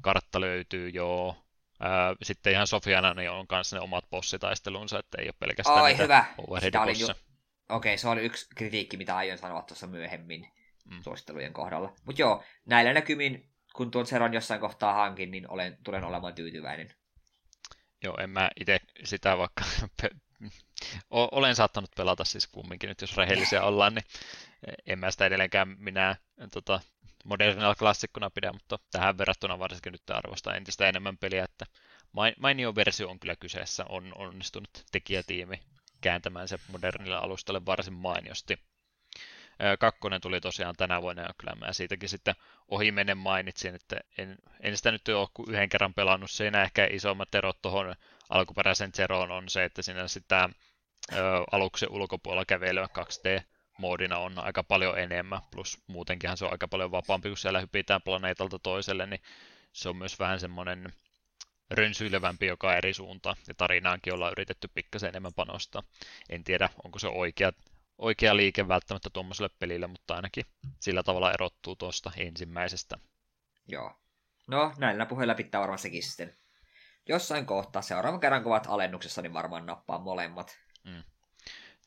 Kartta 0.00 0.40
löytyy, 0.40 0.88
joo. 0.88 1.36
Ää, 1.80 2.14
sitten 2.22 2.52
ihan 2.52 2.66
Sofiana 2.66 3.14
niin 3.14 3.30
on 3.30 3.46
kanssa 3.46 3.76
ne 3.76 3.80
omat 3.80 4.10
bossitaistelunsa, 4.10 4.98
että 4.98 5.18
ei 5.20 5.26
ole 5.28 5.34
pelkästään 5.38 5.82
Oi, 5.82 5.90
niitä 5.90 6.02
hyvä. 6.02 6.24
overhead 6.38 6.68
Sitä 6.68 6.82
oli 6.82 7.00
ju- 7.00 7.26
Okei, 7.68 7.98
se 7.98 8.08
oli 8.08 8.20
yksi 8.20 8.46
kritiikki, 8.54 8.96
mitä 8.96 9.16
aion 9.16 9.38
sanoa 9.38 9.62
tuossa 9.62 9.86
myöhemmin 9.86 10.48
mm. 10.84 11.02
suosittelujen 11.02 11.52
kohdalla. 11.52 11.92
Mutta 12.04 12.22
joo, 12.22 12.44
näillä 12.66 12.92
näkymin, 12.92 13.50
kun 13.74 13.90
tuon 13.90 14.06
Zeron 14.06 14.34
jossain 14.34 14.60
kohtaa 14.60 14.92
hankin, 14.94 15.30
niin 15.30 15.50
olen, 15.50 15.78
tulen 15.84 16.04
olemaan 16.04 16.34
tyytyväinen. 16.34 16.94
Joo, 18.02 18.16
en 18.20 18.30
mä 18.30 18.50
itse 18.60 18.80
sitä 19.04 19.38
vaikka 19.38 19.64
olen 21.10 21.56
saattanut 21.56 21.90
pelata 21.96 22.24
siis 22.24 22.46
kumminkin 22.46 22.88
nyt, 22.88 23.00
jos 23.00 23.16
rehellisiä 23.16 23.62
ollaan, 23.62 23.94
niin 23.94 24.04
en 24.86 24.98
mä 24.98 25.10
sitä 25.10 25.26
edelleenkään 25.26 25.76
minä 25.78 26.16
tota, 26.52 26.80
modernilla 27.26 27.74
klassikkona 27.74 28.30
pidä, 28.30 28.52
mutta 28.52 28.78
tähän 28.90 29.18
verrattuna 29.18 29.58
varsinkin 29.58 29.92
nyt 29.92 30.10
arvostaa 30.10 30.54
entistä 30.54 30.88
enemmän 30.88 31.18
peliä, 31.18 31.44
että 31.44 31.66
mainio 32.40 32.74
versio 32.74 33.08
on 33.08 33.20
kyllä 33.20 33.36
kyseessä, 33.36 33.84
on 33.88 34.12
onnistunut 34.16 34.84
tekijätiimi 34.92 35.60
kääntämään 36.00 36.48
se 36.48 36.58
modernille 36.68 37.16
alustalle 37.16 37.66
varsin 37.66 37.94
mainiosti. 37.94 38.58
Kakkonen 39.78 40.20
tuli 40.20 40.40
tosiaan 40.40 40.74
tänä 40.76 41.02
vuonna 41.02 41.22
ja 41.22 41.28
kyllä 41.38 41.54
mä 41.54 41.72
siitäkin 41.72 42.08
sitten 42.08 42.34
ohi 42.68 42.92
menen 42.92 43.18
mainitsin, 43.18 43.74
että 43.74 44.00
en, 44.18 44.36
en 44.60 44.76
sitä 44.76 44.90
nyt 44.90 45.08
ole 45.08 45.28
kuin 45.34 45.50
yhden 45.50 45.68
kerran 45.68 45.94
pelannut. 45.94 46.30
Siinä 46.30 46.62
ehkä 46.62 46.88
isommat 46.90 47.34
erot 47.34 47.62
tuohon 47.62 47.94
alkuperäisen 48.28 48.92
Zeroon 48.92 49.30
on 49.30 49.48
se, 49.48 49.64
että 49.64 49.82
siinä 49.82 50.08
sitä 50.08 50.48
ö, 51.12 51.16
aluksen 51.52 51.90
ulkopuolella 51.90 52.44
kävelyä 52.44 52.88
2D-moodina 53.76 54.18
on 54.18 54.38
aika 54.38 54.62
paljon 54.62 54.98
enemmän, 54.98 55.40
plus 55.50 55.82
muutenkinhan 55.86 56.36
se 56.36 56.44
on 56.44 56.52
aika 56.52 56.68
paljon 56.68 56.90
vapaampi, 56.90 57.28
kun 57.28 57.38
siellä 57.38 57.60
hypitään 57.60 58.02
planeetalta 58.02 58.58
toiselle, 58.58 59.06
niin 59.06 59.20
se 59.72 59.88
on 59.88 59.96
myös 59.96 60.18
vähän 60.18 60.40
semmoinen 60.40 60.92
rönsyilevämpi 61.70 62.46
joka 62.46 62.76
eri 62.76 62.94
suuntaan, 62.94 63.36
ja 63.48 63.54
tarinaankin 63.54 64.14
ollaan 64.14 64.32
yritetty 64.32 64.68
pikkasen 64.74 65.08
enemmän 65.08 65.34
panostaa. 65.36 65.82
En 66.28 66.44
tiedä, 66.44 66.68
onko 66.84 66.98
se 66.98 67.08
oikea, 67.08 67.52
oikea 67.98 68.36
liike 68.36 68.68
välttämättä 68.68 69.10
tuommoiselle 69.12 69.50
pelille, 69.58 69.86
mutta 69.86 70.14
ainakin 70.14 70.44
sillä 70.80 71.02
tavalla 71.02 71.32
erottuu 71.32 71.76
tuosta 71.76 72.12
ensimmäisestä. 72.16 72.96
Joo. 73.68 73.94
No, 74.46 74.74
näillä 74.78 75.06
puheilla 75.06 75.34
pitää 75.34 75.60
varmaan 75.60 75.78
sekin 75.78 76.02
sitten 76.02 76.36
jossain 77.08 77.46
kohtaa. 77.46 77.82
Seuraavan 77.82 78.20
kerran, 78.20 78.42
kun 78.42 78.52
ovat 78.52 78.66
alennuksessa, 78.68 79.22
niin 79.22 79.32
varmaan 79.32 79.66
nappaa 79.66 79.98
molemmat. 79.98 80.58
Mm. 80.84 81.02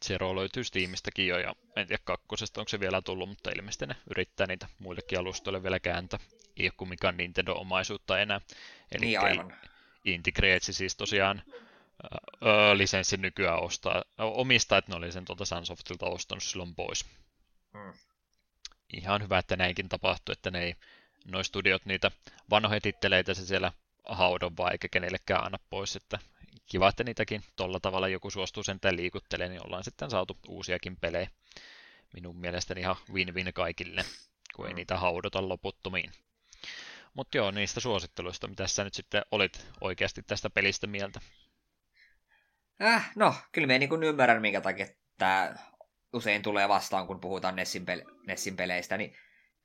Zero 0.05 0.35
löytyy 0.35 0.63
Steamistäkin 0.63 1.27
jo, 1.27 1.37
ja 1.37 1.55
en 1.75 1.87
tiedä 1.87 2.01
kakkosesta, 2.05 2.61
onko 2.61 2.69
se 2.69 2.79
vielä 2.79 3.01
tullut, 3.01 3.29
mutta 3.29 3.51
ilmeisesti 3.55 3.85
ne 3.85 3.95
yrittää 4.09 4.47
niitä 4.47 4.67
muillekin 4.79 5.19
alustoille 5.19 5.63
vielä 5.63 5.79
kääntää. 5.79 6.19
Ei 6.57 6.65
ole 6.65 6.73
kumminkaan 6.77 7.17
Nintendo-omaisuutta 7.17 8.19
enää. 8.19 8.41
Eli 8.91 9.05
niin 9.05 9.19
aivan. 9.19 9.53
Integreetsi 10.05 10.73
siis 10.73 10.95
tosiaan 10.95 11.43
öö, 12.45 12.77
lisenssin 12.77 13.21
nykyään 13.21 13.63
ostaa, 13.63 14.03
omistaa, 14.17 14.77
että 14.77 14.91
ne 14.91 14.95
oli 14.95 15.11
sen 15.11 15.25
tuolta 15.25 15.45
Sunsoftilta 15.45 16.05
ostanut 16.05 16.43
silloin 16.43 16.75
pois. 16.75 17.05
Hmm. 17.73 17.93
Ihan 18.93 19.23
hyvä, 19.23 19.37
että 19.37 19.55
näinkin 19.55 19.89
tapahtui, 19.89 20.33
että 20.33 20.51
ne 20.51 20.63
ei, 20.63 20.75
noi 21.25 21.43
studiot 21.43 21.85
niitä 21.85 22.11
vanhoja 22.49 22.81
titteleitä 22.81 23.33
se 23.33 23.45
siellä 23.45 23.71
haudon 24.05 24.57
vai 24.57 24.71
eikä 24.71 24.87
kenellekään 24.87 25.45
anna 25.45 25.57
pois, 25.69 25.95
että 25.95 26.19
kiva, 26.69 26.89
että 26.89 27.03
niitäkin 27.03 27.43
tuolla 27.55 27.79
tavalla 27.79 28.07
joku 28.07 28.29
suostuu 28.29 28.63
sentään 28.63 28.97
liikuttelemaan, 28.97 29.51
niin 29.51 29.65
ollaan 29.65 29.83
sitten 29.83 30.09
saatu 30.09 30.37
uusiakin 30.47 30.97
pelejä. 30.97 31.29
Minun 32.13 32.37
mielestäni 32.37 32.81
ihan 32.81 32.95
win-win 33.13 33.53
kaikille, 33.53 34.05
kun 34.55 34.65
ei 34.65 34.73
mm. 34.73 34.75
niitä 34.75 34.97
haudota 34.97 35.49
loputtomiin. 35.49 36.11
Mutta 37.13 37.37
joo, 37.37 37.51
niistä 37.51 37.79
suositteluista, 37.79 38.47
mitä 38.47 38.67
sä 38.67 38.83
nyt 38.83 38.93
sitten 38.93 39.21
olit 39.31 39.65
oikeasti 39.81 40.23
tästä 40.23 40.49
pelistä 40.49 40.87
mieltä? 40.87 41.19
Äh, 42.81 43.11
no, 43.15 43.35
kyllä 43.51 43.67
me 43.67 43.79
niin 43.79 44.03
ymmärrän, 44.03 44.41
minkä 44.41 44.61
takia 44.61 44.87
tämä 45.17 45.55
usein 46.13 46.41
tulee 46.41 46.69
vastaan, 46.69 47.07
kun 47.07 47.19
puhutaan 47.19 47.55
Nessin, 47.55 47.85
pel- 47.85 48.25
Nessin 48.27 48.55
peleistä, 48.55 48.97
niin 48.97 49.15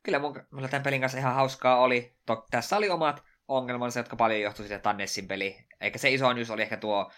kyllä 0.02 0.18
mun, 0.18 0.46
mulla 0.50 0.68
tämän 0.68 0.82
pelin 0.82 1.00
kanssa 1.00 1.18
ihan 1.18 1.34
hauskaa 1.34 1.76
oli. 1.76 2.16
To, 2.26 2.46
tässä 2.50 2.76
oli 2.76 2.88
omat 2.88 3.22
ongelmansa, 3.48 4.00
jotka 4.00 4.16
paljon 4.16 4.40
johtui 4.40 4.66
siitä 4.66 4.82
Tannessin 4.82 5.28
peli. 5.28 5.66
Eikä 5.80 5.98
se 5.98 6.10
iso 6.10 6.28
oli 6.28 6.62
ehkä 6.62 6.76
tuo 6.76 7.12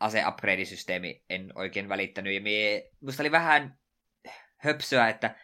ase-upgrade-systeemi, 0.00 1.24
en 1.30 1.52
oikein 1.54 1.88
välittänyt. 1.88 2.34
Ja 2.34 2.40
mie, 2.40 2.90
musta 3.00 3.22
oli 3.22 3.30
vähän 3.30 3.78
höpsöä, 4.56 5.08
että 5.08 5.36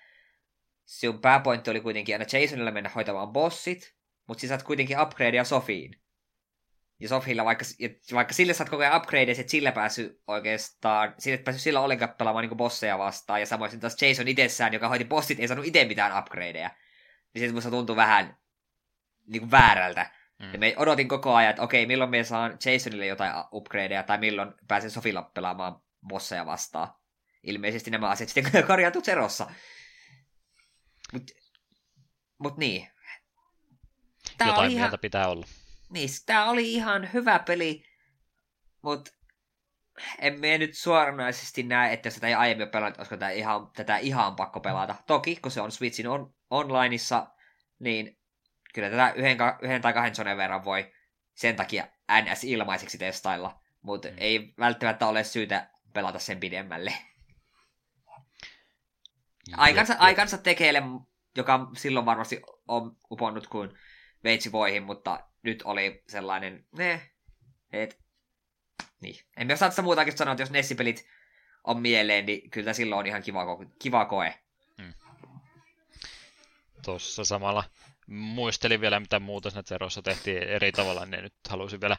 sinun 0.85 1.21
pääpointti 1.21 1.71
oli 1.71 1.81
kuitenkin 1.81 2.15
aina 2.15 2.41
Jasonilla 2.41 2.71
mennä 2.71 2.91
hoitamaan 2.95 3.33
bossit, 3.33 3.95
mutta 4.27 4.41
siis 4.41 4.49
saat 4.49 4.63
kuitenkin 4.63 5.01
upgradea 5.01 5.45
Sofiin. 5.45 6.01
Ja 7.01 7.09
Sofilla, 7.09 7.45
vaikka, 7.45 7.65
vaikka 8.15 8.35
sille 8.35 8.55
saat 8.55 8.71
koko 8.71 8.83
ajan 8.83 8.97
upgradeja, 8.97 9.41
että 9.41 9.51
sillä 9.51 9.73
pääsy 9.73 10.21
oikeastaan, 10.27 11.15
sille 11.19 11.35
et 11.35 11.45
pääsy 11.45 11.59
sillä 11.59 11.81
ollenkaan 11.81 12.15
pelaamaan 12.19 12.49
niin 12.49 12.57
bosseja 12.57 12.99
vastaan, 12.99 13.41
ja 13.41 13.47
samoin 13.47 13.81
taas 13.81 14.03
Jason 14.03 14.29
itsessään, 14.29 14.73
joka 14.73 14.89
hoiti 14.89 15.05
bossit, 15.05 15.41
ei 15.41 15.49
saanut 15.49 15.67
itse 15.67 15.85
mitään 15.85 16.19
upgradeja. 16.19 16.71
Niin 17.35 17.49
se 17.49 17.55
musta 17.55 17.71
tuntui 17.71 17.97
vähän 17.97 18.40
niin 19.27 19.41
kuin 19.41 19.51
väärältä. 19.51 20.11
Mm. 20.39 20.53
Ja 20.53 20.59
me 20.59 20.75
odotin 20.77 21.09
koko 21.09 21.35
ajan, 21.35 21.51
että 21.51 21.63
okei, 21.63 21.87
milloin 21.87 22.11
me 22.11 22.25
saan 22.25 22.59
Jasonille 22.65 23.07
jotain 23.07 23.33
upgradeja, 23.53 24.03
tai 24.03 24.19
milloin 24.19 24.55
pääsen 24.69 24.91
Sofilla 24.91 25.23
pelaamaan 25.23 25.83
bosseja 26.09 26.47
vastaan. 26.47 26.89
Ilmeisesti 27.43 27.91
nämä 27.91 28.09
asiat 28.09 28.29
sitten 28.31 28.67
korjautuu 28.67 29.03
Zerossa. 29.03 29.51
Mut, 31.13 31.31
mut 32.39 32.57
niin. 32.57 32.89
Tää 34.39 34.49
jotain 34.49 34.73
mieltä 34.73 34.87
ihan... 34.87 34.99
pitää 35.01 35.29
olla. 35.29 35.47
Niin, 35.91 36.09
tää 36.27 36.51
oli 36.51 36.73
ihan 36.73 37.13
hyvä 37.13 37.39
peli, 37.39 37.85
mutta 38.83 39.11
en 40.19 40.41
me 40.41 40.59
nyt 40.59 40.75
suoranaisesti 40.77 41.63
näe, 41.63 41.93
että 41.93 42.07
jos 42.07 42.15
tätä 42.15 42.29
ei 42.29 42.35
aiemmin 42.35 42.63
ole 42.63 42.71
pelannut, 42.71 42.99
olisiko 42.99 43.17
tätä 43.17 43.31
ihan, 43.31 43.71
tätä 43.77 43.97
ihan 43.97 44.37
pakko 44.37 44.61
pelata. 44.61 44.95
Toki, 45.07 45.37
kun 45.37 45.51
se 45.51 45.61
on 45.61 45.73
Switchin 45.73 46.09
on, 46.09 46.35
onlineissa, 46.51 47.27
niin 47.79 48.20
kyllä 48.75 48.91
tätä 48.91 49.13
yhden, 49.17 49.39
yhden 49.63 49.83
tai 49.83 49.93
kahden 49.93 50.15
sonen 50.15 50.37
verran 50.37 50.65
voi 50.65 50.93
sen 51.35 51.57
takia 51.57 51.89
NS 52.23 52.45
ilmaiseksi 52.45 52.99
testailla, 52.99 53.61
mutta 53.83 54.09
mm. 54.09 54.15
ei 54.19 54.55
välttämättä 54.59 55.07
ole 55.07 55.25
syytä 55.25 55.71
pelata 55.93 56.19
sen 56.19 56.41
pidemmälle. 56.41 56.95
Aikansa, 59.57 59.95
aikansa 59.99 60.39
tekeille, 60.39 60.83
joka 61.37 61.71
silloin 61.77 62.07
varmasti 62.07 62.43
on 62.69 62.97
uponnut 63.11 63.47
kuin 63.47 63.79
veitsi 64.25 64.53
voihin, 64.53 64.83
mutta 64.83 65.21
nyt 65.43 65.63
oli 65.63 66.03
sellainen, 66.09 66.67
ne, 66.73 67.11
et, 67.73 68.01
niin. 69.01 69.17
En 69.37 69.47
mä 69.47 69.57
saa 69.57 69.83
muutakin 69.83 70.17
sanoa, 70.17 70.33
että 70.33 70.43
jos 70.43 70.51
Nessipelit 70.51 71.07
on 71.65 71.81
mieleen, 71.81 72.27
niin 72.27 72.51
kyllä 72.51 72.73
silloin 72.73 72.99
on 72.99 73.07
ihan 73.07 73.23
kiva, 73.23 73.47
kiva 73.79 74.05
koe. 74.05 74.35
Hmm. 74.83 74.95
Tuossa 76.85 77.25
samalla 77.25 77.65
muistelin 78.11 78.81
vielä, 78.81 79.01
mitä 79.01 79.21
muuta 79.21 79.51
siinä 79.51 79.63
Zerossa 79.63 80.03
tehtiin 80.03 80.43
eri 80.43 80.73
tavalla, 80.73 81.07
niin 81.07 81.23
nyt 81.23 81.35
halusin 81.49 81.81
vielä 81.81 81.97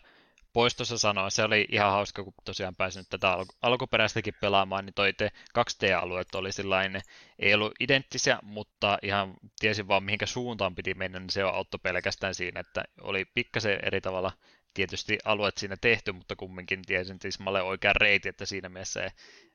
poistossa 0.54 0.98
sanoa. 0.98 1.30
Se 1.30 1.44
oli 1.44 1.66
ihan 1.72 1.92
hauska, 1.92 2.24
kun 2.24 2.34
tosiaan 2.46 2.76
pääsin 2.76 3.04
tätä 3.10 3.32
alku- 3.32 3.56
alkuperäistäkin 3.62 4.34
pelaamaan, 4.42 4.86
niin 4.86 4.94
toi 4.94 5.14
2D-alueet 5.60 6.36
oli 6.36 6.52
sellainen, 6.52 7.02
ei 7.40 7.54
ollut 7.54 7.74
identtisiä, 7.80 8.40
mutta 8.42 8.98
ihan 9.04 9.34
tiesin 9.60 9.88
vaan 9.88 10.04
mihinkä 10.04 10.26
suuntaan 10.26 10.76
piti 10.76 10.94
mennä, 10.94 11.20
niin 11.20 11.30
se 11.30 11.42
auttoi 11.42 11.80
pelkästään 11.84 12.36
siinä, 12.36 12.60
että 12.60 12.84
oli 13.02 13.26
pikkasen 13.26 13.80
eri 13.84 14.02
tavalla 14.02 14.32
tietysti 14.74 15.20
alueet 15.26 15.58
siinä 15.58 15.76
tehty, 15.82 16.12
mutta 16.12 16.36
kumminkin 16.36 16.82
tiesin 16.82 17.20
tismalle 17.20 17.62
oikean 17.62 17.96
reitin, 17.96 18.30
että 18.30 18.46
siinä 18.46 18.70
mielessä 18.70 19.12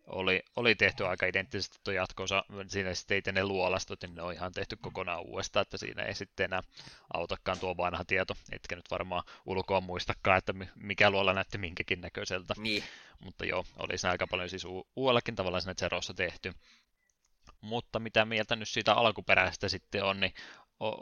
oli, 0.06 0.42
oli 0.56 0.74
tehty 0.74 1.06
aika 1.06 1.26
identtisesti 1.26 1.78
tuo 1.84 1.94
jatkonsa, 1.94 2.44
siinä 2.68 2.94
sitten 2.94 3.22
ei 3.26 3.32
ne 3.32 3.44
luolastot, 3.44 4.02
niin 4.02 4.14
ne 4.14 4.22
on 4.22 4.32
ihan 4.32 4.52
tehty 4.52 4.76
kokonaan 4.80 5.26
uudestaan, 5.26 5.62
että 5.62 5.76
siinä 5.76 6.02
ei 6.02 6.14
sitten 6.14 6.44
enää 6.44 6.60
autakaan 7.14 7.58
tuo 7.58 7.76
vanha 7.76 8.04
tieto, 8.04 8.36
etkä 8.52 8.76
nyt 8.76 8.90
varmaan 8.90 9.22
ulkoa 9.46 9.80
muistakaan, 9.80 10.38
että 10.38 10.54
mikä 10.74 11.10
luola 11.10 11.32
näytti 11.32 11.58
minkäkin 11.58 12.00
näköiseltä. 12.00 12.54
Niin. 12.58 12.84
Mutta 13.18 13.44
joo, 13.44 13.64
oli 13.78 13.98
siinä 13.98 14.10
aika 14.10 14.26
paljon 14.26 14.48
siis 14.48 14.64
u- 14.64 14.86
uudellakin 14.96 15.34
tavalla 15.34 15.60
siinä 15.60 15.74
Zerossa 15.74 16.14
tehty. 16.14 16.52
Mutta 17.60 18.00
mitä 18.00 18.24
mieltä 18.24 18.56
nyt 18.56 18.68
siitä 18.68 18.94
alkuperäisestä 18.94 19.68
sitten 19.68 20.04
on, 20.04 20.20
niin 20.20 20.34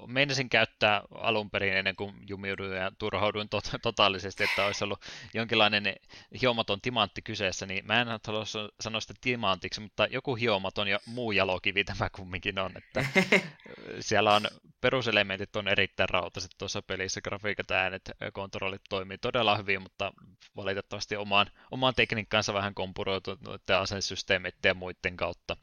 meinasin 0.06 0.48
käyttää 0.48 1.02
alun 1.10 1.50
perin 1.50 1.76
ennen 1.76 1.96
kuin 1.96 2.14
jumiuduin 2.28 2.76
ja 2.76 2.92
turhauduin 2.98 3.48
tot- 3.56 3.78
totaalisesti, 3.82 4.44
että 4.44 4.64
olisi 4.64 4.84
ollut 4.84 5.04
jonkinlainen 5.34 5.94
hiomaton 6.42 6.80
timantti 6.80 7.22
kyseessä, 7.22 7.66
niin 7.66 7.86
mä 7.86 8.00
en 8.00 8.08
halua 8.26 8.44
sanoa 8.80 9.00
sitä 9.00 9.14
timantiksi, 9.20 9.80
mutta 9.80 10.06
joku 10.06 10.34
hiomaton 10.34 10.88
ja 10.88 10.98
muu 11.06 11.32
jalokivi 11.32 11.84
tämä 11.84 12.10
kumminkin 12.10 12.58
on, 12.58 12.72
että 12.76 13.04
siellä 14.00 14.34
on 14.34 14.48
peruselementit 14.80 15.56
on 15.56 15.68
erittäin 15.68 16.08
rautaiset 16.08 16.50
tuossa 16.58 16.82
pelissä, 16.82 17.20
grafiikat, 17.20 17.70
äänet, 17.70 18.10
kontrollit 18.32 18.82
toimii 18.88 19.18
todella 19.18 19.56
hyvin, 19.56 19.82
mutta 19.82 20.12
valitettavasti 20.56 21.16
omaan, 21.16 21.46
omaan 21.70 21.94
tekniikkaansa 21.94 22.54
vähän 22.54 22.74
kompuroitu 22.74 23.38
asesysteemit 23.80 24.54
ja 24.64 24.74
muiden 24.74 25.16
kautta, 25.16 25.56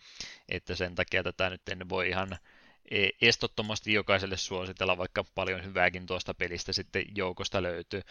että 0.49 0.75
sen 0.75 0.95
takia 0.95 1.23
tätä 1.23 1.49
nyt 1.49 1.69
en 1.69 1.89
voi 1.89 2.09
ihan 2.09 2.37
estottomasti 3.21 3.93
jokaiselle 3.93 4.37
suositella, 4.37 4.97
vaikka 4.97 5.23
paljon 5.35 5.63
hyvääkin 5.63 6.05
tuosta 6.05 6.33
pelistä 6.33 6.73
sitten 6.73 7.05
joukosta 7.15 7.63
löytyy. 7.63 8.01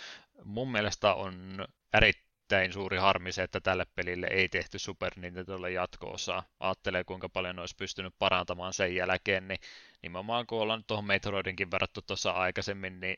Mun 0.44 0.72
mielestä 0.72 1.14
on 1.14 1.64
erittäin 1.94 2.72
suuri 2.72 2.98
harmi 2.98 3.32
se, 3.32 3.42
että 3.42 3.60
tälle 3.60 3.86
pelille 3.94 4.26
ei 4.26 4.48
tehty 4.48 4.78
Super 4.78 5.12
Nintendolle 5.16 5.70
jatko-osaa. 5.70 6.42
Aattelee, 6.60 7.04
kuinka 7.04 7.28
paljon 7.28 7.58
olisi 7.58 7.76
pystynyt 7.76 8.14
parantamaan 8.18 8.72
sen 8.72 8.94
jälkeen, 8.94 9.48
niin 9.48 9.60
nimenomaan 10.02 10.46
kun 10.46 10.60
ollaan 10.60 10.84
tuohon 10.84 11.06
Metroidinkin 11.06 11.70
verrattu 11.70 12.02
tuossa 12.02 12.30
aikaisemmin, 12.30 13.00
niin 13.00 13.16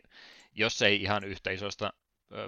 jos 0.53 0.83
ei 0.83 1.03
ihan 1.03 1.25
yhtä 1.25 1.51
isosta 1.51 1.93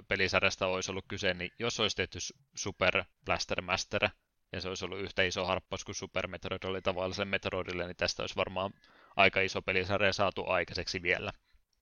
pelisarjasta 0.07 0.67
olisi 0.67 0.91
ollut 0.91 1.05
kyse, 1.07 1.33
niin 1.33 1.51
jos 1.59 1.79
olisi 1.79 1.95
tehty 1.95 2.19
Super 2.55 3.03
Blaster 3.25 3.61
Master, 3.61 4.09
ja 4.51 4.61
se 4.61 4.69
olisi 4.69 4.85
ollut 4.85 4.99
yhtä 4.99 5.23
iso 5.23 5.45
harppaus 5.45 5.85
kuin 5.85 5.95
Super 5.95 6.27
Metroid 6.27 6.63
oli 6.63 6.81
tavallisen 6.81 7.27
Metroidille, 7.27 7.85
niin 7.87 7.95
tästä 7.95 8.23
olisi 8.23 8.35
varmaan 8.35 8.73
aika 9.15 9.41
iso 9.41 9.61
pelisarja 9.61 10.13
saatu 10.13 10.49
aikaiseksi 10.49 11.01
vielä. 11.01 11.31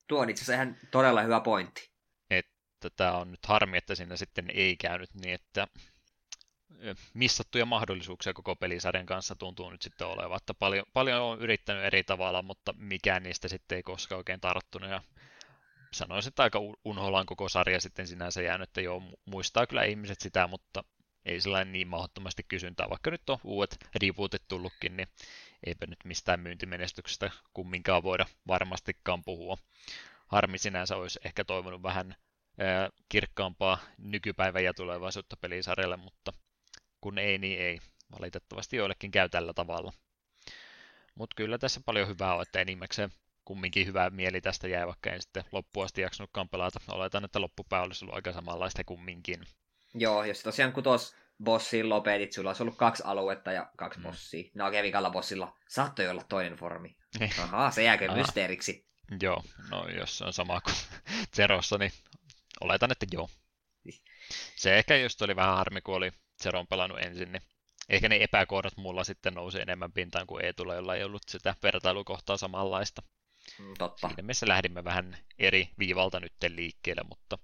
Tuo 0.08 0.20
on 0.22 0.30
itse 0.30 0.44
asiassa 0.44 0.64
ihan 0.64 0.78
todella 0.92 1.22
hyvä 1.22 1.40
pointti. 1.40 1.90
Että 2.30 2.90
tämä 2.90 3.18
on 3.18 3.32
nyt 3.32 3.45
harmi, 3.45 3.78
että 3.78 3.95
siinä 3.95 4.18
sitten 4.18 4.50
ei 4.50 4.78
käynyt 4.78 5.10
niin, 5.14 5.34
että 5.34 5.68
missattuja 7.14 7.66
mahdollisuuksia 7.66 8.34
koko 8.34 8.56
pelisarjan 8.56 9.06
kanssa 9.06 9.36
tuntuu 9.36 9.70
nyt 9.70 9.82
sitten 9.82 10.08
olevan, 10.08 10.38
että 10.38 10.53
paljon, 10.53 10.86
paljon 10.94 11.22
on 11.22 11.40
yrittänyt 11.40 11.84
eri 11.84 12.03
tavalla, 12.03 12.42
mutta 12.42 12.74
mikään 12.78 13.24
niistä 13.24 13.48
sitten 13.48 13.76
ei 13.76 13.84
koskaan 13.84 14.18
oikein 14.18 14.42
tarttunut 14.42 14.90
ja 14.90 15.02
sanoisin, 15.94 16.30
että 16.30 16.44
aika 16.44 16.60
unholaan 16.86 17.26
koko 17.26 17.50
sarja 17.50 17.82
sitten 17.82 18.08
sinänsä 18.08 18.42
jäänyt, 18.42 18.70
että 18.70 18.82
joo, 18.82 19.02
muistaa 19.26 19.68
kyllä 19.68 19.84
ihmiset 19.84 20.22
sitä, 20.22 20.48
mutta 20.48 20.84
ei 21.26 21.42
sellainen 21.42 21.72
niin 21.72 21.88
mahdottomasti 21.88 22.44
kysyntää, 22.48 22.90
vaikka 22.90 23.12
nyt 23.12 23.30
on 23.30 23.38
uudet 23.44 23.78
rebootit 24.02 24.44
tullutkin, 24.48 24.98
niin 24.98 25.08
eipä 25.66 25.85
nyt 25.85 26.00
mistään 26.06 26.40
myyntimenestyksestä 26.40 27.32
kumminkaan 27.53 28.03
voida 28.03 28.25
varmastikaan 28.48 29.24
puhua. 29.24 29.58
Harmi 30.27 30.58
sinänsä 30.58 30.95
olisi 30.95 31.19
ehkä 31.25 31.43
toivonut 31.43 31.83
vähän 31.83 32.16
kirkkaampaa 33.09 33.77
nykypäivän 33.98 34.64
ja 34.64 34.74
tulevaisuutta 34.74 35.38
pelisarjalle, 35.38 35.98
mutta 35.98 36.33
kun 37.01 37.17
ei, 37.17 37.38
niin 37.38 37.59
ei. 37.59 37.80
Valitettavasti 38.19 38.77
joillekin 38.77 39.11
käy 39.11 39.30
tällä 39.30 39.53
tavalla. 39.53 39.93
Mutta 41.16 41.33
kyllä 41.35 41.58
tässä 41.58 41.82
paljon 41.85 42.08
hyvää 42.08 42.35
on, 42.35 42.42
että 42.42 42.59
enimmäkseen 42.59 43.09
kumminkin 43.45 43.88
hyvä 43.88 44.09
mieli 44.09 44.42
tästä 44.42 44.67
jäi, 44.67 44.88
vaikka 44.88 45.09
en 45.09 45.22
sitten 45.22 45.43
loppuun 45.51 45.85
asti 45.85 46.01
jaksanutkaan 46.01 46.50
pelata. 46.50 46.80
Oletan, 46.88 47.25
että 47.25 47.42
loppupää 47.42 47.82
olisi 47.82 48.06
ollut 48.06 48.16
aika 48.16 48.32
samanlaista 48.32 48.83
kumminkin. 48.83 49.43
Joo, 49.93 50.24
jos 50.24 50.43
tosiaan 50.43 50.74
kutos 50.74 51.16
bossin 51.44 51.90
lopetit, 51.90 52.34
sulla 52.34 52.50
olisi 52.50 52.64
ollut 52.64 52.78
kaksi 52.78 53.03
aluetta 53.06 53.52
ja 53.52 53.72
kaksi 53.78 54.00
mm. 54.00 54.03
bossia. 54.03 54.52
No 54.56 54.68
okei, 54.68 54.84
vikalla 54.84 55.10
bossilla 55.10 55.58
saattoi 55.68 56.08
olla 56.08 56.24
toinen 56.24 56.56
formi. 56.56 56.98
Niin. 57.20 57.32
Ahaa, 57.40 57.72
se 57.72 57.84
jääkö 57.84 58.12
mysteeriksi. 58.12 58.88
Joo, 59.22 59.44
no 59.70 59.88
jos 59.88 60.22
on 60.22 60.34
sama 60.34 60.62
kuin 60.62 60.76
Zerossa, 61.36 61.78
niin 61.78 61.92
oletan, 62.62 62.92
että 62.92 63.06
joo. 63.12 63.30
Niin. 63.84 64.02
Se 64.56 64.78
ehkä 64.78 64.98
just 64.98 65.22
oli 65.22 65.36
vähän 65.36 65.56
harmi, 65.56 65.82
kun 65.82 65.95
oli 65.95 66.12
Zeron 66.44 66.68
pelannut 66.68 67.00
ensin, 67.00 67.32
niin 67.32 67.42
ehkä 67.90 68.10
ne 68.10 68.18
epäkohdat 68.22 68.78
mulla 68.78 69.03
sitten 69.03 69.34
nousi 69.34 69.62
enemmän 69.62 69.92
pintaan 69.92 70.28
kuin 70.28 70.45
Eetulla, 70.45 70.76
jolla 70.76 70.95
ei 70.95 71.03
ollut 71.03 71.24
sitä 71.28 71.56
vertailukohtaa 71.64 72.38
samanlaista. 72.38 73.02
Mm, 73.60 73.74
totta. 73.78 74.08
Siinä 74.08 74.24
mielessä 74.24 74.48
lähdimme 74.48 74.84
vähän 74.84 75.18
eri 75.40 75.70
viivalta 75.80 76.20
nyt 76.20 76.34
liikkeelle, 76.48 77.02
mutta 77.10 77.38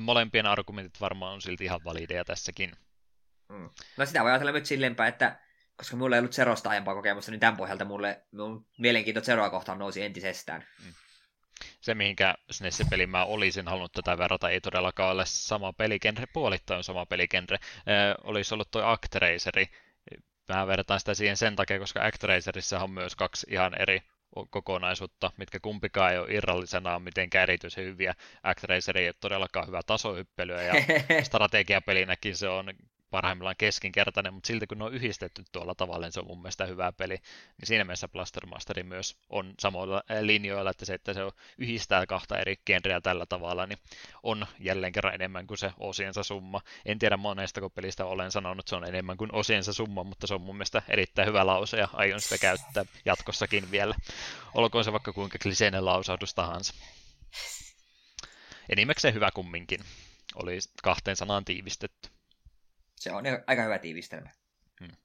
molempien 0.00 0.46
argumentit 0.46 1.00
varmaan 1.00 1.34
on 1.34 1.42
silti 1.42 1.64
ihan 1.64 1.84
valideja 1.84 2.24
tässäkin. 2.24 2.72
Mm. 3.48 3.70
No 3.96 4.06
sitä 4.06 4.22
voi 4.22 4.30
ajatella 4.30 4.52
myös 4.52 4.68
silleenpä, 4.68 5.06
että 5.06 5.38
koska 5.76 5.96
mulla 5.96 6.16
ei 6.16 6.20
ollut 6.20 6.32
Zerosta 6.32 6.70
aiempaa 6.70 6.94
kokemusta, 6.94 7.30
niin 7.30 7.40
tämän 7.40 7.56
pohjalta 7.56 7.84
mulle 7.84 8.22
mun 8.32 8.66
mielenkiinto 8.78 9.20
Zeroa 9.20 9.50
kohtaan 9.50 9.78
nousi 9.78 10.02
entisestään. 10.02 10.64
Mm. 10.84 10.92
Se, 11.80 11.94
mihinkä 11.94 12.34
SNES-pelin 12.50 13.10
mä 13.10 13.24
olisin 13.24 13.68
halunnut 13.68 13.92
tätä 13.92 14.18
verrata, 14.18 14.50
ei 14.50 14.60
todellakaan 14.60 15.12
ole 15.12 15.24
sama 15.26 15.72
peligenre, 15.72 16.26
puolittain 16.32 16.84
sama 16.84 17.06
peligenre. 17.06 17.58
Äh, 17.62 18.14
olisi 18.24 18.54
ollut 18.54 18.70
toi 18.70 18.82
Actraceri. 18.84 19.66
Mä 20.48 20.66
vertaan 20.66 21.00
sitä 21.00 21.14
siihen 21.14 21.36
sen 21.36 21.56
takia, 21.56 21.78
koska 21.78 22.06
Actracerissa 22.06 22.80
on 22.80 22.90
myös 22.90 23.16
kaksi 23.16 23.46
ihan 23.50 23.82
eri 23.82 24.02
kokonaisuutta, 24.50 25.30
mitkä 25.36 25.60
kumpikaan 25.60 26.12
ei 26.12 26.18
ole 26.18 26.34
irrallisena 26.34 26.98
mitenkään 26.98 27.42
erityisen 27.42 27.84
hyviä. 27.84 28.14
Actracer 28.42 28.98
ei 28.98 29.08
ole 29.08 29.14
todellakaan 29.20 29.66
hyvä 29.66 29.80
tasohyppelyä 29.86 30.62
ja 30.62 30.74
strategiapelinäkin 31.22 32.36
se 32.36 32.48
on 32.48 32.72
parhaimmillaan 33.10 33.54
keskinkertainen, 33.58 34.34
mutta 34.34 34.46
silti 34.46 34.66
kun 34.66 34.78
ne 34.78 34.84
on 34.84 34.94
yhdistetty 34.94 35.44
tuolla 35.52 35.74
tavalla, 35.74 36.06
niin 36.06 36.12
se 36.12 36.20
on 36.20 36.26
mun 36.26 36.42
mielestä 36.42 36.66
hyvä 36.66 36.92
peli. 36.92 37.14
Niin 37.14 37.66
siinä 37.66 37.84
mielessä 37.84 38.08
Blaster 38.08 38.46
Masteri 38.46 38.82
myös 38.82 39.16
on 39.28 39.54
samoilla 39.58 40.02
linjoilla, 40.20 40.70
että 40.70 40.84
se, 40.84 40.94
että 40.94 41.14
se 41.14 41.20
yhdistää 41.58 42.06
kahta 42.06 42.38
eri 42.38 42.56
genreä 42.66 43.00
tällä 43.00 43.26
tavalla, 43.26 43.66
niin 43.66 43.78
on 44.22 44.46
jälleen 44.58 44.92
kerran 44.92 45.14
enemmän 45.14 45.46
kuin 45.46 45.58
se 45.58 45.72
osiensa 45.78 46.22
summa. 46.22 46.60
En 46.86 46.98
tiedä 46.98 47.16
monesta 47.16 47.70
pelistä 47.70 48.04
olen 48.04 48.32
sanonut, 48.32 48.58
että 48.58 48.70
se 48.70 48.76
on 48.76 48.88
enemmän 48.88 49.16
kuin 49.16 49.34
osiensa 49.34 49.72
summa, 49.72 50.04
mutta 50.04 50.26
se 50.26 50.34
on 50.34 50.40
mun 50.40 50.56
mielestä 50.56 50.82
erittäin 50.88 51.28
hyvä 51.28 51.46
lause 51.46 51.76
ja 51.76 51.88
aion 51.92 52.20
sitä 52.20 52.38
käyttää 52.38 52.84
jatkossakin 53.04 53.70
vielä. 53.70 53.94
Olkoon 54.54 54.84
se 54.84 54.92
vaikka 54.92 55.12
kuinka 55.12 55.38
kliseinen 55.42 55.84
lausahdus 55.84 56.34
tahansa. 56.34 56.74
Enimmäkseen 58.68 59.14
hyvä 59.14 59.30
kumminkin. 59.34 59.80
Oli 60.34 60.58
kahteen 60.82 61.16
sanaan 61.16 61.44
tiivistetty. 61.44 62.17
Se 63.02 63.12
on 63.12 63.24
aika 63.46 63.62
hyvä 63.62 63.78
tiivistelmä. 63.78 64.30
Hmm. 64.80 64.96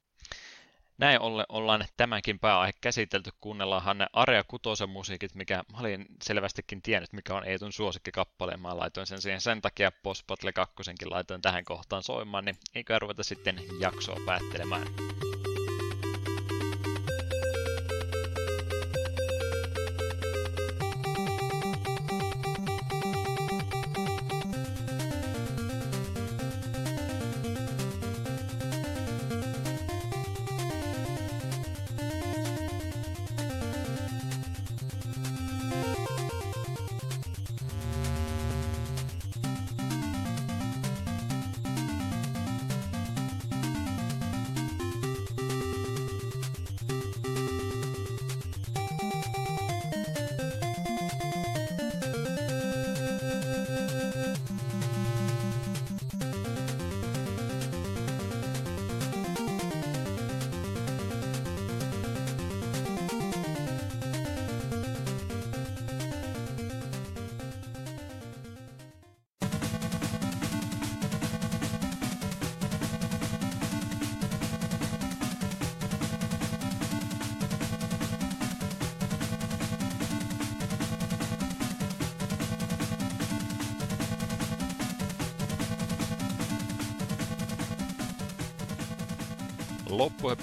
Näin 0.98 1.20
olle, 1.20 1.44
ollaan 1.48 1.84
tämänkin 1.96 2.38
pääaihe 2.38 2.72
käsitelty. 2.80 3.30
Kuunnellaanhan 3.40 3.98
ne 3.98 4.06
Area 4.12 4.44
Kutosen 4.44 4.88
musiikit, 4.88 5.34
mikä 5.34 5.62
mä 5.72 5.78
olin 5.78 6.06
selvästikin 6.22 6.82
tiennyt, 6.82 7.12
mikä 7.12 7.34
on 7.34 7.48
Eetun 7.48 7.72
suosikkikappale. 7.72 8.56
Mä 8.56 8.76
laitoin 8.76 9.06
sen 9.06 9.20
siihen 9.20 9.40
sen 9.40 9.62
takia 9.62 9.92
Boss 10.02 10.24
Battle 10.26 10.52
2 10.52 10.74
laitoin 11.04 11.42
tähän 11.42 11.64
kohtaan 11.64 12.02
soimaan, 12.02 12.44
niin 12.44 12.56
eikö 12.74 12.98
ruveta 12.98 13.22
sitten 13.22 13.60
jaksoa 13.80 14.16
päättelemään. 14.26 14.86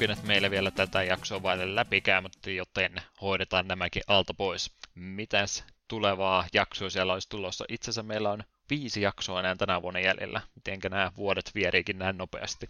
Loppuhöpinät 0.02 0.28
meille 0.28 0.52
vielä 0.52 0.72
tätä 0.72 1.04
jaksoa 1.04 1.44
vaille 1.44 1.76
läpikäymättä, 1.76 2.52
joten 2.52 3.02
hoidetaan 3.22 3.68
nämäkin 3.68 4.04
alta 4.08 4.34
pois. 4.34 4.72
Mitäs 4.96 5.64
tulevaa 5.88 6.48
jaksoa 6.54 6.90
siellä 6.90 7.14
olisi 7.14 7.30
tulossa? 7.30 7.66
Itse 7.68 7.86
asiassa 7.86 8.04
meillä 8.04 8.30
on 8.32 8.44
viisi 8.70 9.02
jaksoa 9.02 9.40
enää 9.40 9.56
tänä 9.56 9.82
vuonna 9.82 10.00
jäljellä. 10.00 10.42
Mitenkä 10.56 10.90
nämä 10.90 11.12
vuodet 11.18 11.52
vieriikin 11.56 12.00
näin 12.00 12.18
nopeasti? 12.18 12.70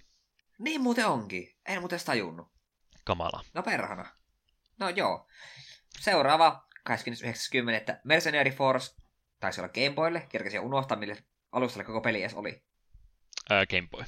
Niin 0.60 0.82
muuten 0.82 1.08
onkin. 1.08 1.56
En 1.66 1.80
muuten 1.80 2.00
tajunnut. 2.06 2.48
Kamala. 3.04 3.46
No 3.54 3.64
perhana. 3.64 4.06
No 4.80 4.90
joo. 4.90 5.28
Seuraava 6.00 6.68
29.10. 6.90 6.96
Mercenary 8.04 8.52
Force 8.52 8.96
taisi 9.40 9.62
olla 9.62 9.74
Gameboylle. 9.74 10.26
Kerkesin 10.30 10.60
unohtaa, 10.60 10.98
mille 10.98 11.24
alustalla 11.52 11.86
koko 11.86 12.02
peli 12.02 12.22
edes 12.22 12.34
oli. 12.34 12.64
Ää, 13.50 13.66
Game 13.66 13.88
Boy. 13.92 14.04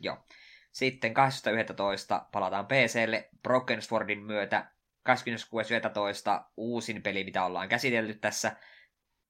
Joo. 0.00 0.24
Sitten 0.72 1.12
12.11. 1.12 2.28
palataan 2.32 2.66
PClle 2.66 3.28
Broken 3.42 3.82
Swordin 3.82 4.22
myötä. 4.22 4.70
26.11. 5.08 6.44
uusin 6.56 7.02
peli, 7.02 7.24
mitä 7.24 7.44
ollaan 7.44 7.68
käsitelty 7.68 8.14
tässä 8.14 8.56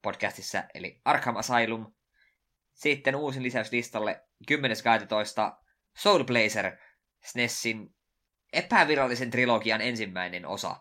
podcastissa, 0.02 0.64
eli 0.74 1.00
Arkham 1.04 1.36
Asylum. 1.36 1.94
Sitten 2.72 3.16
uusin 3.16 3.42
lisäys 3.42 3.72
listalle 3.72 4.24
10.12. 4.50 4.58
Soul 5.96 6.24
Blazer, 6.24 6.76
SNESin 7.24 7.94
epävirallisen 8.52 9.30
trilogian 9.30 9.80
ensimmäinen 9.80 10.46
osa. 10.46 10.76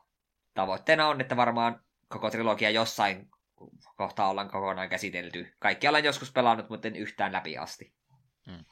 Tavoitteena 0.54 1.08
on, 1.08 1.22
että 1.22 1.38
varmaan 1.38 1.84
koko 2.08 2.30
trilogia 2.30 2.70
jossain 2.70 3.30
kohtaa 3.96 4.30
ollaan 4.30 4.50
kokonaan 4.50 4.90
käsitelty. 4.90 5.56
Kaikki 5.60 5.88
olen 5.88 6.04
joskus 6.04 6.32
pelannut, 6.32 6.70
mutta 6.70 6.88
en 6.88 6.96
yhtään 6.96 7.32
läpi 7.32 7.58
asti. 7.58 7.94
Hmm. 8.46 8.66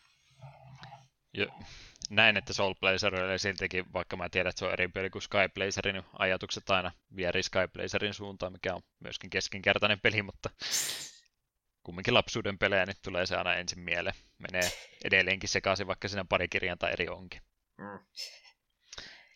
Näin, 2.09 2.37
että 2.37 2.53
Soul 2.53 2.73
Blazer 2.73 3.23
oli 3.23 3.39
siltikin, 3.39 3.93
vaikka 3.93 4.17
mä 4.17 4.29
tiedän, 4.29 4.49
että 4.49 4.59
se 4.59 4.65
on 4.65 4.73
eri 4.73 4.87
peli 4.87 5.09
kuin 5.09 5.21
Sky 5.21 5.37
Blazerin, 5.53 5.93
niin 5.93 6.05
ajatukset 6.19 6.69
aina 6.69 6.91
vieri 7.15 7.43
Sky 7.43 7.67
Blazerin 7.73 8.13
suuntaan, 8.13 8.51
mikä 8.51 8.75
on 8.75 8.81
myöskin 8.99 9.29
keskinkertainen 9.29 9.99
peli, 9.99 10.21
mutta 10.21 10.49
kumminkin 11.83 12.13
lapsuuden 12.13 12.57
pelejä, 12.57 12.85
niin 12.85 12.95
tulee 13.03 13.25
se 13.25 13.35
aina 13.35 13.55
ensin 13.55 13.79
mieleen. 13.79 14.15
Menee 14.37 14.71
edelleenkin 15.03 15.49
sekaisin, 15.49 15.87
vaikka 15.87 16.07
siinä 16.07 16.25
pari 16.29 16.47
tai 16.79 16.91
eri 16.91 17.07
onkin. 17.09 17.41
Mm. 17.77 17.99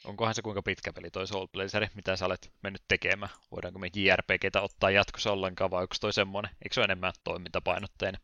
Onkohan 0.03 0.35
se 0.35 0.41
kuinka 0.41 0.61
pitkä 0.61 0.93
peli 0.93 1.11
toi 1.11 1.27
Soul 1.27 1.47
Blazeri, 1.47 1.87
mitä 1.95 2.15
sä 2.15 2.25
olet 2.25 2.51
mennyt 2.63 2.81
tekemään? 2.87 3.31
Voidaanko 3.51 3.79
me 3.79 3.89
JRPGtä 3.95 4.61
ottaa 4.61 4.91
jatkossa 4.91 5.31
ollenkaan, 5.31 5.71
vai 5.71 5.81
onko 5.81 5.95
toi 6.01 6.13
semmoinen? 6.13 6.51
Eikö 6.63 6.73
se 6.73 6.79
ole 6.79 6.85
enemmän 6.85 7.13
toimintapainotteinen? 7.23 8.21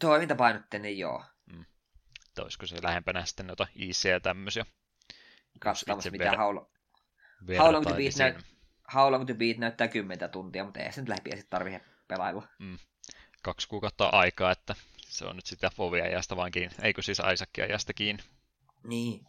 Toimintapainotteinen, 0.00 0.98
joo. 0.98 1.24
Mm. 1.46 1.64
Olisiko 2.42 2.66
se 2.66 2.76
lähempänä 2.82 3.24
sitten 3.24 3.46
noita 3.46 3.66
IC 3.74 4.04
ja 4.04 4.20
tämmöisiä? 4.20 4.66
Katsotaan, 5.60 6.00
mitä 6.10 6.30
ver- 6.30 6.36
How, 6.36 6.54
How, 7.58 7.72
long 7.72 7.86
to 7.86 7.94
beat 7.94 8.14
näyt- 8.14 8.44
How 8.94 9.12
long 9.12 9.26
to 9.26 9.34
beat 9.34 9.56
näyttää 9.58 9.88
10 9.88 10.30
tuntia, 10.30 10.64
mutta 10.64 10.80
ei 10.80 10.92
se 10.92 11.00
nyt 11.00 11.08
läpi 11.08 11.30
sitten 11.30 11.50
tarvitse 11.50 11.80
pelailla. 12.08 12.48
Mm. 12.58 12.78
Kaksi 13.42 13.68
kuukautta 13.68 14.06
aikaa, 14.06 14.50
että 14.50 14.74
se 14.96 15.24
on 15.24 15.36
nyt 15.36 15.46
sitä 15.46 15.70
Fovia 15.70 16.04
ajasta 16.04 16.36
vaan 16.36 16.50
kiinni. 16.50 16.76
Eikö 16.82 17.02
siis 17.02 17.18
Isaacia 17.18 17.64
ajasta 17.64 17.92
kiinni? 17.92 18.22
Niin. 18.84 19.26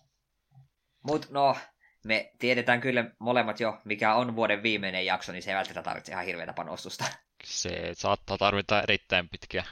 Mut 1.04 1.30
no, 1.30 1.58
me 2.06 2.32
tiedetään 2.40 2.82
kyllä 2.82 3.12
molemmat 3.20 3.60
jo, 3.60 3.82
mikä 3.86 4.16
on 4.16 4.36
vuoden 4.36 4.64
viimeinen 4.64 5.06
jakso, 5.06 5.32
niin 5.32 5.44
se 5.44 5.52
ei 5.52 5.56
välttämättä 5.56 5.90
tarvitse 5.90 6.12
ihan 6.12 6.26
hirveätä 6.26 6.54
panostusta. 6.54 7.06
Se 7.44 7.92
saattaa 7.94 8.38
tarvita 8.38 8.82
erittäin 8.82 9.30
pitkiä 9.30 9.66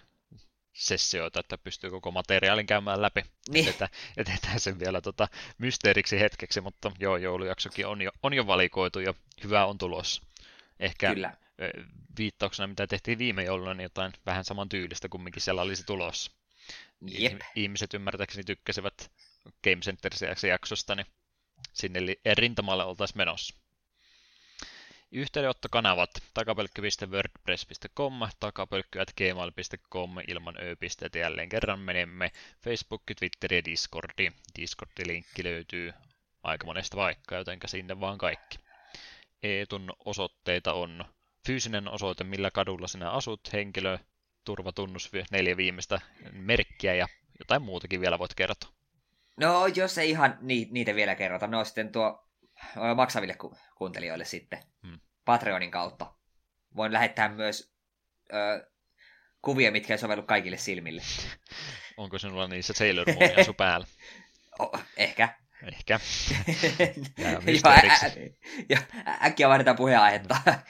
sessioita, 0.80 1.40
että 1.40 1.58
pystyy 1.58 1.90
koko 1.90 2.12
materiaalin 2.12 2.66
käymään 2.66 3.02
läpi. 3.02 3.22
Niin. 3.50 3.70
Että 3.70 3.90
etetään 4.18 4.60
sen 4.60 4.80
vielä 4.80 5.02
tota 5.02 5.28
mysteeriksi 5.58 6.20
hetkeksi, 6.20 6.62
mutta 6.62 6.92
joo, 7.00 7.18
joulujaksokin 7.18 7.88
on 7.88 8.02
jo, 8.02 8.12
on 8.24 8.34
jo 8.34 8.48
valikoitu 8.48 9.00
ja 9.00 9.14
hyvä 9.44 9.66
on 9.66 9.78
tulossa. 9.78 10.22
Ehkä 10.80 11.14
Kyllä. 11.14 11.34
viittauksena, 12.18 12.68
mitä 12.68 12.88
tehtiin 12.88 13.18
viime 13.18 13.44
jouluna, 13.44 13.74
niin 13.74 13.84
jotain 13.84 14.14
vähän 14.26 14.46
saman 14.46 14.70
tyylistä 14.70 15.10
kumminkin 15.10 15.42
siellä 15.42 15.62
olisi 15.62 15.84
tulossa. 15.86 16.32
Jep. 17.02 17.42
Ihmiset 17.56 17.94
ymmärtääkseni 17.94 18.44
tykkäsivät 18.44 19.12
Game 19.64 19.82
Centerissa 19.82 20.48
jaksosta, 20.48 20.96
niin 20.96 21.08
sinne 21.74 22.00
rintamalle 22.34 22.84
oltaisiin 22.84 23.18
menossa. 23.18 23.56
Yhteydenottokanavat 25.12 26.10
takapölkky.wordpress.com, 26.34 28.14
takapölkky.gmail.com 28.40 30.16
ilman 30.28 30.56
ö-pisteitä 30.64 31.20
jälleen 31.20 31.50
kerran 31.50 31.80
menemme 31.80 32.32
Facebook, 32.64 33.04
Twitter 33.20 33.54
ja 33.54 33.66
Discordi. 33.66 34.32
Discord-linkki 34.60 35.44
löytyy 35.44 35.94
aika 36.44 36.66
monesta 36.66 36.98
vaikka, 36.98 37.36
joten 37.36 37.60
sinne 37.66 38.00
vaan 38.00 38.18
kaikki. 38.18 38.60
Eetun 39.44 39.94
osoitteita 40.06 40.74
on 40.74 41.06
fyysinen 41.48 41.88
osoite, 41.88 42.24
millä 42.24 42.52
kadulla 42.52 42.88
sinä 42.88 43.12
asut, 43.12 43.54
henkilö, 43.54 43.98
turvatunnus, 44.46 45.12
neljä 45.32 45.58
viimeistä 45.58 46.02
merkkiä 46.32 46.94
ja 46.94 47.08
jotain 47.40 47.62
muutakin 47.62 48.02
vielä 48.02 48.20
voit 48.20 48.34
kertoa. 48.34 48.70
No, 49.38 49.68
jos 49.68 49.98
ei 49.98 50.10
ihan 50.10 50.38
niitä 50.42 50.96
vielä 50.96 51.16
kerrota, 51.16 51.48
no 51.48 51.66
sitten 51.66 51.92
tuo 51.92 52.29
maksaville 52.96 53.34
ku- 53.34 53.58
kuuntelijoille 53.76 54.26
sitten 54.26 54.60
hmm. 54.84 55.00
Patreonin 55.26 55.72
kautta. 55.72 56.14
Voin 56.76 56.94
lähettää 56.94 57.30
myös 57.30 57.74
ö, 58.34 58.70
kuvia, 59.42 59.72
mitkä 59.72 59.94
ei 59.94 59.98
sovellu 59.98 60.24
kaikille 60.24 60.58
silmille. 60.58 61.02
Onko 61.98 62.20
sinulla 62.20 62.48
niissä 62.48 62.74
Sailor 62.74 63.08
Moon 63.14 63.40
asu 63.40 63.54
päällä? 63.54 63.88
oh, 64.60 64.84
ehkä. 64.98 65.30
Ehkä. 65.64 66.00
joo, 67.18 67.42
ä- 67.68 68.12
jo, 68.70 68.78
äkkiä 69.26 69.50
vaihdetaan 69.50 69.78
puheenaihetta. 69.78 70.36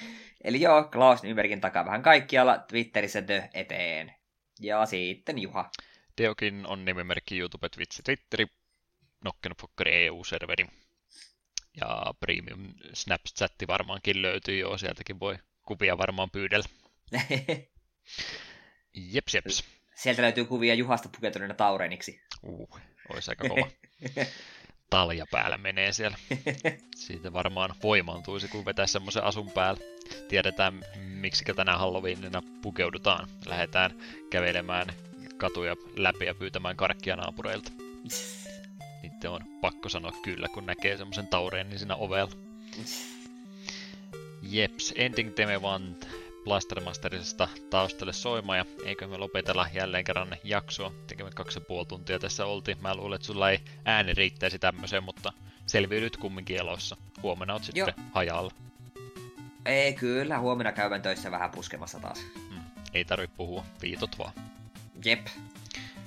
Eli 0.44 0.62
joo, 0.62 0.84
Klaus 0.84 1.24
Nybergin 1.24 1.62
takaa 1.62 1.86
vähän 1.86 2.02
kaikkialla, 2.02 2.58
Twitterissä 2.58 3.22
The 3.22 3.50
eteen. 3.54 4.14
Ja 4.60 4.86
sitten 4.86 5.40
Juha. 5.40 5.70
Teokin 6.16 6.66
on 6.68 6.86
nimimerkki 6.86 7.38
YouTube, 7.38 7.70
Twitch, 7.70 8.02
Twitteri, 8.04 8.46
Nokkenfokkeri 9.24 10.06
EU-serveri. 10.06 10.66
Ja 11.78 12.14
Premium 12.20 12.74
Snapchatti 12.94 13.68
varmaankin 13.68 14.22
löytyy 14.22 14.60
jo, 14.60 14.78
sieltäkin 14.78 15.20
voi 15.20 15.38
kuvia 15.66 15.98
varmaan 15.98 16.32
pyydellä. 16.32 16.66
jeps, 19.14 19.34
jeps. 19.34 19.64
Sieltä 19.96 20.22
löytyy 20.22 20.46
kuvia 20.46 20.74
Juhasta 20.74 21.10
pukeutuneena 21.10 21.54
taureeniksi. 21.54 22.22
Uh, 22.44 22.80
olisi 23.10 23.32
aika 23.32 23.50
kova. 23.50 23.68
Talja 24.90 25.26
päällä 25.32 25.58
menee 25.58 25.94
siellä. 25.94 26.18
Siitä 26.96 27.34
varmaan 27.34 27.76
voimaantuisi, 27.84 28.48
kun 28.48 28.66
vetää 28.66 28.88
semmoisen 28.88 29.24
asun 29.24 29.52
päällä. 29.52 29.82
Tiedetään, 30.28 30.82
miksi 30.98 31.44
tänä 31.56 31.78
Halloweenina 31.78 32.42
pukeudutaan. 32.62 33.30
Lähdetään 33.46 33.92
kävelemään 34.30 34.88
katuja 35.38 35.76
läpi 35.96 36.26
ja 36.26 36.36
pyytämään 36.36 36.78
karkkia 36.78 37.16
naapureilta 37.16 37.72
sitten 39.20 39.32
on 39.32 39.60
pakko 39.62 39.90
sanoa 39.90 40.12
kyllä, 40.24 40.48
kun 40.48 40.66
näkee 40.66 40.98
semmoisen 40.98 41.28
taureen 41.28 41.70
niin 41.70 41.80
siinä 41.80 41.96
ovella. 41.96 42.32
Jeps, 44.42 44.94
ending 44.96 45.36
teme 45.36 45.62
vaan 45.62 45.96
Blastermasterisesta 46.44 47.48
taustalle 47.70 48.14
soimaan 48.14 48.58
ja 48.58 48.66
eikö 48.86 49.08
me 49.08 49.18
lopetella 49.18 49.68
jälleen 49.74 50.04
kerran 50.04 50.36
jaksoa. 50.44 50.92
Tekemme 51.08 51.32
kaksi 51.32 51.60
ja 51.60 51.66
puoli 51.68 51.86
tuntia 51.86 52.20
tässä 52.20 52.46
oltiin. 52.46 52.82
Mä 52.82 52.96
luulen, 52.96 53.16
että 53.16 53.26
sulla 53.26 53.50
ei 53.50 53.60
ääni 53.86 54.14
riittäisi 54.14 54.60
tämmöiseen, 54.60 55.04
mutta 55.04 55.34
selviydyt 55.66 56.18
kumminkin 56.18 56.58
elossa. 56.58 56.98
Huomenna 57.24 57.54
oot 57.54 57.64
sitten 57.64 57.94
Joo. 57.98 58.08
hajalla. 58.14 58.52
Ei 59.66 59.94
kyllä, 59.94 60.40
huomenna 60.40 60.72
käydään 60.72 61.02
töissä 61.02 61.32
vähän 61.32 61.52
puskemassa 61.52 62.00
taas. 62.00 62.26
Hmm. 62.50 62.62
Ei 62.94 63.06
tarvi 63.06 63.28
puhua, 63.28 63.66
viitot 63.82 64.18
vaan. 64.20 64.34
Jep. 65.06 65.28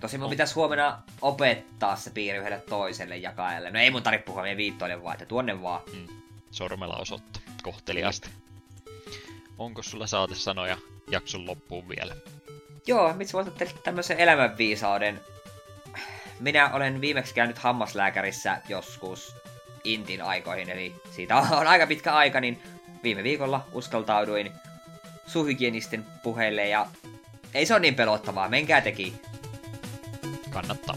Tosi 0.03 0.19
mun 0.19 0.31
pitäisi 0.31 0.55
huomenna 0.55 1.03
opettaa 1.21 1.97
se 1.97 2.11
piiri 2.11 2.39
yhdelle 2.39 2.63
toiselle 2.69 3.17
jakajalle. 3.17 3.71
No 3.71 3.79
ei 3.79 3.91
mun 3.91 4.03
tarvitse 4.03 4.25
puhua, 4.25 4.43
meidän 4.43 4.57
viittoille 4.57 5.03
vaan, 5.03 5.15
että 5.15 5.27
tuonne 5.27 5.63
vaan. 5.63 5.83
Mm. 5.93 6.07
Sormella 6.51 6.97
osoitta, 6.97 7.41
kohteliaasti. 7.63 8.29
Onko 9.59 9.83
sulla 9.83 10.07
saatesanoja 10.07 10.77
jakson 11.11 11.47
loppuun 11.47 11.89
vielä? 11.89 12.17
Joo, 12.87 13.13
mitä 13.15 13.33
voit 13.33 13.49
tämmöisen 13.85 14.19
elämänviisauden. 14.19 15.21
Minä 16.41 16.71
olen 16.73 17.01
viimeksi 17.01 17.35
käynyt 17.35 17.59
hammaslääkärissä 17.59 18.61
joskus 18.69 19.35
Intin 19.85 20.23
aikoihin, 20.23 20.71
eli 20.71 20.95
siitä 21.11 21.37
on 21.61 21.67
aika 21.67 21.87
pitkä 21.87 22.15
aika, 22.15 22.41
niin 22.41 22.63
viime 23.03 23.23
viikolla 23.23 23.65
uskaltauduin 23.73 24.53
suhygienistin 25.27 26.05
puheille 26.23 26.69
ja 26.69 26.87
ei 27.55 27.67
se 27.67 27.75
ole 27.75 27.81
niin 27.81 27.95
pelottavaa, 27.95 28.49
menkää 28.49 28.81
teki 28.81 29.15
kannattaa. 30.53 30.97